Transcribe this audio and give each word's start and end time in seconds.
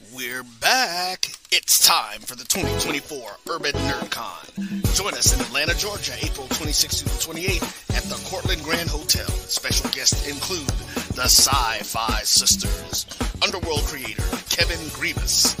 We're 0.00 0.44
back. 0.62 1.26
It's 1.52 1.86
time 1.86 2.20
for 2.20 2.34
the 2.34 2.44
2024 2.44 3.20
Urban 3.50 3.72
NerdCon. 3.72 4.96
Join 4.96 5.12
us 5.12 5.34
in 5.34 5.40
Atlanta, 5.42 5.76
Georgia, 5.76 6.14
April 6.22 6.46
26th 6.46 7.00
to 7.00 7.04
the 7.04 7.38
28th 7.38 7.94
at 7.94 8.04
the 8.04 8.16
Courtland 8.26 8.64
Grand 8.64 8.88
Hotel. 8.88 9.28
Special 9.28 9.90
guests 9.90 10.26
include 10.26 10.66
the 11.14 11.28
Sci-Fi 11.28 12.22
Sisters, 12.22 13.04
Underworld 13.42 13.82
creator 13.84 14.24
Kevin 14.48 14.80
Grevioux, 14.96 15.54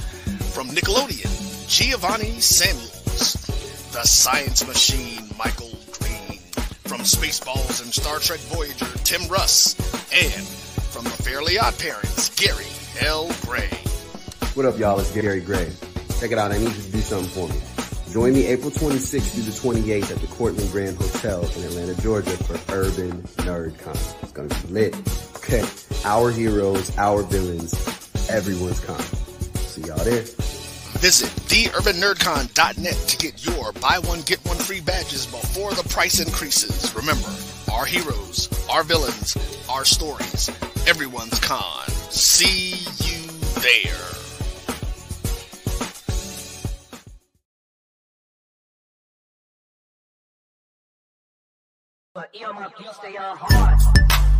from 0.54 0.68
Nickelodeon, 0.68 1.68
Giovanni 1.68 2.40
Samuels, 2.40 3.34
the 3.92 4.04
Science 4.04 4.66
Machine 4.66 5.28
Michael 5.36 5.76
Green, 5.92 6.38
from 6.88 7.00
Spaceballs 7.00 7.82
and 7.82 7.92
Star 7.92 8.18
Trek 8.20 8.40
Voyager 8.48 8.88
Tim 9.04 9.28
Russ, 9.28 9.74
and 10.10 10.46
from 10.88 11.04
the 11.04 11.10
Fairly 11.10 11.58
Odd 11.58 11.78
Parents 11.78 12.30
Gary 12.30 12.64
L. 13.02 13.30
Gray. 13.42 13.68
What 14.54 14.66
up, 14.66 14.76
y'all? 14.80 14.98
It's 14.98 15.12
Gary 15.12 15.40
Gray. 15.40 15.70
Check 16.18 16.32
it 16.32 16.38
out. 16.38 16.50
I 16.50 16.58
need 16.58 16.74
you 16.74 16.82
to 16.82 16.90
do 16.90 17.00
something 17.00 17.28
for 17.30 17.48
me. 17.48 18.12
Join 18.12 18.32
me 18.32 18.46
April 18.46 18.72
26th 18.72 19.30
through 19.30 19.44
the 19.44 19.80
28th 19.80 20.10
at 20.10 20.20
the 20.20 20.26
Courtland 20.26 20.72
Grand 20.72 20.96
Hotel 20.96 21.40
in 21.40 21.64
Atlanta, 21.64 21.94
Georgia 22.02 22.30
for 22.30 22.54
Urban 22.74 23.22
Nerd 23.46 23.78
Con. 23.78 23.94
It's 24.22 24.32
to 24.32 24.66
be 24.66 24.72
lit. 24.72 24.96
Okay. 25.36 25.64
Our 26.04 26.32
heroes, 26.32 26.98
our 26.98 27.22
villains, 27.22 27.74
everyone's 28.28 28.80
con. 28.80 28.98
See 28.98 29.82
y'all 29.82 29.98
there. 29.98 30.22
Visit 30.98 31.30
theurbannerdcon.net 31.46 32.94
to 32.94 33.16
get 33.18 33.46
your 33.46 33.72
buy 33.74 34.00
one, 34.00 34.22
get 34.22 34.44
one 34.46 34.56
free 34.56 34.80
badges 34.80 35.26
before 35.26 35.72
the 35.74 35.88
price 35.90 36.18
increases. 36.18 36.92
Remember, 36.96 37.30
our 37.72 37.84
heroes, 37.84 38.48
our 38.68 38.82
villains, 38.82 39.36
our 39.70 39.84
stories, 39.84 40.48
everyone's 40.88 41.38
con. 41.38 41.86
See 42.10 42.74
you 43.04 43.28
there. 43.60 44.19
But 52.12 52.34
earmuff, 52.34 52.72
you 52.80 52.92
stay 52.92 53.16
on 53.16 53.36
hard. 53.38 54.39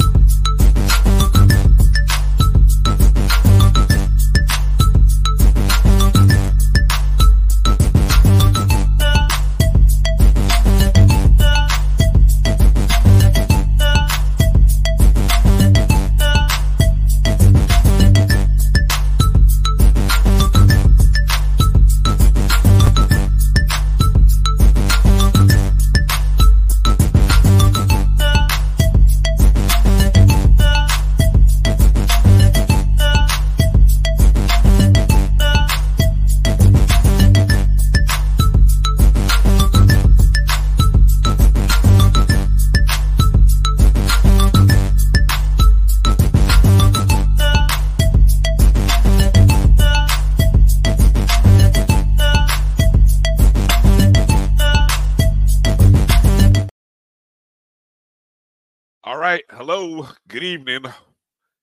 Hello. 59.62 60.08
Good 60.26 60.42
evening. 60.42 60.86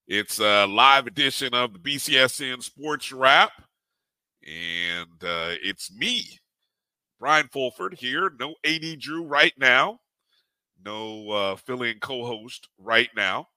It's 0.08 0.40
a 0.40 0.68
live 0.68 1.08
edition 1.08 1.56
of 1.56 1.74
the 1.74 1.80
BCSN 1.80 2.62
Sports 2.62 3.12
Wrap. 3.12 3.50
And 4.46 5.24
uh, 5.24 5.58
it's 5.64 5.92
me, 5.92 6.38
Bryan 7.20 7.48
Fulford, 7.52 7.96
here. 7.96 8.32
No 8.40 8.54
AD 8.64 9.00
Drew 9.00 9.24
right 9.24 9.54
now. 9.58 10.00
No 10.86 11.28
uh, 11.32 11.56
fill 11.56 11.82
in 11.82 11.98
co 12.00 12.24
host 12.24 12.70
right 12.78 13.10
now. 13.16 13.48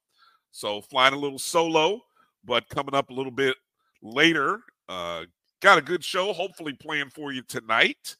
So 0.52 0.80
flying 0.80 1.12
a 1.12 1.18
little 1.18 1.38
solo, 1.38 2.00
but 2.42 2.66
coming 2.70 2.94
up 2.94 3.10
a 3.10 3.14
little 3.14 3.30
bit 3.30 3.56
later. 4.00 4.60
Uh, 4.88 5.24
got 5.60 5.76
a 5.76 5.82
good 5.82 6.02
show, 6.02 6.32
hopefully, 6.32 6.72
playing 6.72 7.10
for 7.10 7.30
you 7.30 7.42
tonight 7.42 8.16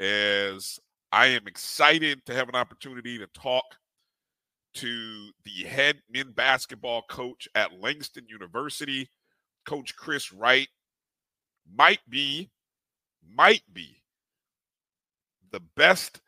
as 0.00 0.80
I 1.12 1.26
am 1.26 1.46
excited 1.46 2.26
to 2.26 2.34
have 2.34 2.48
an 2.48 2.56
opportunity 2.56 3.18
to 3.18 3.28
talk 3.28 3.76
to 4.74 5.30
the 5.44 5.66
head 5.68 6.00
men 6.10 6.32
basketball 6.32 7.02
coach 7.08 7.48
at 7.54 7.80
Langston 7.80 8.26
University, 8.28 9.10
Coach 9.64 9.96
Chris 9.96 10.32
Wright. 10.32 10.68
Might 11.72 12.00
be, 12.08 12.50
might 13.28 13.62
be 13.72 14.02
the 15.50 15.60
best 15.76 16.20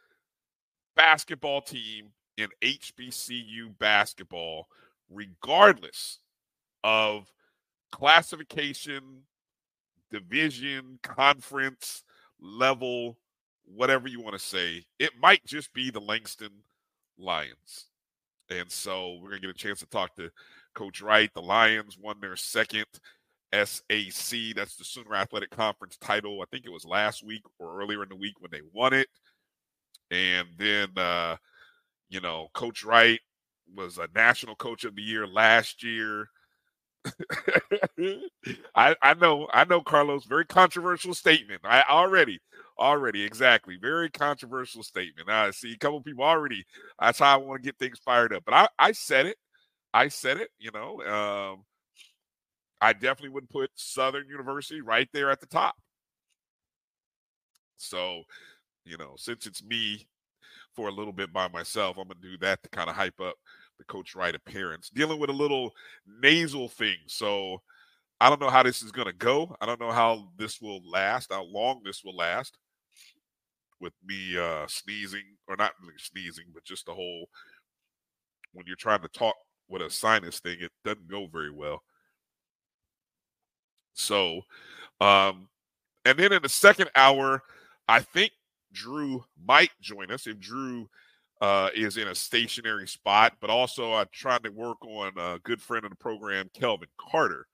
basketball 0.94 1.60
team 1.60 2.10
in 2.36 2.48
HBCU 2.62 3.78
basketball, 3.78 4.66
regardless 5.10 6.18
of 6.84 7.30
classification, 7.90 9.22
division, 10.10 10.98
conference, 11.02 12.04
level, 12.40 13.18
whatever 13.64 14.08
you 14.08 14.20
want 14.20 14.34
to 14.34 14.38
say. 14.44 14.84
It 14.98 15.12
might 15.20 15.44
just 15.44 15.72
be 15.72 15.90
the 15.90 16.00
Langston 16.00 16.50
Lions. 17.18 17.86
And 18.58 18.70
so 18.70 19.14
we're 19.14 19.30
going 19.30 19.40
to 19.42 19.46
get 19.48 19.56
a 19.56 19.58
chance 19.58 19.80
to 19.80 19.86
talk 19.86 20.14
to 20.16 20.30
Coach 20.74 21.00
Wright. 21.00 21.30
The 21.34 21.42
Lions 21.42 21.96
won 21.98 22.16
their 22.20 22.36
second 22.36 22.84
SAC. 23.52 24.54
That's 24.54 24.76
the 24.76 24.84
Sooner 24.84 25.14
Athletic 25.14 25.50
Conference 25.50 25.96
title. 26.00 26.40
I 26.42 26.44
think 26.50 26.66
it 26.66 26.72
was 26.72 26.84
last 26.84 27.24
week 27.24 27.42
or 27.58 27.80
earlier 27.80 28.02
in 28.02 28.08
the 28.08 28.16
week 28.16 28.34
when 28.40 28.50
they 28.50 28.60
won 28.72 28.92
it. 28.92 29.08
And 30.10 30.48
then, 30.58 30.88
uh, 30.96 31.36
you 32.10 32.20
know, 32.20 32.48
Coach 32.52 32.84
Wright 32.84 33.20
was 33.74 33.98
a 33.98 34.08
national 34.14 34.56
coach 34.56 34.84
of 34.84 34.94
the 34.94 35.02
year 35.02 35.26
last 35.26 35.82
year. 35.82 36.26
I, 38.74 38.94
I 39.02 39.14
know, 39.14 39.48
I 39.52 39.64
know, 39.64 39.80
Carlos. 39.80 40.24
Very 40.26 40.44
controversial 40.44 41.14
statement. 41.14 41.62
I 41.64 41.84
already, 41.88 42.38
already, 42.78 43.22
exactly. 43.22 43.76
Very 43.80 44.10
controversial 44.10 44.82
statement. 44.82 45.28
I 45.28 45.50
see 45.50 45.72
a 45.72 45.78
couple 45.78 46.00
people 46.02 46.24
already. 46.24 46.64
That's 47.00 47.18
how 47.18 47.34
I 47.34 47.36
want 47.36 47.62
to 47.62 47.66
get 47.66 47.78
things 47.78 47.98
fired 48.04 48.32
up. 48.32 48.44
But 48.44 48.54
I, 48.54 48.68
I 48.78 48.92
said 48.92 49.26
it. 49.26 49.36
I 49.94 50.08
said 50.08 50.38
it. 50.38 50.50
You 50.58 50.70
know, 50.72 51.02
um, 51.02 51.64
I 52.80 52.92
definitely 52.92 53.30
wouldn't 53.30 53.52
put 53.52 53.70
Southern 53.74 54.28
University 54.28 54.80
right 54.80 55.08
there 55.12 55.30
at 55.30 55.40
the 55.40 55.46
top. 55.46 55.76
So, 57.76 58.22
you 58.84 58.96
know, 58.96 59.14
since 59.16 59.46
it's 59.46 59.62
me 59.62 60.08
for 60.74 60.88
a 60.88 60.92
little 60.92 61.12
bit 61.12 61.32
by 61.32 61.48
myself, 61.48 61.96
I'm 61.98 62.08
gonna 62.08 62.20
do 62.20 62.38
that 62.38 62.62
to 62.62 62.68
kind 62.70 62.88
of 62.88 62.96
hype 62.96 63.20
up 63.20 63.34
the 63.78 63.84
Coach 63.84 64.14
Wright 64.14 64.34
appearance. 64.34 64.90
Dealing 64.90 65.18
with 65.18 65.30
a 65.30 65.34
little 65.34 65.72
nasal 66.06 66.68
thing, 66.68 66.96
so 67.06 67.60
I 68.20 68.28
don't 68.28 68.40
know 68.40 68.50
how 68.50 68.62
this 68.62 68.82
is 68.82 68.92
gonna 68.92 69.12
go. 69.12 69.56
I 69.60 69.66
don't 69.66 69.80
know 69.80 69.90
how 69.90 70.28
this 70.36 70.60
will 70.60 70.80
last, 70.88 71.32
how 71.32 71.44
long 71.44 71.82
this 71.84 72.02
will 72.04 72.16
last. 72.16 72.56
With 73.82 73.92
me 74.06 74.38
uh 74.38 74.66
sneezing, 74.68 75.36
or 75.46 75.56
not 75.56 75.72
really 75.82 75.98
sneezing, 75.98 76.46
but 76.54 76.64
just 76.64 76.86
the 76.86 76.94
whole 76.94 77.28
when 78.54 78.64
you're 78.66 78.76
trying 78.76 79.02
to 79.02 79.08
talk 79.08 79.34
with 79.68 79.82
a 79.82 79.90
sinus 79.90 80.40
thing, 80.40 80.58
it 80.60 80.70
doesn't 80.84 81.08
go 81.08 81.26
very 81.26 81.50
well. 81.50 81.82
So, 83.94 84.42
um, 85.00 85.48
and 86.04 86.18
then 86.18 86.32
in 86.32 86.42
the 86.42 86.48
second 86.48 86.90
hour, 86.94 87.42
I 87.88 88.00
think 88.00 88.32
Drew 88.72 89.24
might 89.44 89.70
join 89.80 90.10
us 90.10 90.26
if 90.26 90.38
Drew 90.38 90.88
uh, 91.40 91.70
is 91.74 91.96
in 91.96 92.08
a 92.08 92.14
stationary 92.14 92.86
spot, 92.86 93.34
but 93.40 93.50
also 93.50 93.94
I'm 93.94 94.06
trying 94.12 94.42
to 94.42 94.50
work 94.50 94.78
on 94.84 95.12
a 95.18 95.38
good 95.40 95.60
friend 95.60 95.84
of 95.84 95.90
the 95.90 95.96
program, 95.96 96.48
Kelvin 96.54 96.88
Carter, 96.98 97.46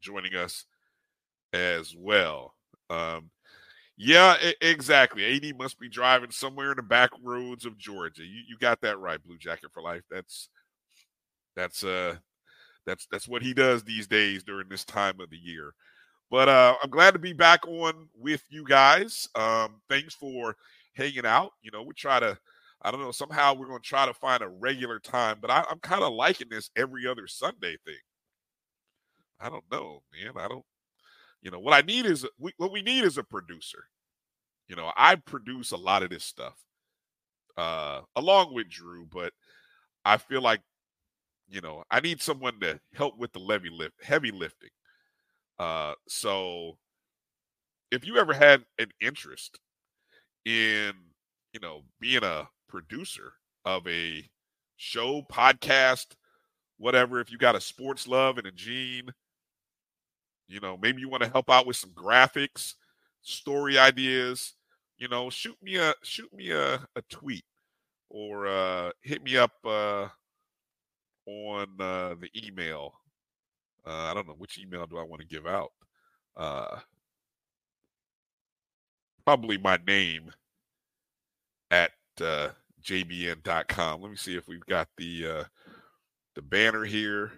joining 0.00 0.34
us 0.34 0.64
as 1.52 1.94
well. 1.96 2.54
Um, 2.88 3.30
yeah, 4.02 4.36
I- 4.40 4.54
exactly. 4.62 5.24
AD 5.24 5.52
must 5.58 5.78
be 5.78 5.88
driving 5.88 6.30
somewhere 6.30 6.70
in 6.72 6.76
the 6.76 6.82
back 6.82 7.10
roads 7.22 7.66
of 7.66 7.76
Georgia. 7.78 8.22
You, 8.24 8.42
you 8.48 8.58
got 8.58 8.80
that 8.82 8.98
right, 8.98 9.22
Blue 9.22 9.36
Jacket 9.38 9.70
for 9.72 9.82
life. 9.82 10.02
That's 10.10 10.48
that's 11.56 11.84
uh 11.84 12.16
that's 12.86 13.06
that's 13.12 13.28
what 13.28 13.42
he 13.42 13.54
does 13.54 13.84
these 13.84 14.08
days 14.08 14.44
during 14.44 14.68
this 14.68 14.84
time 14.84 15.20
of 15.20 15.30
the 15.30 15.38
year. 15.38 15.74
But 16.30 16.48
uh, 16.48 16.76
I'm 16.82 16.90
glad 16.90 17.12
to 17.12 17.20
be 17.20 17.34
back 17.34 17.66
on 17.68 18.08
with 18.18 18.42
you 18.50 18.64
guys. 18.64 19.28
Um, 19.36 19.82
thanks 19.88 20.14
for 20.14 20.56
hanging 20.94 21.26
out. 21.26 21.52
You 21.62 21.70
know, 21.72 21.82
we 21.84 21.94
try 21.94 22.20
to, 22.20 22.38
I 22.82 22.90
don't 22.90 23.00
know, 23.00 23.12
somehow 23.12 23.54
we're 23.54 23.68
going 23.68 23.82
to 23.82 23.88
try 23.88 24.06
to 24.06 24.14
find 24.14 24.42
a 24.42 24.48
regular 24.48 24.98
time, 24.98 25.38
but 25.40 25.50
I, 25.50 25.64
I'm 25.70 25.80
kind 25.80 26.02
of 26.02 26.12
liking 26.14 26.48
this 26.50 26.70
every 26.76 27.06
other 27.06 27.28
Sunday 27.28 27.76
thing. 27.86 27.96
I 29.40 29.48
don't 29.48 29.64
know, 29.72 30.02
man. 30.12 30.32
I 30.36 30.48
don't, 30.48 30.64
You 31.42 31.50
know, 31.50 31.58
what 31.58 31.74
I 31.74 31.80
need 31.86 32.06
is 32.06 32.26
we, 32.38 32.52
what 32.58 32.72
we 32.72 32.82
need 32.82 33.04
is 33.04 33.18
a 33.18 33.24
producer. 33.24 33.84
You 34.68 34.76
know, 34.76 34.92
I 34.96 35.16
produce 35.16 35.72
a 35.72 35.76
lot 35.76 36.02
of 36.02 36.10
this 36.10 36.24
stuff 36.24 36.56
uh 37.56 38.02
along 38.16 38.54
with 38.54 38.68
Drew, 38.70 39.06
but 39.06 39.32
I 40.04 40.16
feel 40.18 40.42
like 40.42 40.60
you 41.48 41.60
know, 41.60 41.84
I 41.90 42.00
need 42.00 42.22
someone 42.22 42.60
to 42.60 42.80
help 42.94 43.18
with 43.18 43.32
the 43.32 43.40
levy 43.40 43.70
lift, 43.70 44.02
heavy 44.04 44.30
lifting. 44.32 44.70
Uh 45.58 45.94
so 46.08 46.78
if 47.90 48.06
you 48.06 48.16
ever 48.18 48.32
had 48.32 48.64
an 48.78 48.90
interest 49.00 49.58
in, 50.44 50.92
you 51.52 51.60
know, 51.60 51.82
being 52.00 52.24
a 52.24 52.48
producer 52.68 53.34
of 53.64 53.86
a 53.88 54.28
show, 54.76 55.22
podcast, 55.32 56.06
whatever, 56.78 57.20
if 57.20 57.30
you 57.30 57.38
got 57.38 57.56
a 57.56 57.60
sports 57.60 58.08
love 58.08 58.38
and 58.38 58.46
a 58.46 58.52
gene, 58.52 59.10
you 60.50 60.60
know, 60.60 60.76
maybe 60.76 61.00
you 61.00 61.08
want 61.08 61.22
to 61.22 61.28
help 61.28 61.48
out 61.48 61.66
with 61.66 61.76
some 61.76 61.90
graphics, 61.90 62.74
story 63.22 63.78
ideas, 63.78 64.54
you 64.98 65.08
know, 65.08 65.30
shoot 65.30 65.56
me 65.62 65.76
a 65.76 65.94
shoot 66.02 66.32
me 66.32 66.50
a, 66.50 66.74
a 66.74 67.02
tweet 67.08 67.44
or 68.10 68.46
uh, 68.46 68.90
hit 69.02 69.22
me 69.22 69.36
up 69.36 69.52
uh, 69.64 70.08
on 71.26 71.68
uh, 71.78 72.14
the 72.20 72.28
email. 72.36 72.94
Uh, 73.86 74.10
I 74.10 74.14
don't 74.14 74.26
know 74.26 74.34
which 74.36 74.58
email 74.58 74.86
do 74.86 74.98
I 74.98 75.04
want 75.04 75.22
to 75.22 75.26
give 75.26 75.46
out. 75.46 75.72
Uh, 76.36 76.78
probably 79.24 79.56
my 79.56 79.78
name 79.86 80.32
at 81.70 81.92
uh, 82.20 82.48
jbn.com. 82.82 84.02
Let 84.02 84.10
me 84.10 84.16
see 84.16 84.36
if 84.36 84.48
we've 84.48 84.66
got 84.66 84.88
the 84.96 85.26
uh, 85.26 85.44
the 86.34 86.42
banner 86.42 86.84
here 86.84 87.32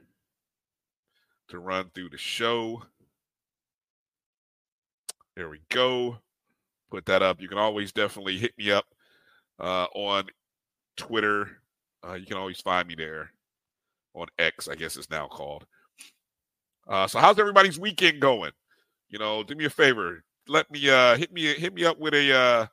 to 1.48 1.58
run 1.58 1.90
through 1.94 2.08
the 2.08 2.18
show. 2.18 2.82
There 5.36 5.48
we 5.48 5.60
go. 5.70 6.18
Put 6.90 7.06
that 7.06 7.22
up. 7.22 7.40
You 7.40 7.48
can 7.48 7.58
always 7.58 7.92
definitely 7.92 8.36
hit 8.38 8.52
me 8.58 8.70
up 8.70 8.84
uh, 9.58 9.86
on 9.94 10.24
Twitter. 10.96 11.62
Uh, 12.06 12.14
you 12.14 12.26
can 12.26 12.36
always 12.36 12.60
find 12.60 12.86
me 12.86 12.94
there 12.94 13.30
on 14.14 14.26
X, 14.38 14.68
I 14.68 14.74
guess 14.74 14.96
it's 14.96 15.10
now 15.10 15.26
called. 15.26 15.64
Uh, 16.86 17.06
so 17.06 17.18
how's 17.18 17.38
everybody's 17.38 17.78
weekend 17.78 18.20
going? 18.20 18.52
You 19.08 19.18
know, 19.18 19.42
do 19.42 19.54
me 19.54 19.64
a 19.64 19.70
favor. 19.70 20.22
Let 20.48 20.70
me 20.70 20.90
uh 20.90 21.16
hit 21.16 21.32
me 21.32 21.54
hit 21.54 21.72
me 21.72 21.84
up 21.84 21.98
with 21.98 22.14
a 22.14 22.32
uh 22.32 22.66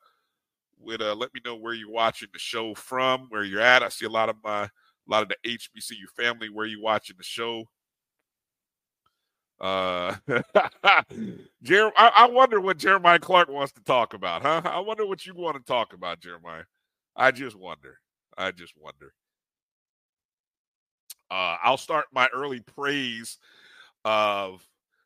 with 0.79 1.01
uh 1.01 1.13
let 1.13 1.33
me 1.33 1.41
know 1.45 1.55
where 1.55 1.73
you're 1.73 1.91
watching 1.91 2.29
the 2.33 2.39
show 2.39 2.73
from, 2.73 3.27
where 3.29 3.43
you're 3.43 3.61
at. 3.61 3.83
I 3.83 3.89
see 3.89 4.05
a 4.05 4.09
lot 4.09 4.29
of 4.29 4.37
my 4.43 4.63
a 4.63 4.69
lot 5.07 5.21
of 5.21 5.29
the 5.29 5.37
HBCU 5.45 6.09
family 6.17 6.49
where 6.49 6.65
you 6.65 6.81
watching 6.81 7.15
the 7.17 7.23
show. 7.23 7.65
Uh, 9.59 10.15
Jer- 11.63 11.91
I, 11.97 12.11
I 12.15 12.29
wonder 12.29 12.61
what 12.61 12.77
Jeremiah 12.77 13.19
Clark 13.19 13.49
wants 13.49 13.73
to 13.73 13.83
talk 13.83 14.13
about, 14.13 14.41
huh? 14.41 14.61
I 14.65 14.79
wonder 14.79 15.05
what 15.05 15.25
you 15.25 15.33
want 15.35 15.57
to 15.57 15.63
talk 15.63 15.93
about, 15.93 16.21
Jeremiah. 16.21 16.63
I 17.15 17.31
just 17.31 17.55
wonder. 17.55 17.99
I 18.37 18.51
just 18.51 18.73
wonder. 18.77 19.13
Uh, 21.29 21.57
I'll 21.61 21.77
start 21.77 22.05
my 22.13 22.27
early 22.33 22.61
praise 22.61 23.37
of 24.05 24.65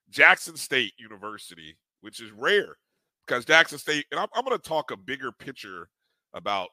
Jackson 0.09 0.56
State 0.56 0.94
University, 0.97 1.77
which 2.01 2.21
is 2.21 2.31
rare 2.31 2.77
because 3.25 3.45
Jackson 3.45 3.77
State, 3.77 4.06
and 4.11 4.19
I'm, 4.19 4.27
I'm 4.35 4.45
going 4.45 4.57
to 4.57 4.69
talk 4.69 4.91
a 4.91 4.97
bigger 4.97 5.31
picture 5.31 5.89
about 6.33 6.69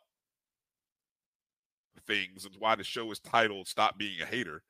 things 2.07 2.45
and 2.45 2.55
why 2.59 2.75
the 2.75 2.85
show 2.85 3.11
is 3.11 3.21
titled 3.21 3.67
Stop 3.69 3.99
Being 3.99 4.21
a 4.21 4.27
Hater. 4.27 4.63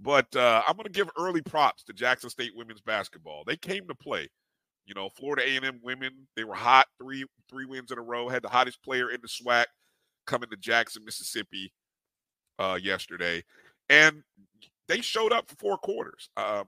But 0.00 0.34
uh, 0.34 0.62
I'm 0.66 0.76
going 0.76 0.84
to 0.84 0.90
give 0.90 1.10
early 1.18 1.42
props 1.42 1.84
to 1.84 1.92
Jackson 1.92 2.30
State 2.30 2.52
women's 2.56 2.80
basketball. 2.80 3.44
They 3.46 3.56
came 3.56 3.86
to 3.88 3.94
play. 3.94 4.28
You 4.86 4.94
know, 4.94 5.10
Florida 5.10 5.42
A&M 5.46 5.80
women, 5.82 6.26
they 6.36 6.44
were 6.44 6.54
hot, 6.54 6.86
three 6.98 7.24
three 7.48 7.66
wins 7.66 7.92
in 7.92 7.98
a 7.98 8.02
row, 8.02 8.28
had 8.28 8.42
the 8.42 8.48
hottest 8.48 8.82
player 8.82 9.10
in 9.10 9.20
the 9.20 9.28
SWAC 9.28 9.66
coming 10.26 10.48
to 10.50 10.56
Jackson, 10.56 11.04
Mississippi 11.04 11.72
uh, 12.58 12.78
yesterday. 12.80 13.44
And 13.88 14.22
they 14.88 15.00
showed 15.00 15.32
up 15.32 15.48
for 15.48 15.56
four 15.56 15.78
quarters, 15.78 16.30
uh, 16.36 16.64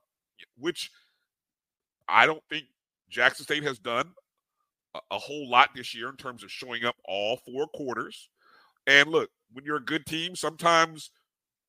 which 0.59 0.91
I 2.09 2.27
don't 2.27 2.43
think 2.51 2.65
Jackson 3.09 3.45
State 3.45 3.65
has 3.65 3.79
done 3.79 4.11
a, 4.95 5.01
a 5.13 5.19
whole 5.19 5.49
lot 5.49 5.71
this 5.75 5.95
year 5.95 6.09
in 6.09 6.17
terms 6.17 6.45
of 6.45 6.51
showing 6.51 6.85
up 6.85 6.97
all 7.05 7.39
four 7.39 7.67
quarters. 7.69 8.29
And 8.87 9.09
look, 9.11 9.31
when 9.53 9.65
you're 9.65 9.77
a 9.77 9.85
good 9.85 10.07
team, 10.07 10.37
sometimes 10.37 11.11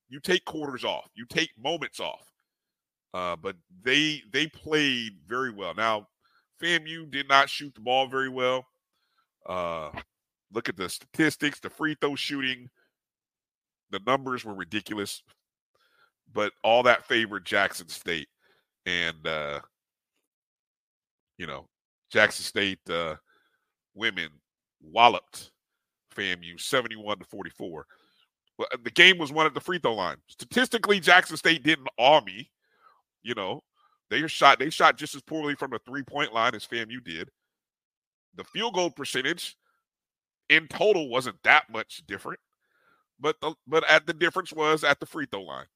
you 0.08 0.20
take 0.20 0.44
quarters 0.44 0.84
off, 0.84 1.08
you 1.14 1.26
take 1.26 1.50
moments 1.58 2.00
off. 2.00 2.30
Uh, 3.12 3.36
but 3.36 3.56
they 3.84 4.22
they 4.32 4.46
played 4.48 5.12
very 5.26 5.50
well. 5.50 5.72
Now, 5.74 6.08
FAMU 6.60 7.10
did 7.10 7.28
not 7.28 7.48
shoot 7.48 7.74
the 7.74 7.80
ball 7.80 8.08
very 8.08 8.28
well. 8.28 8.66
Uh, 9.46 9.90
look 10.52 10.68
at 10.68 10.76
the 10.76 10.88
statistics, 10.88 11.60
the 11.60 11.70
free 11.70 11.96
throw 12.00 12.16
shooting, 12.16 12.68
the 13.90 14.00
numbers 14.06 14.44
were 14.44 14.54
ridiculous. 14.54 15.22
But 16.32 16.52
all 16.64 16.82
that 16.82 17.06
favored 17.06 17.44
Jackson 17.44 17.88
State, 17.88 18.28
and 18.86 19.24
uh, 19.26 19.60
you 21.38 21.46
know, 21.46 21.68
Jackson 22.10 22.44
State 22.44 22.80
uh, 22.90 23.14
women 23.94 24.28
walloped 24.82 25.52
FAMU 26.16 26.60
71 26.60 27.18
to 27.18 27.24
44. 27.24 27.86
Well, 28.58 28.68
uh, 28.72 28.78
the 28.82 28.90
game 28.90 29.18
was 29.18 29.32
won 29.32 29.46
at 29.46 29.54
the 29.54 29.60
free 29.60 29.78
throw 29.78 29.94
line. 29.94 30.16
Statistically, 30.28 31.00
Jackson 31.00 31.36
State 31.36 31.62
didn't 31.62 31.88
awe 31.98 32.20
me. 32.20 32.50
You 33.22 33.34
know, 33.34 33.62
they 34.10 34.26
shot 34.26 34.58
they 34.58 34.70
shot 34.70 34.96
just 34.96 35.14
as 35.14 35.22
poorly 35.22 35.54
from 35.54 35.70
the 35.70 35.80
three 35.86 36.02
point 36.02 36.32
line 36.32 36.54
as 36.54 36.66
FAMU 36.66 37.02
did. 37.04 37.30
The 38.36 38.44
field 38.44 38.74
goal 38.74 38.90
percentage 38.90 39.56
in 40.48 40.68
total 40.68 41.08
wasn't 41.08 41.42
that 41.44 41.64
much 41.70 42.02
different, 42.06 42.40
but 43.18 43.36
the 43.40 43.54
but 43.66 43.88
at 43.88 44.06
the 44.06 44.12
difference 44.12 44.52
was 44.52 44.84
at 44.84 45.00
the 45.00 45.06
free 45.06 45.26
throw 45.30 45.42
line, 45.42 45.66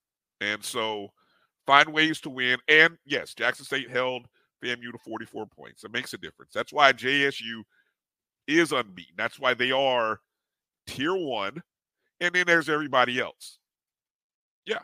and 0.41 0.63
so 0.63 1.09
find 1.67 1.93
ways 1.93 2.21
to 2.21 2.31
win. 2.31 2.59
And 2.69 2.97
yes, 3.05 3.35
Jackson 3.35 3.65
State 3.65 3.91
held 3.91 4.27
FAMU 4.63 4.93
to 4.93 4.99
44 5.05 5.47
points. 5.47 5.85
It 5.85 5.93
makes 5.93 6.13
a 6.13 6.19
difference. 6.19 6.53
That's 6.53 6.73
why 6.73 6.93
JSU 6.93 7.63
is 8.47 8.73
unbeaten. 8.73 9.15
That's 9.17 9.39
why 9.39 9.55
they 9.55 9.71
are 9.71 10.21
tier 10.87 11.15
one 11.15 11.63
and 12.21 12.35
then 12.35 12.47
there's 12.47 12.69
everybody 12.69 13.21
else. 13.21 13.59
Yeah. 14.67 14.83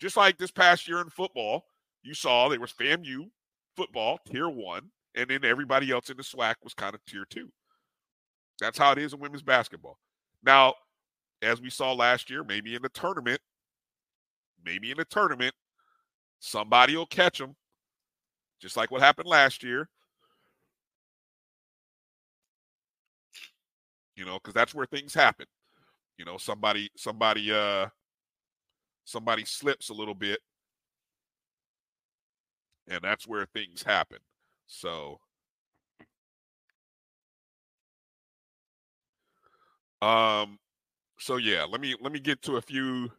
Just 0.00 0.16
like 0.16 0.38
this 0.38 0.50
past 0.50 0.88
year 0.88 1.00
in 1.00 1.10
football, 1.10 1.64
you 2.02 2.14
saw 2.14 2.48
there 2.48 2.60
was 2.60 2.72
FAMU 2.72 3.30
football, 3.76 4.18
tier 4.26 4.48
one, 4.48 4.90
and 5.14 5.28
then 5.28 5.44
everybody 5.44 5.90
else 5.90 6.10
in 6.10 6.16
the 6.16 6.22
SWAC 6.22 6.56
was 6.62 6.74
kind 6.74 6.94
of 6.94 7.04
tier 7.04 7.24
two. 7.28 7.48
That's 8.60 8.78
how 8.78 8.92
it 8.92 8.98
is 8.98 9.12
in 9.12 9.20
women's 9.20 9.42
basketball. 9.42 9.98
Now, 10.44 10.74
as 11.42 11.60
we 11.60 11.70
saw 11.70 11.92
last 11.92 12.30
year, 12.30 12.44
maybe 12.44 12.74
in 12.74 12.82
the 12.82 12.88
tournament, 12.88 13.40
maybe 14.64 14.90
in 14.90 14.96
the 14.96 15.04
tournament, 15.04 15.54
somebody 16.40 16.96
will 16.96 17.06
catch 17.06 17.38
them, 17.38 17.56
just 18.60 18.76
like 18.76 18.90
what 18.90 19.00
happened 19.00 19.28
last 19.28 19.62
year. 19.62 19.88
You 24.14 24.24
know, 24.24 24.34
because 24.34 24.54
that's 24.54 24.74
where 24.74 24.86
things 24.86 25.14
happen. 25.14 25.46
You 26.18 26.24
know, 26.24 26.38
somebody 26.38 26.90
somebody 26.96 27.52
uh 27.52 27.88
somebody 29.04 29.44
slips 29.44 29.88
a 29.88 29.94
little 29.94 30.14
bit 30.14 30.40
and 32.88 33.00
that's 33.02 33.26
where 33.26 33.46
things 33.46 33.82
happen. 33.82 34.18
So 34.66 35.18
um 40.00 40.58
so 41.18 41.36
yeah, 41.36 41.64
let 41.64 41.80
me 41.80 41.94
let 42.00 42.12
me 42.12 42.20
get 42.20 42.42
to 42.42 42.56
a 42.56 42.62
few 42.62 43.10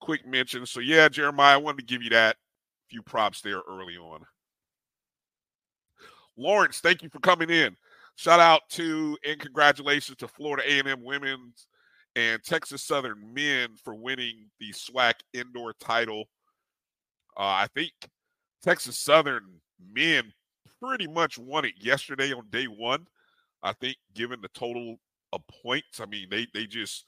quick 0.00 0.26
mentions. 0.26 0.70
So 0.70 0.80
yeah, 0.80 1.08
Jeremiah, 1.08 1.54
I 1.54 1.58
wanted 1.58 1.78
to 1.78 1.84
give 1.84 2.02
you 2.02 2.10
that 2.10 2.36
few 2.88 3.02
props 3.02 3.40
there 3.40 3.60
early 3.68 3.96
on. 3.96 4.24
Lawrence, 6.36 6.80
thank 6.80 7.02
you 7.02 7.08
for 7.08 7.18
coming 7.18 7.50
in. 7.50 7.76
Shout 8.16 8.40
out 8.40 8.62
to 8.70 9.16
and 9.26 9.38
congratulations 9.38 10.16
to 10.18 10.28
Florida 10.28 10.62
A&M 10.66 11.02
women's 11.04 11.66
and 12.18 12.42
Texas 12.42 12.82
Southern 12.82 13.32
men 13.32 13.76
for 13.84 13.94
winning 13.94 14.50
the 14.58 14.72
SWAC 14.72 15.14
indoor 15.32 15.72
title. 15.74 16.24
Uh, 17.36 17.62
I 17.62 17.68
think 17.76 17.92
Texas 18.60 18.98
Southern 18.98 19.60
men 19.92 20.32
pretty 20.82 21.06
much 21.06 21.38
won 21.38 21.64
it 21.64 21.74
yesterday 21.78 22.32
on 22.32 22.48
day 22.50 22.64
one. 22.64 23.06
I 23.62 23.72
think, 23.72 23.98
given 24.14 24.40
the 24.40 24.48
total 24.48 24.96
of 25.32 25.42
points, 25.62 26.00
I 26.00 26.06
mean 26.06 26.26
they 26.28 26.48
they 26.52 26.66
just 26.66 27.04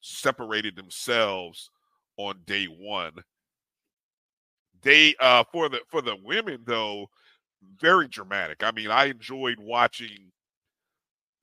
separated 0.00 0.76
themselves 0.76 1.68
on 2.16 2.36
day 2.46 2.66
one. 2.66 3.14
They 4.82 5.16
uh 5.18 5.42
for 5.50 5.68
the 5.68 5.80
for 5.88 6.00
the 6.00 6.16
women 6.22 6.60
though, 6.64 7.08
very 7.80 8.06
dramatic. 8.06 8.62
I 8.62 8.70
mean, 8.70 8.92
I 8.92 9.06
enjoyed 9.06 9.58
watching. 9.58 10.30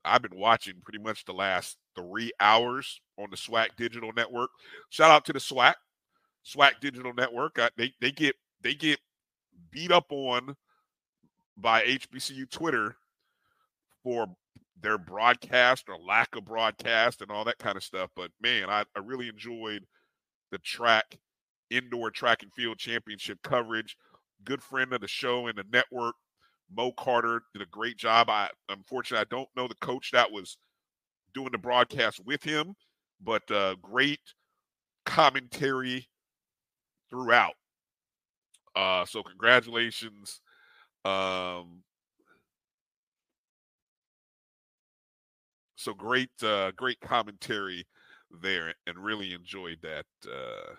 I've 0.06 0.22
been 0.22 0.38
watching 0.38 0.76
pretty 0.82 1.00
much 1.00 1.26
the 1.26 1.34
last 1.34 1.78
three 1.96 2.32
hours 2.40 3.02
on 3.18 3.30
the 3.30 3.38
SWAC 3.38 3.70
Digital 3.78 4.12
Network. 4.16 4.50
Shout 4.90 5.12
out 5.12 5.26
to 5.26 5.34
the 5.34 5.40
SWAC, 5.40 5.76
SWAC 6.46 6.80
Digital 6.82 7.14
Network. 7.14 7.58
I, 7.60 7.70
they 7.78 7.94
they 8.02 8.12
get 8.12 8.36
they 8.62 8.74
get 8.74 9.00
beat 9.72 9.92
up 9.92 10.06
on 10.12 10.56
by 11.58 11.84
HBCU 11.84 12.50
Twitter 12.50 12.96
for 14.04 14.28
their 14.82 14.98
broadcast 14.98 15.88
or 15.90 15.98
lack 15.98 16.36
of 16.36 16.46
broadcast 16.46 17.22
and 17.22 17.32
all 17.32 17.46
that 17.46 17.60
kind 17.60 17.78
of 17.78 17.84
stuff. 17.84 18.10
But 18.16 18.32
man, 18.42 18.70
I, 18.70 18.84
I 18.96 19.00
really 19.04 19.28
enjoyed 19.28 19.86
the 20.52 20.58
track, 20.60 21.18
indoor 21.70 22.10
track 22.12 22.44
and 22.44 22.54
field 22.54 22.78
championship 22.78 23.40
coverage. 23.44 23.96
Good 24.44 24.64
friend 24.64 24.92
of 24.94 25.02
the 25.02 25.08
show 25.08 25.48
and 25.48 25.58
the 25.58 25.66
network, 25.72 26.16
Mo 26.76 26.92
Carter, 26.94 27.44
did 27.54 27.62
a 27.62 27.68
great 27.68 27.98
job. 27.98 28.30
I 28.30 28.50
unfortunately 28.70 29.22
I 29.22 29.36
don't 29.36 29.50
know 29.56 29.68
the 29.68 29.76
coach 29.76 30.12
that 30.12 30.32
was 30.32 30.58
doing 31.34 31.52
the 31.52 31.58
broadcast 31.58 32.22
with 32.26 32.44
him, 32.44 32.76
but 33.24 33.50
uh, 33.52 33.76
great 33.82 34.20
commentary 35.06 36.08
throughout. 37.10 37.54
Uh, 38.76 39.06
so 39.06 39.22
congratulations. 39.24 40.42
Um, 41.04 41.84
so 45.76 45.94
great, 45.94 46.30
uh, 46.44 46.72
great 46.76 47.00
commentary 47.02 47.86
there, 48.42 48.74
and 48.88 48.98
really 48.98 49.34
enjoyed 49.34 49.80
that. 49.82 50.06
Uh, 50.26 50.76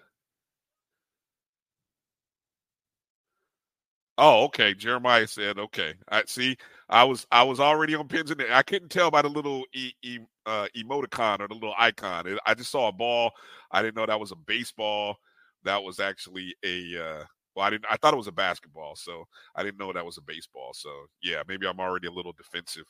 Oh, 4.19 4.45
okay. 4.45 4.75
Jeremiah 4.75 5.27
said, 5.27 5.59
"Okay, 5.59 5.95
I 6.11 6.23
see. 6.27 6.57
I 6.89 7.05
was 7.05 7.27
I 7.33 7.43
was 7.43 7.61
already 7.61 7.95
on 7.95 8.09
pins 8.09 8.31
and 8.31 8.39
there. 8.41 8.53
I 8.53 8.63
couldn't 8.63 8.91
tell 8.91 9.11
by 9.11 9.23
the 9.23 9.29
little 9.29 9.65
e, 9.75 9.93
e, 10.03 10.19
uh, 10.47 10.69
emoticon 10.77 11.41
or 11.41 11.49
the 11.49 11.55
little 11.55 11.75
icon. 11.79 12.27
It, 12.27 12.39
I 12.47 12.55
just 12.55 12.71
saw 12.71 12.89
a 12.89 12.93
ball. 12.93 13.33
I 13.71 13.81
didn't 13.83 13.97
know 13.97 14.07
that 14.07 14.21
was 14.21 14.33
a 14.33 14.37
baseball. 14.37 15.17
That 15.65 15.83
was 15.83 15.99
actually 15.99 16.55
a 16.65 16.97
uh, 17.03 17.25
well, 17.57 17.67
I 17.67 17.71
didn't. 17.71 17.87
I 17.91 17.97
thought 17.97 18.13
it 18.15 18.19
was 18.19 18.27
a 18.27 18.33
basketball, 18.33 18.97
so 18.97 19.25
I 19.57 19.63
didn't 19.63 19.79
know 19.81 19.93
that 19.93 20.05
was 20.07 20.19
a 20.19 20.23
baseball. 20.23 20.73
So 20.75 20.91
yeah, 21.23 21.43
maybe 21.49 21.67
I'm 21.67 21.81
already 21.81 22.09
a 22.09 22.13
little 22.13 22.33
defensive, 22.37 22.85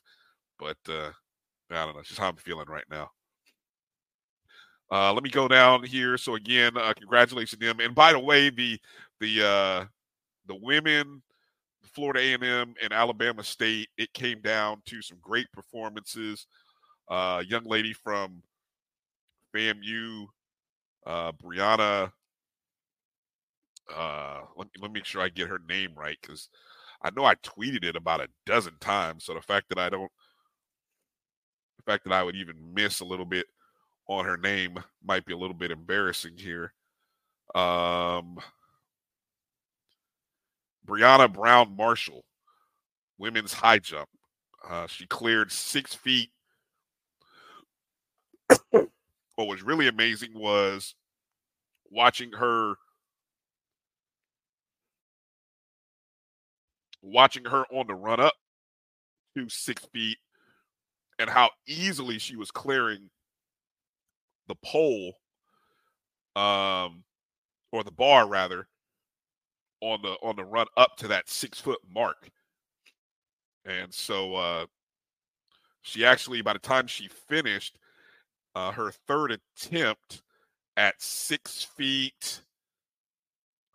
but 0.58 0.78
uh, 0.88 1.10
I 1.70 1.84
don't 1.86 1.94
know. 1.94 2.00
It's 2.00 2.08
just 2.10 2.20
how 2.20 2.28
I'm 2.28 2.36
feeling 2.36 2.68
right 2.68 2.86
now. 2.90 3.10
Uh, 4.90 5.12
let 5.12 5.22
me 5.22 5.30
go 5.30 5.48
down 5.48 5.82
here. 5.84 6.18
So 6.18 6.34
again, 6.34 6.76
uh, 6.76 6.92
congratulations 6.94 7.58
to 7.58 7.66
them. 7.66 7.80
And 7.80 7.94
by 7.94 8.12
the 8.12 8.18
way, 8.18 8.50
the 8.50 8.78
the 9.20 9.46
uh, 9.46 9.84
the 10.46 10.54
women, 10.56 11.22
Florida 11.94 12.20
A&M 12.20 12.75
and 12.82 12.92
Alabama 12.92 13.42
State, 13.44 13.88
it 13.99 14.12
came 14.12 14.40
down 14.40 14.82
to 14.87 15.02
some 15.02 15.18
great 15.20 15.50
performances. 15.52 16.46
Uh, 17.08 17.42
young 17.46 17.64
lady 17.64 17.92
from 17.92 18.42
FAMU, 19.54 20.26
uh, 21.06 21.32
Brianna. 21.32 22.12
Uh, 23.94 24.40
let 24.56 24.66
me 24.66 24.72
let 24.80 24.90
me 24.90 25.00
make 25.00 25.04
sure 25.04 25.20
I 25.20 25.28
get 25.28 25.49
her 25.49 25.61
name 25.68 25.90
right 25.96 26.16
because 26.22 26.49
I 27.02 27.11
know 27.11 27.25
I 27.25 27.34
tweeted 27.37 27.84
it 27.84 27.96
about 27.96 28.20
a 28.20 28.28
dozen 28.46 28.75
times. 28.80 29.25
So 29.25 29.34
the 29.34 29.42
fact 29.42 29.68
that 29.70 29.78
I 29.78 29.90
don't, 29.90 30.11
the 31.76 31.82
fact 31.82 32.04
that 32.04 32.12
I 32.12 32.22
would 32.22 32.37
even 32.37 32.72
miss 32.72 33.00
a 33.00 33.04
little 33.04 33.26
bit 33.26 33.46
on 34.08 34.25
her 34.25 34.37
name 34.37 34.78
might 35.04 35.26
be 35.26 35.32
a 35.32 35.37
little 35.37 35.54
bit 35.54 35.70
embarrassing 35.70 36.37
here. 36.37 36.72
Um, 37.54 38.38
Brianna 40.92 41.32
Brown 41.32 41.75
Marshall, 41.75 42.25
women's 43.18 43.54
high 43.54 43.78
jump. 43.78 44.08
Uh, 44.68 44.87
she 44.87 45.06
cleared 45.06 45.50
six 45.50 45.94
feet. 45.94 46.30
what 48.70 48.88
was 49.37 49.62
really 49.62 49.88
amazing 49.88 50.32
was 50.34 50.94
watching 51.90 52.32
her 52.32 52.75
watching 57.00 57.44
her 57.46 57.64
on 57.72 57.87
the 57.87 57.94
run 57.94 58.20
up 58.20 58.34
to 59.37 59.49
six 59.49 59.84
feet 59.92 60.18
and 61.18 61.28
how 61.30 61.50
easily 61.66 62.18
she 62.18 62.37
was 62.37 62.50
clearing 62.50 63.11
the 64.46 64.54
pole 64.62 65.14
um 66.37 67.02
or 67.72 67.82
the 67.82 67.90
bar 67.90 68.28
rather 68.28 68.68
on 69.82 70.00
the 70.02 70.12
on 70.22 70.36
the 70.36 70.44
run 70.44 70.68
up 70.78 70.96
to 70.98 71.08
that 71.08 71.28
six 71.28 71.60
foot 71.60 71.80
mark. 71.92 72.30
And 73.66 73.92
so 73.94 74.34
uh 74.36 74.66
she 75.82 76.04
actually 76.04 76.42
by 76.42 76.54
the 76.54 76.58
time 76.60 76.86
she 76.86 77.08
finished 77.08 77.78
uh 78.54 78.72
her 78.72 78.92
third 79.08 79.32
attempt 79.32 80.22
at 80.76 80.94
six 81.02 81.64
feet 81.64 82.42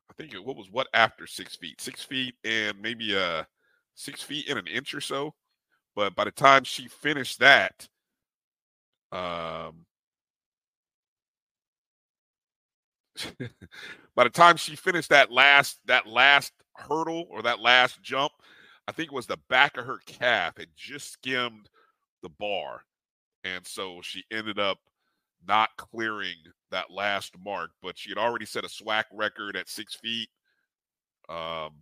I 0.09 0.13
think 0.15 0.33
it, 0.33 0.43
what 0.43 0.57
was 0.57 0.71
what 0.71 0.87
after 0.93 1.27
six 1.27 1.55
feet? 1.55 1.81
Six 1.81 2.03
feet 2.03 2.35
and 2.45 2.81
maybe 2.81 3.15
uh 3.15 3.43
six 3.95 4.23
feet 4.23 4.49
and 4.49 4.59
an 4.59 4.67
inch 4.67 4.93
or 4.95 5.01
so. 5.01 5.33
But 5.95 6.15
by 6.15 6.25
the 6.25 6.31
time 6.31 6.63
she 6.65 6.87
finished 6.89 7.39
that, 7.39 7.87
um 9.11 9.86
by 14.15 14.23
the 14.23 14.29
time 14.29 14.57
she 14.57 14.75
finished 14.75 15.09
that 15.09 15.31
last 15.31 15.79
that 15.85 16.07
last 16.07 16.53
hurdle 16.75 17.25
or 17.29 17.41
that 17.43 17.59
last 17.59 18.01
jump, 18.01 18.31
I 18.87 18.91
think 18.91 19.07
it 19.11 19.15
was 19.15 19.27
the 19.27 19.39
back 19.49 19.77
of 19.77 19.85
her 19.85 19.99
calf 20.05 20.57
had 20.57 20.69
just 20.75 21.11
skimmed 21.11 21.69
the 22.21 22.29
bar. 22.29 22.81
And 23.43 23.65
so 23.65 24.01
she 24.01 24.23
ended 24.31 24.59
up 24.59 24.79
not 25.47 25.69
clearing 25.77 26.35
that 26.71 26.91
last 26.91 27.35
mark, 27.43 27.71
but 27.81 27.97
she 27.97 28.09
had 28.09 28.17
already 28.17 28.45
set 28.45 28.65
a 28.65 28.67
SWAC 28.67 29.03
record 29.13 29.55
at 29.55 29.69
six 29.69 29.95
feet. 29.95 30.29
Um, 31.29 31.81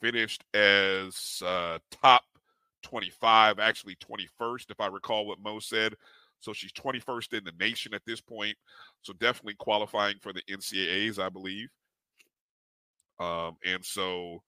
finished 0.00 0.44
as 0.54 1.42
uh, 1.44 1.78
top 1.90 2.22
25, 2.82 3.58
actually 3.58 3.96
21st, 3.96 4.70
if 4.70 4.80
I 4.80 4.86
recall 4.86 5.26
what 5.26 5.40
Mo 5.40 5.58
said. 5.58 5.94
So 6.40 6.52
she's 6.52 6.72
21st 6.72 7.38
in 7.38 7.44
the 7.44 7.52
nation 7.58 7.94
at 7.94 8.02
this 8.06 8.20
point. 8.20 8.56
So 9.02 9.12
definitely 9.14 9.54
qualifying 9.58 10.16
for 10.20 10.32
the 10.32 10.42
NCAAs, 10.50 11.18
I 11.18 11.28
believe. 11.28 11.68
Um, 13.18 13.56
and 13.64 13.84
so, 13.84 14.42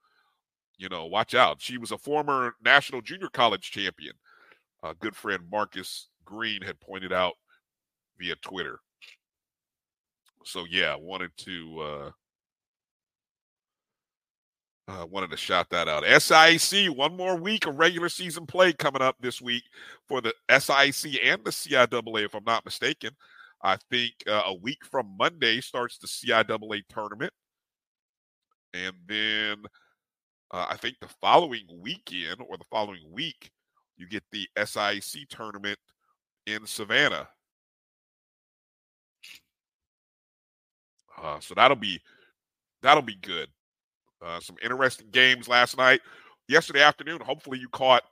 you 0.78 0.88
know, 0.88 1.06
watch 1.06 1.34
out. 1.34 1.60
She 1.60 1.78
was 1.78 1.92
a 1.92 1.98
former 1.98 2.54
national 2.64 3.02
junior 3.02 3.28
college 3.28 3.70
champion. 3.70 4.14
Uh, 4.82 4.94
good 4.98 5.14
friend 5.14 5.42
Marcus 5.50 6.08
Green 6.24 6.62
had 6.62 6.80
pointed 6.80 7.12
out 7.12 7.34
via 8.18 8.34
Twitter. 8.36 8.80
So 10.44 10.64
yeah, 10.68 10.96
wanted 10.96 11.30
to 11.38 11.80
uh, 11.80 12.10
uh, 14.88 15.06
wanted 15.08 15.30
to 15.30 15.36
shout 15.36 15.70
that 15.70 15.88
out. 15.88 16.04
SIC, 16.22 16.86
one 16.96 17.16
more 17.16 17.36
week 17.36 17.66
of 17.66 17.78
regular 17.78 18.08
season 18.08 18.46
play 18.46 18.72
coming 18.72 19.02
up 19.02 19.16
this 19.20 19.40
week 19.40 19.62
for 20.08 20.20
the 20.20 20.32
SIC 20.50 21.20
and 21.24 21.44
the 21.44 21.50
CIAA, 21.50 22.24
if 22.24 22.34
I'm 22.34 22.44
not 22.44 22.64
mistaken. 22.64 23.10
I 23.62 23.76
think 23.90 24.12
uh, 24.26 24.42
a 24.46 24.54
week 24.54 24.84
from 24.90 25.16
Monday 25.16 25.60
starts 25.60 25.98
the 25.98 26.08
CIAA 26.08 26.82
tournament. 26.88 27.32
And 28.74 28.94
then 29.06 29.56
uh, 30.50 30.66
I 30.68 30.76
think 30.76 30.96
the 31.00 31.08
following 31.20 31.66
weekend 31.80 32.36
or 32.48 32.56
the 32.56 32.64
following 32.70 33.04
week, 33.10 33.50
you 33.96 34.08
get 34.08 34.24
the 34.32 34.48
SIC 34.64 35.28
tournament 35.28 35.78
in 36.46 36.66
Savannah. 36.66 37.28
Uh, 41.22 41.38
so 41.38 41.54
that'll 41.54 41.76
be 41.76 42.00
that'll 42.82 43.02
be 43.02 43.14
good. 43.14 43.48
Uh, 44.24 44.40
some 44.40 44.56
interesting 44.62 45.08
games 45.10 45.48
last 45.48 45.76
night. 45.76 46.00
Yesterday 46.48 46.82
afternoon, 46.82 47.20
hopefully 47.20 47.58
you 47.58 47.68
caught 47.68 48.02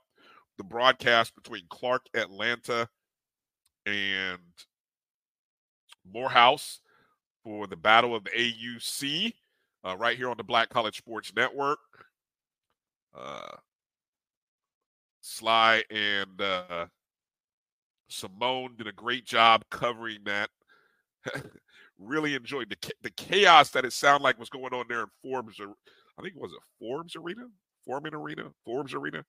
the 0.57 0.63
broadcast 0.63 1.35
between 1.35 1.63
Clark 1.69 2.05
Atlanta 2.13 2.87
and 3.85 4.39
Morehouse 6.11 6.81
for 7.43 7.67
the 7.67 7.75
Battle 7.75 8.15
of 8.15 8.23
the 8.23 8.29
AUC 8.31 9.33
uh, 9.85 9.95
right 9.97 10.17
here 10.17 10.29
on 10.29 10.37
the 10.37 10.43
Black 10.43 10.69
College 10.69 10.97
Sports 10.97 11.31
Network. 11.35 11.79
Uh, 13.17 13.55
Sly 15.21 15.83
and 15.89 16.41
uh, 16.41 16.85
Simone 18.09 18.75
did 18.77 18.87
a 18.87 18.93
great 18.93 19.25
job 19.25 19.63
covering 19.69 20.19
that. 20.25 20.49
really 21.99 22.33
enjoyed 22.33 22.67
the 22.69 22.93
the 23.03 23.11
chaos 23.11 23.69
that 23.69 23.85
it 23.85 23.93
sounded 23.93 24.23
like 24.23 24.39
was 24.39 24.49
going 24.49 24.73
on 24.73 24.85
there 24.89 25.01
in 25.01 25.07
Forbes. 25.21 25.59
I 26.21 26.23
think 26.23 26.35
it 26.35 26.41
was 26.41 26.53
a 26.53 26.61
Forbes 26.79 27.15
Arena, 27.15 27.47
Foreman 27.83 28.13
Arena, 28.13 28.43
Forbes 28.63 28.93
Arena. 28.93 29.23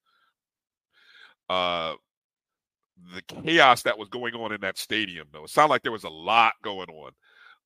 Uh, 1.48 1.94
the 3.14 3.22
chaos 3.22 3.82
that 3.82 3.98
was 3.98 4.08
going 4.10 4.34
on 4.34 4.52
in 4.52 4.60
that 4.60 4.76
stadium, 4.76 5.26
though, 5.32 5.44
it 5.44 5.50
sounded 5.50 5.70
like 5.70 5.82
there 5.82 5.90
was 5.90 6.04
a 6.04 6.10
lot 6.10 6.52
going 6.62 6.88
on. 6.90 7.12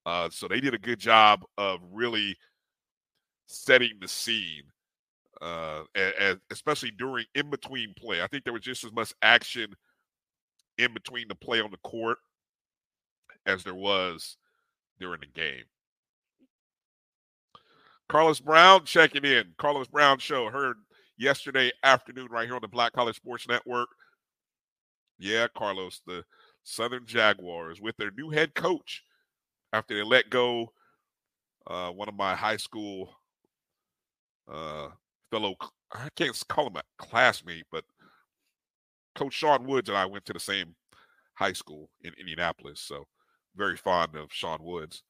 Uh, 0.06 0.30
so 0.30 0.46
they 0.46 0.60
did 0.60 0.74
a 0.74 0.78
good 0.78 1.00
job 1.00 1.42
of 1.58 1.80
really 1.92 2.36
setting 3.46 3.94
the 4.00 4.06
scene, 4.06 4.62
uh, 5.42 5.82
and, 5.96 6.38
especially 6.52 6.92
during 6.92 7.24
in 7.34 7.50
between 7.50 7.92
play. 7.98 8.22
I 8.22 8.28
think 8.28 8.44
there 8.44 8.52
was 8.52 8.62
just 8.62 8.84
as 8.84 8.92
much 8.92 9.12
action 9.22 9.74
in 10.78 10.94
between 10.94 11.26
the 11.26 11.34
play 11.34 11.60
on 11.60 11.72
the 11.72 11.78
court 11.78 12.18
as 13.44 13.64
there 13.64 13.74
was 13.74 14.36
during 15.00 15.20
the 15.20 15.26
game. 15.26 15.64
Carlos 18.08 18.40
Brown 18.40 18.84
checking 18.84 19.24
in. 19.24 19.54
Carlos 19.58 19.88
Brown 19.88 20.18
show. 20.18 20.48
Heard 20.48 20.76
yesterday 21.18 21.72
afternoon 21.82 22.28
right 22.30 22.46
here 22.46 22.54
on 22.54 22.62
the 22.62 22.68
Black 22.68 22.92
College 22.92 23.16
Sports 23.16 23.48
Network. 23.48 23.88
Yeah, 25.18 25.46
Carlos, 25.56 26.02
the 26.06 26.24
Southern 26.62 27.06
Jaguars 27.06 27.80
with 27.80 27.96
their 27.96 28.10
new 28.10 28.30
head 28.30 28.54
coach 28.54 29.02
after 29.72 29.94
they 29.94 30.02
let 30.02 30.30
go 30.30 30.72
uh, 31.66 31.90
one 31.90 32.08
of 32.08 32.14
my 32.14 32.34
high 32.34 32.56
school 32.56 33.10
uh, 34.48 34.88
fellow, 35.30 35.54
I 35.92 36.08
can't 36.14 36.40
call 36.48 36.68
him 36.68 36.76
a 36.76 36.82
classmate, 36.98 37.64
but 37.72 37.84
Coach 39.14 39.34
Sean 39.34 39.66
Woods 39.66 39.88
and 39.88 39.98
I 39.98 40.06
went 40.06 40.24
to 40.26 40.32
the 40.32 40.40
same 40.40 40.74
high 41.34 41.52
school 41.52 41.90
in 42.02 42.12
Indianapolis. 42.18 42.80
So 42.80 43.06
very 43.56 43.76
fond 43.76 44.14
of 44.14 44.32
Sean 44.32 44.62
Woods. 44.62 45.02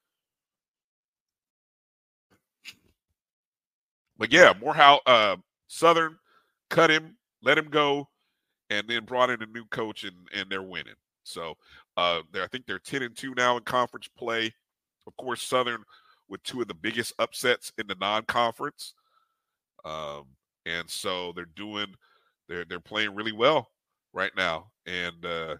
But 4.18 4.32
yeah, 4.32 4.52
Morehouse 4.60 5.00
uh, 5.06 5.36
Southern 5.68 6.18
cut 6.70 6.90
him, 6.90 7.16
let 7.42 7.58
him 7.58 7.68
go, 7.68 8.08
and 8.70 8.88
then 8.88 9.04
brought 9.04 9.30
in 9.30 9.42
a 9.42 9.46
new 9.46 9.64
coach, 9.66 10.04
and 10.04 10.16
and 10.34 10.50
they're 10.50 10.62
winning. 10.62 10.94
So 11.24 11.54
uh, 11.96 12.22
I 12.34 12.46
think 12.50 12.66
they're 12.66 12.78
ten 12.78 13.02
and 13.02 13.16
two 13.16 13.34
now 13.34 13.56
in 13.56 13.62
conference 13.64 14.08
play. 14.16 14.54
Of 15.06 15.16
course, 15.16 15.42
Southern 15.42 15.84
with 16.28 16.42
two 16.42 16.60
of 16.60 16.68
the 16.68 16.74
biggest 16.74 17.12
upsets 17.18 17.72
in 17.78 17.86
the 17.86 17.96
non-conference, 18.00 18.94
um, 19.84 20.24
and 20.64 20.88
so 20.90 21.32
they're 21.32 21.46
doing 21.56 21.86
they're 22.48 22.64
they're 22.64 22.80
playing 22.80 23.14
really 23.14 23.32
well 23.32 23.68
right 24.12 24.32
now, 24.36 24.70
and 24.86 25.24
uh, 25.24 25.56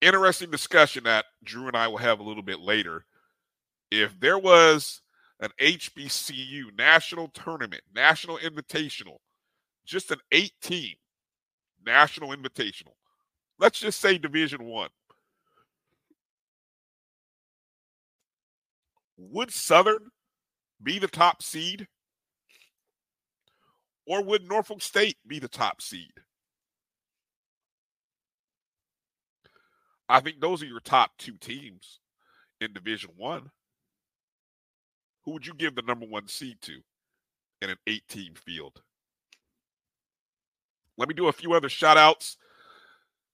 interesting 0.00 0.50
discussion 0.50 1.04
that 1.04 1.24
Drew 1.44 1.68
and 1.68 1.76
I 1.76 1.88
will 1.88 1.98
have 1.98 2.20
a 2.20 2.24
little 2.24 2.42
bit 2.42 2.60
later. 2.60 3.04
If 3.90 4.18
there 4.20 4.38
was 4.38 5.02
an 5.42 5.50
HBCU 5.60 6.76
national 6.78 7.28
tournament, 7.28 7.82
national 7.94 8.38
invitational, 8.38 9.16
just 9.84 10.10
an 10.12 10.18
eight 10.30 10.52
team 10.62 10.94
national 11.84 12.30
invitational, 12.30 12.94
let's 13.58 13.80
just 13.80 14.00
say 14.00 14.16
Division 14.16 14.64
One. 14.64 14.90
Would 19.18 19.52
Southern 19.52 20.10
be 20.82 20.98
the 20.98 21.08
top 21.08 21.42
seed? 21.42 21.86
Or 24.06 24.22
would 24.22 24.48
Norfolk 24.48 24.82
State 24.82 25.16
be 25.26 25.38
the 25.38 25.48
top 25.48 25.80
seed? 25.80 26.10
I 30.08 30.20
think 30.20 30.40
those 30.40 30.62
are 30.62 30.66
your 30.66 30.80
top 30.80 31.12
two 31.18 31.36
teams 31.38 32.00
in 32.60 32.72
Division 32.72 33.10
One. 33.16 33.50
Who 35.24 35.32
would 35.32 35.46
you 35.46 35.54
give 35.54 35.74
the 35.74 35.82
number 35.82 36.06
one 36.06 36.28
seed 36.28 36.58
to 36.62 36.80
in 37.60 37.70
an 37.70 37.76
18 37.86 38.34
field? 38.34 38.82
Let 40.98 41.08
me 41.08 41.14
do 41.14 41.28
a 41.28 41.32
few 41.32 41.52
other 41.52 41.68
shout 41.68 41.96
outs 41.96 42.36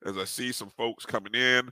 as 0.07 0.16
I 0.16 0.25
see 0.25 0.52
some 0.52 0.71
folks 0.71 1.04
coming 1.04 1.35
in. 1.35 1.68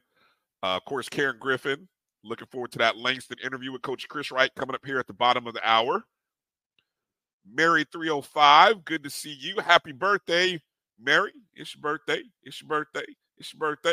Uh, 0.63 0.77
of 0.77 0.85
course, 0.85 1.09
Karen 1.09 1.37
Griffin. 1.39 1.89
Looking 2.25 2.49
forward 2.51 2.73
to 2.73 2.79
that 2.79 2.97
Langston 2.97 3.39
interview 3.45 3.71
with 3.71 3.83
Coach 3.83 4.09
Chris 4.09 4.33
Wright 4.33 4.51
coming 4.57 4.75
up 4.75 4.85
here 4.85 4.99
at 4.99 5.07
the 5.07 5.13
bottom 5.13 5.47
of 5.47 5.55
the 5.55 5.61
hour. 5.69 6.05
Mary 7.49 7.85
305, 7.93 8.85
good 8.85 9.05
to 9.05 9.11
see 9.11 9.33
you. 9.33 9.61
Happy 9.61 9.93
birthday, 9.93 10.61
Mary. 10.99 11.31
It's 11.55 11.75
your 11.75 11.83
birthday. 11.83 12.23
It's 12.43 12.61
your 12.61 12.69
birthday. 12.69 13.07
It's 13.39 13.53
your 13.53 13.61
birthday. 13.61 13.91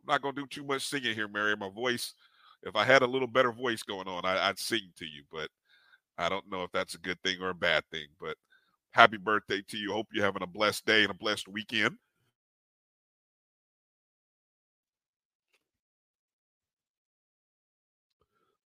I'm 0.00 0.06
not 0.08 0.22
going 0.22 0.34
to 0.34 0.40
do 0.40 0.46
too 0.48 0.64
much 0.64 0.84
singing 0.84 1.14
here, 1.14 1.28
Mary. 1.28 1.54
My 1.56 1.70
voice, 1.70 2.14
if 2.64 2.76
I 2.76 2.84
had 2.84 3.02
a 3.02 3.06
little 3.06 3.28
better 3.28 3.52
voice 3.52 3.82
going 3.82 4.08
on, 4.08 4.24
I, 4.24 4.48
would 4.48 4.58
sing 4.58 4.92
to 4.96 5.04
you, 5.04 5.22
but 5.30 5.48
I 6.18 6.28
don't 6.28 6.50
know 6.50 6.62
if 6.62 6.72
that's 6.72 6.94
a 6.94 6.98
good 6.98 7.20
thing 7.22 7.40
or 7.40 7.50
a 7.50 7.54
bad 7.54 7.84
thing. 7.90 8.06
But 8.20 8.36
happy 8.92 9.16
birthday 9.16 9.62
to 9.68 9.76
you. 9.76 9.92
Hope 9.92 10.08
you're 10.12 10.24
having 10.24 10.42
a 10.42 10.46
blessed 10.46 10.86
day 10.86 11.02
and 11.02 11.10
a 11.10 11.14
blessed 11.14 11.48
weekend. 11.48 11.96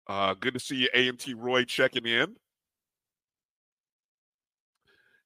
Uh, 0.08 0.34
good 0.34 0.56
to 0.56 0.60
see 0.60 0.76
you, 0.78 0.90
A&T 0.94 1.36
Roy, 1.36 1.66
checking 1.66 2.06
in. 2.06 2.36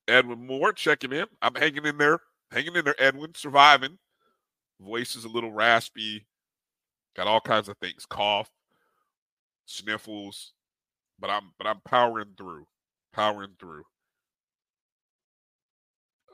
Edwin 0.09 0.45
Moore 0.45 0.73
checking 0.73 1.13
in. 1.13 1.25
I'm 1.41 1.55
hanging 1.55 1.85
in 1.85 1.97
there, 1.97 2.19
hanging 2.51 2.75
in 2.75 2.83
there, 2.83 3.01
Edwin, 3.01 3.33
surviving 3.33 3.97
voice 4.83 5.15
is 5.15 5.25
a 5.25 5.29
little 5.29 5.51
raspy, 5.51 6.25
got 7.15 7.27
all 7.27 7.41
kinds 7.41 7.69
of 7.69 7.77
things, 7.77 8.05
cough, 8.05 8.49
sniffles, 9.65 10.53
but 11.19 11.29
I'm 11.29 11.51
but 11.57 11.67
I'm 11.67 11.81
powering 11.85 12.33
through, 12.37 12.67
powering 13.13 13.55
through. 13.59 13.83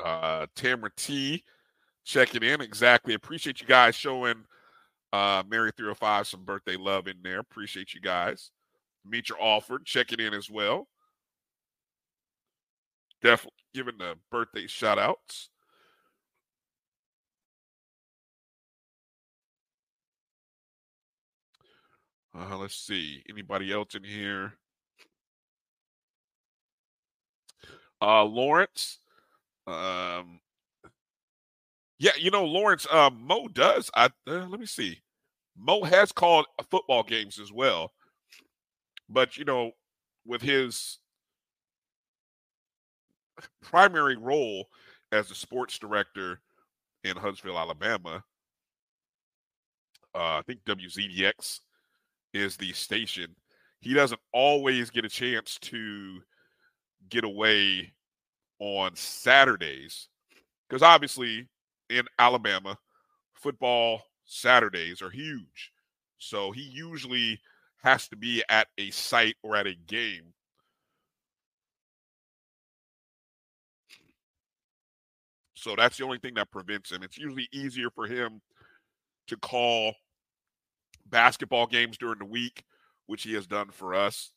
Uh 0.03 0.47
Tamara 0.55 0.91
T 0.95 1.43
checking 2.05 2.43
in 2.43 2.61
exactly. 2.61 3.13
Appreciate 3.13 3.61
you 3.61 3.67
guys 3.67 3.95
showing 3.95 4.45
uh 5.13 5.43
Mary 5.49 5.71
305 5.75 6.27
some 6.27 6.45
birthday 6.45 6.77
love 6.77 7.07
in 7.07 7.17
there. 7.23 7.39
Appreciate 7.39 7.93
you 7.93 8.01
guys. 8.01 8.51
Meet 9.05 9.29
your 9.29 9.41
Alford 9.41 9.85
checking 9.85 10.19
in 10.19 10.33
as 10.33 10.49
well. 10.49 10.87
Definitely 13.21 13.57
giving 13.73 13.97
the 13.97 14.15
birthday 14.31 14.67
shout 14.67 14.97
outs. 14.99 15.49
Uh, 22.37 22.57
let's 22.57 22.75
see. 22.75 23.23
Anybody 23.29 23.71
else 23.71 23.95
in 23.95 24.03
here? 24.03 24.53
Uh, 28.01 28.23
Lawrence. 28.23 28.99
Um, 29.67 30.39
yeah, 31.99 32.11
you 32.17 32.31
know 32.31 32.45
Lawrence. 32.45 32.87
Uh, 32.89 33.09
Mo 33.13 33.47
does. 33.47 33.91
I 33.93 34.05
uh, 34.05 34.47
let 34.47 34.59
me 34.59 34.65
see. 34.65 35.01
Mo 35.57 35.83
has 35.83 36.11
called 36.11 36.45
football 36.71 37.03
games 37.03 37.39
as 37.39 37.51
well, 37.51 37.91
but 39.09 39.37
you 39.37 39.43
know, 39.43 39.71
with 40.25 40.41
his 40.41 40.99
primary 43.61 44.15
role 44.15 44.69
as 45.11 45.27
the 45.27 45.35
sports 45.35 45.77
director 45.77 46.39
in 47.03 47.17
Huntsville, 47.17 47.59
Alabama, 47.59 48.23
uh, 50.15 50.37
I 50.37 50.41
think 50.47 50.63
WZDX 50.65 51.59
is 52.33 52.57
the 52.57 52.71
station. 52.73 53.35
He 53.79 53.93
doesn't 53.93 54.21
always 54.33 54.89
get 54.89 55.05
a 55.05 55.09
chance 55.09 55.57
to 55.63 56.21
get 57.09 57.23
away 57.23 57.93
on 58.59 58.95
Saturdays 58.95 60.09
because 60.67 60.83
obviously 60.83 61.47
in 61.89 62.03
Alabama, 62.19 62.77
football 63.33 64.03
Saturdays 64.25 65.01
are 65.01 65.09
huge. 65.09 65.71
So 66.17 66.51
he 66.51 66.61
usually 66.61 67.39
has 67.83 68.07
to 68.09 68.17
be 68.17 68.43
at 68.49 68.67
a 68.77 68.91
site 68.91 69.35
or 69.41 69.55
at 69.55 69.67
a 69.67 69.75
game. 69.87 70.33
So 75.55 75.75
that's 75.75 75.97
the 75.97 76.05
only 76.05 76.19
thing 76.19 76.35
that 76.35 76.51
prevents 76.51 76.91
him. 76.91 77.03
It's 77.03 77.17
usually 77.17 77.47
easier 77.51 77.89
for 77.89 78.05
him 78.05 78.41
to 79.27 79.37
call 79.37 79.93
basketball 81.09 81.67
games 81.67 81.97
during 81.97 82.19
the 82.19 82.25
week, 82.25 82.63
which 83.07 83.23
he 83.23 83.33
has 83.33 83.47
done 83.47 83.69
for 83.71 83.93
us 83.93 84.31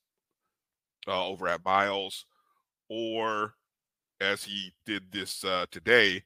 uh, 1.09 1.27
over 1.27 1.49
at 1.49 1.65
Miles, 1.65 2.27
or 2.89 3.55
as 4.21 4.45
he 4.45 4.73
did 4.87 5.11
this 5.11 5.45
uh, 5.45 5.67
today 5.71 6.23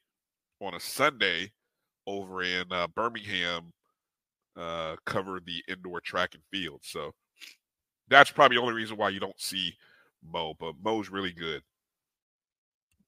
on 0.60 0.74
a 0.74 0.80
Sunday 0.80 1.52
over 2.06 2.42
in 2.42 2.64
uh, 2.70 2.86
Birmingham, 2.88 3.72
uh, 4.56 4.96
cover 5.04 5.40
the 5.40 5.62
indoor 5.68 6.00
track 6.00 6.34
and 6.34 6.42
field. 6.50 6.80
So 6.82 7.12
that's 8.08 8.30
probably 8.30 8.56
the 8.56 8.62
only 8.62 8.74
reason 8.74 8.96
why 8.96 9.10
you 9.10 9.20
don't 9.20 9.40
see 9.40 9.74
Mo, 10.22 10.54
but 10.58 10.74
Mo's 10.82 11.10
really 11.10 11.32
good. 11.32 11.62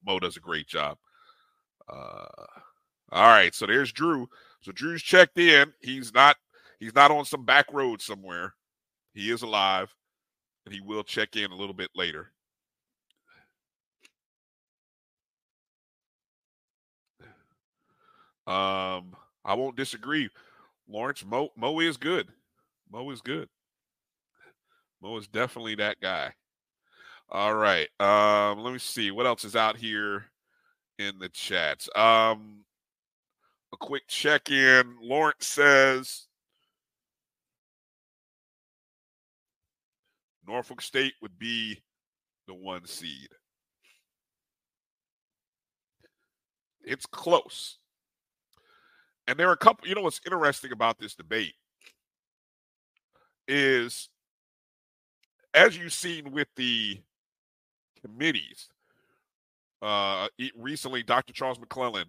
Mo 0.04 0.18
does 0.18 0.36
a 0.36 0.40
great 0.40 0.66
job. 0.66 0.98
Uh, 1.88 2.26
all 3.10 3.28
right, 3.28 3.54
so 3.54 3.66
there's 3.66 3.92
Drew. 3.92 4.28
So 4.60 4.72
Drew's 4.72 5.02
checked 5.02 5.38
in. 5.38 5.72
He's 5.80 6.12
not 6.12 6.36
He's 6.78 6.94
not 6.94 7.10
on 7.10 7.24
some 7.24 7.44
back 7.44 7.72
road 7.72 8.00
somewhere. 8.00 8.54
He 9.14 9.30
is 9.30 9.42
alive, 9.42 9.94
and 10.64 10.74
he 10.74 10.80
will 10.80 11.02
check 11.02 11.36
in 11.36 11.50
a 11.50 11.56
little 11.56 11.74
bit 11.74 11.90
later. 11.94 12.30
Um, 18.46 19.14
I 19.44 19.54
won't 19.54 19.76
disagree. 19.76 20.30
Lawrence 20.88 21.24
Mo 21.24 21.50
Mo 21.56 21.80
is 21.80 21.96
good. 21.98 22.28
Mo 22.90 23.10
is 23.10 23.20
good. 23.20 23.48
Mo 25.02 25.16
is 25.18 25.28
definitely 25.28 25.74
that 25.76 26.00
guy. 26.00 26.32
All 27.30 27.54
right. 27.54 27.88
Um, 28.00 28.60
let 28.60 28.72
me 28.72 28.78
see 28.78 29.10
what 29.10 29.26
else 29.26 29.44
is 29.44 29.54
out 29.54 29.76
here 29.76 30.24
in 30.98 31.18
the 31.18 31.28
chats. 31.28 31.90
Um, 31.94 32.64
a 33.72 33.76
quick 33.78 34.04
check 34.08 34.50
in. 34.50 34.96
Lawrence 35.02 35.46
says 35.46 36.27
Norfolk 40.48 40.80
State 40.80 41.14
would 41.22 41.38
be 41.38 41.80
the 42.46 42.54
one 42.54 42.86
seed. 42.86 43.28
It's 46.82 47.06
close. 47.06 47.78
And 49.26 49.38
there 49.38 49.50
are 49.50 49.52
a 49.52 49.58
couple, 49.58 49.86
you 49.86 49.94
know, 49.94 50.00
what's 50.00 50.22
interesting 50.24 50.72
about 50.72 50.98
this 50.98 51.14
debate 51.14 51.54
is 53.46 54.08
as 55.52 55.76
you've 55.76 55.92
seen 55.92 56.32
with 56.32 56.48
the 56.56 56.98
committees, 58.00 58.68
uh, 59.82 60.28
recently 60.56 61.02
Dr. 61.02 61.34
Charles 61.34 61.58
McClelland 61.58 62.06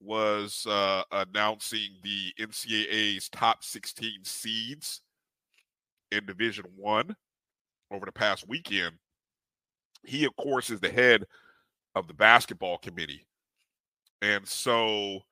was 0.00 0.66
uh, 0.66 1.02
announcing 1.12 1.90
the 2.02 2.32
NCAA's 2.40 3.28
top 3.28 3.62
16 3.62 4.24
seeds 4.24 5.02
in 6.10 6.24
Division 6.24 6.64
One 6.76 7.14
over 7.92 8.06
the 8.06 8.12
past 8.12 8.48
weekend. 8.48 8.96
He, 10.04 10.24
of 10.24 10.34
course, 10.36 10.70
is 10.70 10.80
the 10.80 10.90
head 10.90 11.26
of 11.94 12.08
the 12.08 12.14
basketball 12.14 12.78
committee, 12.78 13.26
and 14.20 14.46
so 14.46 15.22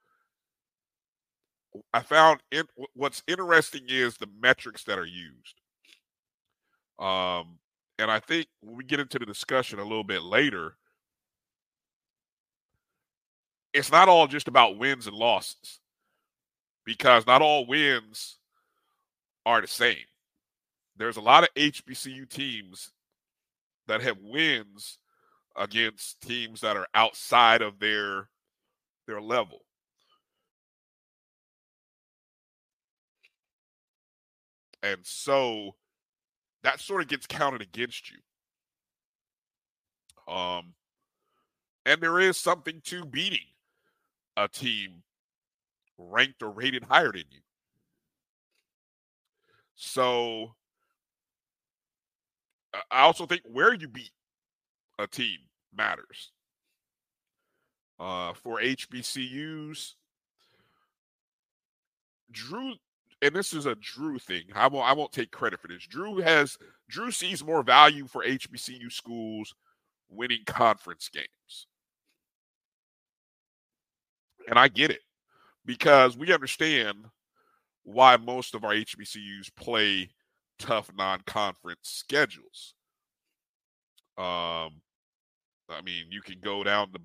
I 1.93 2.01
found 2.01 2.41
it, 2.51 2.67
what's 2.95 3.23
interesting 3.27 3.83
is 3.89 4.17
the 4.17 4.29
metrics 4.41 4.85
that 4.85 4.99
are 4.99 5.07
used. 5.07 5.61
Um, 6.99 7.59
and 7.99 8.11
I 8.11 8.21
think 8.21 8.47
when 8.61 8.77
we 8.77 8.85
get 8.85 9.01
into 9.01 9.19
the 9.19 9.27
discussion 9.27 9.79
a 9.79 9.85
little 9.85 10.05
bit 10.05 10.23
later, 10.23 10.77
it's 13.73 13.93
not 13.93 14.09
all 14.09 14.27
just 14.27 14.49
about 14.49 14.79
wins 14.79 15.07
and 15.07 15.17
losses 15.17 15.81
because 16.85 17.27
not 17.27 17.43
all 17.43 17.67
wins 17.67 18.39
are 19.47 19.61
the 19.61 19.67
same. 19.69 19.97
There's 20.97 21.17
a 21.17 21.23
lot 21.23 21.45
of 21.45 21.51
HBCU 21.57 22.29
teams 22.29 22.93
that 23.87 24.03
have 24.03 24.19
wins 24.23 24.99
against 25.57 26.21
teams 26.21 26.61
that 26.61 26.77
are 26.77 26.87
outside 26.95 27.63
of 27.63 27.79
their 27.79 28.29
their 29.07 29.21
level. 29.21 29.63
And 34.83 35.01
so 35.03 35.77
that 36.63 36.81
sort 36.81 37.03
of 37.03 37.09
gets 37.09 37.27
counted 37.27 37.63
against 37.63 38.11
you. 38.11 38.19
Um 40.33 40.75
and 41.87 42.01
there 42.01 42.21
is 42.21 42.37
something 42.37 42.81
to 42.85 43.05
beating 43.05 43.47
a 44.37 44.49
team 44.49 45.03
ranked 45.99 46.43
or 46.43 46.51
rated 46.51 46.85
higher 46.85 47.13
than 47.13 47.25
you. 47.31 47.41
So 49.75 50.55
I 52.91 53.01
also 53.01 53.27
think 53.27 53.43
where 53.45 53.75
you 53.75 53.89
beat 53.89 54.13
a 54.99 55.07
team 55.07 55.39
matters. 55.75 56.33
Uh, 57.99 58.33
for 58.33 58.61
HBCUs, 58.61 59.93
Drew, 62.31 62.73
and 63.21 63.35
this 63.35 63.53
is 63.53 63.67
a 63.67 63.75
Drew 63.75 64.19
thing. 64.19 64.45
I 64.55 64.69
won't. 64.69 64.89
I 64.89 64.95
won't 64.95 65.13
take 65.13 65.31
credit 65.31 65.61
for 65.61 65.69
this. 65.69 65.87
Drew 65.87 66.17
has 66.19 66.57
Drew 66.89 67.11
sees 67.11 67.45
more 67.45 67.63
value 67.63 68.07
for 68.07 68.25
HBCU 68.25 68.91
schools 68.91 69.55
winning 70.09 70.45
conference 70.47 71.11
games. 71.11 71.67
And 74.49 74.59
I 74.59 74.69
get 74.69 74.91
it 74.91 75.01
because 75.67 76.17
we 76.17 76.33
understand 76.33 77.05
why 77.85 78.17
most 78.17 78.55
of 78.55 78.65
our 78.65 78.73
HBCUs 78.73 79.55
play 79.57 80.11
tough 80.61 80.91
non-conference 80.97 81.81
schedules. 81.83 82.75
Um, 84.17 84.83
I 85.69 85.83
mean, 85.85 86.07
you 86.11 86.21
can 86.23 86.41
go 86.41 86.63
down 86.65 86.91
the 86.93 87.01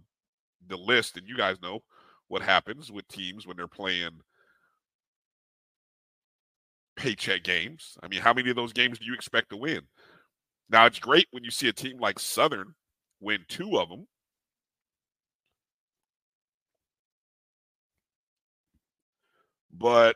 the 0.67 0.77
list, 0.77 1.17
and 1.17 1.27
you 1.27 1.37
guys 1.37 1.61
know 1.61 1.81
what 2.27 2.41
happens 2.41 2.91
with 2.91 3.07
teams 3.07 3.47
when 3.47 3.57
they're 3.57 3.67
playing 3.67 4.21
paycheck 6.95 7.43
games. 7.43 7.97
I 8.03 8.07
mean, 8.07 8.21
how 8.21 8.33
many 8.33 8.49
of 8.49 8.55
those 8.55 8.73
games 8.73 8.99
do 8.99 9.05
you 9.05 9.13
expect 9.13 9.49
to 9.49 9.57
win? 9.57 9.81
Now, 10.69 10.85
it's 10.85 10.99
great 10.99 11.27
when 11.31 11.43
you 11.43 11.51
see 11.51 11.67
a 11.69 11.73
team 11.73 11.99
like 11.99 12.19
Southern 12.19 12.75
win 13.21 13.45
two 13.47 13.79
of 13.79 13.89
them, 13.89 14.07
but 19.71 20.15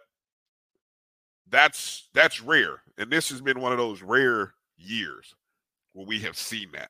that's 1.52 2.10
that's 2.14 2.42
rare 2.42 2.82
and 2.98 3.12
this 3.12 3.30
has 3.30 3.42
been 3.42 3.60
one 3.60 3.72
of 3.72 3.78
those 3.78 4.02
rare 4.02 4.54
years 4.78 5.34
where 5.94 6.06
we 6.06 6.20
have 6.20 6.38
seen 6.38 6.70
that. 6.74 6.90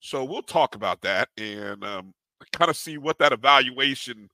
So 0.00 0.24
we'll 0.24 0.42
talk 0.42 0.74
about 0.74 1.00
that 1.02 1.28
and 1.36 1.84
um, 1.84 2.14
kind 2.52 2.70
of 2.70 2.76
see 2.76 2.98
what 2.98 3.18
that 3.18 3.32
evaluation 3.32 4.28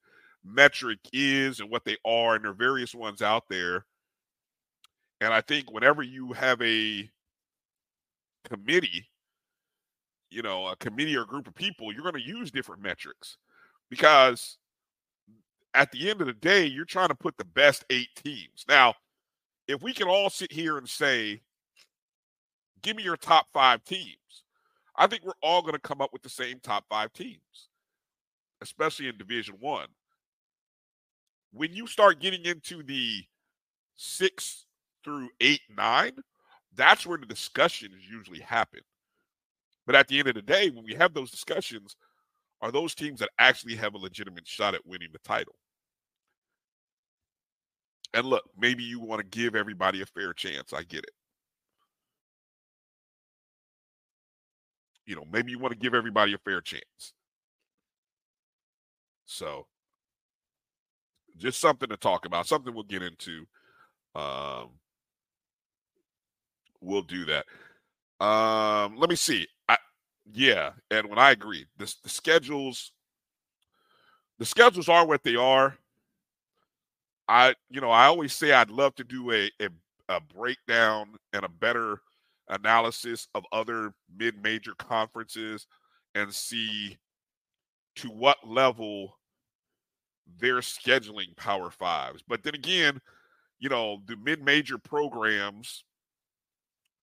metric 0.45 0.99
is 1.13 1.61
and 1.61 1.71
what 1.71 1.85
they 1.85 1.97
are 2.07 2.35
and 2.35 2.45
there 2.45 2.53
are 2.53 2.55
various 2.55 2.95
ones 2.95 3.23
out 3.23 3.45
there. 3.49 3.85
And 5.21 5.35
i 5.35 5.41
think 5.41 5.73
whenever 5.73 6.03
you 6.03 6.33
have 6.33 6.63
a 6.63 7.09
committee 8.45 9.09
you 10.31 10.43
know 10.43 10.69
a 10.69 10.77
committee 10.77 11.17
or 11.17 11.23
a 11.23 11.27
group 11.27 11.47
of 11.47 11.55
people 11.55 11.93
you're 11.93 12.03
going 12.03 12.15
to 12.15 12.21
use 12.21 12.51
different 12.51 12.83
metrics 12.83 13.37
because 13.91 14.58
at 15.75 15.91
the 15.93 16.11
end 16.11 16.21
of 16.21 16.27
the 16.27 16.33
day, 16.33 16.67
you're 16.67 16.85
trying 16.85 17.09
to 17.09 17.15
put 17.15 17.37
the 17.37 17.45
best 17.45 17.85
eight 17.91 18.09
teams. 18.17 18.65
Now, 18.69 18.95
if 19.67 19.83
we 19.83 19.93
can 19.93 20.09
all 20.09 20.31
sit 20.31 20.53
here 20.53 20.79
and 20.79 20.89
say, 20.89 21.43
give 22.83 22.97
me 22.97 23.03
your 23.03 23.17
top 23.17 23.47
five 23.53 23.85
teams, 23.85 24.45
I 24.97 25.07
think 25.07 25.25
we're 25.25 25.33
all 25.43 25.63
going 25.63 25.75
to 25.75 25.81
come 25.81 26.01
up 26.01 26.13
with 26.13 26.23
the 26.23 26.29
same 26.29 26.59
top 26.61 26.85
five 26.89 27.13
teams, 27.13 27.69
especially 28.63 29.09
in 29.09 29.19
Division 29.19 29.57
One. 29.61 29.89
When 31.53 31.73
you 31.73 31.87
start 31.87 32.21
getting 32.21 32.45
into 32.45 32.83
the 32.83 33.23
six 33.97 34.67
through 35.05 35.29
eight, 35.41 35.61
nine, 35.77 36.13
that's 36.75 37.07
where 37.07 37.19
the 37.19 37.27
discussions 37.27 38.09
usually 38.11 38.41
happen. 38.41 38.81
But 39.87 39.95
at 39.95 40.09
the 40.09 40.19
end 40.19 40.29
of 40.29 40.35
the 40.35 40.43
day, 40.43 40.71
when 40.71 40.85
we 40.85 40.95
have 40.95 41.15
those 41.15 41.31
discussions, 41.31 41.97
are 42.61 42.73
those 42.73 42.95
teams 42.95 43.21
that 43.21 43.31
actually 43.39 43.77
have 43.77 43.95
a 43.95 43.99
legitimate 43.99 44.47
shot 44.47 44.75
at 44.75 44.87
winning 44.87 45.11
the 45.13 45.19
title. 45.21 45.55
And 48.15 48.27
look, 48.27 48.45
maybe 48.59 48.83
you 48.83 49.01
want 49.01 49.21
to 49.21 49.39
give 49.39 49.55
everybody 49.55 50.03
a 50.03 50.07
fair 50.07 50.33
chance. 50.33 50.73
I 50.73 50.83
get 50.83 51.05
it. 51.05 51.13
You 55.07 55.17
know, 55.17 55.25
maybe 55.31 55.51
you 55.51 55.59
want 55.59 55.73
to 55.73 55.79
give 55.79 55.95
everybody 55.95 56.35
a 56.35 56.39
fair 56.39 56.61
chance. 56.61 57.15
So, 59.27 59.67
just 61.37 61.61
something 61.61 61.89
to 61.89 61.97
talk 61.97 62.27
about, 62.27 62.47
something 62.47 62.75
we'll 62.75 62.85
get 62.85 63.03
into. 63.03 63.47
Um, 64.15 64.71
we'll 66.81 67.03
do 67.03 67.27
that. 67.27 67.47
Um, 68.25 68.97
let 68.97 69.09
me 69.09 69.17
see. 69.17 69.47
Yeah, 70.33 70.73
and 70.91 71.09
when 71.09 71.19
I 71.19 71.31
agree, 71.31 71.67
the, 71.79 71.93
the 72.03 72.09
schedules, 72.09 72.93
the 74.39 74.45
schedules 74.47 74.89
are 74.89 75.07
what 75.07 75.23
they 75.23 75.37
are. 75.37 75.77
I, 77.29 77.55
you 77.71 77.81
know, 77.81 77.91
I 77.91 78.07
always 78.07 78.33
say 78.33 78.53
I'd 78.53 78.71
love 78.71 78.95
to 78.97 79.05
do 79.05 79.31
a, 79.33 79.51
a, 79.61 79.69
a 80.09 80.21
breakdown 80.21 81.17
and 81.33 81.45
a 81.45 81.49
better 81.49 82.01
analysis 82.49 83.29
of 83.35 83.45
other 83.53 83.93
mid-major 84.17 84.75
conferences 84.79 85.67
and 86.15 86.33
see 86.33 86.97
to 87.97 88.09
what 88.09 88.39
level 88.47 89.19
they're 90.39 90.57
scheduling 90.61 91.37
power 91.37 91.71
fives. 91.71 92.23
But 92.27 92.43
then 92.43 92.55
again, 92.55 93.01
you 93.59 93.69
know, 93.69 94.03
the 94.07 94.17
mid-major 94.17 94.79
programs, 94.79 95.85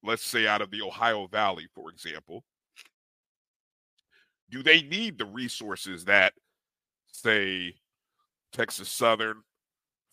let's 0.04 0.24
say 0.26 0.48
out 0.48 0.62
of 0.62 0.72
the 0.72 0.82
Ohio 0.82 1.28
Valley, 1.28 1.68
for 1.74 1.90
example, 1.90 2.44
do 4.50 4.64
they 4.64 4.82
need 4.84 5.18
the 5.18 5.26
resources 5.26 6.06
that 6.06 6.34
say 7.12 7.74
Texas 8.52 8.90
Southern, 8.90 9.42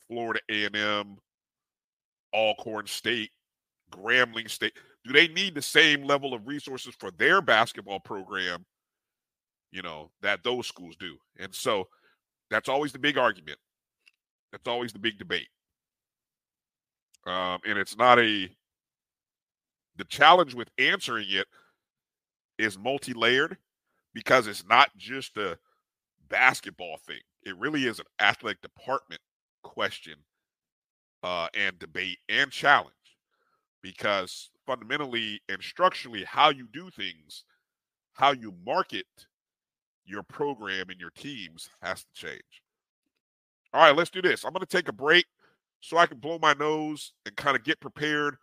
Florida 0.09 0.41
A&M, 0.51 1.17
Alcorn 2.35 2.87
State, 2.87 3.31
Grambling 3.91 4.49
State, 4.51 4.73
do 5.05 5.13
they 5.13 5.29
need 5.29 5.55
the 5.55 5.63
same 5.63 6.05
level 6.05 6.33
of 6.35 6.47
resources 6.47 6.95
for 6.99 7.11
their 7.13 7.43
basketball 7.43 8.01
program, 8.01 8.65
you 9.71 9.83
know, 9.83 10.11
that 10.23 10.43
those 10.45 10.67
schools 10.67 10.97
do? 10.97 11.17
And 11.39 11.55
so 11.55 11.89
that's 12.51 12.69
always 12.69 12.93
the 12.93 12.99
big 12.99 13.19
argument. 13.19 13.59
That's 14.53 14.69
always 14.69 14.93
the 14.93 14.99
big 14.99 15.19
debate. 15.19 15.49
Um, 17.27 17.59
and 17.67 17.79
it's 17.79 17.97
not 17.97 18.19
a 18.19 18.49
the 19.97 20.05
challenge 20.05 20.55
with 20.55 20.69
answering 20.79 21.27
it 21.29 21.47
is 22.59 22.79
multi-layered 22.79 23.57
because 24.15 24.47
it's 24.47 24.67
not 24.69 24.91
just 24.97 25.37
a 25.37 25.59
basketball 26.29 26.99
thing. 27.07 27.21
It 27.45 27.57
really 27.59 27.87
is 27.87 27.99
an 27.99 28.07
athletic 28.21 28.63
department 28.63 29.21
question 29.63 30.15
uh, 31.23 31.49
and 31.55 31.79
debate 31.79 32.19
and 32.29 32.51
challenge 32.51 32.95
because 33.83 34.51
fundamentally 34.67 35.41
and 35.49 35.63
structurally, 35.63 36.25
how 36.25 36.51
you 36.51 36.69
do 36.73 36.91
things, 36.91 37.45
how 38.15 38.33
you 38.33 38.55
market 38.65 39.07
your 40.05 40.23
program 40.23 40.91
and 40.91 41.01
your 41.01 41.11
teams 41.11 41.69
has 41.83 42.05
to 42.05 42.13
change. 42.15 42.63
All 43.73 43.83
right, 43.83 43.97
let's 43.97 44.11
do 44.11 44.23
this. 44.23 44.45
I'm 44.45 44.53
going 44.53 44.65
to 44.65 44.67
take 44.67 44.89
a 44.89 44.93
break 44.93 45.27
so 45.81 45.97
I 45.97 46.07
can 46.07 46.19
blow 46.19 46.39
my 46.39 46.53
nose 46.55 47.13
and 47.27 47.37
kind 47.37 47.57
of 47.57 47.65
get 47.65 47.81
prepared 47.81 48.37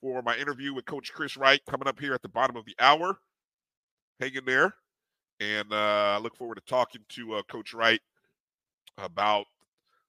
for 0.00 0.22
my 0.22 0.36
interview 0.36 0.74
with 0.74 0.84
Coach 0.84 1.12
Chris 1.12 1.36
Wright 1.36 1.60
coming 1.68 1.88
up 1.88 1.98
here 1.98 2.14
at 2.14 2.22
the 2.22 2.28
bottom 2.28 2.56
of 2.56 2.64
the 2.64 2.76
hour. 2.78 3.18
Hang 4.20 4.34
in 4.34 4.44
there. 4.44 4.74
And 5.40 5.72
uh, 5.72 6.16
I 6.16 6.18
look 6.18 6.36
forward 6.36 6.56
to 6.56 6.62
talking 6.62 7.02
to 7.10 7.34
uh, 7.34 7.42
Coach 7.42 7.74
Wright 7.74 8.00
about 8.98 9.46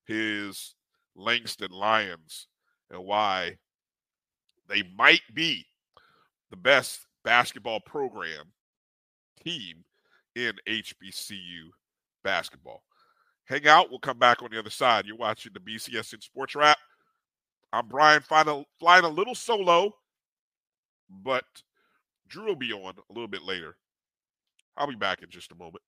his 0.06 0.76
Langston 1.16 1.72
Lions 1.72 2.48
and 2.92 3.04
why 3.04 3.58
they 4.70 4.84
might 4.98 5.22
be 5.34 5.66
the 6.50 6.58
best 6.58 7.06
basketball 7.24 7.80
program 7.82 8.46
team 9.44 9.84
in 10.36 10.54
HBCU 10.68 11.70
basketball. 12.24 12.84
Hang 13.46 13.68
out. 13.68 13.90
We'll 13.90 14.00
come 14.00 14.20
back 14.20 14.44
on 14.44 14.50
the 14.52 14.60
other 14.60 14.70
side. 14.70 15.06
You're 15.06 15.18
watching 15.18 15.54
the 15.54 15.60
BCSN 15.60 16.22
Sports 16.22 16.56
Wrap. 16.56 16.78
I'm 17.74 17.88
Bryan 17.88 18.22
flying 18.22 18.48
a, 18.48 18.64
flying 18.80 19.04
a 19.04 19.10
little 19.10 19.36
solo, 19.36 19.94
but 21.10 21.46
Drew 22.28 22.46
will 22.46 22.56
be 22.56 22.74
on 22.74 22.94
a 23.10 23.14
little 23.14 23.28
bit 23.28 23.44
later. 23.44 23.76
I'll 24.78 24.88
be 24.88 24.96
back 24.96 25.24
in 25.24 25.30
just 25.30 25.52
a 25.52 25.56
moment. 25.56 25.82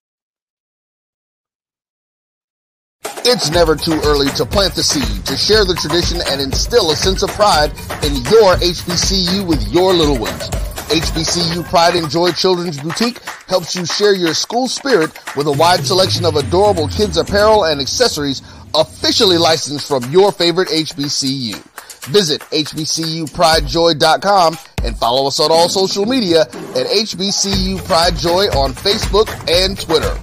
It's 3.23 3.51
never 3.51 3.75
too 3.75 3.99
early 4.05 4.29
to 4.29 4.45
plant 4.45 4.73
the 4.73 4.81
seed, 4.81 5.25
to 5.27 5.37
share 5.37 5.63
the 5.63 5.75
tradition, 5.75 6.19
and 6.27 6.41
instill 6.41 6.89
a 6.89 6.95
sense 6.95 7.21
of 7.21 7.29
pride 7.31 7.69
in 8.03 8.15
your 8.15 8.55
HBCU 8.55 9.47
with 9.47 9.61
your 9.71 9.93
little 9.93 10.17
ones. 10.17 10.49
HBCU 10.89 11.63
Pride 11.65 11.95
and 11.95 12.09
Joy 12.09 12.31
Children's 12.31 12.81
Boutique 12.81 13.19
helps 13.47 13.75
you 13.75 13.85
share 13.85 14.15
your 14.15 14.33
school 14.33 14.67
spirit 14.67 15.11
with 15.35 15.45
a 15.45 15.51
wide 15.51 15.85
selection 15.85 16.25
of 16.25 16.35
adorable 16.35 16.87
kids 16.87 17.17
apparel 17.17 17.65
and 17.65 17.79
accessories 17.79 18.41
officially 18.73 19.37
licensed 19.37 19.87
from 19.87 20.09
your 20.11 20.31
favorite 20.31 20.69
HBCU. 20.69 21.63
Visit 22.05 22.41
hbcupridejoy.com 22.41 24.57
and 24.83 24.97
follow 24.97 25.27
us 25.27 25.39
on 25.39 25.51
all 25.51 25.69
social 25.69 26.05
media 26.05 26.41
at 26.41 26.87
HBCU 26.87 27.83
Pride 27.85 28.15
Joy 28.15 28.45
on 28.57 28.73
Facebook 28.73 29.27
and 29.49 29.79
Twitter. 29.79 30.13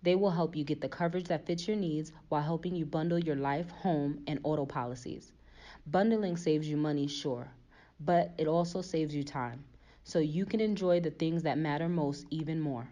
They 0.04 0.16
will 0.16 0.30
help 0.30 0.54
you 0.54 0.64
get 0.64 0.82
the 0.82 0.88
coverage 0.88 1.28
that 1.28 1.46
fits 1.46 1.66
your 1.66 1.78
needs 1.78 2.12
while 2.28 2.42
helping 2.42 2.76
you 2.76 2.84
bundle 2.84 3.18
your 3.18 3.36
life, 3.36 3.70
home, 3.70 4.20
and 4.26 4.38
auto 4.42 4.66
policies. 4.66 5.32
Bundling 5.86 6.36
saves 6.36 6.68
you 6.68 6.76
money, 6.76 7.06
sure, 7.06 7.48
but 7.98 8.34
it 8.36 8.46
also 8.46 8.82
saves 8.82 9.14
you 9.14 9.24
time, 9.24 9.64
so 10.02 10.18
you 10.18 10.44
can 10.44 10.60
enjoy 10.60 11.00
the 11.00 11.10
things 11.10 11.44
that 11.44 11.56
matter 11.56 11.88
most 11.88 12.26
even 12.28 12.60
more. 12.60 12.86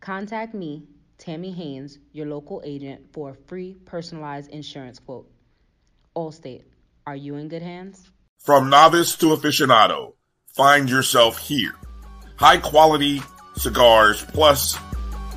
Contact 0.00 0.54
me, 0.54 0.84
Tammy 1.18 1.52
Haynes, 1.52 1.98
your 2.12 2.26
local 2.26 2.62
agent, 2.64 3.12
for 3.12 3.30
a 3.30 3.34
free 3.46 3.76
personalized 3.84 4.50
insurance 4.50 4.98
quote. 4.98 5.30
Allstate, 6.16 6.64
are 7.06 7.16
you 7.16 7.34
in 7.34 7.48
good 7.48 7.62
hands? 7.62 8.10
From 8.38 8.70
novice 8.70 9.16
to 9.16 9.36
aficionado, 9.36 10.14
find 10.56 10.88
yourself 10.88 11.36
here. 11.36 11.74
High 12.36 12.56
quality 12.56 13.20
cigars 13.56 14.24
plus 14.24 14.78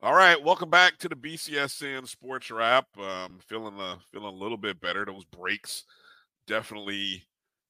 All 0.00 0.14
right, 0.14 0.40
welcome 0.40 0.70
back 0.70 0.96
to 0.98 1.08
the 1.08 1.16
BCSN 1.16 2.06
Sports 2.06 2.52
Wrap. 2.52 2.86
Um, 2.96 3.40
feeling 3.44 3.74
a 3.80 3.98
feeling 4.12 4.32
a 4.32 4.38
little 4.38 4.56
bit 4.56 4.80
better. 4.80 5.04
Those 5.04 5.24
breaks 5.24 5.82
definitely 6.46 7.24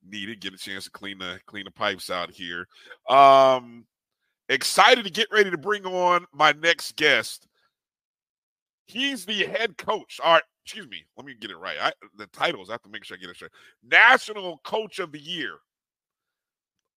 needed. 0.06 0.42
Get 0.42 0.52
a 0.52 0.58
chance 0.58 0.84
to 0.84 0.90
clean 0.90 1.16
the 1.16 1.40
clean 1.46 1.64
the 1.64 1.70
pipes 1.70 2.10
out 2.10 2.30
here. 2.30 2.68
Um, 3.08 3.86
excited 4.50 5.06
to 5.06 5.10
get 5.10 5.28
ready 5.32 5.50
to 5.50 5.56
bring 5.56 5.86
on 5.86 6.26
my 6.34 6.52
next 6.52 6.96
guest. 6.96 7.48
He's 8.84 9.24
the 9.24 9.46
head 9.46 9.78
coach. 9.78 10.20
All 10.22 10.34
right, 10.34 10.42
excuse 10.66 10.86
me. 10.86 11.06
Let 11.16 11.24
me 11.24 11.32
get 11.32 11.50
it 11.50 11.56
right. 11.56 11.78
I, 11.80 11.92
the 12.18 12.26
titles. 12.26 12.68
I 12.68 12.72
have 12.72 12.82
to 12.82 12.90
make 12.90 13.04
sure 13.04 13.16
I 13.16 13.20
get 13.20 13.30
it 13.30 13.36
straight. 13.36 13.52
National 13.82 14.58
Coach 14.64 14.98
of 14.98 15.12
the 15.12 15.18
Year 15.18 15.54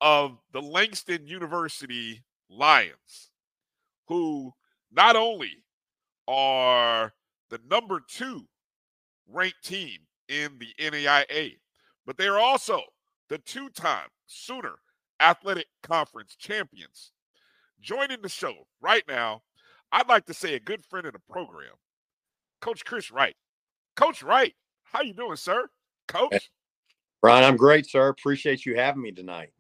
of 0.02 0.40
the 0.52 0.62
Langston 0.62 1.26
University 1.26 2.22
Lions, 2.50 3.32
who 4.10 4.52
not 4.92 5.16
only 5.16 5.64
are 6.28 7.14
the 7.50 7.60
number 7.70 8.02
two 8.08 8.48
ranked 9.28 9.64
team 9.64 10.00
in 10.28 10.58
the 10.60 10.74
NAIA, 10.80 11.58
but 12.06 12.18
they 12.18 12.28
are 12.28 12.40
also 12.40 12.82
the 13.30 13.38
two 13.40 13.70
time 13.70 14.08
Sooner 14.26 14.76
Athletic 15.20 15.68
Conference 15.84 16.36
champions. 16.36 17.12
Joining 17.82 18.22
the 18.22 18.30
show 18.30 18.68
right 18.80 19.04
now, 19.08 19.42
I'd 19.92 20.08
like 20.08 20.26
to 20.26 20.34
say 20.34 20.54
a 20.54 20.60
good 20.60 20.86
friend 20.86 21.06
of 21.08 21.14
the 21.14 21.20
program, 21.30 21.74
Coach 22.62 22.86
Chris 22.86 23.12
Wright. 23.12 23.36
Coach 23.96 24.24
Wright. 24.24 24.54
How 24.84 25.02
you 25.02 25.14
doing, 25.14 25.36
sir? 25.36 25.68
Coach. 26.08 26.52
Bryan, 27.22 27.44
I'm 27.44 27.58
great, 27.58 27.90
sir. 27.90 28.08
Appreciate 28.10 28.66
you 28.66 28.76
having 28.76 29.02
me 29.02 29.12
tonight. 29.12 29.52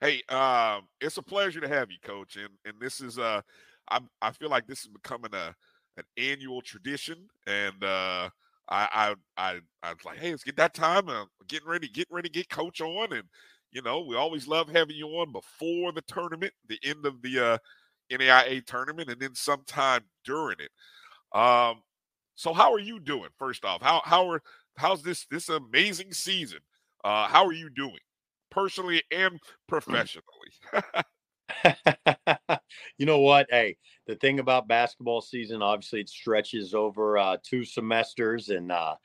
Hey, 0.00 0.22
um, 0.28 0.82
it's 1.00 1.16
a 1.16 1.22
pleasure 1.22 1.60
to 1.60 1.68
have 1.68 1.90
you, 1.90 1.96
Coach. 2.02 2.36
And 2.36 2.50
and 2.64 2.74
this 2.80 3.00
is 3.00 3.18
uh, 3.18 3.42
I 3.90 4.00
I 4.22 4.32
feel 4.32 4.50
like 4.50 4.66
this 4.66 4.80
is 4.80 4.88
becoming 4.88 5.34
a 5.34 5.54
an 5.96 6.04
annual 6.16 6.60
tradition, 6.62 7.28
and 7.46 7.82
uh, 7.84 8.30
I 8.68 8.88
I 8.92 9.14
I, 9.36 9.60
I 9.82 9.92
was 9.92 10.04
like, 10.04 10.18
hey, 10.18 10.30
let's 10.30 10.44
get 10.44 10.56
that 10.56 10.74
time. 10.74 11.08
Uh, 11.08 11.24
getting 11.48 11.68
ready, 11.68 11.88
getting 11.88 12.14
ready, 12.14 12.28
get 12.28 12.48
Coach 12.48 12.80
on, 12.80 13.12
and 13.12 13.24
you 13.72 13.82
know, 13.82 14.00
we 14.02 14.16
always 14.16 14.46
love 14.48 14.68
having 14.68 14.96
you 14.96 15.08
on 15.08 15.32
before 15.32 15.92
the 15.92 16.02
tournament, 16.02 16.52
the 16.68 16.78
end 16.84 17.06
of 17.06 17.20
the 17.22 17.44
uh, 17.44 17.58
NAIA 18.10 18.64
tournament, 18.66 19.10
and 19.10 19.20
then 19.20 19.34
sometime 19.34 20.02
during 20.24 20.56
it. 20.60 20.70
Um, 21.38 21.82
so 22.36 22.52
how 22.52 22.72
are 22.72 22.80
you 22.80 23.00
doing? 23.00 23.30
First 23.38 23.64
off, 23.64 23.82
how 23.82 24.02
how 24.04 24.30
are 24.30 24.42
how's 24.76 25.02
this 25.02 25.26
this 25.30 25.48
amazing 25.48 26.12
season? 26.12 26.60
Uh, 27.04 27.28
how 27.28 27.46
are 27.46 27.52
you 27.52 27.70
doing 27.70 27.98
personally 28.50 29.02
and 29.10 29.40
professionally? 29.68 30.24
you 32.98 33.06
know 33.06 33.20
what? 33.20 33.46
Hey, 33.50 33.76
the 34.06 34.14
thing 34.16 34.38
about 34.38 34.68
basketball 34.68 35.20
season, 35.20 35.62
obviously, 35.62 36.00
it 36.00 36.08
stretches 36.08 36.74
over 36.74 37.18
uh, 37.18 37.36
two 37.42 37.64
semesters, 37.64 38.50
and 38.50 38.70
uh, 38.70 38.96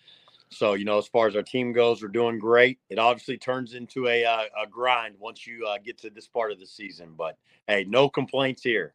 so 0.49 0.73
you 0.73 0.86
know, 0.86 0.97
as 0.97 1.08
far 1.08 1.27
as 1.27 1.36
our 1.36 1.43
team 1.43 1.71
goes, 1.71 2.01
we're 2.01 2.10
doing 2.10 2.39
great. 2.39 2.79
It 2.89 2.99
obviously 2.99 3.38
turns 3.38 3.73
into 3.73 4.08
a 4.08 4.25
uh, 4.25 4.43
a 4.62 4.67
grind 4.67 5.15
once 5.19 5.45
you 5.45 5.65
uh, 5.65 5.77
get 5.84 5.97
to 5.99 6.10
this 6.10 6.27
part 6.27 6.51
of 6.51 6.60
the 6.60 6.67
season, 6.67 7.13
but 7.17 7.38
hey, 7.67 7.86
no 7.88 8.10
complaints 8.10 8.63
here. 8.63 8.93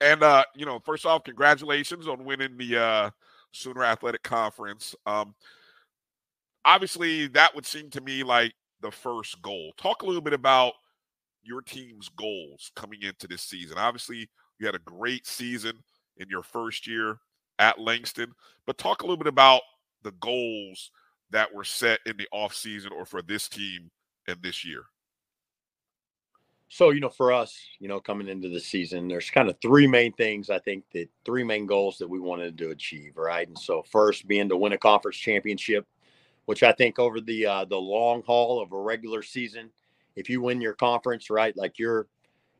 And 0.00 0.22
uh, 0.22 0.44
you 0.54 0.66
know, 0.66 0.78
first 0.78 1.06
off, 1.06 1.24
congratulations 1.24 2.08
on 2.08 2.24
winning 2.24 2.56
the 2.56 2.78
uh, 2.78 3.10
Sooner 3.52 3.84
Athletic 3.84 4.22
Conference. 4.22 4.94
Um, 5.06 5.34
obviously, 6.64 7.28
that 7.28 7.54
would 7.54 7.66
seem 7.66 7.90
to 7.90 8.00
me 8.00 8.22
like 8.22 8.54
the 8.80 8.90
first 8.90 9.40
goal. 9.42 9.72
Talk 9.76 10.02
a 10.02 10.06
little 10.06 10.20
bit 10.20 10.32
about 10.32 10.74
your 11.46 11.62
team's 11.62 12.08
goals 12.10 12.70
coming 12.74 13.02
into 13.02 13.26
this 13.26 13.42
season. 13.42 13.78
Obviously, 13.78 14.28
you 14.58 14.66
had 14.66 14.74
a 14.74 14.80
great 14.80 15.26
season 15.26 15.72
in 16.18 16.28
your 16.28 16.42
first 16.42 16.86
year 16.86 17.18
at 17.58 17.78
Langston, 17.78 18.32
but 18.66 18.78
talk 18.78 19.02
a 19.02 19.04
little 19.04 19.16
bit 19.16 19.26
about 19.26 19.62
the 20.02 20.12
goals 20.20 20.90
that 21.30 21.52
were 21.52 21.64
set 21.64 22.00
in 22.06 22.16
the 22.16 22.28
offseason 22.32 22.92
or 22.92 23.04
for 23.04 23.22
this 23.22 23.48
team 23.48 23.90
and 24.28 24.36
this 24.42 24.64
year. 24.64 24.84
So, 26.68 26.90
you 26.90 27.00
know, 27.00 27.08
for 27.08 27.32
us, 27.32 27.56
you 27.78 27.86
know, 27.86 28.00
coming 28.00 28.28
into 28.28 28.48
the 28.48 28.58
season, 28.58 29.06
there's 29.06 29.30
kind 29.30 29.48
of 29.48 29.56
three 29.62 29.86
main 29.86 30.12
things 30.12 30.50
I 30.50 30.58
think 30.58 30.84
that 30.92 31.08
three 31.24 31.44
main 31.44 31.64
goals 31.64 31.96
that 31.98 32.08
we 32.08 32.18
wanted 32.18 32.58
to 32.58 32.70
achieve, 32.70 33.16
right? 33.16 33.46
And 33.46 33.56
so, 33.58 33.84
first 33.90 34.26
being 34.26 34.48
to 34.48 34.56
win 34.56 34.72
a 34.72 34.78
conference 34.78 35.16
championship, 35.16 35.86
which 36.46 36.64
I 36.64 36.72
think 36.72 36.98
over 36.98 37.20
the 37.20 37.46
uh, 37.46 37.64
the 37.66 37.76
long 37.76 38.22
haul 38.24 38.60
of 38.60 38.72
a 38.72 38.80
regular 38.80 39.22
season, 39.22 39.70
if 40.16 40.28
you 40.28 40.40
win 40.40 40.60
your 40.60 40.74
conference, 40.74 41.30
right, 41.30 41.56
like 41.56 41.78
you're 41.78 42.06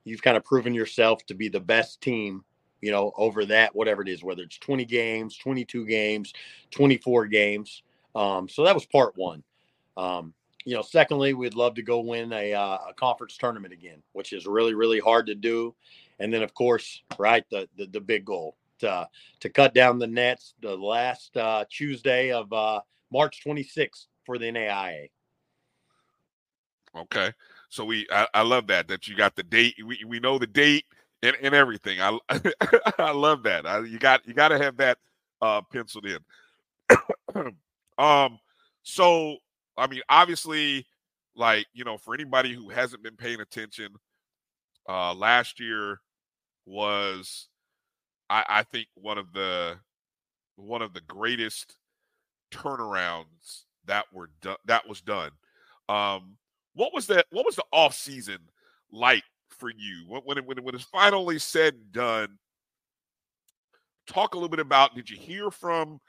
you've 0.04 0.22
kind 0.22 0.36
of 0.36 0.44
proven 0.44 0.72
yourself 0.72 1.24
to 1.26 1.34
be 1.34 1.48
the 1.48 1.60
best 1.60 2.00
team, 2.00 2.44
you 2.80 2.92
know, 2.92 3.12
over 3.16 3.44
that 3.46 3.74
whatever 3.74 4.02
it 4.02 4.08
is, 4.08 4.22
whether 4.22 4.42
it's 4.42 4.58
20 4.58 4.84
games, 4.84 5.36
22 5.36 5.84
games, 5.86 6.32
24 6.70 7.26
games. 7.26 7.82
Um, 8.14 8.48
so 8.48 8.64
that 8.64 8.74
was 8.74 8.86
part 8.86 9.14
one. 9.16 9.42
Um, 9.96 10.32
you 10.64 10.74
know, 10.74 10.82
secondly, 10.82 11.34
we'd 11.34 11.54
love 11.54 11.74
to 11.74 11.82
go 11.82 12.00
win 12.00 12.32
a, 12.32 12.52
uh, 12.52 12.78
a 12.88 12.94
conference 12.94 13.36
tournament 13.36 13.72
again, 13.72 14.02
which 14.12 14.32
is 14.32 14.46
really, 14.46 14.74
really 14.74 15.00
hard 15.00 15.26
to 15.26 15.34
do. 15.34 15.74
And 16.18 16.32
then, 16.32 16.42
of 16.42 16.54
course, 16.54 17.02
right, 17.18 17.44
the 17.50 17.68
the, 17.76 17.86
the 17.86 18.00
big 18.00 18.24
goal 18.24 18.56
to 18.80 19.08
to 19.40 19.48
cut 19.48 19.74
down 19.74 19.98
the 19.98 20.06
nets 20.06 20.54
the 20.60 20.76
last 20.76 21.36
uh, 21.36 21.64
Tuesday 21.70 22.32
of 22.32 22.52
uh, 22.52 22.80
March 23.12 23.42
26th 23.44 24.06
for 24.24 24.38
the 24.38 24.46
NAIA. 24.46 25.08
Okay, 26.96 27.32
so 27.68 27.84
we 27.84 28.06
I, 28.10 28.26
I, 28.32 28.42
love 28.42 28.66
that 28.68 28.88
that 28.88 29.06
you 29.06 29.16
got 29.16 29.36
the 29.36 29.42
date. 29.42 29.74
We 29.84 30.02
we 30.06 30.18
know 30.18 30.38
the 30.38 30.46
date 30.46 30.84
and, 31.22 31.36
and 31.42 31.54
everything. 31.54 32.00
I 32.00 32.18
I 32.98 33.10
love 33.10 33.42
that. 33.42 33.66
I, 33.66 33.80
you 33.80 33.98
got 33.98 34.26
you 34.26 34.34
got 34.34 34.48
to 34.48 34.58
have 34.58 34.76
that 34.78 34.98
uh, 35.42 35.60
penciled 35.70 36.06
in. 36.06 36.18
um, 37.98 38.38
so 38.82 39.36
I 39.76 39.86
mean, 39.86 40.00
obviously, 40.08 40.86
like, 41.34 41.66
you 41.74 41.84
know, 41.84 41.98
for 41.98 42.14
anybody 42.14 42.54
who 42.54 42.70
hasn't 42.70 43.02
been 43.02 43.16
paying 43.16 43.40
attention, 43.40 43.88
uh 44.88 45.12
last 45.12 45.58
year 45.60 46.00
was 46.64 47.48
I, 48.30 48.44
I 48.48 48.62
think 48.62 48.86
one 48.94 49.18
of 49.18 49.32
the 49.32 49.76
one 50.56 50.80
of 50.82 50.94
the 50.94 51.00
greatest 51.02 51.76
turnarounds 52.52 53.64
that 53.84 54.06
were 54.12 54.30
done 54.40 54.56
that 54.64 54.88
was 54.88 55.00
done. 55.00 55.30
Um 55.88 56.36
what 56.76 56.94
was 56.94 57.08
that 57.08 57.26
what 57.30 57.44
was 57.44 57.56
the 57.56 57.64
off 57.72 57.94
season 57.94 58.38
like 58.92 59.24
for 59.48 59.70
you? 59.70 60.04
When 60.06 60.22
when 60.22 60.38
it, 60.38 60.46
when, 60.46 60.58
it, 60.58 60.64
when 60.64 60.74
it's 60.74 60.84
finally 60.84 61.38
said 61.38 61.74
and 61.74 61.92
done 61.92 62.38
talk 64.06 64.34
a 64.34 64.36
little 64.36 64.48
bit 64.48 64.60
about 64.60 64.94
did 64.94 65.10
you 65.10 65.16
hear 65.16 65.50
from 65.50 66.00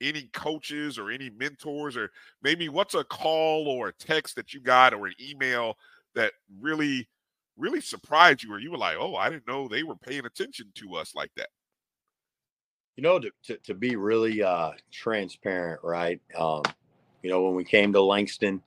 any 0.00 0.28
coaches 0.32 0.98
or 0.98 1.10
any 1.10 1.30
mentors 1.30 1.96
or 1.96 2.10
maybe 2.42 2.68
what's 2.68 2.94
a 2.94 3.04
call 3.04 3.66
or 3.68 3.88
a 3.88 3.92
text 3.94 4.36
that 4.36 4.54
you 4.54 4.60
got 4.60 4.94
or 4.94 5.06
an 5.06 5.14
email 5.20 5.76
that 6.14 6.32
really 6.60 7.08
really 7.56 7.80
surprised 7.80 8.42
you 8.42 8.52
or 8.52 8.58
you 8.58 8.70
were 8.70 8.78
like 8.78 8.96
oh 8.98 9.16
i 9.16 9.28
didn't 9.28 9.46
know 9.46 9.68
they 9.68 9.82
were 9.82 9.96
paying 9.96 10.24
attention 10.24 10.66
to 10.74 10.94
us 10.94 11.14
like 11.14 11.30
that 11.36 11.48
you 12.96 13.02
know 13.02 13.18
to, 13.18 13.30
to, 13.44 13.56
to 13.58 13.74
be 13.74 13.96
really 13.96 14.42
uh 14.42 14.70
transparent 14.90 15.80
right 15.82 16.20
um 16.36 16.62
you 17.22 17.30
know 17.30 17.42
when 17.42 17.54
we 17.54 17.64
came 17.64 17.92
to 17.92 18.00
langston 18.00 18.62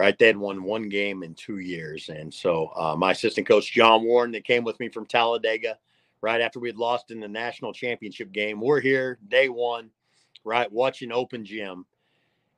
right 0.00 0.18
they 0.18 0.26
had 0.26 0.36
won 0.36 0.62
one 0.62 0.88
game 0.88 1.22
in 1.22 1.34
two 1.34 1.58
years 1.58 2.08
and 2.08 2.32
so 2.32 2.72
uh, 2.76 2.96
my 2.96 3.12
assistant 3.12 3.46
coach 3.46 3.72
john 3.72 4.02
warren 4.02 4.32
that 4.32 4.44
came 4.44 4.64
with 4.64 4.78
me 4.80 4.88
from 4.88 5.06
talladega 5.06 5.78
right 6.22 6.40
after 6.40 6.58
we 6.58 6.68
had 6.68 6.76
lost 6.76 7.10
in 7.10 7.20
the 7.20 7.28
national 7.28 7.72
championship 7.72 8.32
game 8.32 8.60
we're 8.60 8.80
here 8.80 9.18
day 9.28 9.48
one 9.48 9.90
right, 10.44 10.70
watching 10.70 11.12
open 11.12 11.44
gym. 11.44 11.86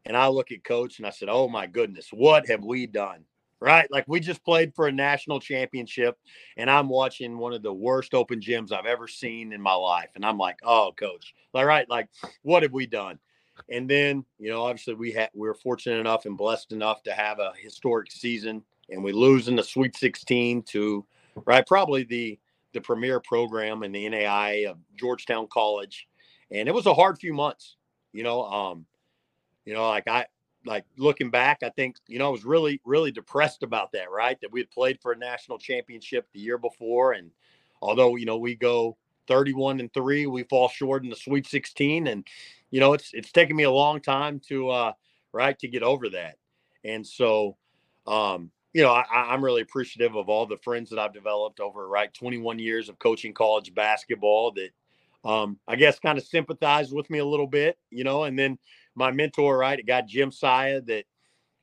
And 0.05 0.17
I 0.17 0.29
look 0.29 0.51
at 0.51 0.65
coach 0.65 0.99
and 0.99 1.07
I 1.07 1.11
said, 1.11 1.29
Oh 1.31 1.49
my 1.49 1.67
goodness, 1.67 2.09
what 2.13 2.49
have 2.49 2.65
we 2.65 2.87
done? 2.87 3.25
Right. 3.61 3.89
Like 3.93 4.05
we 4.09 4.19
just 4.19 4.45
played 4.45 4.75
for 4.75 4.89
a 4.89 4.93
national 4.93 5.39
championship 5.39 6.19
and 6.57 6.69
I'm 6.69 6.89
watching 6.89 7.39
one 7.39 7.53
of 7.53 7.63
the 7.63 7.73
worst 7.73 8.13
open 8.13 8.41
gyms 8.41 8.73
I've 8.73 8.87
ever 8.87 9.07
seen 9.07 9.53
in 9.53 9.61
my 9.61 9.75
life. 9.75 10.11
And 10.17 10.27
I'm 10.27 10.39
like, 10.39 10.57
Oh, 10.65 10.93
coach, 10.97 11.35
all 11.55 11.65
right, 11.65 11.89
like 11.89 12.09
what 12.43 12.65
have 12.65 12.73
we 12.73 12.87
done? 12.87 13.21
And 13.69 13.89
then, 13.89 14.25
you 14.39 14.51
know, 14.51 14.65
obviously 14.65 14.95
we 14.95 15.13
had 15.13 15.31
we 15.35 15.47
were 15.47 15.55
fortunate 15.55 16.01
enough 16.01 16.27
and 16.27 16.37
blessed 16.37 16.73
enough 16.73 17.03
to 17.05 17.13
have 17.13 17.39
a 17.39 17.53
historic 17.61 18.11
season 18.11 18.63
and 18.91 19.03
we 19.03 19.13
lose 19.13 19.49
in 19.49 19.57
the 19.57 19.63
Sweet 19.63 19.97
16 19.97 20.63
to 20.65 21.05
right, 21.45 21.67
probably 21.67 22.05
the 22.05 22.39
the 22.73 22.81
premier 22.81 23.21
program 23.21 23.83
in 23.83 23.93
the 23.93 24.09
NAI 24.09 24.65
of 24.69 24.79
Georgetown 24.97 25.47
College 25.49 26.09
and 26.53 26.69
it 26.69 26.75
was 26.75 26.87
a 26.87 26.95
hard 26.95 27.19
few 27.19 27.33
months. 27.33 27.77
You 28.13 28.23
know, 28.23 28.45
um, 28.45 28.87
you 29.65 29.75
know, 29.75 29.89
like 29.89 30.07
I 30.07 30.27
like 30.65 30.85
looking 30.97 31.31
back, 31.31 31.63
I 31.63 31.71
think 31.71 31.97
you 32.07 32.19
know 32.19 32.29
I 32.29 32.31
was 32.31 32.45
really 32.45 32.81
really 32.85 33.11
depressed 33.11 33.63
about 33.63 33.93
that. 33.93 34.11
Right, 34.11 34.39
that 34.41 34.53
we 34.53 34.61
had 34.61 34.71
played 34.71 35.01
for 35.01 35.13
a 35.13 35.19
national 35.19 35.59
championship 35.59 36.27
the 36.33 36.41
year 36.41 36.59
before, 36.59 37.13
and 37.13 37.31
although 37.81 38.17
you 38.17 38.27
know 38.27 38.37
we 38.37 38.55
go 38.55 38.97
31 39.29 39.81
and 39.81 39.93
three, 39.93 40.27
we 40.27 40.43
fall 40.45 40.69
short 40.69 41.05
in 41.05 41.11
the 41.11 41.17
Sweet 41.17 41.47
16, 41.47 42.09
and 42.09 42.27
you 42.73 42.81
know 42.81 42.95
it's 42.95 43.11
it's 43.13 43.31
taken 43.31 43.55
me 43.55 43.63
a 43.63 43.71
long 43.71 44.01
time 44.01 44.41
to 44.49 44.71
uh, 44.71 44.93
right 45.33 45.57
to 45.61 45.69
get 45.69 45.85
over 45.85 46.09
that, 46.11 46.37
and 46.85 47.07
so. 47.07 47.57
Um, 48.05 48.51
you 48.73 48.83
know, 48.83 48.91
I, 48.91 49.35
am 49.35 49.45
really 49.45 49.61
appreciative 49.61 50.17
of 50.17 50.31
all 50.31 50.47
the 50.47 50.57
friends 50.57 50.89
that 50.91 50.99
I've 50.99 51.13
developed 51.13 51.61
over 51.61 51.87
right 51.87 52.13
21 52.13 52.59
years 52.59 52.89
of 52.89 52.99
coaching 52.99 53.35
college 53.35 53.75
basketball 53.75 54.51
that 54.53 54.71
um, 55.25 55.59
I 55.69 55.77
guess 55.77 55.99
kind 55.99 56.19
of 56.19 56.25
sympathized 56.25 56.93
with 56.93 57.09
me 57.11 57.19
a 57.19 57.25
little 57.25 57.47
bit, 57.47 57.79
you 57.91 58.05
know, 58.05 58.25
and 58.25 58.39
then 58.39 58.59
my 58.95 59.11
mentor, 59.11 59.59
right, 59.59 59.79
it 59.79 59.87
got 59.87 60.07
Jim 60.07 60.33
Saia 60.33 60.81
that, 60.83 61.05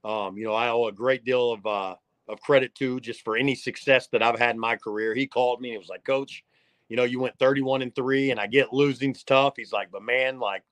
um, 0.04 0.38
you 0.38 0.46
know, 0.46 0.54
I 0.54 0.70
owe 0.70 0.88
a 0.88 0.92
great 0.92 1.26
deal 1.26 1.52
of, 1.52 1.66
uh, 1.66 1.96
of 2.28 2.40
credit 2.42 2.74
to 2.76 3.00
just 3.00 3.22
for 3.24 3.36
any 3.36 3.56
success 3.56 4.08
that 4.12 4.24
I've 4.24 4.40
had 4.40 4.52
in 4.52 4.60
my 4.60 4.76
career. 4.76 5.14
He 5.14 5.28
called 5.28 5.62
me 5.62 5.72
and 5.72 5.80
was 5.80 5.90
like, 5.90 6.06
coach, 6.06 6.44
you 6.88 6.96
know, 6.96 7.04
you 7.04 7.20
went 7.20 7.38
31 7.38 7.82
and 7.82 7.94
three 7.94 8.32
and 8.32 8.40
I 8.40 8.48
get 8.48 8.72
losing's 8.72 9.24
tough. 9.24 9.56
He's 9.58 9.74
like, 9.74 9.92
but 9.92 10.04
man, 10.04 10.40
like, 10.40 10.64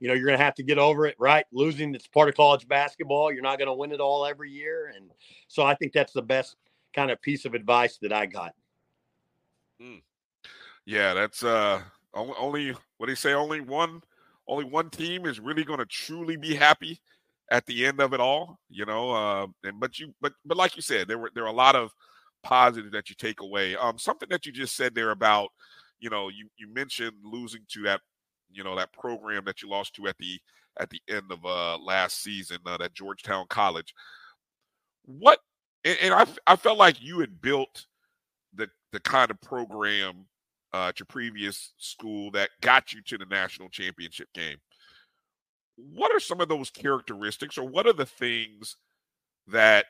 you 0.00 0.08
know, 0.08 0.14
you're 0.14 0.26
going 0.26 0.38
to 0.38 0.44
have 0.44 0.54
to 0.54 0.62
get 0.62 0.78
over 0.78 1.06
it, 1.06 1.14
right? 1.18 1.44
Losing, 1.52 1.94
it's 1.94 2.08
part 2.08 2.28
of 2.28 2.34
college 2.34 2.66
basketball. 2.66 3.32
You're 3.32 3.42
not 3.42 3.58
going 3.58 3.68
to 3.68 3.74
win 3.74 3.92
it 3.92 4.00
all 4.00 4.26
every 4.26 4.50
year. 4.50 4.92
And 4.96 5.10
so 5.46 5.62
I 5.62 5.74
think 5.74 5.92
that's 5.92 6.12
the 6.12 6.22
best 6.22 6.56
kind 6.94 7.10
of 7.10 7.20
piece 7.22 7.44
of 7.44 7.54
advice 7.54 7.98
that 7.98 8.12
I 8.12 8.26
got. 8.26 8.54
Mm. 9.80 10.02
Yeah, 10.86 11.14
that's, 11.14 11.44
uh, 11.44 11.82
only, 12.14 12.74
what 12.96 13.06
they 13.06 13.14
say, 13.14 13.34
only 13.34 13.60
one, 13.60 14.02
only 14.48 14.64
one 14.64 14.90
team 14.90 15.26
is 15.26 15.38
really 15.38 15.62
going 15.62 15.78
to 15.78 15.86
truly 15.86 16.36
be 16.36 16.56
happy 16.56 17.00
at 17.50 17.66
the 17.66 17.84
end 17.86 18.00
of 18.00 18.12
it 18.12 18.20
all. 18.20 18.58
You 18.68 18.86
know, 18.86 19.10
uh, 19.10 19.46
and 19.64 19.78
but 19.78 19.98
you, 19.98 20.14
but 20.20 20.32
but 20.44 20.56
like 20.56 20.76
you 20.76 20.82
said, 20.82 21.08
there 21.08 21.18
were 21.18 21.30
there 21.34 21.44
are 21.44 21.48
a 21.48 21.52
lot 21.52 21.76
of 21.76 21.92
positives 22.42 22.92
that 22.92 23.08
you 23.10 23.16
take 23.16 23.40
away. 23.40 23.76
Um, 23.76 23.98
something 23.98 24.28
that 24.30 24.46
you 24.46 24.52
just 24.52 24.76
said 24.76 24.94
there 24.94 25.10
about, 25.10 25.50
you 26.00 26.10
know, 26.10 26.28
you 26.28 26.48
you 26.56 26.72
mentioned 26.72 27.16
losing 27.22 27.62
to 27.72 27.82
that 27.82 28.00
you 28.52 28.64
know 28.64 28.76
that 28.76 28.92
program 28.92 29.44
that 29.46 29.62
you 29.62 29.68
lost 29.68 29.94
to 29.94 30.06
at 30.06 30.18
the 30.18 30.38
at 30.78 30.90
the 30.90 31.00
end 31.08 31.30
of 31.30 31.44
uh, 31.44 31.78
last 31.78 32.22
season, 32.22 32.58
uh, 32.66 32.76
that 32.78 32.94
Georgetown 32.94 33.46
College. 33.48 33.94
What 35.04 35.40
and, 35.84 35.98
and 36.02 36.14
I 36.14 36.26
I 36.46 36.56
felt 36.56 36.78
like 36.78 37.02
you 37.02 37.20
had 37.20 37.40
built 37.40 37.86
the 38.54 38.68
the 38.92 39.00
kind 39.00 39.30
of 39.30 39.40
program 39.40 40.26
uh, 40.72 40.88
at 40.88 41.00
your 41.00 41.06
previous 41.06 41.72
school 41.78 42.30
that 42.32 42.50
got 42.60 42.92
you 42.92 43.02
to 43.02 43.18
the 43.18 43.26
national 43.26 43.68
championship 43.68 44.28
game. 44.34 44.56
What 45.76 46.14
are 46.14 46.20
some 46.20 46.40
of 46.40 46.48
those 46.48 46.70
characteristics, 46.70 47.56
or 47.56 47.66
what 47.66 47.86
are 47.86 47.92
the 47.92 48.06
things 48.06 48.76
that 49.46 49.86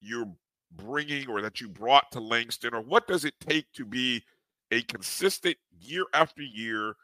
you're 0.00 0.32
bringing 0.76 1.28
or 1.28 1.42
that 1.42 1.60
you 1.60 1.68
brought 1.68 2.10
to 2.12 2.20
Langston, 2.20 2.74
or 2.74 2.80
what 2.80 3.06
does 3.06 3.24
it 3.24 3.34
take 3.40 3.70
to 3.72 3.84
be 3.84 4.22
a 4.70 4.82
consistent 4.82 5.56
year 5.80 6.04
after 6.14 6.42
year 6.42 6.94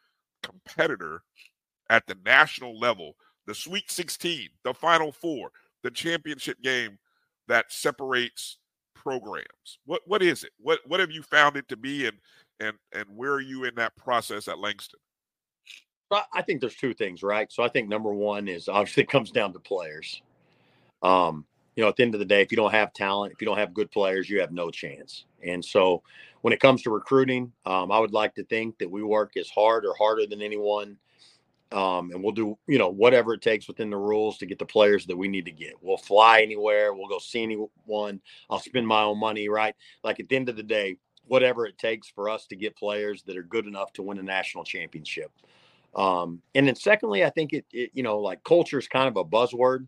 competitor 0.43 1.23
at 1.91 2.07
the 2.07 2.17
national 2.25 2.79
level, 2.79 3.15
the 3.47 3.55
Sweet 3.55 3.91
16, 3.91 4.49
the 4.65 4.75
Final 4.75 5.13
Four, 5.13 5.51
the 5.83 5.91
championship 5.91 6.61
game 6.63 6.99
that 7.49 7.67
separates 7.69 8.59
programs? 8.95 9.79
What 9.87 10.03
what 10.07 10.23
is 10.23 10.45
it? 10.45 10.53
What 10.59 10.81
what 10.87 11.01
have 11.01 11.11
you 11.11 11.23
found 11.23 11.57
it 11.57 11.69
to 11.69 11.77
be, 11.77 12.07
and 12.07 12.19
and 12.61 12.77
and 12.93 13.05
where 13.15 13.33
are 13.33 13.41
you 13.41 13.65
in 13.65 13.75
that 13.77 13.97
process 13.97 14.49
at 14.49 14.59
Langston? 14.59 15.01
I 16.33 16.41
think 16.43 16.61
there's 16.61 16.77
two 16.77 16.95
things, 16.95 17.23
right? 17.23 17.53
So 17.53 17.63
I 17.63 17.69
think 17.69 17.89
number 17.89 18.13
one 18.15 18.49
is 18.49 18.69
obviously 18.69 19.03
it 19.03 19.11
comes 19.11 19.31
down 19.31 19.53
to 19.53 19.59
players. 19.59 20.23
Um, 21.03 21.45
you 21.79 21.85
know, 21.85 21.89
at 21.89 21.95
the 21.95 22.03
end 22.03 22.17
of 22.17 22.19
the 22.19 22.25
day, 22.25 22.43
if 22.43 22.51
you 22.51 22.57
don't 22.57 22.73
have 22.73 22.93
talent, 22.93 23.33
if 23.33 23.41
you 23.41 23.47
don't 23.47 23.57
have 23.57 23.73
good 23.73 23.89
players, 23.93 24.29
you 24.29 24.41
have 24.41 24.51
no 24.51 24.69
chance. 24.69 25.27
And 25.45 25.65
so 25.65 26.03
when 26.41 26.53
it 26.53 26.59
comes 26.59 26.83
to 26.83 26.91
recruiting, 26.91 27.53
um, 27.67 27.93
I 27.93 28.01
would 28.01 28.13
like 28.13 28.35
to 28.35 28.43
think 28.43 28.79
that 28.79 28.91
we 28.91 29.05
work 29.05 29.37
as 29.37 29.49
hard 29.49 29.87
or 29.87 29.95
harder 29.95 30.27
than 30.27 30.43
anyone. 30.43 30.97
Um, 31.71 32.11
and 32.11 32.21
we'll 32.21 32.33
do, 32.33 32.59
you 32.67 32.79
know, 32.79 32.89
whatever 32.89 33.33
it 33.33 33.43
takes 33.43 33.69
within 33.69 33.91
the 33.91 33.97
rules 33.97 34.39
to 34.39 34.47
get 34.47 34.59
the 34.59 34.67
players 34.67 35.07
that 35.07 35.17
we 35.17 35.29
need 35.29 35.45
to 35.45 35.53
get. 35.53 35.75
We'll 35.81 35.99
fly 35.99 36.41
anywhere. 36.41 36.95
We'll 36.95 37.07
go 37.07 37.21
see 37.21 37.45
anyone. 37.45 38.21
I'll 38.51 38.59
spend 38.59 38.89
my 38.89 39.05
own 39.05 39.21
money, 39.21 39.49
right? 39.49 39.77
Like 40.03 40.19
at 40.19 40.29
the 40.29 40.35
end 40.35 40.49
of 40.49 40.57
the 40.57 40.65
day, 40.65 40.97
whatever 41.29 41.65
it 41.65 41.79
takes 41.79 42.09
for 42.09 42.29
us 42.29 42.49
to 42.49 42.57
get 42.57 42.75
players 42.75 43.23
that 43.23 43.37
are 43.37 43.45
good 43.45 43.69
enough 43.69 43.93
to 43.93 44.03
win 44.03 44.19
a 44.19 44.23
national 44.25 44.65
championship. 44.65 45.31
Um, 45.95 46.43
and 46.57 46.67
then 46.67 46.75
secondly, 46.75 47.25
I 47.25 47.31
think 47.31 47.53
it, 47.53 47.67
it, 47.73 47.93
you 47.95 48.03
know, 48.03 48.19
like 48.19 48.43
culture 48.43 48.81
is 48.81 48.89
kind 48.89 49.07
of 49.07 49.17
a 49.17 49.25
buzzword. 49.25 49.87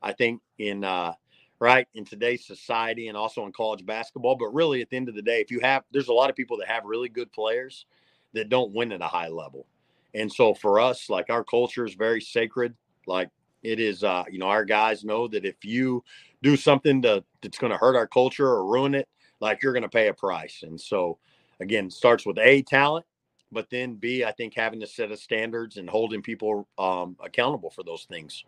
I 0.00 0.12
think 0.12 0.40
in, 0.58 0.84
uh, 0.84 1.14
right 1.62 1.86
in 1.94 2.04
today's 2.04 2.44
society 2.44 3.06
and 3.06 3.16
also 3.16 3.46
in 3.46 3.52
college 3.52 3.86
basketball. 3.86 4.34
But 4.34 4.52
really, 4.52 4.82
at 4.82 4.90
the 4.90 4.96
end 4.96 5.08
of 5.08 5.14
the 5.14 5.22
day, 5.22 5.40
if 5.40 5.48
you 5.48 5.60
have, 5.60 5.84
there's 5.92 6.08
a 6.08 6.12
lot 6.12 6.28
of 6.28 6.34
people 6.34 6.56
that 6.56 6.66
have 6.66 6.84
really 6.84 7.08
good 7.08 7.30
players 7.30 7.86
that 8.32 8.48
don't 8.48 8.74
win 8.74 8.90
at 8.90 9.00
a 9.00 9.06
high 9.06 9.28
level. 9.28 9.66
And 10.12 10.30
so 10.30 10.54
for 10.54 10.80
us, 10.80 11.08
like 11.08 11.30
our 11.30 11.44
culture 11.44 11.86
is 11.86 11.94
very 11.94 12.20
sacred. 12.20 12.74
Like 13.06 13.30
it 13.62 13.78
is, 13.78 14.02
uh, 14.02 14.24
you 14.28 14.40
know, 14.40 14.48
our 14.48 14.64
guys 14.64 15.04
know 15.04 15.28
that 15.28 15.44
if 15.44 15.64
you 15.64 16.02
do 16.42 16.56
something 16.56 17.00
to, 17.02 17.22
that's 17.42 17.58
going 17.58 17.70
to 17.70 17.78
hurt 17.78 17.94
our 17.94 18.08
culture 18.08 18.48
or 18.48 18.66
ruin 18.66 18.96
it, 18.96 19.08
like 19.38 19.62
you're 19.62 19.72
going 19.72 19.84
to 19.84 19.88
pay 19.88 20.08
a 20.08 20.14
price. 20.14 20.64
And 20.64 20.80
so, 20.80 21.18
again, 21.60 21.90
starts 21.90 22.26
with 22.26 22.38
a 22.38 22.62
talent, 22.62 23.06
but 23.52 23.70
then 23.70 23.94
B, 23.94 24.24
I 24.24 24.32
think 24.32 24.54
having 24.54 24.80
to 24.80 24.86
set 24.88 25.12
of 25.12 25.20
standards 25.20 25.76
and 25.76 25.88
holding 25.88 26.22
people 26.22 26.66
um, 26.76 27.16
accountable 27.22 27.70
for 27.70 27.84
those 27.84 28.04
things. 28.10 28.44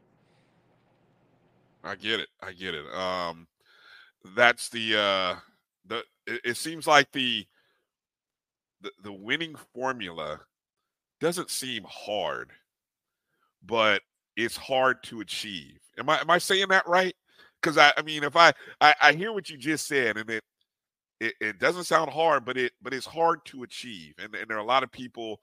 I 1.84 1.94
get 1.96 2.20
it. 2.20 2.28
I 2.42 2.52
get 2.52 2.74
it. 2.74 2.86
Um, 2.94 3.46
that's 4.34 4.68
the 4.70 4.96
uh, 4.96 5.36
the. 5.86 5.98
It, 6.26 6.40
it 6.44 6.56
seems 6.56 6.86
like 6.86 7.10
the, 7.12 7.46
the 8.80 8.90
the 9.02 9.12
winning 9.12 9.54
formula 9.74 10.40
doesn't 11.20 11.50
seem 11.50 11.84
hard, 11.88 12.50
but 13.64 14.02
it's 14.36 14.56
hard 14.56 15.02
to 15.04 15.20
achieve. 15.20 15.78
Am 15.98 16.08
I 16.08 16.20
am 16.20 16.30
I 16.30 16.38
saying 16.38 16.68
that 16.68 16.88
right? 16.88 17.14
Because 17.60 17.78
I, 17.78 17.92
I 17.96 18.02
mean, 18.02 18.24
if 18.24 18.36
I, 18.36 18.52
I 18.80 18.94
I 19.00 19.12
hear 19.12 19.32
what 19.32 19.50
you 19.50 19.58
just 19.58 19.86
said, 19.86 20.16
and 20.16 20.30
it, 20.30 20.44
it 21.20 21.34
it 21.40 21.58
doesn't 21.58 21.84
sound 21.84 22.10
hard, 22.10 22.44
but 22.44 22.56
it 22.56 22.72
but 22.82 22.94
it's 22.94 23.06
hard 23.06 23.44
to 23.46 23.62
achieve, 23.62 24.14
and 24.18 24.34
and 24.34 24.48
there 24.48 24.56
are 24.56 24.60
a 24.60 24.64
lot 24.64 24.82
of 24.82 24.90
people 24.90 25.40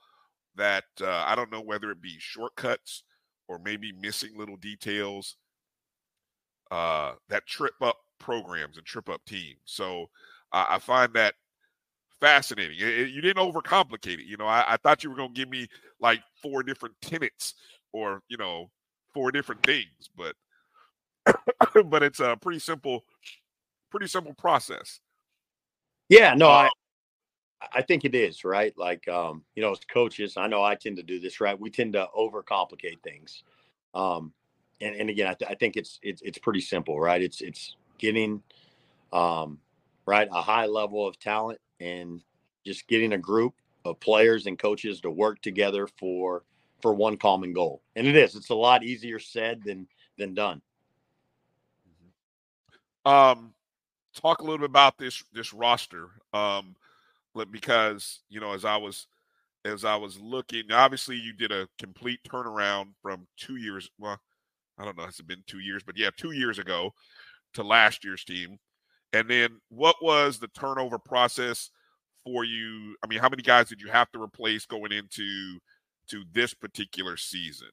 that 0.56 0.86
uh, 1.02 1.24
I 1.28 1.36
don't 1.36 1.52
know 1.52 1.62
whether 1.62 1.92
it 1.92 2.02
be 2.02 2.16
shortcuts 2.20 3.04
or 3.48 3.60
maybe 3.60 3.92
missing 3.92 4.32
little 4.38 4.58
details 4.58 5.38
uh, 6.72 7.14
that 7.30 7.46
trip 7.46 7.74
up 7.82 7.98
programs 8.20 8.78
and 8.78 8.86
trip 8.86 9.10
up 9.10 9.24
teams. 9.26 9.60
So 9.66 10.10
uh, 10.54 10.66
I 10.70 10.80
find 10.80 11.14
that 11.14 11.36
fascinating. 12.20 12.78
It, 12.80 12.88
it, 12.88 13.10
you 13.10 13.22
didn't 13.22 13.44
overcomplicate 13.44 14.20
it. 14.20 14.26
You 14.26 14.38
know, 14.38 14.48
I, 14.48 14.64
I 14.68 14.78
thought 14.78 15.04
you 15.04 15.10
were 15.10 15.16
going 15.16 15.34
to 15.34 15.40
give 15.40 15.50
me 15.50 15.68
like 16.00 16.22
four 16.42 16.64
different 16.64 16.96
tenets 17.02 17.56
or 17.92 18.22
you 18.30 18.38
know 18.38 18.72
four 19.14 19.32
different 19.32 19.64
things, 19.64 20.10
but 20.16 20.36
but 21.86 22.04
it's 22.04 22.20
a 22.20 22.38
pretty 22.42 22.60
simple, 22.60 23.04
pretty 23.90 24.08
simple 24.08 24.34
process. 24.34 25.02
Yeah, 26.10 26.34
no, 26.36 26.50
I 26.50 26.70
I 27.74 27.82
think 27.82 28.06
it 28.06 28.16
is 28.16 28.44
right. 28.44 28.74
Like 28.78 29.08
um, 29.08 29.44
you 29.56 29.62
know, 29.62 29.72
as 29.72 29.80
coaches, 29.92 30.38
I 30.38 30.48
know 30.48 30.64
I 30.64 30.76
tend 30.76 30.98
to 30.98 31.04
do 31.04 31.20
this 31.20 31.42
right. 31.42 31.60
We 31.60 31.70
tend 31.70 31.94
to 31.94 32.08
overcomplicate 32.18 33.02
things. 33.04 33.44
Um, 33.94 34.34
and, 34.82 34.96
and 34.96 35.10
again, 35.10 35.28
I, 35.28 35.34
th- 35.34 35.52
I, 35.52 35.56
think 35.56 35.78
it's, 35.78 36.00
it's 36.02 36.22
it's 36.22 36.38
pretty 36.38 36.62
simple, 36.62 37.00
right? 37.00 37.22
It's 37.22 37.42
it's 37.42 37.76
getting 37.98 38.42
um, 39.14 39.60
right 40.06 40.28
a 40.32 40.42
high 40.42 40.66
level 40.66 41.08
of 41.08 41.20
talent 41.20 41.60
and 41.80 42.22
just 42.66 42.88
getting 42.88 43.14
a 43.14 43.18
group 43.18 43.54
of 43.86 44.00
players 44.00 44.46
and 44.46 44.58
coaches 44.58 45.02
to 45.02 45.12
work 45.12 45.42
together 45.42 45.88
for 45.88 46.44
for 46.82 46.94
one 46.94 47.18
common 47.18 47.54
goal. 47.54 47.82
And 47.96 48.08
it 48.08 48.16
is. 48.16 48.36
It's 48.36 48.50
a 48.50 48.56
lot 48.56 48.84
easier 48.84 49.20
said 49.20 49.62
than 49.64 49.88
than 50.18 50.34
done. 50.34 50.62
Mm-hmm. 51.88 53.12
Um, 53.12 53.54
talk 54.16 54.40
a 54.40 54.44
little 54.44 54.60
bit 54.60 54.70
about 54.70 54.98
this 54.98 55.24
this 55.34 55.54
roster. 55.54 56.10
Um, 56.34 56.76
because 57.50 58.20
you 58.30 58.40
know, 58.40 58.54
as 58.54 58.66
I 58.66 58.78
was 58.78 59.08
as 59.64 59.86
I 59.86 59.96
was 59.96 60.20
looking, 60.20 60.72
obviously 60.72 61.16
you 61.16 61.34
did 61.34 61.52
a 61.52 61.68
complete 61.78 62.20
turnaround 62.28 62.90
from 63.02 63.28
two 63.38 63.58
years. 63.58 63.90
Well, 64.00 64.20
I 64.82 64.86
don't 64.86 64.98
know, 64.98 65.06
has 65.06 65.20
it 65.20 65.28
been 65.28 65.44
two 65.46 65.60
years? 65.60 65.84
But 65.84 65.98
yeah, 65.98 66.10
two 66.18 66.32
years 66.32 66.58
ago 66.58 66.94
to 67.54 67.64
last 67.64 68.04
year's 68.04 68.24
team. 68.24 68.58
And 69.14 69.30
then 69.30 69.60
what 69.70 69.98
was 70.02 70.40
the 70.40 70.48
turnover 70.48 70.98
process 70.98 71.70
for 72.24 72.44
you? 72.44 72.96
I 73.04 73.08
mean, 73.08 73.20
how 73.20 73.30
many 73.30 73.44
guys 73.44 73.70
did 73.70 73.82
you 73.82 73.90
have 73.90 74.12
to 74.12 74.22
replace 74.22 74.66
going 74.66 74.92
into 74.92 75.60
to 76.08 76.24
this 76.34 76.54
particular 76.54 77.18
season? 77.18 77.70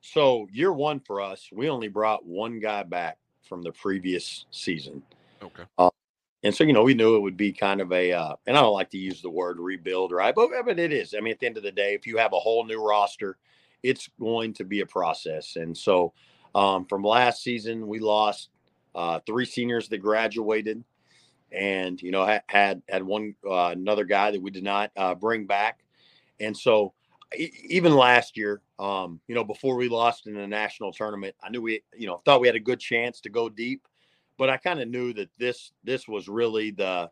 So 0.00 0.46
year 0.52 0.72
one 0.72 1.00
for 1.00 1.20
us, 1.20 1.48
we 1.52 1.68
only 1.68 1.88
brought 1.88 2.24
one 2.24 2.60
guy 2.60 2.84
back 2.84 3.18
from 3.42 3.62
the 3.62 3.72
previous 3.72 4.46
season. 4.50 5.02
Okay. 5.42 5.64
Uh, 5.78 5.90
and 6.42 6.54
so 6.54 6.62
you 6.62 6.72
know 6.72 6.84
we 6.84 6.94
knew 6.94 7.16
it 7.16 7.20
would 7.20 7.36
be 7.36 7.52
kind 7.52 7.80
of 7.80 7.92
a, 7.92 8.12
uh, 8.12 8.36
and 8.46 8.56
I 8.56 8.60
don't 8.60 8.72
like 8.72 8.90
to 8.90 8.98
use 8.98 9.20
the 9.20 9.30
word 9.30 9.58
rebuild, 9.58 10.12
right? 10.12 10.34
But 10.34 10.50
but 10.64 10.78
it 10.78 10.92
is. 10.92 11.14
I 11.14 11.20
mean, 11.20 11.32
at 11.32 11.40
the 11.40 11.46
end 11.46 11.56
of 11.56 11.64
the 11.64 11.72
day, 11.72 11.94
if 11.94 12.06
you 12.06 12.16
have 12.18 12.32
a 12.32 12.38
whole 12.38 12.64
new 12.64 12.82
roster, 12.82 13.36
it's 13.86 14.10
going 14.18 14.52
to 14.54 14.64
be 14.64 14.80
a 14.80 14.86
process. 14.86 15.56
And 15.56 15.76
so 15.76 16.12
um, 16.54 16.84
from 16.86 17.04
last 17.04 17.42
season, 17.42 17.86
we 17.86 18.00
lost 18.00 18.50
uh, 18.94 19.20
three 19.26 19.44
seniors 19.44 19.88
that 19.90 19.98
graduated, 19.98 20.82
and 21.52 22.00
you 22.02 22.10
know 22.10 22.26
had 22.48 22.82
had 22.88 23.02
one 23.04 23.34
uh, 23.48 23.68
another 23.68 24.04
guy 24.04 24.30
that 24.32 24.42
we 24.42 24.50
did 24.50 24.64
not 24.64 24.90
uh, 24.96 25.14
bring 25.14 25.46
back. 25.46 25.80
And 26.40 26.56
so 26.56 26.94
even 27.36 27.94
last 27.94 28.36
year, 28.36 28.62
um, 28.78 29.20
you 29.28 29.34
know, 29.34 29.44
before 29.44 29.76
we 29.76 29.88
lost 29.88 30.26
in 30.26 30.34
the 30.34 30.46
national 30.46 30.92
tournament, 30.92 31.36
I 31.42 31.50
knew 31.50 31.62
we 31.62 31.82
you 31.96 32.06
know 32.06 32.22
thought 32.24 32.40
we 32.40 32.48
had 32.48 32.56
a 32.56 32.60
good 32.60 32.80
chance 32.80 33.20
to 33.20 33.28
go 33.28 33.48
deep, 33.48 33.86
but 34.36 34.50
I 34.50 34.56
kind 34.56 34.80
of 34.80 34.88
knew 34.88 35.12
that 35.12 35.30
this 35.38 35.72
this 35.84 36.08
was 36.08 36.26
really 36.26 36.72
the 36.72 37.10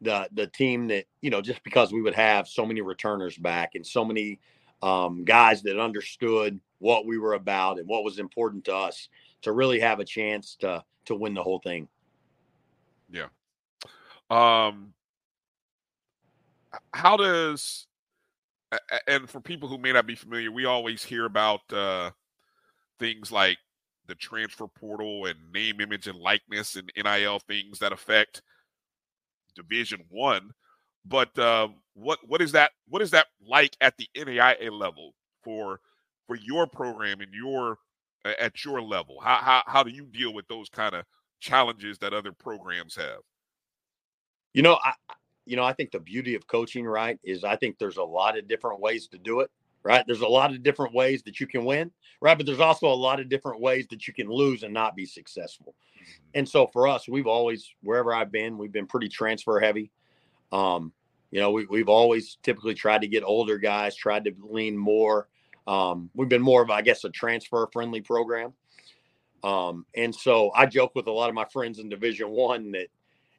the 0.00 0.28
the 0.32 0.46
team 0.46 0.86
that 0.88 1.06
you 1.20 1.30
know 1.30 1.42
just 1.42 1.62
because 1.64 1.92
we 1.92 2.00
would 2.00 2.14
have 2.14 2.46
so 2.46 2.64
many 2.64 2.80
returners 2.80 3.36
back 3.36 3.74
and 3.74 3.86
so 3.86 4.04
many 4.04 4.38
um, 4.82 5.24
guys 5.24 5.62
that 5.62 5.80
understood 5.80 6.60
what 6.78 7.06
we 7.06 7.18
were 7.18 7.34
about 7.34 7.78
and 7.78 7.88
what 7.88 8.04
was 8.04 8.18
important 8.18 8.64
to 8.64 8.74
us 8.74 9.08
to 9.42 9.52
really 9.52 9.80
have 9.80 10.00
a 10.00 10.04
chance 10.04 10.56
to 10.60 10.82
to 11.04 11.14
win 11.14 11.34
the 11.34 11.42
whole 11.42 11.60
thing. 11.60 11.88
Yeah. 13.10 13.28
Um 14.30 14.92
how 16.92 17.16
does 17.16 17.86
and 19.06 19.28
for 19.28 19.40
people 19.40 19.68
who 19.68 19.78
may 19.78 19.92
not 19.92 20.06
be 20.06 20.14
familiar, 20.14 20.52
we 20.52 20.66
always 20.66 21.02
hear 21.02 21.24
about 21.24 21.72
uh 21.72 22.10
things 22.98 23.32
like 23.32 23.58
the 24.06 24.14
transfer 24.14 24.66
portal 24.66 25.26
and 25.26 25.38
name, 25.52 25.80
image, 25.80 26.06
and 26.06 26.18
likeness 26.18 26.76
and 26.76 26.90
NIL 26.96 27.38
things 27.40 27.78
that 27.78 27.92
affect 27.92 28.42
Division 29.54 30.04
One. 30.08 30.50
But 31.08 31.36
uh, 31.38 31.68
what 31.94 32.18
what 32.26 32.42
is 32.42 32.52
that? 32.52 32.72
What 32.88 33.02
is 33.02 33.10
that 33.12 33.26
like 33.46 33.76
at 33.80 33.96
the 33.96 34.08
NAIA 34.16 34.70
level 34.70 35.14
for 35.42 35.80
for 36.26 36.36
your 36.36 36.66
program 36.66 37.20
and 37.20 37.32
your 37.32 37.78
at 38.24 38.64
your 38.64 38.82
level? 38.82 39.20
How 39.20 39.36
how 39.36 39.62
how 39.66 39.82
do 39.82 39.90
you 39.90 40.04
deal 40.04 40.32
with 40.34 40.46
those 40.48 40.68
kind 40.68 40.94
of 40.94 41.04
challenges 41.40 41.98
that 41.98 42.12
other 42.12 42.32
programs 42.32 42.94
have? 42.96 43.20
You 44.54 44.62
know, 44.62 44.78
I 44.84 44.92
you 45.46 45.56
know 45.56 45.64
I 45.64 45.72
think 45.72 45.92
the 45.92 46.00
beauty 46.00 46.34
of 46.34 46.46
coaching, 46.46 46.84
right, 46.84 47.18
is 47.24 47.44
I 47.44 47.56
think 47.56 47.78
there's 47.78 47.96
a 47.96 48.02
lot 48.02 48.36
of 48.38 48.48
different 48.48 48.80
ways 48.80 49.08
to 49.08 49.18
do 49.18 49.40
it, 49.40 49.50
right? 49.82 50.04
There's 50.06 50.20
a 50.20 50.28
lot 50.28 50.50
of 50.50 50.62
different 50.62 50.94
ways 50.94 51.22
that 51.22 51.40
you 51.40 51.46
can 51.46 51.64
win, 51.64 51.90
right? 52.20 52.36
But 52.36 52.46
there's 52.46 52.60
also 52.60 52.88
a 52.88 52.94
lot 52.94 53.20
of 53.20 53.28
different 53.28 53.60
ways 53.60 53.86
that 53.90 54.06
you 54.06 54.12
can 54.12 54.28
lose 54.28 54.62
and 54.62 54.74
not 54.74 54.96
be 54.96 55.06
successful. 55.06 55.74
And 56.34 56.48
so 56.48 56.66
for 56.66 56.86
us, 56.86 57.08
we've 57.08 57.26
always, 57.26 57.68
wherever 57.82 58.14
I've 58.14 58.32
been, 58.32 58.58
we've 58.58 58.72
been 58.72 58.86
pretty 58.86 59.08
transfer 59.08 59.58
heavy. 59.58 59.90
Um, 60.52 60.92
you 61.30 61.40
know, 61.40 61.50
we, 61.50 61.66
we've 61.66 61.88
always 61.88 62.38
typically 62.42 62.74
tried 62.74 63.02
to 63.02 63.08
get 63.08 63.22
older 63.24 63.58
guys, 63.58 63.94
tried 63.94 64.24
to 64.24 64.32
lean 64.40 64.76
more. 64.76 65.28
Um, 65.66 66.10
we've 66.14 66.28
been 66.28 66.42
more 66.42 66.62
of, 66.62 66.70
I 66.70 66.82
guess, 66.82 67.04
a 67.04 67.10
transfer 67.10 67.68
friendly 67.72 68.00
program. 68.00 68.54
Um, 69.44 69.84
and 69.94 70.14
so 70.14 70.50
I 70.54 70.66
joke 70.66 70.92
with 70.94 71.06
a 71.06 71.12
lot 71.12 71.28
of 71.28 71.34
my 71.34 71.44
friends 71.44 71.78
in 71.78 71.88
Division 71.88 72.30
One 72.30 72.72
that, 72.72 72.88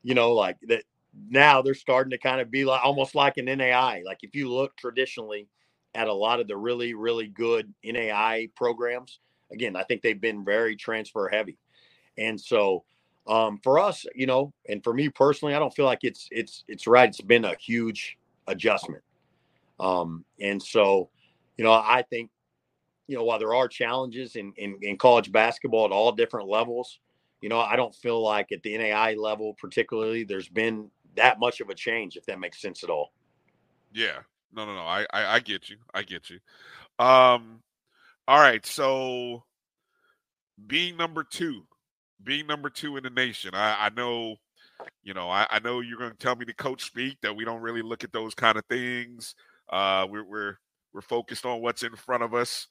you 0.03 0.13
know, 0.13 0.33
like 0.33 0.57
that 0.67 0.83
now 1.29 1.61
they're 1.61 1.73
starting 1.73 2.11
to 2.11 2.17
kind 2.17 2.39
of 2.39 2.51
be 2.51 2.65
like 2.65 2.81
almost 2.83 3.15
like 3.15 3.37
an 3.37 3.45
NAI. 3.45 4.03
Like 4.05 4.19
if 4.21 4.35
you 4.35 4.49
look 4.49 4.77
traditionally 4.77 5.47
at 5.95 6.07
a 6.07 6.13
lot 6.13 6.39
of 6.39 6.47
the 6.47 6.55
really, 6.55 6.93
really 6.93 7.27
good 7.27 7.73
NAI 7.83 8.49
programs, 8.55 9.19
again, 9.51 9.75
I 9.75 9.83
think 9.83 10.01
they've 10.01 10.21
been 10.21 10.45
very 10.45 10.75
transfer 10.75 11.27
heavy. 11.27 11.57
And 12.17 12.39
so 12.39 12.83
um, 13.29 13.59
for 13.63 13.79
us, 13.79 14.05
you 14.15 14.25
know, 14.25 14.51
and 14.67 14.83
for 14.83 14.93
me 14.93 15.07
personally, 15.07 15.53
I 15.53 15.59
don't 15.59 15.73
feel 15.73 15.85
like 15.85 15.99
it's 16.01 16.27
it's 16.31 16.63
it's 16.67 16.87
right. 16.87 17.07
It's 17.07 17.21
been 17.21 17.45
a 17.45 17.55
huge 17.55 18.17
adjustment. 18.47 19.03
Um, 19.79 20.25
and 20.41 20.61
so, 20.61 21.09
you 21.57 21.63
know, 21.63 21.71
I 21.71 22.03
think, 22.09 22.31
you 23.07 23.15
know, 23.15 23.23
while 23.23 23.39
there 23.39 23.53
are 23.53 23.67
challenges 23.67 24.35
in, 24.35 24.51
in, 24.57 24.77
in 24.81 24.97
college 24.97 25.31
basketball 25.31 25.85
at 25.85 25.91
all 25.91 26.11
different 26.11 26.49
levels, 26.49 26.99
you 27.41 27.49
know, 27.49 27.59
I 27.59 27.75
don't 27.75 27.95
feel 27.95 28.21
like 28.21 28.51
at 28.51 28.61
the 28.63 28.77
NAI 28.77 29.13
level, 29.13 29.55
particularly, 29.59 30.23
there's 30.23 30.49
been 30.49 30.89
that 31.15 31.39
much 31.39 31.61
of 31.61 31.69
a 31.69 31.75
change, 31.75 32.17
if 32.17 32.25
that 32.25 32.39
makes 32.39 32.61
sense 32.61 32.83
at 32.83 32.89
all. 32.89 33.13
Yeah. 33.93 34.19
No, 34.51 34.65
no, 34.65 34.73
no. 34.73 34.81
I, 34.81 35.05
I, 35.13 35.35
I 35.35 35.39
get 35.39 35.69
you. 35.69 35.77
I 35.93 36.01
get 36.01 36.29
you. 36.29 36.39
Um, 37.03 37.61
all 38.27 38.39
right. 38.39 38.65
So 38.65 39.43
being 40.67 40.97
number 40.97 41.23
two, 41.23 41.63
being 42.23 42.47
number 42.47 42.69
two 42.69 42.97
in 42.97 43.03
the 43.03 43.09
nation, 43.09 43.51
I, 43.53 43.85
I 43.85 43.89
know, 43.89 44.35
you 45.03 45.13
know, 45.13 45.29
I, 45.29 45.47
I 45.49 45.59
know 45.59 45.81
you're 45.81 45.97
going 45.97 46.11
to 46.11 46.17
tell 46.17 46.35
me 46.35 46.45
to 46.45 46.53
coach 46.53 46.83
speak 46.83 47.17
that 47.21 47.35
we 47.35 47.45
don't 47.45 47.61
really 47.61 47.81
look 47.81 48.03
at 48.03 48.11
those 48.11 48.33
kind 48.33 48.57
of 48.57 48.65
things. 48.65 49.35
Uh, 49.69 50.07
we're, 50.09 50.25
we're, 50.25 50.55
we're 50.93 51.01
focused 51.01 51.45
on 51.45 51.61
what's 51.61 51.83
in 51.83 51.95
front 51.95 52.23
of 52.23 52.33
us. 52.33 52.67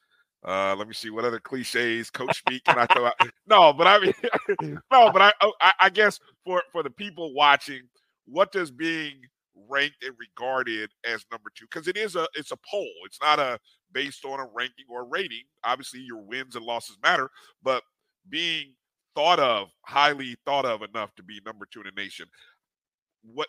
Uh, 0.47 0.75
let 0.77 0.87
me 0.87 0.95
see 0.95 1.11
what 1.11 1.25
other 1.25 1.41
cliches 1.41 2.11
coach 2.11 2.39
speak 2.39 2.63
can 2.65 2.79
I 2.79 2.87
throw 2.87 3.07
out? 3.07 3.15
No, 3.49 3.73
but 3.73 3.87
I 3.87 3.99
mean, 3.99 4.13
no, 4.93 5.11
but 5.11 5.23
I, 5.23 5.33
oh, 5.41 5.53
I, 5.61 5.73
I 5.81 5.91
guess 5.91 6.21
for 6.45 6.63
for 6.71 6.83
the 6.83 6.91
people 6.91 7.35
watching, 7.35 7.81
what 8.27 8.53
does 8.53 8.71
being 8.71 9.15
ranked 9.69 10.05
and 10.05 10.15
regarded 10.19 10.91
as 11.05 11.25
number 11.33 11.51
two? 11.57 11.65
Because 11.65 11.89
it 11.89 11.97
is 11.97 12.15
a 12.15 12.29
it's 12.35 12.53
a 12.53 12.59
poll. 12.71 12.91
It's 13.07 13.19
not 13.21 13.39
a 13.39 13.59
based 13.91 14.25
on 14.25 14.39
a 14.39 14.47
ranking 14.55 14.85
or 14.89 15.01
a 15.01 15.07
rating. 15.07 15.45
Obviously, 15.65 16.01
your 16.01 16.21
wins 16.21 16.57
and 16.57 16.65
losses 16.65 16.99
matter, 17.03 17.31
but 17.63 17.83
being 18.29 18.75
thought 19.15 19.41
of 19.41 19.71
highly 19.83 20.37
thought 20.45 20.65
of 20.65 20.83
enough 20.83 21.15
to 21.17 21.23
be 21.23 21.41
number 21.45 21.67
two 21.67 21.81
in 21.81 21.87
the 21.95 22.01
nation. 22.01 22.27
What 23.23 23.49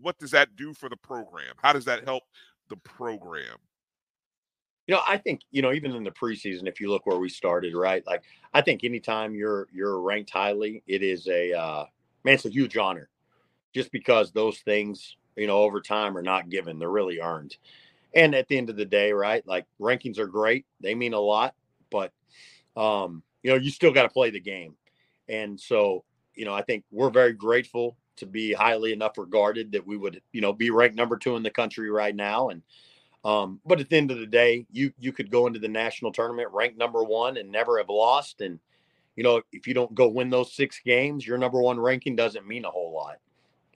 what 0.00 0.18
does 0.18 0.30
that 0.32 0.56
do 0.56 0.74
for 0.74 0.88
the 0.88 0.96
program? 0.96 1.54
How 1.62 1.72
does 1.72 1.84
that 1.86 2.04
help 2.04 2.24
the 2.68 2.76
program? 2.76 3.58
You 4.86 4.94
know, 4.94 5.02
I 5.06 5.16
think 5.18 5.40
you 5.50 5.62
know 5.62 5.72
even 5.72 5.92
in 5.92 6.04
the 6.04 6.10
preseason, 6.10 6.68
if 6.68 6.80
you 6.80 6.90
look 6.90 7.06
where 7.06 7.18
we 7.18 7.28
started, 7.28 7.74
right? 7.74 8.06
Like 8.06 8.22
I 8.54 8.60
think 8.60 8.84
anytime 8.84 9.34
you're 9.34 9.68
you're 9.72 10.00
ranked 10.00 10.30
highly, 10.30 10.82
it 10.86 11.02
is 11.02 11.26
a 11.28 11.52
uh, 11.52 11.84
man, 12.24 12.34
it's 12.34 12.44
a 12.44 12.50
huge 12.50 12.76
honor, 12.76 13.08
just 13.74 13.90
because 13.90 14.32
those 14.32 14.58
things 14.60 15.16
you 15.36 15.46
know 15.46 15.58
over 15.58 15.80
time 15.80 16.16
are 16.16 16.22
not 16.22 16.48
given; 16.48 16.78
they're 16.78 16.88
really 16.88 17.20
earned. 17.20 17.56
And 18.14 18.34
at 18.34 18.48
the 18.48 18.56
end 18.56 18.70
of 18.70 18.76
the 18.76 18.84
day, 18.84 19.12
right? 19.12 19.46
Like 19.46 19.66
rankings 19.80 20.18
are 20.18 20.28
great; 20.28 20.66
they 20.80 20.94
mean 20.94 21.14
a 21.14 21.20
lot, 21.20 21.54
but 21.90 22.12
um, 22.76 23.24
you 23.46 23.52
know 23.52 23.58
you 23.58 23.70
still 23.70 23.92
got 23.92 24.02
to 24.02 24.08
play 24.08 24.30
the 24.30 24.40
game. 24.40 24.74
And 25.28 25.58
so, 25.58 26.02
you 26.34 26.44
know, 26.44 26.52
I 26.52 26.62
think 26.62 26.82
we're 26.90 27.10
very 27.10 27.32
grateful 27.32 27.96
to 28.16 28.26
be 28.26 28.52
highly 28.52 28.92
enough 28.92 29.18
regarded 29.18 29.70
that 29.70 29.86
we 29.86 29.96
would, 29.96 30.20
you 30.32 30.40
know, 30.40 30.52
be 30.52 30.70
ranked 30.70 30.96
number 30.96 31.16
two 31.16 31.36
in 31.36 31.44
the 31.44 31.50
country 31.50 31.88
right 31.88 32.14
now. 32.14 32.48
And 32.48 32.62
um, 33.24 33.60
but 33.64 33.78
at 33.78 33.88
the 33.88 33.98
end 33.98 34.10
of 34.10 34.18
the 34.18 34.26
day, 34.26 34.66
you 34.72 34.92
you 34.98 35.12
could 35.12 35.30
go 35.30 35.46
into 35.46 35.60
the 35.60 35.68
national 35.68 36.10
tournament 36.10 36.48
ranked 36.52 36.76
number 36.76 37.04
one 37.04 37.36
and 37.36 37.48
never 37.48 37.78
have 37.78 37.88
lost. 37.88 38.40
And 38.40 38.58
you 39.14 39.22
know, 39.22 39.40
if 39.52 39.68
you 39.68 39.74
don't 39.74 39.94
go 39.94 40.08
win 40.08 40.28
those 40.28 40.52
six 40.52 40.80
games, 40.84 41.24
your 41.24 41.38
number 41.38 41.62
one 41.62 41.78
ranking 41.78 42.16
doesn't 42.16 42.48
mean 42.48 42.64
a 42.64 42.70
whole 42.70 42.92
lot. 42.92 43.18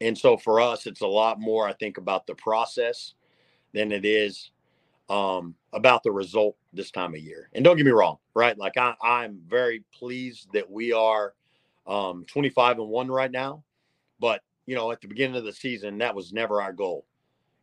And 0.00 0.18
so 0.18 0.36
for 0.36 0.60
us, 0.60 0.86
it's 0.86 1.02
a 1.02 1.06
lot 1.06 1.38
more, 1.38 1.68
I 1.68 1.74
think, 1.74 1.96
about 1.96 2.26
the 2.26 2.34
process 2.34 3.14
than 3.72 3.92
it 3.92 4.04
is 4.04 4.50
um, 5.08 5.54
about 5.72 6.02
the 6.02 6.10
result 6.10 6.56
this 6.72 6.90
time 6.90 7.14
of 7.14 7.20
year. 7.20 7.50
And 7.52 7.64
don't 7.64 7.76
get 7.76 7.86
me 7.86 7.92
wrong, 7.92 8.18
right? 8.34 8.56
Like 8.56 8.76
I, 8.76 8.94
I'm 9.02 9.40
very 9.46 9.84
pleased 9.92 10.48
that 10.52 10.70
we 10.70 10.92
are 10.92 11.34
um, 11.86 12.24
25 12.26 12.78
and 12.78 12.88
one 12.88 13.08
right 13.08 13.30
now. 13.30 13.64
But 14.20 14.42
you 14.66 14.74
know, 14.76 14.92
at 14.92 15.00
the 15.00 15.08
beginning 15.08 15.36
of 15.36 15.44
the 15.44 15.52
season, 15.52 15.98
that 15.98 16.14
was 16.14 16.32
never 16.32 16.62
our 16.62 16.72
goal. 16.72 17.04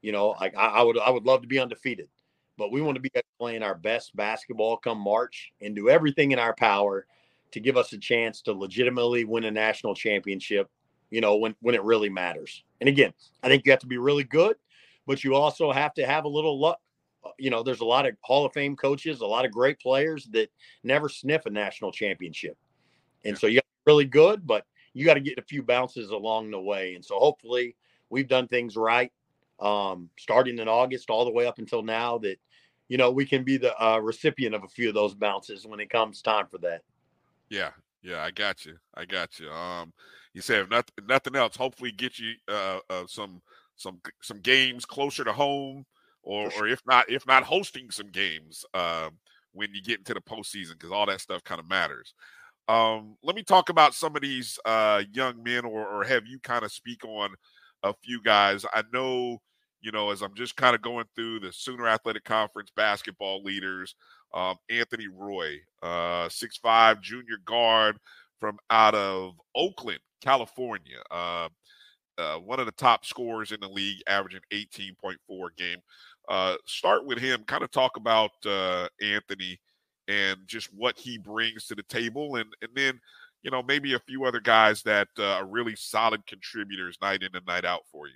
You 0.02 0.12
know, 0.12 0.36
like 0.40 0.56
I, 0.58 0.68
I 0.68 0.82
would 0.82 0.98
I 1.00 1.10
would 1.10 1.26
love 1.26 1.42
to 1.42 1.48
be 1.48 1.60
undefeated, 1.60 2.10
but 2.58 2.72
we 2.72 2.82
want 2.82 2.96
to 2.96 3.02
be 3.02 3.12
playing 3.40 3.64
our 3.64 3.76
best 3.76 4.16
basketball 4.16 4.78
come 4.78 5.00
March 5.00 5.52
and 5.62 5.76
do 5.76 5.90
everything 5.90 6.32
in 6.32 6.40
our 6.40 6.54
power 6.54 7.06
to 7.52 7.60
give 7.60 7.78
us 7.78 7.94
a 7.94 7.98
chance 7.98 8.42
to 8.42 8.54
legitimately 8.54 9.24
win 9.24 9.46
a 9.46 9.52
national 9.52 9.96
championship. 9.96 10.70
You 11.10 11.22
know, 11.22 11.38
when 11.38 11.56
when 11.62 11.76
it 11.76 11.84
really 11.84 12.10
matters. 12.10 12.64
And 12.82 12.90
again, 12.90 13.14
I 13.42 13.48
think 13.48 13.66
you 13.66 13.72
have 13.72 13.80
to 13.80 13.88
be 13.88 13.98
really 13.98 14.26
good, 14.26 14.58
but 15.06 15.24
you 15.24 15.36
also 15.36 15.72
have 15.72 15.94
to 15.96 16.06
have 16.06 16.26
a 16.26 16.30
little 16.30 16.60
luck. 16.60 16.80
Uh, 17.28 17.32
you 17.38 17.50
know, 17.50 17.64
there's 17.64 17.82
a 17.82 17.86
lot 17.86 18.06
of 18.06 18.16
Hall 18.22 18.46
of 18.46 18.54
Fame 18.54 18.76
coaches, 18.76 19.22
a 19.22 19.26
lot 19.26 19.46
of 19.46 19.52
great 19.52 19.80
players 19.80 20.26
that 20.32 20.50
never 20.84 21.10
sniff 21.10 21.46
a 21.46 21.50
national 21.50 21.92
championship. 21.92 22.58
And 23.26 23.36
yeah. 23.36 23.40
so 23.40 23.48
you 23.48 23.56
got 23.56 23.66
really 23.86 24.06
good, 24.06 24.46
but 24.46 24.66
you 24.94 25.06
got 25.06 25.16
to 25.16 25.20
get 25.20 25.38
a 25.38 25.44
few 25.44 25.64
bounces 25.64 26.10
along 26.10 26.52
the 26.52 26.60
way. 26.60 26.96
And 26.96 27.04
so 27.04 27.20
hopefully 27.20 27.76
we've 28.10 28.28
done 28.28 28.48
things 28.48 28.76
right, 28.76 29.12
um, 29.60 30.10
starting 30.18 30.60
in 30.60 30.68
August 30.68 31.10
all 31.10 31.26
the 31.26 31.32
way 31.32 31.46
up 31.46 31.60
until 31.60 31.84
now 31.84 32.18
that, 32.20 32.38
you 32.88 32.98
know, 32.98 33.12
we 33.12 33.26
can 33.26 33.44
be 33.44 33.58
the 33.58 33.78
uh, 33.84 34.00
recipient 34.00 34.56
of 34.56 34.64
a 34.64 34.68
few 34.70 34.88
of 34.88 34.96
those 34.96 35.14
bounces 35.14 35.68
when 35.68 35.80
it 35.80 35.90
comes 35.90 36.22
time 36.22 36.48
for 36.50 36.58
that. 36.60 36.82
Yeah. 37.50 37.72
Yeah. 38.02 38.24
I 38.24 38.32
got 38.32 38.66
you. 38.66 38.78
I 38.96 39.06
got 39.06 39.40
you. 39.40 39.52
Um, 39.52 39.94
you 40.34 40.42
said 40.42 40.62
if 40.62 40.70
nothing, 40.70 40.94
nothing 41.08 41.36
else, 41.36 41.56
hopefully 41.56 41.92
get 41.92 42.18
you 42.20 42.34
uh, 42.48 42.80
uh, 42.90 43.04
some, 43.08 43.42
some, 43.76 44.00
some 44.22 44.40
games 44.40 44.86
closer 44.86 45.24
to 45.24 45.34
home 45.34 45.86
or, 46.28 46.52
or 46.58 46.68
if 46.68 46.82
not, 46.86 47.10
if 47.10 47.26
not 47.26 47.44
hosting 47.44 47.90
some 47.90 48.08
games, 48.08 48.66
uh, 48.74 49.10
when 49.54 49.74
you 49.74 49.82
get 49.82 50.00
into 50.00 50.14
the 50.14 50.22
postseason, 50.22 50.74
because 50.74 50.92
all 50.92 51.06
that 51.06 51.22
stuff 51.22 51.44
kind 51.44 51.60
of 51.60 51.70
matters. 51.70 52.14
Um, 52.68 53.16
let 53.24 53.36
me 53.36 53.44
talk 53.44 53.70
about 53.70 53.94
some 53.94 54.14
of 54.16 54.22
these 54.22 54.60
uh, 54.66 55.04
young 55.14 55.42
men, 55.42 55.64
or, 55.64 55.88
or 55.88 56.04
have 56.04 56.28
you 56.28 56.38
kind 56.40 56.66
of 56.66 56.72
speak 56.72 57.06
on 57.06 57.30
a 57.84 57.94
few 58.04 58.22
guys. 58.22 58.66
I 58.74 58.84
know, 58.92 59.38
you 59.80 59.92
know, 59.94 60.12
as 60.12 60.22
I'm 60.22 60.36
just 60.36 60.58
kind 60.58 60.76
of 60.76 60.82
going 60.82 61.06
through 61.16 61.40
the 61.40 61.54
Sooner 61.54 61.88
Athletic 61.88 62.26
Conference 62.26 62.72
basketball 62.76 63.42
leaders, 63.42 63.96
um, 64.34 64.58
Anthony 64.70 65.08
Roy, 65.08 65.60
uh, 65.82 66.28
six 66.28 66.58
five 66.58 67.00
junior 67.00 67.38
guard 67.46 67.98
from 68.42 68.58
out 68.70 68.96
of 68.96 69.36
Oakland, 69.56 70.00
California. 70.22 71.02
Uh, 71.10 71.48
uh, 72.18 72.38
one 72.38 72.60
of 72.60 72.66
the 72.66 72.72
top 72.74 73.06
scorers 73.06 73.52
in 73.52 73.60
the 73.60 73.68
league, 73.68 74.02
averaging 74.08 74.42
18.4 74.52 75.16
game. 75.56 75.78
Uh, 76.28 76.56
start 76.66 77.06
with 77.06 77.18
him. 77.18 77.44
Kind 77.46 77.64
of 77.64 77.72
talk 77.72 77.98
about 77.98 78.32
uh, 78.46 78.88
Anthony 79.02 79.60
and 80.08 80.38
just 80.46 80.74
what 80.74 80.98
he 80.98 81.18
brings 81.18 81.68
to 81.68 81.76
the 81.76 81.84
table, 81.84 82.36
and 82.38 82.50
and 82.62 82.72
then 82.76 83.00
you 83.44 83.52
know 83.52 83.64
maybe 83.64 83.94
a 83.94 84.00
few 84.00 84.26
other 84.26 84.40
guys 84.40 84.82
that 84.84 85.08
uh, 85.20 85.36
are 85.36 85.46
really 85.46 85.76
solid 85.76 86.26
contributors 86.26 86.98
night 87.02 87.24
in 87.24 87.36
and 87.36 87.46
night 87.46 87.66
out 87.66 87.84
for 87.92 88.08
you. 88.08 88.14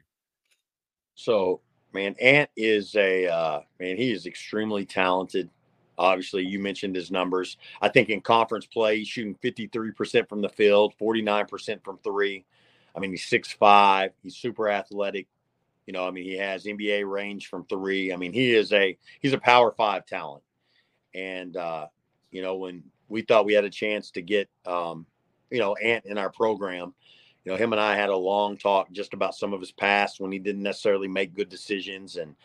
So, 1.15 1.61
man, 1.93 2.15
Ant 2.19 2.49
is 2.55 2.95
a 2.95 3.27
uh, 3.27 3.61
man. 3.79 3.97
He 3.97 4.11
is 4.11 4.25
extremely 4.25 4.85
talented. 4.85 5.49
Obviously, 5.97 6.43
you 6.43 6.57
mentioned 6.57 6.95
his 6.95 7.11
numbers. 7.11 7.57
I 7.81 7.89
think 7.89 8.09
in 8.09 8.21
conference 8.21 8.65
play, 8.65 8.97
he's 8.97 9.07
shooting 9.07 9.35
53% 9.35 10.27
from 10.27 10.41
the 10.41 10.49
field, 10.49 10.95
49% 10.99 11.83
from 11.83 11.99
three. 11.99 12.43
I 12.95 12.99
mean, 12.99 13.11
he's 13.11 13.25
six 13.25 13.51
five. 13.51 14.11
He's 14.23 14.35
super 14.35 14.69
athletic. 14.69 15.27
You 15.85 15.93
know, 15.93 16.07
I 16.07 16.11
mean, 16.11 16.23
he 16.23 16.37
has 16.37 16.65
NBA 16.65 17.09
range 17.09 17.47
from 17.47 17.65
three. 17.65 18.13
I 18.13 18.15
mean, 18.15 18.33
he 18.33 18.53
is 18.53 18.71
a 18.71 18.97
he's 19.19 19.33
a 19.33 19.39
power 19.39 19.71
five 19.71 20.05
talent. 20.05 20.43
And 21.13 21.57
uh, 21.57 21.87
you 22.31 22.41
know, 22.41 22.55
when 22.55 22.83
we 23.09 23.21
thought 23.21 23.45
we 23.45 23.53
had 23.53 23.65
a 23.65 23.69
chance 23.69 24.11
to 24.11 24.21
get 24.21 24.49
um, 24.65 25.05
you 25.49 25.59
know, 25.59 25.75
Ant 25.75 26.05
in 26.05 26.17
our 26.17 26.31
program, 26.31 26.93
you 27.43 27.51
know, 27.51 27.57
him 27.57 27.73
and 27.73 27.81
I 27.81 27.95
had 27.95 28.09
a 28.09 28.15
long 28.15 28.57
talk 28.57 28.91
just 28.91 29.13
about 29.13 29.35
some 29.35 29.53
of 29.53 29.59
his 29.59 29.71
past 29.71 30.19
when 30.19 30.31
he 30.31 30.39
didn't 30.39 30.63
necessarily 30.63 31.07
make 31.07 31.35
good 31.35 31.49
decisions. 31.49 32.15
And 32.15 32.35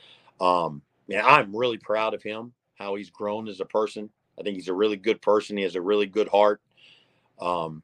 um, 0.40 0.82
yeah, 1.06 1.24
I'm 1.24 1.54
really 1.54 1.78
proud 1.78 2.14
of 2.14 2.22
him, 2.22 2.52
how 2.74 2.94
he's 2.94 3.10
grown 3.10 3.48
as 3.48 3.60
a 3.60 3.66
person. 3.66 4.10
I 4.38 4.42
think 4.42 4.56
he's 4.56 4.68
a 4.68 4.74
really 4.74 4.96
good 4.96 5.22
person. 5.22 5.56
He 5.56 5.62
has 5.62 5.76
a 5.76 5.80
really 5.80 6.06
good 6.06 6.28
heart. 6.28 6.60
Um, 7.40 7.82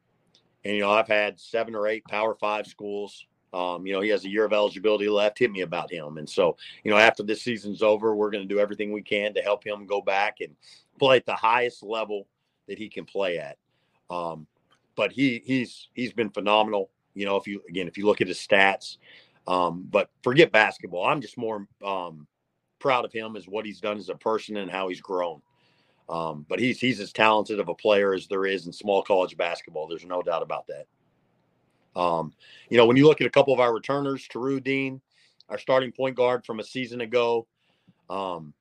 and 0.65 0.75
you 0.75 0.81
know, 0.81 0.91
I've 0.91 1.09
had 1.09 1.41
seven 1.41 1.75
or 1.75 1.87
eight 1.87 2.05
Power 2.05 2.35
Five 2.35 2.67
schools 2.67 3.27
Um, 3.53 3.87
you 3.87 3.93
know, 3.93 4.01
he 4.01 4.09
has 4.09 4.25
a 4.25 4.31
year 4.31 4.45
of 4.45 4.53
eligibility 4.53 5.09
left. 5.09 5.39
Hit 5.39 5.53
me 5.53 5.61
about 5.61 5.93
him. 5.93 6.17
And 6.17 6.29
so, 6.29 6.57
you 6.85 6.91
know, 6.91 6.97
after 6.97 7.23
this 7.23 7.43
season's 7.43 7.83
over, 7.83 8.15
we're 8.15 8.31
going 8.31 8.47
to 8.47 8.55
do 8.55 8.61
everything 8.61 8.93
we 8.93 9.03
can 9.03 9.35
to 9.35 9.43
help 9.43 9.65
him 9.65 9.87
go 9.87 10.01
back 10.01 10.41
and 10.41 10.55
play 10.99 11.17
at 11.17 11.27
the 11.27 11.35
highest 11.35 11.83
level 11.83 12.27
that 12.69 12.79
he 12.79 12.89
can 12.89 13.05
play 13.05 13.39
at. 13.39 13.59
Um, 14.09 14.47
but 14.95 15.13
he 15.13 15.43
he's 15.45 15.89
he's 15.95 16.13
been 16.13 16.31
phenomenal. 16.31 16.91
You 17.15 17.27
know, 17.27 17.37
if 17.37 17.47
you 17.47 17.63
again 17.69 17.89
if 17.89 17.99
you 17.99 18.07
look 18.07 18.21
at 18.21 18.29
his 18.29 18.39
stats, 18.39 18.97
um, 19.47 19.87
but 19.91 20.11
forget 20.23 20.53
basketball. 20.53 21.05
I'm 21.05 21.21
just 21.21 21.37
more 21.37 21.67
um, 21.85 22.27
proud 22.79 23.05
of 23.05 23.13
him 23.13 23.37
as 23.37 23.47
what 23.47 23.67
he's 23.67 23.81
done 23.81 23.99
as 23.99 24.09
a 24.09 24.15
person 24.15 24.57
and 24.57 24.71
how 24.71 24.89
he's 24.89 25.01
grown. 25.01 25.43
Um, 26.09 26.45
but 26.49 26.59
he's 26.59 26.79
he's 26.79 27.01
as 27.01 27.13
talented 27.13 27.61
of 27.61 27.69
a 27.69 27.75
player 27.75 28.15
as 28.15 28.27
there 28.27 28.45
is 28.45 28.67
in 28.67 28.73
small 28.73 29.03
college 29.03 29.37
basketball. 29.37 29.89
There's 29.89 30.05
no 30.05 30.23
doubt 30.23 30.43
about 30.43 30.67
that. 30.69 30.87
Um, 31.95 32.33
you 32.69 32.77
know, 32.77 32.87
when 32.87 32.97
you 32.97 33.07
look 33.07 33.21
at 33.21 33.27
a 33.27 33.31
couple 33.31 33.53
of 33.53 33.61
our 33.61 33.73
returners, 33.73 34.27
Taru 34.29 34.63
Dean, 34.63 35.01
our 35.49 35.59
starting 35.59 35.93
point 35.93 36.17
guard 36.17 36.45
from 36.45 36.61
a 36.61 36.65
season 36.65 37.01
ago, 37.01 37.47
um, 38.09 38.55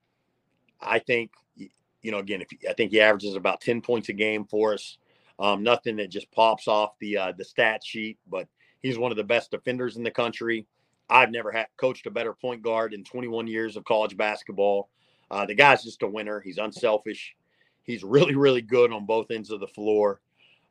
I 0.79 0.99
think, 0.99 1.31
you 1.55 2.11
know, 2.11 2.19
again, 2.19 2.41
if 2.41 2.47
I 2.69 2.73
think 2.73 2.91
he 2.91 2.99
averages 2.99 3.35
about 3.35 3.61
10 3.61 3.81
points 3.81 4.09
a 4.09 4.13
game 4.13 4.45
for 4.45 4.73
us. 4.73 4.97
Um, 5.39 5.63
nothing 5.63 5.95
that 5.95 6.11
just 6.11 6.31
pops 6.31 6.67
off 6.67 6.91
the 6.99 7.17
uh, 7.17 7.33
the 7.35 7.43
stat 7.43 7.83
sheet, 7.83 8.19
but 8.29 8.47
he's 8.81 8.99
one 8.99 9.11
of 9.11 9.17
the 9.17 9.23
best 9.23 9.49
defenders 9.49 9.97
in 9.97 10.03
the 10.03 10.11
country. 10.11 10.67
I've 11.09 11.31
never 11.31 11.51
had 11.51 11.67
coached 11.77 12.05
a 12.05 12.11
better 12.11 12.33
point 12.33 12.61
guard 12.61 12.93
in 12.93 13.03
21 13.03 13.47
years 13.47 13.75
of 13.75 13.83
college 13.83 14.15
basketball. 14.15 14.89
Uh, 15.29 15.45
the 15.45 15.55
guy's 15.55 15.83
just 15.83 16.03
a 16.03 16.07
winner. 16.07 16.39
He's 16.39 16.57
unselfish. 16.57 17.35
He's 17.83 18.03
really, 18.03 18.35
really 18.35 18.61
good 18.61 18.91
on 18.93 19.05
both 19.05 19.31
ends 19.31 19.51
of 19.51 19.59
the 19.59 19.67
floor. 19.67 20.21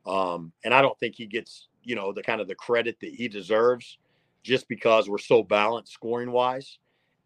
Um, 0.06 0.52
and 0.64 0.72
I 0.72 0.80
don't 0.80 0.98
think 0.98 1.16
he 1.16 1.26
gets, 1.26 1.68
you 1.82 1.94
know, 1.94 2.12
the 2.12 2.22
kind 2.22 2.40
of 2.40 2.48
the 2.48 2.54
credit 2.54 2.98
that 3.00 3.14
he 3.14 3.28
deserves 3.28 3.98
just 4.42 4.68
because 4.68 5.08
we're 5.08 5.18
so 5.18 5.42
balanced 5.42 5.92
scoring 5.92 6.32
wise 6.32 6.78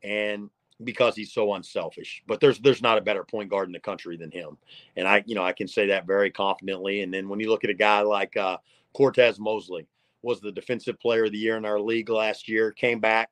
and 0.03 0.51
because 0.83 1.15
he's 1.15 1.33
so 1.33 1.55
unselfish. 1.55 2.23
But 2.27 2.41
there's 2.41 2.59
there's 2.59 2.83
not 2.83 2.99
a 2.99 3.03
better 3.03 3.25
point 3.25 3.51
guard 3.51 3.69
in 3.69 3.73
the 3.73 3.81
country 3.81 4.17
than 4.17 4.31
him. 4.31 4.57
And 4.97 5.07
I, 5.07 5.23
you 5.27 5.35
know, 5.35 5.45
I 5.45 5.53
can 5.53 5.69
say 5.69 5.87
that 5.89 6.07
very 6.07 6.31
confidently. 6.31 7.03
And 7.03 7.13
then 7.13 7.29
when 7.29 7.41
you 7.41 7.51
look 7.51 7.65
at 7.65 7.71
a 7.71 7.75
guy 7.75 8.01
like 8.01 8.37
uh, 8.37 8.59
Cortez 8.93 9.39
Mosley, 9.39 9.87
was 10.23 10.41
the 10.41 10.53
defensive 10.53 10.99
player 10.99 11.25
of 11.25 11.33
the 11.33 11.39
year 11.39 11.59
in 11.59 11.67
our 11.67 11.79
league 11.79 12.09
last 12.09 12.49
year, 12.49 12.73
came 12.73 12.99
back, 12.99 13.31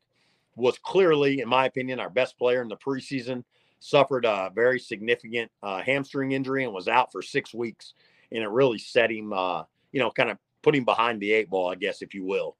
was 0.57 0.79
clearly, 0.79 1.41
in 1.41 1.49
my 1.49 1.65
opinion, 1.65 1.99
our 1.99 2.11
best 2.11 2.37
player 2.39 2.61
in 2.61 2.69
the 2.69 2.77
preseason, 2.77 3.43
suffered 3.81 4.27
a 4.27 4.53
very 4.55 4.79
significant 4.79 5.51
uh, 5.63 5.81
hamstring 5.81 6.33
injury 6.33 6.65
and 6.65 6.73
was 6.73 6.89
out 6.89 7.11
for 7.11 7.23
six 7.23 7.55
weeks 7.55 7.95
and 8.33 8.43
it 8.43 8.49
really 8.49 8.79
set 8.79 9.11
him, 9.11 9.33
uh, 9.33 9.63
you 9.93 10.01
know, 10.01 10.11
kind 10.11 10.31
of 10.31 10.39
put 10.63 10.75
him 10.75 10.85
behind 10.85 11.21
the 11.21 11.33
eight 11.33 11.51
ball, 11.51 11.71
I 11.71 11.75
guess, 11.75 12.03
if 12.03 12.15
you 12.15 12.25
will. 12.25 12.57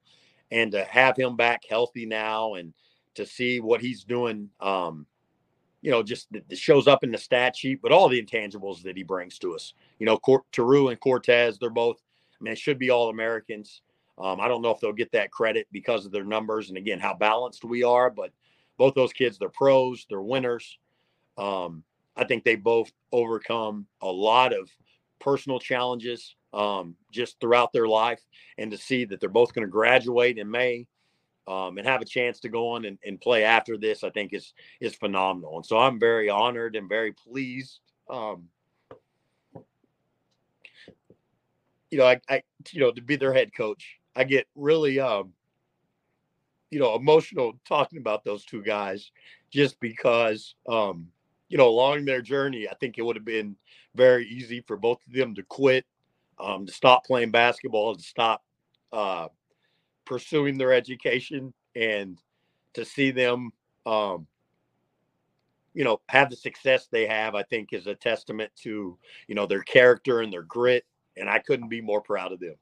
And 0.51 0.71
to 0.71 0.83
have 0.83 1.17
him 1.17 1.35
back 1.35 1.63
healthy 1.67 2.05
now 2.05 2.55
and 2.55 2.73
to 3.15 3.25
see 3.25 3.59
what 3.59 3.81
he's 3.81 4.03
doing, 4.03 4.49
um, 4.59 5.05
you 5.81 5.91
know, 5.91 6.03
just 6.03 6.27
shows 6.53 6.87
up 6.87 7.03
in 7.03 7.11
the 7.11 7.17
stat 7.17 7.55
sheet, 7.55 7.81
but 7.81 7.91
all 7.91 8.07
the 8.07 8.21
intangibles 8.21 8.83
that 8.83 8.95
he 8.95 9.03
brings 9.03 9.37
to 9.39 9.53
us. 9.53 9.73
You 9.99 10.05
know, 10.05 10.17
Cor- 10.17 10.45
Taru 10.51 10.89
and 10.89 10.99
Cortez, 10.99 11.57
they're 11.57 11.69
both, 11.69 12.01
I 12.39 12.43
mean, 12.43 12.55
should 12.55 12.79
be 12.79 12.89
all 12.89 13.09
Americans. 13.09 13.81
Um, 14.17 14.39
I 14.39 14.47
don't 14.47 14.61
know 14.61 14.71
if 14.71 14.79
they'll 14.79 14.93
get 14.93 15.11
that 15.11 15.31
credit 15.31 15.67
because 15.71 16.05
of 16.05 16.11
their 16.11 16.23
numbers 16.23 16.69
and 16.69 16.77
again 16.77 16.99
how 16.99 17.13
balanced 17.15 17.65
we 17.65 17.83
are, 17.83 18.09
but 18.09 18.31
both 18.77 18.93
those 18.93 19.13
kids, 19.13 19.37
they're 19.37 19.49
pros, 19.49 20.05
they're 20.09 20.21
winners. 20.21 20.77
Um, 21.37 21.83
I 22.15 22.23
think 22.23 22.43
they 22.43 22.55
both 22.55 22.91
overcome 23.11 23.87
a 24.01 24.11
lot 24.11 24.53
of 24.53 24.69
personal 25.19 25.59
challenges 25.59 26.35
um, 26.53 26.95
just 27.11 27.39
throughout 27.39 27.73
their 27.73 27.87
life, 27.87 28.21
and 28.57 28.71
to 28.71 28.77
see 28.77 29.05
that 29.05 29.19
they're 29.19 29.29
both 29.29 29.53
going 29.53 29.65
to 29.65 29.71
graduate 29.71 30.37
in 30.37 30.49
May 30.49 30.87
um, 31.47 31.77
and 31.77 31.87
have 31.87 32.01
a 32.01 32.05
chance 32.05 32.39
to 32.41 32.49
go 32.49 32.69
on 32.69 32.85
and, 32.85 32.97
and, 33.05 33.19
play 33.19 33.43
after 33.43 33.77
this, 33.77 34.03
I 34.03 34.09
think 34.09 34.33
is 34.33 34.53
is 34.79 34.95
phenomenal. 34.95 35.57
And 35.57 35.65
so 35.65 35.77
I'm 35.77 35.99
very 35.99 36.29
honored 36.29 36.75
and 36.75 36.87
very 36.87 37.11
pleased. 37.11 37.79
Um, 38.09 38.49
you 41.91 41.99
know, 41.99 42.05
I, 42.05 42.19
I, 42.29 42.41
you 42.71 42.79
know, 42.79 42.91
to 42.91 43.01
be 43.01 43.17
their 43.17 43.33
head 43.33 43.53
coach, 43.53 43.99
I 44.15 44.23
get 44.23 44.47
really, 44.55 44.99
um, 44.99 45.33
you 46.71 46.79
know, 46.79 46.95
emotional 46.95 47.53
talking 47.67 47.99
about 47.99 48.23
those 48.23 48.45
two 48.45 48.63
guys, 48.63 49.11
just 49.51 49.79
because, 49.79 50.55
um, 50.67 51.07
you 51.49 51.57
know, 51.57 51.67
along 51.67 52.05
their 52.05 52.21
journey, 52.21 52.67
I 52.67 52.73
think 52.75 52.97
it 52.97 53.03
would 53.03 53.15
have 53.15 53.25
been 53.25 53.55
very 53.93 54.27
easy 54.27 54.61
for 54.61 54.75
both 54.75 54.97
of 55.05 55.13
them 55.13 55.35
to 55.35 55.43
quit, 55.43 55.85
um, 56.43 56.65
to 56.65 56.73
stop 56.73 57.05
playing 57.05 57.31
basketball, 57.31 57.95
to 57.95 58.03
stop 58.03 58.43
uh, 58.91 59.27
pursuing 60.05 60.57
their 60.57 60.73
education, 60.73 61.53
and 61.75 62.19
to 62.73 62.85
see 62.85 63.11
them, 63.11 63.51
um, 63.85 64.27
you 65.73 65.83
know, 65.83 66.01
have 66.09 66.29
the 66.29 66.35
success 66.35 66.87
they 66.91 67.07
have. 67.07 67.35
I 67.35 67.43
think 67.43 67.69
is 67.71 67.87
a 67.87 67.95
testament 67.95 68.51
to 68.63 68.97
you 69.27 69.35
know 69.35 69.45
their 69.45 69.63
character 69.63 70.21
and 70.21 70.31
their 70.31 70.43
grit, 70.43 70.85
and 71.17 71.29
I 71.29 71.39
couldn't 71.39 71.69
be 71.69 71.81
more 71.81 72.01
proud 72.01 72.31
of 72.31 72.39
them. 72.39 72.55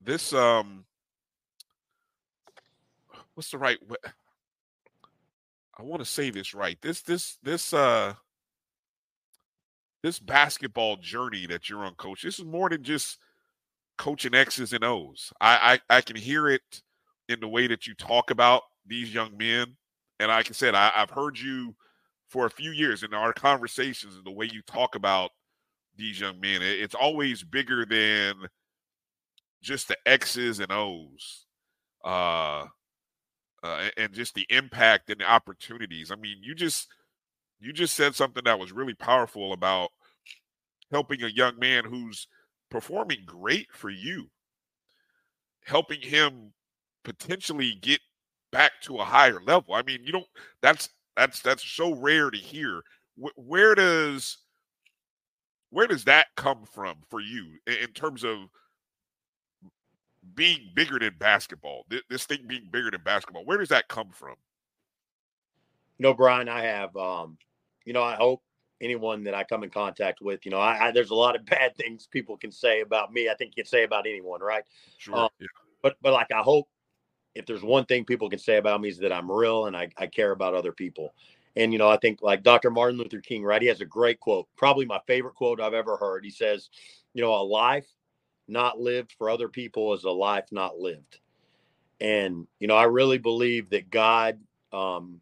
This 0.00 0.32
um, 0.32 0.84
what's 3.34 3.50
the 3.50 3.58
right? 3.58 3.78
I 5.76 5.82
want 5.82 6.00
to 6.00 6.10
say 6.10 6.30
this 6.30 6.54
right. 6.54 6.78
This 6.80 7.02
this 7.02 7.38
this 7.42 7.72
uh 7.74 8.14
this 10.04 10.18
basketball 10.18 10.98
journey 10.98 11.46
that 11.46 11.70
you're 11.70 11.82
on, 11.82 11.94
coach, 11.94 12.22
this 12.22 12.38
is 12.38 12.44
more 12.44 12.68
than 12.68 12.82
just 12.82 13.18
coaching 13.96 14.34
X's 14.34 14.74
and 14.74 14.84
O's. 14.84 15.32
I, 15.40 15.80
I, 15.88 15.96
I 15.96 16.00
can 16.02 16.14
hear 16.14 16.46
it 16.46 16.82
in 17.30 17.40
the 17.40 17.48
way 17.48 17.66
that 17.68 17.86
you 17.86 17.94
talk 17.94 18.30
about 18.30 18.64
these 18.86 19.14
young 19.14 19.34
men. 19.38 19.78
And 20.20 20.28
like 20.28 20.50
I 20.50 20.52
said, 20.52 20.74
I, 20.74 20.92
I've 20.94 21.08
heard 21.08 21.38
you 21.38 21.74
for 22.28 22.44
a 22.44 22.50
few 22.50 22.70
years 22.70 23.02
in 23.02 23.14
our 23.14 23.32
conversations 23.32 24.14
and 24.14 24.26
the 24.26 24.30
way 24.30 24.46
you 24.52 24.60
talk 24.66 24.94
about 24.94 25.30
these 25.96 26.20
young 26.20 26.38
men. 26.38 26.60
It, 26.60 26.80
it's 26.80 26.94
always 26.94 27.42
bigger 27.42 27.86
than 27.86 28.34
just 29.62 29.88
the 29.88 29.96
X's 30.04 30.60
and 30.60 30.70
O's. 30.70 31.46
Uh, 32.04 32.66
uh, 33.62 33.88
and 33.96 34.12
just 34.12 34.34
the 34.34 34.46
impact 34.50 35.08
and 35.08 35.20
the 35.20 35.24
opportunities. 35.24 36.10
I 36.10 36.16
mean, 36.16 36.36
you 36.42 36.54
just 36.54 36.88
you 37.64 37.72
just 37.72 37.94
said 37.94 38.14
something 38.14 38.44
that 38.44 38.58
was 38.58 38.72
really 38.72 38.94
powerful 38.94 39.52
about 39.52 39.90
helping 40.90 41.22
a 41.22 41.28
young 41.28 41.58
man 41.58 41.84
who's 41.84 42.28
performing 42.70 43.22
great 43.24 43.68
for 43.72 43.90
you, 43.90 44.28
helping 45.64 46.00
him 46.00 46.52
potentially 47.04 47.78
get 47.80 48.00
back 48.52 48.72
to 48.82 48.98
a 48.98 49.04
higher 49.04 49.40
level. 49.44 49.74
I 49.74 49.82
mean, 49.82 50.04
you 50.04 50.12
don't 50.12 50.26
that's 50.60 50.90
that's 51.16 51.40
that's 51.40 51.64
so 51.64 51.94
rare 51.94 52.30
to 52.30 52.38
hear. 52.38 52.82
Where 53.36 53.74
does 53.74 54.38
where 55.70 55.86
does 55.86 56.04
that 56.04 56.26
come 56.36 56.64
from 56.72 56.96
for 57.08 57.20
you 57.20 57.58
in 57.66 57.88
terms 57.94 58.24
of 58.24 58.38
being 60.34 60.70
bigger 60.74 60.98
than 60.98 61.14
basketball? 61.18 61.86
This 62.10 62.26
thing 62.26 62.44
being 62.46 62.68
bigger 62.70 62.90
than 62.90 63.02
basketball. 63.04 63.44
Where 63.44 63.58
does 63.58 63.70
that 63.70 63.88
come 63.88 64.10
from? 64.12 64.34
No, 65.98 66.12
Bryan, 66.14 66.48
I 66.48 66.62
have 66.62 66.96
um 66.96 67.38
you 67.84 67.92
know, 67.92 68.02
I 68.02 68.14
hope 68.16 68.42
anyone 68.80 69.24
that 69.24 69.34
I 69.34 69.44
come 69.44 69.64
in 69.64 69.70
contact 69.70 70.20
with, 70.20 70.44
you 70.44 70.50
know, 70.50 70.58
I, 70.58 70.88
I, 70.88 70.90
there's 70.90 71.10
a 71.10 71.14
lot 71.14 71.36
of 71.36 71.44
bad 71.46 71.76
things 71.76 72.06
people 72.06 72.36
can 72.36 72.52
say 72.52 72.80
about 72.80 73.12
me. 73.12 73.28
I 73.28 73.34
think 73.34 73.52
you 73.56 73.62
can 73.62 73.68
say 73.68 73.84
about 73.84 74.06
anyone, 74.06 74.40
right? 74.40 74.64
Sure. 74.98 75.16
Um, 75.16 75.28
yeah. 75.38 75.46
But 75.82 75.96
but 76.00 76.12
like 76.12 76.32
I 76.32 76.40
hope 76.40 76.68
if 77.34 77.46
there's 77.46 77.62
one 77.62 77.84
thing 77.84 78.04
people 78.04 78.30
can 78.30 78.38
say 78.38 78.56
about 78.56 78.80
me 78.80 78.88
is 78.88 78.98
that 78.98 79.12
I'm 79.12 79.30
real 79.30 79.66
and 79.66 79.76
I, 79.76 79.88
I 79.98 80.06
care 80.06 80.30
about 80.30 80.54
other 80.54 80.72
people. 80.72 81.14
And 81.56 81.72
you 81.72 81.78
know, 81.78 81.88
I 81.88 81.96
think 81.98 82.20
like 82.22 82.42
Dr. 82.42 82.70
Martin 82.70 82.98
Luther 82.98 83.20
King, 83.20 83.44
right? 83.44 83.62
He 83.62 83.68
has 83.68 83.80
a 83.80 83.86
great 83.86 84.18
quote, 84.20 84.48
probably 84.56 84.86
my 84.86 85.00
favorite 85.06 85.34
quote 85.34 85.60
I've 85.60 85.74
ever 85.74 85.96
heard. 85.96 86.24
He 86.24 86.30
says, 86.30 86.70
you 87.12 87.22
know, 87.22 87.34
a 87.34 87.42
life 87.42 87.86
not 88.48 88.78
lived 88.78 89.14
for 89.16 89.30
other 89.30 89.48
people 89.48 89.94
is 89.94 90.04
a 90.04 90.10
life 90.10 90.46
not 90.50 90.78
lived. 90.78 91.20
And 92.00 92.46
you 92.58 92.66
know, 92.66 92.76
I 92.76 92.84
really 92.84 93.18
believe 93.18 93.70
that 93.70 93.90
God 93.90 94.38
um, 94.72 95.20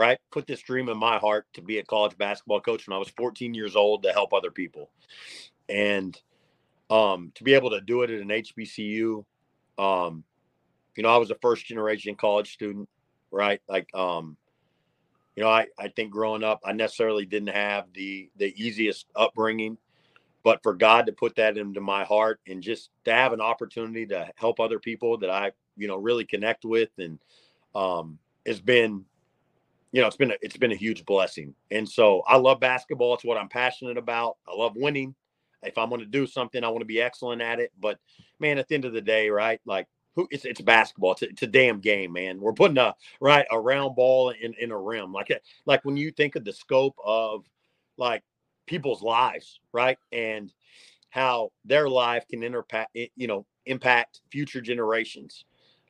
right? 0.00 0.18
Put 0.32 0.46
this 0.46 0.62
dream 0.62 0.88
in 0.88 0.96
my 0.96 1.18
heart 1.18 1.46
to 1.52 1.60
be 1.60 1.76
a 1.76 1.84
college 1.84 2.16
basketball 2.16 2.62
coach 2.62 2.88
when 2.88 2.96
I 2.96 2.98
was 2.98 3.10
14 3.10 3.52
years 3.52 3.76
old 3.76 4.02
to 4.02 4.12
help 4.12 4.32
other 4.32 4.50
people. 4.50 4.90
And 5.68 6.18
um, 6.88 7.32
to 7.34 7.44
be 7.44 7.52
able 7.52 7.68
to 7.68 7.82
do 7.82 8.00
it 8.00 8.08
at 8.08 8.22
an 8.22 8.28
HBCU, 8.28 9.22
um, 9.78 10.24
you 10.96 11.02
know, 11.02 11.10
I 11.10 11.18
was 11.18 11.30
a 11.30 11.36
first 11.42 11.66
generation 11.66 12.14
college 12.14 12.54
student, 12.54 12.88
right? 13.30 13.60
Like, 13.68 13.94
um, 13.94 14.38
you 15.36 15.42
know, 15.42 15.50
I, 15.50 15.66
I 15.78 15.88
think 15.88 16.12
growing 16.12 16.44
up, 16.44 16.60
I 16.64 16.72
necessarily 16.72 17.26
didn't 17.26 17.54
have 17.54 17.92
the 17.92 18.30
the 18.36 18.54
easiest 18.56 19.06
upbringing, 19.14 19.76
but 20.42 20.62
for 20.62 20.72
God 20.72 21.06
to 21.06 21.12
put 21.12 21.36
that 21.36 21.58
into 21.58 21.82
my 21.82 22.04
heart 22.04 22.40
and 22.48 22.62
just 22.62 22.88
to 23.04 23.12
have 23.12 23.34
an 23.34 23.42
opportunity 23.42 24.06
to 24.06 24.30
help 24.36 24.60
other 24.60 24.78
people 24.78 25.18
that 25.18 25.30
I, 25.30 25.52
you 25.76 25.88
know, 25.88 25.96
really 25.96 26.24
connect 26.24 26.64
with 26.64 26.88
and 26.98 27.18
um, 27.74 28.18
has 28.46 28.62
been 28.62 29.04
you 29.92 30.00
know, 30.00 30.06
it's 30.06 30.16
been 30.16 30.30
a, 30.30 30.36
it's 30.40 30.56
been 30.56 30.72
a 30.72 30.76
huge 30.76 31.04
blessing. 31.04 31.54
And 31.70 31.88
so 31.88 32.22
I 32.26 32.36
love 32.36 32.60
basketball. 32.60 33.14
It's 33.14 33.24
what 33.24 33.38
I'm 33.38 33.48
passionate 33.48 33.98
about. 33.98 34.36
I 34.46 34.54
love 34.54 34.74
winning. 34.76 35.14
If 35.62 35.76
I'm 35.76 35.88
going 35.88 36.00
to 36.00 36.06
do 36.06 36.26
something, 36.26 36.64
I 36.64 36.68
want 36.68 36.80
to 36.80 36.86
be 36.86 37.02
excellent 37.02 37.42
at 37.42 37.60
it. 37.60 37.72
But 37.78 37.98
man, 38.38 38.58
at 38.58 38.68
the 38.68 38.74
end 38.74 38.84
of 38.84 38.92
the 38.92 39.00
day, 39.00 39.30
right? 39.30 39.60
Like, 39.66 39.88
who 40.16 40.26
it's 40.30 40.44
it's 40.44 40.60
basketball. 40.60 41.12
It's 41.12 41.22
a, 41.22 41.28
it's 41.28 41.42
a 41.42 41.46
damn 41.46 41.80
game, 41.80 42.12
man. 42.12 42.40
We're 42.40 42.52
putting 42.52 42.78
a 42.78 42.94
right 43.20 43.46
a 43.50 43.60
round 43.60 43.94
ball 43.94 44.30
in 44.30 44.54
in 44.58 44.72
a 44.72 44.78
rim, 44.78 45.12
like 45.12 45.30
eh, 45.30 45.38
like 45.66 45.84
when 45.84 45.96
you 45.96 46.10
think 46.10 46.36
of 46.36 46.44
the 46.44 46.52
scope 46.52 46.96
of 47.04 47.44
like 47.96 48.22
people's 48.66 49.02
lives, 49.02 49.60
right, 49.72 49.98
and 50.12 50.52
how 51.10 51.52
their 51.64 51.88
life 51.88 52.26
can 52.28 52.42
impact, 52.42 52.90
eh, 52.96 53.06
you 53.16 53.26
know, 53.26 53.46
impact 53.66 54.20
future 54.30 54.60
generations. 54.60 55.44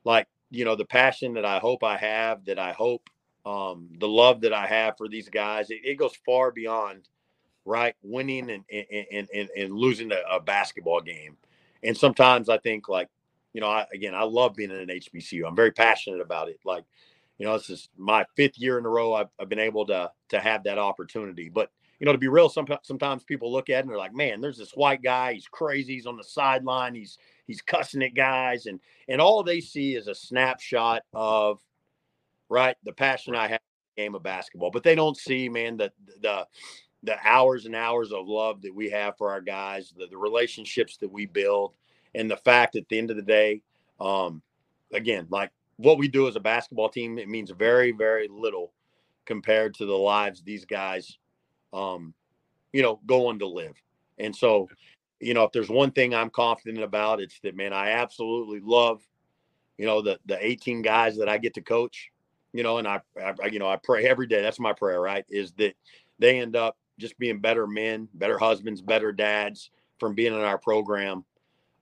Like 0.05 0.27
you 0.51 0.65
know, 0.65 0.75
the 0.75 0.85
passion 0.85 1.33
that 1.33 1.45
I 1.45 1.59
hope 1.59 1.83
I 1.83 1.97
have, 1.97 2.45
that 2.45 2.59
I 2.59 2.73
hope 2.73 3.09
um, 3.45 3.89
the 3.99 4.07
love 4.07 4.41
that 4.41 4.53
I 4.53 4.67
have 4.67 4.97
for 4.97 5.07
these 5.07 5.29
guys, 5.29 5.69
it, 5.69 5.79
it 5.83 5.95
goes 5.95 6.13
far 6.25 6.51
beyond 6.51 7.07
right 7.65 7.95
winning 8.01 8.49
and 8.49 8.63
and 8.71 9.27
and, 9.33 9.49
and 9.55 9.73
losing 9.73 10.11
a, 10.11 10.19
a 10.29 10.39
basketball 10.39 11.01
game. 11.01 11.37
And 11.83 11.97
sometimes 11.97 12.49
I 12.49 12.57
think 12.57 12.89
like 12.89 13.09
you 13.53 13.61
know, 13.61 13.67
I, 13.67 13.85
again, 13.93 14.15
I 14.15 14.23
love 14.23 14.55
being 14.55 14.71
in 14.71 14.77
an 14.77 14.87
HBCU. 14.87 15.45
I'm 15.45 15.55
very 15.55 15.71
passionate 15.71 16.21
about 16.21 16.49
it. 16.49 16.59
Like, 16.63 16.85
you 17.37 17.45
know, 17.45 17.57
this 17.57 17.69
is 17.69 17.89
my 17.97 18.25
fifth 18.35 18.57
year 18.57 18.77
in 18.77 18.85
a 18.85 18.89
row 18.89 19.13
I've, 19.13 19.27
I've 19.39 19.49
been 19.49 19.59
able 19.59 19.85
to 19.87 20.11
to 20.29 20.39
have 20.39 20.63
that 20.63 20.77
opportunity. 20.77 21.49
But 21.49 21.69
you 21.99 22.05
know, 22.05 22.13
to 22.13 22.17
be 22.17 22.27
real, 22.27 22.49
some, 22.49 22.65
sometimes 22.81 23.23
people 23.23 23.51
look 23.51 23.69
at 23.69 23.77
it 23.77 23.79
and 23.81 23.89
they're 23.89 23.97
like, 23.97 24.13
"Man, 24.13 24.41
there's 24.41 24.57
this 24.57 24.71
white 24.71 25.03
guy. 25.03 25.33
He's 25.33 25.47
crazy. 25.47 25.95
He's 25.95 26.05
on 26.05 26.17
the 26.17 26.23
sideline. 26.23 26.95
He's 26.95 27.17
he's 27.45 27.61
cussing 27.61 28.03
at 28.03 28.15
guys," 28.15 28.65
and 28.67 28.79
and 29.07 29.19
all 29.19 29.43
they 29.43 29.59
see 29.59 29.95
is 29.95 30.07
a 30.07 30.15
snapshot 30.15 31.03
of 31.13 31.59
right 32.51 32.75
the 32.83 32.91
passion 32.91 33.35
I 33.35 33.47
have 33.47 33.59
game 33.97 34.15
of 34.15 34.23
basketball. 34.23 34.71
But 34.71 34.83
they 34.83 34.95
don't 34.95 35.17
see, 35.17 35.49
man, 35.49 35.77
the 35.77 35.91
the 36.21 36.45
the 37.03 37.17
hours 37.23 37.65
and 37.65 37.75
hours 37.75 38.11
of 38.11 38.27
love 38.27 38.61
that 38.61 38.75
we 38.75 38.89
have 38.91 39.17
for 39.17 39.31
our 39.31 39.41
guys, 39.41 39.91
the, 39.97 40.05
the 40.05 40.17
relationships 40.17 40.97
that 40.97 41.11
we 41.11 41.25
build, 41.25 41.73
and 42.13 42.29
the 42.29 42.37
fact 42.37 42.75
at 42.75 42.87
the 42.89 42.97
end 42.97 43.09
of 43.09 43.15
the 43.15 43.23
day, 43.23 43.61
um, 43.99 44.41
again, 44.93 45.25
like 45.31 45.49
what 45.77 45.97
we 45.97 46.07
do 46.07 46.27
as 46.27 46.35
a 46.35 46.39
basketball 46.39 46.89
team, 46.89 47.17
it 47.17 47.27
means 47.27 47.49
very, 47.49 47.91
very 47.91 48.27
little 48.27 48.71
compared 49.25 49.73
to 49.75 49.85
the 49.85 49.97
lives 49.97 50.43
these 50.43 50.65
guys, 50.65 51.17
um, 51.73 52.13
you 52.71 52.83
know, 52.83 52.99
go 53.07 53.27
on 53.27 53.39
to 53.39 53.47
live. 53.47 53.73
And 54.19 54.35
so, 54.35 54.69
you 55.19 55.33
know, 55.33 55.43
if 55.43 55.51
there's 55.51 55.69
one 55.69 55.91
thing 55.91 56.13
I'm 56.13 56.29
confident 56.29 56.83
about, 56.83 57.19
it's 57.19 57.39
that 57.39 57.55
man, 57.55 57.73
I 57.73 57.91
absolutely 57.91 58.59
love, 58.59 59.01
you 59.79 59.87
know, 59.87 60.03
the 60.03 60.19
the 60.27 60.37
18 60.45 60.83
guys 60.83 61.17
that 61.17 61.29
I 61.29 61.39
get 61.39 61.55
to 61.55 61.61
coach, 61.61 62.10
you 62.53 62.63
know, 62.63 62.77
and 62.77 62.87
I, 62.87 63.01
I 63.21 63.47
you 63.47 63.59
know, 63.59 63.69
I 63.69 63.77
pray 63.77 64.05
every 64.07 64.27
day. 64.27 64.41
That's 64.41 64.59
my 64.59 64.73
prayer, 64.73 65.01
right? 65.01 65.25
Is 65.29 65.51
that 65.53 65.75
they 66.19 66.39
end 66.39 66.55
up 66.55 66.77
just 66.99 67.17
being 67.17 67.39
better 67.39 67.65
men, 67.67 68.07
better 68.13 68.37
husbands, 68.37 68.81
better 68.81 69.11
dads 69.11 69.71
from 69.99 70.13
being 70.15 70.33
in 70.33 70.41
our 70.41 70.57
program. 70.57 71.23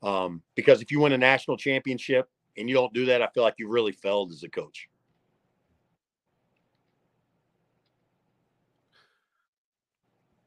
Um, 0.02 0.42
because 0.56 0.82
if 0.82 0.92
you 0.92 1.00
win 1.00 1.12
a 1.12 1.18
national 1.18 1.58
championship 1.58 2.30
and 2.58 2.70
you 2.70 2.76
don't 2.76 2.94
do 2.94 3.06
that, 3.08 3.22
I 3.22 3.28
feel 3.28 3.44
like 3.44 3.56
you 3.58 3.68
really 3.68 3.92
failed 3.92 4.32
as 4.32 4.44
a 4.44 4.50
coach. 4.50 4.88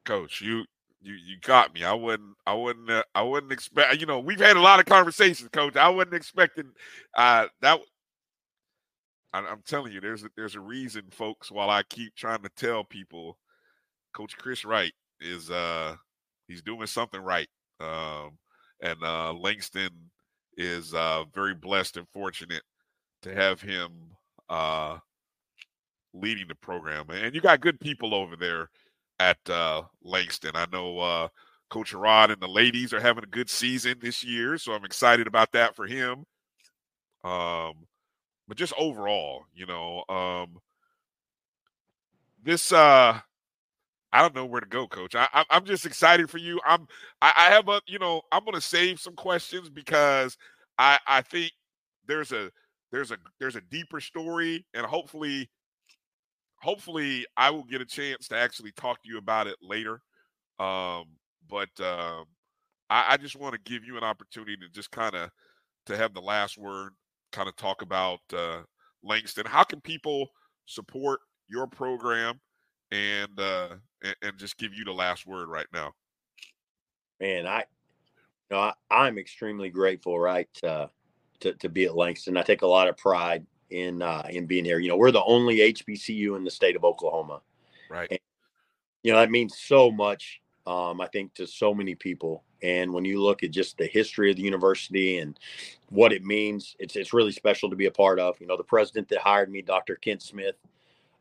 Coach, 0.04 0.40
you 0.40 0.64
you 1.00 1.14
you 1.14 1.36
got 1.40 1.74
me. 1.74 1.84
I 1.84 1.92
wouldn't 1.92 2.36
I 2.46 2.54
wouldn't 2.54 2.90
uh, 2.90 3.04
I 3.14 3.22
wouldn't 3.22 3.52
expect. 3.52 4.00
You 4.00 4.06
know, 4.06 4.18
we've 4.18 4.40
had 4.40 4.56
a 4.56 4.60
lot 4.60 4.80
of 4.80 4.86
conversations, 4.86 5.48
Coach. 5.52 5.76
I 5.76 5.88
wasn't 5.88 6.14
expecting 6.14 6.72
uh, 7.16 7.46
that. 7.60 7.80
I, 9.32 9.40
I'm 9.40 9.62
telling 9.66 9.92
you, 9.92 10.00
there's 10.00 10.24
a, 10.24 10.30
there's 10.36 10.54
a 10.54 10.60
reason, 10.60 11.04
folks. 11.10 11.50
While 11.50 11.70
I 11.70 11.82
keep 11.84 12.14
trying 12.14 12.42
to 12.42 12.50
tell 12.56 12.84
people, 12.84 13.38
Coach 14.12 14.36
Chris 14.36 14.64
Wright 14.64 14.92
is 15.20 15.50
uh 15.50 15.96
he's 16.48 16.62
doing 16.62 16.86
something 16.86 17.20
right. 17.20 17.48
Um, 17.80 18.38
and 18.80 19.02
uh, 19.02 19.32
Langston 19.32 19.90
is 20.56 20.92
uh, 20.92 21.24
very 21.32 21.54
blessed 21.54 21.96
and 21.96 22.08
fortunate 22.08 22.62
to 23.22 23.34
have 23.34 23.60
him 23.60 23.90
uh, 24.48 24.98
leading 26.12 26.48
the 26.48 26.54
program. 26.56 27.06
And 27.10 27.34
you 27.34 27.40
got 27.40 27.60
good 27.60 27.80
people 27.80 28.14
over 28.14 28.36
there 28.36 28.68
at 29.18 29.38
uh, 29.48 29.82
Langston. 30.02 30.52
I 30.54 30.66
know 30.72 30.98
uh, 30.98 31.28
Coach 31.70 31.94
Rod 31.94 32.30
and 32.30 32.40
the 32.40 32.48
ladies 32.48 32.92
are 32.92 33.00
having 33.00 33.24
a 33.24 33.28
good 33.28 33.48
season 33.48 33.94
this 34.00 34.22
year, 34.24 34.58
so 34.58 34.72
I'm 34.72 34.84
excited 34.84 35.26
about 35.26 35.52
that 35.52 35.74
for 35.74 35.86
him. 35.86 36.24
Um, 37.24 37.86
but 38.52 38.58
just 38.58 38.74
overall, 38.76 39.46
you 39.54 39.64
know, 39.64 40.04
um, 40.10 40.58
this 42.44 42.70
uh 42.70 43.18
I 44.12 44.20
don't 44.20 44.34
know 44.34 44.44
where 44.44 44.60
to 44.60 44.66
go, 44.66 44.86
Coach. 44.86 45.14
I, 45.14 45.26
am 45.48 45.64
just 45.64 45.86
excited 45.86 46.28
for 46.28 46.36
you. 46.36 46.60
I'm. 46.66 46.86
I, 47.22 47.32
I 47.34 47.44
have 47.46 47.70
a. 47.70 47.80
You 47.86 47.98
know, 47.98 48.20
I'm 48.30 48.44
to 48.52 48.60
save 48.60 49.00
some 49.00 49.14
questions 49.14 49.70
because 49.70 50.36
I 50.78 50.98
I 51.06 51.22
think 51.22 51.52
there's 52.06 52.30
a 52.30 52.50
there's 52.90 53.10
a 53.10 53.16
there's 53.40 53.56
a 53.56 53.62
deeper 53.70 54.00
story, 54.00 54.66
and 54.74 54.84
hopefully, 54.84 55.48
hopefully, 56.56 57.24
I 57.38 57.48
will 57.48 57.64
get 57.64 57.80
a 57.80 57.86
chance 57.86 58.28
to 58.28 58.36
actually 58.36 58.72
talk 58.72 59.02
to 59.02 59.08
you 59.08 59.16
about 59.16 59.46
it 59.46 59.56
later. 59.62 60.02
Um, 60.58 61.06
but 61.48 61.70
um, 61.80 62.26
I, 62.90 63.14
I 63.14 63.16
just 63.16 63.36
want 63.36 63.54
to 63.54 63.60
give 63.72 63.82
you 63.82 63.96
an 63.96 64.04
opportunity 64.04 64.58
to 64.58 64.68
just 64.68 64.90
kind 64.90 65.14
of 65.14 65.30
to 65.86 65.96
have 65.96 66.12
the 66.12 66.20
last 66.20 66.58
word, 66.58 66.92
kind 67.32 67.48
of 67.48 67.56
talk 67.56 67.82
about 67.82 68.20
uh, 68.32 68.60
Langston. 69.02 69.46
How 69.46 69.64
can 69.64 69.80
people 69.80 70.28
support 70.66 71.20
your 71.48 71.66
program? 71.66 72.40
and 72.92 73.40
uh 73.40 73.68
and, 74.04 74.16
and 74.22 74.38
just 74.38 74.58
give 74.58 74.74
you 74.74 74.84
the 74.84 74.92
last 74.92 75.26
word 75.26 75.48
right 75.48 75.66
now. 75.72 75.92
Man, 77.20 77.46
I 77.46 77.64
you 78.50 78.56
know, 78.56 78.72
I, 78.90 79.08
am 79.08 79.18
extremely 79.18 79.70
grateful, 79.70 80.18
right, 80.18 80.48
uh, 80.62 80.86
to 81.40 81.54
to 81.54 81.68
be 81.68 81.86
at 81.86 81.96
Langston. 81.96 82.36
I 82.36 82.42
take 82.42 82.62
a 82.62 82.66
lot 82.66 82.88
of 82.88 82.96
pride 82.96 83.46
in 83.70 84.02
uh, 84.02 84.26
in 84.28 84.46
being 84.46 84.64
here. 84.64 84.78
You 84.78 84.90
know, 84.90 84.96
we're 84.96 85.10
the 85.10 85.24
only 85.24 85.58
HBCU 85.58 86.36
in 86.36 86.44
the 86.44 86.50
state 86.50 86.76
of 86.76 86.84
Oklahoma, 86.84 87.40
right? 87.90 88.08
And, 88.10 88.20
you 89.02 89.12
know, 89.12 89.18
that 89.18 89.30
means 89.30 89.58
so 89.58 89.90
much. 89.90 90.40
Um, 90.66 91.00
I 91.00 91.08
think 91.08 91.34
to 91.34 91.46
so 91.46 91.74
many 91.74 91.94
people. 91.94 92.44
And 92.62 92.92
when 92.92 93.04
you 93.04 93.20
look 93.20 93.42
at 93.42 93.50
just 93.50 93.78
the 93.78 93.86
history 93.86 94.30
of 94.30 94.36
the 94.36 94.42
university 94.42 95.18
and 95.18 95.38
what 95.90 96.12
it 96.12 96.24
means, 96.24 96.76
it's 96.78 96.96
it's 96.96 97.12
really 97.12 97.32
special 97.32 97.70
to 97.70 97.76
be 97.76 97.86
a 97.86 97.90
part 97.90 98.18
of. 98.18 98.40
You 98.40 98.46
know, 98.46 98.56
the 98.56 98.64
president 98.64 99.08
that 99.08 99.18
hired 99.18 99.50
me, 99.50 99.62
Dr. 99.62 99.96
Kent 99.96 100.22
Smith, 100.22 100.56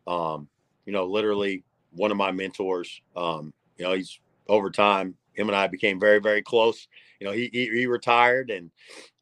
um, 0.08 0.48
you 0.86 0.94
know, 0.94 1.06
literally 1.06 1.64
one 1.92 2.12
of 2.12 2.18
my 2.18 2.32
mentors. 2.32 3.02
Um, 3.16 3.54
you 3.78 3.86
know, 3.86 3.94
he's 3.94 4.20
over 4.48 4.70
time, 4.70 5.16
him 5.34 5.50
and 5.50 5.56
I 5.56 5.68
became 5.68 6.00
very, 6.00 6.20
very 6.20 6.42
close. 6.42 6.88
You 7.20 7.28
know, 7.28 7.34
he 7.34 7.50
he, 7.52 7.68
he 7.70 7.86
retired 7.88 8.50
and 8.50 8.72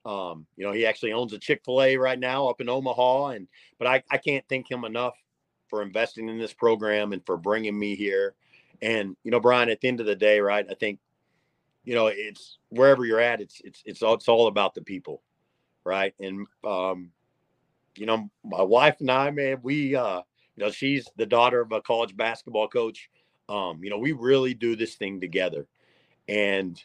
um, 0.05 0.45
you 0.55 0.65
know, 0.65 0.71
he 0.71 0.85
actually 0.85 1.13
owns 1.13 1.33
a 1.33 1.37
Chick-fil-A 1.37 1.97
right 1.97 2.19
now 2.19 2.47
up 2.47 2.61
in 2.61 2.69
Omaha. 2.69 3.27
And 3.27 3.47
but 3.77 3.87
I, 3.87 4.03
I 4.09 4.17
can't 4.17 4.45
thank 4.49 4.69
him 4.69 4.85
enough 4.85 5.15
for 5.67 5.81
investing 5.81 6.29
in 6.29 6.39
this 6.39 6.53
program 6.53 7.13
and 7.13 7.25
for 7.25 7.37
bringing 7.37 7.77
me 7.77 7.95
here. 7.95 8.33
And, 8.81 9.15
you 9.23 9.31
know, 9.31 9.39
Bryan, 9.39 9.69
at 9.69 9.81
the 9.81 9.87
end 9.87 9.99
of 9.99 10.05
the 10.05 10.15
day, 10.15 10.39
right, 10.39 10.65
I 10.69 10.73
think, 10.73 10.99
you 11.83 11.95
know, 11.95 12.07
it's 12.07 12.57
wherever 12.69 13.05
you're 13.05 13.19
at, 13.19 13.41
it's 13.41 13.61
it's 13.63 13.81
it's 13.85 14.03
all 14.03 14.13
it's 14.13 14.27
all 14.27 14.47
about 14.47 14.73
the 14.73 14.81
people. 14.81 15.21
Right. 15.83 16.13
And 16.19 16.45
um, 16.63 17.11
you 17.95 18.05
know, 18.05 18.29
my 18.43 18.61
wife 18.61 18.97
and 18.99 19.09
I, 19.09 19.31
man, 19.31 19.59
we 19.63 19.95
uh 19.95 20.21
you 20.55 20.65
know, 20.65 20.71
she's 20.71 21.07
the 21.15 21.25
daughter 21.25 21.61
of 21.61 21.71
a 21.71 21.81
college 21.81 22.17
basketball 22.17 22.67
coach. 22.67 23.09
Um, 23.47 23.81
you 23.83 23.89
know, 23.89 23.97
we 23.97 24.11
really 24.11 24.53
do 24.53 24.75
this 24.75 24.95
thing 24.95 25.21
together. 25.21 25.67
And 26.27 26.81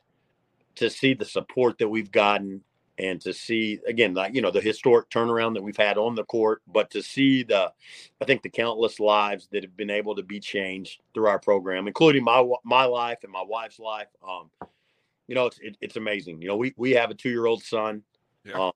to 0.77 0.89
see 0.89 1.15
the 1.15 1.25
support 1.25 1.79
that 1.79 1.89
we've 1.89 2.11
gotten 2.11 2.63
and 2.99 3.21
to 3.21 3.33
see 3.33 3.81
again 3.87 4.15
like 4.15 4.35
you 4.35 4.41
know 4.41 4.51
the 4.51 4.61
historic 4.61 5.11
turnaround 5.11 5.55
that 5.55 5.63
we've 5.63 5.77
had 5.77 5.99
on 5.99 6.15
the 6.15 6.25
court 6.25 6.63
but 6.73 6.91
to 6.91 7.03
see 7.03 7.43
the 7.43 7.73
i 8.21 8.25
think 8.25 8.43
the 8.43 8.49
countless 8.49 9.01
lives 9.01 9.49
that 9.51 9.65
have 9.65 9.77
been 9.77 9.91
able 9.91 10.15
to 10.15 10.23
be 10.23 10.39
changed 10.39 11.01
through 11.13 11.27
our 11.27 11.39
program 11.39 11.89
including 11.89 12.23
my 12.23 12.49
my 12.63 12.85
life 12.85 13.19
and 13.25 13.33
my 13.33 13.43
wife's 13.45 13.81
life 13.81 14.07
um 14.27 14.49
you 15.27 15.35
know 15.35 15.47
it's 15.47 15.59
it, 15.61 15.77
it's 15.81 15.97
amazing 15.97 16.41
you 16.41 16.49
know 16.49 16.57
we 16.57 16.75
we 16.77 16.93
have 16.93 17.11
a 17.11 17.15
2-year-old 17.15 17.63
son 17.63 18.03
yeah. 18.45 18.67
um 18.67 18.73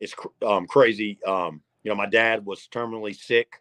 it's 0.00 0.14
um 0.44 0.66
crazy 0.66 1.18
um 1.26 1.60
you 1.82 1.90
know 1.90 1.94
my 1.94 2.06
dad 2.06 2.44
was 2.44 2.68
terminally 2.72 3.14
sick 3.14 3.60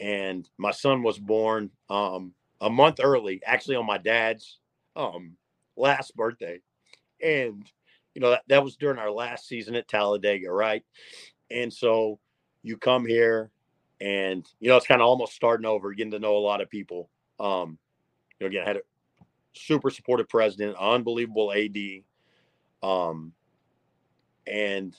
and 0.00 0.48
my 0.58 0.70
son 0.70 1.02
was 1.02 1.18
born 1.18 1.70
um, 1.90 2.32
a 2.60 2.70
month 2.70 3.00
early, 3.02 3.40
actually 3.44 3.76
on 3.76 3.86
my 3.86 3.98
dad's 3.98 4.58
um, 4.96 5.36
last 5.76 6.16
birthday, 6.16 6.60
and 7.22 7.64
you 8.14 8.20
know 8.20 8.30
that, 8.30 8.42
that 8.48 8.64
was 8.64 8.76
during 8.76 8.98
our 8.98 9.10
last 9.10 9.46
season 9.46 9.74
at 9.74 9.88
Talladega, 9.88 10.50
right? 10.50 10.84
And 11.50 11.72
so 11.72 12.18
you 12.62 12.76
come 12.76 13.06
here, 13.06 13.50
and 14.00 14.46
you 14.60 14.68
know 14.68 14.76
it's 14.76 14.86
kind 14.86 15.00
of 15.00 15.08
almost 15.08 15.34
starting 15.34 15.66
over, 15.66 15.92
getting 15.94 16.12
to 16.12 16.18
know 16.18 16.36
a 16.36 16.38
lot 16.38 16.60
of 16.60 16.70
people. 16.70 17.10
Um, 17.40 17.78
you 18.38 18.44
know, 18.44 18.46
again, 18.48 18.62
I 18.64 18.68
had 18.68 18.76
a 18.76 18.80
super 19.58 19.90
supportive 19.90 20.28
president, 20.28 20.76
unbelievable 20.78 21.52
AD, 21.52 22.02
um, 22.82 23.32
and 24.46 24.96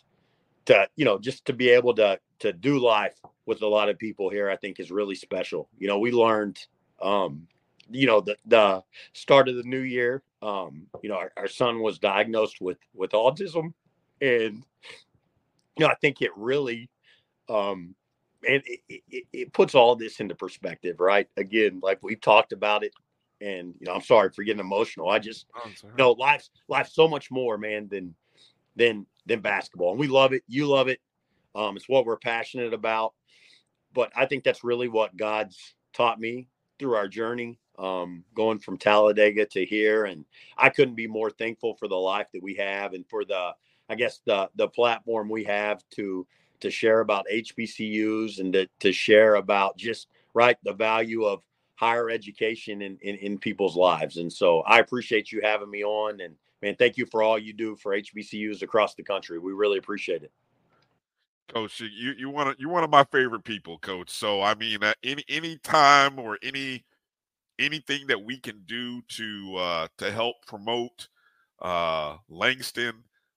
to 0.65 0.87
you 0.95 1.05
know 1.05 1.17
just 1.17 1.45
to 1.45 1.53
be 1.53 1.69
able 1.69 1.93
to 1.95 2.19
to 2.39 2.53
do 2.53 2.79
life 2.79 3.19
with 3.45 3.61
a 3.61 3.67
lot 3.67 3.89
of 3.89 3.97
people 3.97 4.29
here, 4.29 4.49
I 4.49 4.55
think 4.55 4.79
is 4.79 4.91
really 4.91 5.15
special. 5.15 5.67
You 5.77 5.87
know, 5.87 5.99
we 5.99 6.11
learned, 6.11 6.59
um, 7.01 7.47
you 7.89 8.05
know, 8.05 8.21
the, 8.21 8.37
the 8.45 8.83
start 9.13 9.49
of 9.49 9.55
the 9.55 9.63
new 9.63 9.79
year, 9.79 10.21
um, 10.41 10.85
you 11.01 11.09
know, 11.09 11.15
our, 11.15 11.31
our 11.35 11.47
son 11.47 11.81
was 11.81 11.99
diagnosed 11.99 12.61
with, 12.61 12.77
with 12.93 13.11
autism 13.11 13.73
and 14.21 14.63
you 15.77 15.85
know, 15.85 15.87
I 15.87 15.95
think 15.95 16.21
it 16.21 16.31
really, 16.35 16.89
um, 17.47 17.95
and 18.47 18.61
it, 18.65 19.01
it, 19.09 19.25
it 19.31 19.53
puts 19.53 19.75
all 19.75 19.95
this 19.95 20.19
into 20.19 20.35
perspective, 20.35 20.99
right? 20.99 21.27
Again, 21.37 21.79
like 21.81 21.99
we've 22.03 22.21
talked 22.21 22.51
about 22.51 22.83
it, 22.83 22.93
and 23.41 23.73
you 23.79 23.85
know, 23.87 23.93
I'm 23.93 24.01
sorry 24.01 24.29
for 24.31 24.43
getting 24.43 24.59
emotional. 24.59 25.09
I 25.09 25.19
just, 25.19 25.45
Oh, 25.55 25.67
you 25.67 25.97
know, 25.97 26.11
life's 26.13 26.49
life's 26.67 26.93
so 26.93 27.07
much 27.07 27.31
more, 27.31 27.57
man, 27.57 27.87
than 27.89 28.15
than 28.75 29.05
than 29.25 29.41
basketball, 29.41 29.91
and 29.91 29.99
we 29.99 30.07
love 30.07 30.33
it. 30.33 30.43
You 30.47 30.67
love 30.67 30.87
it. 30.87 30.99
Um, 31.55 31.77
it's 31.77 31.89
what 31.89 32.05
we're 32.05 32.17
passionate 32.17 32.73
about. 32.73 33.13
But 33.93 34.11
I 34.15 34.25
think 34.25 34.43
that's 34.43 34.63
really 34.63 34.87
what 34.87 35.17
God's 35.17 35.57
taught 35.93 36.19
me 36.19 36.47
through 36.77 36.95
our 36.95 37.07
journey, 37.07 37.59
um, 37.79 38.23
going 38.35 38.59
from 38.59 38.77
Talladega 38.77 39.45
to 39.47 39.65
here, 39.65 40.05
and 40.05 40.25
I 40.57 40.69
couldn't 40.69 40.95
be 40.95 41.07
more 41.07 41.29
thankful 41.31 41.73
for 41.75 41.87
the 41.87 41.95
life 41.97 42.27
that 42.33 42.43
we 42.43 42.53
have 42.55 42.93
and 42.93 43.05
for 43.09 43.25
the, 43.25 43.51
I 43.89 43.95
guess 43.95 44.21
the 44.25 44.49
the 44.55 44.67
platform 44.67 45.29
we 45.29 45.43
have 45.45 45.83
to 45.91 46.27
to 46.61 46.69
share 46.69 46.99
about 46.99 47.25
HBCUs 47.31 48.39
and 48.39 48.53
to, 48.53 48.67
to 48.81 48.91
share 48.91 49.35
about 49.35 49.77
just 49.77 50.07
right 50.33 50.57
the 50.63 50.73
value 50.73 51.23
of 51.23 51.41
higher 51.79 52.09
education 52.09 52.81
in, 52.81 52.97
in 53.01 53.15
in 53.15 53.37
people's 53.37 53.77
lives. 53.77 54.17
And 54.17 54.31
so 54.31 54.59
I 54.61 54.79
appreciate 54.79 55.31
you 55.31 55.39
having 55.41 55.71
me 55.71 55.81
on, 55.83 56.19
and 56.19 56.35
man, 56.61 56.75
thank 56.77 56.97
you 56.97 57.05
for 57.05 57.23
all 57.23 57.39
you 57.39 57.53
do 57.53 57.77
for 57.77 57.93
HBCUs 57.95 58.61
across 58.63 58.95
the 58.95 59.03
country. 59.03 59.39
We 59.39 59.53
really 59.53 59.77
appreciate 59.77 60.23
it. 60.23 60.31
Coach, 61.53 61.79
you 61.79 62.13
you 62.17 62.29
one 62.29 62.49
of 62.49 62.55
you're 62.59 62.69
one 62.69 62.83
of 62.83 62.89
my 62.89 63.05
favorite 63.05 63.45
people, 63.45 63.79
Coach. 63.79 64.09
So 64.09 64.41
I 64.41 64.55
mean, 64.55 64.83
uh, 64.83 64.93
any 65.03 65.23
any 65.29 65.57
time 65.57 66.19
or 66.19 66.37
any 66.43 66.83
anything 67.59 68.07
that 68.07 68.21
we 68.21 68.37
can 68.39 68.61
do 68.65 69.01
to 69.03 69.55
uh, 69.57 69.87
to 69.99 70.11
help 70.11 70.35
promote 70.45 71.07
uh, 71.61 72.17
Langston, 72.29 72.93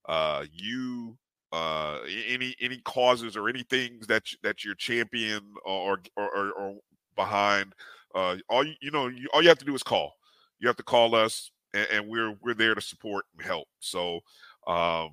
uh, 0.08 0.44
you, 0.52 1.16
uh, 1.52 2.00
any 2.28 2.56
any 2.60 2.78
causes 2.78 3.36
or 3.36 3.48
any 3.48 3.62
things 3.62 4.06
that 4.08 4.32
you- 4.32 4.38
that 4.42 4.64
you're 4.64 4.74
champion 4.74 5.54
or 5.64 6.00
or, 6.16 6.36
or, 6.36 6.50
or 6.52 6.80
behind, 7.16 7.74
uh, 8.14 8.36
all 8.48 8.64
you, 8.64 8.74
you 8.80 8.90
know, 8.90 9.08
you, 9.08 9.28
all 9.32 9.42
you 9.42 9.48
have 9.48 9.58
to 9.58 9.64
do 9.64 9.74
is 9.74 9.82
call. 9.82 10.14
You 10.58 10.68
have 10.68 10.76
to 10.76 10.82
call 10.82 11.14
us, 11.14 11.50
and, 11.74 11.86
and 11.92 12.08
we're 12.08 12.34
we're 12.42 12.54
there 12.54 12.74
to 12.74 12.80
support 12.80 13.24
and 13.36 13.46
help. 13.46 13.68
So. 13.80 14.20
Um, 14.66 15.10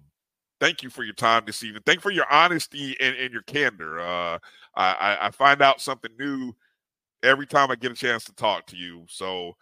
thank 0.60 0.84
you 0.84 0.89
for 0.89 1.04
your 1.04 1.14
time 1.14 1.43
this 1.45 1.64
evening. 1.64 1.82
Thank 1.86 1.97
you 1.97 2.02
for 2.02 2.12
your 2.12 2.32
honesty 2.32 2.95
and, 3.00 3.16
and 3.16 3.32
your 3.34 3.43
candor. 3.43 4.00
Uh, 4.00 4.38
I, 4.76 4.93
I, 4.93 5.28
I 5.28 5.32
find 5.32 5.62
out 5.62 5.82
something 5.82 6.12
new 6.20 6.54
every 7.24 7.45
time 7.45 7.72
I 7.72 7.76
get 7.76 7.91
a 7.91 7.95
chance 7.95 8.26
to 8.26 8.36
talk 8.36 8.66
to 8.68 8.78
you. 8.78 9.06
So 9.08 9.54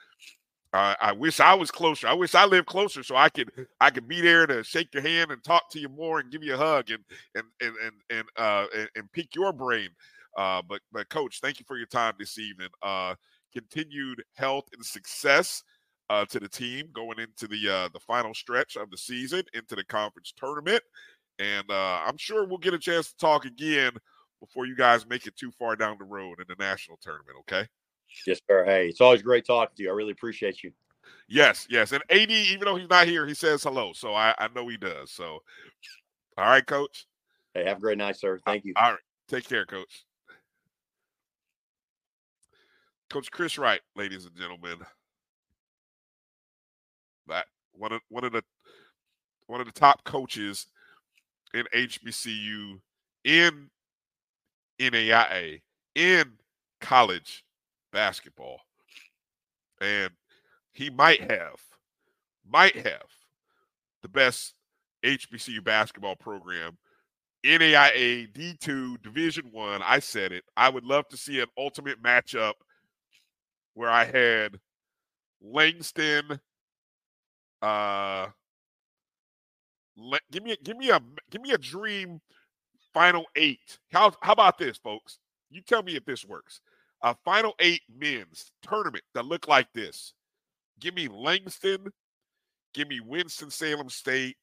uh, 0.73 0.95
I 0.99 1.11
wish 1.13 1.39
I 1.39 1.53
was 1.53 1.71
closer. 1.71 2.07
I 2.07 2.13
wish 2.13 2.35
I 2.35 2.45
lived 2.45 2.67
closer 2.67 3.03
so 3.03 3.15
I 3.15 3.29
could 3.29 3.51
I 3.81 3.89
could 3.89 4.07
be 4.07 4.21
there 4.21 4.45
to 4.47 4.63
shake 4.63 4.93
your 4.93 5.03
hand 5.03 5.31
and 5.31 5.43
talk 5.43 5.69
to 5.71 5.79
you 5.79 5.89
more 5.89 6.19
and 6.19 6.31
give 6.31 6.43
you 6.43 6.55
a 6.55 6.57
hug 6.57 6.89
and 6.89 7.03
and 7.35 7.45
and 7.61 7.75
and 7.83 7.93
and 8.09 8.27
uh, 8.37 8.65
and, 8.75 8.89
and 8.95 9.11
pick 9.11 9.35
your 9.35 9.53
brain. 9.53 9.89
Uh, 10.37 10.61
but 10.67 10.81
but 10.91 11.09
coach, 11.09 11.39
thank 11.41 11.59
you 11.59 11.65
for 11.67 11.77
your 11.77 11.87
time 11.87 12.13
this 12.19 12.37
evening. 12.37 12.69
Uh, 12.81 13.15
continued 13.53 14.23
health 14.35 14.65
and 14.73 14.85
success 14.85 15.63
uh, 16.09 16.25
to 16.25 16.39
the 16.39 16.49
team 16.49 16.89
going 16.93 17.19
into 17.19 17.47
the 17.47 17.69
uh, 17.69 17.89
the 17.93 17.99
final 17.99 18.33
stretch 18.33 18.75
of 18.75 18.89
the 18.91 18.97
season, 18.97 19.43
into 19.53 19.75
the 19.75 19.85
conference 19.85 20.33
tournament, 20.37 20.83
and 21.39 21.69
uh, 21.69 22.01
I'm 22.05 22.17
sure 22.17 22.45
we'll 22.45 22.57
get 22.57 22.73
a 22.73 22.79
chance 22.79 23.11
to 23.11 23.17
talk 23.17 23.45
again 23.45 23.91
before 24.39 24.65
you 24.65 24.75
guys 24.75 25.07
make 25.07 25.25
it 25.25 25.35
too 25.35 25.51
far 25.51 25.75
down 25.75 25.97
the 25.97 26.05
road 26.05 26.39
in 26.39 26.45
the 26.47 26.63
national 26.63 26.97
tournament. 27.01 27.37
Okay. 27.39 27.67
Yes, 28.25 28.39
sir. 28.49 28.65
Hey, 28.65 28.87
it's 28.87 29.01
always 29.01 29.21
great 29.21 29.45
talking 29.45 29.75
to 29.75 29.83
you. 29.83 29.89
I 29.89 29.93
really 29.93 30.11
appreciate 30.11 30.63
you. 30.63 30.71
Yes, 31.29 31.67
yes, 31.69 31.91
and 31.91 32.03
AD, 32.09 32.31
even 32.31 32.65
though 32.65 32.75
he's 32.75 32.89
not 32.89 33.07
here, 33.07 33.25
he 33.27 33.33
says 33.33 33.63
hello, 33.63 33.91
so 33.93 34.13
I, 34.13 34.33
I 34.37 34.47
know 34.55 34.67
he 34.67 34.77
does. 34.77 35.11
So, 35.11 35.39
all 36.37 36.45
right, 36.45 36.65
coach. 36.65 37.05
Hey, 37.53 37.65
have 37.65 37.77
a 37.77 37.81
great 37.81 37.97
night, 37.97 38.17
sir. 38.17 38.35
Uh, 38.35 38.39
Thank 38.45 38.65
you. 38.65 38.73
All 38.77 38.91
right, 38.91 38.99
take 39.27 39.47
care, 39.47 39.65
coach. 39.65 40.05
Coach 43.09 43.31
Chris 43.31 43.57
Wright, 43.57 43.81
ladies 43.95 44.25
and 44.25 44.35
gentlemen. 44.35 44.77
That 47.27 47.45
one 47.73 47.91
of 47.91 48.01
one 48.09 48.23
of 48.23 48.31
the 48.31 48.43
one 49.47 49.59
of 49.59 49.65
the 49.65 49.73
top 49.73 50.03
coaches 50.03 50.67
in 51.53 51.65
HBCU 51.73 52.79
in 53.23 53.69
NAIA 54.79 55.61
in 55.95 56.31
college 56.79 57.43
basketball. 57.97 58.59
And 59.81 60.11
he 60.71 60.91
might 60.91 61.19
have, 61.31 61.59
might 62.47 62.75
have 62.75 63.07
the 64.03 64.07
best 64.07 64.53
HBCU 65.03 65.63
basketball 65.63 66.15
program, 66.15 66.77
NAIA 67.43 68.31
D2 68.31 69.01
Division 69.01 69.45
One. 69.51 69.81
I. 69.81 69.95
I 69.95 69.99
said 69.99 70.31
it. 70.31 70.43
I 70.55 70.69
would 70.69 70.85
love 70.85 71.07
to 71.07 71.17
see 71.17 71.39
an 71.39 71.47
ultimate 71.57 72.01
matchup 72.03 72.53
where 73.73 73.89
I 73.89 74.05
had 74.05 74.59
Langston. 75.41 76.39
Uh, 77.63 78.27
give 80.31 80.43
me 80.43 80.51
a, 80.51 80.57
give 80.63 80.77
me 80.77 80.91
a 80.91 81.01
give 81.31 81.41
me 81.41 81.51
a 81.51 81.57
dream 81.57 82.21
final 82.93 83.25
eight. 83.35 83.79
How 83.91 84.13
how 84.21 84.33
about 84.33 84.59
this, 84.59 84.77
folks? 84.77 85.17
You 85.49 85.61
tell 85.61 85.81
me 85.81 85.95
if 85.95 86.05
this 86.05 86.23
works. 86.23 86.61
A 87.03 87.15
final 87.23 87.53
eight 87.59 87.81
men's 87.95 88.51
tournament 88.61 89.03
that 89.13 89.25
look 89.25 89.47
like 89.47 89.67
this. 89.73 90.13
Give 90.79 90.95
me 90.95 91.07
Langston. 91.07 91.91
Give 92.73 92.87
me 92.87 92.99
Winston 92.99 93.49
Salem 93.49 93.89
State. 93.89 94.37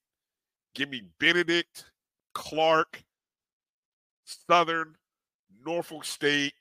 Give 0.75 0.89
me 0.89 1.03
Benedict, 1.21 1.85
Clark, 2.33 3.03
Southern, 4.25 4.97
Norfolk 5.65 6.05
State, 6.05 6.55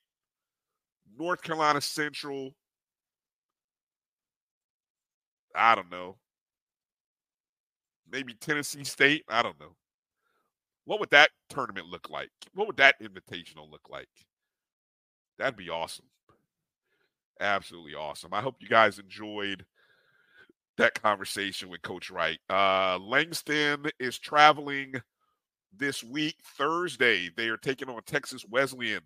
North 1.18 1.42
Carolina 1.42 1.82
Central. 1.82 2.54
I 5.56 5.76
don't 5.76 5.92
know. 5.92 6.18
Maybe 8.12 8.34
Tennessee 8.36 8.84
State. 8.84 9.24
I 9.30 9.42
don't 9.42 9.60
know. 9.60 9.76
What 10.86 11.00
would 11.00 11.10
that 11.12 11.30
tournament 11.50 11.88
look 11.88 12.10
like? 12.10 12.30
What 12.54 12.68
would 12.68 12.78
that 12.78 13.02
invitational 13.02 13.72
look 13.72 13.90
like? 13.90 14.10
That'd 15.44 15.58
be 15.58 15.70
awesome. 15.70 16.06
Absolutely 17.42 17.96
awesome. 17.96 18.34
I 18.34 18.40
hope 18.40 18.56
you 18.62 18.70
guys 18.70 18.98
enjoyed 18.98 19.66
that 20.78 20.94
conversation 21.04 21.68
with 21.68 21.82
Coach 21.82 22.10
Wright. 22.10 22.40
Uh, 22.50 22.98
Langston 22.98 23.88
is 24.00 24.18
traveling 24.18 24.94
this 25.78 26.02
week, 26.02 26.38
Thursday. 26.58 27.30
They 27.36 27.50
are 27.50 27.58
taking 27.58 27.90
on 27.90 28.02
Texas 28.06 28.46
Wesleyan. 28.50 29.02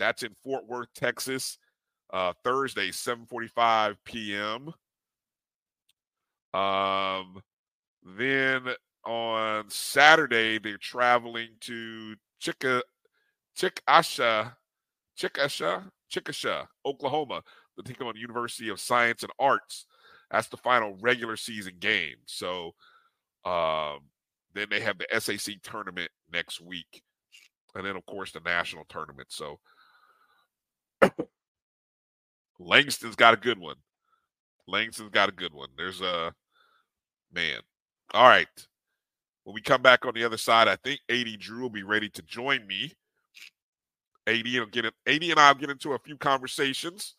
That's 0.00 0.24
in 0.24 0.34
Fort 0.42 0.66
Worth, 0.66 0.88
Texas. 0.96 1.58
Uh, 2.12 2.32
Thursday, 2.42 2.88
7:45 2.88 3.98
p.m. 4.04 4.74
Um, 6.60 7.40
then 8.02 8.62
on 9.04 9.70
Saturday, 9.70 10.58
they're 10.58 10.76
traveling 10.76 11.50
to 11.60 12.16
Chicka, 12.42 12.82
Chickasha, 13.56 14.56
Chickasha, 15.18 15.84
Chickasha, 16.12 16.66
Oklahoma. 16.84 17.42
They're 17.76 17.84
taking 17.84 18.06
on 18.06 18.16
University 18.16 18.68
of 18.68 18.80
Science 18.80 19.22
and 19.22 19.32
Arts. 19.38 19.86
That's 20.30 20.48
the 20.48 20.56
final 20.56 20.96
regular 21.00 21.36
season 21.36 21.74
game. 21.78 22.16
So 22.26 22.74
um, 23.44 24.00
then 24.54 24.66
they 24.70 24.80
have 24.80 24.96
the 24.98 25.20
SAC 25.20 25.56
tournament 25.62 26.10
next 26.32 26.60
week. 26.60 27.02
And 27.74 27.86
then, 27.86 27.96
of 27.96 28.06
course, 28.06 28.32
the 28.32 28.40
national 28.40 28.84
tournament. 28.88 29.28
So 29.30 29.60
Langston's 32.58 33.16
got 33.16 33.34
a 33.34 33.38
good 33.38 33.58
one. 33.58 33.76
Langston's 34.66 35.10
got 35.10 35.28
a 35.28 35.32
good 35.32 35.52
one. 35.52 35.68
There's 35.76 36.00
a 36.00 36.32
man. 37.32 37.60
All 38.12 38.28
right. 38.28 38.48
When 39.44 39.54
we 39.54 39.60
come 39.60 39.82
back 39.82 40.04
on 40.04 40.14
the 40.14 40.24
other 40.24 40.38
side, 40.38 40.66
I 40.66 40.76
think 40.76 41.00
AD 41.08 41.38
Drew 41.38 41.62
will 41.62 41.70
be 41.70 41.84
ready 41.84 42.08
to 42.10 42.22
join 42.22 42.66
me. 42.66 42.92
AD 44.26 44.44
will 44.44 44.66
get 44.66 44.84
it. 44.84 44.94
AD 45.06 45.22
and 45.22 45.38
I 45.38 45.52
will 45.52 45.60
get 45.60 45.70
into 45.70 45.92
a 45.92 45.98
few 45.98 46.16
conversations, 46.16 47.14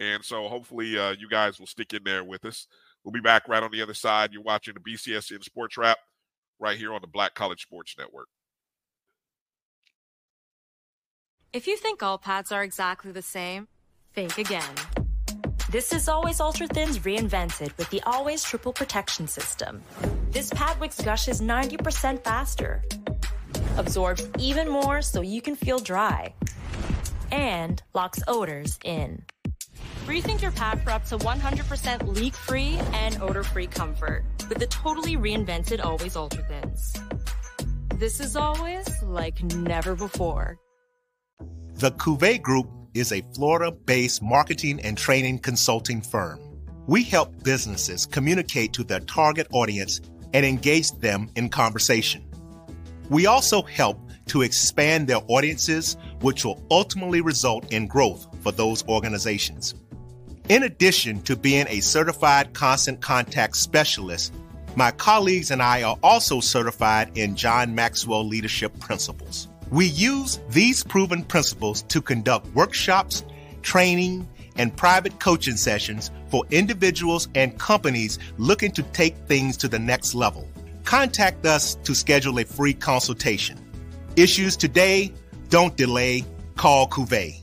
and 0.00 0.24
so 0.24 0.48
hopefully 0.48 0.98
uh, 0.98 1.14
you 1.18 1.28
guys 1.28 1.58
will 1.58 1.66
stick 1.66 1.92
in 1.92 2.02
there 2.04 2.24
with 2.24 2.44
us. 2.44 2.66
We'll 3.04 3.12
be 3.12 3.20
back 3.20 3.48
right 3.48 3.62
on 3.62 3.70
the 3.70 3.82
other 3.82 3.94
side. 3.94 4.32
You're 4.32 4.42
watching 4.42 4.74
the 4.74 4.80
BCSN 4.80 5.42
Sports 5.44 5.76
Wrap 5.76 5.98
right 6.58 6.76
here 6.76 6.92
on 6.92 7.00
the 7.00 7.06
Black 7.06 7.34
College 7.34 7.62
Sports 7.62 7.94
Network. 7.98 8.28
If 11.52 11.66
you 11.66 11.76
think 11.76 12.02
all 12.02 12.18
pads 12.18 12.52
are 12.52 12.62
exactly 12.62 13.12
the 13.12 13.22
same, 13.22 13.68
think 14.12 14.36
again. 14.36 14.74
This 15.70 15.92
is 15.92 16.08
Always 16.08 16.40
Ultra 16.40 16.66
Thins 16.66 16.98
reinvented 17.00 17.76
with 17.76 17.88
the 17.90 18.02
Always 18.06 18.42
Triple 18.42 18.72
Protection 18.72 19.26
System. 19.26 19.82
This 20.30 20.50
pad 20.50 20.78
wicks 20.80 21.00
gushes 21.00 21.40
90% 21.40 22.22
faster, 22.24 22.82
absorbs 23.78 24.28
even 24.38 24.68
more 24.68 25.00
so 25.00 25.20
you 25.20 25.40
can 25.40 25.56
feel 25.56 25.78
dry, 25.78 26.34
and 27.32 27.82
locks 27.94 28.20
odors 28.28 28.78
in. 28.84 29.22
Rethink 30.06 30.42
your 30.42 30.52
pad 30.52 30.82
for 30.82 30.90
up 30.90 31.04
to 31.06 31.18
100% 31.18 32.16
leak-free 32.16 32.78
and 32.92 33.20
odor-free 33.22 33.68
comfort 33.68 34.24
with 34.48 34.58
the 34.58 34.66
totally 34.66 35.16
reinvented 35.16 35.84
Always 35.84 36.16
Ultra 36.16 36.42
Thins. 36.44 36.94
This 37.96 38.20
is 38.20 38.36
always 38.36 39.02
like 39.02 39.42
never 39.54 39.94
before. 39.94 40.58
The 41.74 41.90
Cuvée 41.92 42.40
Group 42.40 42.68
is 42.94 43.12
a 43.12 43.22
Florida 43.34 43.70
based 43.70 44.22
marketing 44.22 44.80
and 44.80 44.96
training 44.96 45.40
consulting 45.40 46.00
firm. 46.00 46.40
We 46.86 47.04
help 47.04 47.42
businesses 47.44 48.06
communicate 48.06 48.72
to 48.74 48.84
their 48.84 49.00
target 49.00 49.46
audience 49.52 50.00
and 50.32 50.46
engage 50.46 50.90
them 50.92 51.28
in 51.36 51.48
conversation. 51.48 52.27
We 53.08 53.26
also 53.26 53.62
help 53.62 53.98
to 54.26 54.42
expand 54.42 55.08
their 55.08 55.20
audiences, 55.28 55.96
which 56.20 56.44
will 56.44 56.62
ultimately 56.70 57.20
result 57.20 57.72
in 57.72 57.86
growth 57.86 58.26
for 58.42 58.52
those 58.52 58.86
organizations. 58.86 59.74
In 60.48 60.62
addition 60.62 61.22
to 61.22 61.36
being 61.36 61.66
a 61.68 61.80
certified 61.80 62.52
constant 62.54 63.00
contact 63.00 63.56
specialist, 63.56 64.34
my 64.76 64.90
colleagues 64.92 65.50
and 65.50 65.62
I 65.62 65.82
are 65.82 65.96
also 66.02 66.40
certified 66.40 67.16
in 67.16 67.36
John 67.36 67.74
Maxwell 67.74 68.26
Leadership 68.26 68.78
Principles. 68.78 69.48
We 69.70 69.86
use 69.86 70.40
these 70.50 70.82
proven 70.84 71.24
principles 71.24 71.82
to 71.82 72.00
conduct 72.00 72.46
workshops, 72.54 73.24
training, 73.62 74.28
and 74.56 74.74
private 74.76 75.18
coaching 75.20 75.56
sessions 75.56 76.10
for 76.30 76.44
individuals 76.50 77.28
and 77.34 77.58
companies 77.58 78.18
looking 78.38 78.72
to 78.72 78.82
take 78.82 79.16
things 79.26 79.56
to 79.58 79.68
the 79.68 79.78
next 79.78 80.14
level. 80.14 80.48
Contact 80.84 81.46
us 81.46 81.74
to 81.84 81.94
schedule 81.94 82.38
a 82.38 82.44
free 82.44 82.74
consultation. 82.74 83.58
Issues 84.16 84.56
today, 84.56 85.12
don't 85.48 85.76
delay, 85.76 86.24
call 86.56 86.88
Cuvée. 86.88 87.42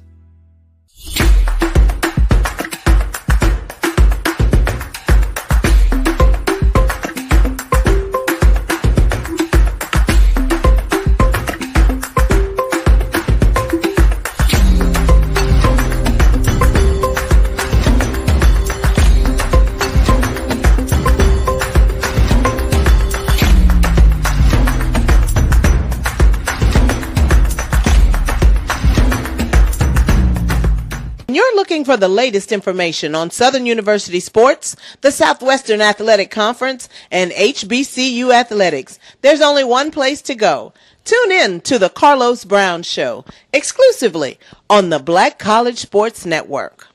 Looking 31.85 31.93
for 31.93 31.99
the 31.99 32.07
latest 32.07 32.51
information 32.51 33.13
on 33.15 33.29
Southern 33.29 33.65
University 33.65 34.19
sports, 34.19 34.75
the 35.01 35.11
Southwestern 35.11 35.81
Athletic 35.81 36.31
Conference, 36.31 36.89
and 37.11 37.31
HBCU 37.31 38.33
athletics. 38.33 38.97
There's 39.21 39.41
only 39.41 39.63
one 39.63 39.91
place 39.91 40.21
to 40.23 40.35
go. 40.35 40.73
Tune 41.03 41.31
in 41.31 41.61
to 41.61 41.77
the 41.77 41.89
Carlos 41.89 42.43
Brown 42.43 42.81
Show 42.83 43.23
exclusively 43.53 44.39
on 44.67 44.89
the 44.89 44.99
Black 44.99 45.37
College 45.37 45.77
Sports 45.77 46.25
Network. 46.25 46.87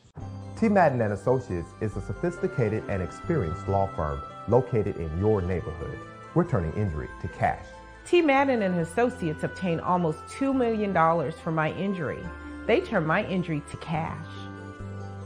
T. 0.58 0.68
Madden 0.68 1.00
and 1.00 1.12
Associates 1.12 1.68
is 1.80 1.96
a 1.96 2.00
sophisticated 2.00 2.82
and 2.88 3.02
experienced 3.02 3.68
law 3.68 3.88
firm 3.94 4.20
located 4.48 4.96
in 4.96 5.18
your 5.18 5.40
neighborhood. 5.40 5.98
We're 6.34 6.48
turning 6.48 6.72
injury 6.74 7.08
to 7.22 7.28
cash. 7.28 7.64
T. 8.06 8.22
Madden 8.22 8.62
and 8.62 8.80
Associates 8.80 9.44
obtained 9.44 9.82
almost 9.82 10.18
$2 10.38 10.54
million 10.54 10.92
for 11.32 11.52
my 11.52 11.72
injury. 11.74 12.22
They 12.66 12.80
turned 12.80 13.06
my 13.06 13.24
injury 13.26 13.62
to 13.70 13.76
cash. 13.78 14.26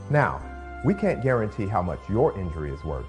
Now, 0.09 0.41
we 0.85 0.93
can't 0.93 1.23
guarantee 1.23 1.65
how 1.65 1.81
much 1.81 1.99
your 2.07 2.37
injury 2.37 2.71
is 2.71 2.83
worth, 2.83 3.07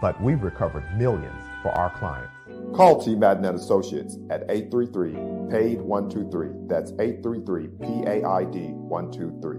but 0.00 0.20
we've 0.22 0.42
recovered 0.42 0.84
millions 0.96 1.42
for 1.62 1.70
our 1.70 1.90
clients. 1.98 2.32
Call 2.76 3.02
T. 3.02 3.16
Madden 3.16 3.44
and 3.44 3.58
Associates 3.58 4.16
at 4.30 4.42
833 4.48 5.12
PAID 5.50 5.80
123. 5.80 6.68
That's 6.68 6.92
833 7.00 7.68
PAID 7.80 8.74
123. 8.74 9.58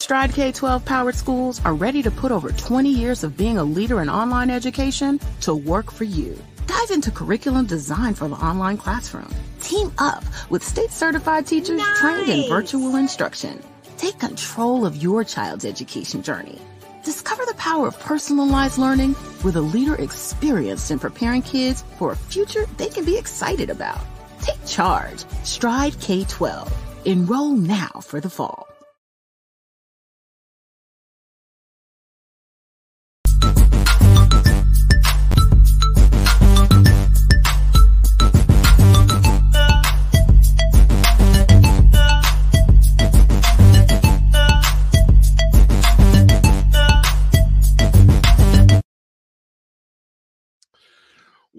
Stride 0.00 0.32
K 0.32 0.52
12 0.52 0.86
powered 0.86 1.14
schools 1.14 1.60
are 1.66 1.74
ready 1.74 2.02
to 2.02 2.10
put 2.10 2.32
over 2.32 2.50
20 2.50 2.88
years 2.88 3.22
of 3.22 3.36
being 3.36 3.58
a 3.58 3.64
leader 3.64 4.00
in 4.00 4.08
online 4.08 4.48
education 4.48 5.20
to 5.42 5.54
work 5.54 5.90
for 5.90 6.04
you. 6.04 6.38
Dive 6.68 6.90
into 6.90 7.10
curriculum 7.10 7.64
design 7.64 8.12
for 8.12 8.28
the 8.28 8.36
online 8.36 8.76
classroom. 8.76 9.28
Team 9.58 9.90
up 9.96 10.22
with 10.50 10.62
state 10.62 10.90
certified 10.90 11.46
teachers 11.46 11.80
trained 11.96 12.28
in 12.28 12.46
virtual 12.46 12.96
instruction. 12.96 13.62
Take 13.96 14.18
control 14.18 14.84
of 14.84 14.94
your 14.94 15.24
child's 15.24 15.64
education 15.64 16.22
journey. 16.22 16.60
Discover 17.04 17.46
the 17.46 17.54
power 17.54 17.88
of 17.88 17.98
personalized 18.00 18.76
learning 18.76 19.16
with 19.42 19.56
a 19.56 19.62
leader 19.62 19.94
experienced 19.94 20.90
in 20.90 20.98
preparing 20.98 21.40
kids 21.40 21.84
for 21.96 22.12
a 22.12 22.16
future 22.16 22.66
they 22.76 22.90
can 22.90 23.06
be 23.06 23.16
excited 23.16 23.70
about. 23.70 24.04
Take 24.42 24.62
charge. 24.66 25.24
Stride 25.44 25.98
K 26.00 26.24
12. 26.24 27.06
Enroll 27.06 27.52
now 27.52 28.02
for 28.02 28.20
the 28.20 28.28
fall. 28.28 28.67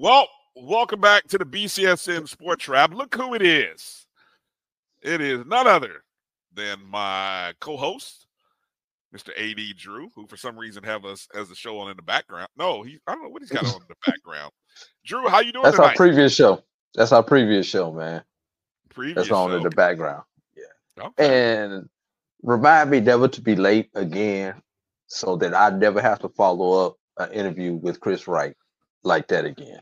Well, 0.10 0.28
welcome 0.56 1.00
back 1.00 1.28
to 1.28 1.38
the 1.38 1.46
BCSN 1.46 2.28
Sports 2.28 2.68
Wrap. 2.68 2.96
Look 2.96 3.14
who 3.14 3.36
it 3.36 3.44
is. 3.44 4.08
It 5.04 5.22
is 5.22 5.46
none 5.46 5.68
other 5.68 6.04
than 6.52 6.84
my 6.84 7.54
co-host, 7.62 8.26
Mr. 9.16 9.30
AD 9.38 9.78
Drew, 9.78 10.10
who 10.16 10.26
for 10.26 10.36
some 10.36 10.58
reason 10.58 10.82
have 10.82 11.06
us 11.06 11.28
as 11.36 11.48
the 11.48 11.54
show 11.54 11.78
on 11.78 11.92
in 11.92 11.96
the 11.96 12.02
background. 12.02 12.48
No, 12.58 12.82
he 12.82 12.98
I 13.06 13.14
don't 13.14 13.22
know 13.22 13.30
what 13.30 13.44
he's 13.44 13.52
got 13.52 13.64
on 13.68 13.82
in 13.82 13.88
the 13.88 13.96
background. 14.12 14.52
Drew, 15.06 15.28
how 15.28 15.42
you 15.42 15.52
doing 15.52 15.66
That's 15.66 15.76
tonight? 15.76 15.90
our 15.90 15.96
previous 15.96 16.34
show. 16.34 16.64
That's 16.96 17.12
our 17.12 17.22
previous 17.22 17.68
show, 17.68 17.94
man. 17.94 18.24
Previous 18.90 19.28
That's 19.28 19.32
on 19.32 19.54
in 19.54 19.62
the 19.62 19.70
background. 19.70 20.24
Okay. 21.00 21.64
And 21.64 21.88
remind 22.42 22.90
me 22.90 23.00
never 23.00 23.28
to 23.28 23.42
be 23.42 23.56
late 23.56 23.92
again 23.94 24.56
so 25.06 25.36
that 25.36 25.54
I 25.54 25.70
never 25.70 26.02
have 26.02 26.18
to 26.22 26.30
follow 26.30 26.88
up 26.88 26.96
an 27.20 27.32
interview 27.32 27.76
with 27.76 28.00
Chris 28.00 28.28
Wright 28.28 28.56
like 29.04 29.28
that 29.28 29.46
again. 29.46 29.82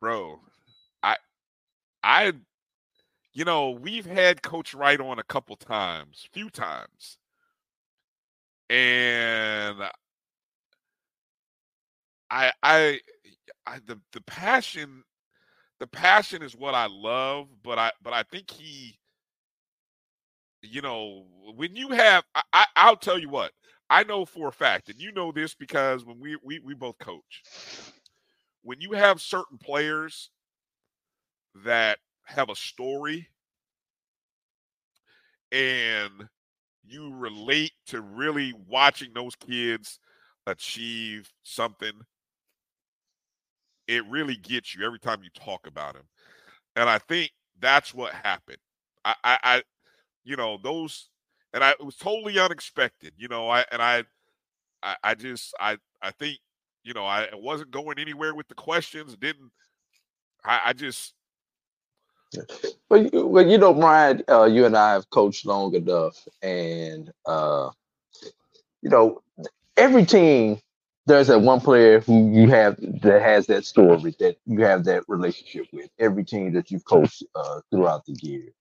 Bro, 0.00 0.40
I 1.02 1.16
I 2.04 2.32
you 3.34 3.44
know, 3.44 3.70
we've 3.70 4.06
had 4.06 4.42
Coach 4.42 4.74
Wright 4.74 5.00
on 5.00 5.18
a 5.18 5.24
couple 5.24 5.56
times, 5.56 6.28
few 6.32 6.50
times. 6.50 7.18
And 8.70 9.78
I 12.30 12.52
I 12.62 13.00
I 13.66 13.80
the 13.86 14.00
the 14.12 14.20
passion 14.22 15.04
the 15.80 15.86
passion 15.86 16.42
is 16.42 16.56
what 16.56 16.74
I 16.74 16.86
love, 16.86 17.48
but 17.62 17.78
I 17.78 17.92
but 18.02 18.12
I 18.12 18.22
think 18.24 18.50
he 18.50 18.98
you 20.62 20.82
know, 20.82 21.26
when 21.54 21.76
you 21.76 21.88
have 21.90 22.24
I, 22.34 22.42
I 22.52 22.66
I'll 22.76 22.96
tell 22.96 23.18
you 23.18 23.28
what, 23.28 23.52
I 23.90 24.04
know 24.04 24.24
for 24.24 24.48
a 24.48 24.52
fact, 24.52 24.88
and 24.88 25.00
you 25.00 25.12
know 25.12 25.32
this 25.32 25.54
because 25.54 26.04
when 26.04 26.20
we 26.20 26.36
we 26.42 26.58
we 26.60 26.74
both 26.74 26.98
coach, 26.98 27.44
when 28.66 28.80
you 28.80 28.94
have 28.94 29.20
certain 29.20 29.58
players 29.58 30.30
that 31.64 32.00
have 32.24 32.50
a 32.50 32.56
story 32.56 33.28
and 35.52 36.28
you 36.84 37.14
relate 37.14 37.70
to 37.86 38.00
really 38.00 38.52
watching 38.68 39.12
those 39.14 39.36
kids 39.36 40.00
achieve 40.48 41.32
something, 41.44 41.92
it 43.86 44.04
really 44.06 44.34
gets 44.36 44.74
you 44.74 44.84
every 44.84 44.98
time 44.98 45.22
you 45.22 45.30
talk 45.30 45.68
about 45.68 45.94
them. 45.94 46.08
And 46.74 46.90
I 46.90 46.98
think 46.98 47.30
that's 47.60 47.94
what 47.94 48.12
happened. 48.14 48.58
I, 49.04 49.14
I, 49.22 49.38
I 49.44 49.62
you 50.24 50.36
know, 50.36 50.58
those, 50.62 51.08
and 51.54 51.62
I 51.62 51.70
it 51.70 51.84
was 51.84 51.96
totally 51.96 52.38
unexpected. 52.40 53.12
You 53.16 53.28
know, 53.28 53.48
I 53.48 53.64
and 53.70 53.80
I, 53.80 54.04
I, 54.82 54.96
I 55.04 55.14
just, 55.14 55.54
I, 55.60 55.78
I 56.02 56.10
think, 56.10 56.38
you 56.86 56.94
know, 56.94 57.04
I 57.06 57.28
wasn't 57.34 57.72
going 57.72 57.98
anywhere 57.98 58.34
with 58.34 58.48
the 58.48 58.54
questions. 58.54 59.16
Didn't, 59.16 59.52
I, 60.44 60.60
I 60.66 60.72
just, 60.74 61.14
Well, 62.88 63.02
you, 63.04 63.26
well, 63.26 63.46
you 63.46 63.58
know, 63.58 63.74
Brian, 63.74 64.22
uh, 64.30 64.44
you 64.44 64.66
and 64.66 64.76
I 64.76 64.92
have 64.92 65.10
coached 65.10 65.46
long 65.46 65.74
enough, 65.74 66.16
and 66.42 67.12
uh, 67.26 67.70
you 68.82 68.90
know, 68.90 69.22
every 69.76 70.06
team 70.06 70.60
there's 71.06 71.28
that 71.28 71.40
one 71.40 71.60
player 71.60 72.00
who 72.00 72.32
you 72.32 72.48
have 72.50 72.76
that 73.02 73.22
has 73.22 73.46
that 73.48 73.64
story 73.64 74.14
that 74.20 74.36
you 74.46 74.60
have 74.62 74.84
that 74.84 75.04
relationship 75.08 75.66
with. 75.72 75.90
Every 75.98 76.24
team 76.24 76.52
that 76.54 76.70
you've 76.70 76.84
coached 76.84 77.24
uh, 77.34 77.60
throughout 77.70 78.06
the 78.06 78.16
years, 78.22 78.54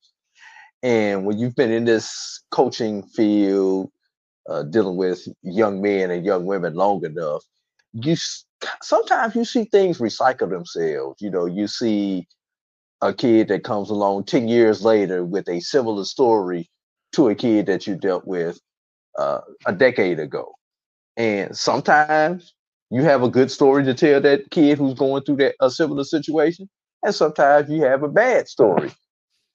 and 0.83 1.25
when 1.25 1.37
you've 1.39 1.55
been 1.55 1.71
in 1.71 1.85
this 1.85 2.43
coaching 2.51 3.03
field 3.03 3.91
uh, 4.49 4.63
dealing 4.63 4.97
with 4.97 5.27
young 5.43 5.81
men 5.81 6.11
and 6.11 6.25
young 6.25 6.45
women 6.45 6.75
long 6.75 7.05
enough, 7.05 7.43
you 7.95 8.15
sometimes 8.81 9.35
you 9.35 9.45
see 9.45 9.65
things 9.65 9.99
recycle 9.99 10.49
themselves. 10.49 11.21
You 11.21 11.31
know, 11.31 11.45
you 11.45 11.67
see 11.67 12.27
a 13.01 13.13
kid 13.13 13.47
that 13.49 13.63
comes 13.63 13.89
along 13.89 14.25
10 14.25 14.47
years 14.47 14.83
later 14.83 15.23
with 15.23 15.47
a 15.49 15.59
similar 15.61 16.05
story 16.05 16.69
to 17.13 17.29
a 17.29 17.35
kid 17.35 17.67
that 17.67 17.87
you 17.87 17.95
dealt 17.95 18.25
with 18.25 18.59
uh, 19.17 19.41
a 19.65 19.73
decade 19.73 20.19
ago. 20.19 20.53
And 21.17 21.55
sometimes 21.55 22.53
you 22.91 23.03
have 23.03 23.23
a 23.23 23.29
good 23.29 23.49
story 23.49 23.83
to 23.85 23.93
tell 23.93 24.21
that 24.21 24.51
kid 24.51 24.77
who's 24.77 24.93
going 24.93 25.23
through 25.23 25.37
that 25.37 25.55
a 25.61 25.69
similar 25.71 26.03
situation, 26.03 26.69
and 27.03 27.15
sometimes 27.15 27.69
you 27.69 27.83
have 27.83 28.03
a 28.03 28.09
bad 28.09 28.47
story 28.47 28.91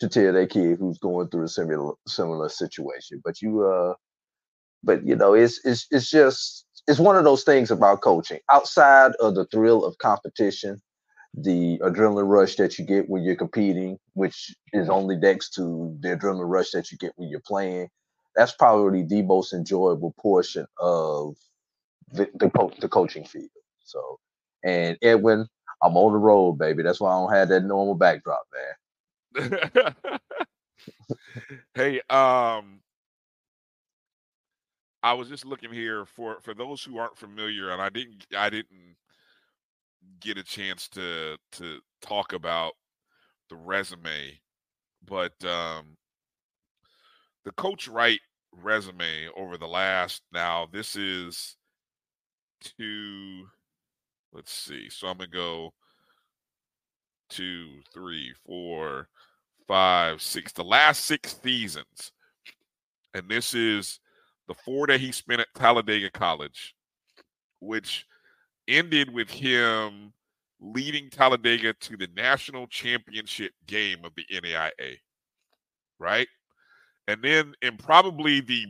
to 0.00 0.08
tell 0.08 0.32
that 0.32 0.50
kid 0.50 0.78
who's 0.78 0.98
going 0.98 1.28
through 1.28 1.44
a 1.44 1.48
similar 1.48 1.92
similar 2.08 2.48
situation. 2.48 3.20
But 3.24 3.42
you 3.42 3.66
uh 3.66 3.94
but 4.82 5.06
you 5.06 5.16
know 5.16 5.34
it's 5.34 5.60
it's 5.64 5.86
it's 5.90 6.10
just 6.10 6.64
it's 6.88 6.98
one 6.98 7.16
of 7.16 7.24
those 7.24 7.44
things 7.44 7.70
about 7.70 8.00
coaching. 8.00 8.40
Outside 8.50 9.12
of 9.20 9.34
the 9.34 9.44
thrill 9.46 9.84
of 9.84 9.98
competition 9.98 10.80
the 11.34 11.78
adrenaline 11.78 12.28
rush 12.28 12.56
that 12.56 12.78
you 12.78 12.84
get 12.84 13.08
when 13.08 13.22
you're 13.22 13.36
competing 13.36 13.96
which 14.14 14.54
is 14.72 14.88
only 14.88 15.16
next 15.16 15.50
to 15.54 15.96
the 16.00 16.08
adrenaline 16.08 16.48
rush 16.48 16.70
that 16.72 16.90
you 16.90 16.98
get 16.98 17.12
when 17.16 17.28
you're 17.28 17.40
playing 17.46 17.88
that's 18.34 18.52
probably 18.52 19.02
the 19.04 19.22
most 19.22 19.52
enjoyable 19.52 20.12
portion 20.20 20.66
of 20.78 21.36
the 22.12 22.28
the, 22.34 22.50
the 22.80 22.88
coaching 22.88 23.24
field. 23.24 23.48
So 23.84 24.18
and 24.64 24.98
edwin 25.02 25.46
i'm 25.82 25.96
on 25.96 26.12
the 26.12 26.18
road 26.18 26.54
baby. 26.54 26.82
That's 26.82 27.00
why 27.00 27.12
i 27.12 27.20
don't 27.20 27.32
have 27.32 27.48
that 27.48 27.64
normal 27.64 27.94
backdrop 27.94 28.42
man. 29.36 29.94
Hey, 31.74 32.00
um, 32.10 32.80
I 35.02 35.14
was 35.14 35.28
just 35.28 35.46
looking 35.46 35.72
here 35.72 36.04
for 36.04 36.40
for 36.42 36.54
those 36.54 36.82
who 36.82 36.98
aren't 36.98 37.18
familiar, 37.18 37.70
and 37.70 37.80
I 37.80 37.88
didn't 37.88 38.26
I 38.36 38.50
didn't 38.50 38.96
get 40.20 40.38
a 40.38 40.42
chance 40.42 40.88
to 40.90 41.36
to 41.52 41.78
talk 42.02 42.32
about 42.32 42.72
the 43.48 43.56
resume, 43.56 44.40
but 45.06 45.32
um, 45.44 45.96
the 47.44 47.52
Coach 47.52 47.88
Wright 47.88 48.20
resume 48.52 49.28
over 49.36 49.56
the 49.56 49.66
last 49.68 50.22
now 50.32 50.66
this 50.70 50.96
is 50.96 51.56
two. 52.60 53.44
Let's 54.32 54.52
see. 54.52 54.88
So 54.90 55.08
I'm 55.08 55.16
gonna 55.18 55.30
go 55.30 55.72
two, 57.30 57.80
three, 57.92 58.34
four, 58.46 59.08
five, 59.66 60.20
six. 60.20 60.52
The 60.52 60.64
last 60.64 61.04
six 61.04 61.36
seasons, 61.42 62.12
and 63.14 63.28
this 63.28 63.54
is 63.54 63.98
the 64.50 64.54
four 64.64 64.88
that 64.88 64.98
he 64.98 65.12
spent 65.12 65.40
at 65.40 65.46
Talladega 65.54 66.10
College, 66.10 66.74
which 67.60 68.04
ended 68.66 69.08
with 69.14 69.30
him 69.30 70.12
leading 70.60 71.08
Talladega 71.08 71.72
to 71.72 71.96
the 71.96 72.08
national 72.16 72.66
championship 72.66 73.52
game 73.68 73.98
of 74.04 74.10
the 74.16 74.24
NAIA, 74.28 74.96
right? 76.00 76.26
And 77.06 77.22
then 77.22 77.54
in 77.62 77.76
probably 77.76 78.40
the, 78.40 78.66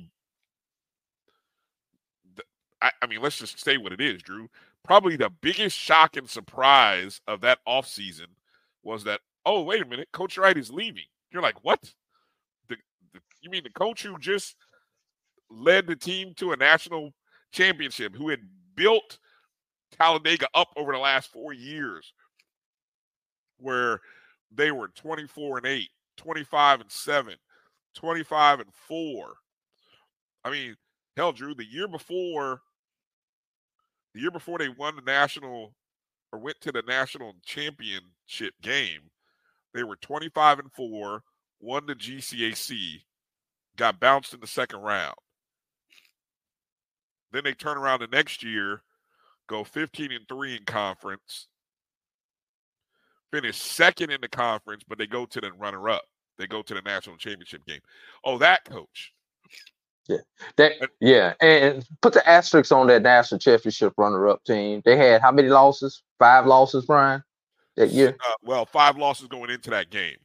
the 2.36 2.42
I, 2.82 2.90
I 3.00 3.06
mean, 3.06 3.22
let's 3.22 3.38
just 3.38 3.58
say 3.58 3.78
what 3.78 3.94
it 3.94 4.02
is, 4.02 4.20
Drew. 4.20 4.50
Probably 4.84 5.16
the 5.16 5.32
biggest 5.40 5.78
shock 5.78 6.18
and 6.18 6.28
surprise 6.28 7.22
of 7.26 7.40
that 7.40 7.60
offseason 7.66 8.26
was 8.82 9.02
that, 9.04 9.20
oh, 9.46 9.62
wait 9.62 9.80
a 9.80 9.86
minute, 9.86 10.08
Coach 10.12 10.36
Wright 10.36 10.58
is 10.58 10.70
leaving. 10.70 11.04
You're 11.32 11.40
like, 11.40 11.64
what? 11.64 11.80
The, 12.68 12.76
the, 13.14 13.20
you 13.40 13.48
mean 13.48 13.62
the 13.64 13.70
coach 13.70 14.02
who 14.02 14.18
just 14.18 14.56
led 15.50 15.86
the 15.86 15.96
team 15.96 16.34
to 16.36 16.52
a 16.52 16.56
national 16.56 17.12
championship, 17.52 18.14
who 18.14 18.28
had 18.28 18.40
built 18.76 19.18
Talladega 19.98 20.46
up 20.54 20.68
over 20.76 20.92
the 20.92 20.98
last 20.98 21.30
four 21.30 21.52
years, 21.52 22.12
where 23.58 24.00
they 24.52 24.70
were 24.70 24.88
24 24.88 25.58
and 25.58 25.66
8, 25.66 25.88
25 26.16 26.80
and 26.80 26.90
7, 26.90 27.34
25 27.94 28.60
and 28.60 28.74
4. 28.88 29.34
I 30.44 30.50
mean, 30.50 30.76
hell, 31.16 31.32
Drew, 31.32 31.54
the 31.54 31.64
year 31.64 31.88
before, 31.88 32.62
the 34.14 34.20
year 34.20 34.30
before 34.30 34.58
they 34.58 34.68
won 34.68 34.96
the 34.96 35.02
national 35.02 35.74
or 36.32 36.38
went 36.38 36.60
to 36.60 36.72
the 36.72 36.82
national 36.82 37.34
championship 37.44 38.54
game, 38.62 39.00
they 39.74 39.82
were 39.84 39.96
25 39.96 40.60
and 40.60 40.72
4, 40.72 41.22
won 41.60 41.86
the 41.86 41.94
GCAC, 41.94 43.02
got 43.76 44.00
bounced 44.00 44.34
in 44.34 44.40
the 44.40 44.46
second 44.46 44.80
round. 44.80 45.16
Then 47.32 47.44
they 47.44 47.52
turn 47.52 47.78
around 47.78 48.00
the 48.00 48.08
next 48.08 48.42
year, 48.42 48.82
go 49.48 49.64
15 49.64 50.12
and 50.12 50.26
3 50.28 50.56
in 50.56 50.64
conference, 50.64 51.48
finish 53.30 53.56
second 53.56 54.10
in 54.10 54.20
the 54.20 54.28
conference, 54.28 54.82
but 54.86 54.98
they 54.98 55.06
go 55.06 55.26
to 55.26 55.40
the 55.40 55.52
runner 55.52 55.88
up. 55.88 56.02
They 56.38 56.46
go 56.46 56.62
to 56.62 56.74
the 56.74 56.82
national 56.82 57.16
championship 57.18 57.64
game. 57.66 57.80
Oh, 58.24 58.38
that 58.38 58.64
coach. 58.64 59.12
Yeah, 60.08 60.16
that 60.56 60.72
yeah, 61.00 61.34
and 61.40 61.86
put 62.00 62.14
the 62.14 62.28
asterisks 62.28 62.72
on 62.72 62.88
that 62.88 63.02
national 63.02 63.38
championship 63.38 63.92
runner-up 63.96 64.42
team. 64.44 64.82
They 64.84 64.96
had 64.96 65.20
how 65.20 65.30
many 65.30 65.48
losses? 65.48 66.02
Five 66.18 66.46
losses, 66.46 66.86
Brian, 66.86 67.22
that 67.76 67.90
year. 67.90 68.16
Uh, 68.26 68.32
well, 68.42 68.66
five 68.66 68.96
losses 68.96 69.28
going 69.28 69.50
into 69.50 69.70
that 69.70 69.90
game. 69.90 70.16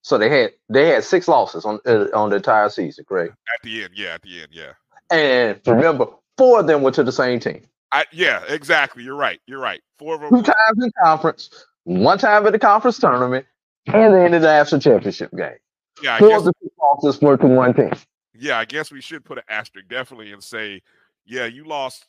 So 0.00 0.16
they 0.16 0.30
had 0.30 0.52
they 0.68 0.88
had 0.88 1.04
six 1.04 1.28
losses 1.28 1.64
on 1.66 1.78
uh, 1.84 2.06
on 2.14 2.30
the 2.30 2.36
entire 2.36 2.70
season, 2.70 3.04
correct? 3.06 3.34
At 3.54 3.62
the 3.62 3.84
end, 3.84 3.92
yeah, 3.94 4.14
at 4.14 4.22
the 4.22 4.40
end, 4.40 4.48
yeah. 4.52 4.72
And 5.10 5.60
remember, 5.66 6.06
four 6.42 6.60
of 6.60 6.66
them 6.66 6.82
were 6.82 6.90
to 6.90 7.04
the 7.04 7.12
same 7.12 7.38
team. 7.40 7.62
I, 7.92 8.04
yeah, 8.12 8.42
exactly. 8.48 9.04
You're 9.04 9.14
right. 9.16 9.40
You're 9.46 9.60
right. 9.60 9.80
Four 9.98 10.14
of 10.16 10.20
them. 10.22 10.30
Two 10.30 10.42
times 10.42 10.82
in 10.84 10.90
conference, 11.02 11.66
one 11.84 12.18
time 12.18 12.46
at 12.46 12.52
the 12.52 12.58
conference 12.58 12.98
tournament, 12.98 13.46
and 13.86 14.14
then 14.14 14.26
in 14.26 14.32
the 14.32 14.40
national 14.40 14.80
championship 14.80 15.30
game. 15.36 15.56
Yeah, 16.02 16.16
I 16.16 16.18
Four 16.18 16.28
guess, 16.30 16.38
of 16.38 16.44
the 16.46 16.52
two 16.62 16.70
losses 16.80 17.20
were 17.20 17.36
to 17.36 17.46
one 17.46 17.74
team. 17.74 17.92
yeah, 18.34 18.58
I 18.58 18.64
guess 18.64 18.90
we 18.90 19.00
should 19.00 19.24
put 19.24 19.38
an 19.38 19.44
asterisk 19.48 19.88
definitely 19.88 20.32
and 20.32 20.42
say, 20.42 20.80
yeah, 21.26 21.44
you 21.46 21.64
lost. 21.64 22.06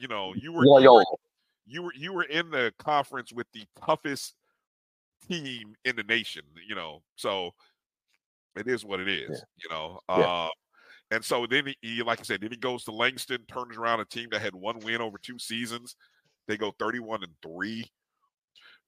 You 0.00 0.08
know, 0.08 0.32
you 0.34 0.52
were, 0.52 0.64
Yeah, 0.64 0.78
you 0.84 0.92
were 0.92 1.02
yo. 1.02 1.16
you 1.66 1.82
were 1.82 1.92
you 1.94 2.12
were 2.14 2.24
in 2.24 2.50
the 2.50 2.72
conference 2.78 3.32
with 3.32 3.46
the 3.52 3.64
toughest 3.84 4.34
team 5.28 5.74
in 5.84 5.96
the 5.96 6.02
nation. 6.04 6.42
You 6.66 6.74
know, 6.74 7.02
so 7.16 7.52
it 8.56 8.66
is 8.68 8.84
what 8.86 9.00
it 9.00 9.08
is. 9.08 9.44
You 9.62 9.68
know, 9.68 10.00
Yeah. 10.08 10.14
uh, 10.16 10.48
and 11.10 11.24
so 11.24 11.46
then 11.46 11.66
he, 11.66 11.76
he, 11.80 12.02
like 12.02 12.20
I 12.20 12.22
said, 12.22 12.40
then 12.40 12.50
he 12.50 12.56
goes 12.56 12.84
to 12.84 12.92
Langston, 12.92 13.44
turns 13.46 13.76
around 13.76 14.00
a 14.00 14.04
team 14.04 14.28
that 14.32 14.40
had 14.40 14.54
one 14.54 14.78
win 14.80 15.00
over 15.00 15.18
two 15.18 15.38
seasons. 15.38 15.96
They 16.48 16.56
go 16.56 16.72
thirty-one 16.78 17.22
and 17.22 17.32
three. 17.42 17.84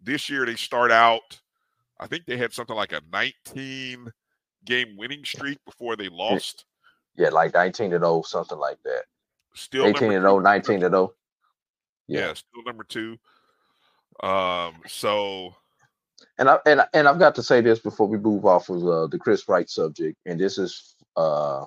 This 0.00 0.28
year 0.30 0.46
they 0.46 0.56
start 0.56 0.90
out. 0.90 1.40
I 2.00 2.06
think 2.06 2.24
they 2.26 2.36
had 2.36 2.52
something 2.52 2.76
like 2.76 2.92
a 2.92 3.02
nineteen 3.12 4.12
game 4.64 4.96
winning 4.96 5.24
streak 5.24 5.58
before 5.64 5.96
they 5.96 6.08
lost. 6.08 6.64
Yeah, 7.16 7.30
like 7.30 7.52
19 7.52 7.90
to 7.90 7.98
0, 7.98 8.22
something 8.22 8.58
like 8.58 8.78
that. 8.84 9.02
Still 9.54 9.86
18 9.86 10.08
number 10.08 10.14
to 10.14 10.20
0, 10.20 10.38
19 10.38 10.80
to 10.80 10.88
0. 10.88 11.12
Yeah, 12.06 12.32
still 12.34 12.62
number 12.64 12.84
two. 12.84 13.18
Um, 14.22 14.74
so 14.86 15.54
And 16.38 16.48
I 16.48 16.58
and 16.66 16.82
and 16.94 17.08
I've 17.08 17.18
got 17.18 17.34
to 17.36 17.42
say 17.42 17.60
this 17.60 17.78
before 17.78 18.06
we 18.06 18.18
move 18.18 18.46
off 18.46 18.68
of 18.68 18.86
uh, 18.86 19.06
the 19.08 19.18
Chris 19.18 19.48
Wright 19.48 19.68
subject, 19.68 20.16
and 20.26 20.38
this 20.38 20.58
is 20.58 20.94
uh 21.16 21.64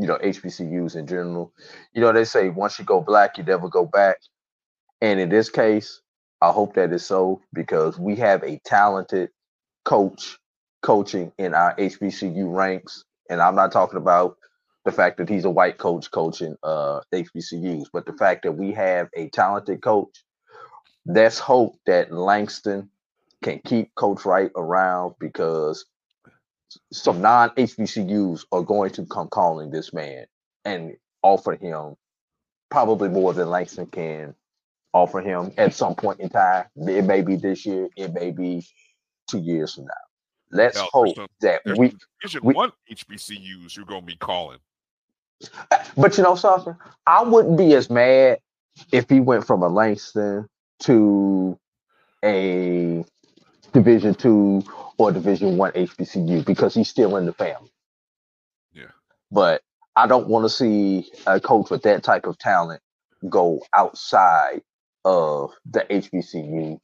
you 0.00 0.08
know 0.08 0.18
HBCUs 0.18 0.96
in 0.96 1.06
general. 1.06 1.52
You 1.94 2.02
know 2.02 2.12
they 2.12 2.24
say 2.24 2.50
once 2.50 2.78
you 2.78 2.86
go 2.86 3.02
black, 3.02 3.38
you 3.38 3.44
never 3.44 3.68
go 3.68 3.86
back, 3.86 4.18
and 5.02 5.20
in 5.20 5.28
this 5.28 5.50
case, 5.50 6.00
I 6.42 6.52
hope 6.52 6.74
that 6.76 6.92
is 6.92 7.06
so 7.06 7.42
because 7.52 7.98
we 7.98 8.16
have 8.16 8.42
a 8.44 8.60
talented 8.64 9.30
coach 9.84 10.38
coaching 10.82 11.32
in 11.38 11.54
our 11.54 11.76
HBCU 11.76 12.52
ranks, 12.54 13.04
and 13.30 13.42
I'm 13.42 13.56
not 13.56 13.72
talking 13.72 13.98
about 13.98 14.36
the 14.86 14.92
fact 14.92 15.18
that 15.18 15.28
he's 15.28 15.44
a 15.44 15.50
white 15.50 15.78
coach 15.78 16.10
coaching 16.10 16.56
uh 16.64 17.00
HBCUs, 17.14 17.86
but 17.92 18.06
the 18.06 18.14
fact 18.14 18.44
that 18.44 18.52
we 18.52 18.72
have 18.72 19.08
a 19.16 19.28
talented 19.30 19.82
coach. 19.82 20.24
Let's 21.06 21.38
hope 21.38 21.76
that 21.86 22.12
Langston 22.12 22.90
can 23.42 23.60
keep 23.64 23.94
Coach 23.96 24.24
Wright 24.24 24.50
around 24.56 25.14
because 25.20 25.86
some 26.92 27.20
non 27.20 27.50
HBCUs 27.50 28.44
are 28.52 28.62
going 28.62 28.90
to 28.90 29.04
come 29.06 29.28
calling 29.28 29.70
this 29.70 29.92
man 29.92 30.26
and 30.64 30.96
offer 31.22 31.52
him 31.52 31.96
probably 32.70 33.08
more 33.08 33.32
than 33.32 33.50
Langston 33.50 33.86
can 33.86 34.34
offer 34.92 35.20
him 35.20 35.52
at 35.56 35.74
some 35.74 35.94
point 35.94 36.20
in 36.20 36.28
time. 36.28 36.66
It 36.76 37.04
may 37.04 37.22
be 37.22 37.36
this 37.36 37.66
year, 37.66 37.88
it 37.96 38.12
may 38.12 38.30
be 38.30 38.66
two 39.28 39.38
years 39.38 39.74
from 39.74 39.84
now. 39.84 39.90
Let's 40.52 40.78
hope 40.78 41.14
some, 41.14 41.26
that 41.42 41.62
we, 41.64 41.94
Division 42.20 42.40
we 42.42 42.54
One 42.54 42.72
HBCUs 42.90 43.76
you're 43.76 43.86
gonna 43.86 44.02
be 44.02 44.16
calling. 44.16 44.58
but 45.96 46.16
you 46.16 46.24
know 46.24 46.34
something, 46.34 46.76
I 47.06 47.22
wouldn't 47.22 47.56
be 47.56 47.74
as 47.74 47.88
mad 47.88 48.38
if 48.92 49.08
he 49.08 49.20
went 49.20 49.46
from 49.46 49.62
a 49.62 49.68
Langston 49.68 50.48
to 50.80 51.58
a 52.24 53.04
Division 53.72 54.14
two 54.14 54.64
or 55.00 55.10
Division 55.10 55.56
one 55.56 55.72
HBCU 55.72 56.44
because 56.44 56.74
he's 56.74 56.90
still 56.90 57.16
in 57.16 57.24
the 57.24 57.32
family. 57.32 57.72
Yeah. 58.72 58.92
But 59.30 59.62
I 59.96 60.06
don't 60.06 60.28
want 60.28 60.44
to 60.44 60.50
see 60.50 61.10
a 61.26 61.40
coach 61.40 61.70
with 61.70 61.82
that 61.82 62.02
type 62.02 62.26
of 62.26 62.38
talent 62.38 62.82
go 63.26 63.62
outside 63.74 64.60
of 65.06 65.52
the 65.64 65.86
HBCU 65.90 66.78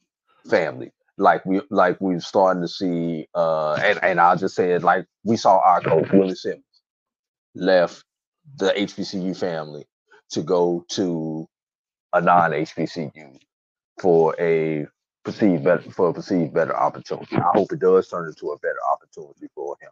family. 0.49 0.91
Like 1.19 1.45
we 1.45 1.61
like 1.69 2.01
we've 2.01 2.23
started 2.23 2.61
to 2.61 2.67
see 2.67 3.27
uh 3.35 3.73
and, 3.73 3.99
and 4.03 4.19
I'll 4.19 4.37
just 4.37 4.55
say 4.55 4.71
it 4.71 4.83
like 4.83 5.05
we 5.23 5.37
saw 5.37 5.59
our 5.59 5.81
coach 5.81 6.11
Willie 6.11 6.35
Simmons 6.35 6.63
left 7.53 8.03
the 8.55 8.71
HBCU 8.71 9.37
family 9.37 9.85
to 10.31 10.41
go 10.41 10.85
to 10.89 11.47
a 12.13 12.21
non-HBCU 12.21 13.37
for 13.99 14.35
a 14.39 14.87
perceived 15.27 15.65
better 15.65 15.91
for 15.91 16.07
a 16.07 16.13
perceived 16.13 16.53
better 16.53 16.73
opportunity. 16.73 17.35
I 17.35 17.51
hope 17.53 17.73
it 17.73 17.79
does 17.79 18.07
turn 18.07 18.29
into 18.29 18.51
a 18.51 18.59
better 18.59 18.79
opportunity 18.89 19.47
for 19.53 19.75
him. 19.81 19.89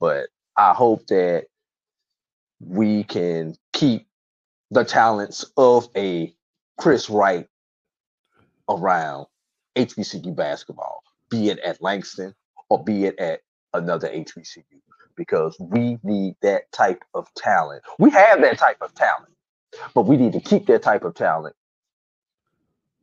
But 0.00 0.28
I 0.56 0.72
hope 0.72 1.06
that 1.08 1.48
we 2.60 3.04
can 3.04 3.56
keep 3.74 4.06
the 4.70 4.82
talents 4.82 5.44
of 5.58 5.90
a 5.94 6.34
Chris 6.78 7.10
Wright 7.10 7.46
around 8.70 9.26
HBCU 9.76 10.34
basketball, 10.34 11.02
be 11.28 11.50
it 11.50 11.58
at 11.58 11.82
Langston 11.82 12.34
or 12.70 12.82
be 12.82 13.04
it 13.04 13.18
at 13.18 13.40
another 13.74 14.08
HBCU, 14.08 14.64
because 15.14 15.58
we 15.60 15.98
need 16.02 16.36
that 16.40 16.72
type 16.72 17.04
of 17.12 17.28
talent. 17.34 17.82
We 17.98 18.08
have 18.12 18.40
that 18.40 18.56
type 18.56 18.78
of 18.80 18.94
talent, 18.94 19.34
but 19.94 20.06
we 20.06 20.16
need 20.16 20.32
to 20.32 20.40
keep 20.40 20.64
that 20.68 20.80
type 20.80 21.04
of 21.04 21.14
talent 21.14 21.54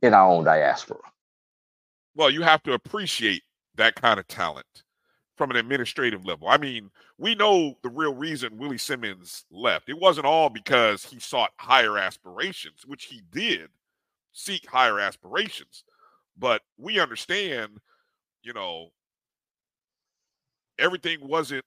in 0.02 0.12
our 0.12 0.28
own 0.28 0.42
diaspora. 0.42 0.98
Well, 2.14 2.30
you 2.30 2.42
have 2.42 2.62
to 2.64 2.72
appreciate 2.72 3.42
that 3.76 3.94
kind 3.94 4.20
of 4.20 4.28
talent 4.28 4.84
from 5.36 5.50
an 5.50 5.56
administrative 5.56 6.24
level. 6.26 6.48
I 6.48 6.58
mean, 6.58 6.90
we 7.18 7.34
know 7.34 7.74
the 7.82 7.88
real 7.88 8.14
reason 8.14 8.58
Willie 8.58 8.78
Simmons 8.78 9.44
left. 9.50 9.88
It 9.88 9.98
wasn't 9.98 10.26
all 10.26 10.50
because 10.50 11.04
he 11.04 11.18
sought 11.18 11.52
higher 11.58 11.98
aspirations, 11.98 12.84
which 12.86 13.04
he 13.04 13.22
did 13.30 13.68
seek 14.32 14.68
higher 14.68 15.00
aspirations. 15.00 15.84
But 16.38 16.62
we 16.78 17.00
understand, 17.00 17.78
you 18.42 18.52
know, 18.52 18.90
everything 20.78 21.26
wasn't 21.26 21.64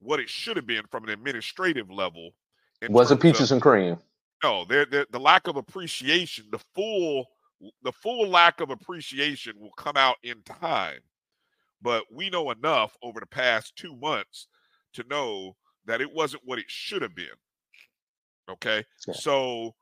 what 0.00 0.20
it 0.20 0.28
should 0.28 0.56
have 0.56 0.66
been 0.66 0.84
from 0.90 1.04
an 1.04 1.10
administrative 1.10 1.90
level. 1.90 2.30
Wasn't 2.88 3.20
peaches 3.20 3.50
of, 3.50 3.56
and 3.56 3.62
cream. 3.62 3.98
No, 4.44 4.64
there 4.64 4.86
the 4.86 5.18
lack 5.18 5.48
of 5.48 5.56
appreciation, 5.56 6.46
the 6.50 6.60
full 6.74 7.26
the 7.82 7.92
full 7.92 8.28
lack 8.28 8.60
of 8.60 8.70
appreciation 8.70 9.54
will 9.58 9.72
come 9.76 9.96
out 9.96 10.16
in 10.22 10.42
time. 10.42 11.00
But 11.80 12.04
we 12.12 12.30
know 12.30 12.50
enough 12.50 12.96
over 13.02 13.20
the 13.20 13.26
past 13.26 13.76
two 13.76 13.96
months 13.96 14.48
to 14.94 15.04
know 15.08 15.56
that 15.86 16.00
it 16.00 16.12
wasn't 16.12 16.42
what 16.44 16.58
it 16.58 16.66
should 16.68 17.02
have 17.02 17.14
been. 17.14 17.26
Okay. 18.50 18.84
Yeah. 19.06 19.14
So 19.14 19.74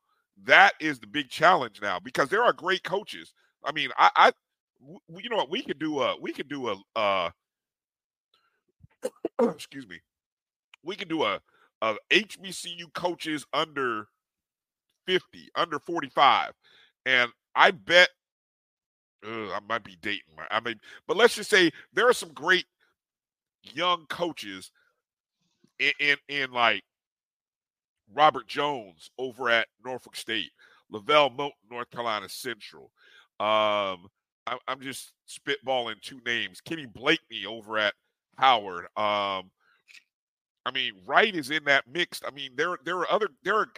that 0.45 0.75
is 0.81 0.99
the 0.99 1.07
big 1.07 1.31
challenge 1.31 1.81
now 1.81 1.99
because 1.99 2.29
there 2.29 2.43
are 2.43 2.53
great 2.53 2.83
coaches. 2.83 3.33
I 3.65 3.73
mean, 3.73 3.91
I, 3.99 4.11
I 4.17 4.33
you 5.09 5.29
know 5.31 5.37
what, 5.37 5.51
we 5.51 5.63
could 5.63 5.79
do 5.79 6.01
a, 6.01 6.17
we 6.21 6.33
could 6.33 6.49
do 6.49 6.69
a, 6.69 6.77
uh, 6.95 7.31
excuse 9.43 9.87
me, 9.89 10.01
we 10.83 10.97
could 10.97 11.09
do 11.09 11.25
a, 11.25 11.41
a 11.83 11.95
HBCU 12.11 12.93
coaches 12.95 13.47
under 13.53 14.09
50, 15.07 15.49
under 15.55 15.79
45. 15.79 16.53
And 17.07 17.31
I 17.57 17.73
bet 17.73 18.11
ugh, 19.27 19.51
I 19.53 19.59
might 19.69 19.85
be 19.85 19.97
dating. 20.03 20.35
My, 20.37 20.45
I 20.51 20.61
mean, 20.61 20.79
but 21.07 21.17
let's 21.17 21.35
just 21.35 21.51
say 21.51 21.71
there 21.93 22.09
are 22.09 22.13
some 22.15 22.33
great 22.33 22.67
young 23.63 24.07
coaches 24.09 24.71
in, 25.79 25.93
in, 25.99 26.17
in 26.29 26.53
like 26.53 26.83
Robert 28.15 28.47
Jones 28.47 29.11
over 29.19 29.51
at 29.51 29.69
Norfolk 29.85 30.17
State, 30.17 30.53
LeVelle 30.91 31.31
Moton, 31.31 31.51
North 31.71 31.91
Carolina 31.91 32.29
Central. 32.29 32.91
Um, 33.41 34.09
I, 34.47 34.59
am 34.69 34.81
just 34.81 35.13
spitballing 35.29 36.01
two 36.01 36.21
names. 36.25 36.61
Kenny 36.61 36.87
Blakeney 36.87 37.47
over 37.47 37.79
at 37.79 37.95
Howard. 38.39 38.85
Um, 38.97 39.51
I 40.65 40.71
mean, 40.73 40.93
Wright 41.07 41.35
is 41.35 41.51
in 41.51 41.65
that 41.65 41.85
mix. 41.93 42.21
I 42.27 42.31
mean, 42.31 42.53
there 42.57 42.77
there 42.85 42.99
are 42.99 43.11
other 43.11 43.29
there 43.45 43.57
are 43.57 43.69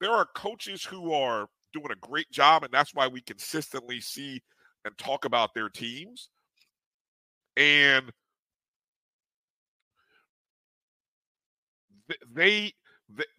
there 0.00 0.12
are 0.12 0.26
coaches 0.34 0.84
who 0.84 1.12
are 1.12 1.48
doing 1.72 1.90
a 1.90 2.06
great 2.06 2.30
job, 2.30 2.64
and 2.64 2.72
that's 2.72 2.94
why 2.94 3.06
we 3.08 3.20
consistently 3.20 4.00
see 4.00 4.42
and 4.84 4.96
talk 4.98 5.24
about 5.24 5.54
their 5.54 5.68
teams. 5.68 6.28
And 7.56 8.12
they 12.32 12.72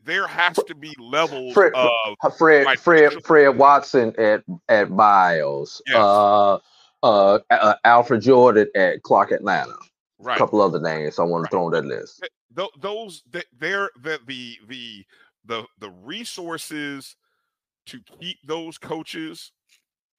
there 0.04 0.28
has 0.28 0.56
to 0.68 0.76
be 0.76 0.94
levels 1.00 1.54
Fred, 1.54 1.74
of 1.76 2.16
Fred 2.38 2.80
Fred 2.80 3.24
Fred 3.24 3.58
Watson 3.58 4.14
at 4.20 4.44
at 4.68 4.90
Miles, 4.90 5.82
yes. 5.88 5.98
uh, 5.98 6.56
uh, 7.04 7.40
uh, 7.50 7.76
Alfred 7.84 8.22
Jordan 8.22 8.68
at 8.76 9.04
Clark 9.04 9.32
Atlanta, 9.32 9.76
right. 10.20 10.36
a 10.36 10.40
couple 10.40 10.62
other 10.62 10.80
names 10.80 11.20
I 11.20 11.24
want 11.24 11.44
right. 11.44 11.50
to 11.50 11.52
throw 11.52 11.66
on 11.66 11.72
that 11.72 11.86
list. 11.86 12.28
Those 12.80 13.24
they're 13.58 13.90
the 14.02 14.20
the 14.26 14.58
the 14.68 15.06
the 15.46 15.66
the 15.80 15.90
resources 16.04 17.16
to 17.90 18.00
keep 18.20 18.38
those 18.46 18.78
coaches 18.78 19.52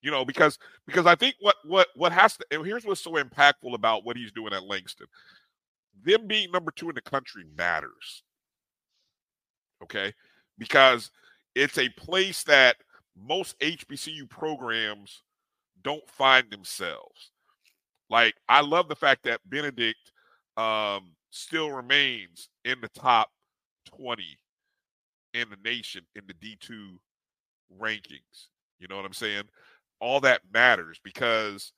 you 0.03 0.11
know 0.11 0.25
because 0.25 0.59
because 0.87 1.07
i 1.07 1.15
think 1.15 1.35
what 1.41 1.57
what 1.65 1.89
what 1.95 2.13
has 2.13 2.37
to 2.37 2.45
and 2.51 2.65
here's 2.65 2.85
what's 2.85 3.01
so 3.01 3.13
impactful 3.13 3.75
about 3.75 4.05
what 4.05 4.17
he's 4.17 4.33
doing 4.33 4.53
at 4.53 4.65
langston. 4.65 5.07
Them 6.03 6.27
being 6.27 6.51
number 6.51 6.71
two 6.71 6.89
in 6.89 6.95
the 6.95 7.03
country 7.03 7.45
matters. 7.57 8.23
Okay? 9.83 10.15
Because 10.57 11.11
it's 11.55 11.79
a 11.79 11.89
place 11.91 12.43
that 12.45 12.77
most 13.17 13.59
hbcu 13.61 14.29
programs 14.29 15.23
don't 15.83 16.09
find 16.09 16.51
themselves. 16.51 17.33
Like 18.09 18.35
i 18.49 18.61
love 18.61 18.89
the 18.89 18.97
fact 18.97 19.25
that 19.25 19.41
benedict 19.49 20.13
um 20.57 21.13
still 21.31 21.71
remains 21.71 22.49
in 22.65 22.81
the 22.81 22.89
top 22.89 23.31
20 23.87 24.25
in 25.35 25.47
the 25.49 25.57
nation 25.65 26.03
in 26.17 26.23
the 26.27 26.35
d2 26.35 26.97
rankings 27.79 28.49
you 28.79 28.89
know 28.89 28.97
what 28.97 29.05
i'm 29.05 29.13
saying 29.13 29.45
all 30.01 30.21
that 30.21 30.41
matters 30.53 30.99
because 31.05 31.73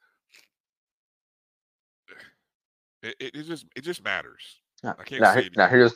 it, 3.03 3.17
it, 3.19 3.35
it 3.35 3.43
just 3.45 3.67
it 3.75 3.83
just 3.83 4.05
matters. 4.05 4.61
Now, 4.83 4.95
I 4.99 5.05
can't 5.05 5.23
now, 5.23 5.35
say 5.35 5.51
now 5.57 5.69
here's 5.69 5.93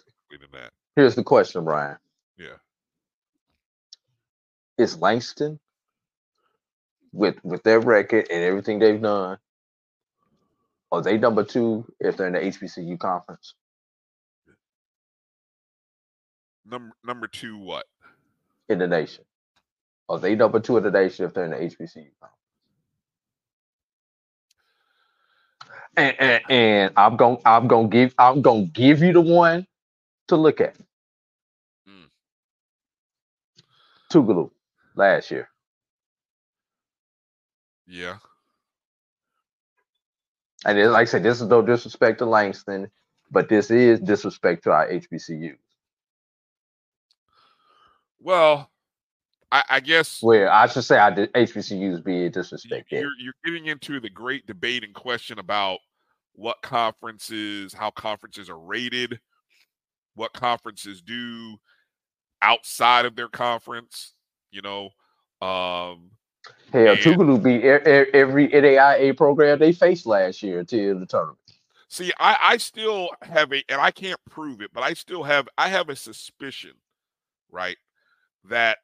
that. 0.52 0.70
here's 0.96 1.14
the 1.14 1.22
question, 1.22 1.64
Brian. 1.64 1.96
Yeah. 2.36 2.56
Is 4.78 4.98
Langston 4.98 5.58
with 7.12 7.36
with 7.44 7.62
their 7.62 7.80
record 7.80 8.26
and 8.30 8.42
everything 8.42 8.78
they've 8.78 9.00
done, 9.00 9.38
are 10.92 11.02
they 11.02 11.16
number 11.16 11.44
two 11.44 11.86
if 12.00 12.16
they're 12.16 12.26
in 12.26 12.32
the 12.34 12.40
HBCU 12.40 12.98
conference? 12.98 13.54
Number 16.64 16.92
number 17.04 17.28
two, 17.28 17.56
what? 17.56 17.86
In 18.68 18.78
the 18.78 18.88
nation. 18.88 19.24
Are 20.08 20.18
they 20.18 20.34
number 20.34 20.60
two 20.60 20.76
in 20.76 20.84
the 20.84 20.90
nation 20.90 21.24
if 21.24 21.34
they're 21.34 21.44
in 21.44 21.50
the 21.50 21.56
HBCU 21.56 22.06
And, 25.96 26.16
and, 26.20 26.42
and 26.50 26.92
I'm 26.96 27.16
gonna 27.16 27.38
I'm 27.44 27.68
going 27.68 27.90
to 27.90 27.96
give 27.96 28.14
I'm 28.18 28.42
to 28.42 28.66
give 28.72 29.02
you 29.02 29.14
the 29.14 29.20
one 29.20 29.66
to 30.28 30.36
look 30.36 30.60
at. 30.60 30.76
Mm. 31.88 32.08
Tougaloo 34.12 34.50
last 34.94 35.30
year. 35.30 35.48
Yeah. 37.86 38.18
And 40.66 40.78
it, 40.78 40.88
like 40.90 41.02
I 41.02 41.04
said, 41.04 41.22
this 41.22 41.40
is 41.40 41.48
no 41.48 41.62
disrespect 41.62 42.18
to 42.18 42.26
Langston, 42.26 42.90
but 43.30 43.48
this 43.48 43.70
is 43.70 44.00
disrespect 44.00 44.64
to 44.64 44.72
our 44.72 44.88
HBCUs. 44.88 45.56
Well, 48.20 48.68
I, 49.52 49.62
I 49.68 49.80
guess. 49.80 50.22
Well, 50.22 50.48
I 50.50 50.66
should 50.66 50.84
say 50.84 50.98
I 50.98 51.10
did 51.10 51.32
HBCUs 51.32 52.04
be 52.04 52.30
disrespected. 52.30 52.84
You're, 52.90 53.10
you're 53.18 53.34
getting 53.44 53.66
into 53.66 54.00
the 54.00 54.10
great 54.10 54.46
debate 54.46 54.84
and 54.84 54.94
question 54.94 55.38
about 55.38 55.78
what 56.32 56.60
conferences, 56.62 57.72
how 57.72 57.90
conferences 57.90 58.50
are 58.50 58.58
rated, 58.58 59.20
what 60.14 60.32
conferences 60.32 61.00
do 61.00 61.56
outside 62.42 63.06
of 63.06 63.16
their 63.16 63.28
conference. 63.28 64.14
You 64.50 64.62
know, 64.62 64.84
um, 65.40 66.10
hell, 66.72 66.92
and, 66.92 66.98
Tougaloo 66.98 67.42
beat 67.42 67.64
every 67.64 68.48
NAIA 68.48 69.16
program 69.16 69.58
they 69.58 69.72
faced 69.72 70.06
last 70.06 70.42
year 70.42 70.60
until 70.60 70.98
the 70.98 71.06
tournament. 71.06 71.38
See, 71.88 72.12
I, 72.18 72.36
I 72.42 72.56
still 72.56 73.10
have 73.22 73.52
a, 73.52 73.62
and 73.68 73.80
I 73.80 73.90
can't 73.90 74.20
prove 74.28 74.60
it, 74.60 74.70
but 74.72 74.82
I 74.82 74.94
still 74.94 75.22
have, 75.22 75.48
I 75.56 75.68
have 75.68 75.88
a 75.88 75.96
suspicion, 75.96 76.72
right, 77.50 77.76
that 78.48 78.78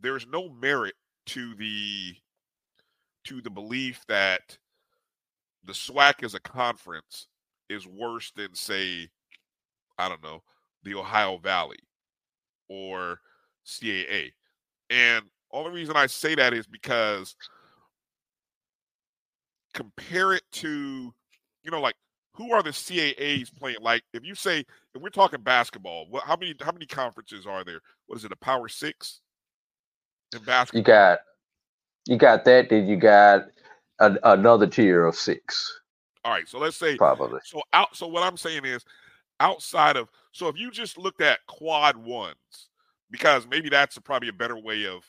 there's 0.00 0.26
no 0.26 0.48
merit 0.48 0.94
to 1.26 1.54
the 1.54 2.14
to 3.24 3.40
the 3.40 3.50
belief 3.50 4.04
that 4.08 4.56
the 5.64 5.72
SWAC 5.72 6.22
as 6.22 6.34
a 6.34 6.40
conference 6.40 7.26
is 7.68 7.86
worse 7.86 8.30
than 8.36 8.54
say, 8.54 9.08
I 9.98 10.08
don't 10.08 10.22
know, 10.22 10.42
the 10.84 10.94
Ohio 10.94 11.38
Valley 11.38 11.80
or 12.68 13.20
CAA. 13.66 14.32
And 14.90 15.24
only 15.50 15.72
reason 15.72 15.96
I 15.96 16.06
say 16.06 16.36
that 16.36 16.54
is 16.54 16.66
because 16.66 17.34
compare 19.74 20.32
it 20.32 20.44
to, 20.52 21.12
you 21.64 21.70
know, 21.70 21.80
like 21.80 21.96
who 22.32 22.52
are 22.52 22.62
the 22.62 22.70
CAAs 22.70 23.52
playing? 23.58 23.78
Like 23.80 24.02
if 24.12 24.24
you 24.24 24.34
say 24.34 24.60
if 24.94 25.02
we're 25.02 25.08
talking 25.08 25.42
basketball, 25.42 26.06
what 26.10 26.22
how 26.22 26.36
many 26.36 26.54
how 26.60 26.72
many 26.72 26.86
conferences 26.86 27.46
are 27.46 27.64
there? 27.64 27.80
What 28.06 28.18
is 28.18 28.24
it, 28.24 28.32
a 28.32 28.36
power 28.36 28.68
six 28.68 29.20
in 30.34 30.42
basketball? 30.42 30.80
You 30.80 30.84
got 30.84 31.18
you 32.06 32.16
got 32.16 32.44
that, 32.44 32.70
then 32.70 32.86
you 32.86 32.96
got 32.96 33.46
a, 33.98 34.16
another 34.24 34.66
tier 34.66 35.04
of 35.04 35.16
six. 35.16 35.80
All 36.24 36.32
right, 36.32 36.48
so 36.48 36.58
let's 36.58 36.76
say 36.76 36.96
Probably. 36.96 37.40
So 37.44 37.62
out. 37.72 37.96
So 37.96 38.06
what 38.06 38.22
I'm 38.22 38.36
saying 38.36 38.64
is, 38.64 38.84
outside 39.40 39.96
of 39.96 40.08
so 40.32 40.48
if 40.48 40.58
you 40.58 40.70
just 40.70 40.98
looked 40.98 41.20
at 41.20 41.38
quad 41.46 41.96
ones, 41.96 42.68
because 43.10 43.46
maybe 43.48 43.68
that's 43.68 43.96
a, 43.96 44.00
probably 44.00 44.28
a 44.28 44.32
better 44.32 44.58
way 44.58 44.86
of 44.86 45.04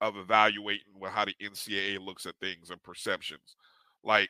of 0.00 0.16
evaluating 0.16 0.92
what, 0.98 1.12
how 1.12 1.24
the 1.24 1.34
NCAA 1.42 2.04
looks 2.04 2.26
at 2.26 2.34
things 2.40 2.70
and 2.70 2.82
perceptions. 2.82 3.56
Like, 4.02 4.28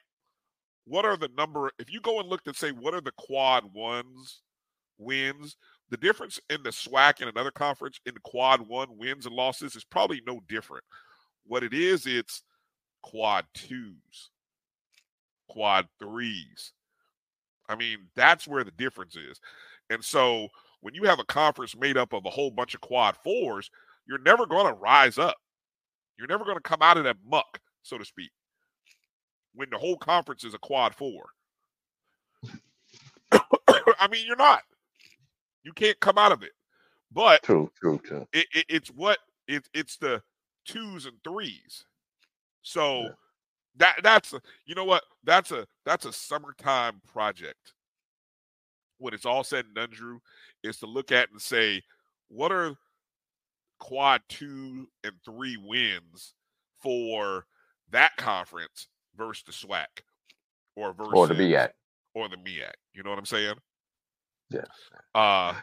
what 0.87 1.05
are 1.05 1.17
the 1.17 1.31
number? 1.37 1.73
If 1.79 1.93
you 1.93 2.01
go 2.01 2.21
and 2.21 2.29
look 2.29 2.45
to 2.45 2.55
say 2.55 2.71
what 2.71 2.95
are 2.95 3.01
the 3.01 3.13
quad 3.17 3.65
ones 3.75 4.43
wins, 4.99 5.57
the 5.91 5.97
difference 5.97 6.41
in 6.51 6.63
the 6.63 6.71
SWAC 6.71 7.21
and 7.21 7.29
another 7.29 7.51
conference 7.51 8.01
in 8.07 8.15
quad 8.25 8.67
one 8.67 8.97
wins 8.97 9.27
and 9.27 9.35
losses 9.35 9.77
is 9.77 9.85
probably 9.85 10.23
no 10.27 10.41
different. 10.49 10.85
What 11.47 11.63
it 11.63 11.75
is, 11.75 12.07
it's 12.07 12.43
quad 13.03 13.45
twos, 13.55 14.31
quad 15.49 15.87
threes. 15.99 16.73
I 17.69 17.77
mean, 17.77 17.99
that's 18.17 18.49
where 18.49 18.65
the 18.65 18.71
difference 18.73 19.17
is. 19.17 19.41
And 19.91 20.03
so 20.03 20.49
when 20.81 20.95
you 20.95 21.05
have 21.05 21.19
a 21.19 21.25
conference 21.25 21.77
made 21.77 21.97
up 21.97 22.13
of 22.13 22.27
a 22.27 22.31
whole 22.31 22.51
bunch 22.51 22.75
of 22.75 22.81
quad 22.81 23.17
fours, 23.23 23.71
you're 24.07 24.19
never 24.19 24.47
going 24.47 24.67
to 24.67 24.75
rise 24.75 25.19
up. 25.19 25.37
You're 26.19 26.29
never 26.29 26.45
going 26.45 26.57
to 26.57 26.63
come 26.63 26.83
out 26.83 26.97
of 26.97 27.05
that 27.05 27.17
muck, 27.27 27.59
so 27.83 27.99
to 27.99 28.05
speak, 28.05 28.31
when 29.55 29.69
the 29.71 29.79
whole 29.79 29.97
conference 29.97 30.45
is 30.45 30.55
a 30.55 30.59
quad 30.59 30.95
four. 30.95 31.25
I 33.33 34.09
mean, 34.11 34.27
you're 34.27 34.37
not. 34.37 34.63
You 35.65 35.73
can't 35.73 35.99
come 36.01 36.19
out 36.19 36.33
of 36.33 36.43
it. 36.43 36.53
But 37.13 37.43
true, 37.43 37.71
true, 37.81 38.01
true. 38.05 38.27
It, 38.33 38.47
it, 38.55 38.67
it's 38.69 38.89
what 38.89 39.19
it, 39.47 39.69
it's 39.73 39.97
the 39.97 40.23
twos 40.65 41.07
and 41.07 41.17
threes. 41.23 41.85
So 42.63 43.03
yeah. 43.03 43.09
that 43.77 43.97
that's 44.03 44.33
a, 44.33 44.41
you 44.67 44.75
know 44.75 44.85
what 44.85 45.05
that's 45.23 45.51
a 45.51 45.67
that's 45.85 46.07
a 46.07 46.13
summertime 46.13 47.01
project. 47.07 47.73
When 48.99 49.15
it's 49.15 49.27
all 49.27 49.45
said 49.45 49.67
and 49.67 49.75
done, 49.75 49.91
Drew, 49.91 50.21
is 50.63 50.79
to 50.79 50.87
look 50.87 51.13
at 51.13 51.31
and 51.31 51.41
say 51.41 51.83
what 52.29 52.53
are 52.53 52.75
quad 53.79 54.23
two 54.29 54.89
and 55.03 55.13
three 55.25 55.57
wins 55.57 56.35
for 56.83 57.47
that 57.91 58.17
conference 58.17 58.89
versus 59.17 59.45
the 59.45 59.53
SWAC 59.53 59.87
or 60.77 60.93
versus 60.93 61.13
or 61.15 61.27
the 61.27 61.35
MEAC 61.35 61.71
or 62.15 62.29
the 62.29 62.37
MEAC. 62.37 62.73
You 62.93 63.03
know 63.03 63.11
what 63.11 63.19
I'm 63.19 63.27
saying? 63.27 63.55
Yeah. 64.51 64.65
Uh, 65.15 65.55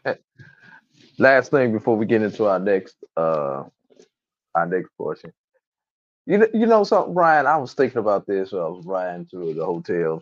last 1.17 1.51
thing 1.51 1.71
before 1.71 1.95
we 1.97 2.05
get 2.05 2.21
into 2.21 2.45
our 2.45 2.59
next 2.59 2.95
uh 3.17 3.63
our 4.55 4.65
next 4.67 4.89
portion. 4.97 5.31
You 6.25 6.39
know, 6.39 6.47
you 6.53 6.65
know 6.65 6.83
something, 6.83 7.13
Brian. 7.13 7.47
I 7.47 7.57
was 7.57 7.73
thinking 7.73 7.97
about 7.99 8.27
this 8.27 8.53
I 8.53 8.57
was 8.57 8.85
riding 8.85 9.25
through 9.25 9.55
the 9.55 9.65
hotel. 9.65 10.21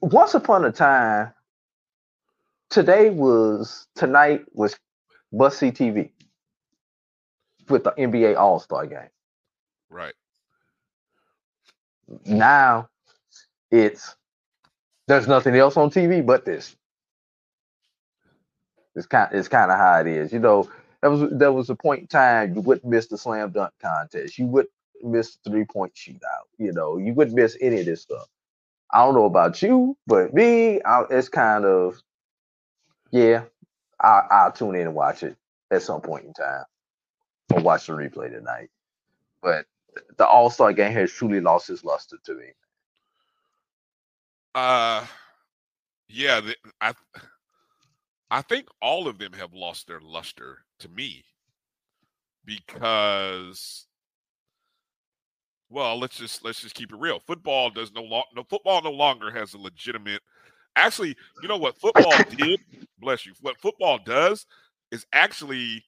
Once 0.00 0.34
upon 0.34 0.64
a 0.64 0.72
time, 0.72 1.32
today 2.70 3.10
was 3.10 3.86
tonight 3.94 4.44
was 4.52 4.76
See 5.50 5.70
TV 5.72 6.10
with 7.68 7.84
the 7.84 7.92
NBA 7.98 8.34
All 8.34 8.58
Star 8.60 8.86
game. 8.86 9.08
Right. 9.90 10.14
Now 12.24 12.88
it's 13.70 14.16
there's 15.06 15.28
nothing 15.28 15.54
else 15.56 15.76
on 15.76 15.90
TV 15.90 16.24
but 16.24 16.44
this. 16.44 16.76
It's 18.94 19.06
kind 19.06 19.28
it's 19.32 19.48
kind 19.48 19.70
of 19.70 19.78
how 19.78 20.00
it 20.00 20.06
is. 20.06 20.32
You 20.32 20.40
know, 20.40 20.68
there 21.02 21.10
was 21.10 21.30
there 21.32 21.52
was 21.52 21.70
a 21.70 21.74
point 21.74 22.02
in 22.02 22.06
time 22.08 22.54
you 22.54 22.60
wouldn't 22.62 22.86
miss 22.90 23.06
the 23.08 23.18
slam 23.18 23.50
dunk 23.50 23.72
contest. 23.80 24.38
You 24.38 24.46
wouldn't 24.46 24.72
miss 25.02 25.36
the 25.44 25.50
three 25.50 25.64
point 25.64 25.94
shootout. 25.94 26.46
You 26.58 26.72
know, 26.72 26.98
you 26.98 27.12
wouldn't 27.14 27.36
miss 27.36 27.56
any 27.60 27.80
of 27.80 27.86
this 27.86 28.02
stuff. 28.02 28.26
I 28.92 29.04
don't 29.04 29.14
know 29.14 29.26
about 29.26 29.62
you, 29.62 29.96
but 30.06 30.32
me, 30.34 30.80
I, 30.82 31.04
it's 31.10 31.28
kind 31.28 31.64
of 31.64 32.00
yeah. 33.10 33.44
I, 34.00 34.22
I'll 34.30 34.52
tune 34.52 34.74
in 34.76 34.82
and 34.82 34.94
watch 34.94 35.22
it 35.22 35.36
at 35.70 35.82
some 35.82 36.00
point 36.02 36.26
in 36.26 36.34
time, 36.34 36.64
or 37.52 37.60
watch 37.60 37.86
the 37.86 37.94
replay 37.94 38.30
tonight. 38.30 38.70
But 39.42 39.66
the 40.18 40.26
All 40.26 40.50
Star 40.50 40.72
game 40.72 40.92
has 40.92 41.12
truly 41.12 41.40
lost 41.40 41.70
its 41.70 41.84
luster 41.84 42.16
to 42.24 42.34
me. 42.34 42.46
Uh, 44.56 45.06
yeah, 46.08 46.40
the, 46.40 46.56
I 46.80 46.94
I 48.30 48.42
think 48.42 48.68
all 48.80 49.08
of 49.08 49.18
them 49.18 49.34
have 49.34 49.52
lost 49.52 49.86
their 49.86 50.00
luster 50.00 50.66
to 50.78 50.88
me 50.88 51.26
because 52.46 53.86
well, 55.70 55.98
let's 55.98 56.16
just 56.16 56.44
let's 56.44 56.60
just 56.60 56.74
keep 56.74 56.92
it 56.92 56.98
real. 56.98 57.20
Football 57.20 57.70
does 57.70 57.92
no 57.92 58.02
lo- 58.02 58.24
no 58.34 58.44
football 58.44 58.82
no 58.82 58.92
longer 58.92 59.30
has 59.32 59.54
a 59.54 59.58
legitimate 59.58 60.22
actually, 60.76 61.16
you 61.40 61.48
know 61.48 61.58
what 61.58 61.78
football 61.80 62.20
did? 62.30 62.60
Bless 62.98 63.26
you. 63.26 63.34
What 63.40 63.58
football 63.60 63.98
does 64.04 64.46
is 64.92 65.06
actually 65.12 65.84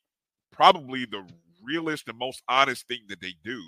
probably 0.52 1.06
the 1.06 1.24
realest 1.62 2.08
and 2.08 2.18
most 2.18 2.42
honest 2.48 2.88
thing 2.88 3.00
that 3.08 3.20
they 3.20 3.34
do 3.44 3.62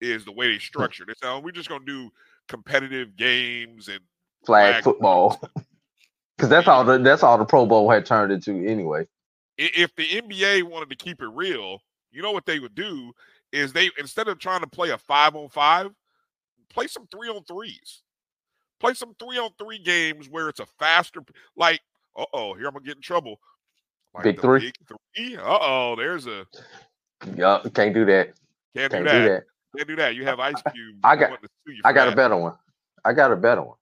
is 0.00 0.24
the 0.24 0.32
way 0.32 0.52
they 0.52 0.58
structure 0.58 1.04
it. 1.08 1.18
So 1.22 1.38
we're 1.40 1.52
just 1.52 1.68
gonna 1.68 1.84
do 1.84 2.10
competitive 2.48 3.16
games 3.16 3.88
and 3.88 4.00
flag, 4.44 4.74
flag 4.74 4.84
football. 4.84 5.40
Because 6.36 6.48
that's 6.50 6.68
all 6.68 6.84
the 6.84 6.98
that's 6.98 7.22
all 7.22 7.38
the 7.38 7.44
Pro 7.44 7.66
Bowl 7.66 7.90
had 7.90 8.06
turned 8.06 8.32
into 8.32 8.66
anyway. 8.66 9.06
If 9.56 9.94
the 9.94 10.04
NBA 10.04 10.64
wanted 10.64 10.90
to 10.90 10.96
keep 10.96 11.22
it 11.22 11.28
real, 11.28 11.78
you 12.10 12.22
know 12.22 12.32
what 12.32 12.46
they 12.46 12.58
would 12.58 12.74
do 12.74 13.12
is 13.52 13.72
they 13.72 13.90
instead 13.98 14.28
of 14.28 14.38
trying 14.38 14.60
to 14.60 14.66
play 14.66 14.90
a 14.90 14.98
five 14.98 15.36
on 15.36 15.48
five, 15.48 15.90
play 16.70 16.86
some 16.86 17.06
three 17.06 17.28
on 17.28 17.44
threes. 17.44 18.02
Play 18.80 18.94
some 18.94 19.14
three 19.18 19.38
on 19.38 19.50
three 19.58 19.78
games 19.78 20.28
where 20.28 20.48
it's 20.48 20.60
a 20.60 20.66
faster 20.78 21.20
like, 21.56 21.80
uh 22.18 22.24
oh, 22.32 22.54
here 22.54 22.66
I'm 22.66 22.74
gonna 22.74 22.84
get 22.84 22.96
in 22.96 23.02
trouble. 23.02 23.36
Like 24.12 24.24
big 24.24 24.40
three. 24.40 24.60
Big 24.60 24.74
three. 25.16 25.36
Uh 25.36 25.58
oh, 25.60 25.94
there's 25.96 26.26
a 26.26 26.46
Yup, 27.36 27.72
can't 27.74 27.94
do 27.94 28.04
that. 28.04 28.34
Can't, 28.76 28.92
can't 28.92 29.04
do, 29.04 29.10
that. 29.10 29.22
do, 29.22 29.28
that. 29.28 29.44
Can't 29.76 29.88
do 29.88 29.96
that. 29.96 30.14
You 30.14 30.24
have 30.24 30.40
Ice 30.40 30.62
Cube. 30.72 30.96
I 31.02 31.16
got 31.16 31.38
I 31.84 31.92
got 31.92 32.12
a 32.12 32.16
better 32.16 32.36
one. 32.36 32.54
I 33.04 33.12
got 33.12 33.32
a 33.32 33.36
better 33.36 33.62
one 33.62 33.76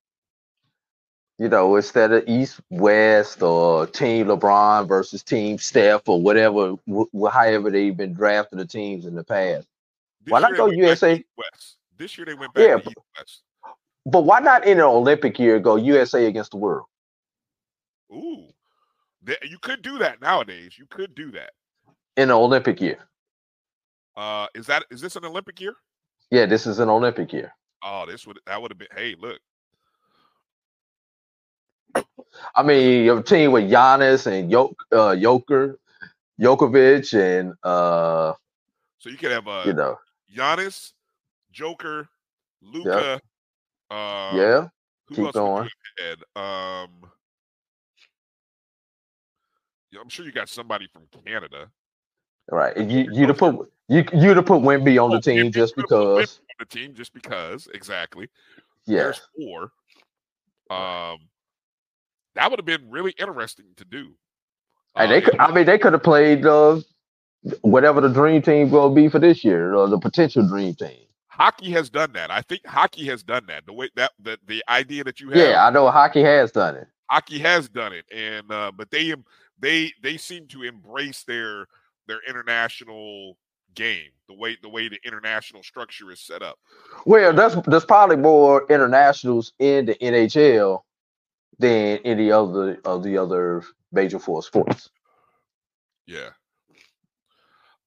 you 1.42 1.48
know, 1.48 1.74
instead 1.74 2.12
of 2.12 2.22
East 2.28 2.60
West 2.70 3.42
or 3.42 3.88
Team 3.88 4.26
LeBron 4.28 4.86
versus 4.86 5.24
Team 5.24 5.58
Steph 5.58 6.08
or 6.08 6.22
whatever, 6.22 6.76
wh- 6.88 7.32
however 7.32 7.68
they've 7.68 7.96
been 7.96 8.12
drafting 8.12 8.60
the 8.60 8.64
teams 8.64 9.06
in 9.06 9.16
the 9.16 9.24
past. 9.24 9.66
This 10.24 10.30
why 10.30 10.38
not 10.38 10.56
go 10.56 10.66
USA? 10.66 11.24
West. 11.36 11.78
This 11.96 12.16
year 12.16 12.26
they 12.26 12.34
went 12.34 12.54
back 12.54 12.64
yeah, 12.64 12.76
to 12.76 12.88
East 12.88 12.96
West. 13.18 13.42
But 14.06 14.20
why 14.20 14.38
not 14.38 14.64
in 14.64 14.78
an 14.78 14.84
Olympic 14.84 15.36
year 15.40 15.58
go 15.58 15.74
USA 15.74 16.26
against 16.26 16.52
the 16.52 16.58
world? 16.58 16.86
Ooh, 18.12 18.46
you 19.42 19.58
could 19.62 19.82
do 19.82 19.98
that 19.98 20.20
nowadays. 20.20 20.74
You 20.78 20.86
could 20.86 21.12
do 21.16 21.32
that 21.32 21.54
in 22.16 22.24
an 22.24 22.36
Olympic 22.36 22.80
year. 22.80 22.98
Uh, 24.16 24.46
is 24.54 24.66
that 24.66 24.84
is 24.90 25.00
this 25.00 25.16
an 25.16 25.24
Olympic 25.24 25.60
year? 25.60 25.74
Yeah, 26.30 26.46
this 26.46 26.66
is 26.66 26.78
an 26.78 26.88
Olympic 26.88 27.32
year. 27.32 27.52
Oh, 27.82 28.04
this 28.06 28.26
would 28.26 28.38
that 28.46 28.60
would 28.60 28.70
have 28.70 28.78
been. 28.78 28.88
Hey, 28.94 29.16
look, 29.18 29.40
I 32.54 32.62
mean, 32.62 33.04
your 33.04 33.22
team 33.22 33.52
with 33.52 33.70
Giannis 33.70 34.26
and 34.26 34.50
Jok, 34.50 34.74
uh, 34.92 35.16
Joker, 35.16 35.78
Jokovic, 36.40 37.12
and 37.18 37.54
uh, 37.62 38.34
so 38.98 39.10
you 39.10 39.16
could 39.16 39.30
have 39.30 39.48
uh, 39.48 39.62
you 39.66 39.72
know 39.72 39.98
Giannis, 40.34 40.92
Joker, 41.50 42.08
Luka. 42.60 43.20
Yep. 43.20 43.22
Uh, 43.90 44.36
yeah, 44.36 44.68
who 45.08 45.14
keep 45.14 45.24
else 45.24 45.32
going. 45.34 45.68
Um, 46.34 47.10
yeah, 49.90 50.00
I'm 50.00 50.08
sure 50.08 50.24
you 50.24 50.32
got 50.32 50.48
somebody 50.48 50.88
from 50.92 51.02
Canada. 51.24 51.70
Right, 52.50 52.76
you 52.76 53.08
you 53.12 53.26
to 53.26 53.34
put 53.34 53.70
you 53.92 54.04
you 54.12 54.34
to 54.34 54.42
put 54.42 54.62
Wimby 54.62 55.02
on 55.02 55.10
the 55.10 55.20
team 55.20 55.52
just 55.52 55.76
you 55.76 55.84
could've 55.84 55.90
put 55.90 56.06
Wemby 56.06 56.16
because. 56.16 56.38
on 56.38 56.56
the 56.60 56.66
team 56.66 56.94
just 56.94 57.12
because 57.12 57.68
exactly. 57.74 58.28
Yeah, 58.86 59.04
There's 59.04 59.20
four. 59.36 59.62
Um, 60.70 61.18
that 62.34 62.50
would 62.50 62.58
have 62.58 62.66
been 62.66 62.90
really 62.90 63.14
interesting 63.18 63.66
to 63.76 63.84
do. 63.84 64.14
Uh, 64.94 65.06
they 65.06 65.20
could. 65.20 65.38
I 65.38 65.52
mean, 65.52 65.66
they 65.66 65.78
could 65.78 65.92
have 65.92 66.02
played 66.02 66.46
uh, 66.46 66.80
whatever 67.62 68.00
the 68.00 68.08
dream 68.08 68.42
team 68.42 68.70
will 68.70 68.94
be 68.94 69.08
for 69.08 69.18
this 69.18 69.44
year, 69.44 69.74
or 69.74 69.88
the 69.88 69.98
potential 69.98 70.46
dream 70.46 70.74
team. 70.74 70.98
hockey 71.28 71.70
has 71.72 71.90
done 71.90 72.12
that. 72.12 72.30
I 72.30 72.42
think 72.42 72.66
hockey 72.66 73.06
has 73.06 73.22
done 73.22 73.46
that. 73.48 73.66
The 73.66 73.72
way 73.72 73.90
that 73.96 74.12
the, 74.22 74.38
the 74.46 74.62
idea 74.68 75.04
that 75.04 75.20
you 75.20 75.28
have. 75.30 75.36
Yeah, 75.38 75.66
I 75.66 75.70
know 75.70 75.90
hockey 75.90 76.22
has 76.22 76.52
done 76.52 76.76
it. 76.76 76.88
Hockey 77.10 77.38
has 77.38 77.68
done 77.68 77.92
it, 77.92 78.04
and 78.14 78.50
uh, 78.50 78.72
but 78.74 78.90
they 78.90 79.14
they 79.60 79.92
they 80.02 80.16
seem 80.16 80.46
to 80.48 80.62
embrace 80.62 81.24
their 81.24 81.66
their 82.06 82.20
international 82.28 83.36
game 83.74 84.10
the 84.28 84.34
way 84.34 84.56
the 84.62 84.68
way 84.68 84.88
the 84.88 84.98
international 85.04 85.62
structure 85.62 86.10
is 86.10 86.20
set 86.20 86.42
up. 86.42 86.58
Well, 87.06 87.32
there's 87.32 87.56
there's 87.66 87.84
probably 87.84 88.16
more 88.16 88.66
internationals 88.70 89.52
in 89.58 89.86
the 89.86 89.94
NHL 89.94 90.82
than 91.58 91.98
any 92.04 92.30
other 92.30 92.80
of 92.84 93.02
the 93.02 93.18
other 93.18 93.62
major 93.92 94.18
four 94.18 94.42
sports. 94.42 94.90
Yeah. 96.06 96.30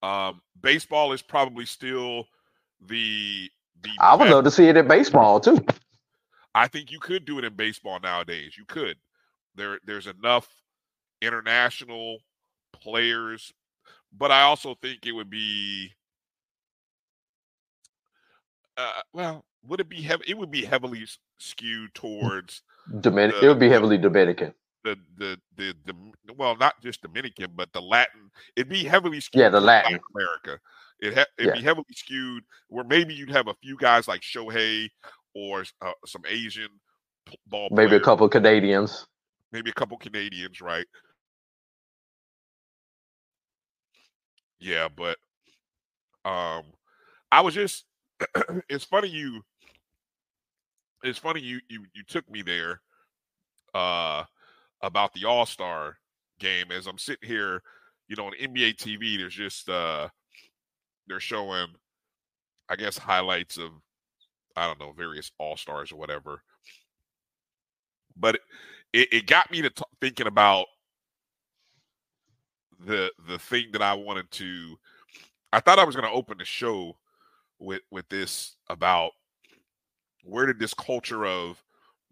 Um, 0.03 0.41
baseball 0.61 1.13
is 1.13 1.21
probably 1.21 1.65
still 1.65 2.27
the 2.87 3.49
the. 3.81 3.89
I 3.99 4.15
would 4.15 4.29
love 4.29 4.43
to 4.43 4.51
see 4.51 4.67
it 4.67 4.77
in 4.77 4.87
baseball 4.87 5.39
too. 5.39 5.65
I 6.53 6.67
think 6.67 6.91
you 6.91 6.99
could 6.99 7.25
do 7.25 7.37
it 7.37 7.43
in 7.43 7.53
baseball 7.53 7.99
nowadays. 7.99 8.57
You 8.57 8.65
could. 8.65 8.97
There, 9.55 9.79
there's 9.85 10.07
enough 10.07 10.47
international 11.21 12.19
players, 12.71 13.53
but 14.17 14.31
I 14.31 14.41
also 14.41 14.75
think 14.81 15.05
it 15.05 15.11
would 15.11 15.29
be. 15.29 15.91
Uh, 18.77 19.01
well, 19.13 19.45
would 19.67 19.79
it 19.79 19.89
be 19.89 20.01
heavy? 20.01 20.23
It 20.27 20.37
would 20.37 20.51
be 20.51 20.65
heavily 20.65 21.05
skewed 21.39 21.93
towards 21.93 22.61
Dominican. 22.99 23.43
it 23.43 23.47
would 23.47 23.59
be 23.59 23.69
heavily 23.69 23.97
Dominican. 23.97 24.53
the 24.83 24.97
the 25.17 25.39
the 25.55 25.73
the 25.85 25.93
well, 26.37 26.55
not 26.57 26.81
just 26.81 27.01
Dominican, 27.01 27.51
but 27.55 27.71
the 27.73 27.81
Latin. 27.81 28.31
It'd 28.55 28.69
be 28.69 28.83
heavily 28.83 29.19
skewed. 29.21 29.41
Yeah, 29.41 29.49
the 29.49 29.61
Latin. 29.61 29.99
America. 30.15 30.59
It 30.99 31.13
ha- 31.13 31.25
it'd 31.37 31.53
be 31.53 31.61
heavily 31.61 31.85
skewed 31.93 32.43
where 32.69 32.83
maybe 32.85 33.13
you'd 33.13 33.29
have 33.29 33.47
a 33.47 33.55
few 33.61 33.75
guys 33.77 34.07
like 34.07 34.21
Shohei 34.21 34.89
or 35.33 35.65
uh, 35.81 35.91
some 36.05 36.21
Asian 36.27 36.69
ball 37.47 37.67
Maybe 37.71 37.95
a 37.95 37.99
couple 37.99 38.25
of 38.25 38.31
Canadians. 38.31 39.05
maybe 39.51 39.69
a 39.69 39.73
couple 39.73 39.97
Canadians, 39.97 40.61
right? 40.61 40.85
Yeah, 44.59 44.87
but 44.89 45.17
um, 46.23 46.63
I 47.31 47.41
was 47.41 47.53
just. 47.55 47.85
it's 48.69 48.85
funny 48.85 49.09
you. 49.09 49.41
It's 51.03 51.19
funny 51.19 51.41
you 51.41 51.59
you 51.69 51.85
you 51.93 52.03
took 52.03 52.29
me 52.29 52.41
there, 52.41 52.81
uh, 53.73 54.25
about 54.81 55.13
the 55.13 55.25
All 55.25 55.45
Star 55.45 55.97
game. 56.39 56.71
As 56.71 56.87
I'm 56.87 56.97
sitting 56.97 57.27
here, 57.29 57.61
you 58.07 58.15
know, 58.15 58.27
on 58.27 58.33
NBA 58.39 58.73
TV, 58.73 59.17
there's 59.17 59.35
just 59.35 59.69
uh, 59.69 60.09
they're 61.07 61.19
showing, 61.19 61.67
I 62.69 62.75
guess, 62.75 62.97
highlights 62.97 63.57
of, 63.57 63.71
I 64.55 64.67
don't 64.67 64.79
know, 64.79 64.93
various 64.93 65.31
All 65.39 65.57
Stars 65.57 65.91
or 65.91 65.97
whatever. 65.97 66.41
But 68.15 68.39
it, 68.93 69.09
it 69.11 69.27
got 69.27 69.51
me 69.51 69.61
to 69.61 69.69
t- 69.69 69.83
thinking 70.01 70.27
about 70.27 70.67
the 72.79 73.11
the 73.27 73.39
thing 73.39 73.67
that 73.73 73.81
I 73.81 73.93
wanted 73.93 74.29
to. 74.31 74.77
I 75.53 75.59
thought 75.59 75.79
I 75.79 75.85
was 75.85 75.95
going 75.95 76.07
to 76.07 76.15
open 76.15 76.37
the 76.37 76.45
show 76.45 76.97
with 77.59 77.81
with 77.91 78.07
this 78.09 78.55
about 78.69 79.11
where 80.23 80.45
did 80.45 80.59
this 80.59 80.73
culture 80.73 81.25
of 81.25 81.63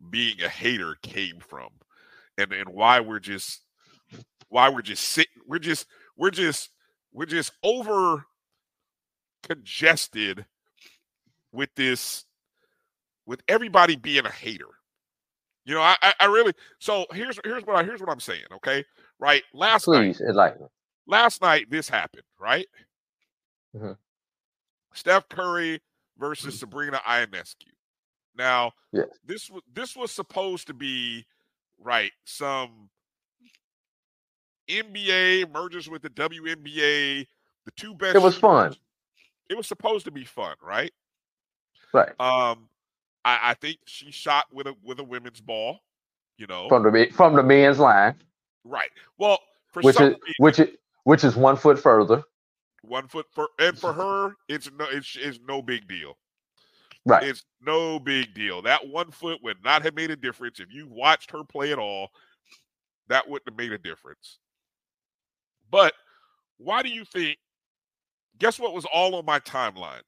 being 0.09 0.41
a 0.41 0.49
hater 0.49 0.95
came 1.01 1.39
from, 1.39 1.69
and 2.37 2.53
and 2.53 2.69
why 2.69 2.99
we're 2.99 3.19
just 3.19 3.61
why 4.49 4.69
we're 4.69 4.81
just 4.81 5.03
sitting 5.03 5.41
we're 5.47 5.59
just 5.59 5.87
we're 6.15 6.31
just 6.31 6.69
we're 7.11 7.25
just 7.25 7.51
over 7.63 8.25
congested 9.43 10.45
with 11.51 11.69
this 11.75 12.25
with 13.25 13.41
everybody 13.47 13.95
being 13.95 14.25
a 14.25 14.31
hater. 14.31 14.65
You 15.65 15.75
know, 15.75 15.81
I 15.81 15.95
I, 16.19 16.25
really 16.25 16.53
so 16.79 17.05
here's 17.13 17.39
here's 17.43 17.63
what 17.65 17.75
I 17.77 17.83
here's 17.83 18.01
what 18.01 18.09
I'm 18.09 18.19
saying. 18.19 18.43
Okay, 18.55 18.83
right? 19.19 19.43
Last 19.53 19.87
night 19.87 20.15
Please 20.17 20.21
enlighten. 20.21 20.67
last 21.07 21.41
night 21.41 21.69
this 21.69 21.87
happened, 21.87 22.23
right? 22.39 22.67
Mhm. 23.75 23.97
Steph 24.93 25.27
Curry 25.29 25.81
versus 26.17 26.59
Sabrina 26.59 26.97
Ionescu. 27.07 27.67
Now, 28.35 28.71
Yes. 28.91 29.07
this 29.25 29.49
was 29.49 29.61
this 29.73 29.95
was 29.95 30.11
supposed 30.11 30.67
to 30.67 30.73
be 30.73 31.25
right 31.79 32.11
some 32.25 32.89
NBA 34.69 35.51
mergers 35.51 35.89
with 35.89 36.01
the 36.01 36.09
WNBA, 36.09 37.25
the 37.65 37.71
two 37.75 37.95
best. 37.95 38.15
It 38.15 38.21
was 38.21 38.37
fun. 38.37 38.75
It 39.49 39.55
was 39.57 39.67
supposed 39.67 40.05
to 40.05 40.11
be 40.11 40.23
fun, 40.25 40.55
right? 40.61 40.91
Right. 41.93 42.19
Um, 42.19 42.69
I, 43.25 43.39
I 43.51 43.53
think 43.55 43.77
she 43.85 44.11
shot 44.11 44.45
with 44.51 44.67
a 44.67 44.75
with 44.83 44.99
a 44.99 45.03
women's 45.03 45.41
ball. 45.41 45.79
You 46.37 46.47
know, 46.47 46.67
From 46.67 46.83
the 46.83 47.09
from 47.11 47.35
the 47.35 47.43
men's 47.43 47.79
line, 47.79 48.15
right? 48.63 48.89
Well, 49.17 49.39
for 49.71 49.81
which 49.81 50.01
is 50.01 50.15
which 50.39 50.59
is 50.59 50.69
which 51.03 51.23
is 51.23 51.35
one 51.35 51.55
foot 51.55 51.79
further. 51.79 52.23
one 52.81 53.07
foot 53.07 53.27
for 53.31 53.49
and 53.59 53.77
for 53.77 53.93
her, 53.93 54.35
it's 54.49 54.69
no 54.77 54.85
it's, 54.91 55.15
it's 55.19 55.39
no 55.47 55.61
big 55.61 55.87
deal. 55.87 56.17
Right. 57.05 57.23
It's 57.23 57.43
no 57.61 57.99
big 57.99 58.33
deal. 58.33 58.61
That 58.61 58.87
one 58.87 59.11
foot 59.11 59.39
would 59.43 59.63
not 59.63 59.83
have 59.83 59.93
made 59.93 60.09
a 60.09 60.15
difference 60.15 60.59
if 60.59 60.71
you 60.71 60.87
watched 60.87 61.31
her 61.31 61.43
play 61.43 61.71
at 61.71 61.79
all. 61.79 62.09
That 63.09 63.29
wouldn't 63.29 63.49
have 63.49 63.57
made 63.57 63.73
a 63.73 63.77
difference. 63.77 64.39
But 65.69 65.93
why 66.57 66.81
do 66.81 66.89
you 66.89 67.05
think? 67.05 67.37
Guess 68.39 68.59
what 68.59 68.73
was 68.73 68.85
all 68.85 69.15
on 69.15 69.25
my 69.25 69.39
timeline? 69.39 70.01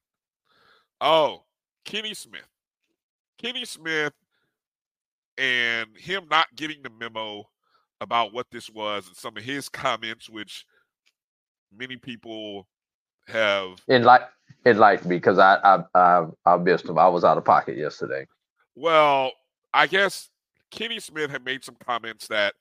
Oh, 1.01 1.43
Kenny 1.83 2.13
Smith. 2.13 2.47
Kenny 3.37 3.65
Smith 3.65 4.13
and 5.37 5.89
him 5.97 6.25
not 6.29 6.47
getting 6.55 6.81
the 6.81 6.89
memo 6.89 7.47
about 8.01 8.33
what 8.33 8.47
this 8.51 8.69
was 8.69 9.07
and 9.07 9.15
some 9.15 9.35
of 9.37 9.43
his 9.43 9.69
comments, 9.69 10.29
which 10.29 10.65
many 11.75 11.97
people 11.97 12.67
have 13.27 13.81
Enlighten, 13.89 14.27
enlighten 14.65 15.09
me 15.09 15.17
because 15.17 15.39
I, 15.39 15.55
I 15.63 15.83
I 15.95 16.25
I 16.45 16.57
missed 16.57 16.85
him. 16.85 16.99
I 16.99 17.07
was 17.07 17.23
out 17.23 17.37
of 17.37 17.45
pocket 17.45 17.77
yesterday. 17.77 18.27
Well, 18.75 19.31
I 19.73 19.87
guess 19.87 20.29
Kenny 20.71 20.99
Smith 20.99 21.31
had 21.31 21.43
made 21.43 21.63
some 21.63 21.75
comments 21.83 22.27
that 22.27 22.53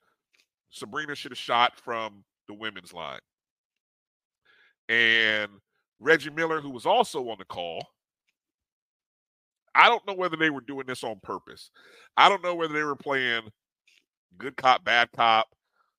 Sabrina 0.70 1.14
should 1.14 1.32
have 1.32 1.38
shot 1.38 1.78
from 1.78 2.24
the 2.48 2.55
women's 2.55 2.92
line. 2.92 3.20
And 4.88 5.51
Reggie 6.01 6.30
Miller, 6.30 6.60
who 6.60 6.70
was 6.70 6.86
also 6.86 7.28
on 7.30 7.36
the 7.38 7.44
call, 7.44 7.86
I 9.74 9.88
don't 9.88 10.06
know 10.06 10.14
whether 10.14 10.36
they 10.36 10.51
were 10.51 10.60
doing 10.60 10.86
this 10.86 11.05
on 11.05 11.20
purpose. 11.22 11.70
I 12.16 12.28
don't 12.28 12.42
know 12.42 12.55
whether 12.55 12.72
they 12.74 12.82
were 12.82 12.96
playing 12.96 13.42
good 14.38 14.56
cop, 14.56 14.84
bad 14.84 15.10
cop, 15.12 15.48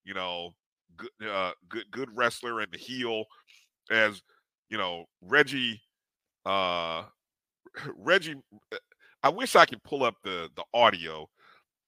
you 0.04 0.14
know, 0.14 0.54
good 0.96 1.28
uh, 1.28 1.52
good 1.68 1.84
good 1.90 2.08
wrestler 2.14 2.60
and 2.60 2.72
the 2.72 2.78
heel 2.78 3.24
as 3.90 4.22
you 4.70 4.78
know, 4.78 5.04
Reggie 5.22 5.80
uh 6.44 7.04
Reggie 7.96 8.36
I 9.22 9.28
wish 9.28 9.56
I 9.56 9.66
could 9.66 9.82
pull 9.82 10.04
up 10.04 10.14
the 10.22 10.48
the 10.56 10.64
audio, 10.72 11.28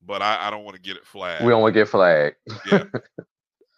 but 0.05 0.23
I, 0.23 0.49
I 0.49 0.51
don't 0.51 0.65
want 0.65 0.77
to 0.77 0.83
get 0.83 0.97
it 0.97 1.07
flagged. 1.07 1.45
We 1.45 1.51
don't 1.51 1.63
want 1.63 1.75
to 1.75 1.81
get 1.81 1.89
flagged. 1.89 2.37
Yeah. 2.71 2.85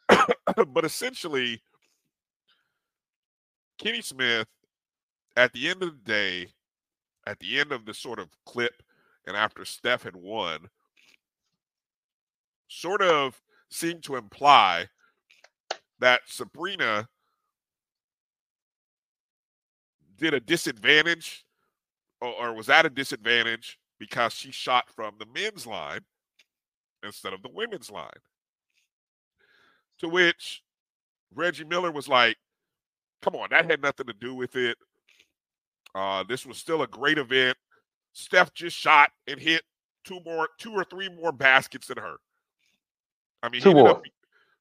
but 0.69 0.85
essentially, 0.85 1.63
Kenny 3.79 4.03
Smith, 4.03 4.47
at 5.37 5.53
the 5.53 5.69
end 5.69 5.83
of 5.83 5.91
the 5.91 6.13
day, 6.13 6.49
at 7.31 7.39
the 7.39 7.61
end 7.61 7.71
of 7.71 7.87
the 7.87 7.95
sort 7.95 8.19
of 8.19 8.29
clip, 8.45 8.83
and 9.25 9.37
after 9.37 9.65
Steph 9.65 10.03
had 10.03 10.17
won, 10.17 10.69
sort 12.67 13.01
of 13.03 13.41
seemed 13.71 14.03
to 14.03 14.17
imply 14.17 14.89
that 16.01 16.23
Sabrina 16.27 17.09
did 20.17 20.35
a 20.35 20.41
disadvantage 20.41 21.45
or, 22.21 22.33
or 22.33 22.53
was 22.53 22.69
at 22.69 22.85
a 22.85 22.91
disadvantage 22.91 23.79
because 24.01 24.33
she 24.33 24.51
shot 24.51 24.91
from 24.91 25.15
the 25.21 25.27
men's 25.33 25.69
line 25.69 26.01
instead 27.05 27.33
of 27.33 27.43
the 27.43 27.51
women's 27.55 27.93
line. 27.93 28.11
To 30.01 30.09
which 30.09 30.65
Reggie 31.33 31.65
Miller 31.65 31.93
was 31.93 32.09
like, 32.09 32.39
come 33.23 33.37
on, 33.37 33.49
that 33.51 33.71
had 33.71 33.83
nothing 33.83 34.07
to 34.07 34.15
do 34.15 34.35
with 34.35 34.57
it. 34.57 34.77
Uh, 35.95 36.23
this 36.29 36.47
was 36.47 36.57
still 36.59 36.83
a 36.83 36.87
great 36.87 37.19
event. 37.19 37.57
Steph 38.13 38.53
just 38.55 38.77
shot 38.77 39.11
and 39.27 39.39
hit 39.41 39.63
two 40.05 40.21
more, 40.25 40.49
two 40.59 40.73
or 40.73 40.85
three 40.85 41.09
more 41.09 41.33
baskets 41.33 41.87
than 41.89 41.99
her. 41.99 42.17
I 43.43 43.49
mean, 43.49 43.61
Two 43.63 43.73
more. 43.73 43.89
up- 43.91 44.03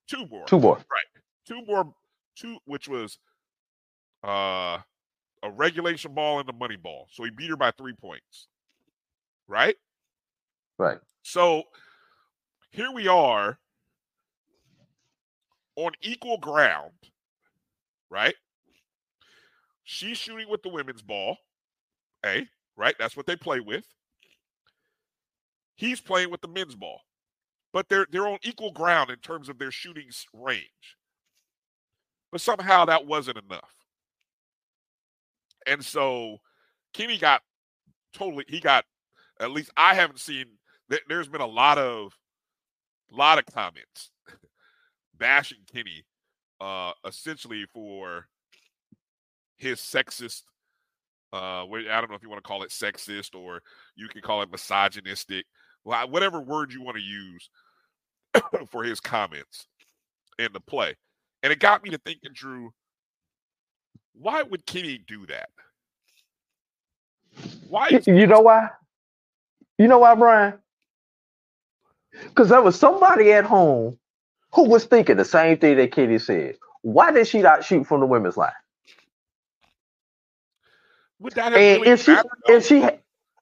two 0.08 0.26
more, 0.28 0.46
Two 0.46 0.60
more. 0.60 0.76
right? 0.78 1.24
Two 1.46 1.62
more, 1.66 1.94
two, 2.36 2.58
which 2.66 2.88
was 2.88 3.20
uh, 4.24 4.78
a 5.44 5.52
regulation 5.52 6.14
ball 6.14 6.40
and 6.40 6.50
a 6.50 6.54
money 6.54 6.78
ball. 6.78 7.08
So 7.12 7.24
he 7.24 7.30
beat 7.32 7.50
her 7.50 7.56
by 7.58 7.72
three 7.72 7.94
points, 7.94 8.48
right? 9.48 9.76
Right. 10.78 11.00
So 11.24 11.64
here 12.72 12.92
we 12.92 13.08
are 13.08 13.60
on 15.76 15.92
equal 16.02 16.38
ground, 16.38 16.92
right? 18.10 18.36
She's 19.92 20.20
shooting 20.20 20.48
with 20.48 20.62
the 20.62 20.70
women's 20.70 21.02
ball. 21.02 21.38
A, 22.24 22.48
right? 22.78 22.94
That's 23.00 23.18
what 23.18 23.26
they 23.26 23.36
play 23.36 23.60
with. 23.60 23.86
He's 25.74 26.00
playing 26.00 26.30
with 26.30 26.42
the 26.42 26.48
men's 26.48 26.76
ball, 26.76 27.02
but 27.74 27.90
they're 27.90 28.06
they're 28.12 28.28
on 28.28 28.38
equal 28.44 28.72
ground 28.72 29.10
in 29.10 29.18
terms 29.18 29.50
of 29.50 29.58
their 29.58 29.72
shooting 29.72 30.12
range. 30.32 30.96
But 32.32 32.42
somehow 32.42 32.86
that 32.86 33.08
wasn't 33.08 33.40
enough, 33.40 33.74
and 35.66 35.84
so 35.84 36.38
Kenny 36.94 37.18
got 37.18 37.42
totally. 38.14 38.46
He 38.48 38.60
got 38.60 38.86
at 39.40 39.50
least 39.50 39.72
I 39.76 39.96
haven't 39.96 40.20
seen. 40.20 40.46
there- 40.88 41.00
There's 41.08 41.30
been 41.30 41.42
a 41.42 41.48
lot 41.48 41.80
of 41.80 42.16
lot 43.12 43.40
of 43.40 43.48
comments 43.48 44.12
bashing 45.18 45.66
Kenny, 45.74 46.06
uh, 46.62 46.92
essentially 47.08 47.66
for 47.74 48.28
his 49.60 49.80
sexist 49.82 50.44
uh 51.34 51.66
i 51.66 52.02
don't 52.02 52.10
know 52.10 52.16
if 52.16 52.24
you 52.24 52.30
want 52.30 52.44
to 52.44 52.48
call 52.48 52.64
it 52.64 52.72
sexist 52.72 53.36
or 53.36 53.62
you 53.96 54.08
can 54.10 54.22
call 54.22 54.42
it 54.42 54.52
misogynistic 54.52 55.46
whatever 56.06 56.42
word 56.42 56.74
you 56.74 56.84
want 56.84 56.98
to 56.98 57.04
use 57.04 57.50
for 58.70 58.84
his 58.84 59.00
comments 59.00 59.68
in 60.40 60.50
the 60.54 60.60
play 60.62 60.96
and 61.44 61.54
it 61.54 61.60
got 61.60 61.84
me 61.84 61.90
to 61.92 62.00
thinking 62.00 62.32
drew 62.34 62.72
why 64.14 64.44
would 64.44 64.66
kenny 64.66 65.00
do 65.08 65.26
that 65.28 65.50
why 67.70 67.92
Y- 67.92 68.04
You 68.08 68.28
know 68.28 68.42
why? 68.42 68.70
You 69.80 69.88
know 69.88 70.00
why, 70.00 70.16
Brian? 70.16 70.56
Because 72.22 72.50
there 72.50 72.62
was 72.62 72.80
somebody 72.80 73.34
at 73.34 73.46
home 73.46 73.98
who 74.54 74.66
was 74.70 74.86
thinking 74.86 75.18
the 75.18 75.26
same 75.26 75.58
thing 75.60 75.78
that 75.78 75.92
Katie 75.94 76.20
said. 76.20 76.58
Why 76.84 77.12
did 77.12 77.28
she 77.28 77.42
not 77.42 77.66
shoot 77.66 77.86
from 77.88 78.02
the 78.02 78.08
women's 78.08 78.38
line? 78.38 78.52
Would 81.20 81.34
that 81.34 81.52
have 81.52 81.62
And 81.62 81.82
really 81.82 81.92
if 81.92 82.04
she 82.04 82.12
mattered 82.12 82.30
if 82.48 82.66
she 82.66 82.90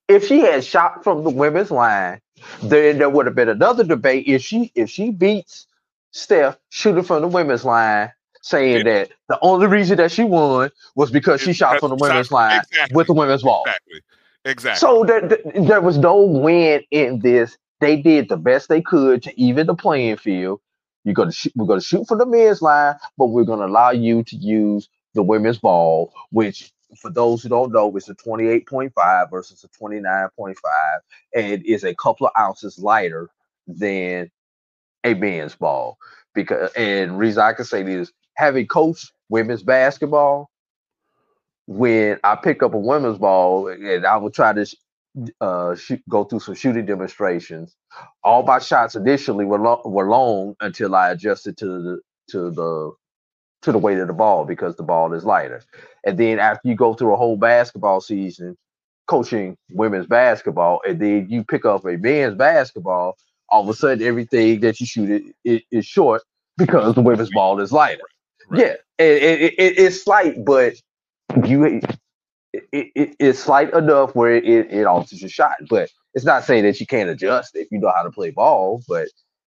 if 0.08 0.28
she 0.28 0.40
had 0.40 0.64
shot 0.64 1.04
from 1.04 1.24
the 1.24 1.30
women's 1.30 1.72
line, 1.72 2.22
then 2.64 2.98
there 2.98 3.10
would 3.10 3.26
have 3.26 3.36
been 3.36 3.50
another 3.50 3.84
debate. 3.84 4.28
If 4.28 4.42
she 4.42 4.72
if 4.76 4.90
she 4.90 5.12
beats 5.12 5.68
Steph 6.12 6.58
shooting 6.70 7.04
from 7.04 7.22
the 7.22 7.28
women's 7.28 7.66
line, 7.66 8.12
saying 8.42 8.86
that 8.86 9.12
the 9.28 9.38
only 9.42 9.68
reason 9.68 9.98
that 9.98 10.12
she 10.12 10.24
won 10.24 10.72
was 10.96 11.12
because 11.12 11.42
she 11.42 11.54
shot 11.54 11.80
from 11.80 11.90
the 11.90 11.96
women's 11.96 12.32
line 12.32 12.62
with 12.92 13.08
the 13.08 13.14
women's 13.14 13.44
ball. 13.44 13.64
exactly 13.66 14.02
exactly 14.46 14.80
So 14.80 15.04
there, 15.04 15.28
there, 15.28 15.40
there 15.56 15.82
was 15.82 15.98
no 15.98 16.22
win 16.22 16.82
in 16.92 17.20
this. 17.20 17.58
They 17.80 18.02
did 18.02 18.30
the 18.30 18.38
best 18.38 18.70
they 18.70 18.82
could 18.82 19.22
to 19.24 19.40
even 19.40 19.68
the 19.68 19.76
playing 19.76 20.18
field. 20.18 20.62
You're 21.04 21.14
gonna 21.14 21.32
shoot, 21.32 21.54
we're 21.56 21.68
gonna 21.68 21.82
shoot 21.82 22.08
from 22.08 22.18
the 22.18 22.26
men's 22.26 22.62
line, 22.62 22.96
but 23.18 23.28
we're 23.28 23.44
gonna 23.44 23.68
allow 23.68 23.92
you 23.92 24.24
to 24.24 24.36
use 24.36 24.90
the 25.14 25.24
women's 25.24 25.58
ball, 25.58 26.14
which 26.32 26.72
for 27.00 27.12
those 27.12 27.44
who 27.44 27.50
don't 27.50 27.74
know, 27.74 27.96
it's 27.96 28.10
a 28.10 28.16
28.5 28.16 29.32
versus 29.32 29.64
a 29.64 29.84
29.5, 29.84 30.56
and 31.36 31.66
is 31.66 31.84
a 31.84 31.96
couple 31.96 32.28
of 32.28 32.34
ounces 32.40 32.80
lighter 32.80 33.30
than 33.68 34.32
a 35.04 35.14
men's 35.14 35.56
ball. 35.56 35.98
Because 36.34 36.72
and 36.74 37.18
reason 37.18 37.44
I 37.44 37.54
can 37.54 37.66
say 37.66 37.84
this, 37.84 38.12
having 38.36 38.68
coached 38.68 39.12
women's 39.30 39.64
basketball, 39.64 40.50
when 41.68 42.20
I 42.24 42.36
pick 42.36 42.64
up 42.64 42.74
a 42.74 42.78
women's 42.78 43.18
ball 43.18 43.68
and 43.70 44.06
I 44.06 44.18
would 44.18 44.34
try 44.34 44.54
to 44.54 44.66
uh, 45.42 45.76
shoot, 45.76 46.02
go 46.10 46.24
through 46.24 46.40
some 46.42 46.56
shooting 46.56 46.86
demonstrations, 46.86 47.76
all 48.24 48.44
my 48.44 48.60
shots 48.60 48.96
initially 48.96 49.46
were 49.46 49.60
were 49.86 50.10
long 50.10 50.56
until 50.62 50.96
I 50.96 51.12
adjusted 51.12 51.58
to 51.58 51.66
the 51.66 52.00
to 52.32 52.52
the 52.52 52.92
to 53.68 53.74
the 53.74 53.80
weight 53.80 54.00
of 54.00 54.08
the 54.08 54.14
ball 54.14 54.46
because 54.46 54.78
the 54.78 54.84
ball 54.84 55.14
is 55.14 55.26
lighter. 55.26 55.62
And 56.06 56.18
then 56.18 56.40
after 56.40 56.70
you 56.70 56.76
go 56.76 56.94
through 56.96 57.14
a 57.14 57.18
whole 57.18 57.38
basketball 57.38 58.02
season 58.02 58.58
coaching 59.08 59.58
women's 59.72 60.08
basketball, 60.08 60.82
and 60.88 61.02
then 61.02 61.28
you 61.30 61.44
pick 61.44 61.66
up 61.66 61.86
a 61.86 61.98
men's 61.98 62.36
basketball, 62.36 63.18
all 63.50 63.64
of 63.64 63.70
a 63.70 63.74
sudden 63.74 64.08
everything 64.08 64.62
that 64.62 64.80
you 64.80 64.86
shoot 64.86 65.36
is 65.46 65.86
short 65.86 66.24
because 66.58 66.96
the 66.96 67.02
women's 67.02 67.32
ball 67.32 67.60
is 67.60 67.74
lighter. 67.74 68.04
Yeah, 68.54 68.76
it, 68.98 69.24
it, 69.24 69.54
it, 69.58 69.80
it's 69.80 70.04
slight, 70.04 70.46
but 70.46 70.76
you 71.46 71.66
it, 71.66 71.86
it, 72.72 73.16
it's 73.20 73.40
slight 73.40 73.74
enough 73.74 74.16
where 74.16 74.36
it, 74.36 74.46
it 74.46 74.86
alters 74.86 75.22
your 75.22 75.30
shot. 75.30 75.58
But 75.70 75.90
it's 76.14 76.26
not 76.26 76.46
saying 76.46 76.64
that 76.64 76.80
you 76.80 76.88
can't 76.88 77.10
adjust 77.10 77.56
if 77.56 77.68
you 77.72 77.80
know 77.80 77.92
how 77.96 78.04
to 78.04 78.12
play 78.12 78.32
ball. 78.32 78.82
But 78.88 79.10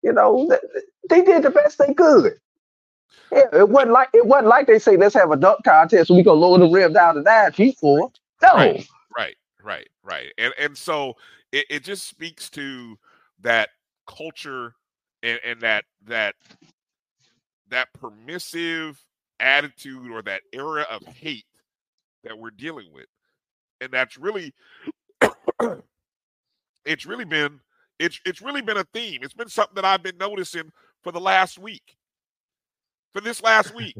you 0.02 0.12
know 0.14 0.48
th- 0.48 0.60
th- 0.72 0.84
they 1.10 1.22
did 1.22 1.42
the 1.42 1.50
best 1.50 1.78
they 1.78 1.94
could. 1.94 2.34
Yeah, 3.32 3.44
it 3.52 3.68
wasn't 3.68 3.92
like 3.92 4.08
it 4.14 4.26
wasn't 4.26 4.48
like 4.48 4.66
they 4.66 4.78
say 4.78 4.96
let's 4.96 5.14
have 5.14 5.30
a 5.30 5.36
dunk 5.36 5.64
contest 5.64 6.08
so 6.08 6.14
we 6.14 6.22
gonna 6.22 6.40
lower 6.40 6.58
the 6.58 6.66
rim 6.68 6.92
down 6.92 7.14
to 7.16 7.22
nine 7.22 7.52
feet 7.52 7.76
for. 7.78 8.10
No, 8.42 8.54
Right, 8.54 8.86
right, 9.16 9.36
right, 9.62 9.88
right. 10.02 10.32
And 10.38 10.54
and 10.58 10.76
so 10.76 11.14
it, 11.52 11.66
it 11.70 11.84
just 11.84 12.06
speaks 12.08 12.50
to 12.50 12.98
that 13.40 13.70
culture 14.06 14.74
and, 15.22 15.40
and 15.44 15.60
that 15.60 15.84
that 16.06 16.34
that 17.68 17.88
permissive 17.92 19.04
attitude 19.40 20.10
or 20.10 20.22
that 20.22 20.42
era 20.52 20.86
of 20.90 21.04
hate 21.06 21.44
that 22.24 22.38
we're 22.38 22.50
dealing 22.50 22.92
with. 22.92 23.06
And 23.80 23.92
that's 23.92 24.16
really 24.18 24.54
it's 26.84 27.06
really 27.06 27.24
been 27.24 27.60
it's 27.98 28.20
it's 28.24 28.42
really 28.42 28.62
been 28.62 28.78
a 28.78 28.84
theme. 28.94 29.20
It's 29.22 29.34
been 29.34 29.48
something 29.48 29.74
that 29.76 29.84
I've 29.84 30.02
been 30.02 30.18
noticing 30.18 30.72
for 31.02 31.12
the 31.12 31.20
last 31.20 31.58
week. 31.58 31.97
For 33.14 33.20
this 33.20 33.42
last 33.42 33.74
week. 33.74 33.96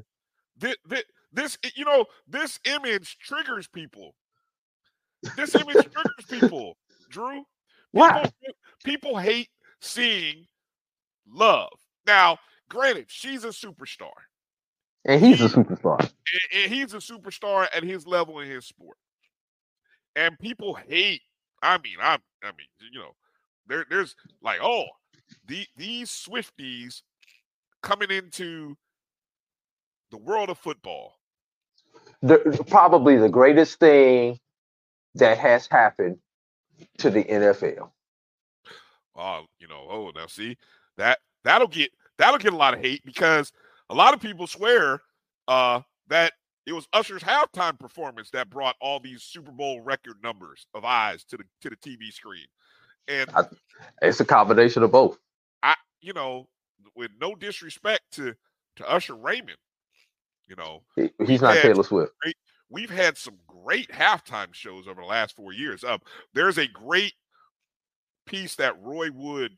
this, 0.59 0.76
this, 0.86 1.05
this 1.32 1.59
you 1.74 1.85
know, 1.85 2.06
this 2.26 2.59
image 2.64 3.18
triggers 3.18 3.68
people. 3.68 4.14
This 5.36 5.55
image 5.55 5.74
triggers 5.90 6.26
people. 6.28 6.76
Drew, 7.10 7.43
Why? 7.93 8.22
people, 8.22 8.55
people 8.85 9.18
hate 9.18 9.48
seeing 9.80 10.47
love. 11.26 11.70
Now, 12.06 12.39
granted, 12.68 13.06
she's 13.09 13.44
a 13.44 13.48
superstar. 13.48 14.12
and 15.05 15.24
he's 15.24 15.40
a 15.40 15.48
superstar. 15.48 16.01
And, 16.01 16.10
and 16.62 16.72
he's 16.72 16.94
a 16.94 16.98
superstar 16.98 17.66
at 17.74 17.82
his 17.82 18.06
level 18.06 18.40
in 18.40 18.48
his 18.51 18.66
sport. 18.66 18.98
And 20.16 20.39
people 20.39 20.74
hate. 20.74 21.22
I 21.62 21.78
mean, 21.78 21.97
I'm. 22.01 22.20
I 22.43 22.48
mean, 22.48 22.68
you 22.93 23.01
know, 23.01 23.12
there, 23.66 23.85
there's 23.89 24.14
like, 24.43 24.59
oh, 24.62 24.85
the 25.47 25.66
these 25.76 26.10
Swifties 26.10 27.02
coming 27.82 28.10
into 28.10 28.76
the 30.10 30.18
world 30.18 30.51
of 30.51 30.59
football. 30.59 31.14
The, 32.22 32.64
probably 32.68 33.16
the 33.16 33.28
greatest 33.28 33.78
thing 33.78 34.39
that 35.14 35.39
has 35.39 35.66
happened 35.66 36.18
to 36.98 37.10
the 37.10 37.24
NFL. 37.24 37.90
Oh, 39.16 39.44
you 39.59 39.68
know, 39.68 39.86
oh, 39.90 40.12
now 40.14 40.26
see 40.26 40.56
that 40.97 41.18
that'll 41.44 41.68
get 41.68 41.90
that'll 42.18 42.39
get 42.39 42.52
a 42.52 42.56
lot 42.56 42.74
of 42.74 42.80
hate 42.80 43.02
because 43.05 43.52
a 43.90 43.94
lot 43.94 44.14
of 44.14 44.20
people 44.20 44.47
swear 44.47 45.01
uh 45.48 45.80
that 46.09 46.32
it 46.66 46.72
was 46.72 46.86
Usher's 46.93 47.22
halftime 47.22 47.78
performance 47.78 48.30
that 48.30 48.51
brought 48.51 48.76
all 48.80 49.01
these 49.01 49.22
Super 49.22 49.51
Bowl 49.51 49.80
record 49.80 50.16
numbers 50.22 50.66
of 50.74 50.85
eyes 50.85 51.24
to 51.24 51.36
the 51.36 51.44
to 51.62 51.70
the 51.70 51.76
TV 51.76 52.12
screen. 52.12 52.47
And 53.09 53.30
I, 53.35 53.44
it's 54.02 54.20
a 54.20 54.24
combination 54.24 54.82
of 54.82 54.93
both. 54.93 55.18
I, 55.62 55.74
you 56.01 56.12
know, 56.12 56.47
with 56.94 57.10
no 57.20 57.35
disrespect 57.35 58.02
to 58.12 58.35
to 58.76 58.89
Usher 58.89 59.14
Raymond, 59.14 59.56
you 60.48 60.56
know, 60.56 60.82
He- 60.96 61.12
He's 61.26 61.42
not 61.42 61.54
had 61.54 61.62
Taylor 61.62 61.82
Swift. 61.84 62.12
Great, 62.22 62.36
we've 62.70 62.90
had 62.90 63.16
some 63.16 63.36
great 63.46 63.88
halftime 63.90 64.52
shows 64.52 64.86
over 64.88 65.00
the 65.00 65.06
last 65.06 65.36
four 65.36 65.52
years. 65.52 65.84
Um, 65.84 66.00
there's 66.34 66.58
a 66.58 66.66
great 66.68 67.14
piece 68.26 68.56
that 68.56 68.80
Roy 68.80 69.10
Wood 69.10 69.56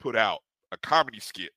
put 0.00 0.16
out, 0.16 0.40
a 0.72 0.76
comedy 0.76 1.20
skit 1.20 1.50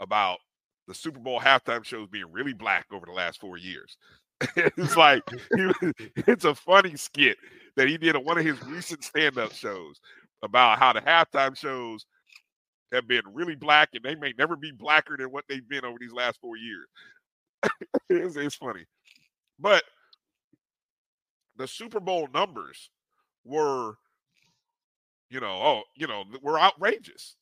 about 0.00 0.38
the 0.86 0.94
Super 0.94 1.18
Bowl 1.20 1.40
halftime 1.40 1.84
shows 1.84 2.08
being 2.08 2.30
really 2.30 2.52
black 2.52 2.86
over 2.92 3.06
the 3.06 3.12
last 3.12 3.40
four 3.40 3.56
years. 3.56 3.96
it's 4.56 4.96
like 4.96 5.22
was- 5.50 5.74
it's 6.16 6.44
a 6.44 6.54
funny 6.54 6.96
skit 6.96 7.36
that 7.76 7.88
he 7.88 7.98
did 7.98 8.16
on 8.16 8.24
one 8.24 8.38
of 8.38 8.44
his 8.44 8.60
recent 8.64 9.04
stand-up 9.04 9.52
shows 9.52 10.00
about 10.42 10.78
how 10.78 10.92
the 10.92 11.00
halftime 11.00 11.54
shows 11.56 12.06
have 12.92 13.06
been 13.06 13.22
really 13.32 13.54
black 13.54 13.90
and 13.94 14.02
they 14.02 14.14
may 14.14 14.32
never 14.38 14.56
be 14.56 14.72
blacker 14.72 15.16
than 15.16 15.28
what 15.30 15.44
they've 15.48 15.68
been 15.68 15.84
over 15.84 15.98
these 16.00 16.12
last 16.12 16.40
four 16.40 16.56
years. 16.56 16.86
it's, 18.10 18.36
it's 18.36 18.54
funny. 18.56 18.84
But 19.58 19.82
the 21.56 21.66
Super 21.68 22.00
Bowl 22.00 22.28
numbers 22.32 22.90
were, 23.44 23.94
you 25.30 25.40
know, 25.40 25.58
oh, 25.62 25.82
you 25.96 26.06
know, 26.06 26.24
were 26.42 26.58
outrageous. 26.58 27.36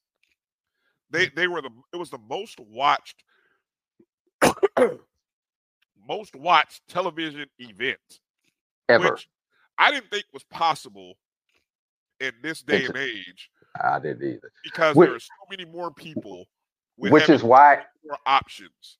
They 1.10 1.28
they 1.28 1.46
were 1.46 1.62
the 1.62 1.70
it 1.92 1.96
was 1.96 2.10
the 2.10 2.18
most 2.18 2.58
watched 2.60 3.22
most 6.08 6.34
watched 6.36 6.82
television 6.88 7.46
event 7.58 7.98
Ever. 8.88 9.12
which 9.12 9.28
I 9.78 9.90
didn't 9.90 10.10
think 10.10 10.24
was 10.32 10.44
possible 10.44 11.14
in 12.20 12.32
this 12.42 12.62
day 12.62 12.76
It's- 12.84 12.88
and 12.90 12.98
age 12.98 13.50
I 13.82 13.98
didn't 14.00 14.26
either. 14.28 14.52
because 14.64 14.96
Which- 14.96 15.08
there 15.08 15.16
are 15.16 15.20
so 15.20 15.32
many 15.50 15.64
more 15.64 15.90
people 15.92 16.46
with 16.96 17.12
Which 17.12 17.28
is 17.28 17.42
why 17.44 17.84
more 18.04 18.18
options. 18.26 18.98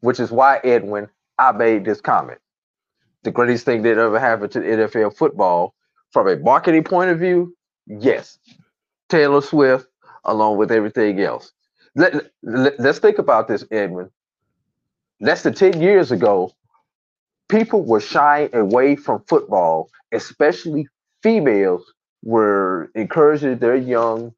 Which 0.00 0.20
is 0.20 0.30
why 0.30 0.60
Edwin, 0.64 1.08
I 1.38 1.52
made 1.52 1.84
this 1.84 2.00
comment. 2.00 2.38
the 3.24 3.30
greatest 3.30 3.64
thing 3.64 3.82
that 3.82 3.98
ever 3.98 4.18
happened 4.20 4.52
to 4.52 4.60
NFL 4.60 5.16
football 5.16 5.74
from 6.12 6.28
a 6.28 6.36
marketing 6.38 6.84
point 6.84 7.10
of 7.10 7.18
view, 7.20 7.56
yes. 7.86 8.38
Taylor 9.10 9.42
Swift, 9.42 9.86
along 10.24 10.58
with 10.58 10.72
everything 10.72 11.20
else. 11.20 11.52
Let, 11.96 12.32
let, 12.42 12.80
let's 12.80 13.00
think 13.00 13.18
about 13.18 13.48
this, 13.48 13.64
Edwin. 13.70 14.10
Less 15.20 15.42
than 15.44 15.54
10 15.54 15.80
years 15.82 16.12
ago, 16.12 16.52
people 17.48 17.84
were 17.84 18.00
shying 18.00 18.54
away 18.54 18.96
from 18.96 19.24
football, 19.28 19.90
especially 20.12 20.88
females 21.22 21.92
were 22.24 22.90
encouraging 22.94 23.58
their 23.58 23.76
young 23.76 24.34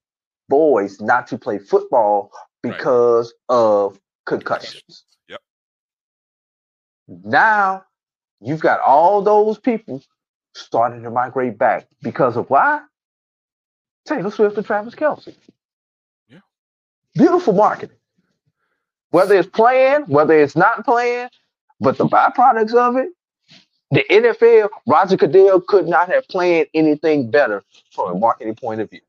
boys 0.49 1.01
not 1.01 1.27
to 1.29 1.39
play 1.39 1.59
football 1.59 2.33
because 2.63 3.35
of 3.49 3.99
concussions. 4.27 5.05
Now 7.09 7.85
you've 8.41 8.61
got 8.61 8.81
all 8.81 9.23
those 9.23 9.59
people 9.59 10.03
starting 10.55 11.03
to 11.03 11.11
migrate 11.11 11.59
back 11.59 11.87
because 12.03 12.37
of 12.37 12.49
why? 12.51 12.83
Taylor 14.07 14.31
Swift 14.31 14.57
and 14.57 14.67
Travis 14.67 14.95
Kelce. 14.95 15.35
Yeah. 16.29 16.39
Beautiful 17.15 17.53
marketing. 17.53 17.97
Whether 19.11 19.37
it's 19.37 19.49
playing, 19.49 20.03
whether 20.07 20.39
it's 20.39 20.57
not 20.57 20.85
playing, 20.85 21.29
but 21.81 21.99
the 21.99 22.07
byproducts 22.07 22.75
of 22.75 22.97
it, 22.97 23.11
the 23.91 24.05
NFL, 24.11 24.71
Roger 24.87 25.17
Goodell 25.17 25.61
could 25.61 25.87
not 25.87 26.09
have 26.09 26.27
planned 26.29 26.67
anything 26.73 27.31
better 27.31 27.63
from 27.91 28.17
a 28.17 28.19
marketing 28.19 28.55
point 28.55 28.81
of 28.81 28.89
view. 28.89 29.03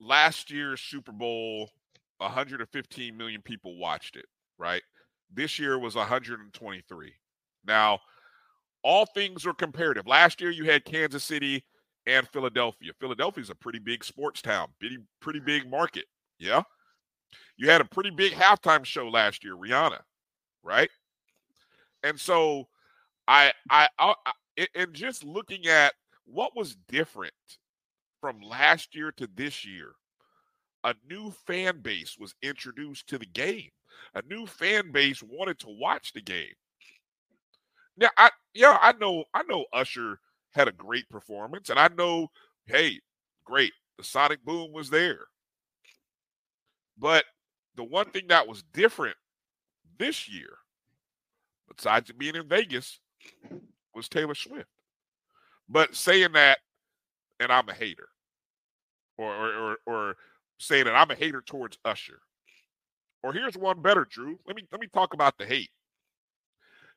Last 0.00 0.50
year's 0.50 0.80
Super 0.80 1.12
Bowl, 1.12 1.70
115 2.18 3.16
million 3.16 3.40
people 3.40 3.76
watched 3.76 4.16
it, 4.16 4.26
right? 4.58 4.82
This 5.34 5.58
year 5.58 5.78
was 5.78 5.94
123. 5.96 7.12
Now, 7.66 8.00
all 8.82 9.06
things 9.06 9.46
are 9.46 9.54
comparative. 9.54 10.06
Last 10.06 10.40
year 10.40 10.50
you 10.50 10.64
had 10.64 10.84
Kansas 10.84 11.24
City 11.24 11.64
and 12.06 12.28
Philadelphia. 12.28 12.92
Philadelphia's 13.00 13.50
a 13.50 13.54
pretty 13.54 13.78
big 13.78 14.04
sports 14.04 14.42
town, 14.42 14.68
pretty 14.78 14.98
pretty 15.20 15.40
mm-hmm. 15.40 15.46
big 15.46 15.70
market. 15.70 16.04
Yeah. 16.38 16.62
You 17.56 17.70
had 17.70 17.80
a 17.80 17.86
pretty 17.86 18.10
big 18.10 18.32
halftime 18.32 18.84
show 18.84 19.08
last 19.08 19.42
year, 19.42 19.56
Rihanna, 19.56 20.00
right? 20.62 20.90
And 22.02 22.18
so 22.20 22.68
I 23.26 23.52
I, 23.70 23.88
I, 23.98 24.14
I 24.26 24.66
and 24.74 24.92
just 24.92 25.24
looking 25.24 25.66
at 25.66 25.94
what 26.26 26.54
was 26.54 26.76
different 26.88 27.32
from 28.20 28.40
last 28.40 28.94
year 28.94 29.12
to 29.12 29.28
this 29.34 29.64
year, 29.64 29.92
a 30.84 30.94
new 31.08 31.30
fan 31.46 31.80
base 31.80 32.16
was 32.18 32.34
introduced 32.42 33.08
to 33.08 33.18
the 33.18 33.26
game. 33.26 33.70
A 34.14 34.22
new 34.22 34.46
fan 34.46 34.92
base 34.92 35.22
wanted 35.22 35.58
to 35.60 35.68
watch 35.68 36.12
the 36.12 36.20
game. 36.20 36.54
Now, 37.96 38.10
I 38.16 38.30
yeah, 38.54 38.78
I 38.80 38.92
know 38.92 39.24
I 39.34 39.42
know 39.44 39.64
Usher 39.72 40.18
had 40.52 40.68
a 40.68 40.72
great 40.72 41.08
performance, 41.08 41.70
and 41.70 41.78
I 41.78 41.88
know, 41.88 42.28
hey, 42.66 43.00
great, 43.44 43.72
the 43.98 44.04
Sonic 44.04 44.44
Boom 44.44 44.72
was 44.72 44.90
there. 44.90 45.26
But 46.98 47.24
the 47.76 47.84
one 47.84 48.10
thing 48.10 48.28
that 48.28 48.46
was 48.46 48.62
different 48.72 49.16
this 49.98 50.28
year, 50.28 50.58
besides 51.74 52.10
being 52.12 52.36
in 52.36 52.48
Vegas, 52.48 53.00
was 53.94 54.08
Taylor 54.08 54.34
Swift. 54.34 54.68
But 55.68 55.94
saying 55.94 56.32
that, 56.32 56.58
and 57.40 57.50
I'm 57.50 57.68
a 57.68 57.74
hater, 57.74 58.08
or 59.18 59.34
or 59.34 59.54
or, 59.54 59.76
or 59.86 60.16
saying 60.58 60.84
that 60.84 60.94
I'm 60.94 61.10
a 61.10 61.14
hater 61.14 61.42
towards 61.42 61.78
Usher. 61.84 62.20
Or 63.24 63.32
here's 63.32 63.56
one 63.56 63.80
better, 63.80 64.04
Drew. 64.04 64.38
Let 64.46 64.54
me 64.54 64.68
let 64.70 64.82
me 64.82 64.86
talk 64.86 65.14
about 65.14 65.38
the 65.38 65.46
hate. 65.46 65.70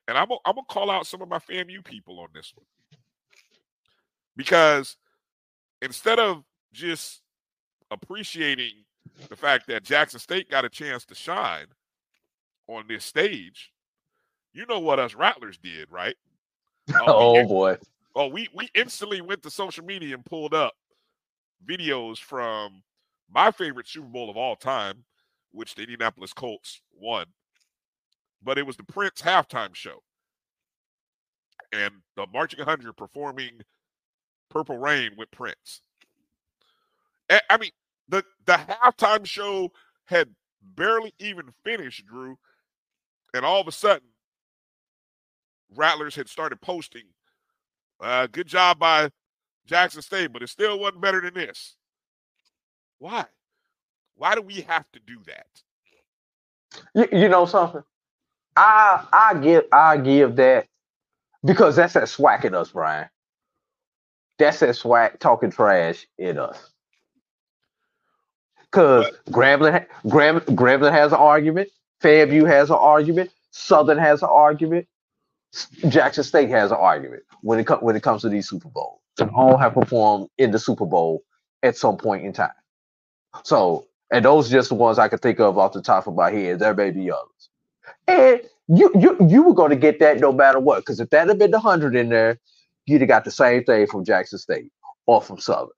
And 0.06 0.18
I'm 0.18 0.28
gonna, 0.28 0.40
I'm 0.44 0.56
gonna 0.56 0.66
call 0.68 0.90
out 0.90 1.06
some 1.06 1.22
of 1.22 1.28
my 1.30 1.38
FAMU 1.38 1.82
people 1.82 2.20
on 2.20 2.28
this 2.34 2.52
one 2.54 2.66
because 4.36 4.98
instead 5.80 6.18
of 6.18 6.44
just 6.70 7.22
appreciating 7.90 8.72
the 9.30 9.36
fact 9.36 9.66
that 9.68 9.84
Jackson 9.84 10.20
State 10.20 10.50
got 10.50 10.66
a 10.66 10.68
chance 10.68 11.06
to 11.06 11.14
shine 11.14 11.68
on 12.66 12.84
this 12.86 13.06
stage, 13.06 13.72
you 14.52 14.66
know 14.66 14.80
what 14.80 14.98
us 14.98 15.14
Rattlers 15.14 15.56
did, 15.56 15.90
right? 15.90 16.16
Uh, 16.94 17.04
oh 17.06 17.46
boy. 17.46 17.76
Oh, 18.14 18.28
we 18.28 18.48
we 18.54 18.68
instantly 18.74 19.22
went 19.22 19.42
to 19.44 19.50
social 19.50 19.84
media 19.84 20.14
and 20.14 20.24
pulled 20.26 20.52
up 20.52 20.74
videos 21.66 22.18
from 22.18 22.82
my 23.30 23.50
favorite 23.50 23.88
Super 23.88 24.08
Bowl 24.08 24.28
of 24.28 24.36
all 24.36 24.56
time, 24.56 25.04
which 25.52 25.74
the 25.74 25.82
Indianapolis 25.82 26.32
Colts 26.32 26.80
won. 26.92 27.26
But 28.42 28.58
it 28.58 28.66
was 28.66 28.76
the 28.76 28.84
Prince 28.84 29.22
halftime 29.22 29.74
show. 29.74 30.02
And 31.72 31.94
the 32.16 32.26
Marching 32.32 32.60
100 32.60 32.96
performing 32.96 33.60
Purple 34.48 34.78
Rain 34.78 35.12
with 35.16 35.30
Prince. 35.30 35.82
I 37.30 37.58
mean, 37.58 37.72
the 38.08 38.24
the 38.46 38.54
halftime 38.54 39.26
show 39.26 39.70
had 40.06 40.30
barely 40.62 41.12
even 41.18 41.52
finished, 41.62 42.06
Drew, 42.06 42.38
and 43.34 43.44
all 43.44 43.60
of 43.60 43.68
a 43.68 43.72
sudden, 43.72 44.08
Rattlers 45.74 46.14
had 46.14 46.28
started 46.28 46.60
posting. 46.60 47.04
Uh, 48.00 48.26
good 48.28 48.46
job 48.46 48.78
by 48.78 49.10
Jackson 49.66 50.02
State, 50.02 50.32
but 50.32 50.42
it 50.42 50.48
still 50.48 50.78
wasn't 50.78 51.02
better 51.02 51.20
than 51.20 51.34
this. 51.34 51.76
Why? 52.98 53.26
Why 54.18 54.34
do 54.34 54.42
we 54.42 54.60
have 54.62 54.84
to 54.92 55.00
do 55.06 55.18
that? 55.26 55.46
You, 56.94 57.20
you 57.20 57.28
know 57.28 57.46
something? 57.46 57.82
I 58.56 59.06
I 59.12 59.34
give 59.34 59.64
I 59.72 59.96
give 59.96 60.36
that 60.36 60.66
because 61.44 61.76
that's 61.76 61.94
that 61.94 62.08
swag 62.08 62.44
in 62.44 62.54
us, 62.54 62.70
Brian. 62.70 63.08
That's 64.38 64.60
that 64.60 64.74
swag 64.76 65.18
talking 65.20 65.50
trash 65.50 66.06
in 66.18 66.38
us. 66.38 66.70
Because 68.64 69.06
Grambling, 69.30 69.86
Gram, 70.08 70.40
Grambling 70.40 70.92
has 70.92 71.12
an 71.12 71.18
argument, 71.18 71.70
Prairie 72.00 72.28
View 72.28 72.44
has 72.44 72.68
an 72.70 72.76
argument, 72.76 73.30
Southern 73.50 73.98
has 73.98 74.22
an 74.22 74.28
argument, 74.30 74.86
Jackson 75.88 76.24
State 76.24 76.50
has 76.50 76.70
an 76.70 76.76
argument 76.76 77.22
when 77.42 77.58
it 77.58 77.66
comes 77.66 77.82
when 77.82 77.96
it 77.96 78.02
comes 78.02 78.22
to 78.22 78.28
these 78.28 78.48
Super 78.48 78.68
Bowls. 78.68 79.00
And 79.20 79.30
all 79.30 79.56
have 79.56 79.74
performed 79.74 80.28
in 80.38 80.52
the 80.52 80.58
Super 80.60 80.86
Bowl 80.86 81.22
at 81.62 81.76
some 81.76 81.96
point 81.96 82.24
in 82.24 82.32
time. 82.32 82.50
So, 83.42 83.86
and 84.10 84.24
those 84.24 84.48
are 84.48 84.52
just 84.52 84.70
the 84.70 84.74
ones 84.74 84.98
I 84.98 85.08
can 85.08 85.18
think 85.18 85.40
of 85.40 85.58
off 85.58 85.72
the 85.72 85.82
top 85.82 86.06
of 86.06 86.14
my 86.14 86.30
head. 86.30 86.58
There 86.58 86.74
may 86.74 86.90
be 86.90 87.10
others. 87.10 87.48
And 88.06 88.40
you 88.68 88.90
you 88.94 89.16
you 89.28 89.42
were 89.42 89.54
going 89.54 89.70
to 89.70 89.76
get 89.76 89.98
that 90.00 90.18
no 90.20 90.32
matter 90.32 90.60
what, 90.60 90.80
because 90.80 91.00
if 91.00 91.10
that 91.10 91.28
had 91.28 91.38
been 91.38 91.50
the 91.50 91.60
hundred 91.60 91.94
in 91.94 92.08
there, 92.08 92.38
you'd 92.86 93.00
have 93.00 93.08
got 93.08 93.24
the 93.24 93.30
same 93.30 93.64
thing 93.64 93.86
from 93.86 94.04
Jackson 94.04 94.38
State 94.38 94.70
or 95.06 95.20
from 95.20 95.38
Southern. 95.38 95.68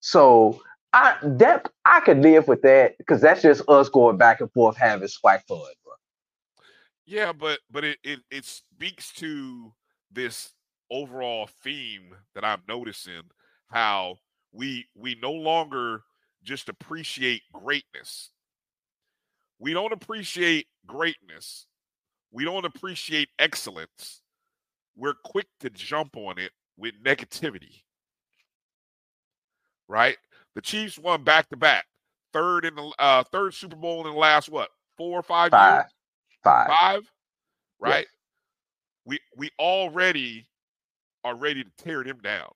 So 0.00 0.60
I 0.92 1.16
that 1.22 1.70
I 1.84 2.00
could 2.00 2.18
live 2.18 2.48
with 2.48 2.62
that 2.62 2.98
because 2.98 3.20
that's 3.20 3.42
just 3.42 3.68
us 3.68 3.88
going 3.88 4.16
back 4.16 4.40
and 4.40 4.50
forth 4.52 4.76
having 4.76 5.08
swag 5.08 5.40
fun, 5.46 5.58
bro. 5.84 5.92
Yeah, 7.06 7.32
but 7.32 7.60
but 7.70 7.84
it, 7.84 7.98
it 8.02 8.20
it 8.30 8.44
speaks 8.44 9.12
to 9.14 9.72
this 10.10 10.52
overall 10.90 11.48
theme 11.62 12.14
that 12.34 12.44
I'm 12.44 12.62
noticing 12.68 13.22
how 13.68 14.18
we 14.52 14.86
we 14.96 15.16
no 15.20 15.32
longer 15.32 16.02
just 16.42 16.68
appreciate 16.68 17.42
greatness. 17.52 18.30
We 19.58 19.72
don't 19.72 19.92
appreciate 19.92 20.66
greatness. 20.86 21.66
We 22.32 22.44
don't 22.44 22.64
appreciate 22.64 23.28
excellence. 23.38 24.22
We're 24.96 25.14
quick 25.24 25.46
to 25.60 25.70
jump 25.70 26.16
on 26.16 26.38
it 26.38 26.52
with 26.76 26.94
negativity. 27.04 27.82
Right? 29.88 30.16
The 30.54 30.62
Chiefs 30.62 30.98
won 30.98 31.24
back 31.24 31.48
to 31.50 31.56
back. 31.56 31.84
Third 32.32 32.64
in 32.64 32.74
the 32.74 32.92
uh, 32.98 33.24
third 33.32 33.54
Super 33.54 33.76
Bowl 33.76 34.06
in 34.06 34.12
the 34.12 34.18
last 34.18 34.48
what? 34.48 34.70
4 34.96 35.18
or 35.18 35.22
5 35.22 35.50
Five. 35.50 35.74
years? 35.74 35.92
Five. 36.44 36.68
Five? 36.68 37.02
Right? 37.80 38.06
Yes. 38.06 38.06
We 39.04 39.18
we 39.36 39.50
already 39.58 40.46
are 41.24 41.34
ready 41.34 41.64
to 41.64 41.70
tear 41.78 42.04
them 42.04 42.18
down. 42.22 42.50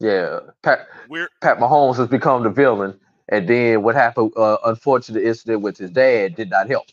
Yeah, 0.00 0.40
Pat 0.62 0.86
We're 1.08 1.28
Pat 1.40 1.58
Mahomes 1.58 1.96
has 1.96 2.08
become 2.08 2.44
the 2.44 2.50
villain, 2.50 2.98
and 3.28 3.48
then 3.48 3.82
what 3.82 3.94
happened? 3.94 4.32
Uh, 4.36 4.58
unfortunate 4.64 5.24
incident 5.24 5.62
with 5.62 5.76
his 5.76 5.90
dad 5.90 6.36
did 6.36 6.50
not 6.50 6.68
help. 6.68 6.86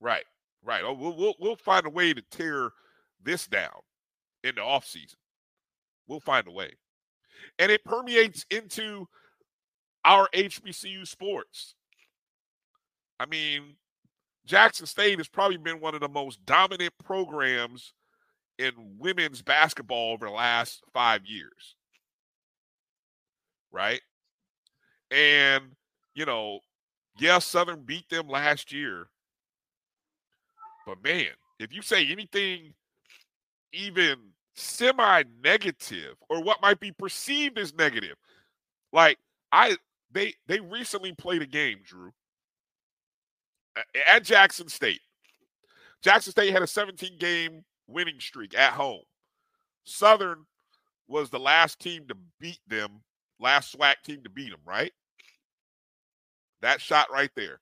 Right, 0.00 0.24
right. 0.64 0.82
Oh, 0.84 0.92
we'll, 0.92 1.16
we'll 1.16 1.34
we'll 1.40 1.56
find 1.56 1.86
a 1.86 1.90
way 1.90 2.14
to 2.14 2.22
tear 2.30 2.70
this 3.22 3.46
down 3.46 3.80
in 4.44 4.54
the 4.54 4.62
off 4.62 4.86
season. 4.86 5.18
We'll 6.06 6.20
find 6.20 6.46
a 6.46 6.52
way, 6.52 6.72
and 7.58 7.72
it 7.72 7.84
permeates 7.84 8.46
into 8.50 9.08
our 10.04 10.28
HBCU 10.32 11.06
sports. 11.06 11.74
I 13.18 13.26
mean, 13.26 13.76
Jackson 14.46 14.86
State 14.86 15.18
has 15.18 15.28
probably 15.28 15.58
been 15.58 15.80
one 15.80 15.94
of 15.94 16.00
the 16.00 16.08
most 16.08 16.44
dominant 16.46 16.94
programs 17.04 17.92
in 18.58 18.72
women's 18.98 19.42
basketball 19.42 20.12
over 20.12 20.26
the 20.26 20.32
last 20.32 20.82
five 20.92 21.24
years, 21.24 21.76
right? 23.72 24.00
And 25.10 25.64
you 26.14 26.26
know, 26.26 26.60
yes, 27.18 27.44
Southern 27.44 27.82
beat 27.82 28.08
them 28.08 28.28
last 28.28 28.72
year, 28.72 29.08
but 30.86 31.02
man, 31.02 31.28
if 31.58 31.72
you 31.72 31.82
say 31.82 32.06
anything 32.06 32.74
even 33.72 34.16
semi-negative 34.54 36.16
or 36.28 36.42
what 36.42 36.60
might 36.60 36.80
be 36.80 36.92
perceived 36.92 37.58
as 37.58 37.74
negative, 37.74 38.16
like 38.92 39.18
I 39.52 39.76
they 40.12 40.34
they 40.46 40.60
recently 40.60 41.12
played 41.12 41.42
a 41.42 41.46
game, 41.46 41.78
Drew, 41.84 42.12
at 44.06 44.24
Jackson 44.24 44.68
State. 44.68 45.00
Jackson 46.02 46.32
State 46.32 46.52
had 46.52 46.62
a 46.62 46.66
17 46.66 47.18
game 47.18 47.64
winning 47.86 48.18
streak 48.20 48.56
at 48.56 48.72
home. 48.72 49.02
Southern 49.84 50.46
was 51.08 51.30
the 51.30 51.38
last 51.38 51.78
team 51.78 52.06
to 52.08 52.16
beat 52.38 52.60
them, 52.66 53.02
last 53.40 53.76
SWAC 53.76 53.96
team 54.04 54.22
to 54.24 54.30
beat 54.30 54.50
them, 54.50 54.60
right? 54.66 54.92
That 56.62 56.80
shot 56.80 57.10
right 57.10 57.30
there. 57.36 57.60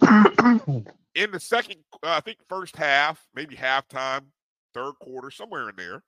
in 1.14 1.30
the 1.30 1.40
second, 1.40 1.76
uh, 2.02 2.10
I 2.10 2.20
think 2.20 2.38
first 2.48 2.76
half, 2.76 3.24
maybe 3.34 3.56
halftime, 3.56 4.22
third 4.74 4.92
quarter, 5.00 5.30
somewhere 5.30 5.68
in 5.68 5.76
there, 5.76 6.02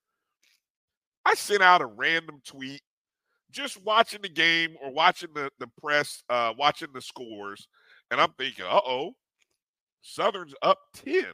I 1.25 1.35
sent 1.35 1.63
out 1.63 1.83
a 1.83 1.87
random 1.87 2.41
tweet 2.47 2.83
just 3.51 3.83
watching 3.83 4.23
the 4.23 4.29
game 4.29 4.77
or 4.83 4.93
watching 4.93 5.31
the, 5.35 5.51
the 5.59 5.69
press, 5.81 6.23
uh, 6.29 6.53
watching 6.59 6.89
the 6.93 7.01
scores, 7.01 7.69
and 8.11 8.21
I'm 8.21 8.33
thinking, 8.39 8.65
uh 8.65 8.81
oh, 8.85 9.13
Southern's 10.03 10.55
up 10.63 10.79
10. 11.05 11.25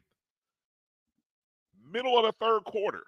Middle 1.92 2.18
of 2.18 2.24
the 2.24 2.44
third 2.44 2.64
quarter. 2.64 3.02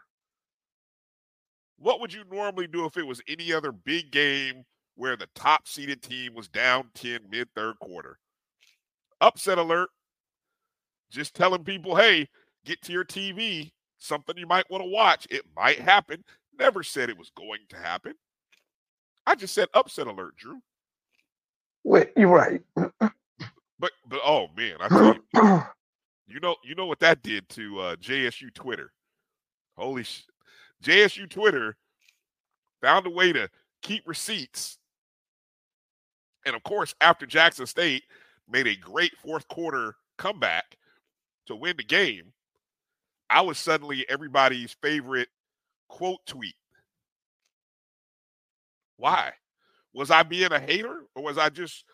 What 1.79 2.01
would 2.01 2.13
you 2.13 2.25
normally 2.31 2.67
do 2.67 2.85
if 2.87 2.97
it 2.97 3.07
was 3.07 3.21
any 3.29 3.53
other 3.53 3.73
big 3.73 4.11
game 4.11 4.65
where 4.95 5.17
the 5.17 5.29
top 5.35 5.69
seeded 5.69 6.03
team 6.03 6.35
was 6.35 6.49
down 6.49 6.91
10 6.95 7.21
mid 7.31 7.49
third 7.55 7.79
quarter? 7.81 8.19
Upset 9.21 9.59
alert. 9.59 9.91
Just 11.11 11.35
telling 11.35 11.65
people, 11.65 11.97
hey, 11.97 12.29
get 12.65 12.83
to 12.83 12.93
your 12.93 13.05
TV, 13.05 13.71
something 13.99 14.37
you 14.37 14.47
might 14.47 14.69
want 14.71 14.83
to 14.83 14.91
watch. 14.91 15.27
It 15.31 15.43
might 15.55 15.79
happen. 15.79 16.25
Never 16.59 16.83
said 16.83 17.11
it 17.11 17.19
was 17.19 17.31
going 17.37 17.61
to 17.69 17.77
happen. 17.77 18.15
I 19.27 19.35
just 19.35 19.55
said 19.55 19.69
upset 19.75 20.07
alert, 20.07 20.37
Drew. 20.37 20.61
Wait, 21.85 22.11
you're 22.17 22.29
right. 22.29 22.63
But 23.79 23.93
but 24.09 24.21
oh 24.25 24.49
man, 24.57 24.77
I 24.81 24.89
tell 24.89 25.15
you, 25.15 25.23
you 26.35 26.41
know 26.41 26.57
you 26.65 26.75
know 26.75 26.87
what 26.87 27.01
that 27.01 27.23
did 27.23 27.49
to 27.51 27.79
uh, 27.81 27.97
JSU 27.97 28.53
Twitter. 28.55 28.93
Holy 29.77 30.03
sh- 30.03 30.27
JSU 30.83 31.29
Twitter 31.29 31.77
found 32.81 33.07
a 33.07 33.11
way 33.11 33.33
to 33.33 33.49
keep 33.83 34.07
receipts. 34.07 34.79
And 36.45 36.55
of 36.55 36.63
course, 36.63 36.95
after 37.01 37.27
Jackson 37.27 37.67
State 37.67 38.05
made 38.49 38.67
a 38.67 38.77
great 38.77 39.17
fourth 39.17 39.49
quarter 39.49 39.97
comeback 40.19 40.77
to 41.47 41.57
win 41.57 41.77
the 41.77 41.85
game, 41.85 42.33
I 43.29 43.41
was 43.41 43.59
suddenly 43.59 44.07
everybody's 44.09 44.77
favorite 44.83 45.29
quote 45.89 46.21
tweet. 46.27 46.55
Why? 48.97 49.33
Was 49.93 50.11
I 50.11 50.23
being 50.23 50.53
a 50.53 50.61
hater 50.61 51.03
or 51.15 51.23
was 51.23 51.39
I 51.39 51.49
just 51.49 51.85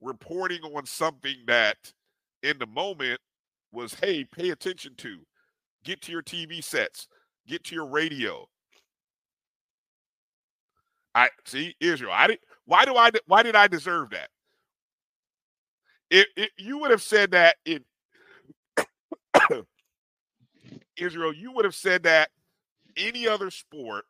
reporting 0.00 0.62
on 0.62 0.84
something 0.84 1.36
that 1.46 1.92
in 2.42 2.58
the 2.58 2.66
moment 2.66 3.20
was, 3.72 3.94
hey, 3.94 4.24
pay 4.24 4.50
attention 4.50 4.94
to, 4.98 5.18
get 5.84 6.02
to 6.02 6.12
your 6.12 6.22
TV 6.22 6.62
sets, 6.62 7.08
get 7.46 7.64
to 7.64 7.74
your 7.74 7.86
radio. 7.86 8.48
I 11.14 11.28
see 11.44 11.74
Israel. 11.80 12.12
I 12.14 12.28
did. 12.28 12.38
Why 12.64 12.84
do 12.84 12.96
I? 12.96 13.10
Why 13.26 13.42
did 13.42 13.56
I 13.56 13.66
deserve 13.68 14.10
that? 14.10 14.28
If, 16.10 16.26
if 16.36 16.50
you 16.58 16.78
would 16.78 16.90
have 16.90 17.02
said 17.02 17.30
that 17.32 17.56
in 17.64 17.84
Israel, 20.96 21.32
you 21.32 21.52
would 21.52 21.64
have 21.64 21.74
said 21.74 22.02
that 22.04 22.30
any 22.96 23.26
other 23.26 23.50
sport 23.50 24.04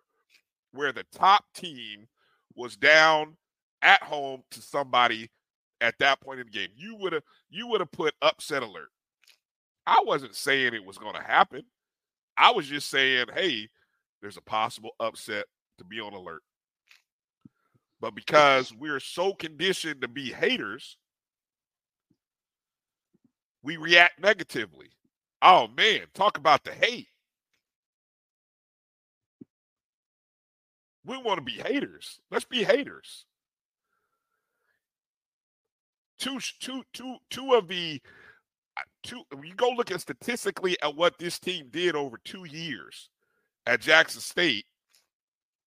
where 0.72 0.92
the 0.92 1.04
top 1.12 1.44
team 1.54 2.08
was 2.54 2.76
down 2.76 3.36
at 3.82 4.02
home 4.02 4.42
to 4.50 4.60
somebody 4.60 5.30
at 5.80 5.94
that 5.98 6.20
point 6.20 6.40
in 6.40 6.46
the 6.46 6.52
game. 6.52 6.68
You 6.76 6.96
would 6.96 7.12
have 7.12 7.22
you 7.50 7.66
would 7.68 7.80
have 7.80 7.92
put 7.92 8.14
upset 8.22 8.62
alert. 8.62 8.90
I 9.86 10.02
wasn't 10.04 10.36
saying 10.36 10.74
it 10.74 10.84
was 10.84 10.98
going 10.98 11.14
to 11.14 11.22
happen. 11.22 11.64
I 12.42 12.50
was 12.50 12.66
just 12.66 12.90
saying, 12.90 13.26
hey, 13.34 13.68
there's 14.20 14.36
a 14.36 14.42
possible 14.42 14.90
upset 14.98 15.44
to 15.78 15.84
be 15.84 16.00
on 16.00 16.12
alert. 16.12 16.42
But 18.00 18.16
because 18.16 18.74
we're 18.74 18.98
so 18.98 19.32
conditioned 19.32 20.02
to 20.02 20.08
be 20.08 20.32
haters, 20.32 20.98
we 23.62 23.76
react 23.76 24.20
negatively. 24.20 24.88
Oh 25.40 25.68
man, 25.76 26.00
talk 26.14 26.36
about 26.36 26.64
the 26.64 26.72
hate. 26.72 27.06
We 31.06 31.16
want 31.18 31.38
to 31.38 31.44
be 31.44 31.62
haters. 31.62 32.18
Let's 32.28 32.44
be 32.44 32.64
haters 32.64 33.24
two, 36.22 36.38
two, 36.60 36.82
two, 36.92 37.16
two 37.30 37.54
of 37.54 37.66
the 37.66 38.00
two. 39.02 39.22
You 39.42 39.54
go 39.54 39.70
look 39.70 39.90
at 39.90 40.00
statistically 40.00 40.76
at 40.82 40.96
what 40.96 41.18
this 41.18 41.38
team 41.38 41.68
did 41.70 41.94
over 41.94 42.18
two 42.24 42.44
years 42.44 43.10
at 43.66 43.80
Jackson 43.80 44.20
State. 44.20 44.64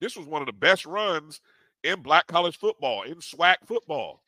This 0.02 0.15
was 0.15 0.27
one 0.27 0.41
of 0.41 0.48
the 0.48 0.53
best 0.53 0.86
runs 0.86 1.41
in 1.84 2.02
black 2.02 2.27
college 2.27 2.57
football, 2.57 3.03
in 3.03 3.15
SWAC 3.15 3.56
football. 3.65 4.22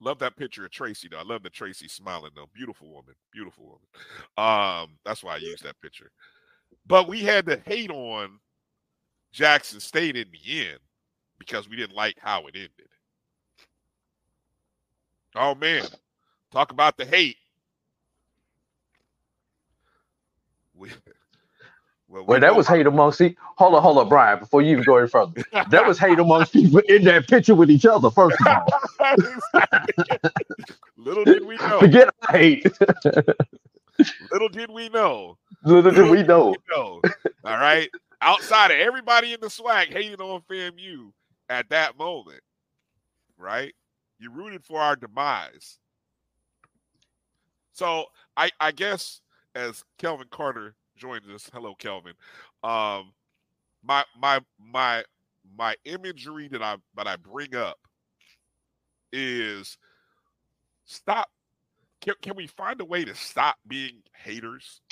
Love 0.00 0.18
that 0.20 0.36
picture 0.36 0.64
of 0.64 0.70
Tracy 0.70 1.08
though. 1.10 1.18
I 1.18 1.22
love 1.22 1.42
the 1.42 1.50
Tracy 1.50 1.86
smiling 1.86 2.30
though. 2.34 2.48
Beautiful 2.54 2.88
woman. 2.88 3.14
Beautiful 3.32 3.64
woman. 3.64 3.86
Um, 4.38 4.96
that's 5.04 5.22
why 5.22 5.34
I 5.34 5.38
use 5.38 5.60
that 5.60 5.80
picture. 5.82 6.10
But 6.86 7.06
we 7.06 7.20
had 7.20 7.44
to 7.46 7.60
hate 7.66 7.90
on 7.90 8.38
Jackson 9.32 9.78
State 9.78 10.16
in 10.16 10.28
the 10.32 10.68
end 10.68 10.78
because 11.38 11.68
we 11.68 11.76
didn't 11.76 11.96
like 11.96 12.16
how 12.18 12.46
it 12.46 12.54
ended. 12.54 12.89
Oh 15.36 15.54
man, 15.54 15.84
talk 16.52 16.72
about 16.72 16.96
the 16.96 17.04
hate. 17.06 17.36
We, 20.74 20.90
well, 22.08 22.24
we 22.26 22.38
that 22.40 22.56
was 22.56 22.66
hate 22.68 22.86
amongst 22.86 23.18
see. 23.18 23.36
Hold 23.56 23.74
on, 23.74 23.82
hold 23.82 23.98
on, 23.98 24.08
Brian. 24.08 24.38
Before 24.40 24.62
you 24.62 24.72
even 24.72 24.84
go 24.84 24.96
any 24.98 25.08
further, 25.08 25.42
that 25.70 25.86
was 25.86 25.98
hate 25.98 26.18
amongst 26.18 26.52
people 26.52 26.80
in 26.88 27.04
that 27.04 27.28
picture 27.28 27.54
with 27.54 27.70
each 27.70 27.86
other. 27.86 28.10
First 28.10 28.38
of 28.40 28.46
all, 28.48 28.66
little 30.96 31.26
did 31.26 31.44
we 31.44 31.60
know. 31.60 31.80
Forget 31.80 32.10
hate. 32.30 32.66
little 34.32 34.48
did 34.48 34.70
we 34.70 34.88
know. 34.90 35.38
Little, 35.64 35.92
did 35.92 36.10
we 36.10 36.22
know. 36.22 36.50
we 36.50 36.56
know. 36.70 37.02
All 37.44 37.58
right. 37.58 37.90
Outside 38.22 38.70
of 38.70 38.78
everybody 38.78 39.32
in 39.34 39.40
the 39.40 39.48
SWAC 39.48 39.92
hating 39.92 40.20
on 40.20 40.42
FAMU 40.50 41.12
at 41.48 41.70
that 41.70 41.98
moment, 41.98 42.42
right? 43.38 43.74
You 44.20 44.30
rooted 44.30 44.64
for 44.64 44.80
our 44.80 44.96
demise. 44.96 45.78
So 47.72 48.04
I, 48.36 48.50
I 48.60 48.70
guess 48.70 49.22
as 49.54 49.82
Kelvin 49.98 50.28
Carter 50.30 50.74
joins 50.94 51.26
us, 51.34 51.48
hello 51.52 51.74
Kelvin. 51.74 52.12
Um, 52.62 53.14
my 53.82 54.04
my 54.20 54.40
my 54.58 55.02
my 55.56 55.74
imagery 55.86 56.48
that 56.48 56.62
I 56.62 56.76
that 56.96 57.06
I 57.06 57.16
bring 57.16 57.56
up 57.56 57.78
is 59.10 59.78
stop. 60.84 61.30
Can, 62.02 62.14
can 62.20 62.36
we 62.36 62.46
find 62.46 62.80
a 62.80 62.84
way 62.84 63.04
to 63.04 63.14
stop 63.14 63.56
being 63.66 64.02
haters 64.14 64.82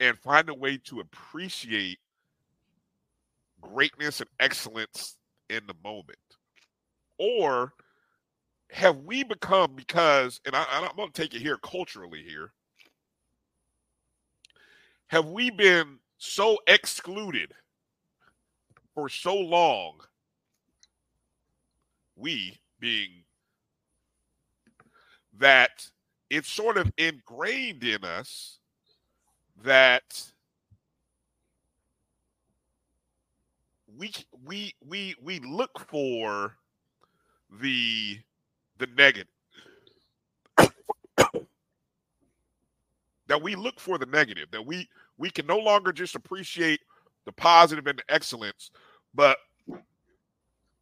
and 0.00 0.18
find 0.18 0.48
a 0.48 0.54
way 0.54 0.78
to 0.84 1.00
appreciate 1.00 1.98
greatness 3.60 4.20
and 4.20 4.30
excellence 4.40 5.16
in 5.48 5.60
the 5.66 5.74
moment? 5.84 6.18
Or 7.18 7.72
have 8.72 8.98
we 8.98 9.24
become 9.24 9.74
because, 9.74 10.40
and 10.46 10.54
I, 10.54 10.64
I'm 10.70 10.96
going 10.96 11.10
to 11.10 11.22
take 11.22 11.34
it 11.34 11.42
here 11.42 11.58
culturally 11.58 12.22
here, 12.22 12.52
have 15.08 15.26
we 15.26 15.50
been 15.50 15.98
so 16.18 16.58
excluded 16.66 17.52
for 18.94 19.08
so 19.08 19.34
long? 19.34 20.00
We 22.16 22.60
being 22.78 23.24
that 25.38 25.88
it's 26.28 26.50
sort 26.50 26.76
of 26.76 26.92
ingrained 26.98 27.82
in 27.82 28.04
us 28.04 28.58
that 29.64 30.22
we 33.96 34.12
we 34.44 34.74
we 34.86 35.14
we 35.22 35.40
look 35.40 35.86
for 35.88 36.56
the 37.60 38.18
the 38.80 38.88
negative. 38.96 39.30
that 43.28 43.40
we 43.40 43.54
look 43.54 43.78
for 43.78 43.96
the 43.96 44.06
negative, 44.06 44.50
that 44.50 44.66
we 44.66 44.88
we 45.16 45.30
can 45.30 45.46
no 45.46 45.58
longer 45.58 45.92
just 45.92 46.16
appreciate 46.16 46.80
the 47.26 47.32
positive 47.32 47.86
and 47.86 48.00
the 48.00 48.12
excellence, 48.12 48.72
but 49.14 49.38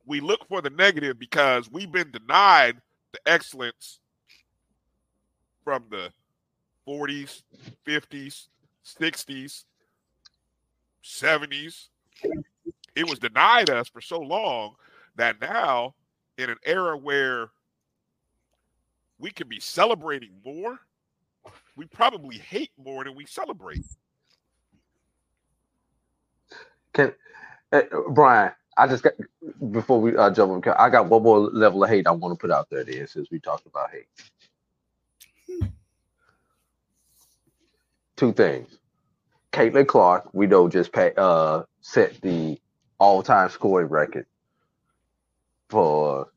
we 0.06 0.20
look 0.20 0.48
for 0.48 0.62
the 0.62 0.70
negative 0.70 1.18
because 1.18 1.70
we've 1.70 1.92
been 1.92 2.10
denied 2.10 2.80
the 3.12 3.20
excellence 3.26 4.00
from 5.62 5.84
the 5.90 6.10
40s, 6.88 7.42
50s, 7.86 8.46
60s, 8.98 9.64
70s. 11.04 11.88
It 12.94 13.06
was 13.06 13.18
denied 13.18 13.68
us 13.68 13.88
for 13.88 14.00
so 14.00 14.20
long 14.20 14.74
that 15.16 15.38
now, 15.42 15.94
in 16.38 16.48
an 16.48 16.56
era 16.64 16.96
where 16.96 17.50
we 19.18 19.30
could 19.30 19.48
be 19.48 19.60
celebrating 19.60 20.30
more, 20.44 20.78
we 21.76 21.86
probably 21.86 22.38
hate 22.38 22.70
more 22.82 23.04
than 23.04 23.14
we 23.14 23.26
celebrate. 23.26 23.84
Can 26.92 27.12
uh, 27.72 27.82
Brian? 28.10 28.52
I 28.76 28.86
just 28.86 29.02
got 29.02 29.14
before 29.72 30.00
we 30.00 30.16
uh, 30.16 30.30
jump 30.30 30.66
on. 30.66 30.74
I 30.78 30.88
got 30.88 31.06
one 31.08 31.22
more 31.22 31.38
level 31.38 31.82
of 31.82 31.90
hate 31.90 32.06
I 32.06 32.12
want 32.12 32.38
to 32.38 32.40
put 32.40 32.52
out 32.52 32.70
there. 32.70 32.84
There, 32.84 33.06
since 33.06 33.28
we 33.30 33.40
talked 33.40 33.66
about 33.66 33.90
hate. 33.90 34.06
Two 38.16 38.32
things. 38.32 38.78
Caitlin 39.52 39.86
Clark, 39.86 40.28
we 40.32 40.46
know, 40.46 40.68
just 40.68 40.92
pay, 40.92 41.12
uh, 41.16 41.62
set 41.80 42.20
the 42.20 42.60
all-time 42.98 43.48
scoring 43.48 43.88
record 43.88 44.26
for 45.68 46.28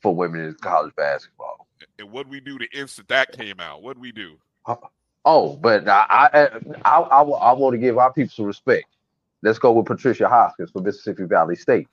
for 0.00 0.14
women 0.14 0.40
in 0.42 0.54
college 0.54 0.94
basketball. 0.94 1.57
And 1.98 2.10
what 2.10 2.28
we 2.28 2.40
do 2.40 2.58
the 2.58 2.68
instant 2.72 3.08
that 3.08 3.32
came 3.32 3.60
out? 3.60 3.82
What 3.82 3.98
we 3.98 4.12
do? 4.12 4.36
Oh, 5.24 5.56
but 5.56 5.88
I 5.88 6.06
I 6.10 6.46
I, 6.84 7.00
I, 7.00 7.22
I 7.22 7.52
want 7.52 7.74
to 7.74 7.78
give 7.78 7.98
our 7.98 8.12
people 8.12 8.30
some 8.30 8.46
respect. 8.46 8.86
Let's 9.42 9.58
go 9.58 9.72
with 9.72 9.86
Patricia 9.86 10.28
Hoskins 10.28 10.70
from 10.70 10.84
Mississippi 10.84 11.24
Valley 11.24 11.56
State, 11.56 11.88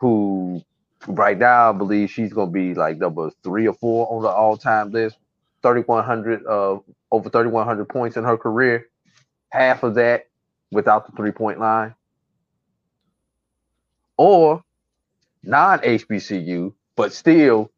who 0.00 0.62
right 1.06 1.38
now 1.38 1.70
I 1.70 1.72
believe 1.72 2.10
she's 2.10 2.32
going 2.32 2.48
to 2.48 2.52
be 2.52 2.74
like 2.74 2.98
number 2.98 3.30
three 3.42 3.66
or 3.66 3.74
four 3.74 4.10
on 4.12 4.22
the 4.22 4.28
all-time 4.28 4.92
list. 4.92 5.16
3,100 5.62 6.46
uh 6.46 6.78
over 7.10 7.30
3,100 7.30 7.88
points 7.88 8.16
in 8.16 8.24
her 8.24 8.36
career. 8.36 8.88
Half 9.50 9.82
of 9.82 9.94
that 9.96 10.26
without 10.70 11.06
the 11.06 11.16
three-point 11.16 11.58
line. 11.58 11.94
Or 14.16 14.62
non-HBCU, 15.42 16.72
but 16.96 17.12
still 17.12 17.70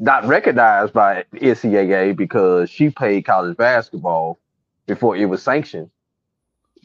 not 0.00 0.26
recognized 0.26 0.92
by 0.94 1.24
NCAA 1.34 2.16
because 2.16 2.70
she 2.70 2.90
played 2.90 3.26
college 3.26 3.56
basketball 3.56 4.40
before 4.86 5.14
it 5.14 5.26
was 5.26 5.40
sanctioned 5.42 5.90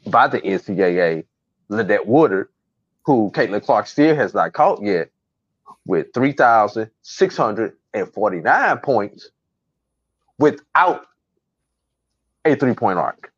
by 0.08 0.28
the 0.28 0.42
NCAA. 0.42 1.24
Lynette 1.70 2.06
Woodard, 2.06 2.50
who 3.06 3.32
Caitlin 3.34 3.64
Clark 3.64 3.88
still 3.88 4.16
has 4.16 4.36
not 4.36 4.54
caught 4.54 4.84
yet, 4.84 5.10
with 5.88 6.14
3,649 6.14 8.78
points 8.80 9.30
without 10.38 11.08
a 12.44 12.56
three-point 12.56 13.00
arc. 13.00 13.32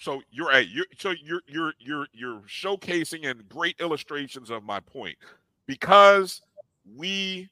So 0.00 0.20
you're 0.30 0.50
at 0.52 0.68
you're 0.68 0.86
so 0.98 1.14
you're 1.22 1.42
you're 1.46 1.74
you're 1.78 2.08
you're 2.12 2.40
showcasing 2.40 3.30
and 3.30 3.48
great 3.48 3.76
illustrations 3.80 4.50
of 4.50 4.64
my 4.64 4.80
point 4.80 5.16
because 5.66 6.42
we 6.96 7.48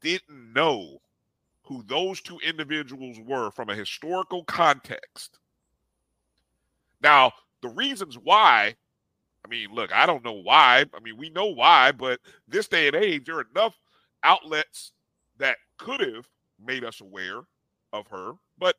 didn't 0.00 0.52
know 0.52 1.00
who 1.62 1.82
those 1.86 2.20
two 2.20 2.38
individuals 2.38 3.18
were 3.20 3.50
from 3.50 3.68
a 3.70 3.74
historical 3.74 4.44
context. 4.44 5.38
Now, 7.02 7.32
the 7.60 7.68
reasons 7.68 8.16
why, 8.16 8.74
I 9.44 9.48
mean, 9.48 9.70
look, 9.72 9.92
I 9.92 10.06
don't 10.06 10.24
know 10.24 10.32
why. 10.32 10.84
I 10.94 11.00
mean, 11.00 11.16
we 11.16 11.30
know 11.30 11.46
why, 11.46 11.92
but 11.92 12.20
this 12.48 12.68
day 12.68 12.86
and 12.86 12.96
age, 12.96 13.24
there 13.26 13.38
are 13.38 13.46
enough 13.54 13.78
outlets 14.22 14.92
that 15.38 15.56
could 15.78 16.00
have 16.00 16.28
made 16.64 16.84
us 16.84 17.00
aware 17.00 17.40
of 17.92 18.06
her. 18.08 18.32
But 18.58 18.76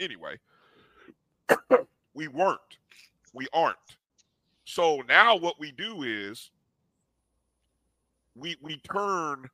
anyway, 0.00 0.38
we 2.14 2.28
weren't. 2.28 2.58
We 3.32 3.46
aren't. 3.52 3.76
So 4.64 5.02
now 5.08 5.36
what 5.36 5.58
we 5.58 5.72
do 5.72 6.02
is 6.02 6.50
we 8.36 8.56
we 8.62 8.78
turn 8.78 9.48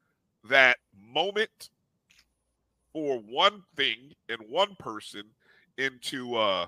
that 0.48 0.78
moment 1.12 1.70
for 2.92 3.18
one 3.20 3.62
thing 3.76 4.12
and 4.28 4.40
one 4.50 4.76
person 4.78 5.24
into 5.78 6.36
uh 6.36 6.66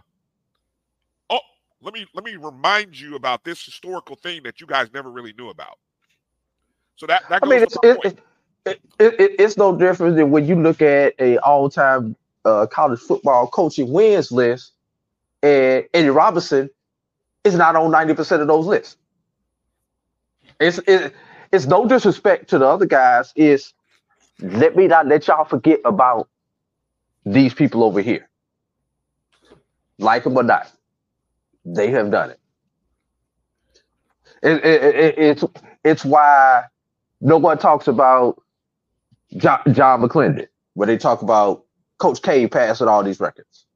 oh 1.30 1.40
let 1.82 1.94
me 1.94 2.06
let 2.14 2.24
me 2.24 2.36
remind 2.36 2.98
you 2.98 3.16
about 3.16 3.44
this 3.44 3.64
historical 3.64 4.16
thing 4.16 4.42
that 4.44 4.60
you 4.60 4.66
guys 4.68 4.88
never 4.94 5.10
really 5.10 5.34
knew 5.38 5.50
about 5.50 5.78
so 6.96 7.06
that 7.06 7.22
that 7.28 7.42
I 7.42 7.46
mean, 7.46 7.62
it's, 7.62 7.78
it, 7.82 8.00
it, 8.04 8.18
it, 8.66 8.80
it- 9.00 9.36
it's 9.40 9.56
no 9.56 9.76
different 9.76 10.16
than 10.16 10.30
when 10.30 10.46
you 10.46 10.56
look 10.56 10.82
at 10.82 11.14
a 11.20 11.38
all-time 11.38 12.16
uh, 12.44 12.66
college 12.66 13.00
football 13.00 13.48
coaching 13.48 13.92
wins 13.92 14.32
list, 14.32 14.72
and 15.42 15.86
Eddie 15.94 16.10
Robinson 16.10 16.70
is 17.44 17.56
not 17.56 17.76
on 17.76 17.90
ninety 17.92 18.14
percent 18.14 18.42
of 18.42 18.48
those 18.48 18.66
lists. 18.66 18.96
It's 20.60 20.78
it, 20.80 21.14
it's 21.52 21.66
no 21.66 21.86
disrespect 21.86 22.50
to 22.50 22.58
the 22.58 22.66
other 22.66 22.86
guys. 22.86 23.32
It's 23.36 23.74
let 24.40 24.76
me 24.76 24.86
not 24.88 25.06
let 25.06 25.26
y'all 25.28 25.44
forget 25.44 25.80
about 25.84 26.28
these 27.26 27.54
people 27.54 27.84
over 27.84 28.00
here. 28.00 28.28
Like 29.98 30.24
them 30.24 30.36
or 30.36 30.42
not, 30.44 30.70
they 31.64 31.90
have 31.90 32.10
done 32.10 32.30
it. 32.30 32.40
It- 34.42 34.64
it- 34.64 34.96
it- 34.96 35.18
it's 35.18 35.44
it's 35.84 36.04
why 36.04 36.64
no 37.20 37.38
one 37.38 37.58
talks 37.58 37.88
about 37.88 38.42
John, 39.36 39.60
John 39.72 40.02
McClendon 40.02 40.48
they 40.88 40.98
talk 40.98 41.22
about 41.22 41.64
Coach 41.98 42.22
K 42.22 42.48
passing 42.48 42.88
all 42.88 43.02
these 43.04 43.20
records. 43.20 43.66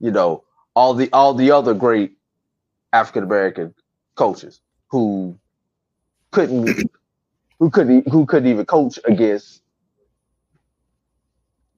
You 0.00 0.10
know, 0.12 0.44
all 0.74 0.94
the 0.94 1.10
all 1.12 1.34
the 1.34 1.52
other 1.52 1.74
great 1.74 2.16
African 2.92 3.24
American 3.24 3.74
coaches 4.16 4.60
who 4.88 5.36
couldn't 6.30 6.90
who 7.58 7.70
couldn't 7.70 8.08
who 8.08 8.26
couldn't 8.26 8.48
even 8.48 8.66
coach 8.66 8.98
against. 9.04 9.62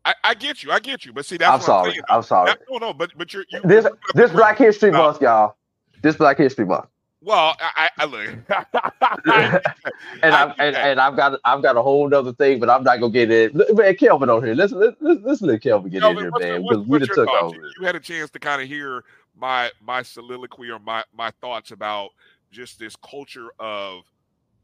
I, 0.04 0.14
I 0.24 0.34
get 0.34 0.62
you, 0.62 0.72
I 0.72 0.78
get 0.78 1.04
you, 1.04 1.12
but 1.12 1.26
see 1.26 1.36
that's 1.36 1.52
I'm 1.52 1.60
sorry. 1.60 1.92
I'm. 2.08 2.16
I'm 2.16 2.22
sorry. 2.22 2.54
No, 2.70 2.78
no, 2.78 2.94
but 2.94 3.10
but 3.16 3.32
you're 3.32 3.44
you 3.50 3.60
This 3.62 3.86
this 4.14 4.32
Black 4.32 4.58
History 4.58 4.90
Month, 4.90 5.20
y'all. 5.20 5.56
This 6.02 6.16
Black 6.16 6.38
History 6.38 6.64
Month. 6.64 6.86
well, 7.20 7.56
I, 7.60 7.90
I, 7.98 8.04
look. 8.04 8.28
and 10.22 10.34
I've 10.34 10.54
and, 10.58 10.76
and 10.76 11.00
I've 11.00 11.16
got 11.16 11.38
I've 11.44 11.62
got 11.62 11.76
a 11.76 11.82
whole 11.82 12.12
other 12.14 12.32
thing, 12.32 12.58
but 12.58 12.70
I'm 12.70 12.84
not 12.84 13.00
gonna 13.00 13.12
get 13.12 13.30
it. 13.30 13.54
Man, 13.76 13.96
Kelvin 13.96 14.30
on 14.30 14.42
here. 14.42 14.54
Let's 14.54 14.72
let's 14.72 14.96
let's, 15.00 15.42
let 15.42 15.60
Kelvin 15.60 15.90
get 15.90 16.02
in 16.02 16.16
here, 16.16 16.30
man, 16.38 16.62
because 16.62 16.86
we 16.86 16.98
done 16.98 17.08
took 17.08 17.28
thoughts? 17.28 17.54
over. 17.54 17.70
You 17.78 17.84
had 17.84 17.96
a 17.96 18.00
chance 18.00 18.30
to 18.30 18.38
kind 18.38 18.62
of 18.62 18.68
hear 18.68 19.04
my 19.36 19.70
my 19.80 20.02
soliloquy 20.02 20.70
or 20.70 20.78
my 20.78 21.04
my 21.14 21.30
thoughts 21.40 21.70
about 21.70 22.10
just 22.50 22.78
this 22.78 22.96
culture 22.96 23.48
of 23.58 24.02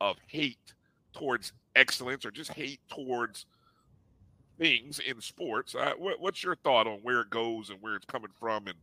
of 0.00 0.16
hate 0.26 0.74
towards 1.12 1.52
excellence 1.76 2.24
or 2.24 2.30
just 2.30 2.52
hate 2.52 2.80
towards 2.88 3.46
things 4.58 5.00
in 5.00 5.20
sports. 5.20 5.74
Uh, 5.74 5.92
what, 5.98 6.20
what's 6.20 6.42
your 6.42 6.56
thought 6.56 6.86
on 6.86 6.98
where 7.02 7.20
it 7.20 7.30
goes 7.30 7.70
and 7.70 7.80
where 7.80 7.96
it's 7.96 8.06
coming 8.06 8.30
from, 8.38 8.66
and 8.66 8.76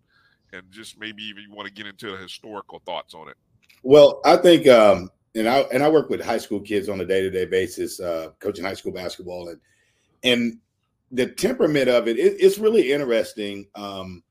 and 0.54 0.64
just 0.72 1.00
maybe 1.00 1.24
even 1.24 1.44
you 1.44 1.54
want 1.54 1.68
to 1.68 1.74
get 1.74 1.86
into 1.86 2.12
the 2.12 2.18
historical 2.18 2.82
thoughts 2.86 3.14
on 3.14 3.30
it? 3.30 3.38
Well, 3.84 4.22
I 4.26 4.38
think, 4.38 4.68
um, 4.68 5.10
and 5.36 5.48
I 5.48 5.62
and 5.72 5.84
I 5.84 5.90
work 5.90 6.10
with 6.10 6.22
high 6.22 6.38
school 6.38 6.60
kids 6.60 6.90
on 6.90 7.02
a 7.02 7.06
day 7.06 7.22
to 7.22 7.30
day 7.30 7.46
basis, 7.46 8.00
uh, 8.00 8.30
coaching 8.40 8.66
high 8.66 8.74
school 8.74 8.92
basketball, 8.92 9.50
and 9.50 9.60
and 10.24 10.58
the 11.12 11.28
temperament 11.28 11.90
of 11.90 12.08
it, 12.08 12.18
it 12.18 12.38
it's 12.40 12.58
really 12.58 12.92
interesting. 12.92 13.68
Um, 13.76 14.24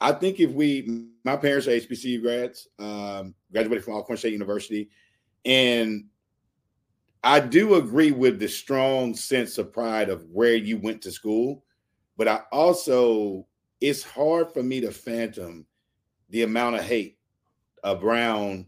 I 0.00 0.12
think 0.12 0.40
if 0.40 0.50
we, 0.52 1.08
my 1.24 1.36
parents 1.36 1.66
are 1.66 1.72
HBCU 1.72 2.22
grads, 2.22 2.68
um, 2.78 3.34
graduated 3.52 3.84
from 3.84 3.94
Alcorn 3.94 4.16
State 4.16 4.32
University, 4.32 4.90
and 5.44 6.04
I 7.24 7.40
do 7.40 7.74
agree 7.74 8.12
with 8.12 8.38
the 8.38 8.48
strong 8.48 9.14
sense 9.14 9.58
of 9.58 9.72
pride 9.72 10.08
of 10.08 10.24
where 10.30 10.54
you 10.54 10.78
went 10.78 11.02
to 11.02 11.10
school, 11.10 11.64
but 12.16 12.28
I 12.28 12.42
also 12.52 13.46
it's 13.80 14.02
hard 14.02 14.52
for 14.52 14.62
me 14.62 14.80
to 14.80 14.90
phantom 14.90 15.66
the 16.30 16.42
amount 16.42 16.76
of 16.76 16.84
hate 16.84 17.18
around 17.84 18.66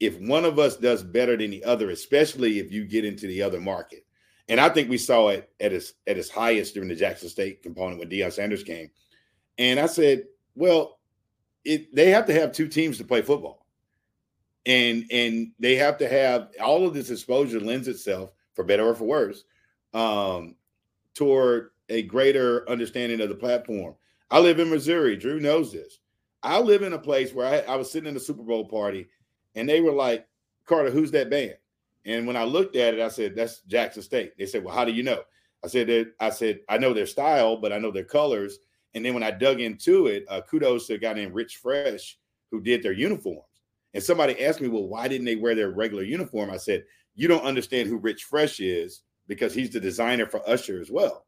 if 0.00 0.18
one 0.20 0.44
of 0.44 0.58
us 0.58 0.76
does 0.76 1.02
better 1.02 1.36
than 1.36 1.50
the 1.50 1.62
other, 1.64 1.90
especially 1.90 2.58
if 2.58 2.72
you 2.72 2.84
get 2.84 3.04
into 3.04 3.26
the 3.26 3.42
other 3.42 3.60
market. 3.60 4.04
And 4.48 4.60
I 4.60 4.68
think 4.68 4.88
we 4.88 4.98
saw 4.98 5.28
it 5.28 5.50
at 5.60 5.72
its 5.72 5.92
at 6.06 6.18
its 6.18 6.30
highest 6.30 6.74
during 6.74 6.88
the 6.88 6.96
Jackson 6.96 7.28
State 7.28 7.62
component 7.62 8.00
when 8.00 8.08
Deion 8.08 8.32
Sanders 8.32 8.64
came. 8.64 8.90
And 9.58 9.78
I 9.78 9.86
said, 9.86 10.24
well, 10.54 10.98
it 11.64 11.94
they 11.94 12.10
have 12.10 12.26
to 12.26 12.34
have 12.34 12.52
two 12.52 12.68
teams 12.68 12.98
to 12.98 13.04
play 13.04 13.22
football. 13.22 13.66
And 14.66 15.04
and 15.10 15.52
they 15.58 15.76
have 15.76 15.96
to 15.98 16.08
have 16.08 16.50
all 16.62 16.86
of 16.86 16.94
this 16.94 17.10
exposure 17.10 17.60
lends 17.60 17.88
itself, 17.88 18.32
for 18.54 18.64
better 18.64 18.86
or 18.86 18.94
for 18.94 19.04
worse, 19.04 19.44
um, 19.94 20.56
toward 21.14 21.70
a 21.88 22.02
greater 22.02 22.68
understanding 22.68 23.20
of 23.20 23.28
the 23.28 23.34
platform. 23.34 23.94
I 24.30 24.38
live 24.38 24.60
in 24.60 24.70
Missouri. 24.70 25.16
Drew 25.16 25.40
knows 25.40 25.72
this. 25.72 25.98
I 26.42 26.60
live 26.60 26.82
in 26.82 26.92
a 26.92 26.98
place 26.98 27.34
where 27.34 27.46
I, 27.46 27.72
I 27.72 27.76
was 27.76 27.90
sitting 27.90 28.08
in 28.08 28.16
a 28.16 28.20
Super 28.20 28.42
Bowl 28.42 28.64
party 28.64 29.08
and 29.54 29.68
they 29.68 29.80
were 29.80 29.92
like, 29.92 30.26
Carter, 30.64 30.90
who's 30.90 31.10
that 31.10 31.30
band? 31.30 31.56
And 32.06 32.26
when 32.26 32.36
I 32.36 32.44
looked 32.44 32.76
at 32.76 32.94
it, 32.94 33.00
I 33.00 33.08
said, 33.08 33.34
that's 33.34 33.60
Jackson 33.62 34.02
State. 34.02 34.38
They 34.38 34.46
said, 34.46 34.64
well, 34.64 34.74
how 34.74 34.84
do 34.84 34.92
you 34.92 35.02
know? 35.02 35.20
I 35.62 35.68
said 35.68 36.12
I 36.18 36.30
said 36.30 36.60
I 36.68 36.78
know 36.78 36.94
their 36.94 37.06
style, 37.06 37.56
but 37.56 37.72
I 37.72 37.78
know 37.78 37.90
their 37.90 38.04
colors. 38.04 38.58
And 38.94 39.04
then 39.04 39.14
when 39.14 39.22
I 39.22 39.30
dug 39.30 39.60
into 39.60 40.06
it, 40.06 40.24
uh, 40.28 40.40
kudos 40.42 40.86
to 40.86 40.94
a 40.94 40.98
guy 40.98 41.12
named 41.12 41.34
Rich 41.34 41.56
Fresh 41.56 42.18
who 42.50 42.60
did 42.60 42.82
their 42.82 42.92
uniforms. 42.92 43.44
And 43.94 44.02
somebody 44.02 44.44
asked 44.44 44.60
me, 44.60 44.68
well, 44.68 44.88
why 44.88 45.08
didn't 45.08 45.26
they 45.26 45.36
wear 45.36 45.54
their 45.54 45.70
regular 45.70 46.02
uniform? 46.02 46.50
I 46.50 46.56
said, 46.56 46.84
you 47.14 47.28
don't 47.28 47.44
understand 47.44 47.88
who 47.88 47.98
Rich 47.98 48.24
Fresh 48.24 48.60
is 48.60 49.02
because 49.26 49.54
he's 49.54 49.70
the 49.70 49.80
designer 49.80 50.26
for 50.26 50.48
Usher 50.48 50.80
as 50.80 50.90
well. 50.90 51.26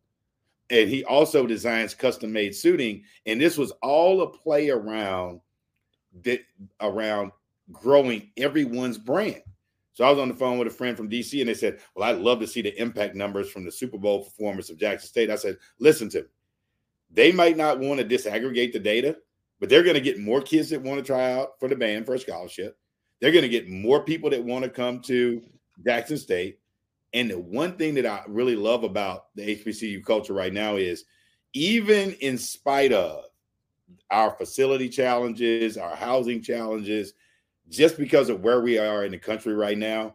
And 0.70 0.89
he 0.89 1.05
also 1.05 1.47
designs 1.47 1.94
custom 1.94 2.32
made 2.32 2.55
suiting. 2.55 3.05
And 3.26 3.40
this 3.40 3.59
was 3.59 3.72
all 3.82 4.22
a 4.22 4.30
play 4.30 4.70
around 4.70 5.40
that 6.24 6.40
around 6.80 7.32
growing 7.70 8.30
everyone's 8.36 8.98
brand. 8.98 9.43
So 9.94 10.05
I 10.05 10.10
was 10.10 10.18
on 10.18 10.28
the 10.28 10.34
phone 10.34 10.59
with 10.59 10.68
a 10.68 10.70
friend 10.70 10.97
from 10.97 11.10
DC 11.10 11.40
and 11.40 11.48
they 11.48 11.55
said, 11.55 11.80
Well, 11.94 12.09
I'd 12.09 12.18
love 12.18 12.40
to 12.40 12.47
see 12.47 12.62
the 12.62 12.80
impact 12.80 13.14
numbers 13.14 13.51
from 13.51 13.64
the 13.64 13.72
Super 13.72 13.98
Bowl 13.98 14.24
performance 14.24 14.70
of 14.70 14.78
Jackson 14.78 15.09
State. 15.09 15.30
I 15.30 15.36
said, 15.36 15.59
Listen 15.78 16.09
to 16.10 16.22
me. 16.22 16.28
They 17.12 17.32
might 17.32 17.56
not 17.56 17.78
want 17.78 18.01
to 18.01 18.06
disaggregate 18.06 18.72
the 18.72 18.78
data, 18.78 19.18
but 19.60 19.68
they're 19.68 19.82
going 19.82 19.94
to 19.94 20.01
get 20.01 20.18
more 20.18 20.40
kids 20.40 20.70
that 20.70 20.82
want 20.82 20.98
to 20.98 21.05
try 21.05 21.32
out 21.32 21.59
for 21.60 21.68
the 21.68 21.76
band 21.76 22.06
for 22.06 22.14
a 22.14 22.18
scholarship. 22.18 22.76
They're 23.20 23.32
going 23.32 23.43
to 23.43 23.48
get 23.48 23.68
more 23.68 24.02
people 24.02 24.30
that 24.30 24.43
want 24.43 24.64
to 24.64 24.70
come 24.70 25.01
to 25.02 25.43
Jackson 25.84 26.16
State. 26.16 26.59
And 27.12 27.30
the 27.30 27.39
one 27.39 27.76
thing 27.76 27.94
that 27.94 28.06
I 28.06 28.22
really 28.26 28.56
love 28.56 28.84
about 28.84 29.26
the 29.34 29.56
HBCU 29.56 30.05
culture 30.05 30.32
right 30.32 30.52
now 30.52 30.76
is 30.76 31.05
even 31.52 32.12
in 32.14 32.39
spite 32.39 32.93
of 32.93 33.24
our 34.10 34.30
facility 34.30 34.89
challenges, 34.89 35.76
our 35.76 35.94
housing 35.94 36.43
challenges, 36.43 37.12
just 37.68 37.97
because 37.97 38.28
of 38.28 38.40
where 38.40 38.60
we 38.60 38.78
are 38.78 39.05
in 39.05 39.12
the 39.12 39.18
country 39.18 39.55
right 39.55 39.78
now, 39.78 40.14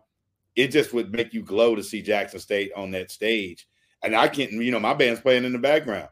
it 0.56 0.70
just 0.70 0.94
would 0.94 1.12
make 1.12 1.34
you 1.34 1.44
glow 1.44 1.76
to 1.76 1.84
see 1.84 2.02
Jackson 2.02 2.40
State 2.40 2.72
on 2.76 2.92
that 2.92 3.12
stage. 3.12 3.68
And 4.04 4.16
I 4.16 4.28
can't, 4.28 4.52
you 4.52 4.72
know, 4.72 4.80
my 4.80 4.94
band's 4.94 5.22
playing 5.22 5.46
in 5.46 5.54
the 5.54 5.60
background. 5.60 6.10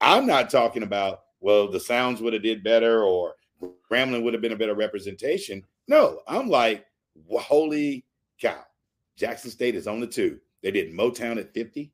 I'm 0.00 0.26
not 0.26 0.50
talking 0.50 0.82
about, 0.82 1.20
well, 1.40 1.70
the 1.70 1.80
sounds 1.80 2.20
would 2.20 2.32
have 2.32 2.42
did 2.42 2.64
better 2.64 3.02
or 3.02 3.34
Grambling 3.90 4.22
would 4.22 4.34
have 4.34 4.42
been 4.42 4.52
a 4.52 4.56
better 4.56 4.74
representation. 4.74 5.64
No, 5.88 6.20
I'm 6.28 6.48
like, 6.48 6.86
holy 7.30 8.04
cow. 8.40 8.62
Jackson 9.16 9.50
State 9.50 9.74
is 9.74 9.88
on 9.88 10.00
the 10.00 10.06
two. 10.06 10.38
They 10.62 10.70
did 10.70 10.92
Motown 10.92 11.38
at 11.38 11.52
50. 11.52 11.92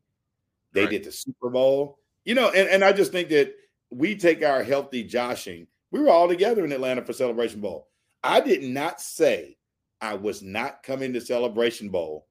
They 0.72 0.82
right. 0.82 0.90
did 0.90 1.05
the 1.05 1.12
Super 1.12 1.51
Bowl. 1.51 1.98
You 2.24 2.35
know, 2.35 2.51
and, 2.51 2.68
and 2.68 2.85
I 2.85 2.93
just 2.93 3.12
think 3.12 3.28
that 3.31 3.55
we 3.90 4.16
take 4.16 4.44
our 4.44 4.62
healthy 4.62 5.05
joshing. 5.05 5.66
We 5.90 6.01
were 6.01 6.10
all 6.10 6.28
together 6.28 6.64
in 6.64 6.72
Atlanta 6.72 7.02
for 7.02 7.12
Celebration 7.12 7.60
Bowl. 7.60 7.89
I 8.22 8.40
did 8.40 8.62
not 8.62 9.01
say 9.01 9.56
I 10.01 10.14
was 10.14 10.43
not 10.43 10.82
coming 10.82 11.12
to 11.12 11.20
Celebration 11.20 11.90
Bowl 11.90 12.26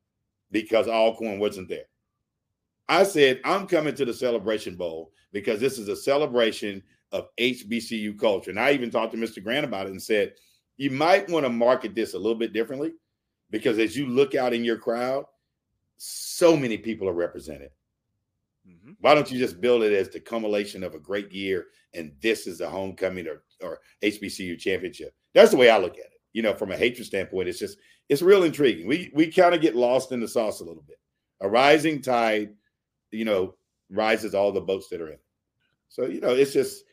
because 0.52 0.88
Alcorn 0.88 1.40
wasn't 1.40 1.70
there. 1.70 1.86
I 2.88 3.04
said 3.04 3.40
I'm 3.44 3.68
coming 3.68 3.96
to 3.96 4.06
the 4.06 4.14
Celebration 4.14 4.76
Bowl 4.76 5.12
because 5.32 5.60
this 5.60 5.78
is 5.78 5.88
a 5.88 5.96
celebration 5.96 6.84
of 7.12 7.28
HBCU 7.38 8.20
culture. 8.20 8.50
And 8.50 8.60
I 8.60 8.72
even 8.72 8.90
talked 8.90 9.14
to 9.14 9.18
Mr. 9.18 9.42
Grant 9.44 9.66
about 9.66 9.86
it 9.86 9.92
and 9.92 10.02
said, 10.02 10.34
you 10.78 10.90
might 10.90 11.30
want 11.30 11.46
to 11.46 11.50
market 11.50 11.96
this 11.96 12.14
a 12.14 12.18
little 12.18 12.38
bit 12.38 12.54
differently 12.54 12.94
because 13.52 13.78
as 13.78 13.96
you 13.96 14.08
look 14.08 14.36
out 14.36 14.54
in 14.54 14.64
your 14.64 14.78
crowd, 14.78 15.26
so 15.98 16.58
many 16.58 16.78
people 16.78 17.08
are 17.08 17.14
represented. 17.14 17.70
Mm-hmm. 18.68 18.94
Why 19.00 19.14
don't 19.14 19.32
you 19.32 19.38
just 19.38 19.62
build 19.62 19.84
it 19.84 19.94
as 19.94 20.10
the 20.10 20.20
culmination 20.20 20.84
of 20.84 20.96
a 20.96 21.00
great 21.00 21.32
year 21.32 21.68
and 21.94 22.14
this 22.22 22.48
is 22.48 22.62
a 22.62 22.70
homecoming 22.70 23.28
or, 23.28 23.44
or 23.62 23.80
HBCU 24.02 24.58
championship? 24.58 25.14
That's 25.34 25.52
the 25.52 25.58
way 25.58 25.70
I 25.70 25.78
look 25.78 25.94
at 25.94 26.06
it. 26.06 26.22
You 26.34 26.42
know, 26.42 26.56
from 26.56 26.72
a 26.72 26.78
hatred 26.78 27.06
standpoint, 27.06 27.48
it's 27.48 27.60
just 27.60 27.78
it's 28.10 28.22
real 28.22 28.44
intriguing. 28.44 28.88
We 28.88 29.12
we 29.14 29.32
kind 29.32 29.54
of 29.54 29.62
get 29.62 29.76
lost 29.76 30.12
in 30.12 30.20
the 30.20 30.28
sauce 30.28 30.62
a 30.62 30.64
little 30.64 30.84
bit. 30.88 30.98
A 31.42 31.50
rising 31.50 32.02
tide, 32.02 32.54
you 33.14 33.26
know, 33.26 33.56
rises 33.90 34.34
all 34.36 34.52
the 34.52 34.62
boats 34.62 34.90
that 34.90 35.02
are 35.02 35.12
in. 35.12 35.20
So 35.90 36.06
you 36.06 36.22
know, 36.22 36.32
it's 36.32 36.54
just 36.54 36.84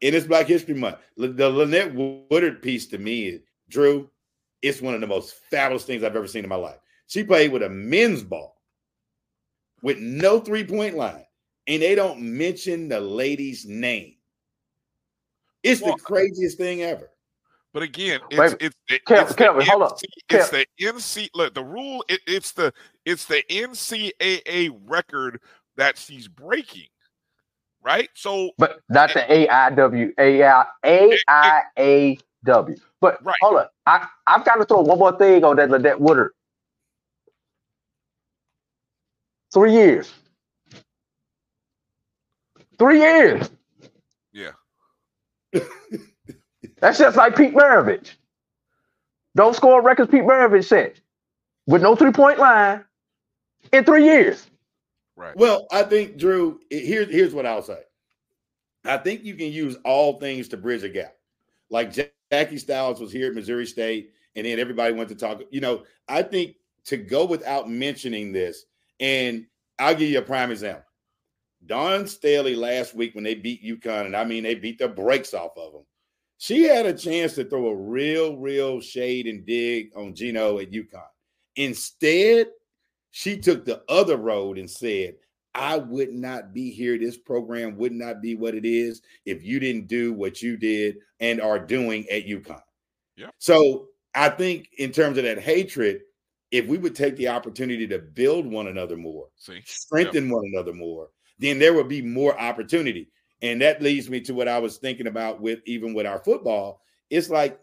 in 0.00 0.14
it's 0.14 0.26
Black 0.26 0.46
History 0.46 0.74
Month. 0.74 0.96
The 1.16 1.48
Lynette 1.48 1.94
Woodard 1.94 2.62
piece 2.62 2.86
to 2.88 2.98
me, 2.98 3.40
Drew, 3.68 4.10
it's 4.62 4.80
one 4.80 4.94
of 4.94 5.00
the 5.00 5.06
most 5.06 5.34
fabulous 5.50 5.84
things 5.84 6.02
I've 6.02 6.16
ever 6.16 6.26
seen 6.26 6.44
in 6.44 6.50
my 6.50 6.56
life. 6.56 6.78
She 7.06 7.24
played 7.24 7.52
with 7.52 7.62
a 7.62 7.68
men's 7.68 8.22
ball 8.22 8.60
with 9.82 9.98
no 9.98 10.40
three 10.40 10.64
point 10.64 10.96
line, 10.96 11.24
and 11.66 11.82
they 11.82 11.94
don't 11.94 12.20
mention 12.20 12.88
the 12.88 13.00
lady's 13.00 13.66
name. 13.66 14.14
It's 15.62 15.82
well, 15.82 15.96
the 15.96 16.02
craziest 16.02 16.56
thing 16.58 16.82
ever. 16.82 17.10
But 17.72 17.84
again, 17.84 18.20
it's 18.30 18.54
it's, 18.60 18.76
it's, 18.88 19.04
Kevin, 19.06 19.24
it's 19.24 19.34
Kevin, 19.34 19.66
hold 19.66 19.82
up. 19.82 19.98
It's 20.28 20.50
the 20.50 20.66
NC 20.80 21.28
look 21.34 21.54
the 21.54 21.64
rule. 21.64 22.04
It, 22.08 22.20
it's 22.26 22.52
the 22.52 22.72
it's 23.04 23.26
the 23.26 23.44
NCAA 23.48 24.76
record 24.86 25.40
that 25.80 25.96
she's 25.96 26.28
breaking, 26.28 26.88
right? 27.82 28.10
So, 28.14 28.50
but 28.58 28.80
not 28.90 29.12
the 29.14 29.20
AIW 29.20 30.14
AIAW. 32.46 32.80
But 33.00 33.24
right. 33.24 33.34
hold 33.40 33.56
up, 33.56 33.72
I 33.86 34.06
I've 34.26 34.44
got 34.44 34.56
to 34.56 34.66
throw 34.66 34.82
one 34.82 34.98
more 34.98 35.16
thing 35.16 35.42
on 35.42 35.56
that 35.56 35.70
Lynette 35.70 36.00
Woodard. 36.00 36.32
Three 39.52 39.72
years. 39.72 40.12
Three 42.78 43.00
years. 43.00 43.50
Yeah. 44.32 44.52
That's 46.80 46.98
just 46.98 47.16
like 47.16 47.36
Pete 47.36 47.54
Maravich. 47.54 48.12
Don't 49.34 49.56
score 49.56 49.80
records 49.82 50.10
Pete 50.10 50.22
Maravich 50.22 50.66
set 50.66 51.00
with 51.66 51.82
no 51.82 51.96
three 51.96 52.12
point 52.12 52.38
line 52.38 52.84
in 53.72 53.84
three 53.84 54.04
years. 54.04 54.46
Right. 55.20 55.36
Well, 55.36 55.66
I 55.70 55.82
think 55.82 56.16
Drew. 56.16 56.60
Here's 56.70 57.10
here's 57.10 57.34
what 57.34 57.44
I'll 57.44 57.60
say. 57.60 57.80
I 58.86 58.96
think 58.96 59.22
you 59.22 59.34
can 59.34 59.52
use 59.52 59.76
all 59.84 60.18
things 60.18 60.48
to 60.48 60.56
bridge 60.56 60.82
a 60.82 60.88
gap. 60.88 61.14
Like 61.68 61.92
Jackie 62.32 62.56
Stiles 62.56 63.00
was 63.00 63.12
here 63.12 63.28
at 63.28 63.34
Missouri 63.34 63.66
State, 63.66 64.12
and 64.34 64.46
then 64.46 64.58
everybody 64.58 64.94
went 64.94 65.10
to 65.10 65.14
talk. 65.14 65.42
You 65.50 65.60
know, 65.60 65.82
I 66.08 66.22
think 66.22 66.56
to 66.86 66.96
go 66.96 67.26
without 67.26 67.68
mentioning 67.68 68.32
this, 68.32 68.64
and 68.98 69.46
I'll 69.78 69.94
give 69.94 70.08
you 70.08 70.18
a 70.18 70.22
prime 70.22 70.50
example. 70.50 70.84
Dawn 71.66 72.06
Staley 72.06 72.56
last 72.56 72.94
week 72.94 73.14
when 73.14 73.22
they 73.22 73.34
beat 73.34 73.62
UConn, 73.62 74.06
and 74.06 74.16
I 74.16 74.24
mean 74.24 74.42
they 74.42 74.54
beat 74.54 74.78
the 74.78 74.88
brakes 74.88 75.34
off 75.34 75.58
of 75.58 75.74
them. 75.74 75.84
She 76.38 76.62
had 76.62 76.86
a 76.86 76.94
chance 76.94 77.34
to 77.34 77.44
throw 77.44 77.68
a 77.68 77.76
real, 77.76 78.38
real 78.38 78.80
shade 78.80 79.26
and 79.26 79.44
dig 79.44 79.90
on 79.94 80.14
Geno 80.14 80.58
at 80.60 80.70
UConn. 80.70 81.02
Instead, 81.56 82.46
she 83.10 83.38
took 83.38 83.64
the 83.64 83.82
other 83.88 84.16
road 84.16 84.58
and 84.58 84.70
said, 84.70 85.14
I 85.54 85.78
would 85.78 86.12
not 86.12 86.52
be 86.54 86.70
here. 86.70 86.98
This 86.98 87.18
program 87.18 87.76
would 87.76 87.92
not 87.92 88.22
be 88.22 88.34
what 88.34 88.54
it 88.54 88.64
is 88.64 89.02
if 89.26 89.42
you 89.42 89.58
didn't 89.58 89.88
do 89.88 90.12
what 90.12 90.42
you 90.42 90.56
did 90.56 90.98
and 91.18 91.40
are 91.40 91.58
doing 91.58 92.08
at 92.08 92.26
UConn. 92.26 92.62
Yeah. 93.16 93.30
So 93.38 93.88
I 94.14 94.28
think 94.28 94.68
in 94.78 94.92
terms 94.92 95.18
of 95.18 95.24
that 95.24 95.40
hatred, 95.40 96.02
if 96.50 96.66
we 96.66 96.78
would 96.78 96.94
take 96.94 97.16
the 97.16 97.28
opportunity 97.28 97.86
to 97.88 97.98
build 97.98 98.46
one 98.46 98.68
another 98.68 98.96
more, 98.96 99.28
See? 99.36 99.62
strengthen 99.64 100.24
yep. 100.24 100.34
one 100.34 100.44
another 100.52 100.72
more, 100.72 101.08
then 101.38 101.58
there 101.58 101.74
would 101.74 101.88
be 101.88 102.02
more 102.02 102.38
opportunity. 102.38 103.10
And 103.42 103.60
that 103.62 103.82
leads 103.82 104.10
me 104.10 104.20
to 104.22 104.34
what 104.34 104.48
I 104.48 104.58
was 104.58 104.76
thinking 104.76 105.06
about 105.06 105.40
with 105.40 105.60
even 105.66 105.94
with 105.94 106.06
our 106.06 106.18
football. 106.18 106.82
It's 107.08 107.30
like, 107.30 107.58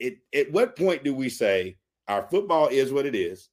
it, 0.00 0.18
at 0.34 0.50
what 0.52 0.76
point 0.76 1.04
do 1.04 1.14
we 1.14 1.28
say 1.28 1.76
our 2.06 2.26
football 2.30 2.68
is 2.68 2.92
what 2.92 3.06
it 3.06 3.14
is, 3.14 3.48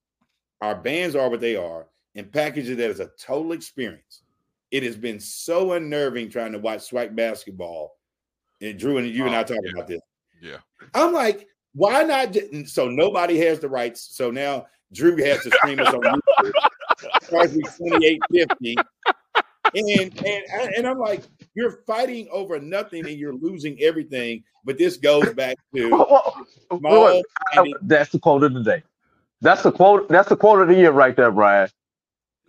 our 0.65 0.75
bands 0.75 1.15
are 1.15 1.29
what 1.29 1.41
they 1.41 1.55
are, 1.55 1.87
and 2.15 2.31
package 2.31 2.69
it 2.69 2.79
as 2.79 2.99
a 2.99 3.11
total 3.19 3.51
experience? 3.51 4.23
It 4.71 4.83
has 4.83 4.97
been 4.97 5.19
so 5.19 5.73
unnerving 5.73 6.29
trying 6.29 6.51
to 6.53 6.59
watch 6.59 6.89
SWAC 6.89 7.15
basketball. 7.15 7.97
And 8.61 8.79
Drew 8.79 8.97
and 8.97 9.07
you 9.07 9.23
oh, 9.23 9.27
and 9.27 9.35
I 9.35 9.41
oh, 9.41 9.43
talking 9.43 9.63
yeah. 9.65 9.71
about 9.73 9.87
this. 9.87 10.01
Yeah. 10.41 10.57
I'm 10.93 11.13
like, 11.13 11.47
why 11.73 12.03
not? 12.03 12.35
So 12.65 12.89
nobody 12.89 13.37
has 13.39 13.59
the 13.59 13.69
rights. 13.69 14.09
So 14.11 14.31
now 14.31 14.65
Drew 14.93 15.15
has 15.23 15.43
to 15.43 15.51
stream 15.51 15.79
us 15.79 15.93
on 15.93 16.01
YouTube. 16.41 16.51
Starts 17.21 17.53
with 17.53 17.65
2850 17.77 18.75
and 19.75 20.25
and 20.25 20.73
and 20.77 20.87
I'm 20.87 20.99
like, 20.99 21.23
you're 21.53 21.83
fighting 21.85 22.27
over 22.31 22.59
nothing 22.59 23.05
and 23.05 23.17
you're 23.17 23.33
losing 23.33 23.81
everything. 23.81 24.43
But 24.63 24.77
this 24.77 24.97
goes 24.97 25.33
back 25.33 25.57
to 25.75 25.89
small, 26.77 27.21
that's 27.83 28.11
the 28.11 28.19
quote 28.19 28.43
of 28.43 28.53
the 28.53 28.63
day. 28.63 28.83
That's 29.45 29.61
the 29.61 29.71
quote. 29.71 30.09
That's 30.09 30.27
the 30.27 30.35
quote 30.35 30.59
of 30.59 30.69
the 30.69 30.73
year 30.73 30.89
right 30.89 31.15
there, 31.15 31.31
Brian. 31.31 31.69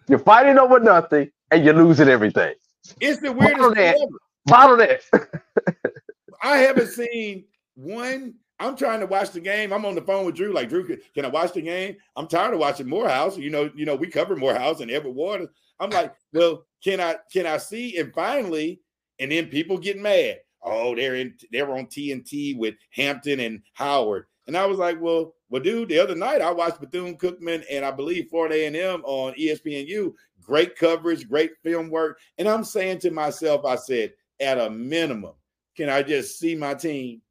You're 0.09 0.19
fighting 0.19 0.59
over 0.59 0.81
nothing 0.81 1.31
and 1.51 1.63
you're 1.63 1.75
losing 1.75 2.09
everything. 2.09 2.55
It's 3.03 3.21
the 3.21 3.33
weirdest 3.33 3.59
Bottle 3.59 3.75
that. 3.75 3.97
Ever. 3.97 4.19
Bottle 4.47 4.77
that. 4.79 5.03
I 6.43 6.57
haven't 6.57 6.89
seen 6.89 7.45
one. 7.75 8.37
I'm 8.59 8.79
trying 8.79 9.01
to 9.01 9.07
watch 9.07 9.33
the 9.33 9.41
game. 9.41 9.75
I'm 9.75 9.85
on 9.85 9.95
the 9.95 10.01
phone 10.01 10.25
with 10.25 10.37
Drew. 10.37 10.55
Like 10.55 10.71
Drew, 10.71 10.87
can, 10.87 10.99
can 11.15 11.27
I 11.27 11.29
watch 11.29 11.53
the 11.53 11.61
game? 11.61 11.97
I'm 12.17 12.29
tired 12.29 12.55
of 12.55 12.61
watching 12.61 12.89
Morehouse. 12.89 13.37
You 13.37 13.51
know, 13.51 13.71
you 13.77 13.85
know, 13.85 13.95
we 13.95 14.07
cover 14.07 14.35
Morehouse 14.35 14.81
and 14.81 14.91
Edward 14.91 15.15
Waters. 15.15 15.49
I'm 15.79 15.91
like, 15.91 16.15
well, 16.33 16.65
can 16.83 16.99
I 16.99 17.17
can 17.31 17.45
I 17.45 17.59
see? 17.59 17.99
And 17.99 18.11
finally, 18.15 18.81
and 19.19 19.31
then 19.31 19.49
people 19.49 19.77
get 19.77 20.01
mad. 20.01 20.39
Oh, 20.63 20.95
they're 20.95 21.17
in 21.17 21.35
they're 21.53 21.71
on 21.71 21.89
TNT 21.89 22.57
with 22.57 22.75
Hampton 22.89 23.41
and 23.41 23.61
Howard. 23.75 24.25
And 24.47 24.57
I 24.57 24.65
was 24.65 24.79
like, 24.79 24.99
well, 24.99 25.35
Well, 25.49 25.63
dude, 25.63 25.89
the 25.89 25.99
other 25.99 26.15
night 26.17 26.41
I 26.43 26.51
watched 26.51 26.81
Bethune 26.81 27.17
Cookman 27.17 27.65
and 27.71 27.85
I 27.85 27.91
believe 27.93 28.29
Florida 28.31 28.57
A&M 28.57 29.03
on 29.05 29.33
ESPNU. 29.35 30.13
Great 30.43 30.77
coverage, 30.77 31.29
great 31.29 31.53
film 31.63 31.89
work. 31.91 32.19
And 32.39 32.49
I'm 32.49 32.65
saying 32.65 32.99
to 33.01 33.11
myself, 33.11 33.65
I 33.65 33.77
said, 33.77 34.13
at 34.41 34.59
a 34.59 34.69
minimum, 34.71 35.35
can 35.77 35.89
I 35.89 36.03
just 36.03 36.39
see 36.39 36.55
my 36.55 36.75
team? 36.75 37.23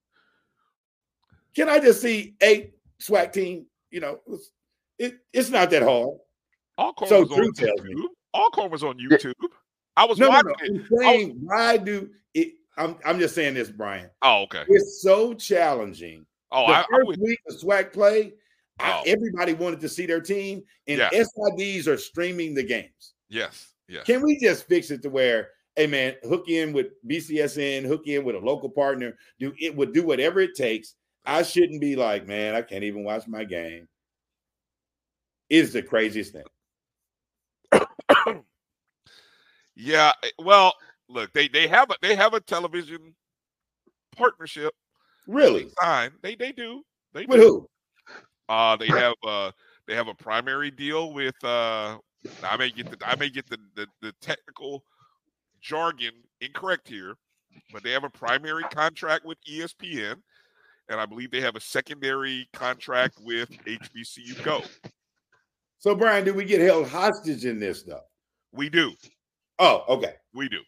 Can 1.55 1.69
I 1.69 1.79
just 1.79 2.01
see 2.01 2.35
eight 2.41 2.73
SWAC 3.01 3.31
team? 3.33 3.65
You 3.91 3.99
know, 4.01 4.19
it's, 4.27 4.51
it, 4.99 5.15
it's 5.33 5.49
not 5.49 5.69
that 5.71 5.83
hard. 5.83 6.17
Alcorn 6.77 7.09
So 7.09 7.19
was 7.21 7.31
on 7.31 7.37
Drew 7.37 7.51
tells 7.53 7.81
me. 7.83 7.93
YouTube. 7.95 8.07
Alcorn 8.33 8.71
was 8.71 8.83
on 8.83 8.97
YouTube. 8.97 9.33
I 9.95 10.05
was 10.05 10.19
No, 10.19 10.27
no, 10.27 10.31
watching 10.31 10.47
no. 10.49 10.65
it. 10.65 10.69
I'm 10.71 10.75
I 10.75 10.79
was- 10.81 10.89
saying, 11.15 11.37
why 11.41 11.77
do 11.77 12.09
it? 12.33 12.53
I'm, 12.77 12.97
I'm 13.05 13.19
just 13.19 13.35
saying 13.35 13.53
this, 13.53 13.69
Brian. 13.69 14.09
oh, 14.21 14.43
okay. 14.43 14.63
It's 14.67 15.01
so 15.01 15.33
challenging. 15.33 16.25
Oh, 16.55 16.67
the 16.67 16.73
I, 16.73 16.85
first 16.89 17.07
with 17.07 17.19
week 17.19 17.39
of 17.49 17.55
SWAC 17.57 17.91
play, 17.93 18.33
I- 18.79 18.99
Oh. 18.99 19.03
everybody 19.05 19.53
wanted 19.53 19.79
to 19.81 19.89
see 19.89 20.05
their 20.05 20.21
team, 20.21 20.63
and 20.87 20.99
Yeah. 20.99 21.09
SIDs 21.11 21.87
are 21.87 21.97
streaming 21.97 22.53
the 22.53 22.63
games. 22.63 23.13
yes, 23.29 23.73
yes. 23.87 24.05
Can 24.05 24.21
we 24.21 24.39
just 24.39 24.67
fix 24.67 24.89
it 24.91 25.01
to 25.03 25.09
where, 25.09 25.51
hey 25.75 25.87
man, 25.87 26.15
hook 26.23 26.47
in 26.49 26.71
with 26.73 26.87
BCSN, 27.07 27.83
hook 27.85 28.07
in 28.07 28.23
with 28.23 28.35
a 28.35 28.39
local 28.39 28.69
partner, 28.69 29.17
do 29.39 29.53
it 29.59 29.75
would 29.75 29.93
do 29.93 30.03
whatever 30.03 30.39
it 30.39 30.55
takes. 30.55 30.95
I 31.25 31.43
shouldn't 31.43 31.81
be 31.81 31.95
like, 31.95 32.27
man, 32.27 32.55
I 32.55 32.61
can't 32.61 32.83
even 32.83 33.03
watch 33.03 33.27
my 33.27 33.43
game. 33.43 33.87
Is 35.49 35.73
the 35.73 35.81
craziest 35.83 36.33
thing. 36.33 36.43
Yeah, 39.77 40.13
eh, 40.23 40.29
well, 40.39 40.73
look, 41.09 41.33
they 41.33 41.47
they 41.49 41.67
have 41.67 41.89
a 41.91 41.95
they 42.01 42.15
have 42.15 42.33
a 42.33 42.39
television 42.39 43.13
partnership 44.15 44.73
Really? 45.27 45.69
signed. 45.81 46.13
They 46.21 46.35
they 46.35 46.51
do. 46.51 46.83
They 47.13 47.25
With 47.25 47.39
do. 47.39 47.67
who? 48.07 48.13
Uh 48.49 48.75
they 48.77 48.87
have 48.87 49.13
uh 49.25 49.51
they 49.87 49.95
have 49.95 50.07
a 50.07 50.13
primary 50.13 50.71
deal 50.71 51.13
with 51.13 51.35
uh 51.43 51.97
I 52.43 52.57
may 52.57 52.71
get 52.71 52.89
the 52.89 52.97
I 53.07 53.15
may 53.15 53.29
get 53.29 53.47
the 53.49 53.57
the, 53.75 53.87
the 54.01 54.11
technical 54.21 54.83
jargon 55.61 56.11
incorrect 56.41 56.87
here, 56.87 57.15
but 57.73 57.83
they 57.83 57.91
have 57.91 58.03
a 58.03 58.09
primary 58.09 58.63
contract 58.71 59.25
with 59.25 59.37
ESPN, 59.49 60.15
and 60.89 60.99
I 60.99 61.05
believe 61.05 61.31
they 61.31 61.41
have 61.41 61.55
a 61.55 61.61
secondary 61.61 62.47
contract 62.53 63.17
with 63.21 63.49
HBCU 63.65 64.43
Go. 64.43 64.61
So, 65.79 65.93
Brian, 65.95 66.25
do 66.25 66.33
we 66.33 66.45
get 66.45 66.61
held 66.61 66.87
hostage 66.87 67.45
in 67.45 67.59
this 67.59 67.83
though? 67.83 68.01
We 68.51 68.69
do. 68.69 68.93
Oh, 69.59 69.83
okay. 69.87 70.15
We 70.33 70.49
do. 70.49 70.61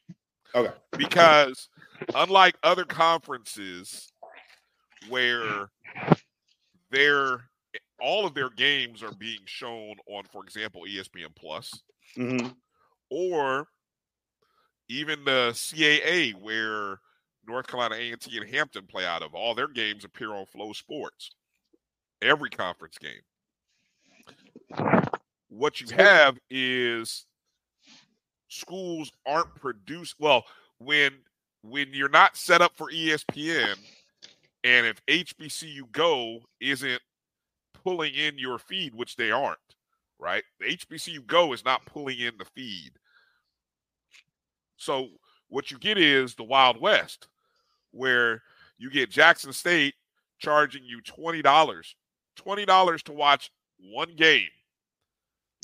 Okay. 0.56 0.74
because 0.98 1.70
unlike 2.16 2.56
other 2.64 2.86
conferences 2.86 4.12
where 5.10 5.70
their 6.92 7.50
all 8.00 8.26
of 8.26 8.34
their 8.34 8.50
games 8.50 9.02
are 9.04 9.14
being 9.14 9.40
shown 9.46 9.96
on 10.08 10.24
for 10.26 10.44
example 10.44 10.84
espn 10.88 11.36
plus. 11.36 11.82
Mhm. 12.16 12.56
or 13.10 13.68
even 14.90 15.24
the 15.26 15.52
caa 15.54 16.34
where 16.36 17.00
north 17.46 17.68
carolina 17.68 17.96
a&t 17.96 18.38
and 18.38 18.50
hampton 18.50 18.86
play 18.88 19.06
out 19.06 19.22
of 19.24 19.34
all 19.36 19.54
their 19.56 19.68
games 19.68 20.04
appear 20.06 20.32
on 20.34 20.46
FloSports 20.46 21.32
every 22.22 22.50
conference 22.50 22.98
game. 22.98 23.22
What 25.50 25.80
you 25.82 25.88
have 25.96 26.38
is 26.50 27.26
schools 28.50 29.12
aren't 29.26 29.54
produced 29.56 30.16
well 30.20 30.46
when 30.80 31.14
when 31.62 31.94
you're 31.94 32.10
not 32.10 32.38
set 32.38 32.62
up 32.62 32.76
for 32.78 32.90
espn 32.92 33.78
and 34.68 34.86
if 34.86 35.04
hbcu 35.08 35.90
go 35.92 36.40
isn't 36.60 37.02
pulling 37.84 38.14
in 38.14 38.38
your 38.38 38.60
feed 38.60 38.94
which 38.94 39.16
they 39.16 39.32
aren't 39.32 39.58
right 40.20 40.44
the 40.60 40.66
hbcu 40.78 41.26
go 41.26 41.54
is 41.54 41.64
not 41.64 41.86
pulling 41.86 42.20
in 42.20 42.34
the 42.38 42.46
feed 42.56 42.92
so 44.76 45.08
what 45.50 45.72
you 45.72 45.78
get 45.80 45.98
is 45.98 46.36
the 46.36 46.44
wild 46.44 46.80
west 46.82 47.28
where 47.92 48.42
you 48.78 48.90
get 48.92 49.10
jackson 49.10 49.54
state 49.54 49.94
charging 50.40 50.84
you 50.84 51.02
$20 51.02 51.42
$20 51.44 53.04
to 53.04 53.12
watch 53.14 53.50
one 53.80 54.14
game 54.16 54.50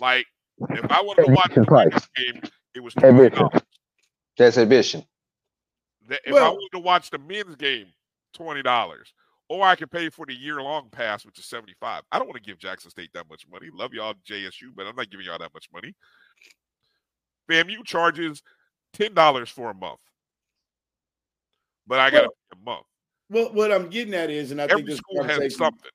like 0.02 0.26
if 0.70 0.92
i 0.92 1.02
wanted 1.02 1.26
to 1.26 1.32
watch 1.32 1.46
Admission 1.52 1.66
price. 1.66 2.08
the 2.16 2.24
game 2.24 2.42
it 2.76 2.80
was 2.82 2.96
Admission. 2.98 3.32
$20 3.50 3.62
That's 4.38 4.58
admission. 4.58 5.04
that 6.08 6.22
if 6.26 6.32
I 6.32 6.34
Well- 6.34 6.54
wanted 6.56 6.70
to 6.74 6.80
watch 6.80 7.10
the 7.12 7.20
men's 7.20 7.56
game, 7.56 7.88
twenty 8.34 8.62
dollars, 8.64 9.14
or 9.50 9.66
I 9.66 9.76
can 9.76 9.88
pay 9.88 10.10
for 10.10 10.26
the 10.26 10.34
year 10.34 10.62
long 10.62 10.90
pass, 10.90 11.26
which 11.26 11.40
is 11.40 11.46
seventy 11.46 11.76
five. 11.80 12.04
I 12.12 12.20
don't 12.20 12.28
want 12.28 12.44
to 12.44 12.50
give 12.50 12.58
Jackson 12.60 12.90
State 12.92 13.12
that 13.14 13.30
much 13.30 13.46
money. 13.52 13.68
Love 13.74 13.94
y'all 13.94 14.14
JSU, 14.30 14.70
but 14.76 14.86
I'm 14.88 14.96
not 14.96 15.10
giving 15.10 15.26
y'all 15.26 15.40
that 15.40 15.54
much 15.54 15.70
money. 15.74 15.96
FAMU 17.50 17.84
charges 17.86 18.42
ten 18.94 19.14
dollars 19.14 19.50
for 19.50 19.70
a 19.70 19.74
month, 19.74 20.00
but 21.88 22.00
I 22.00 22.10
got 22.10 22.22
to 22.22 22.28
Well- 22.28 22.34
a 22.52 22.56
month. 22.66 22.86
Well, 23.30 23.54
what 23.54 23.72
I'm 23.72 23.90
getting 23.90 24.14
at 24.14 24.30
is, 24.30 24.52
and 24.52 24.62
I 24.62 24.68
think 24.68 24.82
Every 24.82 24.92
this 24.92 24.98
school 24.98 25.24
has 25.24 25.56
something. 25.56 25.90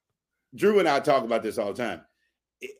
Drew 0.54 0.78
and 0.80 0.88
I 0.88 0.98
talk 0.98 1.24
about 1.24 1.42
this 1.42 1.58
all 1.58 1.72
the 1.72 1.82
time. 1.82 2.02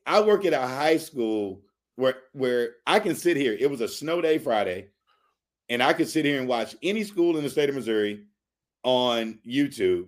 I 0.07 0.21
work 0.21 0.45
at 0.45 0.53
a 0.53 0.67
high 0.67 0.97
school 0.97 1.63
where 1.97 2.17
where 2.33 2.77
I 2.87 2.99
can 2.99 3.15
sit 3.15 3.37
here. 3.37 3.57
It 3.59 3.71
was 3.71 3.81
a 3.81 3.89
snow 3.89 4.21
day 4.21 4.39
Friday, 4.39 4.89
and 5.69 5.83
I 5.83 5.93
could 5.93 6.09
sit 6.09 6.25
here 6.25 6.41
and 6.41 6.49
watch 6.49 6.75
any 6.83 7.05
school 7.05 7.37
in 7.37 7.45
the 7.45 7.51
state 7.51 7.69
of 7.69 7.75
Missouri 7.77 8.25
on 8.85 9.39
YouTube. 9.47 10.07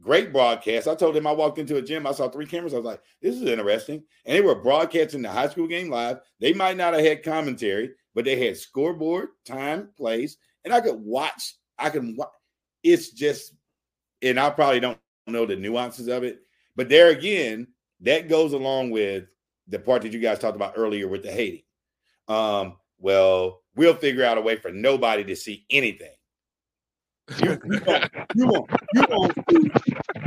Great 0.00 0.32
broadcast. 0.32 0.88
I 0.88 0.94
told 0.94 1.16
him 1.16 1.26
I 1.26 1.32
walked 1.32 1.58
into 1.58 1.76
a 1.76 1.82
gym, 1.82 2.06
I 2.06 2.12
saw 2.12 2.28
three 2.28 2.46
cameras. 2.46 2.72
I 2.72 2.78
was 2.78 2.86
like, 2.86 3.02
this 3.20 3.36
is 3.36 3.42
interesting. 3.42 4.02
And 4.24 4.36
they 4.36 4.40
were 4.40 4.54
broadcasting 4.54 5.22
the 5.22 5.30
high 5.30 5.48
school 5.48 5.66
game 5.66 5.90
live. 5.90 6.20
They 6.40 6.54
might 6.54 6.76
not 6.76 6.94
have 6.94 7.04
had 7.04 7.22
commentary, 7.22 7.90
but 8.14 8.24
they 8.24 8.36
had 8.36 8.56
scoreboard, 8.56 9.28
time, 9.44 9.90
place, 9.96 10.36
and 10.64 10.72
I 10.72 10.80
could 10.80 11.00
watch. 11.00 11.54
I 11.78 11.90
can 11.90 12.16
watch. 12.16 12.30
It's 12.82 13.10
just, 13.10 13.54
and 14.22 14.40
I 14.40 14.50
probably 14.50 14.80
don't 14.80 14.98
know 15.26 15.44
the 15.44 15.56
nuances 15.56 16.08
of 16.08 16.24
it, 16.24 16.40
but 16.76 16.88
there 16.88 17.10
again, 17.10 17.66
that 18.00 18.28
goes 18.28 18.54
along 18.54 18.90
with 18.90 19.24
the 19.68 19.78
part 19.78 20.02
that 20.02 20.12
you 20.12 20.18
guys 20.18 20.38
talked 20.38 20.56
about 20.56 20.74
earlier 20.76 21.08
with 21.08 21.22
the 21.22 21.30
hating. 21.30 21.62
Um, 22.26 22.76
well, 22.98 23.62
we'll 23.76 23.94
figure 23.94 24.24
out 24.24 24.38
a 24.38 24.40
way 24.40 24.56
for 24.56 24.70
nobody 24.70 25.24
to 25.24 25.36
see 25.36 25.66
anything. 25.70 26.14
You, 27.38 27.60
you, 27.64 27.80
won't, 27.86 28.12
you, 28.34 28.46
won't, 28.46 28.70
you, 28.94 29.04
won't 29.08 29.34
see, 29.50 29.70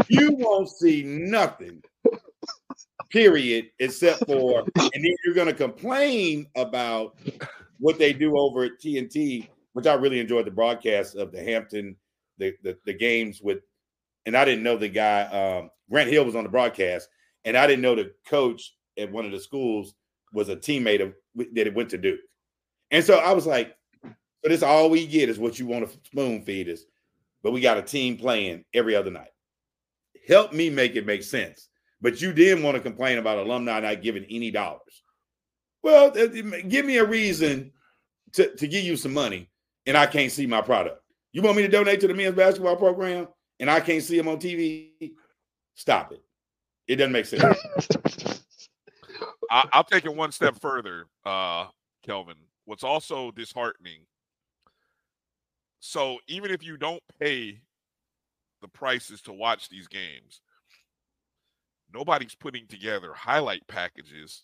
you 0.09 0.31
won't 0.31 0.69
see 0.69 1.03
nothing, 1.03 1.83
period, 3.09 3.65
except 3.79 4.25
for, 4.25 4.63
and 4.77 4.89
then 4.93 5.15
you're 5.25 5.35
going 5.35 5.47
to 5.47 5.53
complain 5.53 6.47
about 6.55 7.17
what 7.79 7.99
they 7.99 8.13
do 8.13 8.37
over 8.37 8.63
at 8.63 8.79
TNT, 8.79 9.49
which 9.73 9.85
I 9.85 9.93
really 9.95 10.19
enjoyed 10.19 10.45
the 10.45 10.51
broadcast 10.51 11.15
of 11.15 11.31
the 11.31 11.43
Hampton, 11.43 11.95
the, 12.37 12.53
the, 12.63 12.77
the 12.85 12.93
games 12.93 13.41
with, 13.41 13.59
and 14.25 14.37
I 14.37 14.45
didn't 14.45 14.63
know 14.63 14.77
the 14.77 14.89
guy, 14.89 15.23
um, 15.23 15.69
Grant 15.89 16.09
Hill 16.09 16.25
was 16.25 16.35
on 16.35 16.43
the 16.43 16.49
broadcast, 16.49 17.09
and 17.43 17.57
I 17.57 17.67
didn't 17.67 17.81
know 17.81 17.95
the 17.95 18.13
coach 18.25 18.75
at 18.97 19.11
one 19.11 19.25
of 19.25 19.31
the 19.31 19.39
schools 19.39 19.93
was 20.33 20.49
a 20.49 20.55
teammate 20.55 21.01
of 21.01 21.13
that 21.35 21.67
it 21.67 21.75
went 21.75 21.89
to 21.89 21.97
Duke. 21.97 22.19
And 22.91 23.03
so 23.03 23.17
I 23.17 23.33
was 23.33 23.45
like, 23.45 23.75
so 24.03 24.49
this 24.49 24.63
all 24.63 24.89
we 24.89 25.05
get 25.05 25.29
is 25.29 25.39
what 25.39 25.59
you 25.59 25.65
want 25.65 25.89
to 25.89 25.97
spoon 26.05 26.43
feed 26.43 26.69
us, 26.69 26.85
but 27.43 27.51
we 27.51 27.61
got 27.61 27.77
a 27.77 27.81
team 27.81 28.17
playing 28.17 28.63
every 28.73 28.95
other 28.95 29.11
night. 29.11 29.29
Help 30.27 30.53
me 30.53 30.69
make 30.69 30.95
it 30.95 31.05
make 31.05 31.23
sense. 31.23 31.67
But 32.01 32.21
you 32.21 32.33
didn't 32.33 32.63
want 32.63 32.75
to 32.75 32.81
complain 32.81 33.17
about 33.17 33.37
alumni 33.37 33.79
not 33.79 34.01
giving 34.01 34.25
any 34.29 34.51
dollars. 34.51 35.03
Well, 35.83 36.11
give 36.11 36.85
me 36.85 36.97
a 36.97 37.05
reason 37.05 37.71
to, 38.33 38.53
to 38.55 38.67
give 38.67 38.83
you 38.83 38.95
some 38.97 39.13
money, 39.13 39.49
and 39.85 39.97
I 39.97 40.05
can't 40.05 40.31
see 40.31 40.45
my 40.45 40.61
product. 40.61 41.01
You 41.33 41.41
want 41.41 41.57
me 41.57 41.63
to 41.63 41.69
donate 41.69 41.99
to 42.01 42.07
the 42.07 42.13
men's 42.13 42.35
basketball 42.35 42.77
program, 42.77 43.27
and 43.59 43.69
I 43.69 43.79
can't 43.79 44.03
see 44.03 44.17
them 44.17 44.27
on 44.27 44.37
TV? 44.37 45.11
Stop 45.75 46.13
it. 46.13 46.23
It 46.87 46.97
doesn't 46.97 47.11
make 47.11 47.25
sense. 47.25 47.43
I, 49.51 49.67
I'll 49.73 49.83
take 49.83 50.05
it 50.05 50.15
one 50.15 50.31
step 50.31 50.59
further, 50.59 51.05
uh, 51.25 51.67
Kelvin. 52.03 52.37
What's 52.65 52.83
also 52.83 53.31
disheartening. 53.31 54.01
So 55.85 56.19
even 56.29 56.49
if 56.49 56.63
you 56.63 56.77
don't 56.77 57.03
pay 57.19 57.59
the 58.61 58.69
prices 58.69 59.21
to 59.23 59.33
watch 59.33 59.67
these 59.67 59.89
games, 59.89 60.39
nobody's 61.93 62.35
putting 62.35 62.67
together 62.67 63.11
highlight 63.13 63.67
packages 63.67 64.43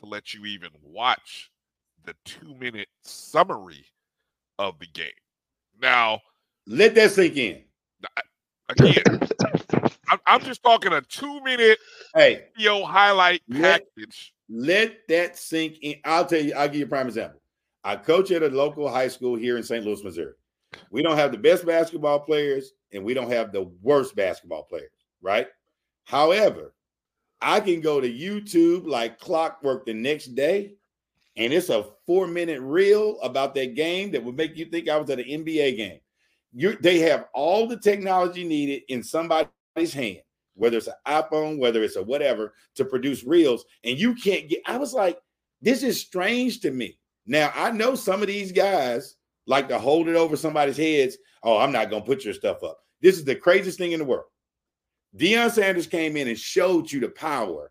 to 0.00 0.06
let 0.06 0.32
you 0.32 0.46
even 0.46 0.70
watch 0.82 1.50
the 2.06 2.14
two 2.24 2.54
minute 2.54 2.88
summary 3.02 3.84
of 4.58 4.78
the 4.78 4.86
game. 4.86 5.10
Now, 5.78 6.22
let 6.66 6.94
that 6.94 7.10
sink 7.10 7.36
in. 7.36 7.62
Again, 8.70 9.02
I'm, 10.08 10.20
I'm 10.24 10.40
just 10.40 10.62
talking 10.62 10.94
a 10.94 11.02
two 11.02 11.42
minute 11.42 11.78
hey 12.14 12.46
video 12.56 12.82
highlight 12.82 13.42
Let- 13.46 13.84
package. 13.94 14.32
Let 14.48 15.06
that 15.08 15.36
sink 15.36 15.76
in. 15.82 15.96
I'll 16.02 16.24
tell 16.24 16.40
you, 16.40 16.54
I'll 16.54 16.68
give 16.68 16.76
you 16.76 16.86
a 16.86 16.88
prime 16.88 17.08
example. 17.08 17.42
I 17.84 17.96
coach 17.96 18.30
at 18.30 18.42
a 18.42 18.48
local 18.48 18.88
high 18.88 19.08
school 19.08 19.36
here 19.36 19.58
in 19.58 19.62
St. 19.62 19.84
Louis, 19.84 20.02
Missouri. 20.02 20.32
We 20.90 21.02
don't 21.02 21.16
have 21.16 21.32
the 21.32 21.38
best 21.38 21.66
basketball 21.66 22.20
players 22.20 22.72
and 22.92 23.04
we 23.04 23.14
don't 23.14 23.30
have 23.30 23.52
the 23.52 23.70
worst 23.82 24.16
basketball 24.16 24.64
players, 24.64 24.90
right? 25.20 25.48
However, 26.04 26.72
I 27.40 27.60
can 27.60 27.80
go 27.80 28.00
to 28.00 28.10
YouTube 28.10 28.86
like 28.86 29.18
clockwork 29.18 29.84
the 29.84 29.94
next 29.94 30.34
day, 30.34 30.74
and 31.36 31.52
it's 31.52 31.68
a 31.68 31.86
four 32.06 32.26
minute 32.26 32.60
reel 32.60 33.20
about 33.20 33.54
that 33.56 33.74
game 33.74 34.10
that 34.12 34.24
would 34.24 34.36
make 34.36 34.56
you 34.56 34.66
think 34.66 34.88
I 34.88 34.96
was 34.96 35.10
at 35.10 35.18
an 35.18 35.26
NBA 35.26 35.76
game. 35.76 36.00
You, 36.54 36.76
they 36.80 37.00
have 37.00 37.26
all 37.34 37.66
the 37.66 37.78
technology 37.78 38.44
needed 38.44 38.82
in 38.88 39.02
somebody's 39.02 39.92
hand, 39.92 40.22
whether 40.54 40.78
it's 40.78 40.86
an 40.86 40.94
iPhone, 41.06 41.58
whether 41.58 41.82
it's 41.82 41.96
a 41.96 42.02
whatever, 42.02 42.54
to 42.76 42.84
produce 42.84 43.24
reels, 43.24 43.64
and 43.84 43.98
you 43.98 44.14
can't 44.14 44.48
get. 44.48 44.62
I 44.66 44.78
was 44.78 44.94
like, 44.94 45.18
this 45.60 45.82
is 45.82 46.00
strange 46.00 46.60
to 46.60 46.70
me. 46.70 46.98
Now 47.26 47.52
I 47.54 47.70
know 47.72 47.94
some 47.94 48.22
of 48.22 48.28
these 48.28 48.52
guys 48.52 49.15
like 49.46 49.68
to 49.68 49.78
hold 49.78 50.08
it 50.08 50.16
over 50.16 50.36
somebody's 50.36 50.76
heads. 50.76 51.16
Oh, 51.42 51.58
I'm 51.58 51.72
not 51.72 51.90
gonna 51.90 52.04
put 52.04 52.24
your 52.24 52.34
stuff 52.34 52.62
up. 52.62 52.78
This 53.00 53.16
is 53.16 53.24
the 53.24 53.34
craziest 53.34 53.78
thing 53.78 53.92
in 53.92 54.00
the 54.00 54.04
world. 54.04 54.26
Deion 55.16 55.50
Sanders 55.50 55.86
came 55.86 56.16
in 56.16 56.28
and 56.28 56.38
showed 56.38 56.90
you 56.90 57.00
the 57.00 57.08
power 57.08 57.70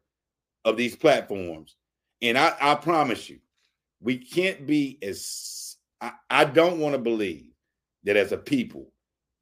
of 0.64 0.78
these 0.78 0.96
platforms. 0.96 1.76
And 2.22 2.38
I, 2.38 2.56
I 2.60 2.76
promise 2.76 3.30
you, 3.30 3.40
we 4.02 4.18
can't 4.18 4.66
be 4.66 4.98
as 5.02 5.78
I, 6.02 6.12
I 6.30 6.46
don't 6.46 6.80
want 6.80 6.94
to 6.94 7.00
believe 7.00 7.52
that 8.04 8.18
as 8.18 8.32
a 8.32 8.38
people, 8.38 8.92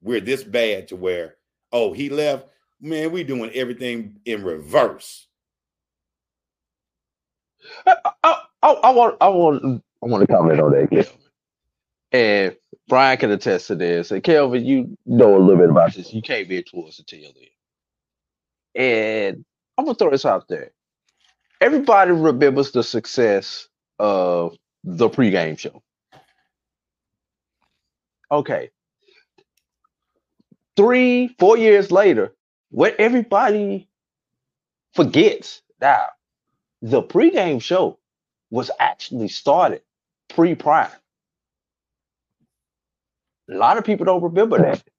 we're 0.02 0.20
this 0.20 0.44
bad 0.44 0.88
to 0.88 0.96
where, 0.96 1.36
oh, 1.72 1.92
he 1.92 2.08
left. 2.08 2.48
Man, 2.80 3.12
we 3.12 3.24
doing 3.24 3.50
everything 3.54 4.18
in 4.26 4.42
reverse. 4.42 5.28
I, 7.86 7.96
I, 8.22 8.42
I 8.62 8.90
want 8.90 9.16
I 9.20 9.28
want 9.28 9.82
I 10.02 10.06
want 10.06 10.26
to 10.26 10.32
comment 10.32 10.60
on 10.60 10.72
that. 10.72 11.08
And 12.14 12.56
Brian 12.86 13.18
can 13.18 13.32
attest 13.32 13.66
to 13.66 13.74
this. 13.74 14.12
And 14.12 14.22
Kelvin, 14.22 14.64
you 14.64 14.96
know 15.04 15.36
a 15.36 15.40
little 15.40 15.56
bit 15.56 15.70
about 15.70 15.94
this. 15.94 16.14
You 16.14 16.22
came 16.22 16.48
in 16.52 16.62
towards 16.62 16.98
the 16.98 17.02
tail 17.02 17.32
end. 17.36 17.48
And 18.76 19.44
I'm 19.76 19.84
gonna 19.84 19.96
throw 19.96 20.10
this 20.10 20.24
out 20.24 20.46
there. 20.48 20.70
Everybody 21.60 22.12
remembers 22.12 22.70
the 22.70 22.84
success 22.84 23.68
of 23.98 24.56
the 24.84 25.08
pregame 25.10 25.58
show. 25.58 25.82
Okay. 28.30 28.70
Three, 30.76 31.34
four 31.40 31.58
years 31.58 31.90
later, 31.90 32.32
what 32.70 32.94
everybody 33.00 33.88
forgets 34.94 35.62
now, 35.80 36.06
the 36.80 37.02
pregame 37.02 37.60
show 37.60 37.98
was 38.50 38.70
actually 38.78 39.28
started 39.28 39.82
pre-prime. 40.28 40.90
A 43.50 43.54
lot 43.54 43.78
of 43.78 43.84
people 43.84 44.06
don't 44.06 44.22
remember 44.22 44.58
that. 44.58 44.82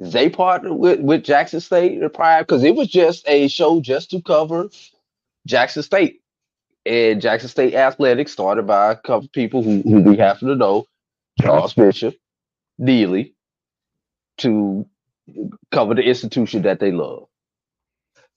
They 0.00 0.30
partnered 0.30 0.74
with, 0.78 1.00
with 1.00 1.24
Jackson 1.24 1.60
State 1.60 2.00
prior 2.14 2.42
because 2.42 2.62
it 2.62 2.76
was 2.76 2.88
just 2.88 3.28
a 3.28 3.48
show 3.48 3.80
just 3.80 4.10
to 4.12 4.22
cover 4.22 4.68
Jackson 5.46 5.82
State. 5.82 6.22
And 6.86 7.20
Jackson 7.20 7.48
State 7.48 7.74
Athletics 7.74 8.32
started 8.32 8.66
by 8.66 8.92
a 8.92 8.96
couple 8.96 9.28
people 9.32 9.62
who, 9.62 9.82
who 9.82 10.02
we 10.02 10.16
happen 10.16 10.48
to 10.48 10.54
know, 10.56 10.86
Charles 11.40 11.74
Bishop, 11.74 12.16
Neely, 12.78 13.34
to 14.38 14.86
cover 15.72 15.94
the 15.94 16.02
institution 16.02 16.62
that 16.62 16.80
they 16.80 16.92
love. 16.92 17.26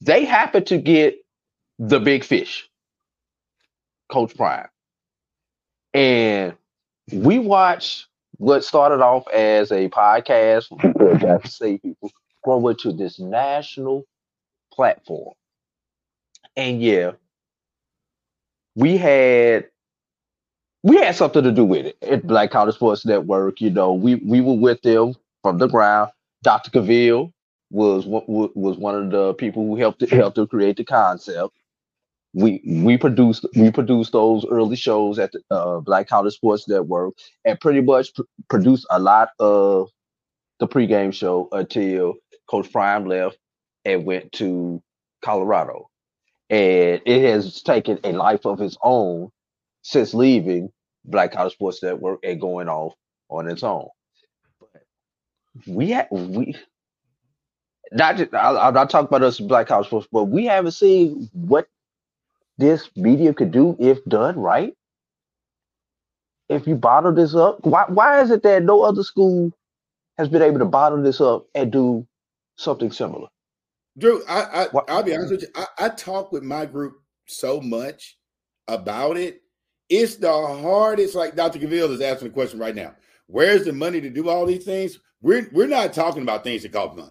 They 0.01 0.25
happened 0.25 0.67
to 0.67 0.79
get 0.79 1.17
the 1.79 1.99
big 1.99 2.23
fish, 2.23 2.69
Coach 4.11 4.35
Prime. 4.35 4.69
And 5.93 6.53
we 7.13 7.39
watched 7.39 8.07
what 8.41 8.63
started 8.63 9.03
off 9.03 9.27
as 9.27 9.71
a 9.71 9.87
podcast 9.89 10.65
for 11.41 11.47
State 11.47 11.83
people 11.83 12.11
grow 12.43 12.67
into 12.69 12.91
this 12.91 13.19
national 13.19 14.03
platform. 14.73 15.35
And 16.57 16.81
yeah, 16.81 17.11
we 18.75 18.97
had 18.97 19.67
we 20.81 20.97
had 20.97 21.15
something 21.15 21.43
to 21.43 21.51
do 21.51 21.63
with 21.63 21.85
it 21.85 21.97
at 22.01 22.25
Black 22.25 22.49
College 22.49 22.73
Sports 22.73 23.05
Network. 23.05 23.61
You 23.61 23.69
know, 23.69 23.93
we 23.93 24.15
we 24.15 24.41
were 24.41 24.55
with 24.55 24.81
them 24.81 25.13
from 25.43 25.59
the 25.59 25.67
ground. 25.67 26.09
Dr. 26.41 26.71
Cavill 26.71 27.31
was 27.69 28.07
was 28.07 28.77
one 28.77 28.95
of 28.95 29.11
the 29.11 29.35
people 29.35 29.67
who 29.67 29.75
helped 29.75 30.01
helped 30.09 30.37
to 30.37 30.47
create 30.47 30.77
the 30.77 30.83
concept 30.83 31.53
we 32.33 32.61
we 32.65 32.97
produced 32.97 33.45
we 33.55 33.71
produced 33.71 34.13
those 34.13 34.45
early 34.45 34.75
shows 34.75 35.19
at 35.19 35.31
the 35.31 35.41
uh, 35.51 35.79
Black 35.79 36.07
College 36.07 36.33
Sports 36.35 36.67
Network, 36.67 37.13
and 37.45 37.59
pretty 37.59 37.81
much 37.81 38.13
pr- 38.13 38.21
produced 38.49 38.85
a 38.89 38.99
lot 38.99 39.29
of 39.39 39.89
the 40.59 40.67
pregame 40.67 41.13
show 41.13 41.49
until 41.51 42.15
Coach 42.49 42.71
Prime 42.71 43.05
left 43.05 43.37
and 43.83 44.05
went 44.05 44.31
to 44.33 44.81
Colorado, 45.21 45.89
and 46.49 47.01
it 47.05 47.23
has 47.23 47.61
taken 47.61 47.99
a 48.03 48.13
life 48.13 48.45
of 48.45 48.61
its 48.61 48.77
own 48.81 49.29
since 49.81 50.13
leaving 50.13 50.71
Black 51.03 51.33
College 51.33 51.53
Sports 51.53 51.83
Network 51.83 52.19
and 52.23 52.39
going 52.39 52.69
off 52.69 52.93
on 53.29 53.49
its 53.49 53.63
own. 53.63 53.87
We 55.67 55.89
had 55.89 56.07
we 56.11 56.55
not 57.91 58.15
just, 58.15 58.33
I, 58.33 58.69
am 58.69 58.73
not 58.73 58.89
talking 58.89 59.07
about 59.07 59.23
us 59.23 59.39
Black 59.39 59.67
College 59.67 59.87
Sports, 59.87 60.07
but 60.11 60.25
we 60.25 60.45
haven't 60.45 60.71
seen 60.71 61.29
what 61.33 61.67
this 62.61 62.89
media 62.95 63.33
could 63.33 63.51
do 63.51 63.75
if 63.79 64.03
done 64.05 64.39
right. 64.39 64.73
If 66.47 66.67
you 66.67 66.75
bottle 66.75 67.13
this 67.13 67.33
up, 67.35 67.65
why 67.65 67.85
why 67.87 68.21
is 68.21 68.31
it 68.31 68.43
that 68.43 68.63
no 68.63 68.83
other 68.83 69.03
school 69.03 69.51
has 70.17 70.29
been 70.29 70.41
able 70.41 70.59
to 70.59 70.65
bottle 70.65 71.01
this 71.01 71.19
up 71.19 71.47
and 71.55 71.71
do 71.71 72.07
something 72.55 72.91
similar? 72.91 73.27
Drew, 73.97 74.23
I, 74.27 74.63
I 74.63 74.67
I'll 74.87 75.03
be 75.03 75.15
honest 75.15 75.31
with 75.31 75.41
you. 75.41 75.47
I, 75.55 75.65
I 75.79 75.89
talk 75.89 76.31
with 76.31 76.43
my 76.43 76.65
group 76.65 77.01
so 77.25 77.59
much 77.59 78.17
about 78.67 79.17
it. 79.17 79.41
It's 79.89 80.17
the 80.17 80.31
hardest. 80.31 81.15
Like 81.15 81.35
Dr. 81.35 81.59
Cavill 81.59 81.91
is 81.91 82.01
asking 82.01 82.29
the 82.29 82.33
question 82.33 82.59
right 82.59 82.75
now. 82.75 82.95
Where's 83.27 83.65
the 83.65 83.73
money 83.73 84.01
to 84.01 84.09
do 84.09 84.29
all 84.29 84.45
these 84.45 84.65
things? 84.65 84.99
We're 85.21 85.49
we're 85.51 85.67
not 85.67 85.93
talking 85.93 86.21
about 86.21 86.43
things 86.43 86.63
that 86.63 86.73
cost 86.73 86.97
money. 86.97 87.09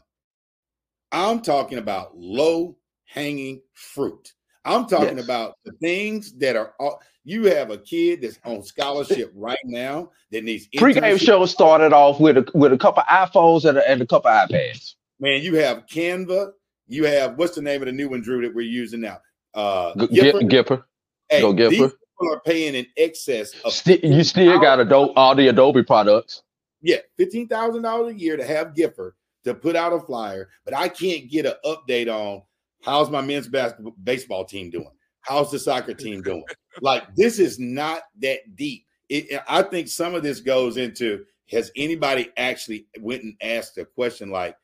I'm 1.13 1.41
talking 1.41 1.79
about 1.79 2.17
low 2.17 2.77
hanging 3.07 3.63
fruit. 3.73 4.33
I'm 4.65 4.87
talking 4.87 5.17
yes. 5.17 5.25
about 5.25 5.55
the 5.65 5.73
things 5.73 6.33
that 6.35 6.57
are. 6.57 6.75
All, 6.79 7.01
you 7.25 7.45
have 7.45 7.71
a 7.71 7.79
kid 7.79 8.23
that's 8.23 8.39
on 8.45 8.63
scholarship 8.63 9.31
right 9.35 9.59
now 9.65 10.11
that 10.31 10.45
needs. 10.45 10.69
Pre-game 10.77 11.17
show 11.19 11.47
started 11.47 11.93
off 11.93 12.21
with 12.21 12.39
a 12.39 12.47
with 12.55 12.73
a 12.73 12.79
couple 12.79 13.03
iPhones 13.05 13.65
and 13.65 13.79
a, 13.79 13.89
and 13.89 14.03
a 14.03 14.07
couple 14.07 14.31
iPads. 14.31 14.95
Man, 15.19 15.43
you 15.43 15.55
have 15.57 15.87
Canva. 15.87 16.53
You 16.89 17.05
have 17.05 17.37
what's 17.37 17.55
the 17.55 17.63
name 17.63 17.83
of 17.83 17.87
the 17.87 17.93
new 17.93 18.09
one, 18.09 18.21
Drew, 18.21 18.43
that 18.43 18.55
we're 18.55 18.63
using 18.63 19.01
now? 19.01 19.19
Uh, 19.55 19.95
Gipper. 19.95 20.49
Gipper. 20.51 20.85
Hey, 21.29 21.41
Go 21.41 21.53
Gipper. 21.53 21.71
These 21.71 21.81
people 21.81 22.33
are 22.35 22.41
paying 22.45 22.75
in 22.75 22.87
excess 22.97 23.53
of. 23.65 23.73
St- 23.73 24.05
you 24.05 24.25
still 24.25 24.59
got 24.59 24.81
Adobe, 24.81 25.13
all 25.17 25.35
the 25.35 25.49
Adobe 25.49 25.83
products. 25.83 26.43
Yeah, 26.83 26.99
fifteen 27.17 27.49
thousand 27.49 27.83
dollars 27.83 28.15
a 28.15 28.19
year 28.19 28.37
to 28.37 28.45
have 28.45 28.75
Gipper 28.75 29.13
to 29.45 29.55
put 29.55 29.77
out 29.77 29.93
a 29.93 30.01
flyer, 30.01 30.49
but 30.65 30.75
I 30.75 30.89
can't 30.89 31.31
get 31.31 31.47
an 31.47 31.55
update 31.65 32.13
on 32.13 32.43
How's 32.83 33.11
my 33.11 33.21
men's 33.21 33.49
basketball 33.49 33.95
baseball 34.03 34.45
team 34.45 34.71
doing? 34.71 34.91
How's 35.23 35.51
the 35.51 35.59
soccer 35.59 35.95
team 35.95 36.23
doing? 36.23 36.45
like 36.81 37.15
this 37.15 37.39
is 37.39 37.59
not 37.59 38.03
that 38.21 38.57
deep. 38.57 38.87
It, 39.09 39.43
I 39.49 39.63
think 39.63 39.89
some 39.89 40.15
of 40.15 40.23
this 40.23 40.41
goes 40.41 40.77
into 40.77 41.25
has 41.51 41.71
anybody 41.77 42.31
actually 42.37 42.87
went 43.01 43.23
and 43.23 43.35
asked 43.43 43.77
a 43.79 43.85
question 43.85 44.31
like, 44.31 44.57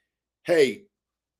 "Hey, 0.44 0.84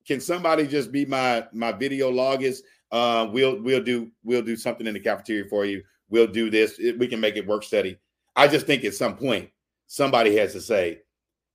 can 0.06 0.20
somebody 0.20 0.66
just 0.66 0.92
be 0.92 1.06
my 1.06 1.46
my 1.52 1.72
video 1.72 2.10
logist? 2.10 2.62
Uh, 2.92 3.28
we'll 3.30 3.60
we'll 3.62 3.82
do 3.82 4.10
we'll 4.24 4.42
do 4.42 4.56
something 4.56 4.86
in 4.86 4.94
the 4.94 5.00
cafeteria 5.00 5.44
for 5.48 5.64
you. 5.64 5.82
We'll 6.08 6.26
do 6.26 6.50
this. 6.50 6.78
We 6.98 7.06
can 7.06 7.20
make 7.20 7.36
it 7.36 7.46
work 7.46 7.62
study." 7.62 7.98
I 8.34 8.48
just 8.48 8.66
think 8.66 8.84
at 8.84 8.94
some 8.94 9.16
point 9.16 9.48
somebody 9.86 10.36
has 10.36 10.52
to 10.52 10.60
say, 10.60 11.00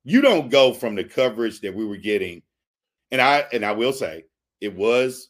"You 0.04 0.22
don't 0.22 0.50
go 0.50 0.74
from 0.74 0.96
the 0.96 1.04
coverage 1.04 1.62
that 1.62 1.76
we 1.76 1.86
were 1.86 1.98
getting." 1.98 2.42
And 3.12 3.22
I 3.22 3.46
and 3.52 3.66
I 3.66 3.74
will 3.74 3.94
say 3.94 4.24
it 4.62 4.76
was 4.76 5.30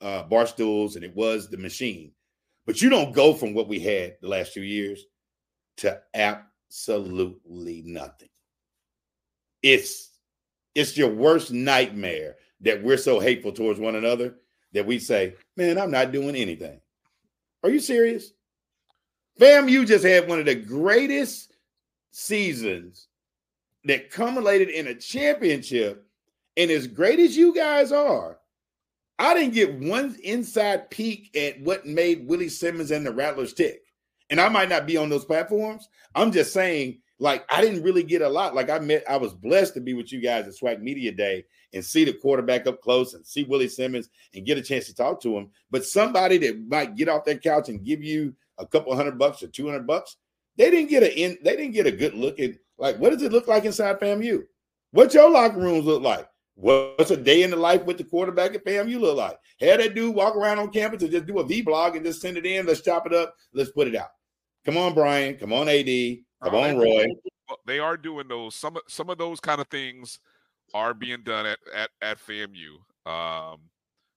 uh, 0.00 0.24
Barstools 0.24 0.96
and 0.96 1.04
it 1.04 1.14
was 1.14 1.48
the 1.48 1.56
machine. 1.56 2.12
But 2.66 2.82
you 2.82 2.90
don't 2.90 3.14
go 3.14 3.32
from 3.32 3.54
what 3.54 3.68
we 3.68 3.78
had 3.78 4.16
the 4.20 4.28
last 4.28 4.52
few 4.52 4.62
years 4.62 5.04
to 5.78 6.00
absolutely 6.14 7.82
nothing. 7.86 8.28
It's 9.62 10.10
it's 10.74 10.96
your 10.96 11.08
worst 11.08 11.52
nightmare 11.52 12.36
that 12.60 12.82
we're 12.82 12.98
so 12.98 13.20
hateful 13.20 13.52
towards 13.52 13.80
one 13.80 13.94
another 13.94 14.34
that 14.72 14.86
we 14.86 14.98
say, 14.98 15.34
"Man, 15.56 15.78
I'm 15.78 15.90
not 15.90 16.12
doing 16.12 16.36
anything." 16.36 16.80
Are 17.62 17.70
you 17.70 17.80
serious? 17.80 18.32
Fam, 19.38 19.68
you 19.68 19.84
just 19.84 20.04
had 20.04 20.28
one 20.28 20.38
of 20.38 20.46
the 20.46 20.54
greatest 20.54 21.52
seasons 22.10 23.08
that 23.84 24.10
culminated 24.10 24.68
in 24.70 24.88
a 24.88 24.94
championship. 24.94 26.06
And 26.56 26.70
as 26.70 26.86
great 26.86 27.18
as 27.18 27.36
you 27.36 27.54
guys 27.54 27.92
are, 27.92 28.38
I 29.18 29.34
didn't 29.34 29.54
get 29.54 29.74
one 29.74 30.16
inside 30.22 30.90
peek 30.90 31.34
at 31.36 31.60
what 31.60 31.86
made 31.86 32.26
Willie 32.26 32.48
Simmons 32.48 32.90
and 32.90 33.06
the 33.06 33.12
Rattlers 33.12 33.54
tick. 33.54 33.82
And 34.28 34.40
I 34.40 34.48
might 34.48 34.68
not 34.68 34.86
be 34.86 34.96
on 34.96 35.08
those 35.08 35.24
platforms. 35.24 35.88
I'm 36.14 36.32
just 36.32 36.52
saying 36.52 37.00
like 37.18 37.44
I 37.50 37.60
didn't 37.60 37.82
really 37.82 38.02
get 38.02 38.22
a 38.22 38.28
lot. 38.28 38.54
Like 38.54 38.70
I 38.70 38.78
met, 38.78 39.04
I 39.08 39.16
was 39.16 39.32
blessed 39.32 39.74
to 39.74 39.80
be 39.80 39.94
with 39.94 40.12
you 40.12 40.20
guys 40.20 40.46
at 40.46 40.54
SWAC 40.54 40.80
Media 40.80 41.12
Day 41.12 41.44
and 41.72 41.84
see 41.84 42.04
the 42.04 42.12
quarterback 42.12 42.66
up 42.66 42.80
close 42.80 43.14
and 43.14 43.26
see 43.26 43.44
Willie 43.44 43.68
Simmons 43.68 44.08
and 44.34 44.44
get 44.44 44.58
a 44.58 44.62
chance 44.62 44.86
to 44.86 44.94
talk 44.94 45.20
to 45.22 45.36
him. 45.36 45.50
But 45.70 45.84
somebody 45.84 46.38
that 46.38 46.68
might 46.68 46.96
get 46.96 47.08
off 47.08 47.24
that 47.24 47.42
couch 47.42 47.68
and 47.68 47.84
give 47.84 48.02
you 48.02 48.34
a 48.58 48.66
couple 48.66 48.94
hundred 48.94 49.18
bucks 49.18 49.42
or 49.42 49.48
200 49.48 49.86
bucks, 49.86 50.16
they 50.56 50.70
didn't 50.70 50.90
get 50.90 51.02
a 51.02 51.18
in, 51.18 51.38
they 51.42 51.56
didn't 51.56 51.74
get 51.74 51.86
a 51.86 51.92
good 51.92 52.14
look 52.14 52.38
at 52.38 52.52
like 52.78 52.98
what 52.98 53.10
does 53.10 53.22
it 53.22 53.32
look 53.32 53.48
like 53.48 53.64
inside 53.64 53.98
FAMU? 54.00 54.42
What 54.90 55.14
your 55.14 55.30
locker 55.30 55.58
rooms 55.58 55.84
look 55.84 56.02
like? 56.02 56.28
What's 56.56 57.10
a 57.10 57.16
day 57.18 57.42
in 57.42 57.50
the 57.50 57.56
life 57.56 57.84
with 57.84 57.98
the 57.98 58.04
quarterback 58.04 58.54
at 58.54 58.64
FAMU 58.64 58.98
look 58.98 59.18
like? 59.18 59.36
Had 59.60 59.80
that 59.80 59.94
dude 59.94 60.14
walk 60.14 60.34
around 60.36 60.58
on 60.58 60.70
campus 60.70 61.02
and 61.02 61.12
just 61.12 61.26
do 61.26 61.38
a 61.38 61.44
V 61.46 61.60
blog 61.60 61.96
and 61.96 62.04
just 62.04 62.22
send 62.22 62.38
it 62.38 62.46
in. 62.46 62.64
Let's 62.64 62.80
chop 62.80 63.06
it 63.06 63.12
up. 63.12 63.34
Let's 63.52 63.70
put 63.72 63.88
it 63.88 63.94
out. 63.94 64.08
Come 64.64 64.78
on, 64.78 64.94
Bryan. 64.94 65.36
Come 65.36 65.52
on, 65.52 65.68
AD. 65.68 65.86
Come 66.42 66.54
Uh, 66.54 66.58
on, 66.58 66.78
Roy. 66.78 67.06
They 67.66 67.78
are 67.78 67.96
doing 67.98 68.26
those. 68.26 68.54
Some 68.54 68.78
some 68.88 69.10
of 69.10 69.18
those 69.18 69.38
kind 69.38 69.60
of 69.60 69.68
things 69.68 70.18
are 70.74 70.94
being 70.94 71.22
done 71.22 71.44
at 71.46 71.58
at, 71.74 71.90
at 72.00 72.18
FAMU. 72.18 72.78
Um, 73.08 73.60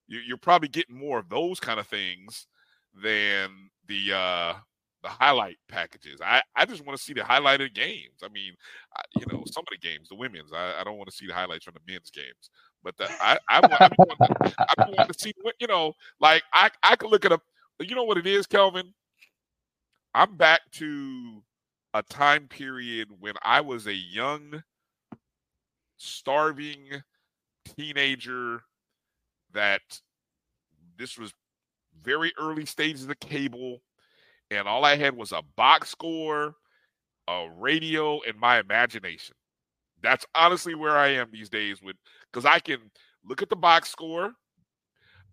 you, 0.08 0.18
you're 0.26 0.36
probably 0.38 0.68
getting 0.68 0.96
more 0.98 1.18
of 1.18 1.28
those 1.28 1.60
kind 1.60 1.78
of 1.78 1.86
things 1.86 2.46
than 2.94 3.70
the 3.86 4.12
uh, 4.14 4.54
the 5.02 5.08
highlight 5.08 5.56
packages. 5.68 6.20
I, 6.22 6.42
I 6.54 6.66
just 6.66 6.84
want 6.84 6.98
to 6.98 7.02
see 7.02 7.12
the 7.12 7.20
highlighted 7.20 7.74
games. 7.74 8.20
I 8.22 8.28
mean, 8.28 8.52
I, 8.96 9.02
you 9.18 9.26
know, 9.32 9.42
some 9.46 9.62
of 9.62 9.68
the 9.70 9.78
games, 9.78 10.08
the 10.08 10.16
women's. 10.16 10.52
I, 10.52 10.80
I 10.80 10.84
don't 10.84 10.96
want 10.96 11.08
to 11.08 11.16
see 11.16 11.26
the 11.26 11.34
highlights 11.34 11.64
from 11.64 11.74
the 11.74 11.92
men's 11.92 12.10
games. 12.10 12.50
But 12.82 12.96
the, 12.96 13.10
I 13.20 13.38
I 13.48 13.60
want, 13.60 13.80
I 13.80 13.90
want, 13.96 14.44
to, 14.44 14.54
I 14.58 14.90
want 14.96 15.12
to 15.12 15.18
see 15.18 15.32
what 15.42 15.54
you 15.58 15.66
know. 15.66 15.94
Like 16.20 16.42
I 16.52 16.70
I 16.82 16.96
could 16.96 17.10
look 17.10 17.24
at 17.24 17.32
a. 17.32 17.40
You 17.80 17.94
know 17.94 18.04
what 18.04 18.18
it 18.18 18.26
is, 18.26 18.46
Kelvin? 18.46 18.92
I'm 20.14 20.36
back 20.36 20.60
to 20.72 21.42
a 21.94 22.02
time 22.02 22.46
period 22.48 23.08
when 23.20 23.34
I 23.44 23.60
was 23.60 23.86
a 23.86 23.94
young, 23.94 24.62
starving 25.96 27.02
teenager 27.76 28.62
that 29.52 29.80
this 30.98 31.16
was 31.16 31.32
very 32.02 32.32
early 32.38 32.66
stages 32.66 33.02
of 33.02 33.08
the 33.08 33.14
cable, 33.14 33.80
and 34.50 34.66
all 34.66 34.84
I 34.84 34.96
had 34.96 35.16
was 35.16 35.32
a 35.32 35.42
box 35.56 35.90
score, 35.90 36.54
a 37.28 37.48
radio, 37.56 38.20
and 38.26 38.38
my 38.38 38.58
imagination. 38.58 39.36
That's 40.02 40.26
honestly 40.34 40.74
where 40.74 40.96
I 40.96 41.08
am 41.08 41.28
these 41.30 41.48
days 41.48 41.82
with 41.82 41.96
because 42.30 42.44
I 42.44 42.58
can 42.58 42.78
look 43.24 43.42
at 43.42 43.50
the 43.50 43.56
box 43.56 43.90
score, 43.90 44.32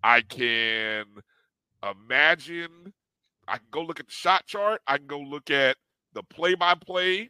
I 0.04 0.22
can 0.22 1.06
imagine, 1.84 2.94
I 3.48 3.58
can 3.58 3.68
go 3.72 3.82
look 3.82 4.00
at 4.00 4.08
the 4.08 4.14
shot 4.14 4.46
chart, 4.46 4.82
I 4.88 4.98
can 4.98 5.08
go 5.08 5.20
look 5.20 5.50
at 5.50 5.78
the 6.14 6.24
play 6.24 6.56
by 6.56 6.76
play, 6.76 7.30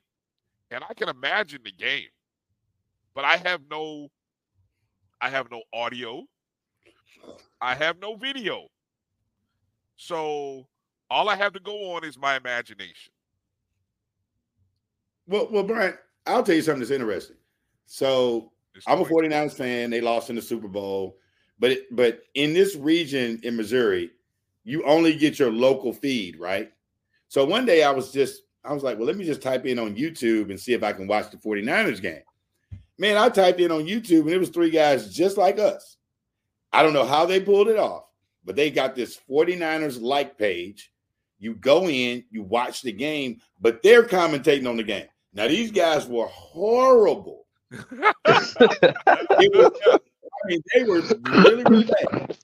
and 0.71 0.83
I 0.89 0.93
can 0.93 1.09
imagine 1.09 1.61
the 1.63 1.71
game. 1.71 2.09
But 3.13 3.25
I 3.25 3.37
have 3.37 3.61
no 3.69 4.09
I 5.19 5.29
have 5.29 5.49
no 5.49 5.61
audio. 5.73 6.23
I 7.59 7.73
have 7.75 7.99
no 7.99 8.15
video. 8.15 8.67
So 9.95 10.67
all 11.09 11.29
I 11.29 11.35
have 11.35 11.53
to 11.53 11.59
go 11.59 11.95
on 11.95 12.03
is 12.03 12.17
my 12.17 12.35
imagination. 12.35 13.11
Well, 15.27 15.47
well, 15.51 15.63
Bryan, 15.63 15.97
I'll 16.25 16.43
tell 16.43 16.55
you 16.55 16.61
something 16.61 16.79
that's 16.81 16.91
interesting. 16.91 17.35
So 17.85 18.51
I'm 18.85 19.01
a 19.01 19.05
49ers 19.05 19.53
fan. 19.53 19.89
They 19.89 20.01
lost 20.01 20.29
in 20.29 20.35
the 20.35 20.41
Super 20.41 20.67
Bowl. 20.67 21.17
But 21.59 21.71
it, 21.71 21.95
but 21.95 22.21
in 22.35 22.53
this 22.53 22.75
region 22.75 23.39
in 23.43 23.55
Missouri, 23.55 24.11
you 24.63 24.83
only 24.83 25.15
get 25.15 25.39
your 25.39 25.51
local 25.51 25.91
feed, 25.93 26.39
right? 26.39 26.71
So 27.29 27.45
one 27.45 27.65
day 27.65 27.83
I 27.83 27.91
was 27.91 28.11
just, 28.11 28.43
I 28.63 28.73
was 28.73 28.83
like, 28.83 28.97
well, 28.97 29.07
let 29.07 29.17
me 29.17 29.25
just 29.25 29.41
type 29.41 29.65
in 29.65 29.79
on 29.79 29.95
YouTube 29.95 30.49
and 30.49 30.59
see 30.59 30.73
if 30.73 30.83
I 30.83 30.93
can 30.93 31.07
watch 31.07 31.31
the 31.31 31.37
49ers 31.37 32.01
game. 32.01 32.21
Man, 32.97 33.17
I 33.17 33.29
typed 33.29 33.59
in 33.59 33.71
on 33.71 33.85
YouTube 33.85 34.21
and 34.21 34.31
it 34.31 34.39
was 34.39 34.49
three 34.49 34.69
guys 34.69 35.13
just 35.13 35.37
like 35.37 35.59
us. 35.59 35.97
I 36.71 36.83
don't 36.83 36.93
know 36.93 37.05
how 37.05 37.25
they 37.25 37.39
pulled 37.39 37.69
it 37.69 37.77
off, 37.77 38.03
but 38.43 38.55
they 38.55 38.69
got 38.69 38.95
this 38.95 39.19
49ers 39.29 40.01
like 40.01 40.37
page. 40.37 40.91
You 41.39 41.55
go 41.55 41.87
in, 41.87 42.23
you 42.31 42.43
watch 42.43 42.81
the 42.81 42.91
game, 42.91 43.41
but 43.59 43.83
they're 43.83 44.03
commentating 44.03 44.67
on 44.67 44.77
the 44.77 44.83
game. 44.83 45.07
Now, 45.33 45.47
these 45.47 45.71
guys 45.71 46.07
were 46.07 46.27
horrible. 46.27 47.45
Was- 47.71 48.55
I 50.37 50.49
mean, 50.49 50.61
they 50.73 50.83
were 50.83 51.01
really, 51.01 51.63
really 51.63 51.83
bad. 51.83 52.35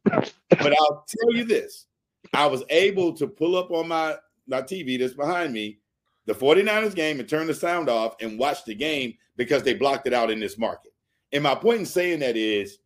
But 0.50 0.74
I'll 0.80 1.06
tell 1.08 1.34
you 1.34 1.46
this 1.46 1.88
I 2.34 2.46
was 2.46 2.64
able 2.70 3.14
to 3.14 3.28
pull 3.28 3.56
up 3.56 3.72
on 3.72 3.88
my, 3.88 4.16
my 4.48 4.62
TV 4.62 5.00
that's 5.00 5.14
behind 5.14 5.54
me 5.54 5.80
the 6.26 6.34
49ers 6.34 6.96
game 6.96 7.20
and 7.20 7.28
turn 7.28 7.48
the 7.48 7.54
sound 7.54 7.90
off 7.90 8.16
and 8.22 8.40
watch 8.40 8.64
the 8.66 8.74
game 8.76 9.14
because 9.36 9.64
they 9.64 9.74
blocked 9.74 10.08
it 10.08 10.14
out 10.14 10.32
in 10.32 10.40
this 10.40 10.58
market. 10.58 10.94
And 11.32 11.44
my 11.44 11.56
point 11.56 11.80
in 11.80 11.86
saying 11.86 12.20
that 12.20 12.38
is 12.38 12.78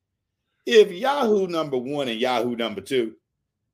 if 0.66 0.92
Yahoo 0.92 1.48
number 1.48 1.78
one 1.78 2.08
and 2.08 2.20
Yahoo 2.20 2.56
number 2.56 2.82
two, 2.82 3.16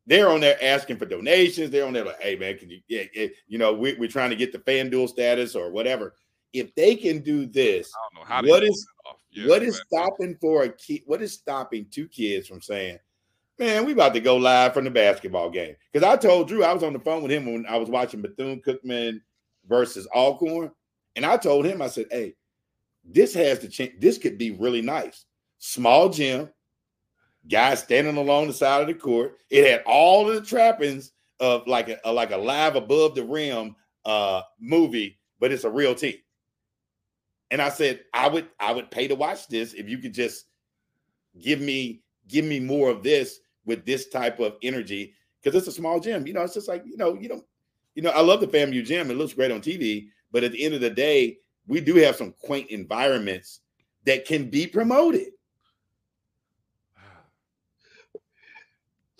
they're 0.06 0.30
on 0.30 0.42
there 0.42 0.58
asking 0.62 0.98
for 0.98 1.06
donations. 1.06 1.70
They're 1.70 1.86
on 1.86 1.94
there 1.94 2.06
like, 2.06 2.22
hey 2.22 2.36
man, 2.36 2.58
can 2.58 2.70
you, 2.70 2.80
yeah, 2.88 3.04
yeah, 3.14 3.28
you 3.48 3.58
know, 3.58 3.74
we, 3.74 3.94
we're 3.96 4.10
trying 4.10 4.30
to 4.32 4.36
get 4.36 4.52
the 4.52 4.60
fan 4.60 4.90
FanDuel 4.90 5.10
status 5.10 5.56
or 5.56 5.72
whatever. 5.72 6.16
If 6.52 6.76
they 6.76 6.96
can 6.96 7.20
do 7.20 7.46
this, 7.46 7.92
what 8.28 8.64
is. 8.64 8.88
Yeah, 9.32 9.48
what 9.48 9.64
is 9.64 9.82
stopping 9.88 10.38
for 10.40 10.64
a 10.64 10.70
kid? 10.70 11.02
What 11.08 11.22
is 11.24 11.34
stopping 11.34 11.88
two 11.90 12.08
kids 12.08 12.48
from 12.48 12.62
saying, 12.62 13.00
"Man, 13.58 13.84
we 13.86 13.94
about 13.94 14.14
to 14.14 14.20
go 14.20 14.38
live 14.38 14.76
from 14.76 14.84
the 14.84 14.92
basketball 14.92 15.50
game"? 15.50 15.76
Because 15.92 16.08
I 16.08 16.16
told 16.18 16.48
Drew 16.48 16.64
I 16.64 16.72
was 16.72 16.84
on 16.84 16.94
the 16.94 17.00
phone 17.00 17.24
with 17.24 17.32
him 17.32 17.52
when 17.52 17.66
I 17.66 17.78
was 17.78 17.90
watching 17.90 18.22
Bethune 18.22 18.62
Cookman 18.62 19.22
versus 19.68 20.08
Alcorn, 20.14 20.70
and 21.16 21.26
I 21.26 21.38
told 21.38 21.66
him 21.66 21.82
I 21.82 21.88
said, 21.88 22.06
"Hey, 22.12 22.36
this 23.04 23.34
has 23.34 23.60
the 23.60 23.68
chance. 23.68 23.94
This 24.00 24.20
could 24.20 24.38
be 24.38 24.52
really 24.52 24.82
nice. 24.82 25.26
Small 25.58 26.10
gym, 26.10 26.50
guys 27.49 27.80
standing 27.80 28.18
along 28.18 28.48
the 28.48 28.53
side 28.53 28.82
of 28.82 28.88
the 28.88 28.94
court. 28.94 29.38
It 29.49 29.70
had 29.70 29.84
all 29.86 30.30
of 30.30 30.36
the 30.36 30.41
trappings 30.41 31.11
of 31.40 31.68
like 31.68 31.99
a, 32.03 32.11
like 32.11 32.32
a 32.32 32.38
live 32.38 32.76
above 32.76 33.15
the 33.15 33.24
rim 33.24 33.76
uh 34.06 34.41
movie, 34.60 35.20
but 35.40 35.52
it's 35.52 35.64
a 35.64 35.70
real 35.70 35.95
team." 35.95 36.15
And 37.52 37.61
I 37.61 37.70
said, 37.70 38.02
I 38.14 38.28
would 38.28 38.48
I 38.60 38.72
would 38.72 38.90
pay 38.91 39.07
to 39.07 39.15
watch 39.15 39.48
this 39.48 39.74
if 39.74 39.88
you 39.88 39.98
could 39.99 40.14
just 40.14 40.45
give 41.40 41.61
me 41.61 42.02
give 42.28 42.45
me 42.45 42.60
more 42.60 42.90
of 42.90 43.03
this 43.03 43.40
with 43.65 43.86
this 43.86 44.10
type 44.10 44.40
of 44.40 44.56
energy 44.64 45.14
because 45.41 45.57
it's 45.57 45.68
a 45.68 45.72
small 45.72 45.99
gym. 45.99 46.26
You 46.26 46.34
know, 46.34 46.41
it's 46.41 46.53
just 46.53 46.68
like 46.68 46.84
you 46.86 46.98
know, 46.98 47.15
you 47.15 47.30
don't, 47.30 47.44
you 47.95 48.02
know, 48.02 48.11
I 48.11 48.22
love 48.22 48.41
the 48.41 48.48
FAMU 48.48 48.84
gym. 48.86 49.11
It 49.11 49.18
looks 49.18 49.34
great 49.34 49.52
on 49.52 49.61
TV, 49.61 50.07
but 50.32 50.44
at 50.44 50.52
the 50.52 50.64
end 50.64 50.74
of 50.74 50.82
the 50.82 50.90
day, 50.90 51.38
we 51.68 51.80
do 51.80 51.95
have 51.95 52.15
some 52.15 52.34
quaint 52.41 52.70
environments 52.70 53.61
that 54.06 54.26
can 54.26 54.49
be 54.49 54.68
promoted. 54.68 55.33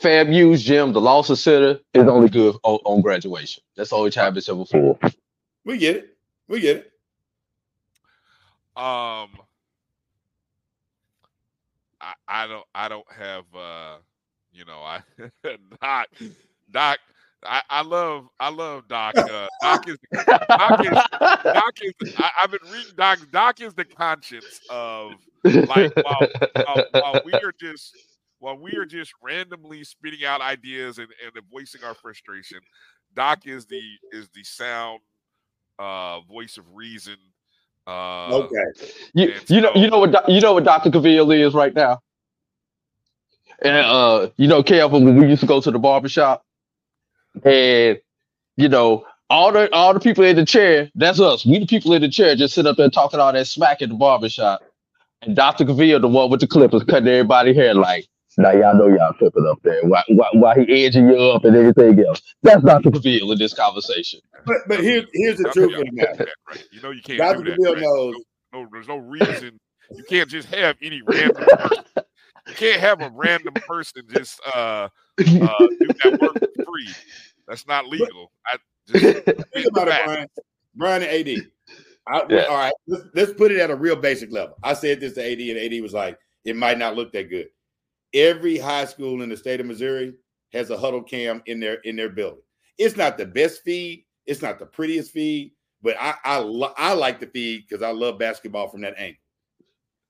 FAMU's 0.03 0.61
gym, 0.61 0.91
the 0.91 0.99
Lawson 0.99 1.38
Center, 1.38 1.80
is 1.93 2.07
only 2.07 2.27
good 2.27 2.55
on, 2.63 2.80
on 2.84 3.01
graduation. 3.01 3.63
That's 3.77 3.91
the 3.91 3.95
only 3.95 4.11
time 4.11 4.38
it's 4.38 4.49
ever 4.49 4.65
full. 4.65 4.99
We 5.63 5.77
get 5.77 5.95
it. 5.95 6.17
We 6.49 6.59
get 6.59 6.77
it. 6.77 6.91
Um, 8.75 9.30
I, 12.01 12.13
I 12.27 12.47
don't 12.47 12.65
I 12.75 12.89
don't 12.89 13.09
have 13.11 13.45
uh, 13.55 13.97
you 14.51 14.65
know, 14.65 14.80
I 14.80 15.01
Doc 15.81 16.07
Doc. 16.71 16.99
I, 17.45 17.61
I 17.69 17.81
love 17.84 18.27
I 18.39 18.49
love 18.49 18.88
Doc. 18.89 19.17
Uh, 19.17 19.47
Doc 19.61 19.88
is 19.88 19.97
Doc 20.25 20.85
is 20.85 20.91
Doc 21.43 21.73
is. 21.81 22.15
I, 22.17 22.30
I've 22.41 22.51
been 22.51 22.59
reading 22.71 22.93
Doc. 22.97 23.19
Doc 23.31 23.61
is 23.61 23.73
the 23.73 23.85
conscience 23.85 24.59
of 24.69 25.13
like 25.43 25.93
while, 25.95 26.27
while, 26.55 26.85
while 26.91 27.21
we 27.25 27.34
are 27.34 27.53
just 27.57 27.95
while 28.43 28.57
we 28.57 28.73
are 28.73 28.85
just 28.85 29.13
randomly 29.23 29.85
spitting 29.85 30.25
out 30.25 30.41
ideas 30.41 30.97
and, 30.97 31.07
and 31.23 31.45
voicing 31.49 31.81
our 31.83 31.95
frustration. 31.95 32.59
Doc 33.15 33.47
is 33.47 33.65
the 33.65 33.81
is 34.11 34.27
the 34.35 34.43
sound 34.43 34.99
uh 35.79 36.19
voice 36.21 36.57
of 36.57 36.65
reason. 36.73 37.15
Uh, 37.87 38.27
Okay. 38.33 38.89
You 39.13 39.33
you 39.47 39.61
know 39.61 39.71
you 39.75 39.89
know 39.89 39.99
what 39.99 40.29
you 40.29 40.41
know 40.41 40.53
what 40.53 40.65
Dr. 40.65 40.89
Cavill 40.89 41.33
is 41.47 41.53
right 41.53 41.73
now. 41.73 42.01
And 43.61 43.85
uh, 43.85 44.29
you 44.35 44.47
know, 44.47 44.61
Kelvin, 44.61 45.05
when 45.05 45.17
we 45.17 45.29
used 45.29 45.41
to 45.41 45.47
go 45.47 45.61
to 45.61 45.71
the 45.71 45.79
barbershop, 45.79 46.43
and 47.45 47.97
you 48.57 48.67
know, 48.67 49.05
all 49.29 49.53
the 49.53 49.73
all 49.73 49.93
the 49.93 50.01
people 50.01 50.25
in 50.25 50.35
the 50.35 50.45
chair, 50.45 50.91
that's 50.95 51.21
us. 51.21 51.45
We 51.45 51.59
the 51.59 51.65
people 51.65 51.93
in 51.93 52.01
the 52.01 52.09
chair 52.09 52.35
just 52.35 52.55
sit 52.55 52.67
up 52.67 52.75
there 52.75 52.89
talking 52.89 53.21
all 53.21 53.31
that 53.31 53.47
smack 53.47 53.81
at 53.81 53.89
the 53.89 53.95
barbershop. 53.95 54.61
And 55.21 55.35
Dr. 55.35 55.63
Cavill, 55.63 56.01
the 56.01 56.09
one 56.09 56.29
with 56.29 56.41
the 56.41 56.47
clippers, 56.47 56.83
cutting 56.83 57.07
everybody 57.07 57.53
hair 57.53 57.73
like, 57.73 58.05
now 58.38 58.51
y'all 58.51 58.76
know 58.76 58.88
y'all 58.88 59.14
clipping 59.14 59.45
up 59.47 59.60
there. 59.64 59.84
Why, 59.84 60.03
why, 60.07 60.27
why 60.34 60.60
he 60.60 60.85
edging 60.85 61.07
you 61.07 61.18
up 61.18 61.45
and 61.45 61.55
everything 61.55 62.03
else. 62.05 62.22
That's 62.41 62.64
Dr. 62.64 62.91
Cavill 62.91 63.31
in 63.31 63.38
this 63.38 63.53
conversation. 63.53 64.19
But 64.45 64.57
but 64.68 64.80
here, 64.80 65.03
here's 65.14 65.38
the 65.38 65.49
truth 65.53 65.73
of 65.73 65.85
the 65.85 65.91
matter. 65.91 66.27
You 66.72 66.81
know 66.81 66.91
you 66.91 67.01
can't 67.01 67.19
Dr. 67.19 67.43
do 67.43 67.51
that. 67.51 67.60
Cavill 67.60 67.73
right? 67.73 67.81
knows 67.81 68.15
No, 68.53 68.68
there's 68.72 68.88
no 68.88 68.97
reason. 68.97 69.60
You 69.95 70.03
can't 70.03 70.30
just 70.30 70.47
have 70.49 70.77
any 70.81 71.01
random 71.05 71.45
person. 71.45 71.84
You 72.47 72.53
can't 72.55 72.80
have 72.80 73.01
a 73.01 73.10
random 73.14 73.53
person 73.53 74.03
just 74.10 74.39
uh, 74.53 74.57
uh 74.57 74.89
do 75.18 75.27
that 75.27 76.18
work 76.22 76.34
for 76.34 76.64
free. 76.65 76.93
That's 77.47 77.68
not 77.68 77.88
legal. 77.88 78.31
I 78.45 78.57
just 78.88 79.26
Think 79.53 79.68
about 79.68 79.88
it, 79.88 80.05
Bryan. 80.05 80.27
Bryan 80.76 81.03
and 81.03 81.27
AD. 81.27 81.47
I, 82.05 82.26
Yeah. 82.30 82.43
All 82.45 82.57
right, 82.57 82.73
let's, 82.88 83.03
let's 83.15 83.34
put 83.34 83.51
it 83.51 83.60
at 83.60 83.72
a 83.72 83.76
real 83.76 83.95
basic 83.95 84.31
level. 84.31 84.57
I 84.61 84.73
said 84.73 84.99
this 84.99 85.14
to 85.14 85.23
AD, 85.23 85.39
and 85.39 85.57
AD 85.57 85.81
was 85.81 85.93
like, 85.93 86.19
"It 86.43 86.55
might 86.55 86.77
not 86.77 86.95
look 86.95 87.14
that 87.14 87.30
good." 87.30 87.47
Every 88.14 88.57
high 88.57 88.85
school 88.85 89.22
in 89.22 89.30
the 89.30 89.38
state 89.38 89.60
of 89.60 89.65
Missouri 89.65 90.14
has 90.52 90.69
a 90.69 90.77
Hudl 90.77 91.07
cam 91.07 91.41
in 91.45 91.60
their 91.60 91.76
in 91.81 91.95
their 91.95 92.10
building. 92.10 92.44
It's 92.77 92.98
not 92.98 93.18
the 93.18 93.26
best 93.26 93.64
feed, 93.64 94.06
it's 94.26 94.41
not 94.41 94.60
the 94.60 94.65
prettiest 94.65 95.11
feed, 95.11 95.53
but 95.81 95.95
I 95.99 96.15
I, 96.23 96.38
lo- 96.38 96.73
I 96.77 96.94
like 96.94 97.19
the 97.19 97.27
feed 97.27 97.65
because 97.68 97.84
I 97.84 97.91
love 97.91 98.19
basketball 98.19 98.69
from 98.69 98.81
that 98.81 98.98
angle. 98.98 99.19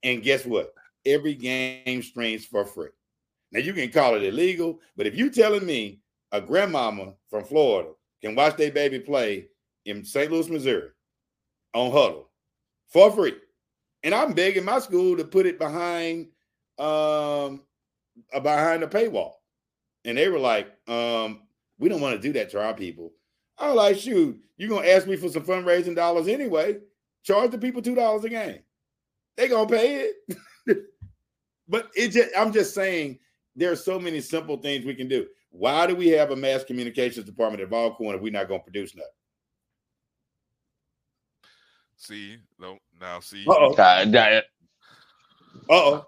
And 0.03 0.21
guess 0.21 0.45
what? 0.45 0.73
Every 1.05 1.33
game 1.33 2.01
streams 2.01 2.45
for 2.45 2.65
free. 2.65 2.89
Now 3.51 3.59
you 3.59 3.73
can 3.73 3.91
call 3.91 4.15
it 4.15 4.23
illegal, 4.23 4.79
but 4.97 5.07
if 5.07 5.15
you're 5.15 5.29
telling 5.29 5.65
me 5.65 5.99
a 6.31 6.41
grandmama 6.41 7.13
from 7.29 7.43
Florida 7.45 7.91
can 8.21 8.35
watch 8.35 8.57
their 8.57 8.71
baby 8.71 8.99
play 8.99 9.47
in 9.85 10.03
St. 10.03 10.31
Louis, 10.31 10.49
Missouri 10.49 10.89
on 11.73 11.91
Hudl 11.91 12.25
for 12.87 13.11
free. 13.11 13.35
And 14.03 14.13
I'm 14.13 14.33
begging 14.33 14.65
my 14.65 14.79
school 14.79 15.15
to 15.17 15.23
put 15.23 15.45
it 15.45 15.59
behind 15.59 16.27
um 16.79 17.61
behind 18.31 18.83
the 18.83 18.87
paywall. 18.87 19.33
And 20.05 20.17
they 20.17 20.27
were 20.27 20.39
like, 20.39 20.67
um, 20.87 21.41
we 21.79 21.89
don't 21.89 22.01
want 22.01 22.15
to 22.15 22.21
do 22.21 22.33
that 22.33 22.49
to 22.51 22.61
our 22.63 22.73
people. 22.73 23.13
I 23.57 23.67
was 23.67 23.75
like, 23.75 23.97
shoot, 23.97 24.39
you're 24.57 24.69
gonna 24.69 24.87
ask 24.87 25.07
me 25.07 25.15
for 25.15 25.29
some 25.29 25.43
fundraising 25.43 25.95
dollars 25.95 26.27
anyway. 26.27 26.77
Charge 27.23 27.51
the 27.51 27.57
people 27.57 27.81
two 27.81 27.95
dollars 27.95 28.23
a 28.23 28.29
game. 28.29 28.59
They 29.37 29.47
gonna 29.47 29.69
pay 29.69 30.11
it. 30.27 30.37
but 31.67 31.89
it 31.95 32.09
just 32.09 32.29
I'm 32.37 32.51
just 32.51 32.73
saying 32.73 33.19
there 33.55 33.71
are 33.71 33.77
so 33.77 33.99
many 33.99 34.21
simple 34.21 34.57
things 34.57 34.85
we 34.85 34.95
can 34.95 35.07
do. 35.07 35.27
Why 35.51 35.85
do 35.85 35.95
we 35.95 36.07
have 36.09 36.31
a 36.31 36.35
mass 36.35 36.63
communications 36.63 37.25
department 37.25 37.61
at 37.61 37.71
Alcorn 37.71 38.15
if 38.15 38.21
we're 38.21 38.33
not 38.33 38.47
gonna 38.47 38.63
produce 38.63 38.95
nothing? 38.95 39.09
See, 41.95 42.37
no, 42.59 42.79
now 42.99 43.19
see. 43.19 43.45
Uh-oh. 43.47 43.73
Uh-oh. 43.73 44.41
Oh 45.69 46.05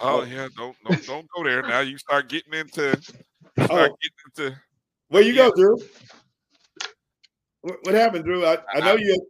Oh 0.00 0.22
yeah, 0.22 0.48
don't 0.56 0.76
don't 0.84 1.06
don't 1.06 1.26
go 1.34 1.44
there. 1.44 1.62
Now 1.62 1.80
you 1.80 1.98
start 1.98 2.28
getting 2.28 2.54
into 2.54 3.00
Oh. 3.60 3.64
start 3.64 3.92
getting 4.00 4.46
into 4.46 4.60
Where 5.08 5.22
you 5.22 5.34
go, 5.34 5.50
Drew? 5.56 5.78
What, 7.62 7.76
what 7.82 7.94
happened, 7.94 8.24
Drew? 8.24 8.44
I, 8.46 8.58
I 8.74 8.80
know 8.80 8.96
you, 8.96 9.26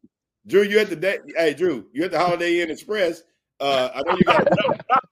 Drew. 0.46 0.62
You 0.62 0.78
at 0.80 0.90
the 0.90 0.96
day. 0.96 1.18
Hey, 1.36 1.54
Drew, 1.54 1.86
you 1.92 2.04
at 2.04 2.10
the 2.10 2.18
Holiday 2.18 2.60
Inn 2.60 2.70
Express. 2.70 3.22
Uh, 3.60 3.90
I 3.94 4.02
know 4.02 4.12
you 4.12 4.24
got. 4.24 4.42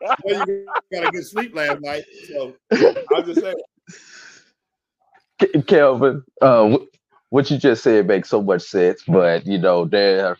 I 0.06 0.14
know 0.24 0.40
you 0.40 0.68
got 0.92 1.04
a 1.04 1.10
good 1.10 1.26
sleep 1.26 1.54
last 1.54 1.80
night. 1.80 2.04
So 2.28 2.54
I'm 3.14 3.24
just 3.26 3.40
saying. 3.40 3.56
Ke- 5.40 5.66
Kelvin, 5.66 6.22
uh, 6.40 6.78
what 7.30 7.50
you 7.50 7.58
just 7.58 7.82
said 7.82 8.06
makes 8.06 8.28
so 8.30 8.42
much 8.42 8.62
sense, 8.62 9.02
but 9.06 9.46
you 9.46 9.58
know, 9.58 9.84
there, 9.84 10.36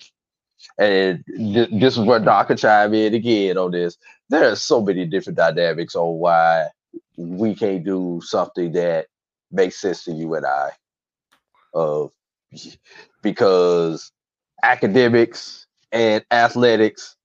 and 0.79 1.25
th- 1.27 1.71
this 1.73 1.97
is 1.97 2.05
where 2.05 2.21
Doc 2.21 2.49
can 2.49 2.57
chime 2.57 2.95
in 2.95 3.15
again 3.15 3.59
on 3.59 3.71
this. 3.71 3.97
There 4.29 4.51
are 4.51 4.57
so 4.57 4.81
many 4.83 5.07
different 5.07 5.37
dynamics 5.37 5.95
on 5.95 6.19
why 6.19 6.69
we 7.17 7.55
can't 7.55 7.85
do 7.85 8.21
something 8.25 8.73
that 8.73 9.07
makes 9.51 9.77
sense 9.77 10.05
to 10.05 10.13
you 10.13 10.35
and 10.35 10.47
I, 10.47 10.71
of 11.75 12.13
because 13.23 14.13
academics 14.63 15.67
and 15.93 16.25
athletics, 16.31 17.17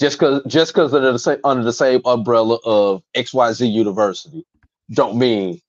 just 0.00 0.18
because 0.18 0.42
just 0.46 0.72
because 0.72 0.92
they're 0.92 1.00
the 1.00 1.18
same 1.18 1.38
under 1.44 1.64
the 1.64 1.72
same 1.72 2.00
umbrella 2.04 2.58
of 2.64 3.02
XYZ 3.16 3.70
University, 3.70 4.44
don't 4.92 5.16
mean 5.16 5.60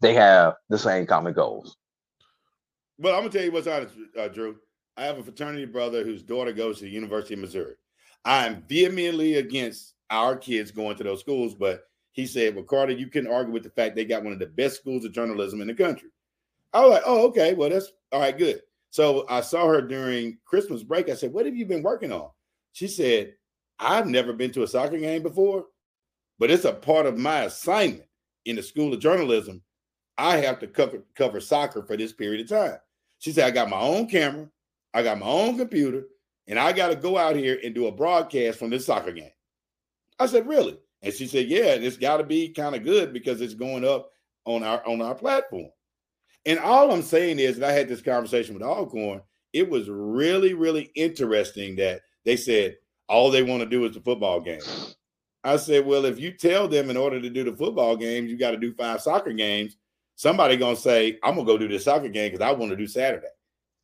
they 0.00 0.14
have 0.14 0.54
the 0.68 0.78
same 0.78 1.06
common 1.06 1.32
goals. 1.32 1.76
Well, 2.98 3.14
I'm 3.14 3.22
gonna 3.22 3.32
tell 3.32 3.44
you 3.44 3.52
what's 3.52 3.66
honest, 3.66 3.94
uh, 4.18 4.28
Drew. 4.28 4.56
I 5.02 5.06
have 5.06 5.18
a 5.18 5.22
fraternity 5.24 5.64
brother 5.64 6.04
whose 6.04 6.22
daughter 6.22 6.52
goes 6.52 6.78
to 6.78 6.84
the 6.84 6.90
University 6.90 7.34
of 7.34 7.40
Missouri. 7.40 7.74
I'm 8.24 8.62
vehemently 8.68 9.34
against 9.34 9.94
our 10.10 10.36
kids 10.36 10.70
going 10.70 10.96
to 10.96 11.02
those 11.02 11.18
schools, 11.18 11.56
but 11.56 11.88
he 12.12 12.24
said, 12.24 12.54
"Well, 12.54 12.62
Carter, 12.62 12.92
you 12.92 13.08
can 13.08 13.26
argue 13.26 13.52
with 13.52 13.64
the 13.64 13.70
fact 13.70 13.96
they 13.96 14.04
got 14.04 14.22
one 14.22 14.32
of 14.32 14.38
the 14.38 14.46
best 14.46 14.76
schools 14.76 15.04
of 15.04 15.12
journalism 15.12 15.60
in 15.60 15.66
the 15.66 15.74
country." 15.74 16.10
I 16.72 16.82
was 16.82 16.90
like, 16.90 17.02
"Oh, 17.04 17.26
okay. 17.26 17.52
Well, 17.52 17.70
that's 17.70 17.90
all 18.12 18.20
right. 18.20 18.38
Good." 18.38 18.62
So 18.90 19.26
I 19.28 19.40
saw 19.40 19.66
her 19.66 19.82
during 19.82 20.38
Christmas 20.44 20.84
break. 20.84 21.08
I 21.08 21.14
said, 21.14 21.32
"What 21.32 21.46
have 21.46 21.56
you 21.56 21.66
been 21.66 21.82
working 21.82 22.12
on?" 22.12 22.30
She 22.70 22.86
said, 22.86 23.34
"I've 23.80 24.06
never 24.06 24.32
been 24.32 24.52
to 24.52 24.62
a 24.62 24.68
soccer 24.68 24.98
game 24.98 25.24
before, 25.24 25.66
but 26.38 26.52
it's 26.52 26.64
a 26.64 26.72
part 26.72 27.06
of 27.06 27.18
my 27.18 27.42
assignment 27.42 28.08
in 28.44 28.54
the 28.54 28.62
School 28.62 28.94
of 28.94 29.00
Journalism. 29.00 29.64
I 30.16 30.36
have 30.36 30.60
to 30.60 30.68
cover 30.68 31.02
cover 31.16 31.40
soccer 31.40 31.82
for 31.82 31.96
this 31.96 32.12
period 32.12 32.42
of 32.42 32.48
time." 32.56 32.78
She 33.18 33.32
said, 33.32 33.48
"I 33.48 33.50
got 33.50 33.68
my 33.68 33.80
own 33.80 34.06
camera, 34.06 34.48
I 34.94 35.02
got 35.02 35.18
my 35.18 35.26
own 35.26 35.56
computer, 35.56 36.04
and 36.46 36.58
I 36.58 36.72
got 36.72 36.88
to 36.88 36.96
go 36.96 37.16
out 37.16 37.36
here 37.36 37.58
and 37.62 37.74
do 37.74 37.86
a 37.86 37.92
broadcast 37.92 38.58
from 38.58 38.70
this 38.70 38.86
soccer 38.86 39.12
game." 39.12 39.30
I 40.18 40.26
said, 40.26 40.46
"Really?" 40.46 40.78
And 41.02 41.12
she 41.12 41.26
said, 41.26 41.48
"Yeah, 41.48 41.74
it's 41.74 41.96
got 41.96 42.18
to 42.18 42.24
be 42.24 42.50
kind 42.50 42.74
of 42.74 42.84
good 42.84 43.12
because 43.12 43.40
it's 43.40 43.54
going 43.54 43.84
up 43.84 44.10
on 44.44 44.62
our 44.62 44.86
on 44.86 45.00
our 45.00 45.14
platform." 45.14 45.70
And 46.44 46.58
all 46.58 46.90
I'm 46.90 47.02
saying 47.02 47.38
is 47.38 47.58
that 47.58 47.70
I 47.70 47.72
had 47.72 47.88
this 47.88 48.02
conversation 48.02 48.54
with 48.54 48.62
Alcorn. 48.62 49.22
It 49.52 49.68
was 49.68 49.88
really, 49.88 50.54
really 50.54 50.90
interesting 50.94 51.76
that 51.76 52.02
they 52.24 52.36
said 52.36 52.76
all 53.08 53.30
they 53.30 53.42
want 53.42 53.62
to 53.62 53.68
do 53.68 53.84
is 53.84 53.94
the 53.94 54.00
football 54.00 54.40
game. 54.40 54.62
I 55.44 55.56
said, 55.56 55.84
well, 55.84 56.04
if 56.04 56.18
you 56.18 56.32
tell 56.32 56.68
them 56.68 56.88
in 56.88 56.96
order 56.96 57.20
to 57.20 57.30
do 57.30 57.44
the 57.44 57.56
football 57.56 57.96
games, 57.96 58.30
you 58.30 58.38
got 58.38 58.52
to 58.52 58.56
do 58.56 58.72
five 58.74 59.02
soccer 59.02 59.32
games, 59.32 59.76
somebody 60.14 60.56
gonna 60.56 60.76
say, 60.76 61.18
I'm 61.22 61.34
gonna 61.34 61.46
go 61.46 61.58
do 61.58 61.68
this 61.68 61.84
soccer 61.84 62.08
game 62.08 62.32
because 62.32 62.46
I 62.46 62.52
want 62.52 62.70
to 62.70 62.76
do 62.76 62.86
Saturday. 62.86 63.26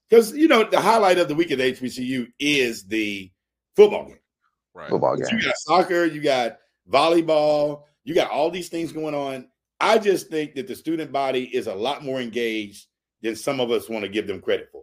Because 0.09 0.36
you 0.36 0.48
know, 0.48 0.64
the 0.64 0.80
highlight 0.80 1.18
of 1.18 1.28
the 1.28 1.35
week 1.35 1.51
at 1.51 1.59
HBCU 1.59 2.28
is 2.39 2.85
the 2.86 3.30
football 3.76 4.06
game. 4.06 4.18
Right. 4.74 4.90
Football 4.90 5.16
game. 5.16 5.26
You 5.39 5.44
got 5.44 5.56
soccer, 5.59 6.05
you 6.05 6.20
got 6.20 6.59
volleyball, 6.90 7.82
you 8.05 8.14
got 8.14 8.30
all 8.30 8.51
these 8.51 8.68
things 8.68 8.93
going 8.93 9.14
on. 9.14 9.48
I 9.80 9.98
just 9.98 10.28
think 10.28 10.55
that 10.55 10.66
the 10.66 10.74
student 10.74 11.12
body 11.12 11.44
is 11.44 11.66
a 11.66 11.74
lot 11.74 12.05
more 12.05 12.20
engaged 12.20 12.86
than 13.22 13.36
some 13.36 13.60
of 13.60 13.70
us 13.70 13.89
want 13.89 14.05
to 14.05 14.09
give 14.09 14.26
them 14.26 14.40
credit 14.40 14.68
for. 14.72 14.82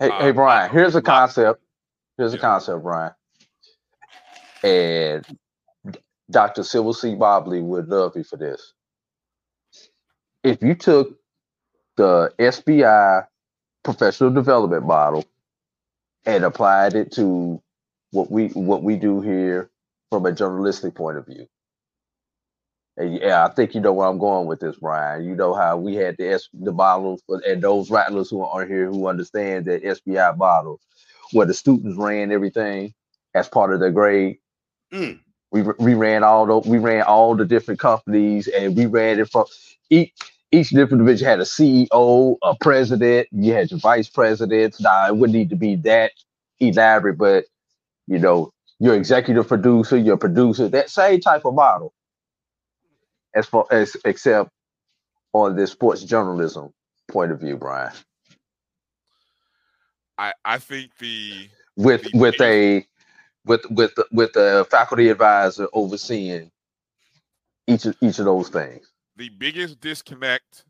Hey, 0.00 0.10
hey, 0.10 0.28
uh, 0.28 0.32
Bryan. 0.32 0.70
Here's 0.70 0.94
a 0.94 1.02
concept. 1.02 1.60
Here's 2.16 2.32
a 2.32 2.38
concept, 2.38 2.82
Bryan. 2.82 3.12
And 4.62 5.26
Dr. 6.30 6.62
Sybil 6.62 6.92
C. 6.92 7.16
Mobley 7.16 7.60
would 7.60 7.88
love 7.88 8.14
me 8.14 8.22
for 8.22 8.36
this. 8.36 8.74
If 10.44 10.62
you 10.62 10.74
took 10.74 11.17
the 11.98 12.32
SBI 12.38 13.26
professional 13.82 14.30
development 14.30 14.86
model 14.86 15.24
and 16.24 16.44
applied 16.44 16.94
it 16.94 17.12
to 17.12 17.60
what 18.12 18.30
we 18.30 18.48
what 18.48 18.82
we 18.82 18.96
do 18.96 19.20
here 19.20 19.70
from 20.10 20.24
a 20.24 20.32
journalistic 20.32 20.94
point 20.94 21.18
of 21.18 21.26
view. 21.26 21.46
And 22.96 23.16
yeah, 23.16 23.44
I 23.44 23.50
think 23.50 23.74
you 23.74 23.80
know 23.80 23.92
where 23.92 24.08
I'm 24.08 24.18
going 24.18 24.46
with 24.46 24.60
this, 24.60 24.76
Bryan. 24.76 25.24
You 25.24 25.34
know 25.34 25.54
how 25.54 25.76
we 25.76 25.96
had 25.96 26.16
the 26.18 26.30
S, 26.32 26.48
the 26.54 26.72
model 26.72 27.20
for, 27.26 27.42
and 27.46 27.62
those 27.62 27.90
rattlers 27.90 28.30
who 28.30 28.42
are 28.42 28.64
here 28.64 28.86
who 28.86 29.08
understand 29.08 29.66
the 29.66 29.80
SBI 29.80 30.36
model, 30.38 30.80
where 31.32 31.46
the 31.46 31.54
students 31.54 31.98
ran 31.98 32.32
everything 32.32 32.94
as 33.34 33.48
part 33.48 33.72
of 33.72 33.80
their 33.80 33.90
grade. 33.92 34.38
Mm. 34.92 35.20
We 35.50 35.62
we 35.80 35.94
ran 35.94 36.22
all 36.22 36.46
the 36.46 36.68
we 36.68 36.78
ran 36.78 37.02
all 37.02 37.34
the 37.34 37.44
different 37.44 37.80
companies, 37.80 38.48
and 38.48 38.76
we 38.76 38.86
ran 38.86 39.18
it 39.18 39.30
from 39.30 39.46
each 39.90 40.12
each 40.52 40.70
different 40.70 41.04
division 41.04 41.26
had 41.28 41.40
a 41.40 41.44
CEO, 41.44 42.36
a 42.42 42.54
president. 42.60 43.28
You 43.32 43.52
had 43.54 43.70
your 43.70 43.80
vice 43.80 44.08
presidents. 44.08 44.80
Now 44.80 45.06
it 45.08 45.16
wouldn't 45.16 45.36
need 45.36 45.50
to 45.50 45.56
be 45.56 45.76
that 45.76 46.12
elaborate, 46.60 47.18
but 47.18 47.44
you 48.06 48.18
know 48.18 48.52
your 48.80 48.94
executive 48.94 49.48
producer, 49.48 49.96
your 49.96 50.16
producer, 50.18 50.68
that 50.68 50.90
same 50.90 51.20
type 51.20 51.44
of 51.44 51.54
model 51.54 51.92
as 53.34 53.46
far 53.46 53.66
as 53.70 53.96
except 54.04 54.50
on 55.32 55.56
the 55.56 55.66
sports 55.66 56.04
journalism 56.04 56.72
point 57.10 57.32
of 57.32 57.40
view, 57.40 57.56
Bryan. 57.56 57.92
I 60.18 60.34
I 60.44 60.58
think 60.58 60.96
the 60.98 61.48
With 61.76 62.08
with 62.14 62.40
a 62.40 62.86
with 63.46 63.62
with 63.70 63.94
the, 63.96 64.06
with 64.12 64.32
the 64.34 64.66
faculty 64.70 65.08
advisor 65.10 65.68
overseeing 65.72 66.50
each 67.68 67.86
of 67.86 67.96
each 68.02 68.18
of 68.18 68.26
those 68.26 68.48
things. 68.50 68.86
The 69.18 69.28
biggest 69.30 69.80
disconnect, 69.80 70.64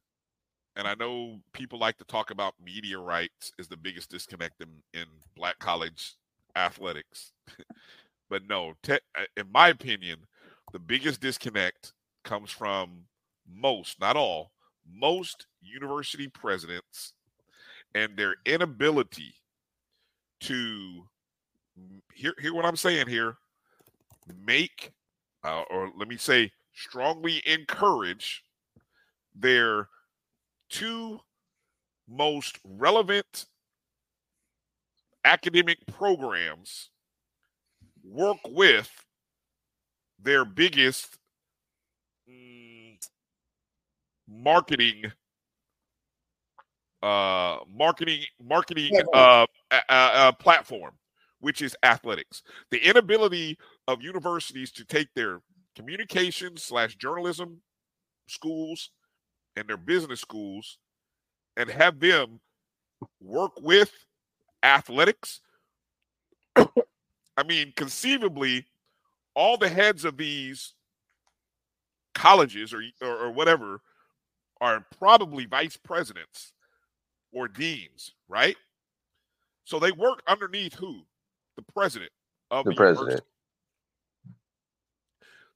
and 0.74 0.88
I 0.88 0.94
know 0.94 1.38
people 1.52 1.78
like 1.78 1.98
to 1.98 2.04
talk 2.04 2.30
about 2.30 2.54
media 2.64 2.98
rights 2.98 3.52
is 3.58 3.68
the 3.68 3.76
biggest 3.76 4.10
disconnect 4.10 4.62
in, 4.62 4.68
in 4.94 5.04
black 5.36 5.58
college 5.58 6.14
athletics. 6.56 7.32
but 8.30 8.42
no, 8.48 8.72
te- 8.82 8.94
uh, 9.16 9.24
in 9.36 9.52
my 9.52 9.68
opinion, 9.68 10.20
the 10.72 10.78
biggest 10.78 11.20
disconnect 11.20 11.92
comes 12.24 12.50
from 12.50 13.04
most, 13.46 14.00
not 14.00 14.16
all, 14.16 14.50
most 14.90 15.46
university 15.60 16.26
presidents 16.28 17.12
and 17.94 18.16
their 18.16 18.36
inability 18.46 19.34
to 20.40 21.06
hear 22.14 22.34
hear 22.40 22.54
what 22.54 22.64
I'm 22.64 22.76
saying 22.76 23.08
here, 23.08 23.36
make 24.44 24.92
uh, 25.44 25.62
or 25.70 25.90
let 25.98 26.08
me 26.08 26.16
say 26.16 26.50
strongly 26.78 27.42
encourage 27.46 28.44
their 29.34 29.88
two 30.68 31.20
most 32.08 32.58
relevant 32.64 33.46
academic 35.24 35.78
programs 35.86 36.90
work 38.04 38.38
with 38.48 38.90
their 40.20 40.44
biggest 40.44 41.18
mm, 42.28 42.96
marketing 44.28 45.12
uh 47.02 47.58
marketing 47.72 48.24
marketing 48.42 48.90
uh, 49.12 49.46
uh, 49.70 49.80
uh 49.88 50.32
platform 50.32 50.92
which 51.40 51.62
is 51.62 51.76
athletics. 51.82 52.42
The 52.70 52.78
inability 52.78 53.58
of 53.86 54.02
universities 54.02 54.70
to 54.72 54.84
take 54.84 55.08
their 55.14 55.40
communication 55.78 56.56
slash 56.56 56.96
journalism 56.96 57.60
schools 58.26 58.90
and 59.56 59.68
their 59.68 59.76
business 59.76 60.20
schools 60.20 60.78
and 61.56 61.70
have 61.70 62.00
them 62.00 62.40
work 63.20 63.52
with 63.60 63.92
athletics 64.62 65.40
i 66.56 67.42
mean 67.46 67.72
conceivably 67.76 68.66
all 69.34 69.56
the 69.56 69.68
heads 69.68 70.04
of 70.04 70.16
these 70.16 70.74
colleges 72.18 72.74
or, 72.74 72.82
or, 73.00 73.26
or 73.26 73.30
whatever 73.30 73.80
are 74.60 74.84
probably 74.98 75.46
vice 75.46 75.76
presidents 75.76 76.52
or 77.32 77.46
deans, 77.46 78.14
right? 78.28 78.56
So 79.64 79.78
they 79.78 79.92
work 79.92 80.22
underneath 80.26 80.74
who? 80.74 81.02
The 81.56 81.62
president 81.72 82.10
of 82.50 82.64
The 82.64 82.70
the, 82.70 82.76
president. 82.76 83.08
university. 83.10 83.26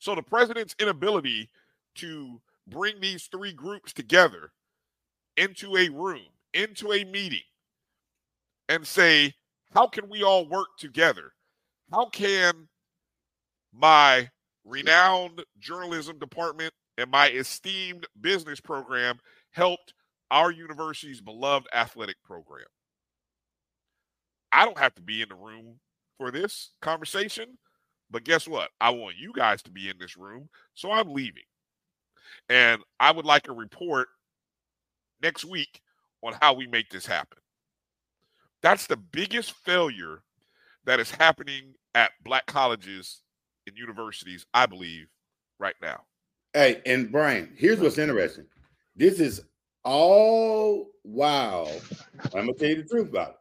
So 0.02 0.16
the 0.16 0.22
president's 0.22 0.74
inability 0.80 1.48
to 1.94 2.40
bring 2.66 3.00
these 3.00 3.28
three 3.28 3.52
groups 3.52 3.92
together 3.92 4.50
into 5.36 5.76
a 5.76 5.90
room, 5.90 6.26
into 6.52 6.92
a 6.92 7.04
meeting, 7.04 7.44
and 8.68 8.84
say, 8.84 9.32
how 9.72 9.86
can 9.86 10.10
we 10.10 10.24
all 10.24 10.48
work 10.48 10.76
together? 10.76 11.34
How 11.92 12.06
can 12.06 12.66
my 13.72 14.28
renowned 14.64 15.44
journalism 15.60 16.18
department 16.18 16.74
and 16.98 17.08
my 17.08 17.28
esteemed 17.30 18.04
business 18.20 18.58
program 18.58 19.20
helped 19.52 19.94
our 20.32 20.50
university's 20.50 21.20
beloved 21.20 21.68
athletic 21.72 22.16
program. 22.24 22.66
I 24.50 24.64
don't 24.64 24.78
have 24.78 24.96
to 24.96 25.02
be 25.02 25.22
in 25.22 25.28
the 25.28 25.36
room 25.36 25.78
for 26.18 26.32
this 26.32 26.70
conversation, 26.80 27.56
but 28.12 28.24
guess 28.24 28.46
what? 28.46 28.70
I 28.80 28.90
want 28.90 29.16
you 29.16 29.32
guys 29.34 29.62
to 29.62 29.70
be 29.70 29.88
in 29.88 29.96
this 29.98 30.16
room, 30.16 30.48
so 30.74 30.92
I'm 30.92 31.12
leaving. 31.12 31.42
And 32.48 32.82
I 33.00 33.10
would 33.10 33.24
like 33.24 33.48
a 33.48 33.52
report 33.52 34.08
next 35.22 35.44
week 35.44 35.80
on 36.22 36.34
how 36.40 36.52
we 36.52 36.66
make 36.66 36.90
this 36.90 37.06
happen. 37.06 37.38
That's 38.62 38.86
the 38.86 38.96
biggest 38.96 39.52
failure 39.52 40.22
that 40.84 41.00
is 41.00 41.10
happening 41.10 41.74
at 41.94 42.12
black 42.24 42.46
colleges 42.46 43.22
and 43.66 43.76
universities, 43.76 44.46
I 44.54 44.66
believe, 44.66 45.06
right 45.58 45.74
now. 45.80 46.02
Hey, 46.52 46.82
and 46.86 47.10
Bryan, 47.10 47.52
here's 47.56 47.80
what's 47.80 47.98
interesting. 47.98 48.46
This 48.94 49.20
is 49.20 49.42
all 49.84 50.90
while 51.02 51.70
I'm 52.34 52.46
gonna 52.46 52.54
tell 52.54 52.68
you 52.68 52.76
the 52.76 52.88
truth 52.88 53.08
about 53.08 53.30
it. 53.30 53.36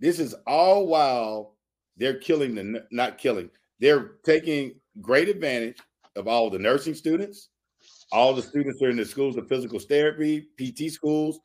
This 0.00 0.18
is 0.18 0.34
all 0.46 0.86
while 0.86 1.56
they're 1.96 2.18
killing 2.18 2.54
the 2.54 2.86
not 2.90 3.18
killing, 3.18 3.50
they're 3.80 4.12
taking 4.24 4.74
great 5.00 5.28
advantage 5.28 5.78
of 6.16 6.28
all 6.28 6.50
the 6.50 6.58
nursing 6.58 6.94
students, 6.94 7.50
all 8.12 8.34
the 8.34 8.42
students 8.42 8.80
are 8.82 8.90
in 8.90 8.96
the 8.96 9.04
schools 9.04 9.36
of 9.36 9.48
physical 9.48 9.78
therapy, 9.78 10.48
PT 10.58 10.92
schools. 10.92 11.40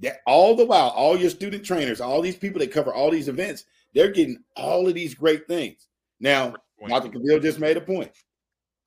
That 0.00 0.18
all 0.26 0.54
the 0.54 0.64
while, 0.64 0.90
all 0.90 1.18
your 1.18 1.30
student 1.30 1.64
trainers, 1.64 2.00
all 2.00 2.22
these 2.22 2.36
people 2.36 2.60
that 2.60 2.72
cover 2.72 2.94
all 2.94 3.10
these 3.10 3.28
events, 3.28 3.64
they're 3.94 4.12
getting 4.12 4.38
all 4.56 4.86
of 4.86 4.94
these 4.94 5.14
great 5.14 5.48
things. 5.48 5.88
Now, 6.20 6.54
Dr. 6.86 7.08
Cavill 7.08 7.42
just 7.42 7.58
made 7.58 7.76
a 7.76 7.80
point. 7.80 8.12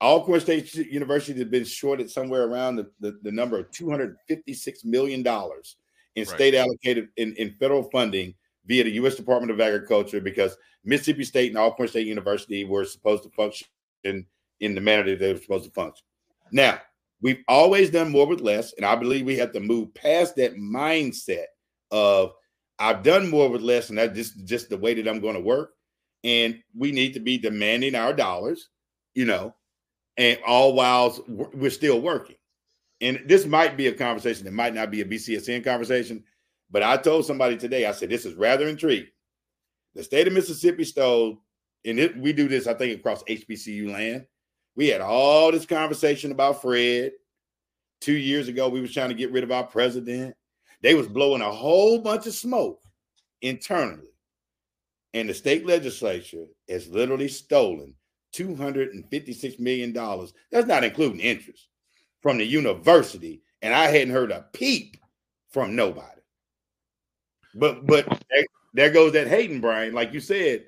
Alcorn 0.00 0.40
State 0.40 0.74
University 0.74 1.38
has 1.38 1.48
been 1.48 1.64
shorted 1.64 2.10
somewhere 2.10 2.44
around 2.44 2.76
the, 2.76 2.90
the, 3.00 3.18
the 3.22 3.30
number 3.30 3.58
of 3.58 3.70
$256 3.70 4.84
million 4.84 5.20
in 5.20 6.24
Right. 6.24 6.28
state 6.28 6.54
allocated 6.54 7.08
in, 7.16 7.34
in 7.36 7.54
federal 7.58 7.84
funding 7.90 8.34
via 8.66 8.84
the 8.84 8.90
U.S. 8.92 9.14
Department 9.16 9.50
of 9.50 9.60
Agriculture 9.60 10.20
because 10.20 10.56
Mississippi 10.84 11.24
State 11.24 11.50
and 11.50 11.58
Alcorn 11.58 11.88
State 11.88 12.06
University 12.06 12.64
were 12.64 12.84
supposed 12.84 13.22
to 13.24 13.30
function 13.30 13.66
in, 14.04 14.26
the 14.60 14.80
manner 14.80 15.04
that 15.04 15.18
they 15.18 15.32
were 15.32 15.40
supposed 15.40 15.64
to 15.64 15.70
function. 15.70 16.04
Now, 16.52 16.80
we've 17.20 17.42
always 17.48 17.90
done 17.90 18.10
more 18.10 18.26
with 18.26 18.40
less, 18.40 18.72
and 18.74 18.86
I 18.86 18.94
believe 18.94 19.24
we 19.24 19.36
have 19.38 19.52
to 19.52 19.60
move 19.60 19.92
past 19.94 20.36
that 20.36 20.56
mindset 20.56 21.46
of 21.90 22.32
I've 22.78 23.02
done 23.02 23.28
more 23.28 23.48
with 23.48 23.62
less, 23.62 23.90
and 23.90 23.98
that's 23.98 24.14
just, 24.14 24.44
just 24.44 24.68
the 24.68 24.76
way 24.76 24.94
that 24.94 25.08
I'm 25.08 25.20
going 25.20 25.34
to 25.34 25.40
work. 25.40 25.72
And 26.24 26.60
we 26.76 26.92
need 26.92 27.14
to 27.14 27.20
be 27.20 27.38
demanding 27.38 27.94
our 27.94 28.12
dollars, 28.12 28.68
you 29.14 29.24
know, 29.24 29.54
and 30.16 30.38
all 30.46 30.74
while 30.74 31.16
we're 31.28 31.70
still 31.70 32.00
working. 32.00 32.36
And 33.00 33.22
this 33.26 33.46
might 33.46 33.76
be 33.76 33.88
a 33.88 33.92
conversation 33.92 34.44
that 34.44 34.52
might 34.52 34.74
not 34.74 34.90
be 34.90 35.00
a 35.00 35.04
BCSN 35.04 35.64
conversation, 35.64 36.22
but 36.72 36.82
I 36.82 36.96
told 36.96 37.26
somebody 37.26 37.58
today, 37.58 37.84
I 37.84 37.92
said, 37.92 38.08
this 38.08 38.24
is 38.24 38.34
rather 38.34 38.66
intriguing. 38.66 39.10
The 39.94 40.02
state 40.02 40.26
of 40.26 40.32
Mississippi 40.32 40.84
stole, 40.84 41.38
and 41.84 41.98
it, 41.98 42.16
we 42.16 42.32
do 42.32 42.48
this, 42.48 42.66
I 42.66 42.72
think, 42.72 42.98
across 42.98 43.22
HBCU 43.24 43.92
land. 43.92 44.26
We 44.74 44.88
had 44.88 45.02
all 45.02 45.52
this 45.52 45.66
conversation 45.66 46.32
about 46.32 46.62
Fred. 46.62 47.12
Two 48.00 48.16
years 48.16 48.48
ago, 48.48 48.70
we 48.70 48.80
was 48.80 48.92
trying 48.92 49.10
to 49.10 49.14
get 49.14 49.30
rid 49.30 49.44
of 49.44 49.52
our 49.52 49.64
president. 49.64 50.34
They 50.80 50.94
was 50.94 51.06
blowing 51.06 51.42
a 51.42 51.52
whole 51.52 52.00
bunch 52.00 52.26
of 52.26 52.32
smoke 52.32 52.80
internally. 53.42 54.08
And 55.12 55.28
the 55.28 55.34
state 55.34 55.66
legislature 55.66 56.46
has 56.70 56.88
literally 56.88 57.28
stolen 57.28 57.94
$256 58.34 59.60
million. 59.60 59.92
That's 59.92 60.66
not 60.66 60.84
including 60.84 61.20
interest 61.20 61.68
from 62.22 62.38
the 62.38 62.46
university. 62.46 63.42
And 63.60 63.74
I 63.74 63.88
hadn't 63.88 64.14
heard 64.14 64.32
a 64.32 64.46
peep 64.54 64.96
from 65.50 65.76
nobody. 65.76 66.21
But 67.54 67.86
but 67.86 68.24
there, 68.74 68.90
goes 68.90 69.12
that 69.12 69.28
hating, 69.28 69.60
Bryan. 69.60 69.92
Like 69.92 70.12
you 70.12 70.20
said, 70.20 70.64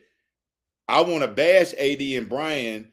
I 0.89 1.01
want 1.01 1.23
to 1.23 1.29
bash 1.29 1.73
AD 1.75 2.01
and 2.01 2.29
Bryan, 2.29 2.93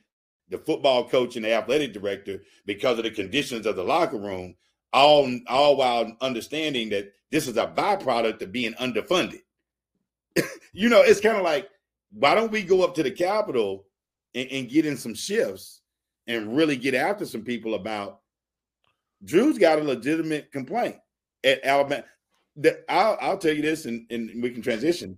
the 0.49 0.57
football 0.57 1.07
coach 1.09 1.35
and 1.35 1.45
the 1.45 1.53
athletic 1.53 1.93
director, 1.93 2.41
because 2.65 2.97
of 2.97 3.03
the 3.03 3.11
conditions 3.11 3.65
of 3.65 3.76
the 3.76 3.84
locker 3.84 4.18
room, 4.18 4.55
all, 4.93 5.30
all 5.47 5.76
while 5.77 6.15
understanding 6.22 6.89
that 6.89 7.11
this 7.31 7.47
is 7.47 7.57
a 7.57 7.68
byproduct 7.68 8.41
of 8.41 8.51
being 8.51 8.73
underfunded. 8.73 9.41
you 10.73 10.89
know, 10.89 11.01
it's 11.01 11.22
kind 11.22 11.38
of 11.38 11.43
like, 11.43 11.69
why 12.13 12.35
don't 12.35 12.51
we 12.51 12.61
go 12.61 12.84
up 12.84 12.95
to 12.95 13.03
the 13.03 13.11
Capitol 13.11 13.85
and, 14.35 14.49
and 14.51 14.69
get 14.69 14.85
in 14.85 14.97
some 14.97 15.13
shifts 15.13 15.81
and 16.27 16.55
really 16.55 16.77
get 16.77 16.93
after 16.93 17.26
some 17.26 17.41
people 17.41 17.76
about 17.76 18.19
Drew's 19.23 19.57
got 19.57 19.80
a 19.80 19.84
legitimate 19.84 20.51
complaint 20.51 20.97
at 21.43 21.63
Alabama. 21.63 22.03
The, 22.57 22.84
I'll, 22.90 23.18
I'll 23.22 23.38
tell 23.38 23.53
you 23.53 23.61
this, 23.61 23.86
and, 23.86 24.06
and 24.11 24.41
we 24.41 24.49
can 24.49 24.61
transition. 24.61 25.18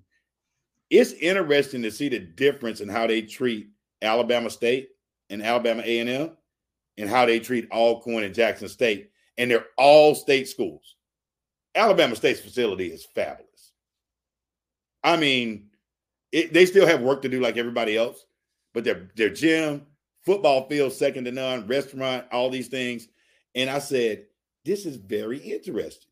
It's 0.89 1.13
interesting 1.13 1.81
to 1.83 1.91
see 1.91 2.09
the 2.09 2.19
difference 2.19 2.81
in 2.81 2.89
how 2.89 3.07
they 3.07 3.21
treat 3.21 3.69
Alabama 4.01 4.49
State 4.49 4.89
and 5.29 5.41
Alabama 5.41 5.81
A&M, 5.83 6.37
and 6.97 7.09
how 7.09 7.25
they 7.25 7.39
treat 7.39 7.71
Alcorn 7.71 8.23
and 8.23 8.35
Jackson 8.35 8.69
State, 8.69 9.09
and 9.37 9.49
they're 9.49 9.65
all 9.77 10.13
state 10.13 10.47
schools. 10.47 10.95
Alabama 11.75 12.15
State's 12.15 12.39
facility 12.39 12.87
is 12.87 13.05
fabulous. 13.05 13.71
I 15.03 15.17
mean, 15.17 15.69
it, 16.31 16.53
they 16.53 16.65
still 16.65 16.85
have 16.85 17.01
work 17.01 17.21
to 17.23 17.29
do 17.29 17.41
like 17.41 17.57
everybody 17.57 17.97
else, 17.97 18.25
but 18.73 18.83
their 18.83 19.09
their 19.15 19.29
gym, 19.29 19.85
football 20.23 20.67
field, 20.67 20.93
second 20.93 21.25
to 21.25 21.31
none, 21.31 21.67
restaurant, 21.67 22.25
all 22.31 22.49
these 22.49 22.67
things. 22.67 23.07
And 23.55 23.69
I 23.69 23.79
said, 23.79 24.25
this 24.65 24.85
is 24.85 24.95
very 24.95 25.39
interesting. 25.39 26.09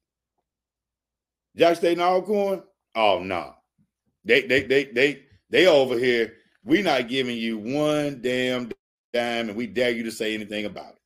Jack 1.56 1.78
State 1.78 1.94
and 1.94 2.02
Alcorn? 2.02 2.64
Oh 2.96 3.20
no. 3.20 3.56
They 4.26 4.42
they 4.42 4.64
they 4.64 4.86
they 4.86 5.24
they 5.50 5.68
over 5.68 5.98
here. 5.98 6.34
we 6.64 6.82
not 6.82 7.08
giving 7.08 7.38
you 7.38 7.58
one 7.58 8.22
damn 8.22 8.70
dime, 9.14 9.50
and 9.50 9.56
we 9.56 9.68
dare 9.68 9.92
you 9.92 10.04
to 10.04 10.12
say 10.12 10.34
anything 10.34 10.66
about 10.66 10.94
it. 10.94 10.98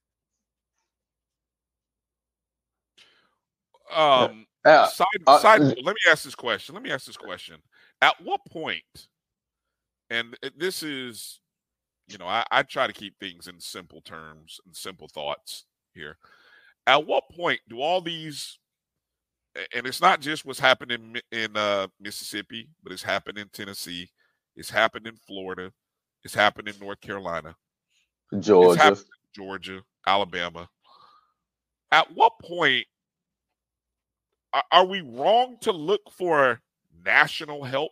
Um, 3.96 4.46
Uh, 4.66 4.88
side, 4.88 5.06
uh, 5.28 5.40
side, 5.40 5.62
let 5.62 5.78
me 5.78 6.02
ask 6.10 6.24
this 6.24 6.36
question. 6.36 6.74
Let 6.76 6.84
me 6.84 6.92
ask 6.92 7.06
this 7.06 7.18
question. 7.18 7.62
At 8.02 8.16
what 8.22 8.42
point, 8.52 9.08
and 10.10 10.36
this 10.58 10.84
is, 10.84 11.40
you 12.08 12.18
know, 12.18 12.26
I, 12.28 12.44
I 12.52 12.64
try 12.64 12.88
to 12.88 12.94
keep 12.94 13.18
things 13.20 13.48
in 13.48 13.60
simple 13.60 14.02
terms 14.02 14.60
and 14.66 14.76
simple 14.76 15.08
thoughts 15.08 15.66
here. 15.94 16.18
At 16.88 17.06
what 17.06 17.24
point 17.30 17.62
do 17.70 17.80
all 17.80 18.02
these, 18.02 18.58
a- 18.58 18.65
and 19.74 19.88
it's 19.88 20.02
not 20.02 20.22
just 20.22 20.46
what's 20.46 20.60
happening 20.60 21.16
in 21.32 21.56
uh, 21.56 21.88
Mississippi, 22.00 22.70
but 22.84 22.92
it's 22.92 23.04
happened 23.04 23.38
in 23.38 23.50
Tennessee, 23.50 24.10
it's 24.56 24.70
happened 24.70 25.08
in 25.08 25.16
Florida, 25.28 25.72
it's 26.24 26.36
happened 26.36 26.68
in 26.68 26.80
North 26.80 27.02
Carolina, 27.02 27.56
Georgia. 28.40 28.98
Georgia, 29.34 29.82
Alabama. 30.08 30.70
At 31.92 32.08
what 32.14 32.34
point 32.42 32.86
are, 34.54 34.64
are 34.72 34.86
we 34.86 35.02
wrong 35.02 35.58
to 35.62 35.72
look 35.72 36.02
for 36.12 36.62
national 37.06 37.64
help 37.64 37.92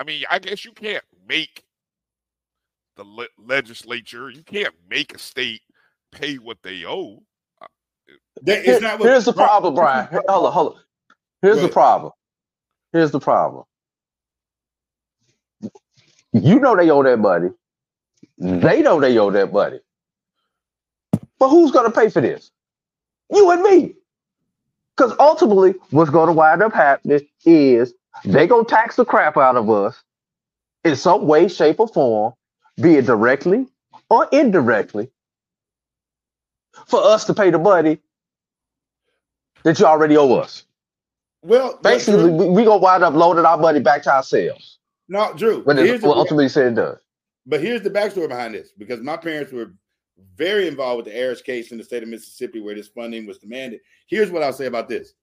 I 0.00 0.04
mean, 0.04 0.24
I 0.30 0.38
guess 0.38 0.64
you 0.64 0.72
can't 0.72 1.04
make 1.28 1.62
the 2.96 3.04
le- 3.04 3.28
legislature, 3.38 4.30
you 4.30 4.42
can't 4.42 4.74
make 4.88 5.14
a 5.14 5.18
state 5.18 5.60
pay 6.10 6.36
what 6.36 6.58
they 6.62 6.84
owe. 6.86 7.22
That 8.42 8.64
Here- 8.64 8.74
is 8.76 8.80
not 8.82 8.98
what 8.98 9.08
here's 9.08 9.24
the 9.24 9.32
problem, 9.32 9.74
Bryan. 9.74 10.08
Hold 10.28 10.46
on, 10.46 10.52
hold 10.52 10.74
on. 10.74 10.80
Here's 11.42 11.56
Go 11.56 11.62
the 11.62 11.68
problem. 11.68 12.12
Here's 12.92 13.10
the 13.10 13.20
problem. 13.20 13.64
You 16.32 16.60
know 16.60 16.76
they 16.76 16.90
owe 16.90 17.02
that 17.02 17.18
money. 17.18 17.50
They 18.38 18.82
know 18.82 19.00
they 19.00 19.18
owe 19.18 19.30
that 19.30 19.52
money. 19.52 19.80
But 21.38 21.48
who's 21.50 21.72
going 21.72 21.90
to 21.90 21.98
pay 21.98 22.10
for 22.10 22.20
this? 22.20 22.50
You 23.32 23.50
and 23.50 23.62
me. 23.62 23.94
Because 24.96 25.14
ultimately, 25.18 25.74
what's 25.90 26.10
going 26.10 26.28
to 26.28 26.32
wind 26.34 26.62
up 26.62 26.72
happening 26.74 27.20
is 27.44 27.94
they're 28.24 28.46
going 28.46 28.66
to 28.66 28.70
tax 28.70 28.96
the 28.96 29.04
crap 29.04 29.36
out 29.36 29.56
of 29.56 29.70
us 29.70 30.02
in 30.84 30.96
some 30.96 31.26
way, 31.26 31.48
shape, 31.48 31.80
or 31.80 31.88
form, 31.88 32.34
be 32.80 32.96
it 32.96 33.06
directly 33.06 33.66
or 34.10 34.28
indirectly, 34.32 35.10
for 36.86 37.02
us 37.02 37.24
to 37.26 37.34
pay 37.34 37.50
the 37.50 37.58
money 37.58 37.98
that 39.64 39.78
you 39.78 39.86
already 39.86 40.16
owe 40.16 40.32
us. 40.34 40.64
Well, 41.42 41.78
Basically, 41.82 42.22
Drew- 42.22 42.36
we, 42.36 42.48
we 42.50 42.64
gonna 42.64 42.78
wind 42.78 43.02
up 43.02 43.14
loading 43.14 43.44
our 43.44 43.58
money 43.58 43.80
back 43.80 44.02
to 44.04 44.12
ourselves 44.12 44.78
no, 45.08 45.32
Drew. 45.34 45.62
when 45.62 45.76
here's 45.76 45.90
it's 45.90 46.02
the 46.02 46.08
well, 46.08 46.18
ultimately 46.18 46.48
said 46.48 46.66
and 46.68 46.76
done. 46.76 46.96
But 47.44 47.60
here's 47.60 47.82
the 47.82 47.90
backstory 47.90 48.28
behind 48.28 48.54
this 48.54 48.70
because 48.78 49.00
my 49.00 49.16
parents 49.16 49.52
were 49.52 49.72
very 50.36 50.68
involved 50.68 50.98
with 50.98 51.06
the 51.06 51.18
Ayers 51.18 51.42
case 51.42 51.72
in 51.72 51.78
the 51.78 51.84
state 51.84 52.02
of 52.02 52.08
Mississippi 52.08 52.60
where 52.60 52.74
this 52.74 52.88
funding 52.88 53.26
was 53.26 53.38
demanded. 53.38 53.80
Here's 54.06 54.30
what 54.30 54.42
I'll 54.42 54.52
say 54.52 54.66
about 54.66 54.88
this. 54.88 55.14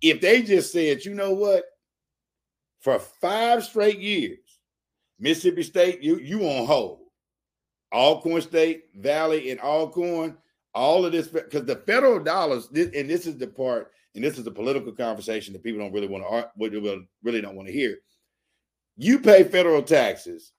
If 0.00 0.20
they 0.20 0.42
just 0.42 0.72
said, 0.72 1.04
you 1.04 1.14
know 1.14 1.32
what, 1.32 1.64
for 2.80 2.98
five 2.98 3.64
straight 3.64 3.98
years, 3.98 4.38
Mississippi 5.18 5.62
State, 5.64 6.02
you 6.02 6.18
you 6.18 6.46
on 6.46 6.66
hold. 6.66 7.00
Alcorn 7.92 8.42
State, 8.42 8.84
Valley, 8.94 9.50
and 9.50 9.60
Alcorn, 9.60 10.36
all 10.76 11.06
of 11.06 11.12
this 11.12 11.26
because 11.26 11.64
the 11.64 11.82
federal 11.86 12.22
dollars, 12.22 12.68
this, 12.68 12.90
and 12.94 13.08
this 13.08 13.26
is 13.26 13.38
the 13.38 13.46
part, 13.46 13.90
and 14.14 14.22
this 14.22 14.38
is 14.38 14.44
the 14.44 14.50
political 14.50 14.92
conversation 14.92 15.52
that 15.54 15.64
people 15.64 15.80
don't 15.80 15.92
really 15.92 16.06
want 16.06 16.22
to 16.22 17.06
really 17.22 17.40
don't 17.40 17.56
want 17.56 17.66
to 17.66 17.72
hear. 17.74 17.96
You 18.96 19.18
pay 19.18 19.42
federal 19.42 19.82
taxes 19.82 20.52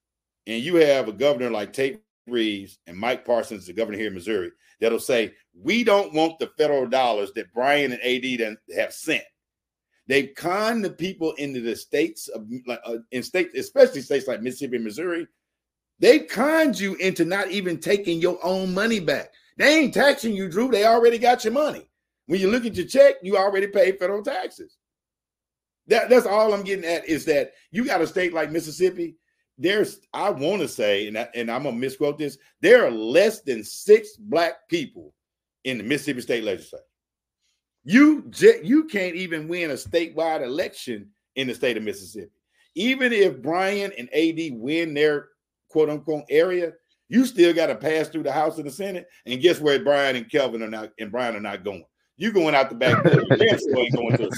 and 0.48 0.62
you 0.62 0.76
have 0.76 1.08
a 1.08 1.14
governor 1.14 1.52
like 1.52 1.72
Tate 1.72 2.02
Reeves 2.28 2.80
and 2.88 2.98
Mike 2.98 3.26
Parsons, 3.26 3.68
the 3.68 3.74
governor 3.74 3.98
here 3.98 4.08
in 4.08 4.14
Missouri, 4.14 4.52
that'll 4.82 5.00
say, 5.00 5.34
We 5.54 5.84
don't 5.84 6.14
want 6.14 6.40
the 6.40 6.52
federal 6.58 6.88
dollars 6.88 7.32
that 7.36 7.54
Bryan 7.54 7.94
and 7.94 8.02
AD 8.02 8.58
have 8.76 8.94
sent. 8.94 9.24
They've 10.08 10.34
conned 10.36 10.84
the 10.84 10.90
people 10.90 11.34
into 11.34 11.62
the 11.62 11.76
states 11.76 12.28
of 12.30 12.48
uh, 12.70 12.98
in 13.12 13.22
states, 13.24 13.58
especially 13.58 14.02
states 14.02 14.28
like 14.28 14.42
Mississippi 14.42 14.78
and 14.78 14.86
Missouri. 14.86 15.28
They 16.00 16.20
conned 16.20 16.80
you 16.80 16.96
into 16.96 17.26
not 17.26 17.52
even 17.52 17.80
taking 17.80 18.22
your 18.22 18.40
own 18.44 18.74
money 18.74 19.00
back. 19.00 19.32
They 19.58 19.80
ain't 19.80 19.94
taxing 19.94 20.34
you, 20.36 20.50
Drew. 20.50 20.70
They 20.70 20.86
already 20.86 21.18
got 21.18 21.44
your 21.44 21.54
money. 21.54 21.90
When 22.28 22.40
you 22.40 22.50
look 22.50 22.66
at 22.66 22.76
your 22.76 22.86
check, 22.86 23.16
you 23.22 23.38
already 23.38 23.68
paid 23.68 24.00
federal 24.00 24.24
taxes. 24.24 24.78
That, 25.88 26.10
that's 26.10 26.26
all 26.26 26.54
I'm 26.54 26.64
getting 26.64 26.86
at 26.86 27.08
is 27.08 27.26
that 27.26 27.54
you 27.72 27.86
got 27.86 28.02
a 28.02 28.08
state 28.08 28.34
like 28.34 28.52
Mississippi. 28.52 29.16
There's, 29.58 30.02
I 30.14 30.30
want 30.30 30.62
to 30.62 30.68
say, 30.68 31.08
and, 31.08 31.18
I, 31.18 31.30
and 31.34 31.50
I'm 31.50 31.64
gonna 31.64 31.76
misquote 31.76 32.18
this. 32.18 32.38
There 32.62 32.86
are 32.86 32.92
less 32.92 33.42
than 33.42 33.64
six 33.64 34.16
black 34.18 34.68
people 34.70 35.14
in 35.64 35.78
the 35.78 35.84
Mississippi 35.84 36.22
State 36.22 36.44
Legislature. 36.44 36.84
You 37.84 38.24
j- 38.30 38.62
you 38.64 38.84
can't 38.84 39.16
even 39.16 39.48
win 39.48 39.72
a 39.72 39.76
statewide 39.76 40.42
election 40.42 41.10
in 41.38 41.48
the 41.48 41.56
state 41.56 41.78
of 41.78 41.84
Mississippi. 41.84 42.32
Even 42.76 43.14
if 43.14 43.42
Bryan 43.42 43.92
and 43.98 44.14
AD 44.14 44.60
win 44.60 44.94
their 44.94 45.30
quote 45.70 45.90
unquote 45.90 46.26
area, 46.30 46.74
you 47.10 47.26
still 47.26 47.54
got 47.54 47.68
to 47.68 47.76
pass 47.76 48.10
through 48.10 48.24
the 48.24 48.32
House 48.32 48.58
and 48.58 48.66
the 48.66 48.72
Senate. 48.72 49.08
And 49.26 49.42
guess 49.42 49.60
where 49.60 49.84
Bryan 49.84 50.16
and 50.16 50.30
Kelvin 50.30 50.64
are 50.64 50.70
not 50.70 50.92
and 51.00 51.12
Bryan 51.12 51.36
are 51.36 51.42
not 51.42 51.64
going? 51.64 51.86
You 52.18 52.32
going 52.32 52.56
out 52.56 52.70
the 52.70 52.76
back 52.76 53.04
door. 53.04 53.14
Ain't 53.40 53.96
going 53.96 54.18
to 54.18 54.30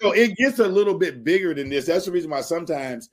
so 0.00 0.12
it 0.12 0.36
gets 0.36 0.60
a 0.60 0.66
little 0.66 0.94
bit 0.94 1.24
bigger 1.24 1.54
than 1.54 1.68
this. 1.68 1.86
That's 1.86 2.06
the 2.06 2.12
reason 2.12 2.30
why 2.30 2.40
sometimes 2.40 3.10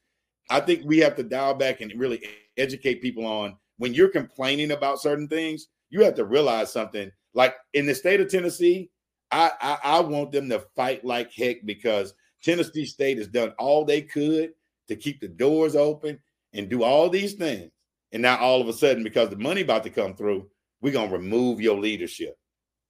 I 0.50 0.60
think 0.60 0.84
we 0.86 1.00
have 1.00 1.16
to 1.16 1.24
dial 1.24 1.56
back 1.56 1.82
and 1.82 1.92
really 1.98 2.22
educate 2.58 3.02
people 3.02 3.26
on 3.26 3.58
when 3.78 3.94
you're 3.94 4.10
complaining 4.10 4.72
about 4.72 5.02
certain 5.02 5.28
things, 5.28 5.68
you 5.90 6.04
have 6.04 6.16
to 6.16 6.26
realize 6.26 6.72
something. 6.72 7.12
Like 7.34 7.56
in 7.74 7.86
the 7.86 7.96
state 7.96 8.22
of 8.22 8.30
Tennessee, 8.30 8.90
I, 9.32 9.52
I, 9.60 9.78
I 9.84 10.00
want 10.00 10.32
them 10.32 10.48
to 10.50 10.60
fight 10.76 11.04
like 11.04 11.34
heck 11.34 11.66
because 11.66 12.14
Tennessee 12.44 12.86
State 12.86 13.18
has 13.18 13.28
done 13.28 13.54
all 13.58 13.84
they 13.84 14.02
could 14.02 14.52
to 14.88 14.96
keep 14.96 15.20
the 15.20 15.28
doors 15.28 15.76
open 15.76 16.20
and 16.56 16.70
do 16.70 16.84
all 16.84 17.10
these 17.10 17.34
things. 17.34 17.72
And 18.12 18.22
now 18.22 18.38
all 18.38 18.62
of 18.62 18.68
a 18.68 18.74
sudden, 18.74 19.04
because 19.04 19.30
the 19.30 19.36
money 19.36 19.62
about 19.62 19.84
to 19.84 19.90
come 19.90 20.16
through, 20.16 20.50
we're 20.82 20.94
gonna 20.94 21.12
remove 21.12 21.62
your 21.62 21.78
leadership, 21.80 22.38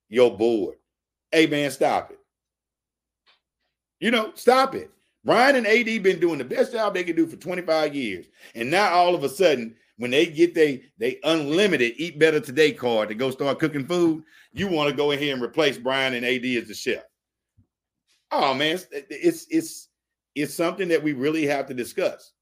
your 0.09 0.35
board. 0.35 0.75
Hey 1.31 1.47
man, 1.47 1.71
stop 1.71 2.11
it. 2.11 2.19
You 3.99 4.11
know, 4.11 4.31
stop 4.35 4.75
it. 4.75 4.91
Bryan 5.23 5.55
and 5.55 5.65
AD 5.65 6.03
been 6.03 6.19
doing 6.19 6.37
the 6.37 6.45
best 6.45 6.71
job 6.71 6.93
they 6.93 7.03
can 7.03 7.15
do 7.15 7.25
for 7.25 7.35
25 7.37 7.95
years. 7.95 8.27
And 8.53 8.69
now 8.69 8.93
all 8.93 9.15
of 9.15 9.23
a 9.23 9.29
sudden, 9.29 9.75
when 9.97 10.11
they 10.11 10.25
get 10.27 10.53
they 10.53 10.83
they 10.99 11.19
unlimited 11.23 11.93
eat 11.97 12.19
better 12.19 12.39
today 12.39 12.71
card 12.71 13.09
to 13.09 13.15
go 13.15 13.31
start 13.31 13.59
cooking 13.59 13.87
food, 13.87 14.23
you 14.53 14.67
want 14.67 14.89
to 14.89 14.95
go 14.95 15.11
in 15.11 15.19
here 15.19 15.33
and 15.33 15.43
replace 15.43 15.77
Bryan 15.77 16.13
and 16.13 16.25
AD 16.25 16.45
as 16.45 16.67
the 16.67 16.73
chef. 16.73 17.03
Oh 18.31 18.53
man, 18.53 18.77
it's 18.91 19.47
it's, 19.49 19.87
it's 20.35 20.53
something 20.53 20.89
that 20.89 21.01
we 21.01 21.13
really 21.13 21.45
have 21.47 21.65
to 21.67 21.73
discuss. 21.73 22.33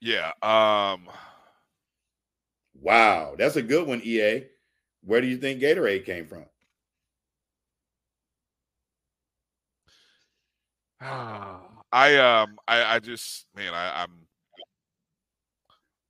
Yeah. 0.00 0.32
Um 0.42 1.08
Wow, 2.74 3.34
that's 3.36 3.56
a 3.56 3.62
good 3.62 3.86
one, 3.86 4.00
EA. 4.02 4.46
Where 5.02 5.20
do 5.20 5.26
you 5.26 5.36
think 5.38 5.60
Gatorade 5.60 6.04
came 6.04 6.26
from? 6.26 6.46
I 11.92 12.16
um 12.16 12.56
I 12.68 12.96
I 12.96 12.98
just 13.00 13.46
man 13.54 13.74
I, 13.74 14.02
I'm 14.02 14.26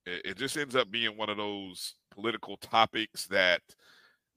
it, 0.05 0.21
it 0.25 0.37
just 0.37 0.57
ends 0.57 0.75
up 0.75 0.89
being 0.91 1.17
one 1.17 1.29
of 1.29 1.37
those 1.37 1.95
political 2.11 2.57
topics 2.57 3.25
that 3.27 3.61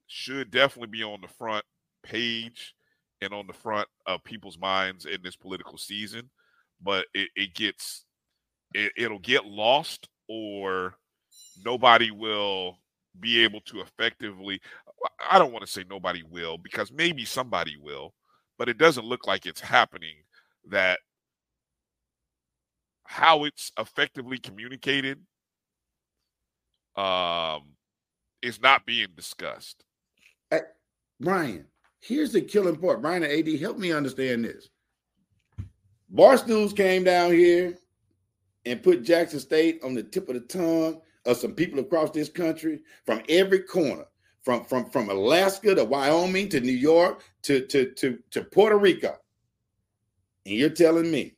should 0.06 0.50
definitely 0.50 0.88
be 0.90 1.02
on 1.04 1.20
the 1.20 1.28
front 1.28 1.64
page 2.02 2.74
and 3.22 3.32
on 3.32 3.46
the 3.46 3.52
front 3.52 3.88
of 4.06 4.24
people's 4.24 4.58
minds 4.58 5.06
in 5.06 5.22
this 5.22 5.36
political 5.36 5.78
season, 5.78 6.30
but 6.82 7.06
it, 7.14 7.30
it 7.36 7.54
gets 7.54 8.03
it, 8.74 8.92
it'll 8.96 9.18
get 9.20 9.46
lost 9.46 10.08
or 10.28 10.94
nobody 11.64 12.10
will 12.10 12.78
be 13.20 13.44
able 13.44 13.60
to 13.60 13.80
effectively 13.80 14.60
I 15.30 15.38
don't 15.38 15.52
want 15.52 15.64
to 15.64 15.70
say 15.70 15.84
nobody 15.88 16.22
will 16.28 16.58
because 16.58 16.90
maybe 16.90 17.24
somebody 17.24 17.76
will, 17.76 18.14
but 18.58 18.68
it 18.68 18.78
doesn't 18.78 19.04
look 19.04 19.26
like 19.26 19.46
it's 19.46 19.60
happening 19.60 20.14
that 20.70 20.98
how 23.04 23.44
it's 23.44 23.70
effectively 23.78 24.38
communicated 24.38 25.18
um 26.96 27.62
is 28.42 28.60
not 28.60 28.86
being 28.86 29.08
discussed. 29.16 29.84
Hey, 30.50 30.60
Bryan, 31.20 31.66
here's 32.00 32.32
the 32.32 32.40
killing 32.40 32.76
part. 32.76 33.02
Bryan 33.02 33.24
and 33.24 33.32
AD, 33.32 33.60
help 33.60 33.78
me 33.78 33.92
understand 33.92 34.44
this. 34.44 34.68
Barstools 36.14 36.76
came 36.76 37.04
down 37.04 37.32
here 37.32 37.78
and 38.66 38.82
put 38.82 39.02
Jackson 39.02 39.40
State 39.40 39.80
on 39.82 39.94
the 39.94 40.02
tip 40.02 40.28
of 40.28 40.34
the 40.34 40.40
tongue 40.40 41.00
of 41.26 41.36
some 41.36 41.54
people 41.54 41.78
across 41.78 42.10
this 42.10 42.28
country 42.28 42.80
from 43.04 43.22
every 43.28 43.60
corner, 43.60 44.06
from 44.42 44.64
from 44.64 44.90
from 44.90 45.10
Alaska 45.10 45.74
to 45.74 45.84
Wyoming 45.84 46.48
to 46.50 46.60
New 46.60 46.72
York 46.72 47.22
to 47.42 47.66
to 47.66 47.92
to, 47.92 48.18
to 48.30 48.44
Puerto 48.44 48.76
Rico. 48.76 49.16
And 50.46 50.54
you're 50.54 50.70
telling 50.70 51.10
me 51.10 51.36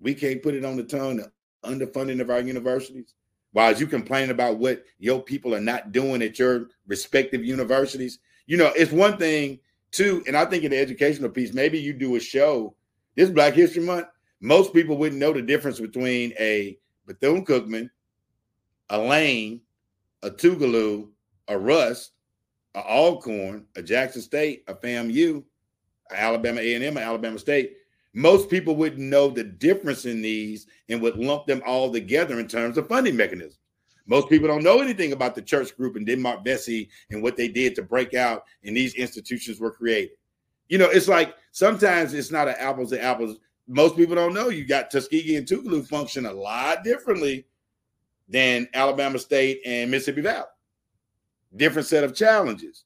we 0.00 0.14
can't 0.14 0.42
put 0.42 0.54
it 0.54 0.64
on 0.64 0.76
the 0.76 0.84
tongue 0.84 1.16
the 1.16 1.32
underfunding 1.66 2.20
of 2.20 2.30
our 2.30 2.40
universities? 2.40 3.14
While 3.52 3.74
you 3.74 3.86
complaining 3.86 4.30
about 4.30 4.58
what 4.58 4.84
your 4.98 5.22
people 5.22 5.54
are 5.54 5.60
not 5.60 5.92
doing 5.92 6.22
at 6.22 6.38
your 6.38 6.68
respective 6.86 7.44
universities, 7.44 8.18
you 8.46 8.56
know, 8.56 8.70
it's 8.76 8.92
one 8.92 9.16
thing 9.16 9.60
too, 9.92 10.22
and 10.26 10.36
I 10.36 10.44
think 10.44 10.64
in 10.64 10.72
the 10.72 10.78
educational 10.78 11.30
piece, 11.30 11.54
maybe 11.54 11.78
you 11.78 11.92
do 11.92 12.16
a 12.16 12.20
show. 12.20 12.74
This 13.14 13.30
Black 13.30 13.54
History 13.54 13.82
Month, 13.82 14.08
most 14.40 14.72
people 14.72 14.96
wouldn't 14.96 15.20
know 15.20 15.32
the 15.32 15.42
difference 15.42 15.80
between 15.80 16.32
a 16.38 16.78
Bethune 17.06 17.44
Cookman, 17.44 17.90
a 18.90 18.98
Lane, 18.98 19.60
a 20.22 20.30
Tougaloo, 20.30 21.08
a 21.48 21.58
Rust, 21.58 22.12
a 22.74 22.80
Alcorn, 22.80 23.66
a 23.76 23.82
Jackson 23.82 24.22
State, 24.22 24.64
a 24.68 24.74
FAMU, 24.74 25.42
a 26.10 26.20
Alabama 26.20 26.60
A&M, 26.60 26.96
a 26.96 27.00
Alabama 27.00 27.38
State. 27.38 27.76
Most 28.12 28.48
people 28.48 28.76
wouldn't 28.76 29.00
know 29.00 29.28
the 29.28 29.44
difference 29.44 30.04
in 30.06 30.22
these 30.22 30.66
and 30.88 31.00
would 31.02 31.16
lump 31.16 31.46
them 31.46 31.62
all 31.66 31.92
together 31.92 32.40
in 32.40 32.48
terms 32.48 32.78
of 32.78 32.88
funding 32.88 33.16
mechanisms. 33.16 33.58
Most 34.06 34.28
people 34.28 34.46
don't 34.46 34.62
know 34.62 34.80
anything 34.80 35.12
about 35.12 35.34
the 35.34 35.42
church 35.42 35.76
group 35.76 35.96
and 35.96 36.06
Denmark 36.06 36.44
Vesey 36.44 36.88
and 37.10 37.22
what 37.22 37.36
they 37.36 37.48
did 37.48 37.74
to 37.74 37.82
break 37.82 38.14
out 38.14 38.44
and 38.64 38.76
these 38.76 38.94
institutions 38.94 39.58
were 39.58 39.72
created. 39.72 40.16
You 40.68 40.78
know, 40.78 40.88
it's 40.88 41.08
like 41.08 41.34
sometimes 41.52 42.14
it's 42.14 42.30
not 42.30 42.48
an 42.48 42.54
apples 42.58 42.90
to 42.90 43.02
apples. 43.02 43.38
Most 43.68 43.96
people 43.96 44.14
don't 44.14 44.34
know 44.34 44.48
you 44.48 44.64
got 44.64 44.90
Tuskegee 44.90 45.36
and 45.36 45.46
Tougaloo 45.46 45.86
function 45.86 46.26
a 46.26 46.32
lot 46.32 46.84
differently 46.84 47.46
than 48.28 48.68
Alabama 48.74 49.18
State 49.18 49.60
and 49.66 49.90
Mississippi 49.90 50.20
Valley. 50.20 50.44
Different 51.56 51.86
set 51.86 52.04
of 52.04 52.14
challenges. 52.14 52.84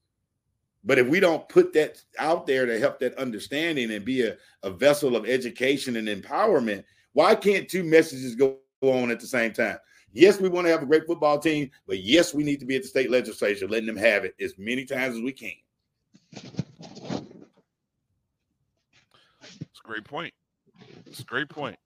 But 0.83 0.99
if 0.99 1.07
we 1.07 1.20
don't 1.20 1.47
put 1.49 1.75
that 1.75 2.02
out 2.18 2.47
there 2.47 2.65
to 2.65 2.78
help 2.78 2.99
that 3.00 3.18
understanding 3.18 3.91
and 3.91 4.05
be 4.05 4.23
a, 4.23 4.36
a 4.62 4.70
vessel 4.70 5.15
of 5.15 5.26
education 5.26 5.97
and 5.97 6.09
empowerment, 6.09 6.84
why 7.12 7.34
can't 7.34 7.68
two 7.68 7.84
messages 7.84 8.34
go 8.34 8.59
on 8.81 9.10
at 9.10 9.20
the 9.20 9.26
same 9.26 9.52
time? 9.52 9.76
Yes, 10.12 10.41
we 10.41 10.49
want 10.49 10.67
to 10.67 10.70
have 10.70 10.83
a 10.83 10.86
great 10.86 11.07
football 11.07 11.39
team, 11.39 11.70
but 11.86 12.02
yes, 12.02 12.34
we 12.34 12.42
need 12.42 12.60
to 12.60 12.67
be 12.67 12.76
at 12.76 12.83
the 12.83 12.89
state 12.89 13.10
legislature, 13.10 13.68
letting 13.68 13.86
them 13.86 13.97
have 13.97 14.25
it 14.25 14.34
as 14.41 14.55
many 14.59 14.84
times 14.84 15.17
as 15.17 15.23
we 15.23 15.33
can. 15.33 15.52
It's 16.33 16.60
a 19.84 19.86
great 19.86 20.05
point. 20.05 20.33
It's 21.07 21.20
a 21.20 21.25
great 21.25 21.49
point. 21.49 21.77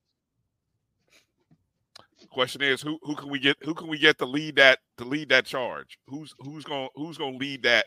question 2.31 2.62
is 2.62 2.83
who 2.83 2.99
who 3.02 3.15
can 3.15 3.31
we 3.31 3.39
get 3.39 3.57
who 3.62 3.75
can 3.75 3.89
we 3.89 3.99
get 3.99 4.18
to 4.18 4.26
lead 4.26 4.57
that 4.57 4.81
to 4.99 5.05
lead 5.05 5.28
that 5.28 5.47
charge? 5.47 5.99
Who's 6.09 6.34
who's 6.41 6.65
gonna 6.65 6.89
who's 6.94 7.17
going 7.17 7.34
to 7.34 7.39
lead 7.39 7.62
that 7.62 7.86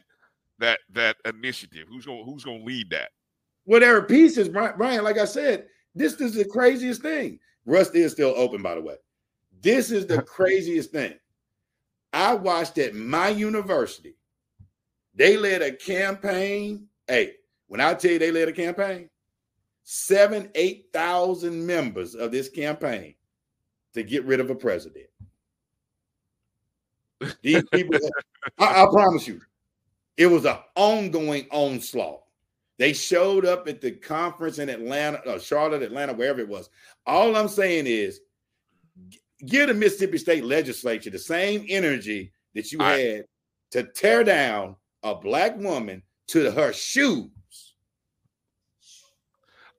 that 0.60 0.80
that 0.94 1.18
initiative? 1.26 1.88
Who's 1.90 2.06
gonna 2.06 2.24
who's 2.24 2.44
going 2.44 2.60
to 2.60 2.66
lead 2.66 2.90
that? 2.92 3.10
Well, 3.66 3.82
there 3.82 3.98
are 3.98 4.04
pieces, 4.04 4.48
Bryan. 4.48 5.04
Like 5.04 5.18
I 5.18 5.26
said, 5.26 5.68
this 5.94 6.14
is 6.22 6.34
the 6.36 6.46
craziest 6.46 7.02
thing. 7.02 7.40
Rusty 7.66 8.02
is 8.02 8.14
still 8.14 8.34
open, 8.38 8.62
by 8.62 8.76
the 8.76 8.82
way. 8.82 8.96
This 9.62 9.92
is 9.92 10.08
the 10.08 10.22
craziest 10.24 10.92
thing. 10.92 11.16
I 12.14 12.34
watched 12.34 12.78
at 12.78 12.96
my 12.96 13.28
university. 13.28 14.16
They 15.14 15.36
led 15.36 15.62
a 15.62 15.74
campaign. 15.74 16.88
Hey, 17.08 17.34
when 17.68 17.82
I 17.82 17.94
tell 17.96 18.12
you 18.12 18.20
they 18.20 18.32
led 18.32 18.48
a 18.48 18.54
campaign, 18.54 19.10
seven, 19.90 20.51
eight 20.56 20.88
thousand 20.91 21.66
members 21.66 22.14
of 22.14 22.30
this 22.30 22.49
campaign 22.49 23.16
to 23.93 24.03
get 24.03 24.25
rid 24.25 24.41
of 24.41 24.49
a 24.49 24.56
president. 24.56 25.06
These 27.41 27.64
people, 27.74 27.98
I, 28.59 28.83
I 28.83 28.88
promise 28.91 29.25
you, 29.25 29.40
it 30.17 30.27
was 30.27 30.43
an 30.43 30.57
ongoing 30.75 31.48
onslaught. 31.51 32.24
They 32.77 32.91
showed 32.91 33.45
up 33.45 33.69
at 33.69 33.80
the 33.80 33.91
conference 33.91 34.59
in 34.59 34.67
Atlanta, 34.67 35.19
uh, 35.19 35.40
Charlotte, 35.40 35.83
Atlanta, 35.83 36.14
wherever 36.14 36.41
it 36.41 36.49
was. 36.49 36.69
All 37.06 37.38
I'm 37.38 37.48
saying 37.48 37.88
is, 37.88 38.19
give 39.45 39.69
the 39.69 39.74
Mississippi 39.74 40.17
State 40.17 40.43
legislature 40.43 41.11
the 41.11 41.17
same 41.17 41.66
energy 41.69 42.33
that 42.56 42.74
you 42.74 42.82
I, 42.82 42.99
had 42.99 43.25
to 43.72 43.83
tear 43.83 44.25
down 44.25 44.75
a 45.03 45.16
black 45.16 45.57
woman 45.57 46.03
to 46.27 46.51
her 46.51 46.74
shoes. 46.74 47.30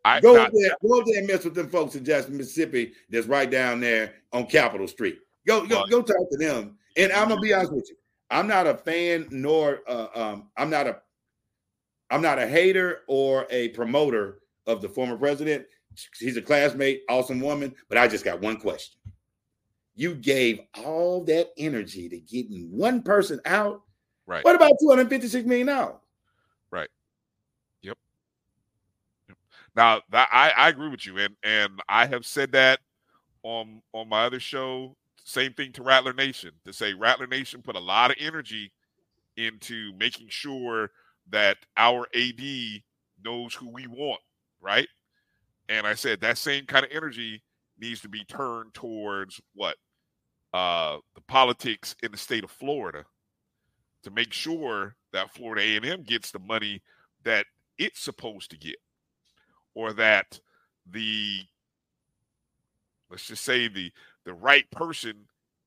I, 0.09 0.21
go 0.21 0.35
there, 0.35 0.73
go 0.83 1.03
there 1.05 1.19
and 1.19 1.27
mess 1.27 1.45
with 1.45 1.55
them 1.55 1.69
folks 1.69 1.95
in 1.95 2.05
Jackson, 2.05 2.37
Mississippi. 2.37 2.93
That's 3.11 3.27
right 3.27 3.51
down 3.51 3.81
there 3.81 4.15
on 4.33 4.47
Capitol 4.47 4.89
Street. 4.89 5.19
Go, 5.47 5.67
go, 5.67 5.85
go 5.87 6.03
talk 6.03 6.31
to 6.31 6.39
them. 6.39 6.77
And 6.97 7.13
I'm 7.13 7.29
gonna 7.29 7.41
be 7.41 7.53
honest 7.53 7.73
with 7.73 7.89
you. 7.89 7.97
I'm 8.31 8.47
not 8.47 8.67
a 8.67 8.75
fan, 8.75 9.29
nor 9.31 9.81
uh, 9.89 10.09
um, 10.15 10.49
I'm 10.57 10.71
not 10.71 10.87
a 10.87 11.01
I'm 12.11 12.23
not 12.23 12.39
a 12.39 12.47
hater 12.47 13.01
or 13.07 13.47
a 13.51 13.69
promoter 13.69 14.41
of 14.67 14.81
the 14.81 14.89
former 14.89 15.17
president. 15.17 15.67
He's 16.19 16.37
a 16.37 16.43
classmate, 16.43 17.03
awesome 17.09 17.41
woman. 17.41 17.75
But 17.89 17.99
I 17.99 18.09
just 18.09 18.25
got 18.25 18.41
one 18.41 18.59
question. 18.59 18.99
You 19.95 20.15
gave 20.15 20.61
all 20.85 21.25
that 21.25 21.49
energy 21.57 22.09
to 22.09 22.19
getting 22.21 22.69
one 22.71 23.03
person 23.03 23.41
out. 23.45 23.83
Right. 24.27 24.45
What 24.45 24.55
about 24.55 24.73
256 24.81 25.47
million 25.47 25.67
dollars? 25.67 25.97
Right. 26.71 26.89
Yep. 27.83 27.97
yep. 29.29 29.39
Now 29.79 30.03
that 30.11 30.29
I, 30.33 30.51
I 30.57 30.69
agree 30.71 30.89
with 30.89 31.07
you, 31.07 31.19
and 31.19 31.37
and 31.45 31.81
I 31.89 32.07
have 32.07 32.27
said 32.27 32.51
that 32.51 32.81
on 33.45 33.81
on 33.95 34.09
my 34.09 34.25
other 34.25 34.41
show. 34.41 34.97
Same 35.25 35.53
thing 35.53 35.71
to 35.75 35.85
Rattler 35.85 36.13
Nation 36.13 36.51
to 36.65 36.73
say 36.73 36.95
Rattler 36.95 37.29
Nation 37.29 37.63
put 37.63 37.77
a 37.77 37.81
lot 37.81 38.11
of 38.11 38.17
energy 38.19 38.73
into 39.37 39.93
making 39.97 40.27
sure 40.31 40.91
that 41.31 41.59
our 41.77 42.09
AD 42.13 42.43
knows 43.25 43.55
who 43.55 43.69
we 43.71 43.87
want, 43.87 44.21
right? 44.61 44.89
And 45.69 45.87
I 45.87 45.95
said 45.95 46.21
that 46.23 46.39
same 46.39 46.67
kind 46.67 46.85
of 46.85 46.91
energy 46.93 47.41
needs 47.79 48.01
to 48.01 48.09
be 48.09 48.25
turned 48.25 48.75
towards 48.75 49.41
what 49.55 49.77
uh, 50.55 50.99
the 51.15 51.21
politics 51.29 51.95
in 52.03 52.11
the 52.11 52.19
state 52.19 52.43
of 52.43 52.51
Florida 52.51 53.05
to 54.03 54.11
make 54.11 54.33
sure 54.33 54.97
that 55.13 55.33
Florida 55.33 55.63
A&M 55.63 56.03
gets 56.03 56.33
the 56.33 56.41
money 56.41 56.83
that 57.23 57.47
it's 57.79 58.01
supposed 58.01 58.51
to 58.51 58.59
get, 58.59 58.77
or 59.79 59.93
that 59.93 60.41
the 60.91 61.43
let's 63.09 63.29
just 63.29 63.45
say 63.45 63.69
the 63.69 63.93
the 64.25 64.35
right 64.35 64.69
person 64.73 65.15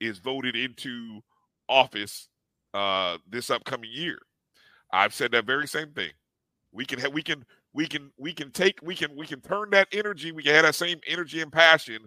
is 0.02 0.20
voted 0.20 0.54
into 0.54 1.22
office 1.70 2.28
uh, 2.74 3.18
this 3.30 3.50
upcoming 3.50 3.90
year. 3.92 4.20
I've 4.92 5.14
said 5.14 5.32
that 5.32 5.46
very 5.46 5.66
same 5.66 5.92
thing. 5.92 6.12
We 6.74 6.84
can 6.84 7.00
have 7.00 7.14
we 7.14 7.22
can 7.24 7.46
we 7.72 7.88
can 7.88 8.12
we 8.18 8.34
can 8.34 8.52
take 8.52 8.80
we 8.84 8.96
can 8.96 9.16
we 9.16 9.26
can 9.26 9.40
turn 9.40 9.70
that 9.70 9.88
energy 9.94 10.34
we 10.34 10.44
can 10.44 10.54
have 10.56 10.66
that 10.66 10.76
same 10.76 11.00
energy 11.08 11.42
and 11.42 11.52
passion 11.52 12.00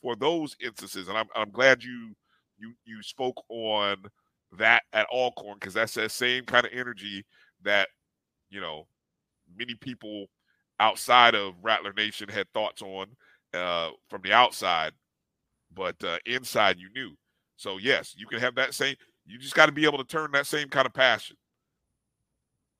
for 0.00 0.16
those 0.16 0.56
instances 0.64 1.08
and 1.08 1.18
i'm, 1.18 1.26
I'm 1.36 1.50
glad 1.50 1.84
you 1.84 2.14
you 2.58 2.72
you 2.86 3.02
spoke 3.02 3.44
on 3.50 3.96
that 4.56 4.82
at 4.94 5.06
Alcorn 5.12 5.58
because 5.60 5.74
that's 5.74 5.92
that 5.94 6.10
same 6.10 6.44
kind 6.44 6.64
of 6.64 6.72
energy 6.72 7.26
that 7.62 7.88
you 8.48 8.62
know 8.62 8.86
many 9.54 9.74
people 9.74 10.28
outside 10.80 11.34
of 11.34 11.54
Rattler 11.62 11.92
Nation 11.92 12.28
had 12.28 12.52
thoughts 12.52 12.82
on 12.82 13.06
uh, 13.54 13.90
from 14.08 14.22
the 14.22 14.32
outside, 14.32 14.92
but 15.72 16.02
uh, 16.02 16.18
inside 16.26 16.78
you 16.78 16.88
knew. 16.94 17.12
So 17.56 17.78
yes, 17.78 18.14
you 18.16 18.26
can 18.26 18.40
have 18.40 18.54
that 18.56 18.74
same. 18.74 18.96
You 19.26 19.38
just 19.38 19.54
got 19.54 19.66
to 19.66 19.72
be 19.72 19.84
able 19.84 19.98
to 19.98 20.04
turn 20.04 20.32
that 20.32 20.46
same 20.46 20.68
kind 20.68 20.86
of 20.86 20.94
passion. 20.94 21.36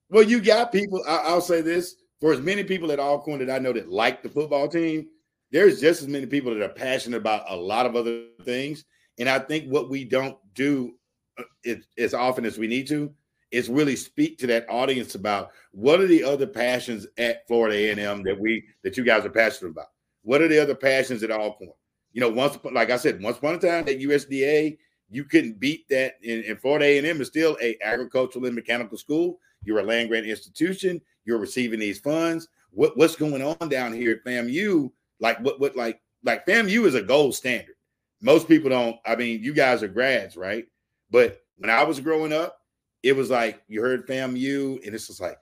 Well, 0.08 0.24
you 0.24 0.40
got 0.40 0.72
people. 0.72 1.04
I, 1.06 1.32
will 1.32 1.40
say 1.40 1.60
this: 1.60 1.96
for 2.20 2.32
as 2.32 2.40
many 2.40 2.64
people 2.64 2.90
at 2.90 2.98
Alcorn 2.98 3.38
that 3.44 3.54
I 3.54 3.58
know 3.58 3.72
that 3.74 3.90
like 3.90 4.22
the 4.22 4.28
football 4.28 4.66
team, 4.66 5.06
there's 5.52 5.80
just 5.80 6.02
as 6.02 6.08
many 6.08 6.26
people 6.26 6.52
that 6.54 6.64
are 6.64 6.72
passionate 6.72 7.18
about 7.18 7.44
a 7.48 7.56
lot 7.56 7.86
of 7.86 7.94
other 7.94 8.24
things. 8.42 8.84
And 9.18 9.28
I 9.28 9.38
think 9.38 9.66
what 9.66 9.90
we 9.90 10.04
don't 10.04 10.38
do 10.54 10.94
uh, 11.38 11.44
it, 11.62 11.84
as 11.98 12.14
often 12.14 12.46
as 12.46 12.58
we 12.58 12.66
need 12.66 12.88
to 12.88 13.12
is 13.50 13.68
really 13.68 13.96
speak 13.96 14.38
to 14.38 14.46
that 14.46 14.68
audience 14.68 15.14
about 15.14 15.50
what 15.72 16.00
are 16.00 16.06
the 16.06 16.22
other 16.22 16.46
passions 16.46 17.06
at 17.18 17.46
Florida 17.46 17.76
A&M 17.76 18.22
that 18.22 18.38
we 18.38 18.64
that 18.82 18.96
you 18.96 19.04
guys 19.04 19.24
are 19.24 19.30
passionate 19.30 19.70
about. 19.70 19.88
What 20.22 20.42
are 20.42 20.48
the 20.48 20.60
other 20.60 20.74
passions 20.74 21.22
at 21.22 21.30
Alcorn? 21.30 21.72
You 22.12 22.20
know, 22.20 22.28
once 22.28 22.58
like 22.72 22.90
I 22.90 22.96
said, 22.96 23.22
once 23.22 23.38
upon 23.38 23.54
a 23.54 23.58
time 23.58 23.88
at 23.88 24.00
USDA, 24.00 24.78
you 25.10 25.24
couldn't 25.24 25.58
beat 25.58 25.88
that. 25.88 26.14
And, 26.22 26.44
in 26.44 26.56
Florida 26.56 26.84
A&M 26.84 27.20
is 27.20 27.28
still 27.28 27.56
a 27.60 27.76
agricultural 27.82 28.46
and 28.46 28.54
mechanical 28.54 28.98
school. 28.98 29.38
You're 29.64 29.80
a 29.80 29.84
land 29.84 30.08
grant 30.08 30.26
institution. 30.26 31.00
You're 31.24 31.38
receiving 31.38 31.80
these 31.80 31.98
funds. 31.98 32.48
What, 32.70 32.96
what's 32.96 33.16
going 33.16 33.42
on 33.42 33.68
down 33.68 33.92
here 33.92 34.12
at 34.12 34.24
FAMU? 34.24 34.90
Like 35.18 35.40
what 35.40 35.60
what 35.60 35.76
like 35.76 36.00
like 36.24 36.46
FAMU 36.46 36.86
is 36.86 36.94
a 36.94 37.02
gold 37.02 37.34
standard 37.34 37.74
most 38.20 38.48
people 38.48 38.70
don't. 38.70 38.96
I 39.04 39.16
mean, 39.16 39.42
you 39.42 39.54
guys 39.54 39.82
are 39.82 39.88
grads, 39.88 40.36
right? 40.36 40.66
But 41.10 41.42
when 41.56 41.70
I 41.70 41.82
was 41.84 42.00
growing 42.00 42.32
up, 42.32 42.59
it 43.02 43.16
was 43.16 43.30
like 43.30 43.62
you 43.68 43.80
heard 43.80 44.06
FAMU, 44.06 44.84
and 44.84 44.94
it's 44.94 45.06
just 45.06 45.20
like 45.20 45.38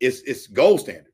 it's 0.00 0.20
it's 0.22 0.46
gold 0.46 0.80
standard. 0.80 1.12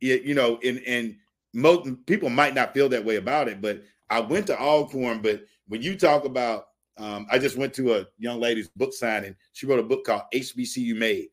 It, 0.00 0.22
you 0.22 0.34
know, 0.34 0.58
and 0.64 0.80
and 0.86 1.16
most 1.52 1.88
people 2.06 2.30
might 2.30 2.54
not 2.54 2.74
feel 2.74 2.88
that 2.90 3.04
way 3.04 3.16
about 3.16 3.48
it, 3.48 3.60
but 3.60 3.82
I 4.10 4.20
went 4.20 4.46
to 4.48 4.58
Alcorn. 4.58 5.22
But 5.22 5.44
when 5.68 5.82
you 5.82 5.96
talk 5.96 6.24
about, 6.24 6.66
um, 6.98 7.26
I 7.30 7.38
just 7.38 7.56
went 7.56 7.74
to 7.74 7.94
a 7.94 8.06
young 8.18 8.40
lady's 8.40 8.68
book 8.68 8.92
signing. 8.92 9.36
She 9.52 9.66
wrote 9.66 9.78
a 9.78 9.84
book 9.84 10.04
called 10.04 10.22
HBCU 10.34 10.96
Made, 10.96 11.28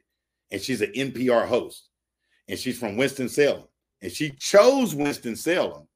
and 0.52 0.62
she's 0.62 0.82
an 0.82 0.92
NPR 0.94 1.48
host, 1.48 1.90
and 2.48 2.58
she's 2.58 2.80
from 2.80 2.98
Winston 2.98 3.30
Salem, 3.30 3.68
and 4.02 4.12
she 4.12 4.32
chose 4.32 4.96
Winston 4.96 5.36
Salem 5.36 5.88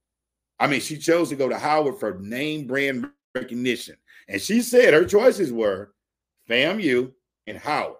I 0.58 0.66
mean, 0.66 0.80
she 0.80 0.96
chose 0.96 1.28
to 1.28 1.36
go 1.36 1.48
to 1.48 1.58
Howard 1.58 1.98
for 1.98 2.18
name 2.18 2.66
brand 2.66 3.08
recognition. 3.34 3.96
And 4.28 4.40
she 4.40 4.62
said 4.62 4.94
her 4.94 5.04
choices 5.04 5.52
were 5.52 5.92
FAMU 6.48 7.12
and 7.46 7.58
Howard, 7.58 7.96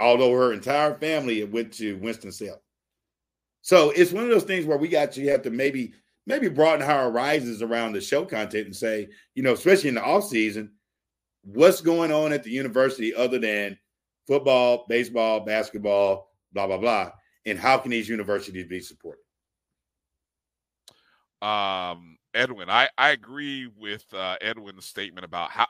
although 0.00 0.32
her 0.32 0.52
entire 0.52 0.94
family 0.94 1.44
went 1.44 1.72
to 1.74 1.96
Winston-Salem. 1.98 2.58
So 3.62 3.90
it's 3.90 4.12
one 4.12 4.24
of 4.24 4.30
those 4.30 4.44
things 4.44 4.66
where 4.66 4.78
we 4.78 4.88
got 4.88 5.12
to 5.12 5.26
have 5.28 5.42
to 5.42 5.50
maybe 5.50 5.94
maybe 6.26 6.48
broaden 6.48 6.88
our 6.88 7.10
horizons 7.10 7.62
around 7.62 7.92
the 7.92 8.00
show 8.00 8.24
content 8.24 8.66
and 8.66 8.76
say, 8.76 9.08
you 9.34 9.42
know, 9.42 9.52
especially 9.52 9.90
in 9.90 9.94
the 9.94 10.02
off 10.02 10.24
season, 10.24 10.72
what's 11.42 11.80
going 11.80 12.10
on 12.10 12.32
at 12.32 12.42
the 12.42 12.50
university 12.50 13.14
other 13.14 13.38
than 13.38 13.78
football, 14.26 14.86
baseball, 14.88 15.40
basketball, 15.40 16.30
blah 16.52 16.66
blah 16.66 16.78
blah, 16.78 17.10
and 17.46 17.58
how 17.58 17.78
can 17.78 17.90
these 17.90 18.08
universities 18.08 18.66
be 18.66 18.80
supported? 18.80 19.20
um, 21.44 22.16
Edwin. 22.32 22.70
I, 22.70 22.88
I 22.96 23.10
agree 23.10 23.70
with 23.78 24.06
uh, 24.14 24.36
Edwin's 24.40 24.86
statement 24.86 25.24
about 25.24 25.50
how 25.50 25.66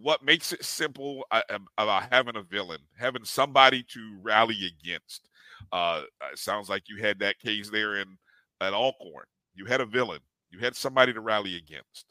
what 0.00 0.24
makes 0.24 0.52
it 0.52 0.64
simple 0.64 1.24
uh, 1.30 1.42
about 1.78 2.12
having 2.12 2.36
a 2.36 2.42
villain, 2.42 2.80
having 2.98 3.24
somebody 3.24 3.82
to 3.84 4.18
rally 4.22 4.66
against. 4.66 5.28
Uh, 5.72 6.02
it 6.32 6.38
sounds 6.38 6.68
like 6.68 6.88
you 6.88 7.02
had 7.02 7.18
that 7.20 7.38
case 7.38 7.70
there 7.70 7.96
in 7.96 8.16
at 8.60 8.72
Alcorn. 8.74 9.26
You 9.54 9.66
had 9.66 9.80
a 9.80 9.86
villain. 9.86 10.20
You 10.50 10.58
had 10.58 10.76
somebody 10.76 11.12
to 11.12 11.20
rally 11.20 11.56
against. 11.56 12.06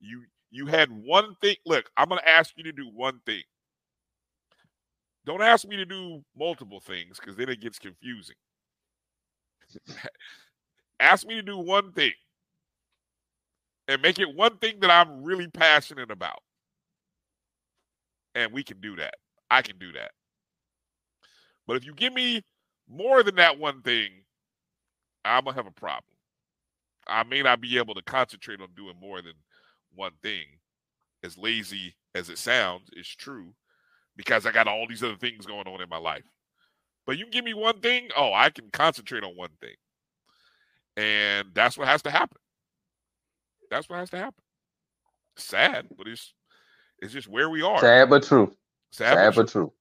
You 0.00 0.22
you 0.50 0.66
had 0.66 0.90
one 0.90 1.34
thing. 1.40 1.56
Look, 1.66 1.90
I'm 1.96 2.08
going 2.08 2.20
to 2.20 2.28
ask 2.28 2.52
you 2.56 2.64
to 2.64 2.72
do 2.72 2.88
one 2.94 3.20
thing. 3.26 3.42
Don't 5.26 5.42
ask 5.42 5.66
me 5.66 5.76
to 5.76 5.84
do 5.84 6.22
multiple 6.36 6.80
things 6.80 7.18
because 7.18 7.36
then 7.36 7.48
it 7.48 7.60
gets 7.60 7.78
confusing. 7.78 8.36
ask 11.00 11.26
me 11.26 11.34
to 11.34 11.42
do 11.42 11.58
one 11.58 11.92
thing 11.92 12.12
and 13.88 14.00
make 14.00 14.18
it 14.18 14.32
one 14.34 14.58
thing 14.58 14.78
that 14.80 14.90
I'm 14.90 15.24
really 15.24 15.48
passionate 15.48 16.10
about. 16.10 16.43
And 18.34 18.52
we 18.52 18.64
can 18.64 18.80
do 18.80 18.96
that. 18.96 19.14
I 19.50 19.62
can 19.62 19.78
do 19.78 19.92
that. 19.92 20.10
But 21.66 21.76
if 21.76 21.84
you 21.84 21.94
give 21.94 22.12
me 22.12 22.42
more 22.88 23.22
than 23.22 23.36
that 23.36 23.58
one 23.58 23.82
thing, 23.82 24.10
I'm 25.24 25.44
to 25.44 25.52
have 25.52 25.66
a 25.66 25.70
problem. 25.70 26.04
I 27.06 27.22
may 27.22 27.42
not 27.42 27.60
be 27.60 27.78
able 27.78 27.94
to 27.94 28.02
concentrate 28.02 28.60
on 28.60 28.68
doing 28.76 28.94
more 29.00 29.22
than 29.22 29.34
one 29.94 30.12
thing. 30.22 30.44
As 31.22 31.38
lazy 31.38 31.94
as 32.14 32.28
it 32.28 32.38
sounds, 32.38 32.90
it's 32.92 33.08
true 33.08 33.54
because 34.16 34.44
I 34.46 34.52
got 34.52 34.68
all 34.68 34.86
these 34.86 35.02
other 35.02 35.16
things 35.16 35.46
going 35.46 35.66
on 35.66 35.80
in 35.80 35.88
my 35.88 35.96
life. 35.96 36.24
But 37.06 37.18
you 37.18 37.28
give 37.30 37.44
me 37.44 37.54
one 37.54 37.80
thing, 37.80 38.08
oh, 38.16 38.32
I 38.32 38.50
can 38.50 38.70
concentrate 38.70 39.24
on 39.24 39.36
one 39.36 39.50
thing. 39.60 39.74
And 40.96 41.48
that's 41.54 41.76
what 41.76 41.88
has 41.88 42.02
to 42.02 42.10
happen. 42.10 42.38
That's 43.70 43.88
what 43.88 43.98
has 43.98 44.10
to 44.10 44.18
happen. 44.18 44.42
Sad, 45.36 45.88
but 45.96 46.06
it's 46.06 46.32
it's 47.00 47.12
just 47.12 47.28
where 47.28 47.50
we 47.50 47.62
are. 47.62 47.78
Sad 47.80 48.10
but 48.10 48.22
true. 48.22 48.54
Sad, 48.90 49.14
Sad 49.14 49.34
but 49.34 49.42
but 49.46 49.52
true. 49.52 49.72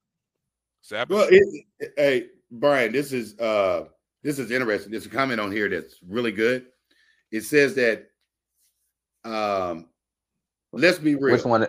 Sad 0.82 1.08
but 1.08 1.16
Well, 1.16 1.28
true. 1.28 1.40
it, 1.80 1.94
hey 1.98 2.28
Bryan, 2.52 2.92
this 2.92 3.12
is 3.14 3.38
uh 3.40 3.86
this 4.24 4.40
is 4.40 4.52
interesting. 4.52 4.92
There's 4.92 5.06
a 5.06 5.10
comment 5.10 5.40
on 5.40 5.52
here 5.52 5.70
that's 5.70 5.96
really 6.08 6.32
good. 6.32 6.66
It 7.32 7.42
says 7.42 7.76
that 7.76 8.08
um 9.24 9.88
let's 10.72 11.00
be 11.00 11.16
real. 11.16 11.36
Which 11.36 11.46
one? 11.46 11.68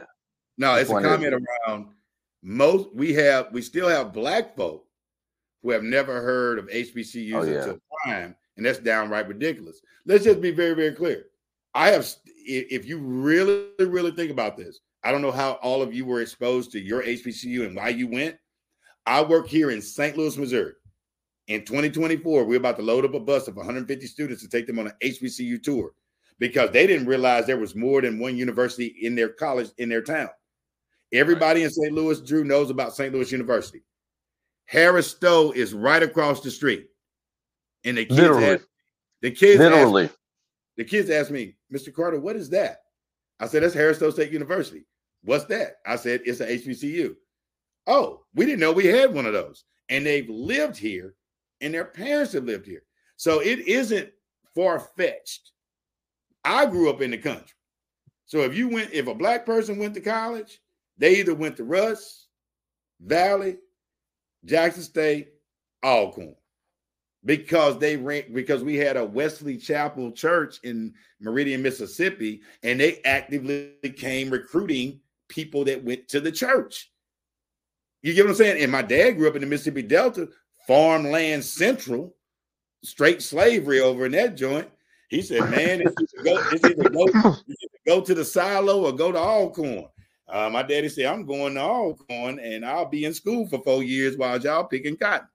No, 0.58 0.74
it's 0.76 0.90
a 0.90 1.00
comment 1.00 1.34
around 1.66 1.89
most 2.42 2.94
we 2.94 3.12
have 3.14 3.48
we 3.52 3.62
still 3.62 3.89
have 3.89 4.12
black 4.12 4.55
folk 4.56 4.86
who 5.62 5.70
have 5.70 5.82
never 5.82 6.20
heard 6.20 6.58
of 6.58 6.66
HBCUs 6.68 7.34
Oh, 7.34 7.42
yeah. 7.42 7.58
until 7.60 7.78
prime, 8.05 8.36
and 8.56 8.66
that's 8.66 8.78
downright 8.78 9.26
ridiculous. 9.28 9.81
Let's 10.05 10.24
just 10.24 10.40
be 10.42 10.50
very, 10.50 10.74
very 10.74 10.92
clear. 10.92 11.24
I 11.74 11.89
have 11.89 12.06
if 12.47 12.84
you 12.84 12.98
really, 12.98 13.68
really 13.81 14.10
think 14.10 14.31
about 14.31 14.56
this, 14.58 14.81
I 15.05 15.12
don't 15.12 15.23
know 15.23 15.31
how 15.31 15.52
all 15.62 15.83
of 15.83 15.92
you 15.94 16.07
were 16.07 16.23
exposed 16.23 16.73
to 16.73 16.81
your 16.81 17.02
HBCU 17.02 17.66
and 17.66 17.76
why 17.76 17.91
you 17.91 18.08
went. 18.08 18.36
I 19.07 19.23
work 19.23 19.47
here 19.47 19.70
in 19.70 19.83
St. 19.83 20.16
Louis, 20.16 20.36
Missouri. 20.39 20.73
In 21.49 21.62
2024, 21.66 22.44
we're 22.44 22.57
about 22.57 22.76
to 22.76 22.83
load 22.83 23.05
up 23.05 23.12
a 23.12 23.20
bus 23.20 23.47
of 23.49 23.57
150 23.57 24.07
students 24.07 24.42
to 24.42 24.49
take 24.49 24.66
them 24.66 24.78
on 24.78 24.86
an 24.86 24.94
HBCU 25.02 25.62
tour 25.62 25.92
because 26.39 26.70
they 26.70 26.86
didn't 26.86 27.07
realize 27.07 27.47
there 27.47 27.58
was 27.58 27.76
more 27.76 28.00
than 28.00 28.18
one 28.18 28.34
university 28.36 28.97
in 29.02 29.15
their 29.15 29.28
college 29.28 29.68
in 29.76 29.91
their 29.91 30.00
town. 30.02 30.31
Everybody 31.12 31.62
in 31.62 31.70
St. 31.70 31.92
Louis, 31.92 32.20
Drew, 32.23 32.44
knows 32.44 32.70
about 32.70 32.97
St. 32.97 33.12
Louis 33.12 33.31
University. 33.31 33.84
Harris 34.65 35.10
Stowe 35.10 35.52
is 35.52 35.74
right 35.74 36.02
across 36.02 36.41
the 36.41 36.50
street. 36.50 36.89
And 37.84 37.99
the 37.99 38.07
kids 38.07 38.18
Literally. 38.18 38.47
asked, 38.47 38.66
the 39.20 39.31
kids 39.31 39.60
asked- 39.60 39.70
Literally. 39.74 40.08
the 40.78 40.84
kids 40.84 41.10
asked 41.10 41.31
me, 41.31 41.57
Mr. 41.70 41.92
Carter, 41.92 42.18
what 42.18 42.36
is 42.36 42.49
that? 42.50 42.78
I 43.39 43.47
said, 43.47 43.62
that's 43.62 43.74
Harris 43.74 43.99
Stowe 43.99 44.10
State 44.10 44.33
University. 44.33 44.86
What's 45.24 45.46
that? 45.46 45.76
I 45.86 45.96
said, 45.96 46.20
it's 46.24 46.40
a 46.40 46.46
HBCU. 46.46 47.14
Oh, 47.86 48.24
we 48.34 48.46
didn't 48.46 48.60
know 48.60 48.72
we 48.72 48.86
had 48.86 49.12
one 49.12 49.26
of 49.26 49.32
those. 49.32 49.64
And 49.88 50.04
they've 50.04 50.28
lived 50.28 50.76
here 50.76 51.14
and 51.60 51.72
their 51.72 51.84
parents 51.84 52.32
have 52.34 52.44
lived 52.44 52.66
here. 52.66 52.82
So 53.16 53.40
it 53.40 53.60
isn't 53.60 54.10
far 54.54 54.78
fetched. 54.78 55.52
I 56.44 56.66
grew 56.66 56.90
up 56.90 57.00
in 57.00 57.10
the 57.10 57.18
country. 57.18 57.54
So 58.26 58.40
if 58.40 58.56
you 58.56 58.68
went, 58.68 58.92
if 58.92 59.06
a 59.06 59.14
black 59.14 59.46
person 59.46 59.78
went 59.78 59.94
to 59.94 60.00
college, 60.00 60.60
they 60.98 61.16
either 61.16 61.34
went 61.34 61.56
to 61.56 61.64
Rust, 61.64 62.28
Valley, 63.00 63.56
Jackson 64.44 64.82
State, 64.82 65.28
Alcorn, 65.84 66.34
because 67.24 67.78
they 67.78 67.96
ran 67.96 68.32
because 68.32 68.62
we 68.62 68.76
had 68.76 68.96
a 68.96 69.04
Wesley 69.04 69.56
Chapel 69.56 70.12
church 70.12 70.60
in 70.64 70.94
Meridian, 71.20 71.62
Mississippi, 71.62 72.42
and 72.62 72.80
they 72.80 73.00
actively 73.04 73.72
came 73.96 74.30
recruiting 74.30 75.00
people 75.28 75.64
that 75.64 75.84
went 75.84 76.08
to 76.08 76.20
the 76.20 76.32
church. 76.32 76.90
You 78.02 78.12
get 78.14 78.24
what 78.24 78.30
I'm 78.30 78.36
saying? 78.36 78.62
And 78.62 78.70
my 78.70 78.82
dad 78.82 79.12
grew 79.12 79.28
up 79.28 79.34
in 79.34 79.40
the 79.40 79.46
Mississippi 79.46 79.82
Delta, 79.82 80.28
farmland 80.66 81.44
central, 81.44 82.14
straight 82.82 83.22
slavery 83.22 83.80
over 83.80 84.06
in 84.06 84.12
that 84.12 84.36
joint. 84.36 84.68
He 85.08 85.22
said, 85.22 85.50
"Man, 85.50 85.80
it's 85.80 85.94
either 86.00 86.24
go, 86.24 86.48
it's 86.50 86.64
either 86.64 86.90
go, 86.90 87.04
it's 87.48 87.62
either 87.62 87.78
go 87.86 88.00
to 88.00 88.14
the 88.14 88.24
silo 88.24 88.84
or 88.84 88.92
go 88.92 89.12
to 89.12 89.18
Alcorn." 89.18 89.86
Uh, 90.28 90.50
my 90.50 90.62
daddy 90.62 90.88
said, 90.88 91.06
"I'm 91.06 91.24
going 91.24 91.54
to 91.54 91.60
Alcorn, 91.60 92.38
and 92.40 92.64
I'll 92.64 92.88
be 92.88 93.04
in 93.04 93.14
school 93.14 93.46
for 93.46 93.62
four 93.62 93.82
years 93.82 94.16
while 94.16 94.40
y'all 94.40 94.64
picking 94.64 94.96
cotton." 94.96 95.28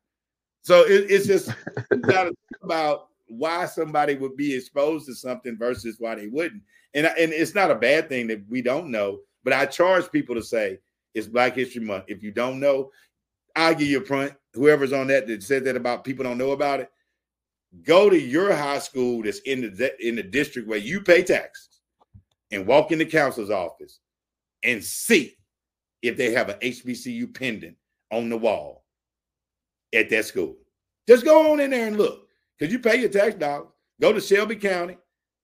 So 0.62 0.82
it, 0.82 1.10
it's 1.10 1.28
just 1.28 1.50
you 1.92 2.00
got 2.00 2.24
to 2.24 2.30
think 2.30 2.64
about 2.64 3.08
why 3.28 3.66
somebody 3.66 4.16
would 4.16 4.36
be 4.36 4.56
exposed 4.56 5.06
to 5.06 5.16
something 5.16 5.58
versus 5.58 5.98
why 6.00 6.16
they 6.16 6.28
wouldn't. 6.28 6.62
And 6.94 7.06
and 7.06 7.32
it's 7.32 7.56
not 7.56 7.72
a 7.72 7.76
bad 7.76 8.10
thing 8.10 8.28
that 8.28 8.44
we 8.50 8.62
don't 8.62 8.92
know, 8.92 9.20
but 9.44 9.54
I 9.54 9.66
charge 9.66 10.12
people 10.12 10.36
to 10.36 10.44
say 10.44 10.80
it's 11.14 11.28
Black 11.28 11.56
History 11.56 11.82
Month. 11.82 12.06
If 12.08 12.24
you 12.24 12.32
don't 12.32 12.60
know, 12.60 12.92
I'll 13.56 13.76
give 13.76 13.88
you 13.88 14.02
a 14.02 14.06
front. 14.06 14.34
Whoever's 14.54 14.94
on 14.94 15.08
that 15.08 15.28
that 15.28 15.44
said 15.44 15.64
that 15.66 15.76
about 15.76 16.04
people 16.04 16.24
don't 16.24 16.38
know 16.38 16.52
about 16.52 16.80
it, 16.80 16.92
go 17.84 18.10
to 18.10 18.20
your 18.20 18.54
high 18.54 18.80
school 18.80 19.24
that's 19.24 19.40
in 19.40 19.62
the 19.62 20.08
in 20.08 20.16
the 20.16 20.24
district 20.24 20.68
where 20.68 20.78
you 20.78 21.02
pay 21.02 21.24
taxes, 21.24 21.82
and 22.52 22.66
walk 22.66 22.92
in 22.92 23.00
the 23.00 23.06
counselor's 23.06 23.50
office 23.50 24.00
and 24.64 24.84
see 24.84 25.36
if 26.02 26.18
they 26.18 26.32
have 26.32 26.50
an 26.50 26.60
HBCU 26.60 27.34
pendant 27.34 27.76
on 28.12 28.30
the 28.30 28.38
wall 28.38 28.86
at 29.94 30.10
that 30.10 30.26
school. 30.26 30.56
Just 31.08 31.26
go 31.26 31.52
on 31.52 31.60
in 31.60 31.72
there 31.72 31.88
and 31.88 31.98
look 31.98 32.28
because 32.58 32.72
you 32.72 32.80
pay 32.80 33.00
your 33.00 33.10
tax 33.10 33.36
dollars. 33.36 33.68
Go 34.02 34.14
to 34.14 34.22
Shelby 34.22 34.56
County, 34.56 34.98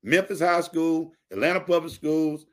Memphis 0.04 0.40
High 0.40 0.62
School, 0.62 1.12
Atlanta 1.32 1.60
Public 1.60 1.92
Schools, 1.92 2.46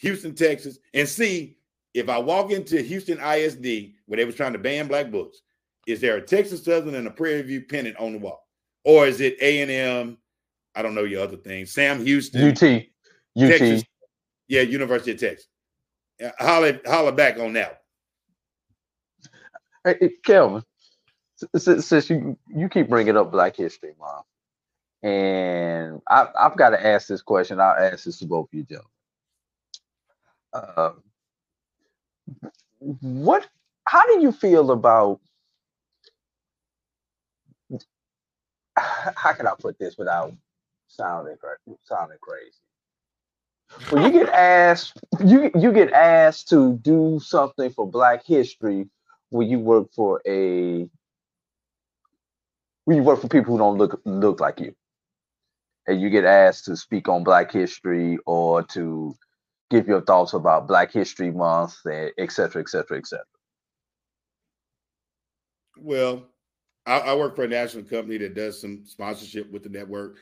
Houston, 0.00 0.34
Texas, 0.34 0.78
and 0.94 1.08
see 1.08 1.58
if 1.94 2.08
I 2.08 2.18
walk 2.18 2.52
into 2.52 2.82
Houston 2.82 3.18
ISD 3.20 3.94
where 4.06 4.18
they 4.18 4.26
was 4.26 4.36
trying 4.36 4.54
to 4.54 4.60
ban 4.60 4.88
black 4.88 5.10
books, 5.10 5.42
is 5.86 6.00
there 6.00 6.16
a 6.16 6.22
Texas 6.22 6.64
Southern 6.64 6.96
and 6.96 7.06
a 7.08 7.10
Prairie 7.12 7.42
View 7.42 7.62
pennant 7.62 7.96
on 7.98 8.12
the 8.12 8.18
wall, 8.18 8.46
or 8.84 9.06
is 9.06 9.20
it 9.20 9.36
A 9.40 9.62
and 9.62 9.70
M? 9.70 10.18
I 10.74 10.82
don't 10.82 10.94
know 10.96 11.04
your 11.04 11.24
other 11.24 11.36
things. 11.38 11.72
Sam 11.72 12.04
Houston, 12.04 12.50
UT. 12.50 12.62
UT. 13.38 13.46
Texas, 13.46 13.84
yeah, 14.48 14.62
University 14.62 15.12
of 15.12 15.20
Texas. 15.20 15.48
Uh, 16.24 16.30
holler, 16.38 16.80
holler 16.86 17.12
back 17.12 17.38
on 17.38 17.54
that. 17.54 17.82
Hey, 19.84 19.96
hey, 20.00 20.10
Kelvin, 20.24 20.62
s- 21.56 21.68
s- 21.68 21.86
since 21.86 22.10
you 22.10 22.38
you 22.48 22.68
keep 22.68 22.88
bringing 22.90 23.16
up 23.16 23.32
Black 23.32 23.56
History 23.56 23.94
Month, 23.98 24.26
and 25.02 26.02
I, 26.08 26.28
I've 26.38 26.56
got 26.56 26.70
to 26.70 26.86
ask 26.86 27.08
this 27.08 27.22
question. 27.22 27.60
I'll 27.60 27.76
ask 27.76 28.04
this 28.04 28.18
to 28.20 28.26
both 28.26 28.48
of 28.48 28.54
you, 28.54 28.64
gentlemen. 28.64 28.89
Uh, 30.52 30.92
what? 32.78 33.46
How 33.86 34.06
do 34.06 34.20
you 34.20 34.32
feel 34.32 34.70
about? 34.70 35.20
How 38.76 39.32
can 39.32 39.46
I 39.46 39.52
put 39.58 39.78
this 39.78 39.96
without 39.98 40.32
sounding 40.88 41.36
sounding 41.84 42.18
crazy? 42.20 42.58
When 43.90 44.02
you 44.04 44.10
get 44.12 44.28
asked, 44.30 44.98
you 45.24 45.50
you 45.54 45.72
get 45.72 45.92
asked 45.92 46.48
to 46.50 46.74
do 46.78 47.20
something 47.22 47.70
for 47.70 47.86
Black 47.86 48.24
History 48.26 48.88
when 49.30 49.48
you 49.48 49.58
work 49.60 49.92
for 49.94 50.20
a 50.26 50.88
when 52.84 52.96
you 52.96 53.02
work 53.02 53.20
for 53.20 53.28
people 53.28 53.54
who 53.54 53.58
don't 53.58 53.78
look 53.78 54.00
look 54.04 54.40
like 54.40 54.60
you 54.60 54.74
and 55.86 56.00
you 56.00 56.10
get 56.10 56.24
asked 56.24 56.66
to 56.66 56.76
speak 56.76 57.08
on 57.08 57.24
black 57.24 57.52
history 57.52 58.18
or 58.26 58.62
to 58.62 59.14
give 59.70 59.86
your 59.86 60.00
thoughts 60.02 60.34
about 60.34 60.66
black 60.66 60.92
history 60.92 61.30
month 61.30 61.76
and 61.84 62.10
et 62.18 62.32
cetera 62.32 62.60
et 62.60 62.68
cetera 62.68 62.98
et 62.98 63.06
cetera 63.06 63.24
Well, 65.78 66.26
I, 66.86 66.98
I 66.98 67.14
work 67.14 67.36
for 67.36 67.44
a 67.44 67.48
national 67.48 67.84
company 67.84 68.18
that 68.18 68.34
does 68.34 68.60
some 68.60 68.82
sponsorship 68.84 69.50
with 69.50 69.62
the 69.62 69.68
network, 69.68 70.18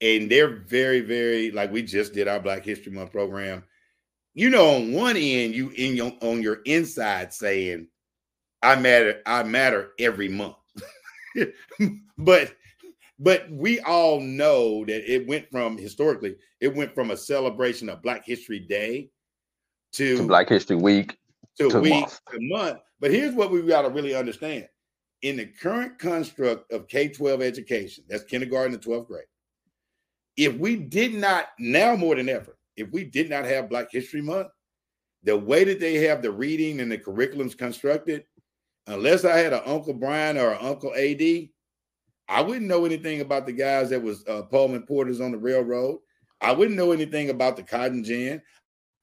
and 0.00 0.30
they're 0.30 0.56
very, 0.56 1.00
very 1.00 1.50
like 1.50 1.72
we 1.72 1.82
just 1.82 2.14
did 2.14 2.28
our 2.28 2.40
Black 2.40 2.64
History 2.64 2.92
Month 2.92 3.12
program. 3.12 3.62
You 4.34 4.50
know, 4.50 4.76
on 4.76 4.92
one 4.92 5.16
end, 5.16 5.54
you 5.54 5.70
in 5.70 5.96
your 5.96 6.12
on 6.22 6.42
your 6.42 6.60
inside 6.64 7.32
saying, 7.32 7.88
"I 8.62 8.76
matter, 8.76 9.20
I 9.26 9.42
matter 9.42 9.90
every 9.98 10.28
month," 10.28 10.56
but 12.18 12.54
but 13.18 13.50
we 13.50 13.80
all 13.80 14.20
know 14.20 14.84
that 14.84 15.12
it 15.12 15.26
went 15.26 15.50
from 15.50 15.76
historically, 15.76 16.36
it 16.60 16.74
went 16.74 16.94
from 16.94 17.10
a 17.10 17.16
celebration 17.16 17.88
of 17.88 18.02
Black 18.02 18.24
History 18.24 18.60
Day 18.60 19.10
to 19.92 20.18
to 20.18 20.26
black 20.26 20.48
history 20.48 20.76
week 20.76 21.16
to 21.58 21.70
to 21.70 21.80
week 21.80 22.00
month. 22.00 22.20
to 22.30 22.38
month. 22.40 22.78
But 23.00 23.10
here's 23.10 23.34
what 23.34 23.50
we 23.50 23.62
got 23.62 23.82
to 23.82 23.90
really 23.90 24.14
understand: 24.14 24.68
in 25.22 25.36
the 25.36 25.46
current 25.46 25.98
construct 25.98 26.70
of 26.72 26.88
K 26.88 27.08
12 27.08 27.42
education, 27.42 28.04
that's 28.08 28.24
kindergarten 28.24 28.78
to 28.78 28.88
12th 28.88 29.06
grade, 29.06 29.24
if 30.36 30.56
we 30.56 30.76
did 30.76 31.14
not, 31.14 31.48
now 31.58 31.96
more 31.96 32.14
than 32.14 32.28
ever, 32.28 32.56
if 32.76 32.90
we 32.92 33.04
did 33.04 33.28
not 33.28 33.44
have 33.44 33.68
Black 33.68 33.90
History 33.90 34.22
Month, 34.22 34.48
the 35.24 35.36
way 35.36 35.64
that 35.64 35.80
they 35.80 35.96
have 36.04 36.22
the 36.22 36.30
reading 36.30 36.80
and 36.80 36.90
the 36.90 36.98
curriculums 36.98 37.58
constructed, 37.58 38.24
unless 38.86 39.24
I 39.24 39.36
had 39.36 39.52
an 39.52 39.62
Uncle 39.66 39.94
Bryan 39.94 40.38
or 40.38 40.52
an 40.52 40.64
Uncle 40.64 40.94
AD, 40.94 41.48
I 42.28 42.42
wouldn't 42.42 42.66
know 42.66 42.84
anything 42.84 43.20
about 43.20 43.46
the 43.46 43.52
guys 43.52 43.90
that 43.90 44.02
was 44.02 44.26
uh, 44.26 44.42
Pullman 44.42 44.82
porters 44.82 45.20
on 45.20 45.32
the 45.32 45.38
railroad. 45.38 45.98
I 46.40 46.52
wouldn't 46.52 46.76
know 46.76 46.92
anything 46.92 47.30
about 47.30 47.56
the 47.56 47.62
cotton 47.62 48.04
gin. 48.04 48.42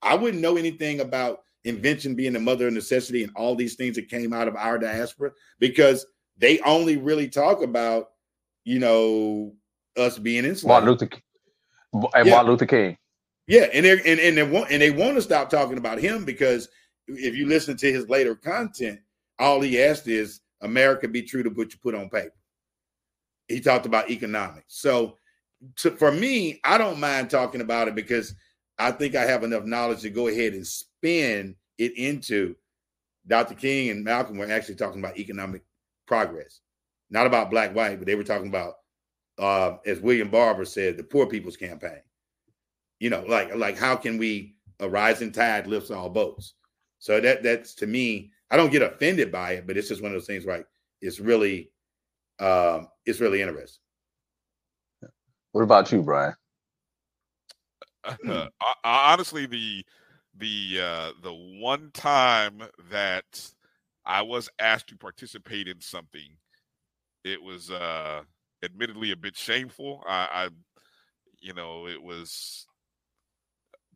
I 0.02 0.16
wouldn't 0.16 0.42
know 0.42 0.58
anything 0.58 1.00
about 1.00 1.42
invention 1.64 2.14
being 2.14 2.34
the 2.34 2.40
mother 2.40 2.68
of 2.68 2.74
necessity 2.74 3.24
and 3.24 3.32
all 3.36 3.56
these 3.56 3.76
things 3.76 3.96
that 3.96 4.10
came 4.10 4.32
out 4.32 4.48
of 4.48 4.56
our 4.56 4.78
diaspora 4.78 5.32
because 5.60 6.06
they 6.38 6.60
only 6.60 6.98
really 6.98 7.28
talk 7.28 7.64
about, 7.64 8.10
you 8.64 8.80
know, 8.80 9.54
us 9.98 10.20
being 10.20 10.46
enslaved. 10.46 10.68
Martin 10.68 10.90
Luther 10.90 11.08
King. 11.08 11.22
and 11.94 12.28
Yeah. 12.28 12.36
Martin 12.36 12.52
Luther 12.52 12.66
King. 12.66 12.98
Yeah, 13.48 13.68
and 13.74 13.86
they 13.86 13.92
and, 13.92 14.20
and 14.20 14.38
they 14.38 14.44
want 14.44 14.72
and 14.72 14.82
they 14.82 14.92
want 14.92 15.16
to 15.16 15.22
stop 15.22 15.50
talking 15.50 15.78
about 15.78 16.00
him 16.00 16.26
because 16.26 16.68
if 17.08 17.36
you 17.36 17.48
listen 17.48 17.78
to 17.78 17.92
his 17.92 18.10
later 18.10 18.36
content, 18.36 19.00
all 19.38 19.62
he 19.62 19.82
asked 19.82 20.08
is 20.08 20.42
America 20.62 21.08
be 21.08 21.22
true 21.22 21.44
to 21.44 21.50
what 21.50 21.72
you 21.72 21.80
put 21.82 21.94
on 21.96 22.10
paper. 22.10 22.34
He 23.48 23.60
talked 23.60 23.86
about 23.86 24.10
economics. 24.10 24.80
So 24.80 25.18
to, 25.78 25.92
for 25.92 26.12
me, 26.12 26.60
I 26.64 26.78
don't 26.78 27.00
mind 27.00 27.30
talking 27.30 27.62
about 27.62 27.88
it 27.88 27.96
because 27.96 28.34
I 28.78 28.92
think 28.92 29.16
I 29.16 29.26
have 29.26 29.44
enough 29.44 29.64
knowledge 29.64 30.02
to 30.02 30.10
go 30.10 30.28
ahead 30.28 30.54
and 30.54 30.66
spin 30.66 31.56
it 31.78 31.98
into 31.98 32.56
Dr. 33.28 33.56
King 33.56 33.90
and 33.90 34.04
Malcolm 34.04 34.38
were 34.38 34.52
actually 34.52 34.76
talking 34.76 35.00
about 35.00 35.18
economic 35.18 35.64
progress, 36.06 36.62
not 37.10 37.28
about 37.28 37.50
black 37.50 37.74
white, 37.76 37.98
but 37.98 38.06
they 38.06 38.16
were 38.16 38.24
talking 38.24 38.48
about, 38.48 38.76
uh, 39.38 39.78
as 39.86 40.00
William 40.00 40.30
Barber 40.30 40.66
said, 40.66 40.98
the 40.98 41.04
poor 41.04 41.26
people's 41.26 41.58
campaign. 41.58 42.02
You 43.00 43.10
know, 43.10 43.26
like 43.28 43.54
like 43.56 43.78
how 43.78 43.96
can 43.96 44.18
we 44.18 44.56
a 44.80 44.88
rising 44.88 45.32
tide 45.32 45.68
lifts 45.68 45.92
all 45.92 46.10
boats? 46.10 46.54
So 47.00 47.20
that 47.20 47.44
that's 47.44 47.74
to 47.76 47.88
me, 47.88 48.32
I 48.50 48.58
don't 48.58 48.72
get 48.72 48.82
offended 48.82 49.32
by 49.32 49.54
it, 49.54 49.68
but 49.68 49.76
it's 49.78 49.90
just 49.90 50.02
one 50.02 50.12
of 50.12 50.16
those 50.16 50.28
things. 50.28 50.46
Right? 50.46 50.66
It's 51.02 51.20
really, 51.20 51.72
um, 52.40 52.88
it's 53.06 53.20
really 53.20 53.42
interesting. 53.42 53.82
What 55.52 55.62
about 55.64 55.92
you, 55.92 56.02
Brian? 56.02 56.34
Uh, 58.28 58.48
honestly, 58.84 59.48
the 59.48 59.84
the 60.38 60.80
uh, 60.80 61.12
the 61.24 61.34
one 61.60 61.90
time 61.92 62.62
that 62.92 63.52
I 64.06 64.22
was 64.22 64.50
asked 64.60 64.90
to 64.90 64.96
participate 64.96 65.68
in 65.68 65.82
something, 65.82 66.38
it 67.24 67.42
was 67.42 67.72
uh, 67.72 68.22
admittedly 68.64 69.12
a 69.12 69.16
bit 69.16 69.36
shameful. 69.36 70.04
I, 70.08 70.28
I 70.32 70.50
you 71.40 71.54
know, 71.54 71.88
it 71.88 72.02
was. 72.02 72.68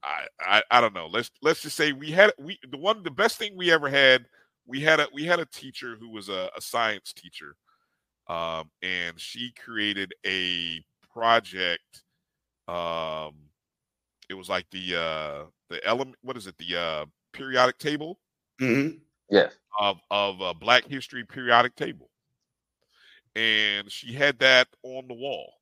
I, 0.02 0.26
I 0.40 0.64
I 0.72 0.82
don't 0.82 0.96
know. 0.96 1.08
Let's 1.08 1.30
let's 1.42 1.62
just 1.62 1.76
say 1.76 1.92
we 1.92 2.10
had 2.12 2.32
we 2.40 2.58
the 2.72 2.78
one 2.78 3.04
the 3.04 3.12
best 3.12 3.38
thing 3.38 3.58
we 3.58 3.72
ever 3.72 3.90
had. 3.90 4.26
We 4.66 4.80
had 4.82 5.00
a 5.00 5.08
we 5.14 5.26
had 5.26 5.40
a 5.40 5.46
teacher 5.46 5.98
who 6.00 6.10
was 6.10 6.30
a, 6.30 6.50
a 6.56 6.62
science 6.62 7.12
teacher, 7.12 7.56
um, 8.30 8.72
and 8.84 9.20
she 9.20 9.54
created 9.54 10.14
a 10.26 10.84
project. 11.14 12.04
Um, 12.68 13.50
it 14.30 14.36
was 14.36 14.50
like 14.50 14.70
the 14.72 14.96
uh 14.96 15.46
the 15.70 15.86
element 15.86 16.18
what 16.22 16.38
is 16.38 16.48
it 16.48 16.58
the 16.58 16.76
uh 16.76 17.06
periodic 17.34 17.78
table 17.80 18.20
Mhm. 18.60 19.02
Yes. 19.30 19.58
of 19.80 20.00
of 20.12 20.42
a 20.42 20.54
black 20.54 20.86
history 20.86 21.24
periodic 21.26 21.76
table 21.76 22.12
and 23.36 23.92
she 23.92 24.14
had 24.14 24.40
that 24.40 24.68
on 24.84 25.08
the 25.08 25.14
wall 25.14 25.54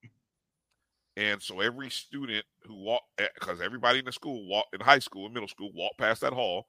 and 1.15 1.41
so 1.41 1.59
every 1.61 1.89
student 1.89 2.45
who 2.65 2.75
walked 2.75 3.05
because 3.35 3.61
everybody 3.61 3.99
in 3.99 4.05
the 4.05 4.11
school 4.11 4.47
walked 4.47 4.73
in 4.73 4.81
high 4.81 4.99
school 4.99 5.25
and 5.25 5.33
middle 5.33 5.47
school 5.49 5.71
walked 5.73 5.97
past 5.97 6.21
that 6.21 6.33
hall 6.33 6.67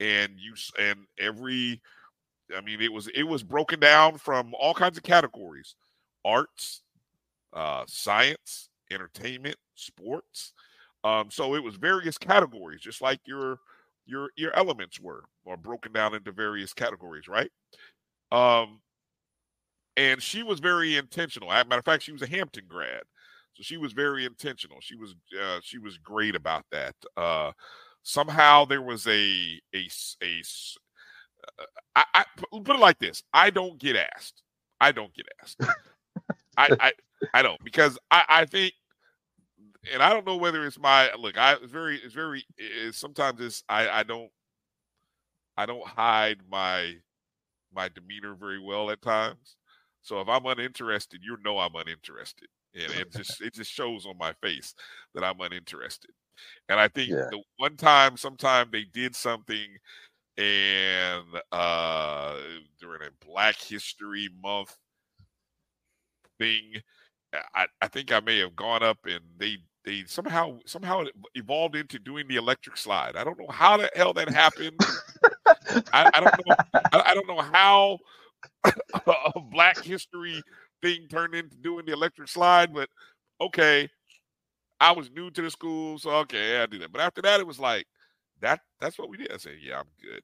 and 0.00 0.38
you 0.38 0.54
and 0.78 1.06
every 1.18 1.80
i 2.56 2.60
mean 2.60 2.80
it 2.80 2.92
was 2.92 3.08
it 3.08 3.24
was 3.24 3.42
broken 3.42 3.80
down 3.80 4.18
from 4.18 4.54
all 4.58 4.74
kinds 4.74 4.96
of 4.96 5.02
categories 5.02 5.76
arts 6.24 6.82
uh 7.52 7.84
science 7.86 8.68
entertainment 8.90 9.56
sports 9.74 10.52
um, 11.04 11.30
so 11.30 11.54
it 11.54 11.62
was 11.62 11.76
various 11.76 12.18
categories, 12.18 12.80
just 12.80 13.00
like 13.00 13.20
your 13.24 13.58
your 14.06 14.30
your 14.36 14.54
elements 14.56 15.00
were, 15.00 15.24
or 15.44 15.56
broken 15.56 15.92
down 15.92 16.14
into 16.14 16.32
various 16.32 16.72
categories, 16.72 17.28
right? 17.28 17.50
Um, 18.32 18.80
and 19.96 20.22
she 20.22 20.42
was 20.42 20.60
very 20.60 20.96
intentional. 20.96 21.52
As 21.52 21.64
a 21.64 21.68
matter 21.68 21.78
of 21.80 21.84
fact, 21.84 22.02
she 22.02 22.12
was 22.12 22.22
a 22.22 22.26
Hampton 22.26 22.64
grad, 22.68 23.02
so 23.54 23.62
she 23.62 23.76
was 23.76 23.92
very 23.92 24.24
intentional. 24.24 24.78
She 24.80 24.96
was 24.96 25.14
uh, 25.40 25.60
she 25.62 25.78
was 25.78 25.98
great 25.98 26.34
about 26.34 26.64
that. 26.72 26.94
Uh, 27.16 27.52
somehow 28.02 28.64
there 28.64 28.82
was 28.82 29.06
a 29.06 29.60
a 29.74 29.88
uh, 30.22 30.42
I, 31.96 32.04
I 32.14 32.24
put 32.62 32.76
it 32.76 32.80
like 32.80 32.98
this: 32.98 33.22
I 33.32 33.50
don't 33.50 33.78
get 33.78 33.96
asked. 33.96 34.42
I 34.80 34.92
don't 34.92 35.14
get 35.14 35.26
asked. 35.42 35.58
I, 36.56 36.70
I 36.80 36.92
I 37.34 37.42
don't 37.42 37.62
because 37.64 37.98
I 38.10 38.24
I 38.28 38.44
think 38.46 38.74
and 39.92 40.02
I 40.02 40.10
don't 40.12 40.26
know 40.26 40.36
whether 40.36 40.66
it's 40.66 40.78
my 40.78 41.12
look. 41.14 41.38
I 41.38 41.54
it's 41.54 41.72
very, 41.72 41.96
it's 41.98 42.14
very. 42.14 42.44
It's, 42.56 42.98
sometimes 42.98 43.40
it's 43.40 43.64
I 43.68 43.88
I 43.88 44.02
don't 44.02 44.30
I 45.56 45.66
don't 45.66 45.86
hide 45.86 46.40
my 46.48 46.94
my 47.74 47.88
demeanor 47.88 48.34
very 48.34 48.60
well 48.60 48.90
at 48.90 49.02
times. 49.02 49.56
So 50.02 50.20
if 50.20 50.28
I'm 50.28 50.46
uninterested, 50.46 51.20
you 51.24 51.38
know 51.44 51.58
I'm 51.58 51.74
uninterested, 51.76 52.48
and 52.74 52.92
it 52.92 53.12
just 53.12 53.40
it 53.40 53.54
just 53.54 53.72
shows 53.72 54.06
on 54.06 54.18
my 54.18 54.32
face 54.42 54.74
that 55.14 55.24
I'm 55.24 55.40
uninterested. 55.40 56.12
And 56.68 56.80
I 56.80 56.88
think 56.88 57.14
Yeah. 57.14 57.30
the 57.30 57.42
one 57.58 57.76
time, 57.76 58.16
sometime 58.16 58.70
they 58.72 58.84
did 58.84 59.16
something, 59.16 59.66
and 60.38 61.24
uh 61.52 62.36
during 62.80 63.02
a 63.02 63.26
Black 63.26 63.56
History 63.60 64.28
Month 64.42 64.76
thing, 66.38 66.74
I, 67.54 67.66
I 67.82 67.88
think 67.88 68.12
I 68.12 68.20
may 68.20 68.38
have 68.38 68.56
gone 68.56 68.82
up 68.82 68.98
and 69.06 69.20
they 69.38 69.58
they 69.84 70.04
somehow 70.06 70.58
somehow 70.66 71.04
evolved 71.34 71.76
into 71.76 71.98
doing 71.98 72.28
the 72.28 72.36
electric 72.36 72.76
slide. 72.76 73.16
I 73.16 73.24
don't 73.24 73.38
know 73.38 73.48
how 73.50 73.76
the 73.78 73.90
hell 73.94 74.12
that 74.14 74.30
happened. 74.30 74.80
I, 75.92 76.08
I 76.14 76.20
don't 76.20 76.34
know. 76.46 76.54
I, 76.92 77.02
I 77.08 77.14
don't 77.14 77.28
know 77.28 77.40
how 77.40 77.98
a 79.34 79.40
Black 79.40 79.82
History 79.82 80.44
thing 80.82 81.06
turned 81.08 81.34
into 81.34 81.56
doing 81.56 81.86
the 81.86 81.92
electric 81.92 82.28
slide, 82.28 82.74
but 82.74 82.88
okay. 83.40 83.88
I 84.80 84.92
was 84.92 85.10
new 85.10 85.30
to 85.32 85.42
the 85.42 85.50
school, 85.50 85.98
so 85.98 86.10
okay, 86.26 86.62
I 86.62 86.66
did 86.66 86.82
that. 86.82 86.92
But 86.92 87.00
after 87.00 87.22
that, 87.22 87.40
it 87.40 87.46
was 87.46 87.58
like 87.58 87.86
that. 88.40 88.60
That's 88.80 88.98
what 88.98 89.08
we 89.08 89.16
did. 89.16 89.32
I 89.32 89.36
said, 89.36 89.56
yeah, 89.62 89.78
I'm 89.78 89.88
good. 90.02 90.22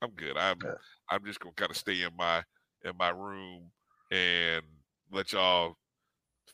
I'm 0.00 0.10
good. 0.10 0.36
I'm 0.36 0.58
I'm 1.10 1.24
just 1.24 1.40
gonna 1.40 1.54
kind 1.54 1.70
of 1.70 1.76
stay 1.76 2.02
in 2.02 2.10
my 2.16 2.42
in 2.84 2.96
my 2.96 3.10
room 3.10 3.70
and 4.10 4.62
let 5.12 5.32
y'all 5.32 5.76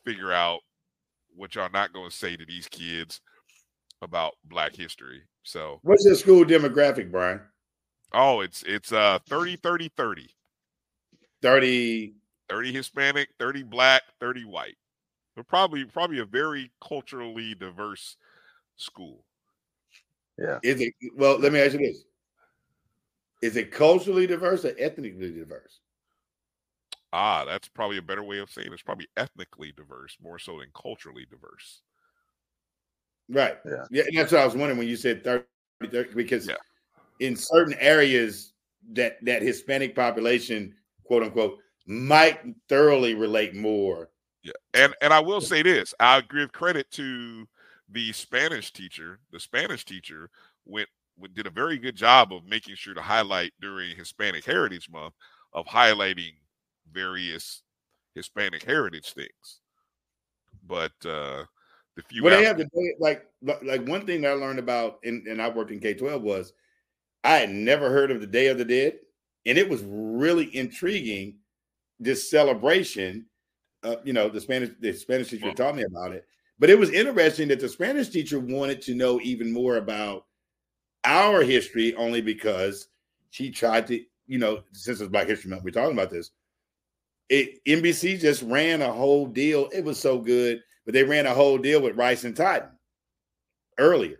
figure 0.04 0.32
out 0.32 0.60
what 1.36 1.54
y'all 1.54 1.70
not 1.72 1.92
gonna 1.92 2.10
say 2.10 2.36
to 2.36 2.46
these 2.46 2.68
kids 2.68 3.20
about 4.02 4.34
Black 4.44 4.74
history. 4.74 5.22
So 5.42 5.80
What's 5.82 6.04
the 6.04 6.16
school 6.16 6.44
demographic, 6.44 7.10
Brian? 7.10 7.40
oh, 8.12 8.40
it's 8.40 8.62
it's 8.62 8.92
uh 8.92 9.18
30 9.28 9.56
30 9.56 9.90
30. 9.96 10.28
30 11.42 12.14
30 12.48 12.72
Hispanic, 12.72 13.28
30 13.38 13.62
black, 13.64 14.02
30 14.20 14.44
white. 14.44 14.76
We're 15.36 15.42
probably 15.42 15.84
probably 15.84 16.20
a 16.20 16.24
very 16.24 16.70
culturally 16.86 17.54
diverse 17.54 18.16
school. 18.76 19.23
Yeah. 20.38 20.58
Is 20.62 20.80
it 20.80 20.92
well? 21.16 21.38
Let 21.38 21.52
me 21.52 21.60
ask 21.60 21.72
you 21.72 21.78
this: 21.78 22.04
Is 23.42 23.56
it 23.56 23.70
culturally 23.70 24.26
diverse 24.26 24.64
or 24.64 24.74
ethnically 24.78 25.30
diverse? 25.30 25.80
Ah, 27.12 27.44
that's 27.44 27.68
probably 27.68 27.98
a 27.98 28.02
better 28.02 28.24
way 28.24 28.38
of 28.38 28.50
saying 28.50 28.66
it. 28.66 28.72
It's 28.72 28.82
probably 28.82 29.06
ethnically 29.16 29.72
diverse 29.72 30.16
more 30.20 30.38
so 30.38 30.58
than 30.58 30.68
culturally 30.74 31.26
diverse. 31.30 31.82
Right. 33.28 33.56
Yeah. 33.64 33.84
Yeah. 33.90 34.02
And 34.08 34.18
that's 34.18 34.32
what 34.32 34.40
I 34.40 34.44
was 34.44 34.56
wondering 34.56 34.78
when 34.78 34.88
you 34.88 34.96
said 34.96 35.22
30, 35.22 35.44
30 35.90 36.14
because 36.14 36.50
in 37.20 37.36
certain 37.36 37.74
areas 37.74 38.52
that 38.92 39.24
that 39.24 39.42
Hispanic 39.42 39.94
population, 39.94 40.74
quote 41.04 41.22
unquote, 41.22 41.58
might 41.86 42.40
thoroughly 42.68 43.14
relate 43.14 43.54
more. 43.54 44.10
Yeah, 44.42 44.52
and 44.74 44.94
and 45.00 45.12
I 45.12 45.20
will 45.20 45.40
say 45.40 45.62
this: 45.62 45.94
I 46.00 46.20
give 46.20 46.52
credit 46.52 46.90
to 46.92 47.46
the 47.88 48.12
Spanish 48.12 48.72
teacher. 48.72 49.20
The 49.32 49.40
Spanish 49.40 49.84
teacher 49.84 50.30
went, 50.64 50.88
went 51.16 51.34
did 51.34 51.46
a 51.46 51.50
very 51.50 51.78
good 51.78 51.96
job 51.96 52.32
of 52.32 52.44
making 52.44 52.76
sure 52.76 52.94
to 52.94 53.02
highlight 53.02 53.52
during 53.60 53.96
Hispanic 53.96 54.44
Heritage 54.44 54.90
Month 54.90 55.14
of 55.52 55.66
highlighting 55.66 56.32
various 56.90 57.62
Hispanic 58.14 58.62
heritage 58.62 59.12
things. 59.12 59.60
But 60.66 60.92
uh 61.04 61.44
the 61.96 62.02
few 62.02 62.22
Well, 62.24 62.38
they 62.38 62.44
have 62.44 62.58
the 62.58 62.64
day, 62.64 62.94
like 62.98 63.26
like 63.62 63.86
one 63.86 64.06
thing 64.06 64.22
that 64.22 64.32
I 64.32 64.34
learned 64.34 64.58
about, 64.58 64.98
and, 65.04 65.26
and 65.26 65.40
I 65.40 65.48
worked 65.48 65.70
in 65.70 65.80
K 65.80 65.94
twelve 65.94 66.22
was 66.22 66.52
I 67.22 67.36
had 67.36 67.50
never 67.50 67.90
heard 67.90 68.10
of 68.10 68.20
the 68.20 68.26
Day 68.26 68.48
of 68.48 68.58
the 68.58 68.64
Dead, 68.64 68.98
and 69.46 69.56
it 69.56 69.68
was 69.68 69.82
really 69.86 70.54
intriguing 70.56 71.38
this 72.00 72.30
celebration. 72.30 73.26
Uh, 73.82 73.96
you 74.04 74.12
know, 74.12 74.28
the 74.28 74.40
Spanish 74.40 74.70
the 74.80 74.92
Spanish 74.92 75.30
teacher 75.30 75.52
taught 75.52 75.76
me 75.76 75.84
about 75.84 76.12
it. 76.12 76.26
But 76.58 76.70
it 76.70 76.78
was 76.78 76.90
interesting 76.90 77.48
that 77.48 77.60
the 77.60 77.68
Spanish 77.68 78.08
teacher 78.08 78.38
wanted 78.38 78.80
to 78.82 78.94
know 78.94 79.20
even 79.20 79.52
more 79.52 79.76
about 79.76 80.26
our 81.04 81.42
history, 81.42 81.94
only 81.96 82.20
because 82.20 82.88
she 83.30 83.50
tried 83.50 83.86
to, 83.88 84.00
you 84.26 84.38
know, 84.38 84.62
since 84.72 85.00
it's 85.00 85.10
Black 85.10 85.26
History 85.26 85.50
Month, 85.50 85.64
we're 85.64 85.70
talking 85.70 85.92
about 85.92 86.10
this. 86.10 86.30
It 87.28 87.64
NBC 87.64 88.20
just 88.20 88.42
ran 88.42 88.82
a 88.82 88.92
whole 88.92 89.26
deal. 89.26 89.68
It 89.72 89.84
was 89.84 89.98
so 89.98 90.18
good, 90.18 90.60
but 90.84 90.94
they 90.94 91.02
ran 91.02 91.26
a 91.26 91.34
whole 91.34 91.58
deal 91.58 91.80
with 91.82 91.96
Rice 91.96 92.24
and 92.24 92.36
Payton 92.36 92.68
earlier, 93.78 94.18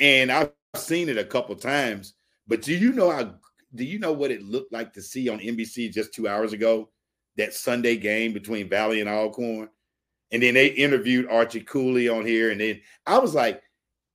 and 0.00 0.30
I've 0.30 0.52
seen 0.74 1.08
it 1.08 1.18
a 1.18 1.24
couple 1.24 1.54
times. 1.56 2.14
But 2.46 2.62
do 2.62 2.74
you 2.74 2.92
know 2.92 3.10
how? 3.10 3.34
Do 3.74 3.84
you 3.84 3.98
know 3.98 4.12
what 4.12 4.30
it 4.30 4.42
looked 4.42 4.72
like 4.72 4.92
to 4.94 5.02
see 5.02 5.28
on 5.28 5.38
NBC 5.38 5.92
just 5.92 6.12
two 6.12 6.28
hours 6.28 6.52
ago? 6.52 6.90
That 7.36 7.52
Sunday 7.52 7.96
game 7.96 8.32
between 8.32 8.68
Valley 8.68 9.00
and 9.00 9.10
Alcorn, 9.10 9.68
and 10.32 10.42
then 10.42 10.54
they 10.54 10.68
interviewed 10.68 11.28
Archie 11.28 11.60
Cooley 11.60 12.08
on 12.08 12.26
here, 12.26 12.50
and 12.50 12.60
then 12.60 12.80
I 13.06 13.18
was 13.18 13.34
like, 13.34 13.62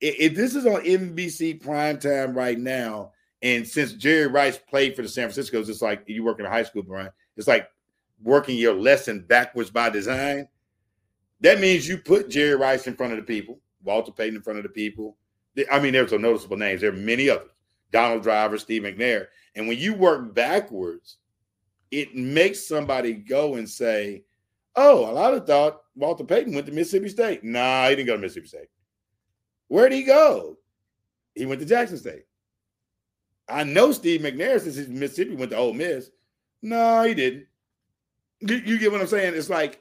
if, 0.00 0.34
this 0.34 0.54
is 0.54 0.66
on 0.66 0.82
NBC 0.82 1.62
prime 1.62 1.98
time 1.98 2.34
right 2.34 2.58
now, 2.58 3.12
and 3.40 3.66
since 3.66 3.92
Jerry 3.92 4.26
Rice 4.26 4.58
played 4.58 4.94
for 4.94 5.02
the 5.02 5.08
San 5.08 5.24
Francisco's, 5.24 5.68
it's 5.68 5.82
like 5.82 6.02
you 6.06 6.24
work 6.24 6.40
in 6.40 6.46
a 6.46 6.50
high 6.50 6.62
school, 6.62 6.82
Brian. 6.82 7.10
It's 7.36 7.48
like 7.48 7.68
working 8.22 8.56
your 8.56 8.74
lesson 8.74 9.24
backwards 9.26 9.70
by 9.70 9.90
design. 9.90 10.48
That 11.40 11.60
means 11.60 11.88
you 11.88 11.98
put 11.98 12.28
Jerry 12.28 12.54
Rice 12.54 12.86
in 12.86 12.94
front 12.94 13.12
of 13.12 13.18
the 13.18 13.24
people, 13.24 13.58
Walter 13.82 14.12
Payton 14.12 14.36
in 14.36 14.42
front 14.42 14.58
of 14.58 14.62
the 14.62 14.68
people. 14.68 15.16
I 15.70 15.80
mean, 15.80 15.92
there's 15.92 16.10
some 16.10 16.22
noticeable 16.22 16.56
names. 16.56 16.80
There 16.80 16.90
are 16.90 16.96
many 16.96 17.28
others. 17.28 17.50
Donald 17.90 18.22
Driver, 18.22 18.58
Steve 18.58 18.82
McNair. 18.82 19.26
And 19.54 19.68
when 19.68 19.78
you 19.78 19.94
work 19.94 20.34
backwards, 20.34 21.18
it 21.90 22.14
makes 22.14 22.66
somebody 22.66 23.12
go 23.12 23.54
and 23.56 23.68
say, 23.68 24.24
Oh, 24.74 25.10
a 25.10 25.12
lot 25.12 25.34
of 25.34 25.46
thought 25.46 25.81
Walter 25.94 26.24
Payton 26.24 26.54
went 26.54 26.66
to 26.66 26.72
Mississippi 26.72 27.08
State. 27.08 27.44
Nah, 27.44 27.88
he 27.88 27.96
didn't 27.96 28.06
go 28.06 28.14
to 28.14 28.20
Mississippi 28.20 28.48
State. 28.48 28.68
Where 29.68 29.88
did 29.88 29.96
he 29.96 30.04
go? 30.04 30.56
He 31.34 31.46
went 31.46 31.60
to 31.60 31.66
Jackson 31.66 31.98
State. 31.98 32.24
I 33.48 33.64
know 33.64 33.92
Steve 33.92 34.20
McNair 34.20 34.60
since 34.60 34.76
he's 34.76 34.88
Mississippi 34.88 35.34
went 35.34 35.50
to 35.50 35.56
Ole 35.56 35.74
Miss. 35.74 36.10
No, 36.62 37.02
he 37.02 37.14
didn't. 37.14 37.46
You, 38.40 38.56
you 38.56 38.78
get 38.78 38.92
what 38.92 39.00
I'm 39.00 39.06
saying? 39.06 39.34
It's 39.34 39.50
like 39.50 39.80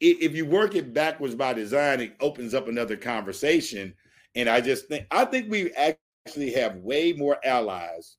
if 0.00 0.34
you 0.34 0.44
work 0.44 0.74
it 0.74 0.92
backwards 0.92 1.34
by 1.34 1.54
design, 1.54 2.00
it 2.00 2.16
opens 2.20 2.54
up 2.54 2.68
another 2.68 2.96
conversation. 2.96 3.94
And 4.34 4.48
I 4.48 4.60
just 4.60 4.86
think 4.88 5.06
I 5.10 5.24
think 5.24 5.50
we 5.50 5.72
actually 5.72 6.52
have 6.52 6.76
way 6.76 7.12
more 7.12 7.38
allies 7.44 8.16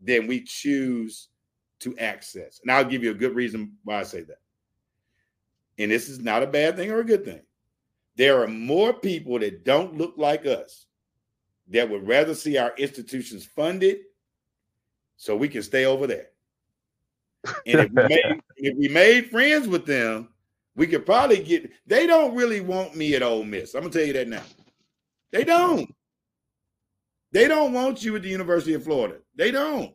than 0.00 0.26
we 0.26 0.42
choose 0.44 1.28
to 1.80 1.96
access. 1.98 2.60
And 2.62 2.70
I'll 2.70 2.84
give 2.84 3.02
you 3.02 3.10
a 3.10 3.14
good 3.14 3.34
reason 3.34 3.72
why 3.84 4.00
I 4.00 4.02
say 4.04 4.22
that. 4.22 4.38
And 5.78 5.90
this 5.90 6.08
is 6.08 6.20
not 6.20 6.42
a 6.42 6.46
bad 6.46 6.76
thing 6.76 6.90
or 6.90 7.00
a 7.00 7.04
good 7.04 7.24
thing. 7.24 7.42
There 8.16 8.42
are 8.42 8.48
more 8.48 8.92
people 8.92 9.38
that 9.38 9.64
don't 9.64 9.96
look 9.96 10.14
like 10.16 10.46
us 10.46 10.86
that 11.68 11.88
would 11.88 12.06
rather 12.06 12.34
see 12.34 12.56
our 12.56 12.72
institutions 12.78 13.44
funded 13.44 13.98
so 15.16 15.36
we 15.36 15.48
can 15.48 15.62
stay 15.62 15.84
over 15.84 16.06
there. 16.06 16.28
And 17.66 17.80
if 17.80 17.90
we 17.90 18.02
made, 18.08 18.40
if 18.56 18.76
we 18.78 18.88
made 18.88 19.30
friends 19.30 19.68
with 19.68 19.86
them, 19.86 20.28
we 20.76 20.86
could 20.86 21.06
probably 21.06 21.42
get. 21.42 21.70
They 21.86 22.06
don't 22.06 22.34
really 22.34 22.60
want 22.60 22.96
me 22.96 23.14
at 23.14 23.22
Ole 23.22 23.44
Miss. 23.44 23.74
I'm 23.74 23.82
gonna 23.82 23.92
tell 23.92 24.04
you 24.04 24.12
that 24.14 24.28
now. 24.28 24.42
They 25.32 25.44
don't. 25.44 25.92
They 27.32 27.48
don't 27.48 27.72
want 27.72 28.02
you 28.02 28.16
at 28.16 28.22
the 28.22 28.28
University 28.28 28.74
of 28.74 28.84
Florida. 28.84 29.16
They 29.34 29.50
don't. 29.50 29.94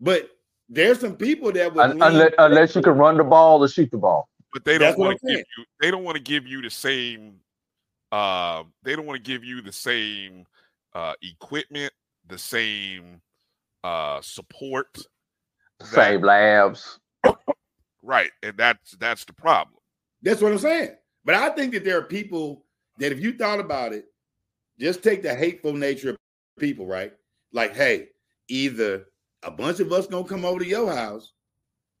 But 0.00 0.30
there's 0.68 1.00
some 1.00 1.16
people 1.16 1.52
that 1.52 1.72
would 1.74 1.90
unless, 1.90 2.32
unless 2.38 2.74
you 2.74 2.82
can 2.82 2.94
run 2.94 3.16
the 3.16 3.24
ball 3.24 3.62
or 3.62 3.68
shoot 3.68 3.90
the 3.90 3.98
ball. 3.98 4.28
But 4.52 4.64
they 4.64 4.78
don't 4.78 4.98
want 4.98 5.18
to 5.20 5.26
give 5.26 5.44
you. 5.56 5.64
They 5.80 5.90
don't 5.90 6.04
want 6.04 6.16
to 6.16 6.22
give 6.22 6.46
you 6.46 6.62
the 6.62 6.70
same. 6.70 7.40
Uh, 8.12 8.64
they 8.82 8.96
don't 8.96 9.06
want 9.06 9.22
to 9.22 9.30
give 9.30 9.44
you 9.44 9.60
the 9.60 9.72
same 9.72 10.46
uh, 10.94 11.14
equipment, 11.22 11.92
the 12.28 12.38
same 12.38 13.20
uh, 13.84 14.20
support, 14.22 14.98
same 15.82 16.22
labs. 16.22 16.98
Right, 18.02 18.30
and 18.42 18.56
that's 18.56 18.92
that's 18.92 19.24
the 19.24 19.32
problem. 19.32 19.78
That's 20.22 20.40
what 20.40 20.52
I'm 20.52 20.58
saying. 20.58 20.90
But 21.24 21.34
I 21.34 21.50
think 21.50 21.72
that 21.72 21.84
there 21.84 21.98
are 21.98 22.02
people 22.02 22.64
that, 22.98 23.12
if 23.12 23.20
you 23.20 23.36
thought 23.36 23.60
about 23.60 23.92
it, 23.92 24.06
just 24.78 25.02
take 25.02 25.22
the 25.22 25.34
hateful 25.34 25.72
nature 25.72 26.10
of 26.10 26.16
people, 26.58 26.86
right? 26.86 27.12
Like, 27.52 27.74
hey, 27.74 28.08
either 28.48 29.06
a 29.42 29.50
bunch 29.50 29.80
of 29.80 29.92
us 29.92 30.06
gonna 30.06 30.24
come 30.26 30.44
over 30.44 30.60
to 30.60 30.66
your 30.66 30.92
house, 30.92 31.32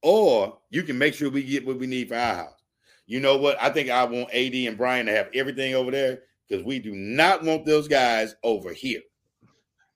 or 0.02 0.58
you 0.70 0.82
can 0.82 0.98
make 0.98 1.14
sure 1.14 1.30
we 1.30 1.42
get 1.42 1.66
what 1.66 1.78
we 1.78 1.86
need 1.86 2.08
for 2.08 2.16
our 2.16 2.34
house. 2.34 2.62
You 3.06 3.20
know 3.20 3.36
what? 3.36 3.56
I 3.60 3.70
think 3.70 3.90
I 3.90 4.04
want 4.04 4.32
AD 4.32 4.54
and 4.54 4.76
Brian 4.76 5.06
to 5.06 5.12
have 5.12 5.28
everything 5.32 5.74
over 5.74 5.90
there 5.90 6.22
because 6.48 6.64
we 6.64 6.78
do 6.78 6.92
not 6.92 7.44
want 7.44 7.64
those 7.64 7.88
guys 7.88 8.34
over 8.42 8.72
here. 8.72 9.00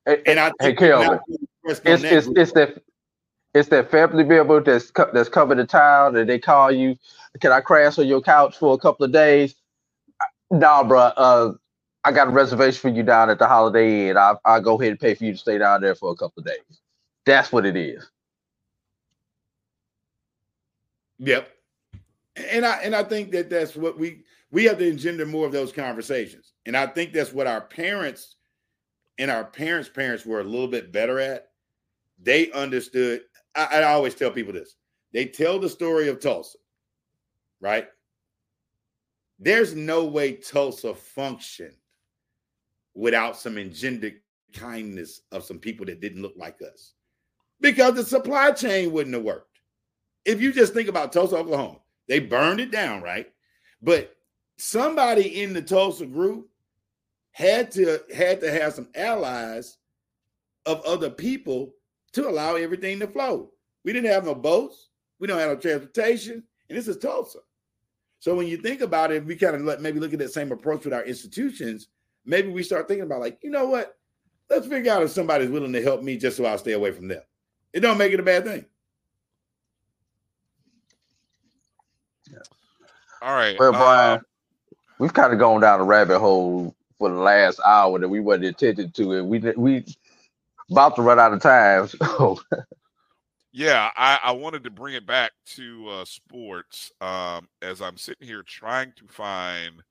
Hey, 0.07 0.23
and 0.27 0.39
I 0.39 0.53
hey, 0.61 0.75
Kelvin, 0.75 1.19
it's, 1.65 1.81
it's, 1.85 2.29
it's 2.35 2.53
that 2.53 2.83
it's 3.53 3.69
that 3.69 3.91
family 3.91 4.25
member 4.25 4.61
that's 4.61 4.93
that's 5.13 5.29
covered 5.29 5.59
the 5.59 5.67
town 5.67 6.17
and 6.17 6.29
they 6.29 6.39
call 6.39 6.71
you, 6.71 6.97
can 7.41 7.53
I 7.53 7.61
crash 7.61 7.99
on 7.99 8.07
your 8.07 8.21
couch 8.21 8.57
for 8.57 8.75
a 8.75 8.79
couple 8.79 9.05
of 9.05 9.13
days? 9.13 9.55
Nah, 10.51 10.85
bro. 10.85 10.99
Uh, 10.99 11.53
I 12.05 12.13
got 12.13 12.29
a 12.29 12.31
reservation 12.31 12.81
for 12.81 12.89
you 12.89 13.03
down 13.03 13.29
at 13.29 13.39
the 13.39 13.47
Holiday 13.47 14.09
Inn. 14.09 14.17
I'll, 14.17 14.41
I'll 14.45 14.61
go 14.61 14.81
ahead 14.81 14.93
and 14.93 15.01
pay 15.01 15.15
for 15.15 15.25
you 15.25 15.33
to 15.33 15.39
stay 15.39 15.59
down 15.59 15.81
there 15.81 15.95
for 15.95 16.11
a 16.13 16.17
couple 16.17 16.41
of 16.41 16.47
days. 16.47 16.81
That's 17.27 17.53
what 17.53 17.67
it 17.67 17.77
is. 17.77 18.11
Yep. 21.21 21.49
And 22.37 22.65
I 22.65 22.81
and 22.83 22.97
I 22.97 23.05
think 23.05 23.31
that 23.33 23.51
that's 23.51 23.77
what 23.77 23.99
we 23.99 24.25
we 24.51 24.65
have 24.65 24.79
to 24.79 24.89
engender 24.89 25.27
more 25.27 25.47
of 25.47 25.53
those 25.53 25.73
conversations. 25.73 26.55
And 26.67 26.77
I 26.77 26.87
think 26.87 27.13
that's 27.13 27.33
what 27.33 27.47
our 27.47 27.61
parents 27.61 28.37
and 29.19 29.31
our 29.31 29.45
parents' 29.45 29.89
parents 29.89 30.25
were 30.25 30.41
a 30.41 30.45
little 30.45 30.67
bit 30.67 30.93
better 30.93 31.21
at. 31.21 31.49
They 32.23 32.51
understood 32.53 33.23
I, 33.55 33.81
I 33.81 33.83
always 33.93 34.15
tell 34.15 34.31
people 34.31 34.53
this. 34.53 34.77
They 35.13 35.27
tell 35.27 35.59
the 35.59 35.69
story 35.69 36.09
of 36.09 36.21
Tulsa, 36.21 36.59
right? 37.61 37.89
There's 39.39 39.75
no 39.75 40.05
way 40.05 40.35
Tulsa 40.35 40.95
functioned 40.95 41.75
without 42.95 43.37
some 43.37 43.59
engendered 43.59 44.21
kindness 44.55 45.23
of 45.33 45.45
some 45.45 45.59
people 45.59 45.87
that 45.87 46.01
didn't 46.01 46.23
look 46.23 46.35
like 46.37 46.61
us 46.63 46.95
because 47.61 47.95
the 47.95 48.05
supply 48.05 48.53
chain 48.53 48.93
wouldn't 48.93 49.15
have 49.15 49.25
worked. 49.25 49.50
If 50.25 50.41
you 50.41 50.53
just 50.53 50.75
think 50.75 50.89
about 50.89 51.13
Tulsa, 51.13 51.37
Oklahoma, 51.37 51.79
they 52.09 52.19
burned 52.21 52.61
it 52.61 52.71
down, 52.71 53.03
right? 53.03 53.31
But 53.83 54.17
somebody 54.59 55.43
in 55.43 55.53
the 55.53 55.63
Tulsa 55.63 56.07
group 56.07 56.49
had 57.33 57.71
to 57.73 58.01
had 58.15 58.41
to 58.41 58.51
have 58.51 58.75
some 58.75 58.89
allies 58.95 59.79
of 60.67 60.83
other 60.83 61.11
people 61.11 61.73
to 62.13 62.29
allow 62.29 62.57
everything 62.57 62.99
to 63.01 63.07
flow. 63.07 63.53
We 63.85 63.93
didn't 63.93 64.11
have 64.11 64.25
no 64.25 64.35
boats, 64.35 64.89
we 65.19 65.27
don't 65.27 65.39
have 65.39 65.51
no 65.51 65.57
transportation, 65.57 66.43
and 66.69 66.79
this 66.79 66.89
is 66.89 66.99
Tulsa. 66.99 67.39
So 68.19 68.35
when 68.35 68.47
you 68.47 68.59
think 68.59 68.83
about 68.83 69.13
it, 69.13 69.25
we 69.25 69.35
kind 69.35 69.57
of 69.57 69.63
let 69.63 69.81
maybe 69.81 69.99
look 69.99 70.13
at 70.13 70.19
that 70.19 70.33
same 70.33 70.53
approach 70.53 70.85
with 70.85 70.93
our 70.93 71.05
institutions. 71.05 71.89
Maybe 72.27 72.51
we 72.51 72.63
start 72.63 72.87
thinking 72.87 73.05
about 73.05 73.21
like, 73.21 73.39
you 73.43 73.51
know 73.51 73.67
what? 73.67 73.97
Let's 74.51 74.67
figure 74.67 74.93
out 74.93 75.03
if 75.03 75.11
somebody's 75.11 75.49
willing 75.49 75.73
to 75.73 75.83
help 75.83 76.03
me 76.03 76.19
just 76.19 76.37
so 76.37 76.45
I'll 76.45 76.59
stay 76.59 76.73
away 76.73 76.91
from 76.91 77.09
them. 77.09 77.23
It 77.73 77.81
don't 77.81 77.97
make 77.97 78.13
it 78.13 78.21
a 78.21 78.25
bad 78.25 78.45
thing. 78.45 78.67
All 83.23 83.35
right. 83.35 83.59
Well, 83.59 83.73
Brian, 83.73 84.19
uh, 84.19 84.23
we've 84.99 85.13
kind 85.13 85.33
of 85.33 85.39
gone 85.39 85.61
down 85.61 85.81
a 85.81 85.85
rabbit 85.85 86.19
hole 86.19 86.75
for 86.99 87.11
the 87.11 87.17
last 87.17 87.61
hour 87.67 87.99
that 87.99 88.09
we 88.09 88.21
weren't 88.21 88.45
attentive 88.45 88.93
to, 88.95 89.13
and 89.13 89.29
we 89.29 89.39
we 89.57 89.85
about 90.71 90.97
to 90.97 91.03
run 91.03 91.19
out 91.19 91.33
of 91.33 91.41
time. 91.41 91.89
So. 91.99 92.41
yeah, 93.53 93.91
I, 93.97 94.19
I 94.23 94.33
wanted 94.33 94.65
to 94.65 94.71
bring 94.71 94.95
it 94.95 95.07
back 95.07 95.33
to 95.57 95.89
uh, 95.89 96.05
sports 96.05 96.93
um, 97.01 97.49
as 97.63 97.83
I'm 97.83 97.97
sitting 97.97 98.27
here 98.27 98.43
trying 98.43 98.93
to 98.97 99.07
find 99.09 99.83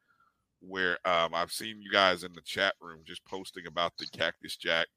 where 0.62 0.98
um, 1.06 1.34
I've 1.34 1.52
seen 1.52 1.82
you 1.82 1.92
guys 1.92 2.24
in 2.24 2.34
the 2.34 2.42
chat 2.42 2.74
room 2.82 3.00
just 3.06 3.24
posting 3.26 3.68
about 3.68 3.94
the 3.98 4.08
Cactus 4.08 4.56
Jack 4.56 4.88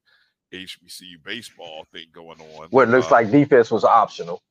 HBCU 0.52 1.22
baseball 1.24 1.86
thing 1.92 2.06
going 2.12 2.40
on. 2.40 2.68
Well, 2.70 2.86
it 2.86 2.90
looks 2.90 3.08
uh, 3.08 3.16
like 3.16 3.30
defense 3.30 3.70
was 3.70 3.84
optional. 3.84 4.42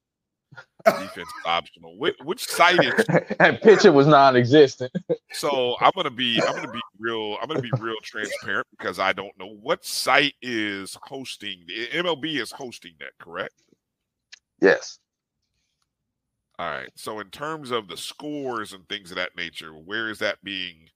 Defense 0.86 1.30
optional. 1.46 1.98
Which, 1.98 2.16
which 2.24 2.46
site 2.46 2.84
is? 2.84 3.06
and 3.40 3.60
pitcher 3.62 3.92
was 3.92 4.08
non-existent. 4.08 4.92
so 5.32 5.76
I'm 5.80 5.92
gonna 5.96 6.10
be 6.10 6.42
I'm 6.42 6.56
gonna 6.56 6.72
be 6.72 6.82
real 7.00 7.38
I'm 7.42 7.48
gonna 7.48 7.62
be 7.62 7.72
real 7.80 7.96
transparent 8.04 8.68
because 8.78 8.98
I 8.98 9.14
don't 9.14 9.38
know 9.38 9.58
what 9.62 9.86
site 9.86 10.34
is 10.42 10.98
hosting. 11.04 11.64
The 11.68 11.88
MLB 12.00 12.42
is 12.42 12.52
hosting 12.52 12.94
that, 13.00 13.12
correct? 13.20 13.54
Yes. 14.60 15.00
All 16.58 16.70
right. 16.70 16.90
So 16.96 17.20
in 17.20 17.30
terms 17.30 17.72
of 17.72 17.88
the 17.88 17.98
scores 17.98 18.74
and 18.74 18.88
things 18.88 19.12
of 19.12 19.18
that 19.18 19.36
nature, 19.36 19.72
where 19.72 20.10
is 20.10 20.20
that 20.20 20.44
being 20.44 20.90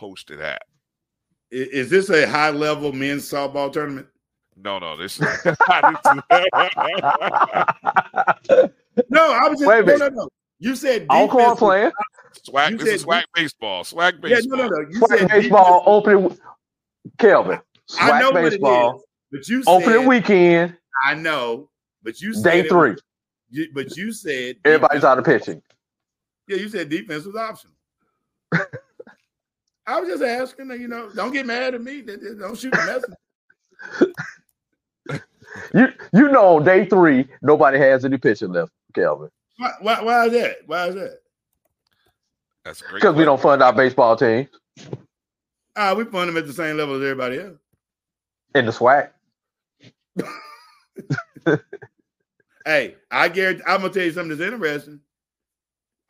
hosted 0.00 0.40
at? 0.40 0.62
Is 1.50 1.90
this 1.90 2.10
a 2.10 2.28
high 2.28 2.50
level 2.50 2.92
men's 2.92 3.28
softball 3.28 3.72
tournament? 3.72 4.06
No, 4.56 4.78
no, 4.78 4.96
this 4.96 5.20
is 5.20 5.26
No, 9.08 9.32
I 9.32 9.48
was 9.48 9.58
just 9.58 9.68
Wait 9.68 9.86
no, 9.86 9.96
no, 9.96 10.08
no. 10.08 10.28
You 10.58 10.76
said 10.76 11.06
Encore 11.08 11.40
defense- 11.40 11.58
playing. 11.58 11.92
SWAC. 12.48 12.70
You 12.70 12.76
This 12.78 12.88
is 12.88 13.00
said 13.02 13.08
SWAC 13.08 13.24
baseball. 13.34 13.82
SWAC 13.84 14.20
baseball. 14.20 14.30
Yeah, 14.30 14.36
baseball. 14.36 14.58
no, 14.58 14.68
no, 14.68 14.76
no. 14.82 14.88
You 14.90 15.00
SWAC 15.00 15.18
said 15.18 15.28
baseball 15.28 15.82
opening. 15.86 16.38
Kelvin. 17.18 17.60
I 17.98 18.20
know 18.20 18.32
baseball. 18.32 18.92
what 18.92 18.96
it 18.96 18.98
is, 18.98 19.02
but 19.32 19.48
you 19.48 19.62
said, 19.62 19.70
Opening 19.70 19.98
said, 20.00 20.06
weekend. 20.08 20.76
I 21.04 21.14
know, 21.14 21.70
but 22.02 22.20
you 22.20 22.34
said 22.34 22.44
Day 22.62 22.68
three. 22.68 22.90
was- 22.92 23.02
you, 23.52 23.66
but 23.74 23.96
you 23.96 24.12
said 24.12 24.56
Everybody's 24.64 25.02
out 25.02 25.18
of 25.18 25.24
pitching. 25.24 25.60
Yeah, 26.46 26.56
you 26.58 26.68
said 26.68 26.88
defense 26.88 27.24
was 27.24 27.34
optional. 27.36 27.74
I 29.86 29.98
was 29.98 30.08
just 30.08 30.22
asking. 30.22 30.70
You 30.70 30.86
know, 30.88 31.10
don't 31.10 31.32
get 31.32 31.46
mad 31.46 31.74
at 31.74 31.82
me. 31.82 32.02
Don't 32.02 32.56
shoot 32.56 32.70
the 32.72 33.12
messenger. 33.96 34.12
You 35.74 35.88
you 36.12 36.28
know 36.28 36.60
day 36.60 36.84
three 36.86 37.26
nobody 37.42 37.76
has 37.78 38.04
any 38.04 38.18
pitching 38.18 38.52
left, 38.52 38.70
Kelvin, 38.94 39.30
Why, 39.58 39.72
why, 39.80 40.02
why 40.02 40.26
is 40.26 40.32
that? 40.32 40.56
Why 40.66 40.86
is 40.88 40.94
that? 40.96 41.20
That's 42.64 42.82
great. 42.82 42.94
because 43.00 43.16
we 43.16 43.24
don't 43.24 43.40
fund 43.40 43.62
our 43.62 43.72
baseball 43.72 44.16
team 44.16 44.48
Ah, 45.76 45.94
we 45.94 46.04
fund 46.04 46.28
them 46.28 46.36
at 46.36 46.46
the 46.46 46.52
same 46.52 46.76
level 46.76 46.96
as 46.96 47.02
everybody 47.02 47.38
else. 47.38 47.56
in 48.54 48.66
the 48.66 48.72
SWAC. 48.72 49.10
Hey, 52.66 52.96
I 53.10 53.28
guarantee. 53.30 53.62
I'm 53.66 53.80
gonna 53.80 53.92
tell 53.92 54.04
you 54.04 54.12
something 54.12 54.36
that's 54.36 54.52
interesting. 54.52 55.00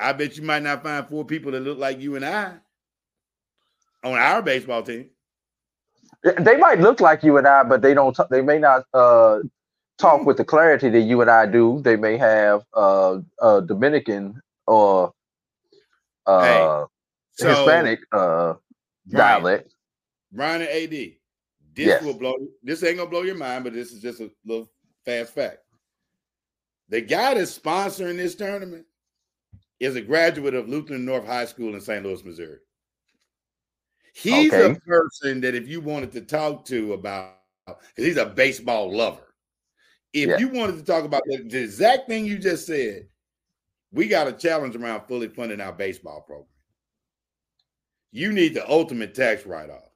I 0.00 0.12
bet 0.12 0.36
you 0.36 0.42
might 0.42 0.64
not 0.64 0.82
find 0.82 1.06
four 1.06 1.24
people 1.24 1.52
that 1.52 1.60
look 1.60 1.78
like 1.78 2.00
you 2.00 2.16
and 2.16 2.24
I 2.24 2.54
on 4.02 4.14
our 4.14 4.42
baseball 4.42 4.82
team. 4.82 5.10
They 6.24 6.56
might 6.56 6.80
look 6.80 7.00
like 7.00 7.22
you 7.22 7.36
and 7.38 7.46
I, 7.46 7.62
but 7.62 7.82
they 7.82 7.94
don't. 7.94 8.16
T- 8.16 8.24
they 8.30 8.42
may 8.42 8.58
not 8.58 8.84
uh, 8.92 9.38
talk 10.00 10.24
with 10.24 10.36
the 10.36 10.44
clarity 10.44 10.88
that 10.88 11.00
you 11.02 11.20
and 11.20 11.30
I 11.30 11.46
do. 11.46 11.80
They 11.82 11.96
may 11.96 12.16
have 12.16 12.64
uh, 12.74 13.18
uh, 13.40 13.60
Dominican 13.60 14.40
or 14.66 15.12
uh, 16.26 16.86
so- 17.32 17.48
Hispanic 17.48 18.00
uh, 18.12 18.54
Brian, 19.06 19.42
dialect. 19.42 19.74
Brian 20.32 20.62
and 20.62 20.70
AD. 20.70 20.90
This 20.90 21.86
Yes. 21.86 22.02
will 22.02 22.14
blow. 22.14 22.34
This 22.62 22.82
ain't 22.82 22.96
gonna 22.98 23.08
blow 23.10 23.22
your 23.22 23.36
mind, 23.36 23.64
but 23.64 23.72
this 23.72 23.92
is 23.92 24.02
just 24.02 24.20
a 24.20 24.30
little 24.44 24.68
fast 25.04 25.32
fact. 25.34 25.58
The 26.88 27.00
guy 27.00 27.34
that's 27.34 27.56
sponsoring 27.56 28.16
this 28.16 28.34
tournament 28.34 28.84
is 29.78 29.94
a 29.96 30.00
graduate 30.00 30.54
of 30.54 30.68
Lutheran 30.68 31.04
North 31.04 31.24
High 31.26 31.44
School 31.46 31.74
in 31.74 31.80
St. 31.80 32.04
Louis, 32.04 32.24
Missouri. 32.24 32.58
He's 34.12 34.52
Okay. 34.52 34.72
a 34.72 34.74
person 34.80 35.40
that 35.42 35.54
if 35.54 35.68
you 35.68 35.80
wanted 35.80 36.10
to 36.12 36.20
talk 36.22 36.64
to 36.66 36.92
about, 36.94 37.36
because 37.66 38.04
he's 38.04 38.16
a 38.16 38.26
baseball 38.26 38.92
lover. 38.94 39.29
If 40.12 40.28
Yeah. 40.28 40.38
you 40.38 40.48
wanted 40.48 40.76
to 40.76 40.84
talk 40.84 41.04
about 41.04 41.22
the, 41.26 41.38
the 41.38 41.62
exact 41.62 42.08
thing 42.08 42.24
you 42.24 42.38
just 42.38 42.66
said, 42.66 43.08
we 43.92 44.08
got 44.08 44.28
a 44.28 44.32
challenge 44.32 44.76
around 44.76 45.06
fully 45.06 45.28
funding 45.28 45.60
our 45.60 45.72
baseball 45.72 46.20
program. 46.22 46.46
You 48.12 48.32
need 48.32 48.54
the 48.54 48.68
ultimate 48.68 49.14
tax 49.14 49.46
write-off. 49.46 49.90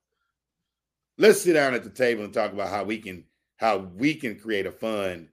Let's 1.19 1.41
sit 1.41 1.55
down 1.55 1.75
at 1.75 1.85
the 1.85 1.91
table 1.91 2.25
and 2.25 2.33
talk 2.33 2.53
about 2.53 2.69
how 2.71 2.85
we 2.85 2.99
can 2.99 3.25
how 3.57 3.79
we 3.79 4.15
can 4.15 4.37
create 4.39 4.67
a 4.67 4.73
fund 4.73 5.29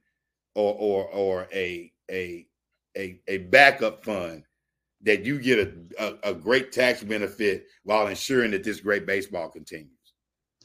or 0.54 0.74
or 0.74 1.04
or 1.08 1.48
a 1.52 1.92
a 2.10 2.46
a, 2.96 3.20
a 3.26 3.38
backup 3.38 4.04
fund 4.04 4.44
that 5.00 5.24
you 5.24 5.40
get 5.40 5.58
a, 5.58 5.72
a, 5.98 6.30
a 6.30 6.34
great 6.34 6.70
tax 6.70 7.02
benefit 7.02 7.66
while 7.82 8.06
ensuring 8.06 8.52
that 8.52 8.62
this 8.62 8.80
great 8.80 9.06
baseball 9.06 9.48
continues. 9.48 9.90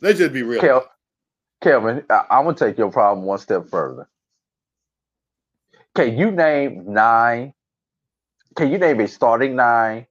Let's 0.02 0.20
just 0.20 0.34
be 0.34 0.44
real. 0.44 0.62
Kelvin, 1.62 2.06
I- 2.10 2.26
I'm 2.32 2.46
gonna 2.46 2.56
take 2.58 2.78
your 2.78 2.92
problem 2.92 3.26
one 3.26 3.40
step 3.40 3.70
further. 3.70 4.08
Can 5.96 6.18
you 6.18 6.32
name 6.32 6.94
nine? 6.94 7.54
Can 8.56 8.72
you 8.72 8.78
name 8.78 9.00
a 9.02 9.08
starting 9.08 9.56
nine 9.56 10.08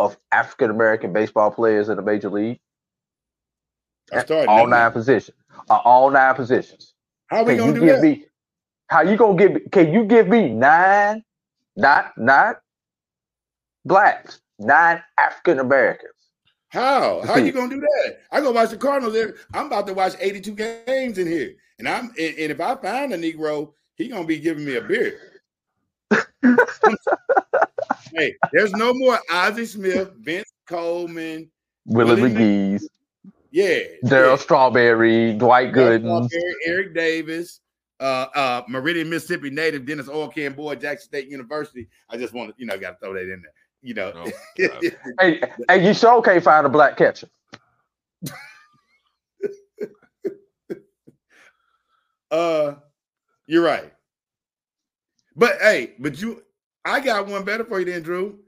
of 0.00 0.16
African 0.32 0.70
American 0.70 1.12
baseball 1.12 1.50
players 1.50 1.88
in 1.88 1.96
the 1.96 2.02
major 2.02 2.30
league? 2.30 2.60
I 4.12 4.20
started 4.24 4.48
all 4.48 4.66
nine 4.66 4.92
positions. 4.92 5.36
Uh, 5.70 5.80
all 5.84 6.10
nine 6.10 6.34
positions. 6.34 6.94
How 7.28 7.44
we 7.44 7.56
Can 7.56 7.58
gonna 7.58 7.74
do 7.74 7.80
give 7.86 7.96
that? 7.96 8.02
me? 8.02 8.26
How 8.88 9.02
you 9.02 9.16
gonna 9.16 9.36
give? 9.38 9.52
me- 9.54 9.68
Can 9.72 9.92
you 9.92 10.04
give 10.06 10.28
me 10.28 10.50
nine? 10.50 11.24
Not 11.76 12.16
not 12.18 12.62
blacks. 13.84 14.40
Nine 14.58 15.02
African 15.18 15.60
Americans. 15.60 16.17
How? 16.68 17.22
How 17.22 17.36
you 17.36 17.52
gonna 17.52 17.70
do 17.70 17.80
that? 17.80 18.18
I 18.30 18.40
go 18.40 18.52
watch 18.52 18.70
the 18.70 18.76
Cardinals. 18.76 19.16
I'm 19.54 19.66
about 19.66 19.86
to 19.86 19.94
watch 19.94 20.14
82 20.18 20.54
games 20.86 21.18
in 21.18 21.26
here, 21.26 21.54
and 21.78 21.88
I'm 21.88 22.10
and, 22.18 22.38
and 22.38 22.52
if 22.52 22.60
I 22.60 22.74
find 22.76 23.12
a 23.12 23.18
Negro, 23.18 23.72
he 23.96 24.08
gonna 24.08 24.24
be 24.26 24.38
giving 24.38 24.64
me 24.64 24.76
a 24.76 24.82
beer. 24.82 25.18
hey, 28.14 28.34
there's 28.52 28.72
no 28.72 28.92
more 28.94 29.18
Ozzie 29.32 29.64
Smith, 29.64 30.12
Vince 30.18 30.52
Coleman, 30.66 31.50
Willie 31.86 32.20
McGee's, 32.20 32.88
yeah, 33.50 33.80
Darryl 34.04 34.38
Strawberry, 34.38 35.32
Dwight 35.34 35.72
Gooden. 35.72 36.28
Eric 36.66 36.94
Davis, 36.94 37.60
uh, 38.00 38.26
uh, 38.34 38.62
Meridian, 38.68 39.08
Mississippi 39.08 39.50
native, 39.50 39.86
Dennis 39.86 40.08
Oil 40.08 40.28
Can 40.28 40.52
Boyd, 40.52 40.80
Jackson 40.80 41.08
State 41.08 41.28
University. 41.28 41.88
I 42.10 42.16
just 42.18 42.34
want 42.34 42.50
to, 42.50 42.54
you 42.58 42.66
know, 42.66 42.78
got 42.78 42.92
to 42.92 42.96
throw 43.06 43.14
that 43.14 43.22
in 43.22 43.42
there. 43.42 43.52
You 43.88 43.94
know, 43.94 44.12
Hey, 45.18 45.40
hey, 45.66 45.86
you 45.86 45.94
sure 45.94 46.20
can't 46.20 46.44
find 46.44 46.66
a 46.66 46.68
black 46.68 46.98
catcher. 46.98 47.28
Uh, 52.30 52.74
you're 53.46 53.62
right. 53.64 53.90
But 55.34 55.56
hey, 55.62 55.94
but 55.98 56.20
you, 56.20 56.42
I 56.84 57.00
got 57.00 57.26
one 57.26 57.42
better 57.42 57.64
for 57.64 57.78
you, 57.78 57.86
then, 57.86 58.02
Drew. 58.02 58.40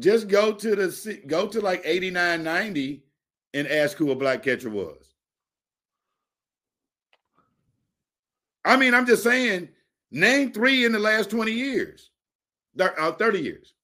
Just 0.00 0.26
go 0.26 0.52
to 0.52 0.74
the 0.74 1.22
go 1.28 1.46
to 1.46 1.60
like 1.60 1.82
89, 1.84 2.42
90 2.42 3.04
and 3.54 3.68
ask 3.68 3.96
who 3.96 4.10
a 4.10 4.16
black 4.16 4.42
catcher 4.42 4.70
was. 4.70 5.14
I 8.64 8.76
mean, 8.76 8.92
I'm 8.92 9.06
just 9.06 9.22
saying, 9.22 9.68
name 10.10 10.50
three 10.50 10.84
in 10.84 10.90
the 10.90 10.98
last 10.98 11.30
20 11.30 11.52
years, 11.52 12.10
Thir- 12.76 12.98
uh, 12.98 13.12
30 13.12 13.38
years. 13.38 13.74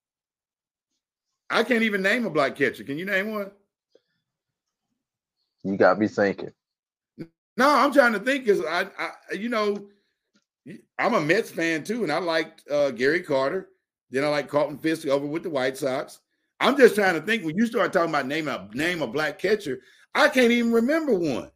I 1.51 1.65
can't 1.65 1.83
even 1.83 2.03
name 2.03 2.25
a 2.27 2.31
black 2.31 2.57
catcher. 2.57 2.85
Can 2.85 2.97
you 2.99 3.05
name 3.05 3.33
one? 3.33 3.51
You 5.65 5.77
got 5.77 5.99
me 5.99 6.09
thinking. 6.09 6.53
No, 7.57 7.69
I'm 7.69 7.93
trying 7.93 8.13
to 8.13 8.21
think 8.21 8.45
because 8.45 8.65
I, 8.65 8.87
I, 8.99 9.35
you 9.35 9.49
know, 9.49 9.89
I'm 10.99 11.15
a 11.15 11.21
Mets 11.21 11.51
fan 11.51 11.85
too, 11.85 12.03
and 12.05 12.13
I 12.13 12.19
liked 12.19 12.63
uh, 12.71 12.91
Gary 12.93 13.21
Carter. 13.21 13.69
Then 14.11 14.25
I 14.25 14.29
like 14.29 14.49
Carlton 14.49 14.79
Fisk 14.79 15.07
over 15.09 15.27
with 15.27 15.43
the 15.43 15.51
White 15.51 15.77
Sox. 15.77 16.21
I'm 16.61 16.77
just 16.77 16.95
trying 16.95 17.15
to 17.15 17.21
think 17.21 17.45
when 17.45 17.57
you 17.57 17.67
start 17.67 17.93
talking 17.93 18.11
about 18.11 18.27
name 18.27 18.49
a 18.49 18.69
name 18.73 19.03
a 19.03 19.07
black 19.07 19.39
catcher, 19.39 19.81
I 20.15 20.29
can't 20.29 20.53
even 20.53 20.73
remember 20.73 21.15
one. 21.15 21.51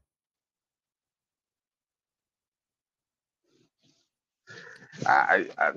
I, 5.07 5.47
I, 5.59 5.73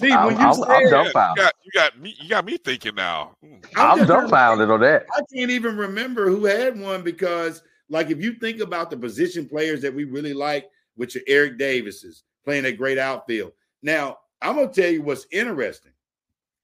See, 0.00 0.12
I'm, 0.12 0.26
when 0.26 0.38
you 0.38 0.46
I'm, 0.46 0.54
said- 0.54 0.68
I'm 0.68 0.82
You 0.82 1.12
got, 1.12 1.54
you 1.64 1.70
got 1.74 2.00
me. 2.00 2.16
You 2.20 2.28
got 2.28 2.44
me 2.44 2.56
thinking 2.56 2.94
now. 2.94 3.36
Hmm. 3.42 3.54
I'm 3.54 3.60
just 3.60 3.72
trying 3.74 3.98
to 3.98 4.06
dumbfounded 4.06 4.70
on 4.70 4.80
that. 4.80 5.06
I 5.16 5.22
can't 5.34 5.50
even 5.50 5.76
remember 5.76 6.28
who 6.28 6.44
had 6.44 6.78
one 6.78 7.02
because, 7.02 7.62
like, 7.88 8.10
if 8.10 8.22
you 8.22 8.34
think 8.34 8.60
about 8.60 8.90
the 8.90 8.96
position 8.96 9.48
players 9.48 9.82
that 9.82 9.94
we 9.94 10.04
really 10.04 10.34
like, 10.34 10.70
which 10.94 11.16
are 11.16 11.22
Eric 11.26 11.58
Davises 11.58 12.24
playing 12.44 12.64
a 12.66 12.72
great 12.72 12.98
outfield. 12.98 13.52
Now, 13.82 14.18
I'm 14.42 14.56
gonna 14.56 14.72
tell 14.72 14.90
you 14.90 15.02
what's 15.02 15.26
interesting. 15.32 15.92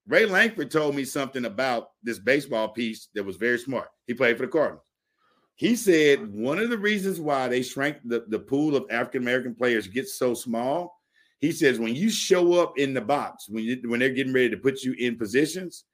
Ray 0.06 0.24
Lankford 0.26 0.70
told 0.70 0.94
me 0.94 1.04
something 1.04 1.44
about 1.44 1.90
this 2.02 2.18
baseball 2.18 2.68
piece 2.68 3.08
that 3.14 3.24
was 3.24 3.36
very 3.36 3.58
smart. 3.58 3.88
He 4.06 4.14
played 4.14 4.36
for 4.36 4.46
the 4.46 4.52
Cardinals. 4.52 4.84
He 5.56 5.74
said 5.74 6.32
one 6.32 6.58
of 6.58 6.70
the 6.70 6.78
reasons 6.78 7.18
why 7.18 7.48
they 7.48 7.62
shrank 7.62 7.96
the, 8.04 8.24
the 8.28 8.38
pool 8.38 8.76
of 8.76 8.86
African 8.90 9.22
American 9.22 9.54
players 9.54 9.88
gets 9.88 10.14
so 10.14 10.34
small. 10.34 10.95
He 11.38 11.52
says 11.52 11.78
when 11.78 11.94
you 11.94 12.10
show 12.10 12.54
up 12.54 12.78
in 12.78 12.94
the 12.94 13.00
box, 13.00 13.48
when 13.48 13.64
you 13.64 13.80
when 13.84 14.00
they're 14.00 14.10
getting 14.10 14.32
ready 14.32 14.50
to 14.50 14.56
put 14.56 14.82
you 14.82 14.94
in 14.94 15.16
positions, 15.16 15.84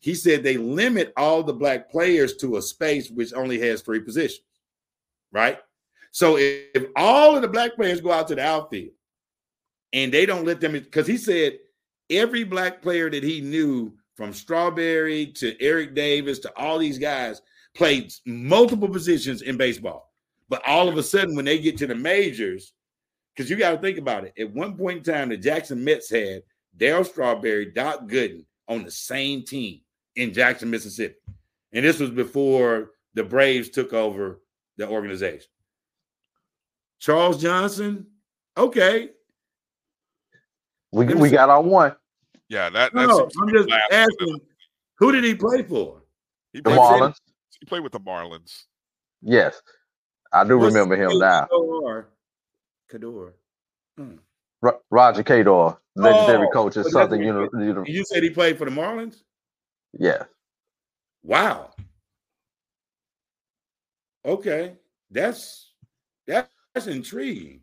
he 0.00 0.14
said 0.14 0.42
they 0.42 0.56
limit 0.56 1.12
all 1.16 1.42
the 1.42 1.52
black 1.52 1.90
players 1.90 2.36
to 2.36 2.56
a 2.56 2.62
space 2.62 3.10
which 3.10 3.32
only 3.32 3.58
has 3.60 3.80
three 3.80 4.00
positions, 4.00 4.46
right? 5.32 5.58
So 6.10 6.36
if, 6.36 6.64
if 6.74 6.86
all 6.96 7.36
of 7.36 7.42
the 7.42 7.48
black 7.48 7.74
players 7.76 8.00
go 8.00 8.12
out 8.12 8.28
to 8.28 8.34
the 8.34 8.44
outfield 8.44 8.92
and 9.92 10.12
they 10.12 10.26
don't 10.26 10.44
let 10.44 10.60
them, 10.60 10.72
because 10.72 11.06
he 11.06 11.16
said 11.16 11.58
every 12.10 12.44
black 12.44 12.82
player 12.82 13.10
that 13.10 13.22
he 13.22 13.40
knew 13.40 13.92
from 14.16 14.32
Strawberry 14.32 15.26
to 15.26 15.60
Eric 15.62 15.94
Davis 15.94 16.38
to 16.40 16.56
all 16.56 16.78
these 16.78 16.98
guys 16.98 17.40
played 17.74 18.12
multiple 18.26 18.88
positions 18.88 19.42
in 19.42 19.56
baseball. 19.56 20.12
But 20.48 20.66
all 20.66 20.88
of 20.88 20.96
a 20.96 21.02
sudden, 21.02 21.36
when 21.36 21.44
they 21.44 21.58
get 21.58 21.76
to 21.78 21.86
the 21.86 21.94
majors, 21.94 22.72
because 23.38 23.48
you 23.48 23.54
got 23.56 23.70
to 23.70 23.78
think 23.78 23.98
about 23.98 24.24
it, 24.24 24.32
at 24.36 24.52
one 24.52 24.76
point 24.76 24.98
in 24.98 25.14
time, 25.14 25.28
the 25.28 25.36
Jackson 25.36 25.84
Mets 25.84 26.10
had 26.10 26.42
Darryl 26.76 27.06
Strawberry, 27.06 27.66
Doc 27.66 28.00
Gooden 28.08 28.44
on 28.66 28.82
the 28.82 28.90
same 28.90 29.44
team 29.44 29.80
in 30.16 30.32
Jackson, 30.32 30.68
Mississippi. 30.70 31.14
And 31.72 31.84
this 31.84 32.00
was 32.00 32.10
before 32.10 32.90
the 33.14 33.22
Braves 33.22 33.68
took 33.68 33.92
over 33.92 34.40
the 34.76 34.88
organization. 34.88 35.46
Charles 36.98 37.40
Johnson, 37.40 38.08
okay. 38.56 39.10
We, 40.90 41.06
we 41.14 41.30
got 41.30 41.48
our 41.48 41.62
one. 41.62 41.94
Yeah, 42.48 42.70
that 42.70 42.92
No, 42.92 43.06
no, 43.06 43.30
I'm 43.40 43.54
just 43.54 43.68
asking, 43.92 44.40
who 44.96 45.12
did 45.12 45.22
he 45.22 45.36
play 45.36 45.62
for? 45.62 46.02
He 46.52 46.58
The 46.58 46.70
played, 46.70 46.78
Marlins. 46.80 47.14
he 47.60 47.66
played 47.66 47.84
with 47.84 47.92
the 47.92 48.00
Marlins. 48.00 48.64
Yes, 49.22 49.62
I 50.32 50.42
do 50.42 50.58
What's 50.58 50.74
remember 50.74 50.96
him 50.96 51.16
now. 51.20 51.46
Cador? 51.46 52.06
Cador. 52.88 53.34
Hmm. 53.96 54.16
Ro- 54.62 54.80
Roger 54.90 55.22
Cador, 55.22 55.76
legendary 55.94 56.46
Oh, 56.48 56.50
coach 56.50 56.76
at 56.76 56.84
so 56.84 56.90
Southern 56.90 57.18
what 57.20 57.26
Uni- 57.52 57.66
you- 57.66 57.74
Uni- 57.74 57.92
You 57.92 58.04
said 58.04 58.22
he 58.22 58.30
played 58.30 58.58
for 58.58 58.64
the 58.64 58.70
Marlins? 58.70 59.22
Yeah, 59.92 60.24
Wow. 61.22 61.70
Okay, 64.24 64.74
that's 65.10 65.72
that, 66.26 66.50
that's 66.74 66.86
intriguing. 66.86 67.60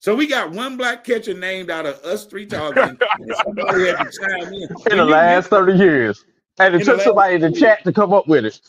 So 0.00 0.14
we 0.14 0.26
got 0.26 0.52
one 0.52 0.76
black 0.76 1.04
catcher 1.04 1.34
named 1.34 1.70
out 1.70 1.86
of 1.86 1.96
us 2.04 2.24
three 2.24 2.46
talking. 2.46 2.98
somebody 3.44 3.86
had 3.86 3.98
to 3.98 4.10
chime 4.18 4.52
in. 4.54 4.68
in 4.92 4.98
the 4.98 5.04
last 5.04 5.48
thirty 5.50 5.74
years, 5.74 6.24
and 6.60 6.74
it 6.74 6.84
took 6.84 7.00
somebody 7.00 7.34
in 7.34 7.40
the 7.40 7.50
chat 7.52 7.84
to 7.84 7.92
come 7.92 8.12
up 8.12 8.26
with 8.28 8.44
it. 8.46 8.60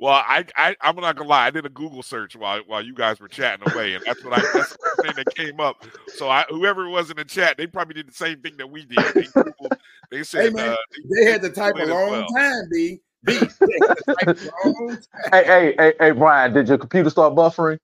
Well, 0.00 0.14
I, 0.14 0.46
I 0.56 0.74
I'm 0.80 0.96
not 0.96 1.14
gonna 1.14 1.28
lie. 1.28 1.46
I 1.46 1.50
did 1.50 1.66
a 1.66 1.68
Google 1.68 2.02
search 2.02 2.34
while 2.34 2.60
while 2.66 2.82
you 2.82 2.94
guys 2.94 3.20
were 3.20 3.28
chatting 3.28 3.70
away, 3.70 3.94
and 3.94 4.02
that's 4.06 4.24
what 4.24 4.32
I 4.32 4.40
that's 4.54 4.70
the 4.70 5.02
thing 5.02 5.12
that 5.16 5.34
came 5.34 5.60
up. 5.60 5.84
So 6.14 6.30
I 6.30 6.46
whoever 6.48 6.88
was 6.88 7.10
in 7.10 7.18
the 7.18 7.24
chat, 7.24 7.58
they 7.58 7.66
probably 7.66 7.92
did 7.92 8.08
the 8.08 8.14
same 8.14 8.40
thing 8.40 8.56
that 8.56 8.70
we 8.70 8.86
did. 8.86 9.04
They, 9.14 9.24
Googled- 9.24 9.76
they 10.10 10.22
said 10.22 10.44
Hey 10.44 10.50
man, 10.50 10.70
uh, 10.70 10.76
they 11.14 11.30
had 11.30 11.42
to 11.42 11.50
type 11.50 11.74
a 11.76 11.84
long 11.84 12.10
well. 12.12 12.26
time, 12.34 12.62
B. 12.72 12.98
B. 13.24 13.34
They 13.34 13.40
had 13.86 13.96
to 13.98 14.04
type 14.24 14.38
a 14.64 14.68
long 14.68 14.88
time. 14.96 15.32
Hey, 15.32 15.44
hey, 15.44 15.74
hey, 15.76 15.92
hey, 16.00 16.10
Brian, 16.12 16.54
did 16.54 16.68
your 16.68 16.78
computer 16.78 17.10
start 17.10 17.34
buffering? 17.34 17.78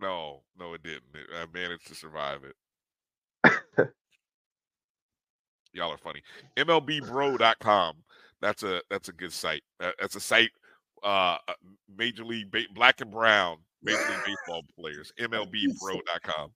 No, 0.00 0.42
no, 0.56 0.74
it 0.74 0.84
didn't. 0.84 1.02
It, 1.14 1.26
I 1.34 1.46
managed 1.52 1.88
to 1.88 1.96
survive 1.96 2.42
it. 2.44 2.54
Y'all 5.72 5.90
are 5.90 5.98
funny. 5.98 6.22
MLBBro.com. 6.56 7.96
That's 8.40 8.62
a 8.62 8.80
that's 8.88 9.08
a 9.08 9.12
good 9.12 9.32
site. 9.32 9.64
That's 9.80 10.14
a 10.14 10.20
site. 10.20 10.50
Uh, 11.02 11.38
uh, 11.48 11.54
Major 11.96 12.24
League 12.24 12.50
ba- 12.50 12.64
Black 12.74 13.00
and 13.00 13.10
Brown 13.10 13.58
Major 13.82 13.98
League 13.98 14.24
Baseball 14.26 14.62
players. 14.78 15.12
MLBBro.com. 15.18 16.52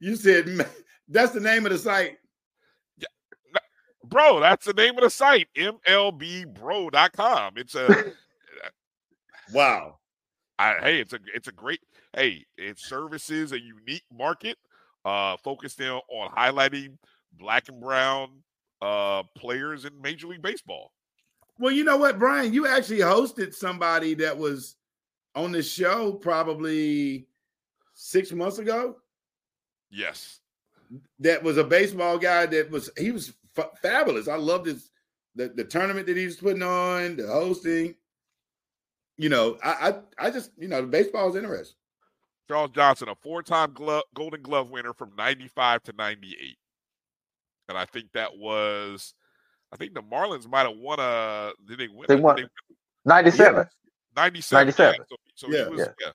You 0.00 0.16
said 0.16 0.66
that's 1.08 1.32
the 1.32 1.40
name 1.40 1.66
of 1.66 1.72
the 1.72 1.78
site. 1.78 2.16
Yeah. 2.98 3.06
Bro, 4.04 4.40
that's 4.40 4.66
the 4.66 4.72
name 4.72 4.96
of 4.96 5.04
the 5.04 5.10
site. 5.10 5.48
MLBBro.com. 5.56 7.54
It's 7.56 7.74
a 7.74 8.12
Wow. 9.52 9.98
I, 10.58 10.74
hey, 10.80 11.00
it's 11.00 11.12
a 11.12 11.18
it's 11.34 11.48
a 11.48 11.52
great 11.52 11.80
hey, 12.14 12.44
it 12.56 12.78
services 12.78 13.52
a 13.52 13.60
unique 13.60 14.04
market 14.12 14.56
uh 15.04 15.36
focused 15.36 15.80
in 15.80 15.90
on 15.90 16.30
highlighting 16.30 16.96
black 17.32 17.68
and 17.68 17.80
brown 17.80 18.42
uh 18.80 19.22
players 19.36 19.84
in 19.84 20.00
Major 20.00 20.28
League 20.28 20.42
Baseball. 20.42 20.92
Well, 21.58 21.72
you 21.72 21.84
know 21.84 21.96
what, 21.96 22.18
Brian? 22.18 22.52
You 22.52 22.66
actually 22.66 22.98
hosted 22.98 23.54
somebody 23.54 24.14
that 24.14 24.36
was 24.36 24.76
on 25.34 25.52
this 25.52 25.70
show 25.70 26.12
probably 26.12 27.26
six 27.94 28.32
months 28.32 28.58
ago. 28.58 28.96
Yes. 29.90 30.40
That 31.20 31.42
was 31.42 31.58
a 31.58 31.64
baseball 31.64 32.18
guy. 32.18 32.46
That 32.46 32.70
was 32.70 32.90
he 32.98 33.10
was 33.10 33.32
f- 33.56 33.78
fabulous. 33.80 34.28
I 34.28 34.36
loved 34.36 34.66
his 34.66 34.90
the, 35.34 35.48
the 35.48 35.64
tournament 35.64 36.06
that 36.06 36.16
he 36.16 36.26
was 36.26 36.36
putting 36.36 36.62
on, 36.62 37.16
the 37.16 37.26
hosting. 37.26 37.94
You 39.16 39.28
know, 39.28 39.58
I 39.62 39.70
I, 40.18 40.26
I 40.26 40.30
just 40.30 40.50
you 40.58 40.68
know, 40.68 40.82
the 40.82 40.88
baseball 40.88 41.30
is 41.30 41.36
interesting. 41.36 41.76
Charles 42.48 42.72
Johnson, 42.72 43.08
a 43.08 43.14
four-time 43.14 43.72
glove, 43.72 44.02
Golden 44.14 44.42
Glove 44.42 44.70
winner 44.70 44.92
from 44.92 45.12
95 45.16 45.84
to 45.84 45.92
98. 45.96 46.58
And 47.68 47.78
I 47.78 47.86
think 47.86 48.12
that 48.12 48.36
was 48.36 49.14
I 49.72 49.76
think 49.76 49.94
the 49.94 50.02
Marlins 50.02 50.46
might 50.48 50.68
have 50.68 50.76
won 50.76 51.00
a 51.00 51.52
did 51.66 51.78
they 51.78 51.88
win? 51.88 52.04
They 52.08 52.16
Did 52.16 52.22
won 52.22 52.36
win? 52.36 52.48
97. 53.06 53.66
97. 54.14 54.66
97. 54.66 54.94
Yeah. 54.98 55.04
So, 55.08 55.16
so 55.34 55.56
Yeah. 55.56 55.68
was 55.68 55.80
Yeah. 55.80 55.86
yeah. 56.00 56.10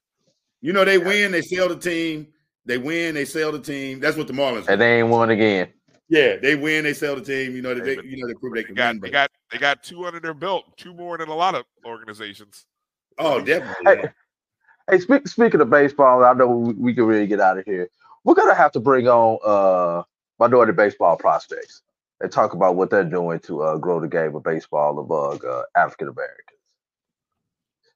You 0.62 0.74
know, 0.74 0.86
they 0.86 0.98
win, 0.98 1.32
they 1.32 1.42
sell 1.42 1.68
the 1.70 1.76
team. 1.76 2.28
They 2.66 2.78
win, 2.78 3.16
they 3.16 3.26
sell 3.26 3.52
the 3.52 3.60
team. 3.60 4.00
That's 4.00 4.18
what 4.18 4.28
the 4.28 4.34
Marlins. 4.34 4.68
And 4.68 4.80
they 4.80 5.00
ain't 5.00 5.08
won 5.10 5.30
again. 5.30 5.70
Yeah, 6.10 6.38
they 6.38 6.56
win, 6.56 6.84
they 6.84 6.94
sell 6.94 7.16
the 7.16 7.22
team. 7.22 7.56
You 7.56 7.62
know, 7.62 7.74
they, 7.74 7.96
they 7.96 8.02
you 8.04 8.18
know 8.18 8.28
they 8.28 8.34
prove 8.36 8.54
they 8.54 8.62
They 8.62 8.66
can 8.68 8.76
got 8.76 8.94
win. 8.94 9.02
they 9.02 9.10
got 9.10 9.32
they 9.52 9.58
got 9.58 9.84
two 9.84 10.06
under 10.06 10.20
their 10.20 10.34
belt, 10.34 10.66
two 10.78 10.94
more 10.94 11.18
than 11.18 11.30
a 11.30 11.36
lot 11.36 11.56
of 11.56 11.66
organizations. 11.86 12.66
oh, 13.18 13.42
definitely. 13.44 13.86
Hey, 13.86 14.10
hey 14.90 15.00
speak, 15.00 15.28
speaking 15.28 15.60
of 15.62 15.70
baseball, 15.70 16.24
I 16.24 16.34
know 16.34 16.48
we, 16.48 16.74
we 16.74 16.94
can 16.94 17.06
really 17.06 17.28
get 17.28 17.40
out 17.42 17.58
of 17.58 17.66
here. 17.66 17.90
We're 18.24 18.36
gonna 18.36 18.56
have 18.56 18.72
to 18.74 18.80
bring 18.80 19.08
on 19.08 19.40
uh 19.44 20.04
minority 20.40 20.74
baseball 20.74 21.18
prospects 21.18 21.82
and 22.22 22.32
talk 22.32 22.54
about 22.54 22.76
what 22.76 22.90
they're 22.90 23.04
doing 23.04 23.40
to 23.42 23.62
uh, 23.62 23.78
grow 23.78 24.00
the 24.00 24.08
game 24.08 24.36
of 24.36 24.44
baseball 24.44 25.00
among 25.00 25.40
uh, 25.48 25.64
African 25.76 26.08
Americans. 26.10 26.44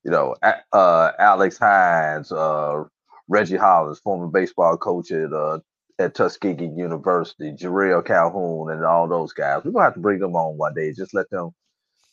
You 0.04 0.12
know, 0.12 0.36
A- 0.44 0.76
uh, 0.76 1.12
Alex 1.20 1.58
Hines, 1.58 2.32
uh, 2.32 2.84
Reggie 3.28 3.58
Hollins, 3.58 4.00
former 4.00 4.28
baseball 4.28 4.78
coach 4.78 5.12
at 5.12 5.32
uh, 5.34 5.60
at 6.00 6.16
Tuskegee 6.16 6.66
University, 6.76 7.52
Jarrell 7.52 8.04
Calhoun, 8.06 8.72
and 8.72 8.84
all 8.84 9.08
those 9.08 9.34
guys. 9.34 9.64
We're 9.64 9.72
gonna 9.72 9.86
have 9.86 9.94
to 9.96 10.00
bring 10.00 10.20
them 10.20 10.36
on 10.36 10.58
one 10.58 10.74
day. 10.74 10.92
Just 10.94 11.14
let 11.14 11.30
them 11.30 11.52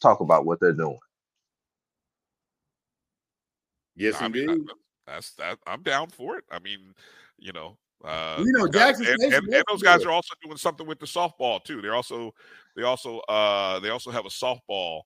talk 0.01 0.21
about 0.21 0.45
what 0.47 0.61
they're 0.61 0.73
doing. 0.73 0.99
yes, 3.97 4.21
I 4.21 4.29
mean, 4.29 4.49
indeed. 4.51 4.69
that- 4.69 4.75
that's 5.07 5.31
that. 5.37 5.59
I'm 5.67 5.83
down 5.83 6.11
for 6.11 6.37
it. 6.37 6.45
I 6.51 6.59
mean, 6.59 6.95
you 7.39 7.53
know, 7.53 7.79
uh, 8.05 8.37
You 8.45 8.53
know, 8.53 8.69
Jackson 8.69 9.07
and, 9.07 9.33
and, 9.35 9.49
and 9.55 9.65
those 9.69 9.83
guys 9.83 10.05
are 10.05 10.11
also 10.11 10.35
doing 10.43 10.57
something 10.57 10.87
with 10.87 10.99
the 11.01 11.07
softball 11.07 11.63
too. 11.63 11.81
They're 11.83 11.95
also 11.95 12.33
they 12.77 12.83
also 12.83 13.19
uh 13.29 13.81
they 13.81 13.91
also 13.91 14.11
have 14.11 14.25
a 14.27 14.29
softball 14.29 15.03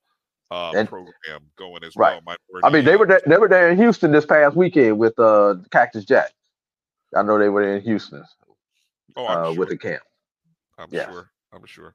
uh 0.50 0.72
And- 0.76 0.88
program 0.88 1.40
going 1.56 1.82
as 1.84 1.96
Right. 1.96 2.20
well. 2.26 2.36
I 2.62 2.70
mean, 2.70 2.84
they 2.84 2.96
were 2.96 3.06
there, 3.06 3.22
they 3.26 3.38
were 3.38 3.48
there 3.48 3.70
in 3.70 3.78
Houston 3.78 4.12
this 4.12 4.26
past 4.26 4.54
weekend 4.56 4.98
with 4.98 5.18
uh 5.18 5.56
Cactus 5.70 6.04
Jack. 6.04 6.32
I 7.16 7.22
know 7.22 7.38
they 7.38 7.48
were 7.48 7.76
in 7.76 7.82
Houston 7.82 8.24
Oh, 9.16 9.26
uh, 9.26 9.44
sure. 9.52 9.58
with 9.58 9.68
the 9.70 9.76
camp. 9.78 10.02
I'm 10.78 10.88
Yeah. 10.90 11.10
sure. 11.10 11.30
I'm 11.52 11.64
sure. 11.66 11.94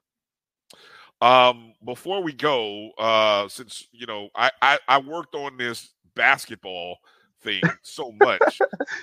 Um, 1.20 1.74
before 1.84 2.22
we 2.22 2.32
go, 2.32 2.90
uh, 2.96 3.48
since 3.48 3.88
you 3.92 4.06
know, 4.06 4.28
I 4.36 4.50
I, 4.62 4.78
I 4.86 4.98
worked 4.98 5.34
on 5.34 5.56
this 5.56 5.90
basketball 6.14 6.98
thing 7.40 7.62
so 7.82 8.12
much. 8.20 8.58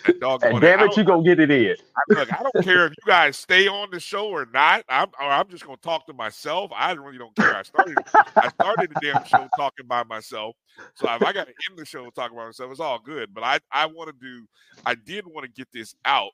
that 0.06 0.20
doggone 0.20 0.54
And 0.54 0.62
damn 0.62 0.82
it, 0.82 0.98
you 0.98 1.04
gonna 1.04 1.24
get 1.24 1.40
it 1.40 1.52
in. 1.52 1.76
Look, 2.10 2.34
I 2.34 2.44
don't 2.44 2.64
care 2.64 2.86
if 2.88 2.92
you 2.92 3.08
guys 3.08 3.38
stay 3.38 3.68
on 3.68 3.90
the 3.92 4.00
show 4.00 4.28
or 4.28 4.48
not. 4.54 4.84
I'm 4.90 5.10
or 5.20 5.28
I'm 5.28 5.48
just 5.50 5.66
gonna 5.66 5.78
talk 5.78 6.06
to 6.08 6.14
myself. 6.14 6.72
I 6.76 6.92
really 6.94 7.18
don't 7.18 7.36
care. 7.36 7.56
I 7.56 7.64
started 7.64 7.98
I 8.36 8.50
started 8.50 8.92
the 8.94 9.00
damn 9.02 9.26
show 9.26 9.48
talking 9.58 9.88
by 9.88 10.04
myself. 10.04 10.56
So 10.96 11.12
if 11.14 11.22
I 11.22 11.34
gotta 11.34 11.54
end 11.70 11.78
the 11.78 11.86
show 11.86 12.10
talking 12.12 12.38
by 12.38 12.46
myself, 12.46 12.72
it's 12.72 12.80
all 12.80 13.00
good. 13.00 13.34
But 13.34 13.44
I 13.44 13.60
I 13.72 13.86
want 13.86 14.10
to 14.10 14.16
do 14.20 14.46
I 14.86 14.96
did 14.96 15.26
want 15.26 15.46
to 15.46 15.52
get 15.52 15.68
this 15.74 15.96
out 16.06 16.32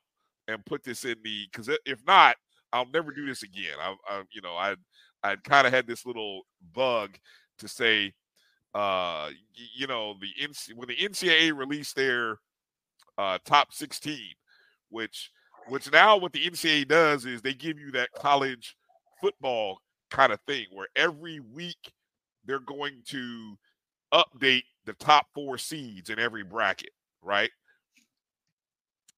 and 0.48 0.64
put 0.66 0.82
this 0.82 1.04
in 1.04 1.16
the 1.22 1.46
because 1.50 1.68
if 1.84 2.00
not, 2.06 2.36
I'll 2.72 2.88
never 2.92 3.12
do 3.12 3.26
this 3.26 3.42
again. 3.42 3.74
I, 3.80 3.94
I 4.08 4.22
you 4.32 4.42
know 4.42 4.54
I 4.54 4.76
I 5.22 5.36
kind 5.36 5.66
of 5.66 5.72
had 5.72 5.86
this 5.86 6.04
little 6.04 6.42
bug 6.74 7.16
to 7.58 7.68
say, 7.68 8.12
uh, 8.74 9.30
you 9.74 9.86
know 9.86 10.14
the 10.20 10.28
when 10.74 10.88
the 10.88 10.96
NCAA 10.96 11.56
released 11.56 11.96
their 11.96 12.38
uh, 13.18 13.38
top 13.44 13.72
16, 13.72 14.18
which 14.88 15.30
which 15.68 15.90
now 15.92 16.16
what 16.16 16.32
the 16.32 16.44
NCAA 16.44 16.88
does 16.88 17.24
is 17.24 17.40
they 17.42 17.54
give 17.54 17.78
you 17.78 17.92
that 17.92 18.12
college 18.12 18.76
football 19.20 19.78
kind 20.10 20.32
of 20.32 20.40
thing 20.46 20.66
where 20.72 20.88
every 20.96 21.40
week 21.40 21.92
they're 22.44 22.58
going 22.58 23.02
to 23.06 23.56
update 24.12 24.64
the 24.84 24.92
top 24.94 25.26
four 25.34 25.56
seeds 25.56 26.10
in 26.10 26.18
every 26.18 26.42
bracket, 26.42 26.90
right? 27.22 27.50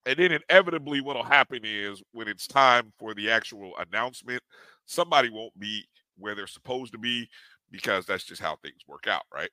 And 0.07 0.19
then 0.19 0.33
inevitably, 0.33 1.01
what'll 1.01 1.23
happen 1.23 1.61
is 1.65 2.03
when 2.13 2.29
it's 2.29 2.47
time 2.47 2.93
for 2.99 3.15
the 3.15 3.31
actual 3.31 3.73
announcement, 3.79 4.43
somebody 4.85 5.31
won't 5.31 5.59
be 5.59 5.85
where 6.19 6.35
they're 6.35 6.47
supposed 6.47 6.93
to 6.93 6.99
be 6.99 7.29
because 7.71 8.07
that's 8.07 8.25
just 8.25 8.43
how 8.43 8.57
things 8.57 8.83
work 8.87 9.07
out, 9.07 9.25
right? 9.33 9.51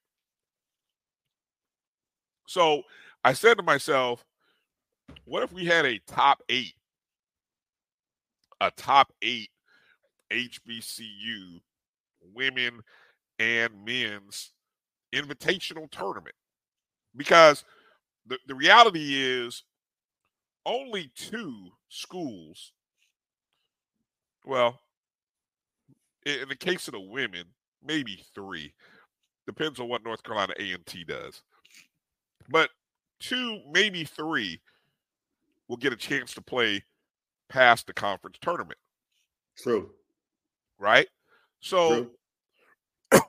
So 2.47 2.83
I 3.23 3.33
said 3.33 3.55
to 3.57 3.63
myself, 3.63 4.25
what 5.25 5.43
if 5.43 5.51
we 5.51 5.65
had 5.65 5.85
a 5.85 5.99
top 6.07 6.41
eight, 6.49 6.73
a 8.59 8.71
top 8.71 9.13
eight 9.21 9.49
HBCU 10.31 11.61
women 12.33 12.81
and 13.39 13.85
men's 13.85 14.51
invitational 15.13 15.89
tournament? 15.91 16.35
Because 17.15 17.63
the, 18.25 18.37
the 18.47 18.55
reality 18.55 19.15
is 19.15 19.63
only 20.65 21.11
two 21.15 21.69
schools, 21.89 22.73
well, 24.45 24.79
in, 26.25 26.41
in 26.41 26.49
the 26.49 26.55
case 26.55 26.87
of 26.87 26.93
the 26.93 26.99
women, 26.99 27.45
maybe 27.83 28.23
three, 28.33 28.73
depends 29.45 29.79
on 29.79 29.87
what 29.87 30.03
North 30.03 30.23
Carolina 30.23 30.53
A&T 30.59 31.03
does. 31.05 31.41
But 32.49 32.69
two, 33.19 33.59
maybe 33.71 34.03
three 34.03 34.59
will 35.67 35.77
get 35.77 35.93
a 35.93 35.97
chance 35.97 36.33
to 36.33 36.41
play 36.41 36.83
past 37.49 37.87
the 37.87 37.93
conference 37.93 38.37
tournament, 38.41 38.79
True. 39.57 39.91
right? 40.79 41.07
So, 41.59 42.07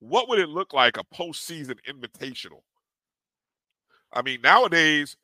what 0.00 0.28
would 0.28 0.38
it 0.38 0.48
look 0.48 0.72
like 0.72 0.96
a 0.96 1.04
postseason 1.14 1.76
invitational? 1.88 2.62
I 4.12 4.22
mean, 4.22 4.40
nowadays 4.42 5.16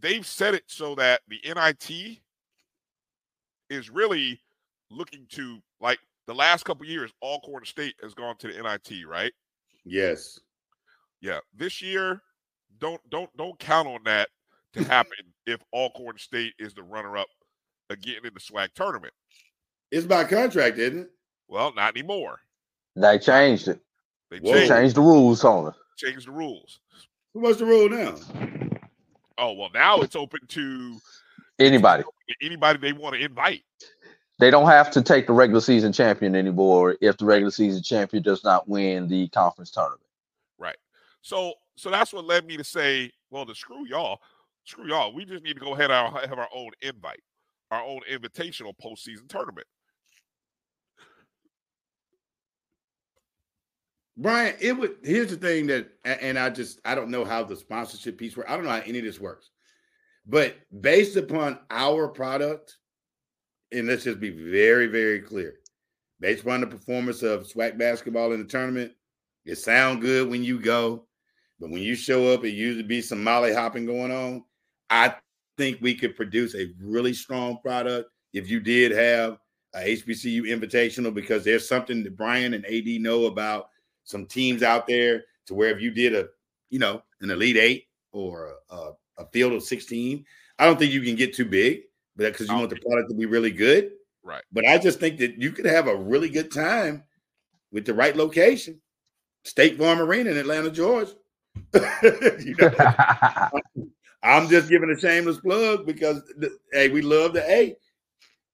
they've 0.00 0.26
set 0.26 0.54
it 0.54 0.64
so 0.66 0.94
that 0.96 1.22
the 1.28 1.40
NIT 1.44 2.18
is 3.70 3.90
really 3.90 4.40
looking 4.90 5.26
to 5.30 5.58
like 5.80 5.98
the 6.26 6.34
last 6.34 6.64
couple 6.64 6.86
years. 6.86 7.12
Alcorn 7.22 7.64
State 7.64 7.94
has 8.02 8.14
gone 8.14 8.36
to 8.38 8.48
the 8.52 8.62
NIT, 8.62 9.06
right? 9.06 9.32
Yes. 9.84 10.38
Yeah. 11.20 11.38
This 11.56 11.80
year, 11.82 12.20
don't 12.78 13.00
don't 13.10 13.30
don't 13.36 13.58
count 13.58 13.88
on 13.88 14.00
that 14.04 14.28
to 14.74 14.84
happen 14.88 15.12
if 15.46 15.60
Alcorn 15.72 16.18
State 16.18 16.54
is 16.58 16.74
the 16.74 16.82
runner-up 16.82 17.28
again 17.90 18.16
in 18.24 18.34
the 18.34 18.40
SWAC 18.40 18.68
tournament. 18.74 19.12
It's 19.90 20.06
by 20.06 20.24
contract, 20.24 20.78
isn't 20.78 20.98
it? 21.02 21.10
Well, 21.48 21.72
not 21.74 21.96
anymore. 21.96 22.40
They 22.96 23.18
changed 23.18 23.68
it. 23.68 23.80
They 24.30 24.40
They 24.40 24.52
changed, 24.52 24.68
changed 24.68 24.96
the 24.96 25.00
rules 25.02 25.44
on 25.44 25.68
it. 25.68 25.74
changed 25.96 26.26
the 26.26 26.32
rules. 26.32 26.80
What's 27.34 27.58
the 27.58 27.66
rule 27.66 27.88
now? 27.88 28.16
Oh 29.38 29.52
well, 29.52 29.70
now 29.72 30.00
it's 30.00 30.16
open 30.16 30.40
to 30.48 30.98
Anybody. 31.58 32.02
anybody 32.42 32.78
they 32.78 32.92
want 32.92 33.14
to 33.14 33.20
invite. 33.24 33.62
They 34.38 34.50
don't 34.50 34.66
have 34.66 34.90
to 34.92 35.02
take 35.02 35.26
the 35.26 35.32
regular 35.32 35.60
season 35.60 35.92
champion 35.92 36.34
anymore 36.36 36.96
if 37.00 37.16
the 37.16 37.24
regular 37.24 37.50
season 37.50 37.82
champion 37.82 38.22
does 38.22 38.44
not 38.44 38.68
win 38.68 39.08
the 39.08 39.28
conference 39.28 39.70
tournament. 39.70 40.02
Right. 40.58 40.76
So 41.22 41.54
so 41.76 41.90
that's 41.90 42.12
what 42.12 42.24
led 42.24 42.46
me 42.46 42.56
to 42.56 42.64
say, 42.64 43.10
well, 43.30 43.46
to 43.46 43.54
screw 43.54 43.86
y'all, 43.86 44.20
screw 44.64 44.88
y'all. 44.88 45.14
We 45.14 45.24
just 45.24 45.42
need 45.42 45.54
to 45.54 45.60
go 45.60 45.74
ahead 45.74 45.90
and 45.90 46.16
have 46.16 46.38
our 46.38 46.48
own 46.54 46.70
invite, 46.82 47.22
our 47.70 47.82
own 47.82 48.00
invitational 48.10 48.72
postseason 48.82 49.28
tournament. 49.28 49.66
Brian, 54.18 54.54
it 54.60 54.72
would. 54.72 54.96
Here's 55.02 55.30
the 55.30 55.36
thing 55.36 55.66
that, 55.66 55.88
and 56.04 56.38
I 56.38 56.48
just 56.48 56.80
I 56.84 56.94
don't 56.94 57.10
know 57.10 57.24
how 57.24 57.42
the 57.42 57.56
sponsorship 57.56 58.16
piece 58.16 58.36
works. 58.36 58.50
I 58.50 58.56
don't 58.56 58.64
know 58.64 58.70
how 58.70 58.82
any 58.86 58.98
of 58.98 59.04
this 59.04 59.20
works, 59.20 59.50
but 60.26 60.56
based 60.80 61.16
upon 61.16 61.58
our 61.70 62.08
product, 62.08 62.78
and 63.72 63.86
let's 63.86 64.04
just 64.04 64.20
be 64.20 64.30
very 64.30 64.86
very 64.86 65.20
clear, 65.20 65.54
based 66.20 66.42
upon 66.42 66.60
the 66.60 66.66
performance 66.66 67.22
of 67.22 67.46
SWAC 67.46 67.78
basketball 67.78 68.32
in 68.32 68.40
the 68.40 68.46
tournament, 68.46 68.92
it 69.44 69.56
sound 69.56 70.00
good 70.00 70.28
when 70.28 70.42
you 70.42 70.60
go, 70.60 71.06
but 71.60 71.70
when 71.70 71.82
you 71.82 71.94
show 71.94 72.32
up, 72.32 72.44
it 72.44 72.50
usually 72.50 72.82
be 72.82 73.00
some 73.00 73.22
molly 73.22 73.54
hopping 73.54 73.86
going 73.86 74.10
on. 74.10 74.44
I 74.90 75.14
think 75.56 75.78
we 75.80 75.94
could 75.94 76.16
produce 76.16 76.54
a 76.54 76.72
really 76.80 77.14
strong 77.14 77.58
product 77.60 78.10
if 78.32 78.50
you 78.50 78.60
did 78.60 78.92
have 78.92 79.38
a 79.74 79.78
HBCU 79.78 80.42
invitational 80.42 81.12
because 81.12 81.44
there's 81.44 81.68
something 81.68 82.02
that 82.02 82.16
Brian 82.16 82.54
and 82.54 82.64
AD 82.66 83.00
know 83.00 83.26
about 83.26 83.68
some 84.04 84.26
teams 84.26 84.62
out 84.62 84.86
there 84.86 85.24
to 85.46 85.54
where 85.54 85.70
if 85.70 85.80
you 85.80 85.90
did 85.90 86.14
a, 86.14 86.26
you 86.70 86.78
know, 86.78 87.02
an 87.20 87.30
elite 87.30 87.56
eight 87.56 87.84
or 88.12 88.54
a, 88.70 88.74
a, 88.74 88.92
a 89.18 89.26
field 89.32 89.52
of 89.52 89.62
16, 89.62 90.24
I 90.58 90.66
don't 90.66 90.78
think 90.78 90.92
you 90.92 91.02
can 91.02 91.16
get 91.16 91.34
too 91.34 91.44
big, 91.44 91.82
because 92.16 92.48
you 92.48 92.54
want 92.56 92.70
the 92.70 92.76
product 92.76 93.10
to 93.10 93.14
be 93.16 93.26
really 93.26 93.50
good. 93.50 93.92
Right. 94.22 94.42
But 94.52 94.66
I 94.66 94.78
just 94.78 94.98
think 94.98 95.18
that 95.18 95.40
you 95.40 95.52
could 95.52 95.66
have 95.66 95.86
a 95.86 95.94
really 95.96 96.28
good 96.28 96.50
time 96.52 97.04
with 97.72 97.84
the 97.86 97.94
right 97.94 98.16
location. 98.16 98.80
State 99.44 99.78
Farm 99.78 100.00
Arena 100.00 100.30
in 100.30 100.36
Atlanta, 100.36 100.70
Georgia. 100.70 101.12
You 102.02 102.54
know, 102.58 103.50
I'm 104.22 104.48
just 104.48 104.68
giving 104.68 104.90
a 104.90 104.98
shameless 104.98 105.38
plug 105.38 105.86
because 105.86 106.22
the- 106.38 106.56
hey, 106.72 106.88
we 106.88 107.00
love 107.02 107.32
the 107.32 107.48
A. 107.50 107.76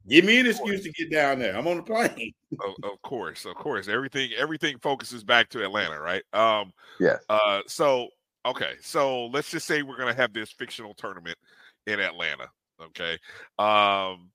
Give 0.08 0.24
me 0.24 0.40
an 0.40 0.46
excuse 0.46 0.82
to 0.82 0.90
get 0.92 1.10
down 1.12 1.38
there. 1.38 1.56
I'm 1.56 1.66
on 1.68 1.76
the 1.78 1.82
plane. 1.84 2.32
of, 2.60 2.74
of 2.82 3.00
course, 3.02 3.44
of 3.44 3.54
course. 3.54 3.86
Everything 3.88 4.30
everything 4.36 4.76
focuses 4.78 5.22
back 5.24 5.48
to 5.50 5.64
Atlanta, 5.64 6.00
right? 6.00 6.22
Um 6.32 6.72
Yeah. 7.00 7.18
uh 7.28 7.60
so 7.66 8.08
okay, 8.44 8.74
so 8.82 9.26
let's 9.26 9.50
just 9.50 9.66
say 9.66 9.82
we're 9.82 9.96
gonna 9.96 10.12
have 10.14 10.32
this 10.32 10.50
fictional 10.50 10.92
tournament 10.94 11.38
in 11.86 12.00
Atlanta. 12.00 12.48
Okay. 12.86 13.18
Um 13.58 14.30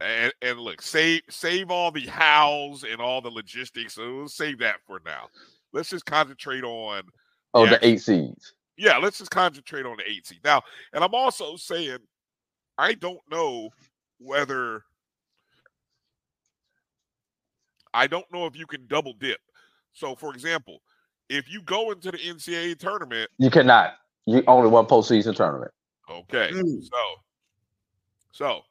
and, 0.00 0.32
and 0.42 0.58
look, 0.58 0.82
save 0.82 1.22
save 1.30 1.70
all 1.70 1.90
the 1.92 2.06
hows 2.06 2.84
and 2.84 3.00
all 3.00 3.20
the 3.20 3.30
logistics. 3.30 3.94
So 3.94 4.16
we'll 4.16 4.28
save 4.28 4.58
that 4.58 4.76
for 4.86 5.00
now. 5.06 5.28
Let's 5.72 5.90
just 5.90 6.04
concentrate 6.06 6.64
on 6.64 7.02
Oh, 7.54 7.64
the 7.66 7.72
the 7.78 7.86
eight 7.86 8.00
seeds. 8.00 8.54
yeah, 8.76 8.96
let's 8.98 9.18
just 9.18 9.30
concentrate 9.30 9.86
on 9.86 9.96
the 9.98 10.10
eight 10.10 10.26
seed. 10.26 10.40
Now, 10.44 10.62
and 10.92 11.04
I'm 11.04 11.14
also 11.14 11.56
saying 11.56 11.98
I 12.78 12.94
don't 12.94 13.20
know 13.30 13.68
whether 14.18 14.82
I 17.94 18.06
don't 18.06 18.24
know 18.32 18.46
if 18.46 18.56
you 18.56 18.66
can 18.66 18.86
double 18.86 19.12
dip. 19.12 19.38
So, 19.92 20.14
for 20.14 20.32
example, 20.32 20.78
if 21.28 21.50
you 21.52 21.60
go 21.62 21.90
into 21.90 22.10
the 22.10 22.18
NCAA 22.18 22.78
tournament, 22.78 23.30
You 23.38 23.50
cannot. 23.50 23.94
You 24.26 24.42
only 24.46 24.70
one 24.70 24.86
postseason 24.86 25.34
tournament. 25.36 25.70
okay, 26.10 26.50
Mm. 26.52 26.82
so 26.82 26.98
so 28.32 28.62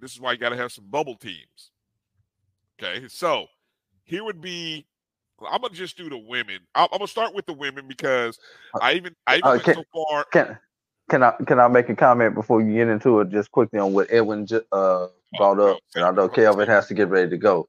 this 0.00 0.12
is 0.12 0.20
why 0.20 0.32
you 0.32 0.38
got 0.38 0.48
to 0.50 0.56
have 0.56 0.72
some 0.72 0.84
bubble 0.90 1.14
teams. 1.14 1.70
Okay, 2.82 3.06
so 3.08 3.46
here 4.04 4.24
would 4.24 4.40
be. 4.40 4.86
I'm 5.48 5.60
gonna 5.60 5.72
just 5.72 5.96
do 5.96 6.08
the 6.10 6.18
women. 6.18 6.58
I'm, 6.74 6.88
I'm 6.92 6.98
gonna 6.98 7.06
start 7.06 7.32
with 7.32 7.46
the 7.46 7.52
women 7.52 7.86
because 7.86 8.38
I 8.80 8.94
even 8.94 9.14
I 9.26 9.36
even 9.36 9.46
Uh, 9.48 9.52
went 9.52 9.64
can- 9.64 9.74
so 9.76 9.84
far. 9.92 10.24
Can 10.32 10.58
can 11.08 11.22
I 11.22 11.32
can 11.46 11.60
I 11.60 11.68
make 11.68 11.88
a 11.88 11.94
comment 11.94 12.34
before 12.34 12.60
you 12.60 12.74
get 12.74 12.88
into 12.88 13.20
it 13.20 13.30
just 13.30 13.50
quickly 13.52 13.78
on 13.78 13.92
what 13.92 14.08
Edwin 14.10 14.46
ju- 14.46 14.64
uh 14.72 15.06
brought 15.36 15.60
up? 15.60 15.78
And 15.94 16.04
I 16.04 16.10
know 16.10 16.28
Kelvin 16.28 16.66
has 16.68 16.88
to 16.88 16.94
get 16.94 17.08
ready 17.08 17.30
to 17.30 17.36
go. 17.36 17.68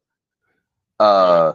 Uh 1.00 1.54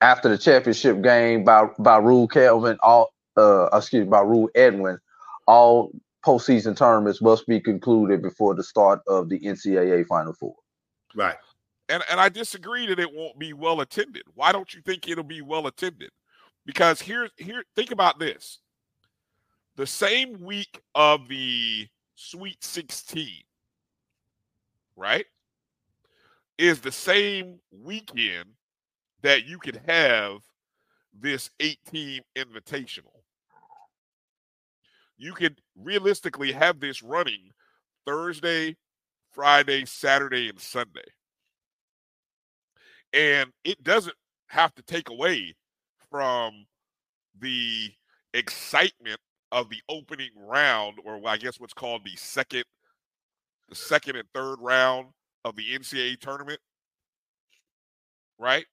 after 0.00 0.28
the 0.28 0.36
championship 0.38 1.00
game 1.02 1.44
by 1.44 1.68
by 1.78 1.98
rule 1.98 2.26
Kelvin, 2.26 2.78
all 2.82 3.12
uh 3.36 3.66
excuse 3.72 4.04
me, 4.04 4.10
by 4.10 4.20
rule 4.22 4.50
Edwin, 4.56 4.98
all 5.46 5.92
postseason 6.24 6.76
tournaments 6.76 7.20
must 7.20 7.46
be 7.46 7.60
concluded 7.60 8.22
before 8.22 8.54
the 8.54 8.62
start 8.62 9.00
of 9.06 9.28
the 9.28 9.40
NCAA 9.40 10.06
Final 10.06 10.32
Four. 10.32 10.54
Right. 11.14 11.36
and 11.88 12.02
and 12.10 12.20
I 12.20 12.28
disagree 12.28 12.86
that 12.86 12.98
it 12.98 13.12
won't 13.12 13.38
be 13.38 13.52
well 13.52 13.80
attended. 13.80 14.22
Why 14.34 14.52
don't 14.52 14.72
you 14.72 14.80
think 14.82 15.08
it'll 15.08 15.24
be 15.24 15.42
well 15.42 15.66
attended? 15.66 16.10
Because 16.64 17.00
here, 17.00 17.28
here, 17.36 17.64
think 17.74 17.90
about 17.90 18.18
this: 18.18 18.60
the 19.76 19.86
same 19.86 20.40
week 20.40 20.80
of 20.94 21.28
the 21.28 21.88
Sweet 22.14 22.62
16, 22.62 23.26
right, 24.96 25.26
is 26.56 26.80
the 26.80 26.92
same 26.92 27.58
weekend 27.72 28.50
that 29.22 29.44
you 29.44 29.58
could 29.58 29.80
have 29.88 30.38
this 31.18 31.50
eight-team 31.58 32.22
invitational. 32.36 33.21
You 35.22 35.34
could 35.34 35.60
realistically 35.76 36.50
have 36.50 36.80
this 36.80 37.00
running 37.00 37.52
Thursday, 38.04 38.76
Friday, 39.30 39.84
Saturday, 39.84 40.48
and 40.48 40.58
Sunday. 40.58 41.12
And 43.12 43.52
it 43.62 43.84
doesn't 43.84 44.16
have 44.48 44.74
to 44.74 44.82
take 44.82 45.10
away 45.10 45.54
from 46.10 46.66
the 47.38 47.92
excitement 48.34 49.20
of 49.52 49.68
the 49.68 49.80
opening 49.88 50.30
round 50.36 50.96
or 51.04 51.20
i 51.26 51.36
guess 51.36 51.60
what's 51.60 51.74
called 51.74 52.02
the 52.04 52.16
second 52.16 52.64
the 53.68 53.74
second 53.74 54.16
and 54.16 54.26
third 54.34 54.56
round 54.60 55.08
of 55.44 55.54
the 55.54 55.62
ncaa 55.72 56.18
tournament. 56.18 56.58
Right? 58.40 58.66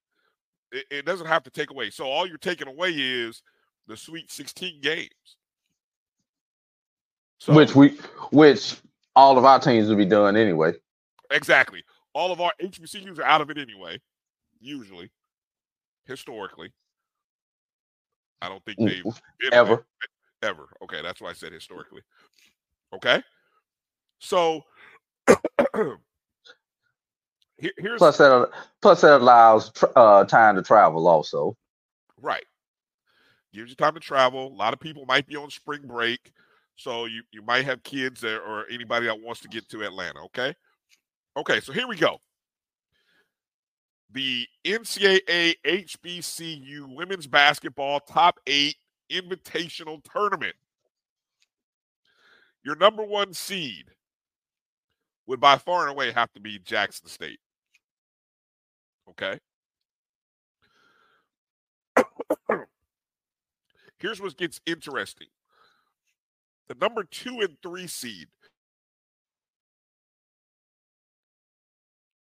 It, 0.72 0.86
it 0.90 1.06
doesn't 1.06 1.28
have 1.28 1.44
to 1.44 1.52
take 1.52 1.70
away. 1.70 1.92
So 1.92 2.06
all 2.06 2.26
you're 2.26 2.40
taking 2.40 2.68
away 2.68 2.90
is 2.90 3.44
the 3.88 3.96
sweet 3.96 4.32
16 4.32 4.82
games 4.82 5.38
so 7.40 7.54
which 7.54 7.76
we 7.76 7.98
which 8.32 8.76
all 9.16 9.38
of 9.38 9.46
our 9.46 9.60
teams 9.60 9.90
will 9.90 9.96
be 9.96 10.06
done 10.06 10.36
anyway. 10.38 10.74
Exactly. 11.32 11.84
All 12.14 12.32
of 12.32 12.42
our 12.42 12.52
HBCUs 12.62 13.20
are 13.20 13.24
out 13.24 13.42
of 13.42 13.50
it 13.50 13.58
anyway, 13.58 14.00
usually, 14.60 15.12
historically. 16.06 16.72
I 18.42 18.50
don't 18.50 18.64
think 18.66 18.80
Mm, 18.80 18.88
they've 18.88 19.04
been 19.40 19.54
ever. 19.54 19.74
away- 19.74 19.84
Ever. 20.42 20.70
Okay, 20.84 21.02
that's 21.02 21.20
why 21.20 21.32
I 21.32 21.34
said 21.34 21.52
historically. 21.52 22.02
Okay. 22.94 23.22
So 24.20 24.62
here's 27.58 27.98
Plus 27.98 28.18
that 28.18 28.50
plus 28.82 29.02
that 29.02 29.20
allows 29.22 29.72
uh 29.96 30.24
time 30.26 30.56
to 30.56 30.62
travel 30.62 31.08
also. 31.08 31.58
right. 32.22 32.46
Gives 33.54 33.70
you 33.72 33.76
time 33.76 33.96
to 33.96 34.00
travel. 34.00 34.48
A 34.48 34.56
lot 34.56 34.74
of 34.74 34.80
people 34.80 35.06
might 35.06 35.26
be 35.28 35.36
on 35.36 35.50
spring 35.50 35.82
break. 35.86 36.32
So 36.80 37.06
you, 37.06 37.24
you 37.34 37.42
might 37.42 37.66
have 37.66 37.84
kids 37.84 38.22
there 38.22 38.42
or 38.42 38.66
anybody 38.72 39.08
that 39.08 39.20
wants 39.20 39.42
to 39.42 39.50
get 39.50 39.68
to 39.68 39.84
Atlanta. 39.84 40.22
Okay. 40.24 40.56
Okay, 41.36 41.60
so 41.60 41.74
here 41.74 41.90
we 41.90 41.98
go. 41.98 42.20
The 44.12 44.48
NCAA 44.64 45.56
HBCU 45.66 46.96
women's 46.96 47.28
basketball 47.28 48.00
top 48.00 48.40
eight 48.48 48.78
invitational 49.12 50.02
tournament. 50.10 50.56
Your 52.64 52.78
number 52.78 53.04
one 53.04 53.34
seed 53.34 53.88
would 55.28 55.42
by 55.42 55.58
far 55.58 55.82
and 55.82 55.92
away 55.92 56.14
have 56.14 56.32
to 56.32 56.40
be 56.40 56.60
Jackson 56.60 57.10
State. 57.10 57.40
Okay. 59.10 59.38
Here's 63.98 64.22
what 64.22 64.38
gets 64.38 64.62
interesting. 64.66 65.28
The 66.70 66.76
number 66.76 67.04
two 67.04 67.42
and 67.42 67.58
three 67.64 67.88
seed. 67.88 68.28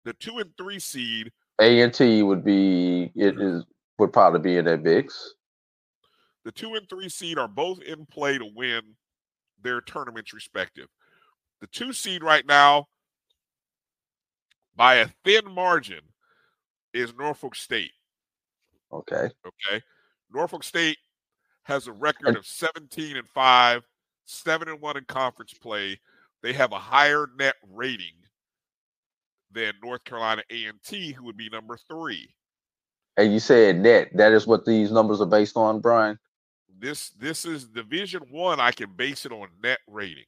The 0.05 0.13
two 0.13 0.39
and 0.39 0.51
three 0.57 0.79
seed. 0.79 1.31
A 1.61 1.81
and 1.81 1.93
T 1.93 2.23
would 2.23 2.43
be 2.43 3.11
it 3.15 3.39
is 3.39 3.63
would 3.99 4.11
probably 4.11 4.39
be 4.39 4.57
in 4.57 4.65
that 4.65 4.81
mix. 4.81 5.35
The 6.45 6.51
two 6.51 6.73
and 6.73 6.89
three 6.89 7.09
seed 7.09 7.37
are 7.37 7.47
both 7.47 7.79
in 7.81 8.07
play 8.07 8.39
to 8.39 8.49
win 8.55 8.81
their 9.61 9.81
tournaments 9.81 10.33
respective. 10.33 10.87
The 11.61 11.67
two 11.67 11.93
seed 11.93 12.23
right 12.23 12.45
now, 12.47 12.87
by 14.75 14.95
a 14.95 15.09
thin 15.25 15.51
margin, 15.51 15.99
is 16.93 17.13
Norfolk 17.13 17.55
State. 17.55 17.91
Okay. 18.91 19.29
Okay. 19.45 19.83
Norfolk 20.33 20.63
State 20.63 20.97
has 21.63 21.87
a 21.87 21.91
record 21.91 22.35
of 22.35 22.47
17 22.47 23.17
and 23.17 23.27
5, 23.27 23.83
7 24.29 24.67
and 24.69 24.79
1 24.79 24.97
in 24.97 25.05
conference 25.05 25.53
play. 25.53 25.99
They 26.41 26.53
have 26.53 26.71
a 26.71 26.79
higher 26.79 27.27
net 27.37 27.55
rating 27.69 28.13
than 29.51 29.73
North 29.83 30.03
Carolina 30.03 30.43
A&T, 30.49 31.11
who 31.13 31.25
would 31.25 31.37
be 31.37 31.49
number 31.49 31.77
3. 31.89 32.29
And 33.17 33.33
you 33.33 33.39
said 33.39 33.77
net. 33.77 34.09
That 34.13 34.31
is 34.31 34.47
what 34.47 34.65
these 34.65 34.91
numbers 34.91 35.19
are 35.19 35.25
based 35.25 35.57
on, 35.57 35.79
Brian? 35.81 36.17
This 36.79 37.09
this 37.09 37.43
is 37.43 37.65
division 37.65 38.21
1, 38.29 38.59
I 38.59 38.71
can 38.71 38.91
base 38.95 39.25
it 39.25 39.33
on 39.33 39.49
net 39.61 39.79
rating 39.87 40.23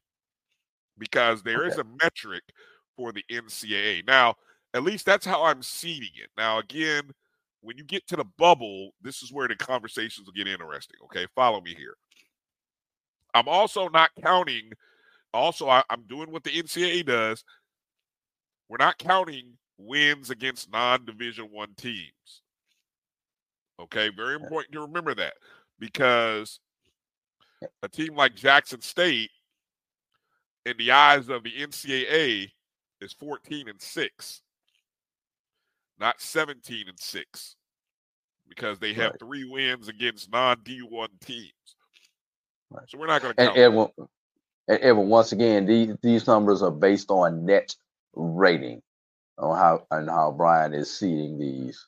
because 0.98 1.44
there 1.44 1.66
is 1.66 1.78
Okay. 1.78 1.88
a 1.88 2.04
metric 2.04 2.44
for 2.98 3.14
the 3.14 3.24
NCAA. 3.32 4.06
Now, 4.06 4.36
at 4.74 4.84
least 4.84 5.06
that's 5.06 5.26
how 5.26 5.44
I'm 5.44 5.64
seeding 5.64 6.10
it. 6.16 6.30
Now, 6.38 6.60
again, 6.60 7.04
when 7.62 7.78
you 7.78 7.86
get 7.86 8.06
to 8.08 8.18
the 8.18 8.26
bubble, 8.38 8.92
this 9.02 9.22
is 9.22 9.32
where 9.32 9.48
the 9.48 9.56
conversations 9.56 10.26
will 10.26 10.34
get 10.34 10.48
interesting. 10.48 10.98
Okay, 11.06 11.26
follow 11.36 11.62
me 11.62 11.74
here. 11.76 11.96
I'm 13.34 13.48
also 13.48 13.88
not 13.90 14.12
counting. 14.24 14.72
Also, 15.34 15.70
I, 15.70 15.84
I'm 15.90 16.04
doing 16.04 16.32
what 16.32 16.44
the 16.44 16.52
NCAA 16.52 17.06
does. 17.06 17.44
We're 18.70 18.78
not 18.78 18.98
counting 18.98 19.54
wins 19.78 20.30
against 20.30 20.72
non-division 20.72 21.46
one 21.52 21.74
teams. 21.76 22.42
Okay, 23.80 24.10
very 24.10 24.36
important 24.36 24.74
to 24.74 24.82
remember 24.82 25.16
that 25.16 25.34
because 25.80 26.60
a 27.84 27.88
team 27.90 28.16
like 28.16 28.36
Jackson 28.36 28.82
State, 28.82 29.32
in 30.66 30.78
the 30.78 30.92
eyes 30.92 31.30
of 31.30 31.44
the 31.44 31.52
NCAA, 31.52 32.52
is 33.02 33.14
14 33.14 33.68
and 33.70 33.82
six, 33.82 34.44
not 36.00 36.22
17 36.22 36.88
and 36.88 37.00
six, 37.00 37.56
because 38.48 38.78
they 38.78 38.94
have 38.94 39.12
Right. 39.12 39.20
three 39.20 39.46
wins 39.46 39.88
against 39.88 40.32
non-D1 40.32 41.08
teams. 41.22 41.76
So 42.88 42.98
we're 42.98 43.08
not 43.08 43.22
going 43.22 43.36
to 43.36 43.42
And 43.42 43.90
and 44.68 44.80
Edwin, 44.84 45.10
once 45.10 45.32
again, 45.32 45.66
these 45.66 45.96
these 46.02 46.28
numbers 46.28 46.62
are 46.62 46.72
based 46.72 47.10
on 47.10 47.46
net 47.46 47.76
rating 48.14 48.82
on 49.38 49.58
how 49.58 49.86
and 49.92 50.10
how 50.10 50.32
Brian 50.32 50.74
is 50.74 50.96
seeding 50.96 51.38
these 51.38 51.88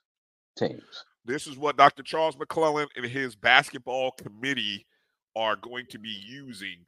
teams. 0.57 1.05
This 1.25 1.47
is 1.47 1.57
what 1.57 1.77
Dr. 1.77 2.03
Charles 2.03 2.35
McClelland 2.35 2.87
and 2.95 3.05
his 3.05 3.35
basketball 3.35 4.11
committee 4.11 4.85
are 5.35 5.55
going 5.55 5.85
to 5.87 5.99
be 5.99 6.09
using 6.09 6.85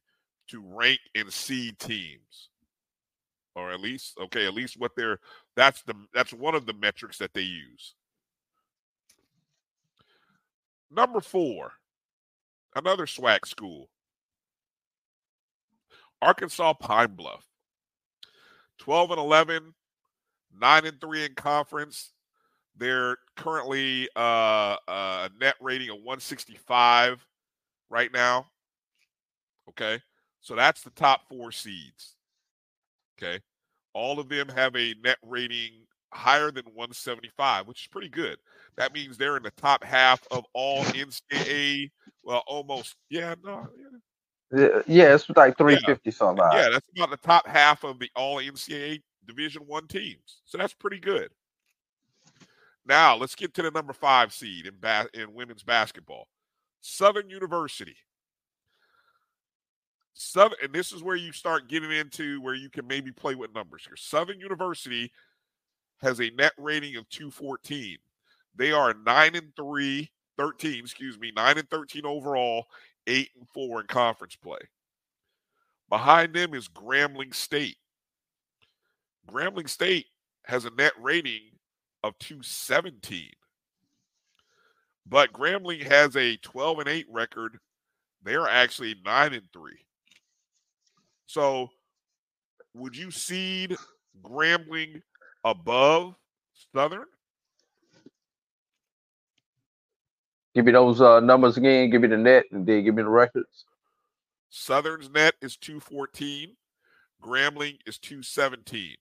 to 0.49 0.61
rank 0.61 0.99
and 1.15 1.32
seed 1.32 1.80
teams. 1.80 2.49
Or 3.56 3.72
at 3.72 3.80
least, 3.80 4.17
okay, 4.19 4.45
at 4.45 4.53
least 4.53 4.77
what 4.77 4.91
they're 4.98 5.19
that's 5.56 5.82
the 5.83 5.93
that's 6.14 6.33
one 6.33 6.56
of 6.56 6.65
the 6.65 6.74
metrics 6.74 7.17
that 7.19 7.33
they 7.33 7.41
use. 7.41 7.95
Number 10.91 11.22
four, 11.22 11.72
another 12.76 13.06
SWAC 13.06 13.45
school. 13.45 13.90
Arkansas 16.22 16.74
Pine 16.74 17.16
Bluff. 17.16 17.45
12 18.80 19.12
and 19.12 19.20
11, 19.20 19.74
9 20.60 20.86
and 20.86 21.02
3 21.02 21.26
in 21.26 21.34
conference. 21.36 22.12
They're 22.78 23.18
currently 23.38 24.10
uh, 24.16 24.76
a 24.88 25.30
net 25.40 25.56
rating 25.62 25.90
of 25.90 25.98
165 25.98 27.26
right 27.90 28.12
now. 28.12 28.48
Okay. 29.70 30.02
So 30.42 30.56
that's 30.56 30.82
the 30.82 30.90
top 30.92 31.22
four 31.30 31.52
seeds. 31.52 32.16
Okay. 33.18 33.40
All 33.94 34.20
of 34.20 34.28
them 34.28 34.50
have 34.50 34.76
a 34.76 34.94
net 35.04 35.18
rating 35.24 35.72
higher 36.16 36.52
than 36.52 36.66
175, 36.66 37.68
which 37.68 37.82
is 37.82 37.88
pretty 37.88 38.10
good. 38.10 38.38
That 38.77 38.94
means 38.94 39.18
they're 39.18 39.38
in 39.38 39.44
the 39.44 39.52
top 39.52 39.84
half 39.84 40.22
of 40.32 40.45
all 40.53 40.84
NCAA. 40.85 41.92
Well, 42.24 42.44
almost. 42.48 42.95
Yeah, 43.10 43.35
no. 43.44 43.68
Yeah, 44.56 44.82
yeah, 44.88 45.16
it's 45.16 45.30
like 45.32 45.58
three 45.58 45.77
fifty 45.85 46.11
something. 46.11 46.45
Yeah, 46.53 46.69
that's 46.72 46.88
about 46.95 47.10
the 47.10 47.18
top 47.18 47.48
half 47.48 47.84
of 47.84 48.00
the 48.00 48.10
all 48.16 48.38
NCAA 48.38 49.02
Division 49.27 49.64
One 49.64 49.88
teams. 49.88 50.42
So 50.45 50.58
that's 50.58 50.74
pretty 50.74 51.00
good. 51.00 51.30
Now 52.85 53.16
let's 53.16 53.35
get 53.35 53.53
to 53.56 53.64
the 53.64 53.72
number 53.72 53.94
five 53.94 54.32
seed 54.34 54.68
in 54.68 54.76
ba- 54.80 55.10
in 55.14 55.34
women's 55.34 55.64
basketball, 55.64 56.27
Southern 56.82 57.30
University. 57.30 57.95
Southern, 60.14 60.58
and 60.64 60.72
this 60.72 60.94
is 60.94 61.03
where 61.03 61.16
you 61.16 61.34
start 61.34 61.68
getting 61.68 61.92
into 61.92 62.40
where 62.42 62.56
you 62.56 62.69
can 62.69 62.88
maybe 62.88 63.11
play 63.11 63.35
with 63.35 63.53
numbers 63.53 63.84
here. 63.85 63.98
Southern 63.98 64.40
University 64.40 65.11
has 66.01 66.19
a 66.19 66.30
net 66.32 66.53
rating 66.57 66.95
of 66.95 67.09
214. 67.09 67.98
They 68.56 68.72
are 68.72 68.93
9 69.06 69.35
and 69.35 69.56
3, 69.56 70.09
13, 70.38 70.80
excuse 70.80 71.19
me, 71.19 71.32
9 71.35 71.57
and 71.57 71.69
13 71.69 72.06
overall, 72.06 72.65
8 73.07 73.30
and 73.38 73.48
4 73.49 73.82
in 73.82 73.88
conference 73.88 74.35
play. 74.35 74.59
Behind 75.90 76.33
them 76.33 76.53
is 76.53 76.67
Grambling 76.67 77.33
State. 77.33 77.77
Grambling 79.30 79.69
State 79.69 80.07
has 80.45 80.65
a 80.65 80.72
net 80.72 80.93
rating 80.99 81.41
of 82.03 82.17
217. 82.19 83.30
But 85.07 85.33
Grambling 85.33 85.83
has 85.83 86.15
a 86.15 86.38
12 86.38 86.80
and 86.80 86.90
8 86.90 87.06
record. 87.11 87.59
They're 88.24 88.48
actually 88.48 88.95
9 89.06 89.33
and 89.33 89.48
3. 89.53 89.72
So, 91.27 91.69
would 92.74 92.95
you 92.95 93.11
seed 93.11 93.75
Grambling 94.24 95.01
above 95.45 96.15
Southern? 96.74 97.06
Give 100.53 100.65
me 100.65 100.72
those 100.72 100.99
uh, 100.99 101.19
numbers 101.19 101.57
again. 101.57 101.90
Give 101.90 102.01
me 102.01 102.07
the 102.07 102.17
net, 102.17 102.45
and 102.51 102.65
then 102.65 102.83
give 102.83 102.95
me 102.95 103.03
the 103.03 103.09
records. 103.09 103.65
Southern's 104.49 105.09
net 105.09 105.35
is 105.41 105.57
214. 105.57 106.56
Grambling 107.22 107.77
is 107.85 107.98
217. 107.99 108.95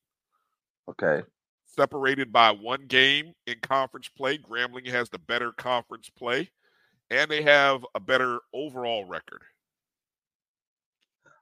Okay. 0.90 1.22
Separated 1.66 2.32
by 2.32 2.50
one 2.50 2.86
game 2.86 3.32
in 3.46 3.56
conference 3.62 4.08
play. 4.08 4.38
Grambling 4.38 4.88
has 4.88 5.08
the 5.08 5.18
better 5.18 5.52
conference 5.52 6.10
play, 6.10 6.50
and 7.10 7.30
they 7.30 7.42
have 7.42 7.84
a 7.94 8.00
better 8.00 8.40
overall 8.52 9.04
record. 9.04 9.42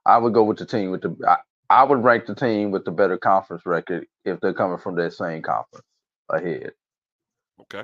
I 0.05 0.17
would 0.17 0.33
go 0.33 0.43
with 0.43 0.57
the 0.57 0.65
team 0.65 0.91
with 0.91 1.01
the. 1.01 1.37
I, 1.69 1.83
would 1.83 2.03
rank 2.03 2.25
the 2.25 2.35
team 2.35 2.71
with 2.71 2.85
the 2.85 2.91
better 2.91 3.17
conference 3.17 3.65
record 3.65 4.05
if 4.25 4.39
they're 4.39 4.53
coming 4.53 4.77
from 4.77 4.95
that 4.95 5.13
same 5.13 5.41
conference 5.41 5.85
ahead. 6.29 6.71
Okay. 7.61 7.83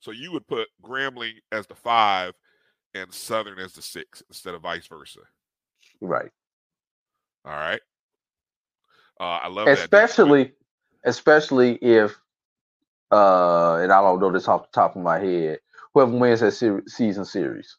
So 0.00 0.10
you 0.10 0.32
would 0.32 0.46
put 0.46 0.68
Grambling 0.82 1.34
as 1.52 1.66
the 1.66 1.74
five 1.74 2.34
and 2.94 3.12
Southern 3.12 3.58
as 3.58 3.72
the 3.72 3.82
six 3.82 4.22
instead 4.28 4.54
of 4.54 4.62
vice 4.62 4.86
versa. 4.86 5.20
Right. 6.00 6.30
All 7.44 7.52
right. 7.52 7.80
Uh, 9.18 9.24
I 9.24 9.48
love 9.48 9.66
that. 9.66 9.78
especially 9.78 10.52
especially 11.04 11.76
if 11.76 12.18
uh 13.12 13.76
and 13.76 13.92
I 13.92 14.00
don't 14.02 14.20
know 14.20 14.32
this 14.32 14.48
off 14.48 14.70
the 14.70 14.74
top 14.74 14.96
of 14.96 15.02
my 15.02 15.18
head, 15.18 15.60
whoever 15.94 16.10
wins 16.10 16.40
that 16.40 16.52
ser- 16.52 16.82
season 16.86 17.24
series. 17.24 17.76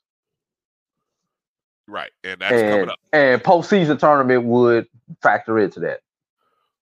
Right. 1.87 2.11
And 2.23 2.41
that's 2.41 2.61
coming 2.61 2.89
up. 2.89 2.99
and 3.13 3.41
postseason 3.41 3.97
tournament 3.99 4.43
would 4.43 4.87
factor 5.21 5.57
into 5.59 5.79
that. 5.81 6.01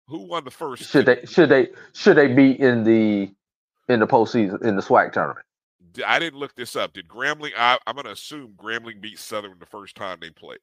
Who 0.08 0.28
won 0.28 0.44
the 0.44 0.52
first? 0.52 0.90
Should 0.90 1.06
they 1.06 1.26
should 1.26 1.50
they 1.50 1.70
should 1.94 2.18
they 2.18 2.28
be 2.28 2.60
in 2.60 2.84
the 2.84 3.32
in 3.88 4.00
the 4.00 4.08
postseason 4.08 4.64
in 4.64 4.76
the 4.76 4.82
SWAC 4.82 5.12
tournament? 5.12 5.46
I 6.06 6.20
didn't 6.20 6.40
look 6.40 6.56
this 6.56 6.76
up. 6.76 6.94
Did 6.94 7.08
Grambling? 7.08 7.52
I, 7.58 7.78
I'm 7.88 7.96
going 7.96 8.06
to 8.06 8.12
assume 8.12 8.54
Grambling 8.58 9.00
beat 9.00 9.18
Southern 9.18 9.56
the 9.60 9.66
first 9.66 9.96
time 9.96 10.18
they 10.20 10.30
played. 10.30 10.60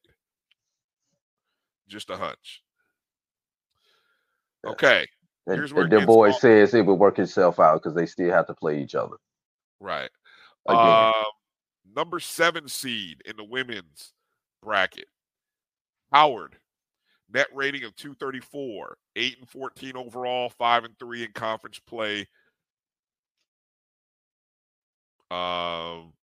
Just 1.87 2.09
a 2.09 2.17
hunch. 2.17 2.61
Okay. 4.65 5.07
And, 5.47 5.57
Here's 5.57 5.73
where 5.73 5.83
and 5.83 5.91
their 5.91 6.05
boy 6.05 6.31
says 6.31 6.73
it 6.73 6.85
would 6.85 6.93
work 6.93 7.19
itself 7.19 7.59
out 7.59 7.81
because 7.81 7.95
they 7.95 8.05
still 8.05 8.31
have 8.31 8.47
to 8.47 8.53
play 8.53 8.81
each 8.81 8.95
other. 8.95 9.17
Right. 9.79 10.09
Um, 10.67 11.13
number 11.95 12.19
seven 12.19 12.69
seed 12.69 13.21
in 13.25 13.35
the 13.35 13.43
women's 13.43 14.13
bracket, 14.63 15.07
Howard. 16.11 16.57
Net 17.33 17.47
rating 17.51 17.83
of 17.83 17.95
234, 17.95 18.95
8 19.15 19.37
and 19.39 19.49
14 19.49 19.97
overall, 19.97 20.49
5 20.49 20.83
and 20.83 20.99
3 20.99 21.23
in 21.23 21.31
conference 21.31 21.79
play. 21.79 22.27
Um, 25.31 26.13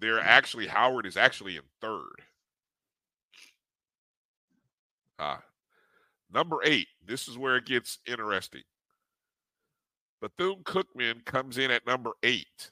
they're 0.00 0.20
actually 0.20 0.66
Howard 0.66 1.06
is 1.06 1.16
actually 1.16 1.56
in 1.56 1.62
third. 1.80 2.20
Ah, 5.18 5.42
number 6.30 6.58
eight. 6.64 6.88
This 7.06 7.26
is 7.26 7.38
where 7.38 7.56
it 7.56 7.64
gets 7.64 8.00
interesting. 8.06 8.62
Bethune 10.20 10.62
Cookman 10.64 11.24
comes 11.24 11.56
in 11.56 11.70
at 11.70 11.86
number 11.86 12.12
eight. 12.22 12.70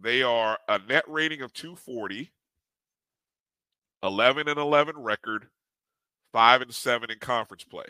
They 0.00 0.22
are 0.22 0.58
a 0.68 0.78
net 0.78 1.04
rating 1.08 1.42
of 1.42 1.52
240, 1.52 2.30
11 4.02 4.48
and 4.48 4.58
11 4.58 4.96
record, 4.98 5.48
5 6.32 6.62
and 6.62 6.74
7 6.74 7.10
in 7.10 7.18
conference 7.18 7.64
play. 7.64 7.86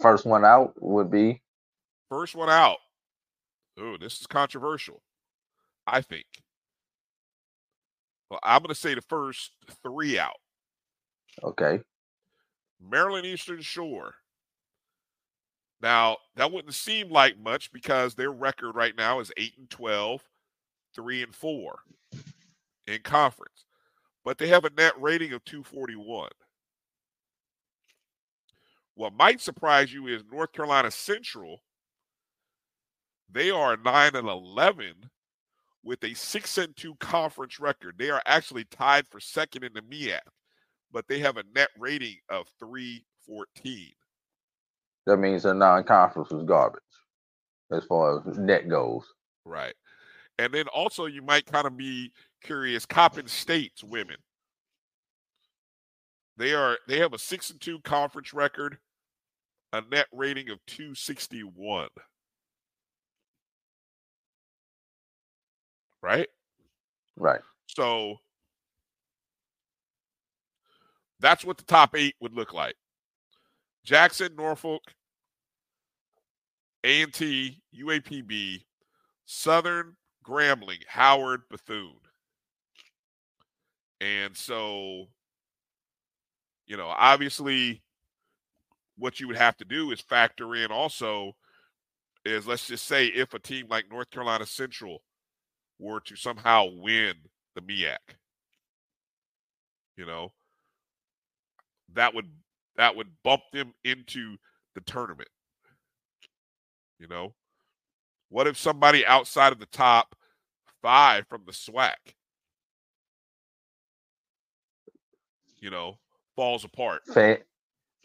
First 0.00 0.26
one 0.26 0.44
out 0.44 0.74
would 0.80 1.10
be 1.10 1.40
First 2.10 2.34
one 2.36 2.50
out. 2.50 2.78
Oh, 3.78 3.96
this 3.98 4.20
is 4.20 4.26
controversial, 4.26 5.02
I 5.86 6.00
think. 6.02 6.26
Well, 8.30 8.40
I'm 8.42 8.60
going 8.60 8.68
to 8.68 8.74
say 8.74 8.94
the 8.94 9.02
first 9.02 9.52
three 9.82 10.18
out. 10.18 10.36
okay. 11.42 11.80
Maryland 12.80 13.26
Eastern 13.26 13.60
Shore. 13.62 14.14
Now, 15.82 16.16
that 16.36 16.50
wouldn't 16.50 16.74
seem 16.74 17.10
like 17.10 17.38
much 17.38 17.70
because 17.72 18.14
their 18.14 18.30
record 18.30 18.74
right 18.74 18.96
now 18.96 19.20
is 19.20 19.32
8 19.36 19.52
and 19.58 19.70
12, 19.70 20.22
3 20.94 21.22
and 21.22 21.34
4 21.34 21.78
in 22.86 23.00
conference. 23.02 23.66
But 24.24 24.38
they 24.38 24.48
have 24.48 24.64
a 24.64 24.70
net 24.70 24.94
rating 25.00 25.32
of 25.32 25.44
241. 25.44 26.30
What 28.94 29.12
might 29.12 29.40
surprise 29.42 29.92
you 29.92 30.06
is 30.06 30.22
North 30.32 30.52
Carolina 30.52 30.90
Central. 30.90 31.60
They 33.30 33.50
are 33.50 33.76
9 33.76 34.16
and 34.16 34.28
11 34.28 34.94
with 35.84 36.02
a 36.02 36.14
6 36.14 36.58
and 36.58 36.74
2 36.76 36.94
conference 36.96 37.60
record. 37.60 37.96
They 37.98 38.10
are 38.10 38.22
actually 38.24 38.64
tied 38.64 39.06
for 39.06 39.20
second 39.20 39.64
in 39.64 39.74
the 39.74 39.82
MEAC, 39.82 40.20
but 40.90 41.06
they 41.06 41.18
have 41.18 41.36
a 41.36 41.44
net 41.54 41.68
rating 41.78 42.16
of 42.30 42.48
314. 42.58 43.92
That 45.06 45.18
means 45.18 45.44
their 45.44 45.54
non-conference 45.54 46.30
was 46.30 46.44
garbage 46.44 46.82
as 47.70 47.84
far 47.84 48.18
as 48.28 48.38
net 48.38 48.68
goes. 48.68 49.04
Right. 49.44 49.74
And 50.38 50.52
then 50.52 50.66
also 50.68 51.06
you 51.06 51.22
might 51.22 51.46
kind 51.46 51.66
of 51.66 51.76
be 51.76 52.12
curious, 52.42 52.84
Coppin 52.84 53.26
State's 53.26 53.82
women. 53.82 54.16
They 56.36 56.52
are 56.52 56.76
they 56.86 56.98
have 56.98 57.14
a 57.14 57.18
six 57.18 57.50
and 57.50 57.60
two 57.60 57.80
conference 57.80 58.34
record, 58.34 58.78
a 59.72 59.80
net 59.90 60.06
rating 60.12 60.50
of 60.50 60.58
261. 60.66 61.88
Right? 66.02 66.28
Right. 67.16 67.40
So 67.66 68.16
that's 71.20 71.44
what 71.44 71.56
the 71.56 71.64
top 71.64 71.96
eight 71.96 72.14
would 72.20 72.34
look 72.34 72.52
like. 72.52 72.76
Jackson, 73.86 74.34
Norfolk, 74.36 74.82
A&T, 76.82 77.62
UAPB, 77.80 78.64
Southern, 79.26 79.96
Grambling, 80.26 80.82
Howard, 80.88 81.42
Bethune. 81.48 81.94
And 84.00 84.36
so, 84.36 85.06
you 86.66 86.76
know, 86.76 86.88
obviously 86.88 87.84
what 88.98 89.20
you 89.20 89.28
would 89.28 89.36
have 89.36 89.56
to 89.58 89.64
do 89.64 89.92
is 89.92 90.00
factor 90.00 90.56
in 90.56 90.72
also 90.72 91.32
is 92.24 92.46
let's 92.46 92.66
just 92.66 92.86
say 92.86 93.06
if 93.06 93.34
a 93.34 93.38
team 93.38 93.66
like 93.70 93.88
North 93.88 94.10
Carolina 94.10 94.46
Central 94.46 95.00
were 95.78 96.00
to 96.00 96.16
somehow 96.16 96.66
win 96.74 97.14
the 97.54 97.60
MEAC, 97.60 97.98
you 99.96 100.06
know, 100.06 100.32
that 101.94 102.14
would 102.14 102.28
that 102.76 102.96
would 102.96 103.08
bump 103.22 103.42
them 103.52 103.72
into 103.84 104.36
the 104.74 104.80
tournament. 104.82 105.28
You 106.98 107.08
know, 107.08 107.34
what 108.28 108.46
if 108.46 108.56
somebody 108.58 109.06
outside 109.06 109.52
of 109.52 109.58
the 109.58 109.66
top 109.66 110.14
five 110.82 111.26
from 111.28 111.42
the 111.46 111.52
SWAC, 111.52 111.94
you 115.58 115.70
know, 115.70 115.98
falls 116.34 116.64
apart? 116.64 117.02
Fan, 117.12 117.38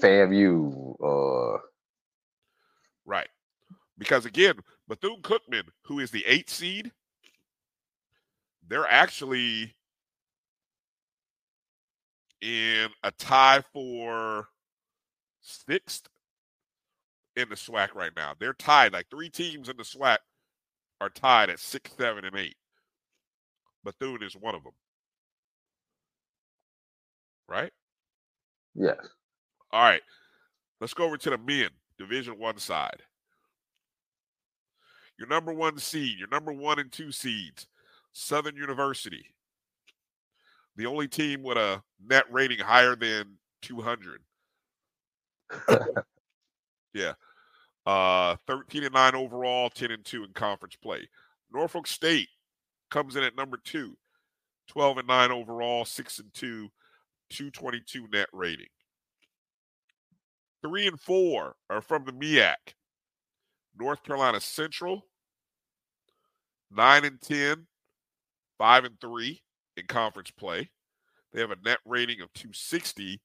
FAMU, 0.01 0.95
uh, 1.01 1.59
Right. 3.05 3.27
Because 3.97 4.25
again, 4.25 4.55
Bethune 4.87 5.21
Cookman, 5.21 5.63
who 5.83 5.99
is 5.99 6.11
the 6.11 6.25
eight 6.25 6.49
seed, 6.49 6.91
they're 8.67 8.89
actually 8.89 9.75
in 12.41 12.89
a 13.03 13.11
tie 13.11 13.63
for 13.73 14.47
sixth 15.41 16.07
in 17.35 17.49
the 17.49 17.55
SWAC 17.55 17.93
right 17.95 18.11
now. 18.15 18.33
They're 18.39 18.53
tied. 18.53 18.93
Like 18.93 19.07
three 19.09 19.29
teams 19.29 19.69
in 19.69 19.77
the 19.77 19.83
SWAC 19.83 20.17
are 20.99 21.09
tied 21.09 21.49
at 21.49 21.59
six, 21.59 21.91
seven, 21.97 22.25
and 22.25 22.37
eight. 22.37 22.55
Bethune 23.83 24.23
is 24.23 24.35
one 24.35 24.55
of 24.55 24.63
them. 24.63 24.73
Right? 27.47 27.71
yes. 28.75 28.97
All 29.71 29.83
right. 29.83 30.01
Let's 30.79 30.93
go 30.93 31.05
over 31.05 31.17
to 31.17 31.29
the 31.29 31.37
men, 31.37 31.69
Division 31.97 32.39
One 32.39 32.57
side. 32.57 33.01
Your 35.19 35.27
number 35.27 35.53
one 35.53 35.77
seed, 35.77 36.17
your 36.17 36.29
number 36.29 36.51
one 36.51 36.79
and 36.79 36.91
two 36.91 37.11
seeds, 37.11 37.67
Southern 38.11 38.55
University. 38.55 39.23
The 40.77 40.87
only 40.87 41.07
team 41.07 41.43
with 41.43 41.57
a 41.57 41.83
net 42.03 42.25
rating 42.31 42.59
higher 42.59 42.95
than 42.95 43.37
200. 43.61 44.21
Yeah. 46.93 47.13
Uh 47.85 48.35
13 48.47 48.83
and 48.83 48.93
9 48.93 49.15
overall, 49.15 49.69
10 49.69 49.91
and 49.91 50.05
2 50.05 50.23
in 50.23 50.33
conference 50.33 50.75
play. 50.75 51.07
Norfolk 51.51 51.87
State 51.87 52.29
comes 52.89 53.15
in 53.15 53.23
at 53.23 53.35
number 53.35 53.57
2. 53.63 53.97
12 54.67 54.99
and 54.99 55.07
9 55.07 55.31
overall, 55.31 55.83
6 55.83 56.19
and 56.19 56.33
2, 56.33 56.69
222 57.29 58.07
net 58.13 58.27
rating. 58.31 58.67
3 60.63 60.87
and 60.87 60.99
4 60.99 61.55
are 61.69 61.81
from 61.81 62.05
the 62.05 62.13
MEAC. 62.13 62.55
North 63.77 64.03
Carolina 64.03 64.39
Central 64.39 65.05
9 66.71 67.05
and 67.05 67.21
10, 67.21 67.67
5 68.57 68.85
and 68.85 69.01
3 69.01 69.41
in 69.77 69.85
conference 69.87 70.31
play. 70.31 70.69
They 71.33 71.41
have 71.41 71.51
a 71.51 71.57
net 71.63 71.79
rating 71.85 72.21
of 72.21 72.31
260 72.33 73.21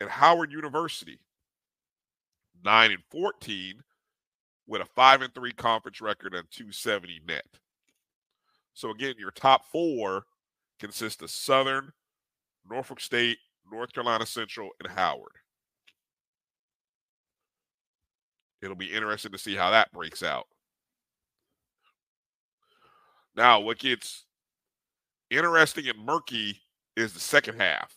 and 0.00 0.10
Howard 0.10 0.52
University 0.52 1.20
9 2.66 2.90
and 2.90 3.02
14 3.12 3.80
with 4.66 4.82
a 4.82 4.86
5 4.96 5.22
and 5.22 5.32
3 5.32 5.52
conference 5.52 6.00
record 6.00 6.34
and 6.34 6.50
270 6.50 7.20
net. 7.26 7.46
So 8.74 8.90
again, 8.90 9.14
your 9.18 9.30
top 9.30 9.62
4 9.70 10.24
consist 10.80 11.22
of 11.22 11.30
Southern, 11.30 11.92
Norfolk 12.68 13.00
State, 13.00 13.38
North 13.70 13.92
Carolina 13.92 14.26
Central 14.26 14.70
and 14.82 14.92
Howard. 14.92 15.30
It'll 18.60 18.74
be 18.74 18.92
interesting 18.92 19.30
to 19.30 19.38
see 19.38 19.54
how 19.54 19.70
that 19.70 19.92
breaks 19.92 20.24
out. 20.24 20.46
Now, 23.36 23.60
what 23.60 23.78
gets 23.78 24.24
interesting 25.30 25.86
and 25.88 26.04
murky 26.04 26.60
is 26.96 27.12
the 27.12 27.20
second 27.20 27.60
half, 27.60 27.94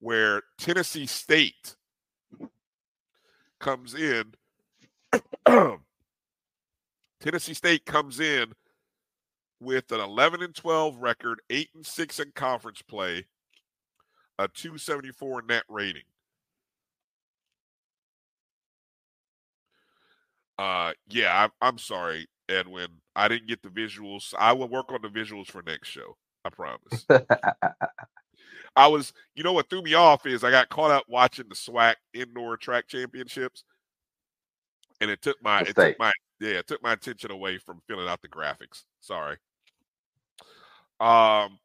where 0.00 0.42
Tennessee 0.58 1.06
State 1.06 1.76
comes 3.60 3.94
in. 3.94 4.34
Tennessee 7.20 7.54
State 7.54 7.84
comes 7.86 8.20
in 8.20 8.52
with 9.60 9.90
an 9.92 10.00
11 10.00 10.42
and 10.42 10.54
12 10.54 10.98
record, 10.98 11.40
8 11.50 11.68
and 11.74 11.86
6 11.86 12.20
in 12.20 12.32
conference 12.34 12.82
play, 12.82 13.26
a 14.38 14.48
274 14.48 15.42
net 15.42 15.64
rating. 15.68 16.02
Uh 20.58 20.92
yeah, 21.08 21.44
I'm 21.44 21.50
I'm 21.60 21.78
sorry, 21.78 22.28
Edwin. 22.48 22.88
I 23.14 23.28
didn't 23.28 23.48
get 23.48 23.62
the 23.62 23.68
visuals. 23.68 24.32
I 24.38 24.52
will 24.54 24.68
work 24.68 24.90
on 24.90 25.02
the 25.02 25.08
visuals 25.08 25.48
for 25.48 25.62
next 25.62 25.88
show. 25.88 26.16
I 26.44 26.50
promise. 26.50 27.06
I 28.74 28.86
was, 28.86 29.12
you 29.34 29.42
know 29.42 29.52
what 29.52 29.70
threw 29.70 29.82
me 29.82 29.94
off 29.94 30.26
is 30.26 30.44
I 30.44 30.50
got 30.50 30.68
caught 30.68 30.90
up 30.90 31.04
watching 31.08 31.46
the 31.48 31.54
SWAC 31.54 31.94
indoor 32.12 32.56
track 32.56 32.86
championships. 32.88 33.64
And 35.00 35.10
it 35.10 35.22
took 35.22 35.42
my 35.42 35.60
it 35.60 35.74
took 35.74 35.98
my 35.98 36.12
yeah, 36.40 36.54
it 36.58 36.66
took 36.66 36.82
my 36.82 36.92
attention 36.92 37.30
away 37.30 37.58
from 37.58 37.82
filling 37.86 38.08
out 38.08 38.22
the 38.22 38.28
graphics. 38.28 38.84
Sorry. 39.00 39.36
Um 41.00 41.58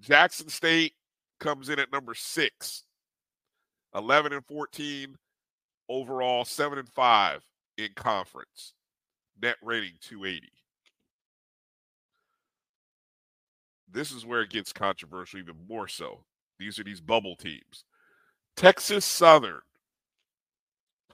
Jackson 0.00 0.48
State 0.48 0.94
comes 1.40 1.68
in 1.68 1.78
at 1.78 1.92
number 1.92 2.14
six. 2.14 2.84
11 3.94 4.32
and 4.32 4.44
14, 4.46 5.16
overall, 5.88 6.44
seven 6.44 6.78
and 6.78 6.88
five 6.88 7.42
in 7.78 7.88
conference. 7.94 8.74
Net 9.40 9.56
rating 9.62 9.92
280. 10.00 10.50
This 13.90 14.12
is 14.12 14.26
where 14.26 14.42
it 14.42 14.50
gets 14.50 14.72
controversial 14.72 15.38
even 15.40 15.56
more 15.68 15.88
so. 15.88 16.24
These 16.58 16.78
are 16.78 16.84
these 16.84 17.00
bubble 17.00 17.36
teams. 17.36 17.84
Texas 18.56 19.04
Southern 19.04 19.60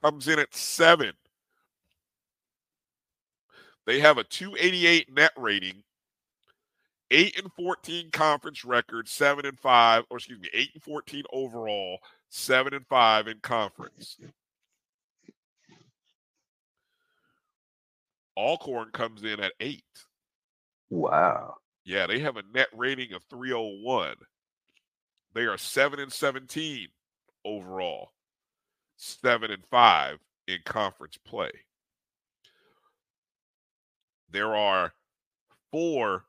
comes 0.02 0.28
in 0.28 0.38
at 0.38 0.54
seven. 0.54 1.12
They 3.86 4.00
have 4.00 4.18
a 4.18 4.24
288 4.24 5.12
net 5.12 5.32
rating, 5.36 5.82
8 7.10 7.40
and 7.40 7.52
14 7.52 8.10
conference 8.10 8.64
record, 8.64 9.08
7 9.08 9.44
and 9.44 9.58
5, 9.58 10.04
or 10.10 10.18
excuse 10.18 10.38
me, 10.38 10.48
8 10.52 10.70
and 10.74 10.82
14 10.82 11.24
overall, 11.32 11.98
7 12.28 12.74
and 12.74 12.86
5 12.86 13.28
in 13.28 13.38
conference. 13.40 14.18
Alcorn 18.36 18.90
comes 18.92 19.24
in 19.24 19.40
at 19.40 19.52
8. 19.60 19.82
Wow. 20.90 21.56
Yeah, 21.90 22.06
they 22.06 22.20
have 22.20 22.36
a 22.36 22.44
net 22.54 22.68
rating 22.72 23.14
of 23.14 23.24
301. 23.24 24.14
They 25.34 25.40
are 25.46 25.58
7 25.58 25.98
and 25.98 26.12
17 26.12 26.86
overall, 27.44 28.12
7 28.96 29.50
and 29.50 29.66
5 29.66 30.18
in 30.46 30.58
conference 30.64 31.18
play. 31.26 31.50
There 34.30 34.54
are 34.54 34.92
four 35.72 36.26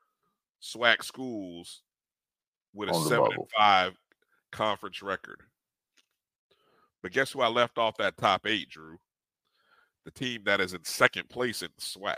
SWAC 0.64 1.04
schools 1.04 1.84
with 2.74 2.90
a 2.90 2.94
On 2.94 3.04
the 3.04 3.10
7 3.10 3.24
and 3.26 3.50
5 3.56 3.94
conference 4.52 5.04
record. 5.04 5.42
But 7.04 7.12
guess 7.12 7.32
who 7.32 7.42
I 7.42 7.50
left 7.50 7.78
off 7.78 7.98
that 7.98 8.18
top 8.18 8.48
8, 8.48 8.68
Drew? 8.68 8.98
The 10.06 10.12
team 10.12 10.42
that 10.46 10.60
is 10.60 10.74
in 10.74 10.84
second 10.86 11.30
place 11.30 11.62
in 11.62 11.70
the 11.76 11.84
SWAC. 11.84 12.16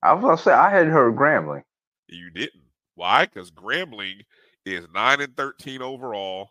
I 0.00 0.12
was 0.12 0.22
gonna 0.22 0.38
say 0.38 0.52
I 0.52 0.70
hadn't 0.70 0.92
heard 0.92 1.16
Grambling. 1.16 1.64
You 2.08 2.30
didn't. 2.30 2.62
Why? 2.94 3.26
Because 3.26 3.50
Grambling 3.50 4.22
is 4.64 4.86
nine 4.94 5.20
and 5.20 5.36
thirteen 5.36 5.82
overall, 5.82 6.50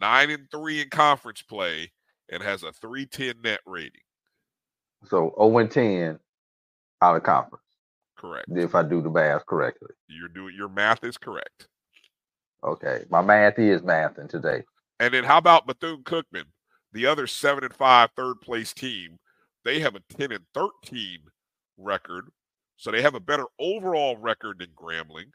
nine 0.00 0.30
and 0.30 0.50
three 0.50 0.80
in 0.80 0.90
conference 0.90 1.42
play, 1.42 1.92
and 2.30 2.42
has 2.42 2.62
a 2.62 2.72
three 2.72 3.06
ten 3.06 3.34
net 3.42 3.60
rating. 3.66 4.00
So 5.06 5.34
0 5.38 5.58
and 5.58 5.70
10 5.70 6.18
out 7.02 7.16
of 7.16 7.22
conference. 7.22 7.64
Correct. 8.16 8.46
If 8.50 8.74
I 8.74 8.82
do 8.82 9.02
the 9.02 9.10
math 9.10 9.44
correctly. 9.46 9.90
You're 10.08 10.28
doing 10.28 10.54
your 10.56 10.68
math 10.68 11.04
is 11.04 11.18
correct. 11.18 11.68
Okay. 12.64 13.04
My 13.10 13.20
math 13.20 13.58
is 13.58 13.82
mathing 13.82 14.28
today. 14.28 14.62
And 15.00 15.12
then 15.12 15.24
how 15.24 15.38
about 15.38 15.66
Bethune 15.66 16.04
Cookman, 16.04 16.44
the 16.92 17.06
other 17.06 17.26
seven 17.26 17.64
and 17.64 17.74
five 17.74 18.10
third 18.16 18.40
place 18.40 18.72
team? 18.72 19.18
They 19.64 19.80
have 19.80 19.94
a 19.94 20.00
ten 20.16 20.32
and 20.32 20.44
thirteen 20.54 21.18
record, 21.76 22.30
so 22.76 22.90
they 22.90 23.02
have 23.02 23.14
a 23.14 23.20
better 23.20 23.46
overall 23.58 24.16
record 24.16 24.58
than 24.58 24.70
Grambling. 24.74 25.30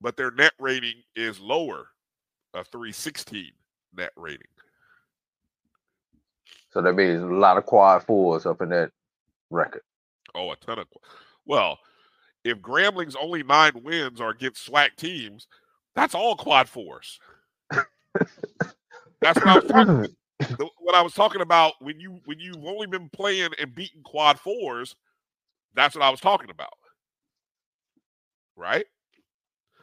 But 0.00 0.16
their 0.16 0.30
net 0.30 0.52
rating 0.58 1.02
is 1.14 1.40
lower, 1.40 1.88
a 2.54 2.64
316 2.64 3.52
net 3.96 4.12
rating. 4.16 4.46
So 6.70 6.80
that 6.80 6.94
means 6.94 7.22
a 7.22 7.26
lot 7.26 7.58
of 7.58 7.66
quad 7.66 8.02
fours 8.04 8.46
up 8.46 8.62
in 8.62 8.70
that 8.70 8.90
record. 9.50 9.82
Oh, 10.34 10.52
a 10.52 10.56
ton 10.56 10.78
of. 10.78 10.86
Well, 11.44 11.78
if 12.44 12.58
Grambling's 12.58 13.16
only 13.16 13.42
nine 13.42 13.72
wins 13.82 14.20
are 14.20 14.30
against 14.30 14.70
SWAC 14.70 14.96
teams, 14.96 15.48
that's 15.94 16.14
all 16.14 16.36
quad 16.36 16.68
fours. 16.68 17.18
that's 17.70 19.38
what 19.38 19.46
I 19.46 19.54
was 19.56 19.64
talking. 19.64 20.06
The- 20.40 20.70
what 20.78 20.94
I 20.94 21.02
was 21.02 21.14
talking 21.14 21.40
about 21.40 21.74
when 21.80 22.00
you 22.00 22.20
when 22.24 22.38
you've 22.38 22.64
only 22.64 22.86
been 22.86 23.08
playing 23.10 23.50
and 23.58 23.74
beating 23.74 24.02
quad 24.02 24.38
fours. 24.40 24.96
That's 25.74 25.94
what 25.94 26.02
I 26.02 26.10
was 26.10 26.20
talking 26.20 26.50
about. 26.50 26.72
Right. 28.56 28.86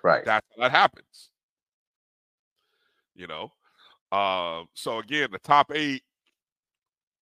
Right. 0.03 0.25
That's 0.25 0.45
how 0.55 0.63
that 0.63 0.71
happens. 0.71 1.29
You 3.15 3.27
know. 3.27 3.51
Uh, 4.11 4.63
so 4.73 4.99
again, 4.99 5.29
the 5.31 5.39
top 5.39 5.71
eight: 5.73 6.03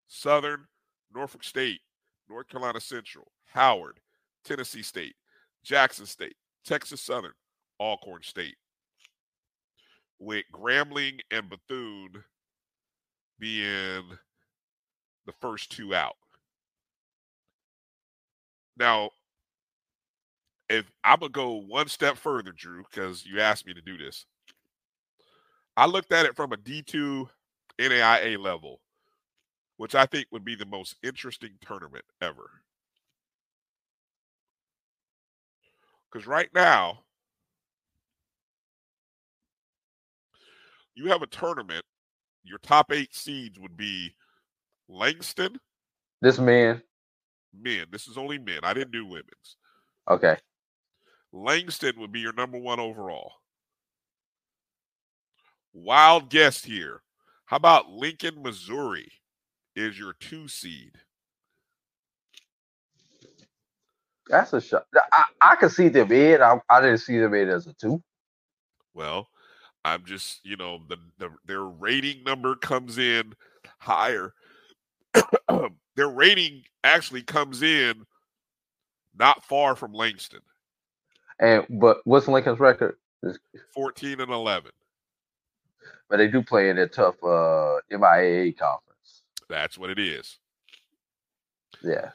Southern, 0.08 0.66
Norfolk 1.14 1.44
State, 1.44 1.82
North 2.30 2.48
Carolina 2.48 2.80
Central, 2.80 3.32
Howard, 3.46 4.00
Tennessee 4.44 4.84
State, 4.84 5.16
Jackson 5.64 6.06
State, 6.06 6.36
Texas 6.66 7.02
Southern, 7.02 7.34
Alcorn 7.80 8.22
State. 8.24 8.56
With 10.20 10.46
Grambling 10.54 11.20
and 11.32 11.50
Bethune 11.50 12.24
being 13.40 14.04
the 15.26 15.34
first 15.42 15.72
two 15.72 15.94
out. 15.96 16.16
Now, 18.78 19.12
if 20.70 20.92
I'm 21.04 21.20
gonna 21.20 21.30
go 21.30 21.54
one 21.54 21.88
step 21.88 22.18
further, 22.18 22.52
Drew, 22.52 22.84
because 22.90 23.26
you 23.26 23.40
asked 23.40 23.66
me 23.66 23.74
to 23.74 23.82
do 23.82 23.98
this. 23.98 24.26
I 25.78 25.86
looked 25.86 26.12
at 26.12 26.26
it 26.26 26.36
from 26.36 26.54
a 26.54 26.58
D2 26.58 27.28
NAIA 27.80 28.38
level, 28.40 28.82
which 29.78 29.96
I 29.96 30.06
think 30.06 30.28
would 30.32 30.46
be 30.46 30.56
the 30.56 30.66
most 30.66 30.96
interesting 31.04 31.52
tournament 31.62 32.06
ever. 32.22 32.50
Because 36.12 36.28
right 36.28 36.50
now, 36.54 37.00
you 40.96 41.10
have 41.10 41.22
a 41.22 41.28
tournament, 41.28 41.84
your 42.46 42.60
top 42.60 42.92
eight 42.92 43.16
seeds 43.16 43.60
would 43.60 43.78
be 43.78 44.16
Langston, 44.90 45.60
This 46.22 46.40
man. 46.40 46.82
men. 47.54 47.88
This 47.92 48.08
is 48.08 48.18
only 48.18 48.38
men. 48.38 48.60
I 48.64 48.74
didn't 48.74 48.92
do 48.92 49.06
women's. 49.06 49.58
Okay. 50.10 50.38
Langston 51.34 52.00
would 52.00 52.12
be 52.12 52.22
your 52.22 52.34
number 52.34 52.58
one 52.60 52.80
overall. 52.80 53.34
Wild 55.74 56.30
guess 56.30 56.64
here. 56.64 57.02
How 57.46 57.58
about 57.58 57.90
Lincoln, 57.90 58.42
Missouri 58.44 59.12
is 59.76 60.00
your 60.00 60.14
two 60.20 60.48
seed? 60.48 60.94
That's 64.30 64.54
a 64.54 64.62
shot. 64.62 64.86
I, 65.12 65.24
I 65.42 65.56
could 65.58 65.72
see 65.72 65.90
them 65.90 66.12
in. 66.12 66.42
I, 66.42 66.60
I 66.70 66.82
didn't 66.82 67.00
see 67.00 67.20
them 67.20 67.34
in 67.36 67.50
as 67.50 67.68
a 67.68 67.74
two. 67.74 68.02
Well, 68.94 69.28
I'm 69.86 70.04
just, 70.04 70.44
you 70.44 70.58
know, 70.58 70.82
the, 70.90 70.98
the 71.20 71.30
their 71.46 71.64
rating 71.64 72.24
number 72.24 72.56
comes 72.56 72.98
in 72.98 73.34
higher. 73.78 74.34
their 75.96 76.10
rating 76.10 76.64
actually 76.84 77.22
comes 77.22 77.62
in 77.62 78.06
not 79.18 79.46
far 79.46 79.76
from 79.76 79.94
Langston, 79.94 80.42
And 81.40 81.66
but 81.70 82.00
what's 82.06 82.28
Lincoln's 82.28 82.60
record? 82.60 82.98
14 83.76 84.22
and 84.22 84.32
11. 84.32 84.72
But 86.10 86.18
they 86.18 86.28
do 86.30 86.42
play 86.42 86.70
in 86.70 86.80
a 86.80 86.88
tough 86.88 87.16
uh 87.24 87.78
MIAA 87.92 88.58
conference. 88.58 89.22
That's 89.48 89.78
what 89.78 89.92
it 89.92 90.00
is. 90.00 90.40
Yeah. 91.84 92.10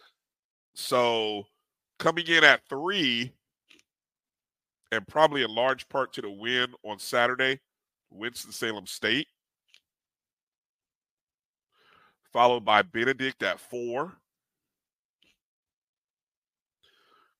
So 0.74 1.46
coming 2.00 2.26
in 2.26 2.42
at 2.42 2.68
three, 2.68 3.32
and 4.92 5.06
probably 5.06 5.42
a 5.42 5.48
large 5.48 5.88
part 5.88 6.12
to 6.14 6.22
the 6.22 6.30
win 6.30 6.72
on 6.84 6.98
Saturday, 6.98 7.60
Winston-Salem 8.10 8.86
State. 8.86 9.28
Followed 12.32 12.64
by 12.64 12.82
Benedict 12.82 13.42
at 13.42 13.58
four. 13.58 14.12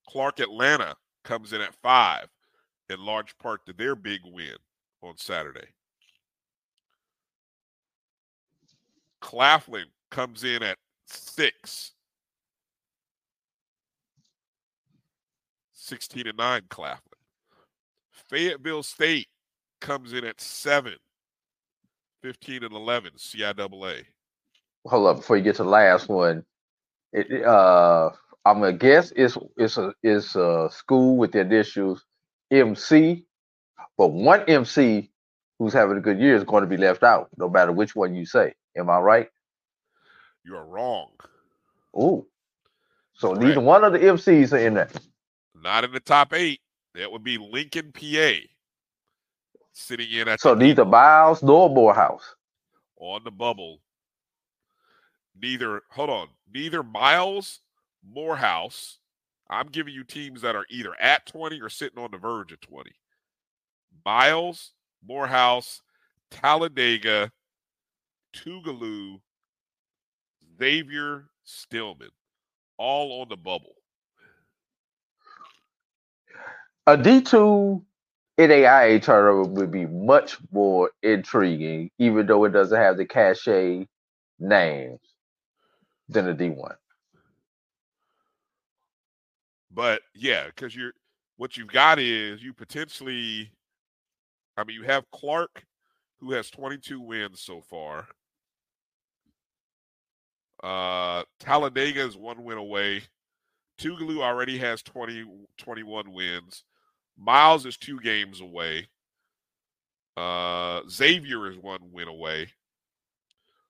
Clark 0.09 0.41
Atlanta 0.41 0.97
comes 1.23 1.53
in 1.53 1.61
at 1.61 1.75
five, 1.75 2.27
in 2.89 3.05
large 3.05 3.37
part 3.39 3.65
to 3.67 3.73
their 3.73 3.95
big 3.95 4.21
win 4.25 4.57
on 5.03 5.17
Saturday. 5.17 5.69
Claflin 9.21 9.87
comes 10.11 10.43
in 10.43 10.63
at 10.63 10.79
six. 11.07 11.93
16 15.73 16.29
and 16.29 16.39
9 16.39 16.63
Claflin. 16.69 17.10
Fayetteville 18.31 18.85
State 18.85 19.27
comes 19.81 20.13
in 20.13 20.25
at 20.25 20.41
7. 20.41 20.95
15 22.23 22.65
and 22.65 22.75
11 22.75 23.13
CIAA. 23.17 24.05
Hold 24.87 25.07
up 25.09 25.17
before 25.17 25.37
you 25.37 25.43
get 25.43 25.57
to 25.57 25.65
the 25.65 25.69
last 25.69 26.09
one. 26.09 26.45
It 27.13 27.45
uh 27.45 28.11
I'm 28.45 28.61
gonna 28.61 28.73
guess 28.73 29.13
it's 29.17 29.37
it's 29.57 29.77
a 29.79 29.93
it's 30.03 30.37
a 30.37 30.69
school 30.71 31.17
with 31.17 31.33
the 31.33 31.41
initials 31.41 32.05
MC, 32.51 33.25
but 33.99 34.09
one 34.09 34.43
MC 34.49 35.11
who's 35.59 35.73
having 35.73 35.97
a 35.97 36.01
good 36.01 36.19
year 36.19 36.37
is 36.37 36.45
going 36.45 36.63
to 36.63 36.69
be 36.69 36.77
left 36.77 37.03
out, 37.03 37.29
no 37.37 37.49
matter 37.49 37.73
which 37.73 37.95
one 37.95 38.15
you 38.15 38.25
say. 38.25 38.55
Am 38.77 38.89
I 38.89 38.99
right? 38.99 39.29
You're 40.45 40.65
wrong. 40.65 41.11
Ooh. 41.97 42.27
So 43.15 43.35
neither 43.35 43.61
one 43.61 43.85
of 43.85 43.93
the 43.93 43.99
MCs 43.99 44.53
are 44.53 44.59
in 44.59 44.75
there. 44.75 44.89
Not 45.55 45.85
in 45.85 45.93
the 45.93 46.01
top 46.01 46.33
eight. 46.33 46.61
That 46.95 47.11
would 47.11 47.23
be 47.25 47.39
Lincoln, 47.39 47.93
PA. 47.93 48.33
Sitting 49.73 50.11
in 50.11 50.29
at 50.29 50.41
So 50.41 50.55
neither 50.55 50.85
Miles 50.85 51.43
nor 51.43 51.71
Morehouse. 51.71 52.35
on 52.97 53.23
the 53.25 53.31
bubble. 53.31 53.81
Neither, 55.41 55.83
hold 55.91 56.11
on, 56.11 56.29
neither 56.53 56.83
Miles, 56.83 57.61
Morehouse. 58.07 58.99
I'm 59.49 59.69
giving 59.69 59.95
you 59.95 60.05
teams 60.05 60.43
that 60.43 60.55
are 60.55 60.67
either 60.71 60.95
at 61.01 61.27
20 61.27 61.61
or 61.61 61.69
sitting 61.69 62.03
on 62.03 62.11
the 62.11 62.19
verge 62.19 62.53
of 62.53 62.61
20. 62.61 62.91
Miles, 64.05 64.73
Morehouse, 65.07 65.83
Talladega, 66.31 67.33
Tougaloo, 68.35 69.21
Xavier, 70.59 71.31
Stillman, 71.45 72.11
all 72.77 73.23
on 73.23 73.29
the 73.29 73.37
bubble. 73.37 73.75
A 76.87 76.97
D2 76.97 77.83
NAIA 78.39 79.03
tournament 79.03 79.51
would 79.53 79.71
be 79.71 79.87
much 79.87 80.39
more 80.51 80.91
intriguing, 81.03 81.91
even 81.99 82.27
though 82.27 82.45
it 82.45 82.51
doesn't 82.51 82.81
have 82.81 82.97
the 82.97 83.05
cachet 83.05 83.87
names 84.39 85.01
than 86.09 86.29
a 86.29 86.35
D1. 86.35 86.75
But 89.71 90.03
yeah, 90.15 90.47
because 90.47 90.75
you're 90.75 90.93
what 91.37 91.57
you've 91.57 91.69
got 91.69 91.99
is 91.99 92.43
you 92.43 92.53
potentially, 92.53 93.51
I 94.57 94.65
mean, 94.65 94.77
you 94.77 94.83
have 94.85 95.11
Clark, 95.11 95.65
who 96.19 96.33
has 96.33 96.51
22 96.51 97.01
wins 97.01 97.41
so 97.41 97.61
far. 97.61 98.07
Uh, 100.63 101.23
Talladega 101.39 102.07
is 102.07 102.17
one 102.17 102.45
win 102.45 102.59
away. 102.59 103.03
Tougaloo 103.81 104.23
already 104.23 104.59
has 104.59 104.83
20, 104.83 105.25
21 105.57 106.13
wins. 106.13 106.65
Miles 107.17 107.65
is 107.65 107.77
two 107.77 107.99
games 108.01 108.41
away. 108.41 108.89
Uh, 110.17 110.83
Xavier 110.89 111.51
is 111.51 111.57
one 111.57 111.81
win 111.91 112.09
away. 112.09 112.49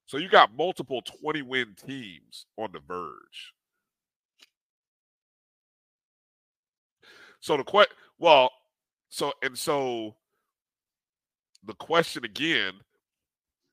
So 0.06 0.16
you 0.16 0.28
got 0.28 0.56
multiple 0.56 1.02
20 1.22 1.42
win 1.42 1.76
teams 1.86 2.46
on 2.58 2.70
the 2.72 2.80
verge. 2.80 3.54
So 7.38 7.56
the 7.56 7.62
question, 7.62 7.94
well, 8.18 8.50
so 9.08 9.32
and 9.42 9.56
so 9.56 10.16
the 11.64 11.74
question 11.74 12.24
again. 12.24 12.72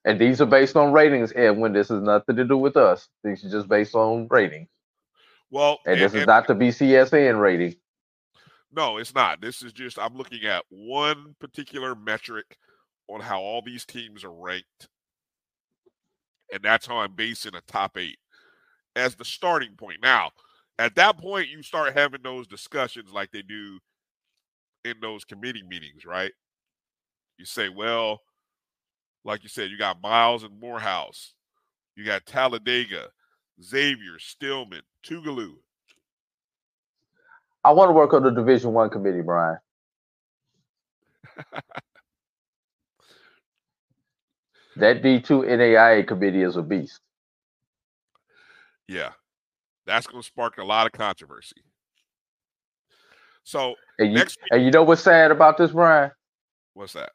And 0.06 0.22
these 0.22 0.40
are 0.40 0.46
based 0.46 0.78
on 0.78 0.94
ratings, 0.94 1.34
Edwin. 1.36 1.74
This 1.74 1.90
has 1.90 2.02
nothing 2.02 2.36
to 2.36 2.46
do 2.46 2.58
with 2.58 2.78
us. 2.78 3.10
These 3.24 3.44
are 3.44 3.50
just 3.50 3.68
based 3.68 3.96
on 3.96 4.28
ratings. 4.30 4.70
Well, 5.52 5.80
and, 5.86 5.94
and 5.94 6.02
this 6.02 6.14
is 6.14 6.20
and- 6.22 6.28
not 6.28 6.48
the 6.48 6.56
BCSN 6.56 7.40
rating. 7.40 7.76
No, 8.72 8.98
it's 8.98 9.16
not. 9.16 9.42
This 9.42 9.64
is 9.64 9.74
just 9.74 10.00
I'm 10.00 10.16
looking 10.18 10.46
at 10.46 10.66
one 10.70 11.36
particular 11.40 11.96
metric 11.96 12.58
on 13.10 13.22
how 13.22 13.40
all 13.42 13.62
these 13.66 13.86
teams 13.86 14.24
are 14.24 14.34
ranked. 14.34 14.90
And 16.54 16.62
that's 16.64 16.88
how 16.88 16.98
I'm 17.00 17.16
basing 17.16 17.56
a 17.56 17.62
top 17.68 17.98
eight 17.98 18.18
as 18.96 19.16
the 19.16 19.26
starting 19.26 19.76
point. 19.78 20.00
Now, 20.04 20.32
at 20.80 20.96
that 20.96 21.18
point, 21.18 21.50
you 21.50 21.64
start 21.64 21.98
having 21.98 22.22
those 22.24 22.48
discussions 22.48 23.12
like 23.14 23.32
they 23.32 23.44
do 23.44 23.80
in 24.86 24.96
those 25.02 25.26
committee 25.26 25.64
meetings, 25.68 26.06
right? 26.06 26.32
You 27.38 27.46
say, 27.46 27.70
well, 27.70 28.22
like 29.26 29.44
you 29.44 29.50
said, 29.50 29.72
you 29.72 29.78
got 29.78 30.02
Miles 30.02 30.44
and 30.44 30.60
Morehouse, 30.60 31.34
you 31.96 32.06
got 32.06 32.26
Talladega, 32.26 33.10
Xavier, 33.62 34.20
Stillman, 34.20 34.82
Tougaloo. 35.06 35.56
I 37.64 37.72
want 37.72 37.90
to 37.90 37.94
work 37.94 38.14
on 38.14 38.24
the 38.24 38.30
Division 38.32 38.74
One 38.74 38.90
committee, 38.90 39.22
Bryan. 39.22 39.58
that 44.78 45.02
D 45.02 45.20
two 45.20 45.42
NAIA 45.42 46.08
committee 46.08 46.44
is 46.44 46.56
a 46.56 46.62
beast. 46.64 47.02
Yeah, 48.88 49.12
that's 49.86 50.08
going 50.08 50.22
to 50.22 50.28
spark 50.28 50.58
a 50.58 50.64
lot 50.64 50.86
of 50.86 50.94
controversy. 50.94 51.64
So 53.44 53.76
And 54.00 54.10
you, 54.10 54.16
next, 54.16 54.38
and 54.52 54.64
you 54.64 54.72
know 54.72 54.84
what's 54.84 55.02
sad 55.02 55.32
about 55.32 55.58
this, 55.58 55.72
Bryan? 55.72 56.12
what's 56.74 56.94
that? 56.94 57.12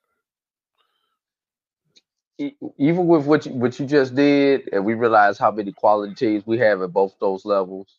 Even 2.38 3.06
with 3.06 3.26
what 3.26 3.46
you, 3.46 3.52
what 3.52 3.78
you 3.78 3.86
just 3.86 4.14
did, 4.14 4.68
and 4.72 4.84
we 4.84 4.94
realize 4.94 5.38
how 5.38 5.50
many 5.50 5.72
quality 5.72 6.14
teams 6.14 6.46
we 6.46 6.58
have 6.58 6.82
at 6.82 6.92
both 6.92 7.14
those 7.20 7.44
levels. 7.44 7.98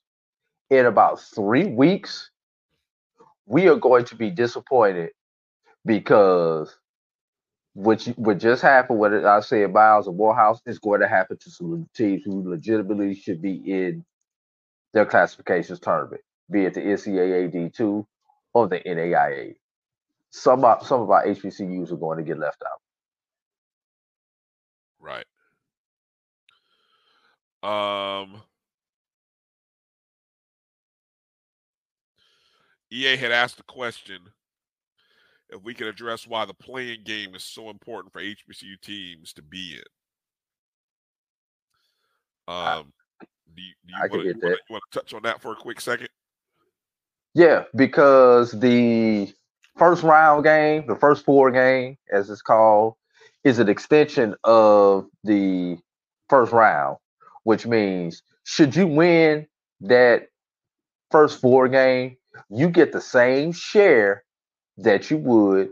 In 0.70 0.86
about 0.88 1.22
three 1.22 1.66
weeks, 1.66 2.32
we 3.46 3.68
are 3.68 3.76
going 3.76 4.06
to 4.06 4.16
be 4.16 4.32
disappointed 4.32 5.12
because 5.86 6.76
what 7.74 8.08
you, 8.08 8.14
what 8.14 8.40
just 8.40 8.62
happened, 8.62 9.00
what 9.00 9.14
I 9.14 9.42
said, 9.42 9.74
Miles 9.74 10.08
and 10.08 10.18
Morehouse, 10.18 10.62
is 10.66 10.80
going 10.80 11.02
to 11.02 11.08
happen 11.08 11.38
to 11.38 11.52
some 11.52 11.90
teams 11.96 12.24
who 12.24 12.50
legitimately 12.50 13.16
should 13.16 13.42
be 13.42 13.56
in 13.56 14.06
their 14.94 15.06
classifications 15.06 15.80
tournament, 15.80 16.22
be 16.52 16.66
it 16.66 16.76
the 16.76 16.82
NCAA 16.82 17.54
D2 17.54 18.06
or 18.54 18.68
the 18.68 18.80
NAIA. 18.82 19.56
Some 20.32 20.66
of, 20.66 20.86
some 20.86 21.02
of 21.02 21.12
our 21.12 21.26
HBCUs 21.26 21.92
are 21.92 21.98
going 21.98 22.20
to 22.20 22.24
get 22.24 22.40
left 22.40 22.64
out. 22.64 22.83
Right. 25.04 25.26
Um, 27.62 28.42
EA 32.90 33.18
had 33.18 33.32
asked 33.32 33.58
the 33.58 33.64
question 33.64 34.20
if 35.50 35.62
we 35.64 35.74
could 35.74 35.88
address 35.88 36.26
why 36.26 36.46
the 36.46 36.54
play-in 36.54 37.04
game 37.04 37.36
is 37.36 37.44
so 37.44 37.70
important 37.70 38.14
for 38.14 38.22
HBCU 38.22 38.80
teams 38.82 39.34
to 39.34 39.42
be 39.42 39.76
in. 39.78 39.84
Um, 42.54 42.94
do 43.56 43.62
you, 43.62 43.74
do 43.86 43.94
you 43.94 44.00
want 44.10 44.42
to 44.42 44.48
you 44.50 44.58
want 44.70 44.84
to 44.92 45.00
touch 45.00 45.14
on 45.14 45.22
that 45.24 45.42
for 45.42 45.52
a 45.52 45.56
quick 45.56 45.80
second? 45.82 46.10
Yeah, 47.34 47.64
because 47.76 48.52
the 48.52 49.34
first 49.78 50.04
round 50.04 50.44
game, 50.44 50.86
the 50.88 50.96
first 50.96 51.26
four 51.26 51.52
game, 51.52 51.98
as 52.12 52.30
it's 52.30 52.42
called, 52.42 52.96
is 53.44 53.60
an 53.60 53.70
extension 53.70 54.36
of 54.44 55.08
the 55.24 55.78
first 56.30 56.52
round, 56.52 56.98
which 57.44 57.66
means 57.66 58.24
should 58.46 58.76
you 58.76 58.88
win 58.88 59.48
that 59.82 60.30
first 61.12 61.42
four 61.42 61.68
game, 61.68 62.18
you 62.50 62.70
get 62.70 62.92
the 62.92 63.02
same 63.02 63.52
share 63.52 64.24
that 64.78 65.12
you 65.12 65.18
would 65.18 65.70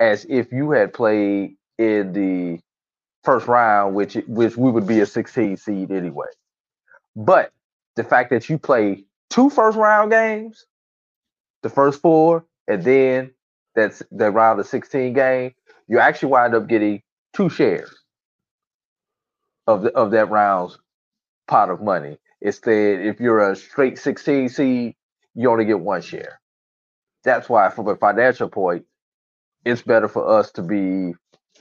as 0.00 0.26
if 0.28 0.52
you 0.52 0.70
had 0.70 0.92
played 0.94 1.56
in 1.78 2.12
the 2.12 2.60
first 3.24 3.46
round, 3.46 3.94
which 3.94 4.14
which 4.26 4.56
we 4.56 4.70
would 4.70 4.86
be 4.86 5.00
a 5.00 5.06
16 5.06 5.56
seed 5.56 5.90
anyway. 5.90 6.26
But 7.16 7.52
the 7.96 8.04
fact 8.04 8.30
that 8.30 8.48
you 8.48 8.58
play 8.58 9.04
two 9.28 9.50
first 9.50 9.76
round 9.76 10.10
games, 10.10 10.66
the 11.62 11.68
first 11.68 12.00
four, 12.00 12.44
and 12.68 12.82
then 12.82 13.32
that's 13.74 14.02
the 14.10 14.30
round 14.30 14.60
of 14.60 14.66
16 14.66 15.12
game, 15.12 15.54
you 15.90 16.00
actually 16.00 16.30
wind 16.30 16.56
up 16.56 16.68
getting 16.68 17.02
two 17.34 17.50
shares 17.50 17.92
of 19.66 19.82
the 19.82 19.90
of 19.96 20.12
that 20.12 20.30
round's 20.30 20.78
pot 21.48 21.70
of 21.70 21.82
money. 21.82 22.18
Instead, 22.42 23.00
if 23.06 23.20
you're 23.20 23.50
a 23.52 23.56
straight 23.56 23.98
16 23.98 24.48
seed, 24.50 24.94
you 25.34 25.50
only 25.50 25.64
get 25.64 25.80
one 25.80 26.02
share. 26.02 26.40
That's 27.24 27.48
why, 27.48 27.70
from 27.70 27.88
a 27.88 27.96
financial 27.96 28.48
point, 28.48 28.84
it's 29.64 29.82
better 29.82 30.08
for 30.08 30.28
us 30.28 30.52
to 30.52 30.62
be. 30.62 31.14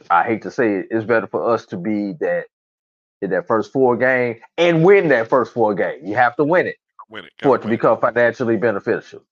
I 0.10 0.24
hate 0.24 0.44
to 0.44 0.52
say 0.52 0.76
it, 0.78 0.88
it's 0.92 1.06
better 1.06 1.28
for 1.28 1.54
us 1.54 1.66
to 1.68 1.78
be 1.78 2.14
that 2.22 2.46
in 3.22 3.32
that 3.32 3.48
first 3.48 3.74
four 3.74 3.98
game 3.98 4.38
and 4.58 4.84
win 4.86 5.10
that 5.10 5.30
first 5.30 5.54
four 5.54 5.76
game. 5.76 6.02
You 6.06 6.16
have 6.16 6.36
to 6.38 6.46
win 6.46 6.68
it 6.68 6.78
Win 7.10 7.26
it. 7.26 7.34
for 7.42 7.56
it 7.58 7.64
to 7.64 7.70
become 7.70 8.00
financially 8.00 8.58
beneficial. 8.58 9.24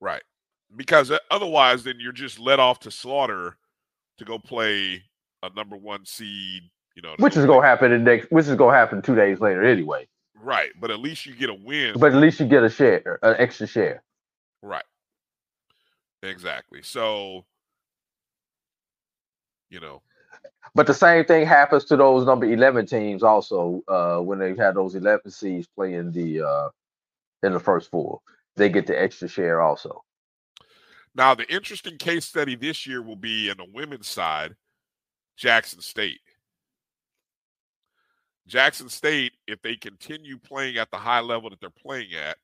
Right. 0.00 0.22
Because 0.76 1.10
uh, 1.10 1.18
otherwise, 1.30 1.84
then 1.84 1.96
you're 1.98 2.12
just 2.12 2.38
let 2.38 2.60
off 2.60 2.80
to 2.80 2.90
slaughter 2.90 3.56
to 4.18 4.24
go 4.24 4.38
play 4.38 5.02
a 5.42 5.50
number 5.56 5.76
one 5.76 6.04
seed. 6.04 6.62
You 6.94 7.02
know, 7.02 7.14
Which 7.18 7.36
is 7.36 7.44
play- 7.44 7.54
gonna 7.54 7.66
happen 7.66 7.92
in 7.92 8.04
next. 8.04 8.30
Which 8.30 8.46
is 8.46 8.54
gonna 8.56 8.76
happen 8.76 9.02
two 9.02 9.14
days 9.14 9.40
later 9.40 9.62
anyway. 9.64 10.06
right. 10.40 10.70
But 10.80 10.90
at 10.90 10.98
least 11.00 11.26
you 11.26 11.34
get 11.34 11.50
a 11.50 11.54
win. 11.54 11.94
But 11.98 12.12
at 12.14 12.18
least 12.20 12.40
you 12.40 12.46
get 12.46 12.62
a 12.64 12.70
share, 12.70 13.18
an 13.22 13.36
extra 13.38 13.66
share. 13.66 14.02
Right. 14.62 14.84
Exactly. 16.22 16.80
So, 16.82 17.44
you 19.70 19.80
know, 19.80 20.02
But 20.74 20.86
the 20.86 20.94
same 20.94 21.24
thing 21.24 21.46
happens 21.46 21.84
to 21.86 21.96
those 21.96 22.26
number 22.26 22.46
eleven 22.46 22.86
teams 22.86 23.22
also 23.22 23.82
uh, 23.88 24.18
when 24.20 24.38
they 24.38 24.54
have 24.56 24.74
those 24.74 24.94
eleven 24.94 25.30
seeds 25.30 25.66
playing 25.76 26.12
the 26.12 26.42
uh, 26.42 26.68
in 27.42 27.52
the 27.52 27.60
first 27.60 27.90
four. 27.90 28.20
They 28.56 28.68
get 28.70 28.86
the 28.86 29.00
extra 29.00 29.28
share 29.28 29.60
also. 29.60 30.02
Now 31.16 31.34
the 31.34 31.50
interesting 31.52 31.96
case 31.96 32.26
study 32.26 32.54
this 32.56 32.86
year 32.86 33.02
will 33.02 33.16
be 33.16 33.48
in 33.48 33.56
the 33.56 33.66
women's 33.72 34.06
side, 34.08 34.54
Jackson 35.36 35.80
State. 35.80 36.20
Jackson 38.46 38.88
State, 38.88 39.32
if 39.48 39.60
they 39.62 39.74
continue 39.74 40.38
playing 40.38 40.76
at 40.76 40.90
the 40.90 40.96
high 40.96 41.20
level 41.20 41.50
that 41.50 41.60
they're 41.60 41.70
playing 41.70 42.14
at, 42.14 42.36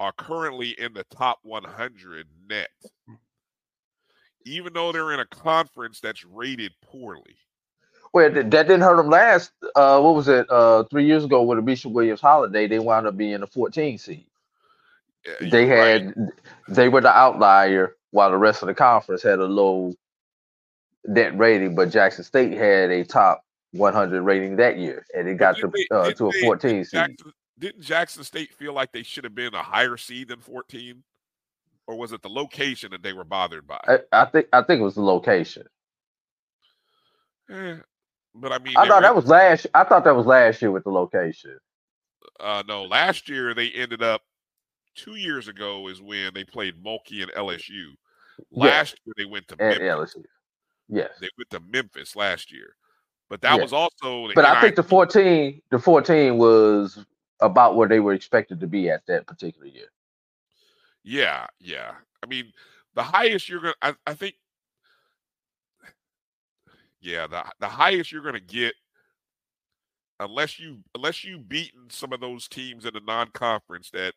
are 0.00 0.12
currently 0.12 0.70
in 0.80 0.92
the 0.92 1.04
top 1.04 1.38
100 1.42 2.26
net. 2.48 2.68
even 4.44 4.72
though 4.72 4.92
they're 4.92 5.12
in 5.12 5.20
a 5.20 5.26
conference 5.26 6.00
that's 6.00 6.24
rated 6.24 6.72
poorly. 6.82 7.36
Well, 8.12 8.30
that 8.30 8.50
didn't 8.50 8.80
hurt 8.80 8.96
them 8.96 9.10
last. 9.10 9.52
Uh, 9.74 10.00
what 10.00 10.14
was 10.14 10.28
it? 10.28 10.48
Uh, 10.48 10.84
three 10.84 11.04
years 11.04 11.24
ago 11.24 11.42
with 11.42 11.64
Bishop 11.64 11.92
Williams 11.92 12.20
holiday, 12.20 12.66
they 12.66 12.78
wound 12.78 13.06
up 13.06 13.16
being 13.16 13.42
a 13.42 13.46
14 13.46 13.98
seed. 13.98 14.26
Yeah, 15.26 15.48
They 15.50 15.66
you're 15.66 15.76
right. 15.78 16.02
had 16.02 16.14
they 16.68 16.88
were 16.88 17.00
the 17.00 17.16
outlier 17.16 17.96
while 18.10 18.30
the 18.30 18.36
rest 18.36 18.62
of 18.62 18.68
the 18.68 18.74
conference 18.74 19.22
had 19.22 19.38
a 19.38 19.44
low 19.44 19.92
net 21.04 21.36
rating, 21.36 21.74
but 21.74 21.90
Jackson 21.90 22.24
State 22.24 22.52
had 22.52 22.90
a 22.90 23.04
top 23.04 23.42
100 23.72 24.22
rating 24.22 24.56
that 24.56 24.78
year, 24.78 25.04
and 25.14 25.28
it 25.28 25.34
got 25.34 25.56
to 25.58 25.68
they- 25.68 25.88
uh, 25.90 26.10
to 26.12 26.28
a 26.28 26.32
14 26.32 26.70
didn't 26.70 26.84
seed. 26.86 27.00
Jackson, 27.00 27.32
didn't 27.58 27.82
Jackson 27.82 28.24
State 28.24 28.52
feel 28.54 28.72
like 28.72 28.92
they 28.92 29.02
should 29.02 29.24
have 29.24 29.34
been 29.34 29.54
a 29.54 29.62
higher 29.62 29.96
seed 29.96 30.28
than 30.28 30.40
14? 30.40 31.02
Or 31.88 31.96
was 31.96 32.12
it 32.12 32.22
the 32.22 32.28
location 32.28 32.90
that 32.90 33.02
they 33.02 33.12
were 33.12 33.24
bothered 33.24 33.66
by? 33.66 33.78
I, 33.86 33.98
I 34.10 34.24
think 34.24 34.48
I 34.52 34.62
think 34.62 34.80
it 34.80 34.84
was 34.84 34.96
the 34.96 35.04
location. 35.04 35.66
Eh, 37.48 37.76
but 38.34 38.50
I 38.50 38.58
mean, 38.58 38.74
I 38.76 38.88
thought 38.88 39.02
that 39.02 39.14
was 39.14 39.26
last. 39.26 39.68
I 39.72 39.84
thought 39.84 40.02
that 40.04 40.16
was 40.16 40.26
last 40.26 40.60
year 40.60 40.72
with 40.72 40.82
the 40.82 40.90
location. 40.90 41.56
uh, 42.40 42.64
no, 42.66 42.84
last 42.84 43.28
year 43.28 43.54
they 43.54 43.70
ended 43.70 44.02
up 44.02 44.22
two 44.96 45.16
years 45.16 45.48
ago 45.48 45.88
is 45.88 46.00
when 46.00 46.34
they 46.34 46.44
played 46.44 46.82
Mulkey 46.82 47.22
and 47.22 47.30
LSU. 47.32 47.92
Last 48.50 48.98
year 49.04 49.14
they 49.16 49.24
went 49.24 49.46
to 49.48 49.56
and 49.58 49.78
Memphis. 49.78 50.14
LSU. 50.16 50.24
Yes, 50.88 51.10
They 51.20 51.28
went 51.38 51.50
to 51.50 51.60
Memphis 51.60 52.16
last 52.16 52.52
year. 52.52 52.76
But 53.28 53.40
that 53.42 53.56
Yeah. 53.56 53.62
was 53.62 53.72
also 53.72 54.32
but 54.34 54.44
I 54.44 54.60
think 54.60 54.76
the 54.76 54.82
14, 54.82 55.60
the 55.70 55.78
14 55.78 56.38
was 56.38 57.04
about 57.40 57.76
where 57.76 57.88
they 57.88 58.00
were 58.00 58.12
expected 58.14 58.60
to 58.60 58.66
be 58.66 58.88
at 58.88 59.04
that 59.06 59.26
particular 59.26 59.66
year. 59.66 59.90
Yeah, 61.02 61.46
yeah. 61.60 61.94
I 62.22 62.26
mean, 62.26 62.52
the 62.94 63.02
highest 63.02 63.48
you're 63.48 63.60
gonna 63.60 63.74
I, 63.82 63.94
I 64.06 64.14
think 64.14 64.36
yeah, 67.00 67.26
the 67.26 67.44
the 67.60 67.68
highest 67.68 68.10
you're 68.10 68.22
gonna 68.22 68.40
get 68.40 68.74
unless 70.20 70.58
you 70.58 70.78
unless 70.94 71.24
you 71.24 71.38
beaten 71.38 71.90
some 71.90 72.12
of 72.12 72.20
those 72.20 72.48
teams 72.48 72.86
in 72.86 72.94
the 72.94 73.00
non-conference 73.00 73.90
that 73.90 74.14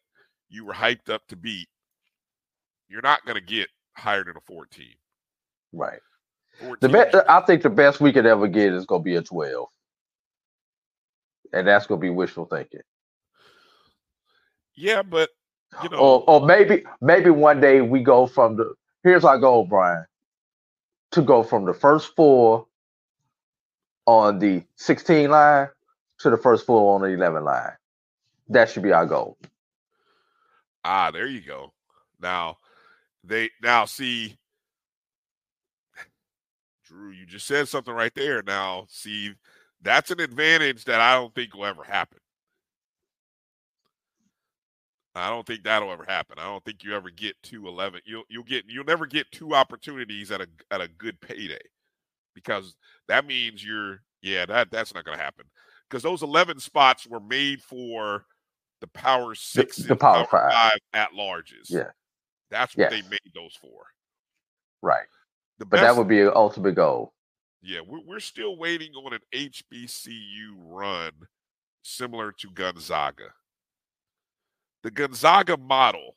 you 0.49 0.65
were 0.65 0.73
hyped 0.73 1.09
up 1.09 1.25
to 1.29 1.35
beat, 1.35 1.69
you're 2.89 3.01
not 3.03 3.25
gonna 3.25 3.41
get 3.41 3.69
higher 3.95 4.23
than 4.23 4.37
a 4.37 4.41
14. 4.41 4.87
Right. 5.73 5.99
14 6.59 6.77
The 6.81 6.89
best, 6.89 7.15
I 7.29 7.41
think 7.41 7.63
the 7.63 7.69
best 7.69 8.01
we 8.01 8.13
could 8.13 8.25
ever 8.25 8.47
get 8.47 8.73
is 8.73 8.85
going 8.85 9.01
to 9.01 9.05
be 9.05 9.15
a 9.15 9.21
12, 9.21 9.67
and 11.53 11.67
that's 11.67 11.87
going 11.87 11.99
to 12.01 12.05
be 12.05 12.09
wishful 12.11 12.45
thinking. 12.45 12.81
Yeah, 14.75 15.03
but 15.03 15.29
you 15.83 15.89
know, 15.89 15.99
Or, 15.99 16.23
or 16.27 16.45
maybe, 16.45 16.83
maybe 17.01 17.29
one 17.31 17.61
day 17.61 17.81
we 17.81 18.01
go 18.01 18.27
from 18.27 18.57
the. 18.57 18.73
Here's 19.03 19.25
our 19.25 19.39
goal, 19.39 19.65
Bryan, 19.65 20.05
to 21.11 21.21
go 21.21 21.43
from 21.43 21.65
the 21.65 21.73
first 21.73 22.15
four 22.15 22.67
on 24.07 24.39
the 24.39 24.63
16 24.77 25.29
line 25.31 25.69
to 26.19 26.29
the 26.29 26.37
first 26.37 26.65
four 26.65 26.95
on 26.95 27.01
the 27.01 27.07
11 27.09 27.43
line. 27.45 27.73
That 28.49 28.69
should 28.69 28.83
be 28.83 28.91
our 28.93 29.05
goal. 29.05 29.37
Ah, 30.83 31.11
there 31.11 31.27
you 31.27 31.41
go. 31.41 31.73
Now 32.21 32.57
they 33.23 33.49
now 33.61 33.85
see 33.85 34.37
Drew, 36.85 37.11
you 37.11 37.25
just 37.25 37.45
said 37.45 37.67
something 37.67 37.93
right 37.93 38.13
there. 38.15 38.41
Now, 38.41 38.85
see, 38.89 39.33
that's 39.81 40.09
an 40.11 40.19
advantage 40.19 40.85
that 40.85 40.99
I 40.99 41.15
don't 41.15 41.33
think 41.35 41.53
will 41.53 41.65
ever 41.65 41.83
happen. 41.83 42.19
I 45.15 45.29
don't 45.29 45.45
think 45.45 45.63
that'll 45.63 45.91
ever 45.91 46.05
happen. 46.07 46.37
I 46.39 46.45
don't 46.45 46.63
think 46.63 46.83
you 46.83 46.95
ever 46.95 47.09
get 47.11 47.35
two 47.43 47.67
eleven. 47.67 48.01
You'll 48.05 48.23
you'll 48.29 48.43
get 48.43 48.65
you'll 48.67 48.85
never 48.85 49.05
get 49.05 49.31
two 49.31 49.53
opportunities 49.53 50.31
at 50.31 50.41
a 50.41 50.47
at 50.71 50.81
a 50.81 50.87
good 50.87 51.19
payday 51.21 51.59
because 52.35 52.75
that 53.07 53.25
means 53.27 53.65
you're 53.65 54.01
yeah 54.21 54.45
that 54.45 54.71
that's 54.71 54.93
not 54.93 55.05
going 55.05 55.17
to 55.17 55.23
happen 55.23 55.45
because 55.89 56.03
those 56.03 56.23
eleven 56.23 56.59
spots 56.59 57.07
were 57.07 57.19
made 57.19 57.61
for 57.61 58.25
the 58.81 58.87
power 58.87 59.35
six 59.35 59.77
the 59.77 59.91
and 59.91 59.99
Power 59.99 60.25
Five. 60.25 60.71
at 60.93 61.11
larges. 61.11 61.69
Yeah. 61.69 61.89
That's 62.49 62.75
what 62.75 62.91
Yes. 62.91 63.03
they 63.03 63.09
made 63.09 63.31
those 63.35 63.55
for. 63.61 63.85
Right. 64.81 65.05
The 65.59 65.65
But 65.65 65.81
that 65.81 65.95
would 65.95 66.07
be 66.07 66.21
an 66.21 66.31
ultimate 66.33 66.75
goal. 66.75 67.13
Yeah, 67.61 67.81
we're, 67.85 67.99
we're 68.05 68.19
still 68.21 68.57
waiting 68.57 68.93
on 68.93 69.13
an 69.13 69.19
HBCU 69.33 70.53
run 70.57 71.11
similar 71.83 72.31
to 72.31 72.49
Gonzaga. 72.51 73.33
The 74.83 74.91
Gonzaga 74.91 75.57
model 75.57 76.15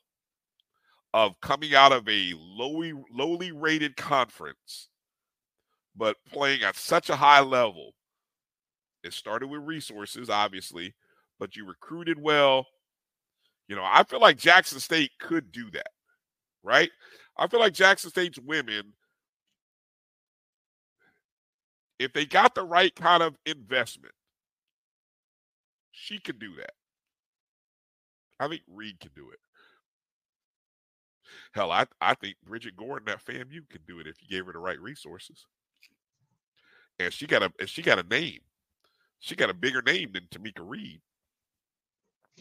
of 1.13 1.39
coming 1.41 1.75
out 1.75 1.91
of 1.91 2.07
a 2.07 2.33
lowly, 2.37 2.93
lowly 3.11 3.51
rated 3.51 3.97
conference, 3.97 4.87
but 5.95 6.15
playing 6.31 6.63
at 6.63 6.75
such 6.77 7.09
a 7.09 7.15
high 7.15 7.41
level. 7.41 7.93
It 9.03 9.11
started 9.13 9.47
with 9.47 9.61
resources, 9.61 10.29
obviously, 10.29 10.95
but 11.43 11.57
you 11.57 11.65
recruited 11.65 12.17
well. 12.17 12.65
You 13.67 13.75
know, 13.75 13.83
I 13.83 14.05
feel 14.05 14.21
like 14.21 14.37
Jackson 14.37 14.79
State 14.79 15.11
could 15.19 15.51
do 15.51 15.69
that, 15.71 15.89
right? 16.63 16.89
I 17.37 17.47
feel 17.47 17.59
like 17.59 17.73
Jackson 17.73 18.11
State's 18.11 18.39
women 18.39 18.93
if 21.99 22.13
they 22.13 22.25
got 22.25 22.55
the 22.55 22.63
right 22.63 22.95
kind 22.95 23.21
of 23.21 23.35
investment, 23.45 24.13
she 25.91 26.17
could 26.17 26.39
do 26.39 26.55
that. 26.55 26.71
I 28.39 28.47
think 28.47 28.61
Reed 28.67 29.01
can 29.01 29.11
do 29.13 29.29
it. 29.31 29.39
Hell, 31.53 31.71
I, 31.71 31.87
I 31.99 32.13
think 32.13 32.37
Bridgette 32.47 32.77
Gordon 32.77 33.09
at 33.09 33.23
FAMU 33.25 33.69
can 33.69 33.81
do 33.85 33.99
it 33.99 34.07
if 34.07 34.15
you 34.21 34.29
gave 34.29 34.45
her 34.45 34.53
the 34.53 34.59
right 34.59 34.79
resources. 34.79 35.45
And 36.99 37.11
she 37.11 37.27
got 37.27 37.43
a 37.43 37.51
and 37.59 37.67
she 37.67 37.81
got 37.81 37.99
a 37.99 38.03
name. 38.03 38.39
She 39.19 39.35
got 39.37 39.49
a 39.49 39.53
bigger 39.53 39.81
name 39.81 40.11
than 40.13 40.27
Tomekia 40.29 40.67
Reed. 40.67 40.99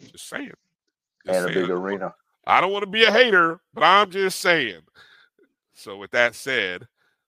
Just 0.00 0.28
saying. 0.28 0.52
Just 1.26 1.38
and 1.38 1.50
a 1.50 1.52
saying. 1.52 1.66
big 1.66 1.70
arena. 1.70 2.14
I 2.46 2.60
don't 2.60 2.72
want 2.72 2.84
to 2.84 2.90
be 2.90 3.04
a 3.04 3.12
hater, 3.12 3.60
but 3.72 3.84
I'm 3.84 4.10
just 4.10 4.40
saying. 4.40 4.80
So 5.74 5.96
with 5.96 6.10
that 6.10 6.34
said, 6.34 6.86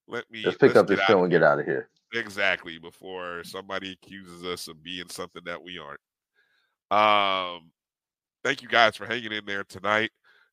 let 0.09 0.31
me 0.31 0.43
Let's 0.45 0.59
pick 0.59 0.77
up 0.77 0.87
this 0.87 1.01
film 1.05 1.23
and 1.23 1.31
get 1.31 1.43
out 1.43 1.61
of 1.61 1.67
here. 1.67 1.89
Exactly, 2.13 2.79
before 2.79 3.43
somebody 3.45 3.93
accuses 3.93 4.45
us 4.45 4.69
of 4.69 4.83
being 4.83 5.09
something 5.09 5.43
that 5.47 5.63
we 5.63 5.79
aren't. 5.79 6.01
Um, 6.91 7.71
thank 8.45 8.63
you 8.63 8.69
guys 8.69 8.97
for 8.97 9.07
hanging 9.07 9.33
in 9.33 9.45
there 9.47 9.65
tonight. 9.65 10.11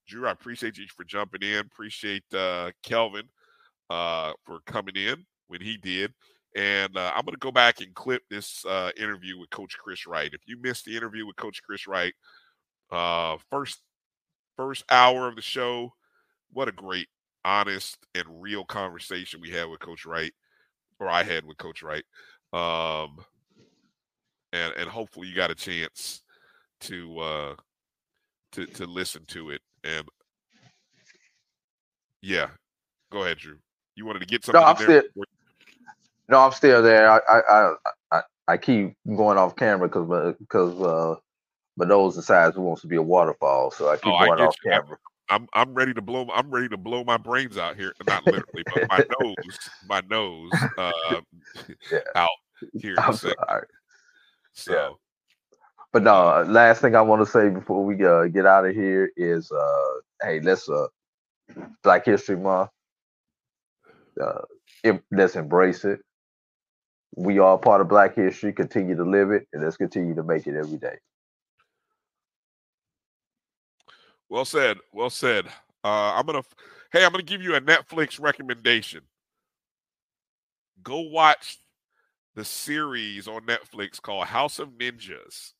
Drew, 0.08 0.28
I 0.28 0.32
appreciate 0.32 0.78
you 0.78 0.86
for 0.88 1.04
jumping 1.04 1.44
in. 1.44 1.60
Appreciate 1.60 2.24
uh 2.34 2.72
Kelvin 2.84 3.30
uh 3.90 4.34
for 4.46 4.60
coming 4.66 4.96
in 4.96 5.26
when 5.48 5.62
he 5.62 5.78
did. 5.78 6.14
And 6.56 6.98
uh, 6.98 7.12
I'm 7.16 7.24
going 7.24 7.34
to 7.36 7.40
go 7.40 7.52
back 7.52 7.80
and 7.80 7.94
clip 7.94 8.24
this 8.30 8.66
uh, 8.66 8.92
interview 8.98 9.40
with 9.40 9.50
Coach 9.52 9.78
Chris 9.78 10.06
Wright. 10.06 10.34
If 10.34 10.42
you 10.48 10.58
missed 10.62 10.86
the 10.86 10.96
interview 10.98 11.26
with 11.26 11.38
Coach 11.38 11.62
Chris 11.64 11.88
Wright, 11.88 12.14
uh, 12.92 13.38
first 13.50 13.82
first 14.58 14.84
hour 14.92 15.28
of 15.28 15.36
the 15.36 15.42
show, 15.42 15.94
what 16.52 16.68
a 16.68 16.74
great, 16.74 17.08
honest, 17.46 17.98
and 18.16 18.26
real 18.42 18.66
conversation 18.66 19.40
we 19.42 19.50
had 19.50 19.70
with 19.70 19.80
Coach 19.80 20.06
Wright, 20.06 20.34
or 21.00 21.08
I 21.10 21.24
had 21.24 21.46
with 21.46 21.58
Coach 21.58 21.84
Wright. 21.84 22.04
Um, 22.52 23.24
and 24.52 24.74
and 24.74 24.90
hopefully 24.90 25.30
you 25.30 25.36
got 25.36 25.52
a 25.52 25.56
chance 25.56 26.22
to 26.82 27.20
uh, 27.20 27.56
to 28.52 28.66
to 28.66 28.86
listen 28.86 29.24
to 29.28 29.52
it. 29.52 29.62
And 29.86 30.06
yeah, 32.22 32.50
go 33.10 33.24
ahead, 33.24 33.38
Drew. 33.38 33.58
You 33.96 34.06
wanted 34.06 34.20
to 34.20 34.26
get 34.26 34.44
something 34.44 34.62
No, 34.62 34.68
I'm 34.68 34.76
in 34.78 34.88
there? 34.88 35.00
still, 35.00 35.24
no, 36.32 36.40
I'm 36.42 36.53
still 36.53 36.84
there. 36.84 37.11
I 37.11 37.19
I 37.30 37.42
I, 37.42 37.74
I, 38.14 38.22
I 38.50 38.58
keep 38.58 38.95
going 39.08 39.40
off 39.40 39.58
camera 39.58 39.90
because 39.90 40.35
because 40.40 40.82
uh, 40.82 41.18
my 41.77 41.85
nose 41.88 42.16
decides 42.16 42.58
it 42.58 42.61
wants 42.61 42.82
to 42.84 42.88
be 42.88 42.98
a 42.98 43.03
waterfall, 43.03 43.72
so 43.72 43.90
I 43.90 43.98
keep 43.98 44.18
Oh, 44.19 44.19
going 44.19 44.40
get 44.40 44.50
off 44.50 44.58
you. 44.66 44.72
camera. 44.72 44.98
I'm 45.30 45.48
I'm 45.53 45.74
ready 45.74 45.93
to 45.93 46.01
blow 46.01 46.27
I'm 46.34 46.51
ready 46.51 46.69
to 46.69 46.77
blow 46.77 47.03
my 47.03 47.18
brains 47.18 47.58
out 47.58 47.77
here. 47.77 47.93
Not 48.06 48.26
literally, 48.26 48.66
but 48.69 48.82
my 48.90 49.03
nose, 49.19 49.60
my 49.85 50.01
nose 50.10 50.68
uh 50.77 51.22
out 52.16 52.30
here 52.74 53.03
I'm 53.06 53.14
sorry. 53.14 53.68
So 54.53 55.00
But 55.92 56.03
no, 56.03 56.43
last 56.48 56.82
thing 56.82 56.95
I 56.95 57.01
want 57.01 57.26
to 57.26 57.32
say 57.32 57.50
before 57.50 57.84
we 57.84 58.03
uh, 58.06 58.26
get 58.26 58.45
out 58.45 58.66
of 58.66 58.76
here 58.76 59.11
is, 59.18 59.51
uh, 59.51 59.85
hey, 60.22 60.40
let's 60.40 60.69
uh, 60.69 60.88
Black 61.84 62.06
History 62.06 62.38
Month. 62.38 62.72
Uh, 64.22 64.42
em- 64.84 65.03
let's 65.11 65.35
embrace 65.35 65.85
it. 65.85 66.01
We 67.16 67.40
are 67.40 67.58
part 67.58 67.82
of 67.82 67.90
Black 67.90 68.16
history. 68.16 68.54
Continue 68.54 68.96
to 68.96 69.04
live 69.04 69.32
it, 69.32 69.48
and 69.54 69.64
let's 69.64 69.78
continue 69.78 70.16
to 70.16 70.24
make 70.24 70.48
it 70.48 70.56
every 70.56 70.78
day. 70.78 70.98
well 74.30 74.46
said, 74.46 74.78
well 74.94 75.10
said. 75.12 75.46
Uh 75.84 76.14
I'm 76.16 76.26
gonna 76.26 76.44
hey, 76.92 77.06
I'm 77.06 77.12
gonna 77.12 77.24
give 77.24 77.42
you 77.44 77.56
a 77.56 77.62
Netflix 77.62 78.20
recommendation. 78.20 79.02
Go 80.84 81.02
watch 81.02 81.60
the 82.36 82.46
series 82.46 83.28
on 83.28 83.42
Netflix 83.42 84.02
called 84.02 84.26
House 84.28 84.58
of 84.58 84.70
Ninjas. 84.70 85.52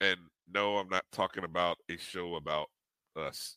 And 0.00 0.18
no, 0.52 0.76
I'm 0.76 0.88
not 0.88 1.04
talking 1.12 1.44
about 1.44 1.78
a 1.90 1.96
show 1.96 2.34
about 2.34 2.68
us. 3.16 3.56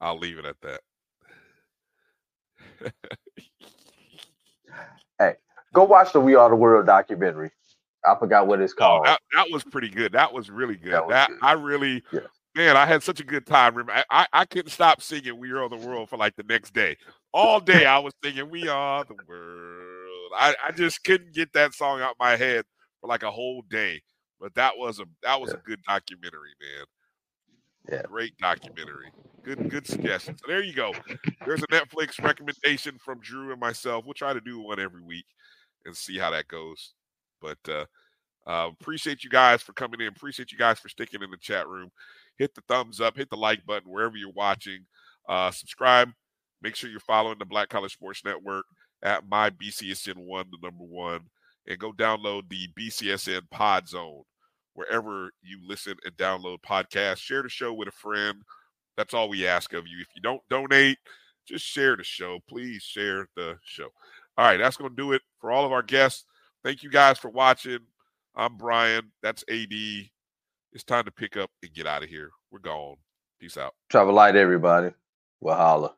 I'll 0.00 0.18
leave 0.18 0.38
it 0.38 0.44
at 0.44 0.60
that. 0.62 0.80
Hey, 5.18 5.34
go 5.74 5.84
watch 5.84 6.12
the 6.12 6.20
We 6.20 6.34
Are 6.36 6.50
the 6.50 6.56
World 6.56 6.86
documentary. 6.86 7.50
I 8.04 8.16
forgot 8.18 8.46
what 8.46 8.60
it's 8.60 8.74
Oh, 8.80 8.98
called. 8.98 9.04
that, 9.04 9.20
that 9.34 9.50
was 9.50 9.64
pretty 9.64 9.90
good. 9.90 10.12
That 10.12 10.32
was 10.32 10.50
really 10.50 10.76
good. 10.76 10.92
That 10.92 11.08
That, 11.08 11.30
was 11.30 11.38
I 11.42 11.52
really, 11.54 12.02
Yeah. 12.12 12.20
man, 12.56 12.76
I 12.76 12.86
had 12.86 13.02
such 13.02 13.20
a 13.20 13.24
good 13.24 13.46
time. 13.46 13.76
I, 13.90 14.04
I, 14.10 14.26
I 14.32 14.44
couldn't 14.46 14.70
stop 14.72 15.02
singing 15.02 15.38
"We 15.38 15.52
Are 15.52 15.68
the 15.68 15.76
World" 15.76 16.10
for 16.10 16.16
like 16.18 16.36
the 16.36 16.44
next 16.44 16.74
day. 16.74 16.96
All 17.34 17.60
day 17.60 17.86
I 17.86 17.98
was 17.98 18.14
singing 18.24 18.50
"We 18.50 18.68
Are 18.68 19.04
the 19.04 19.16
World." 19.28 20.32
I, 20.36 20.54
I 20.64 20.72
just 20.72 21.04
couldn't 21.04 21.34
get 21.34 21.52
that 21.54 21.74
song 21.74 22.00
out 22.02 22.12
of 22.12 22.18
my 22.20 22.36
head 22.36 22.64
for 23.00 23.08
like 23.08 23.22
a 23.24 23.30
whole 23.30 23.62
day. 23.70 24.02
But 24.40 24.54
that 24.56 24.78
was 24.78 25.00
a 25.00 25.06
that 25.22 25.40
was 25.40 25.54
a 25.54 25.58
good 25.58 25.80
documentary, 25.88 26.52
man. 26.60 26.86
Yeah. 27.90 28.02
Great 28.02 28.36
documentary. 28.38 29.12
Good 29.42 29.70
good 29.70 29.86
suggestion. 29.86 30.36
So 30.36 30.44
there 30.46 30.62
you 30.62 30.74
go. 30.74 30.92
There's 31.46 31.62
a 31.62 31.66
Netflix 31.68 32.22
recommendation 32.22 32.98
from 33.02 33.20
Drew 33.20 33.50
and 33.50 33.60
myself. 33.60 34.04
We'll 34.04 34.14
try 34.14 34.32
to 34.32 34.40
do 34.40 34.60
one 34.60 34.80
every 34.80 35.02
week 35.02 35.26
and 35.86 35.96
see 35.96 36.18
how 36.18 36.30
that 36.30 36.48
goes. 36.48 36.92
But 37.40 37.58
uh 37.68 37.84
uh, 38.48 38.70
appreciate 38.80 39.22
you 39.22 39.28
guys 39.28 39.62
for 39.62 39.74
coming 39.74 40.00
in. 40.00 40.08
Appreciate 40.08 40.50
you 40.50 40.56
guys 40.56 40.78
for 40.78 40.88
sticking 40.88 41.22
in 41.22 41.30
the 41.30 41.36
chat 41.36 41.68
room. 41.68 41.90
Hit 42.38 42.54
the 42.54 42.62
thumbs 42.66 42.98
up, 42.98 43.16
hit 43.16 43.28
the 43.28 43.36
like 43.36 43.64
button 43.66 43.90
wherever 43.90 44.16
you're 44.16 44.32
watching. 44.32 44.86
Uh, 45.28 45.50
subscribe. 45.50 46.10
Make 46.62 46.74
sure 46.74 46.88
you're 46.88 47.00
following 47.00 47.38
the 47.38 47.44
Black 47.44 47.68
College 47.68 47.92
Sports 47.92 48.24
Network 48.24 48.64
at 49.02 49.28
my 49.28 49.50
BCSN1, 49.50 50.44
the 50.50 50.58
number 50.62 50.84
one, 50.84 51.20
and 51.66 51.78
go 51.78 51.92
download 51.92 52.48
the 52.48 52.68
BCSN 52.78 53.42
Pod 53.50 53.86
Zone 53.86 54.22
wherever 54.78 55.32
you 55.42 55.58
listen 55.66 55.96
and 56.04 56.16
download 56.16 56.58
podcasts. 56.60 57.18
Share 57.18 57.42
the 57.42 57.48
show 57.48 57.74
with 57.74 57.88
a 57.88 57.92
friend. 57.92 58.42
That's 58.96 59.12
all 59.12 59.28
we 59.28 59.46
ask 59.46 59.72
of 59.72 59.86
you. 59.88 59.98
If 60.00 60.08
you 60.14 60.22
don't 60.22 60.40
donate, 60.48 60.98
just 61.46 61.64
share 61.64 61.96
the 61.96 62.04
show. 62.04 62.38
Please 62.48 62.82
share 62.82 63.28
the 63.36 63.58
show. 63.64 63.88
All 64.36 64.44
right, 64.44 64.56
that's 64.56 64.76
going 64.76 64.90
to 64.90 64.96
do 64.96 65.12
it 65.12 65.22
for 65.40 65.50
all 65.50 65.66
of 65.66 65.72
our 65.72 65.82
guests. 65.82 66.24
Thank 66.62 66.84
you 66.84 66.90
guys 66.90 67.18
for 67.18 67.28
watching. 67.28 67.80
I'm 68.36 68.56
Bryan. 68.56 69.10
That's 69.20 69.44
AD. 69.50 69.72
It's 69.72 70.84
time 70.86 71.04
to 71.04 71.10
pick 71.10 71.36
up 71.36 71.50
and 71.62 71.72
get 71.72 71.86
out 71.86 72.04
of 72.04 72.08
here. 72.08 72.30
We're 72.52 72.60
gone. 72.60 72.96
Peace 73.40 73.56
out. 73.56 73.74
Travel 73.88 74.14
light, 74.14 74.36
everybody. 74.36 74.92
We'll 75.40 75.54
holla. 75.54 75.94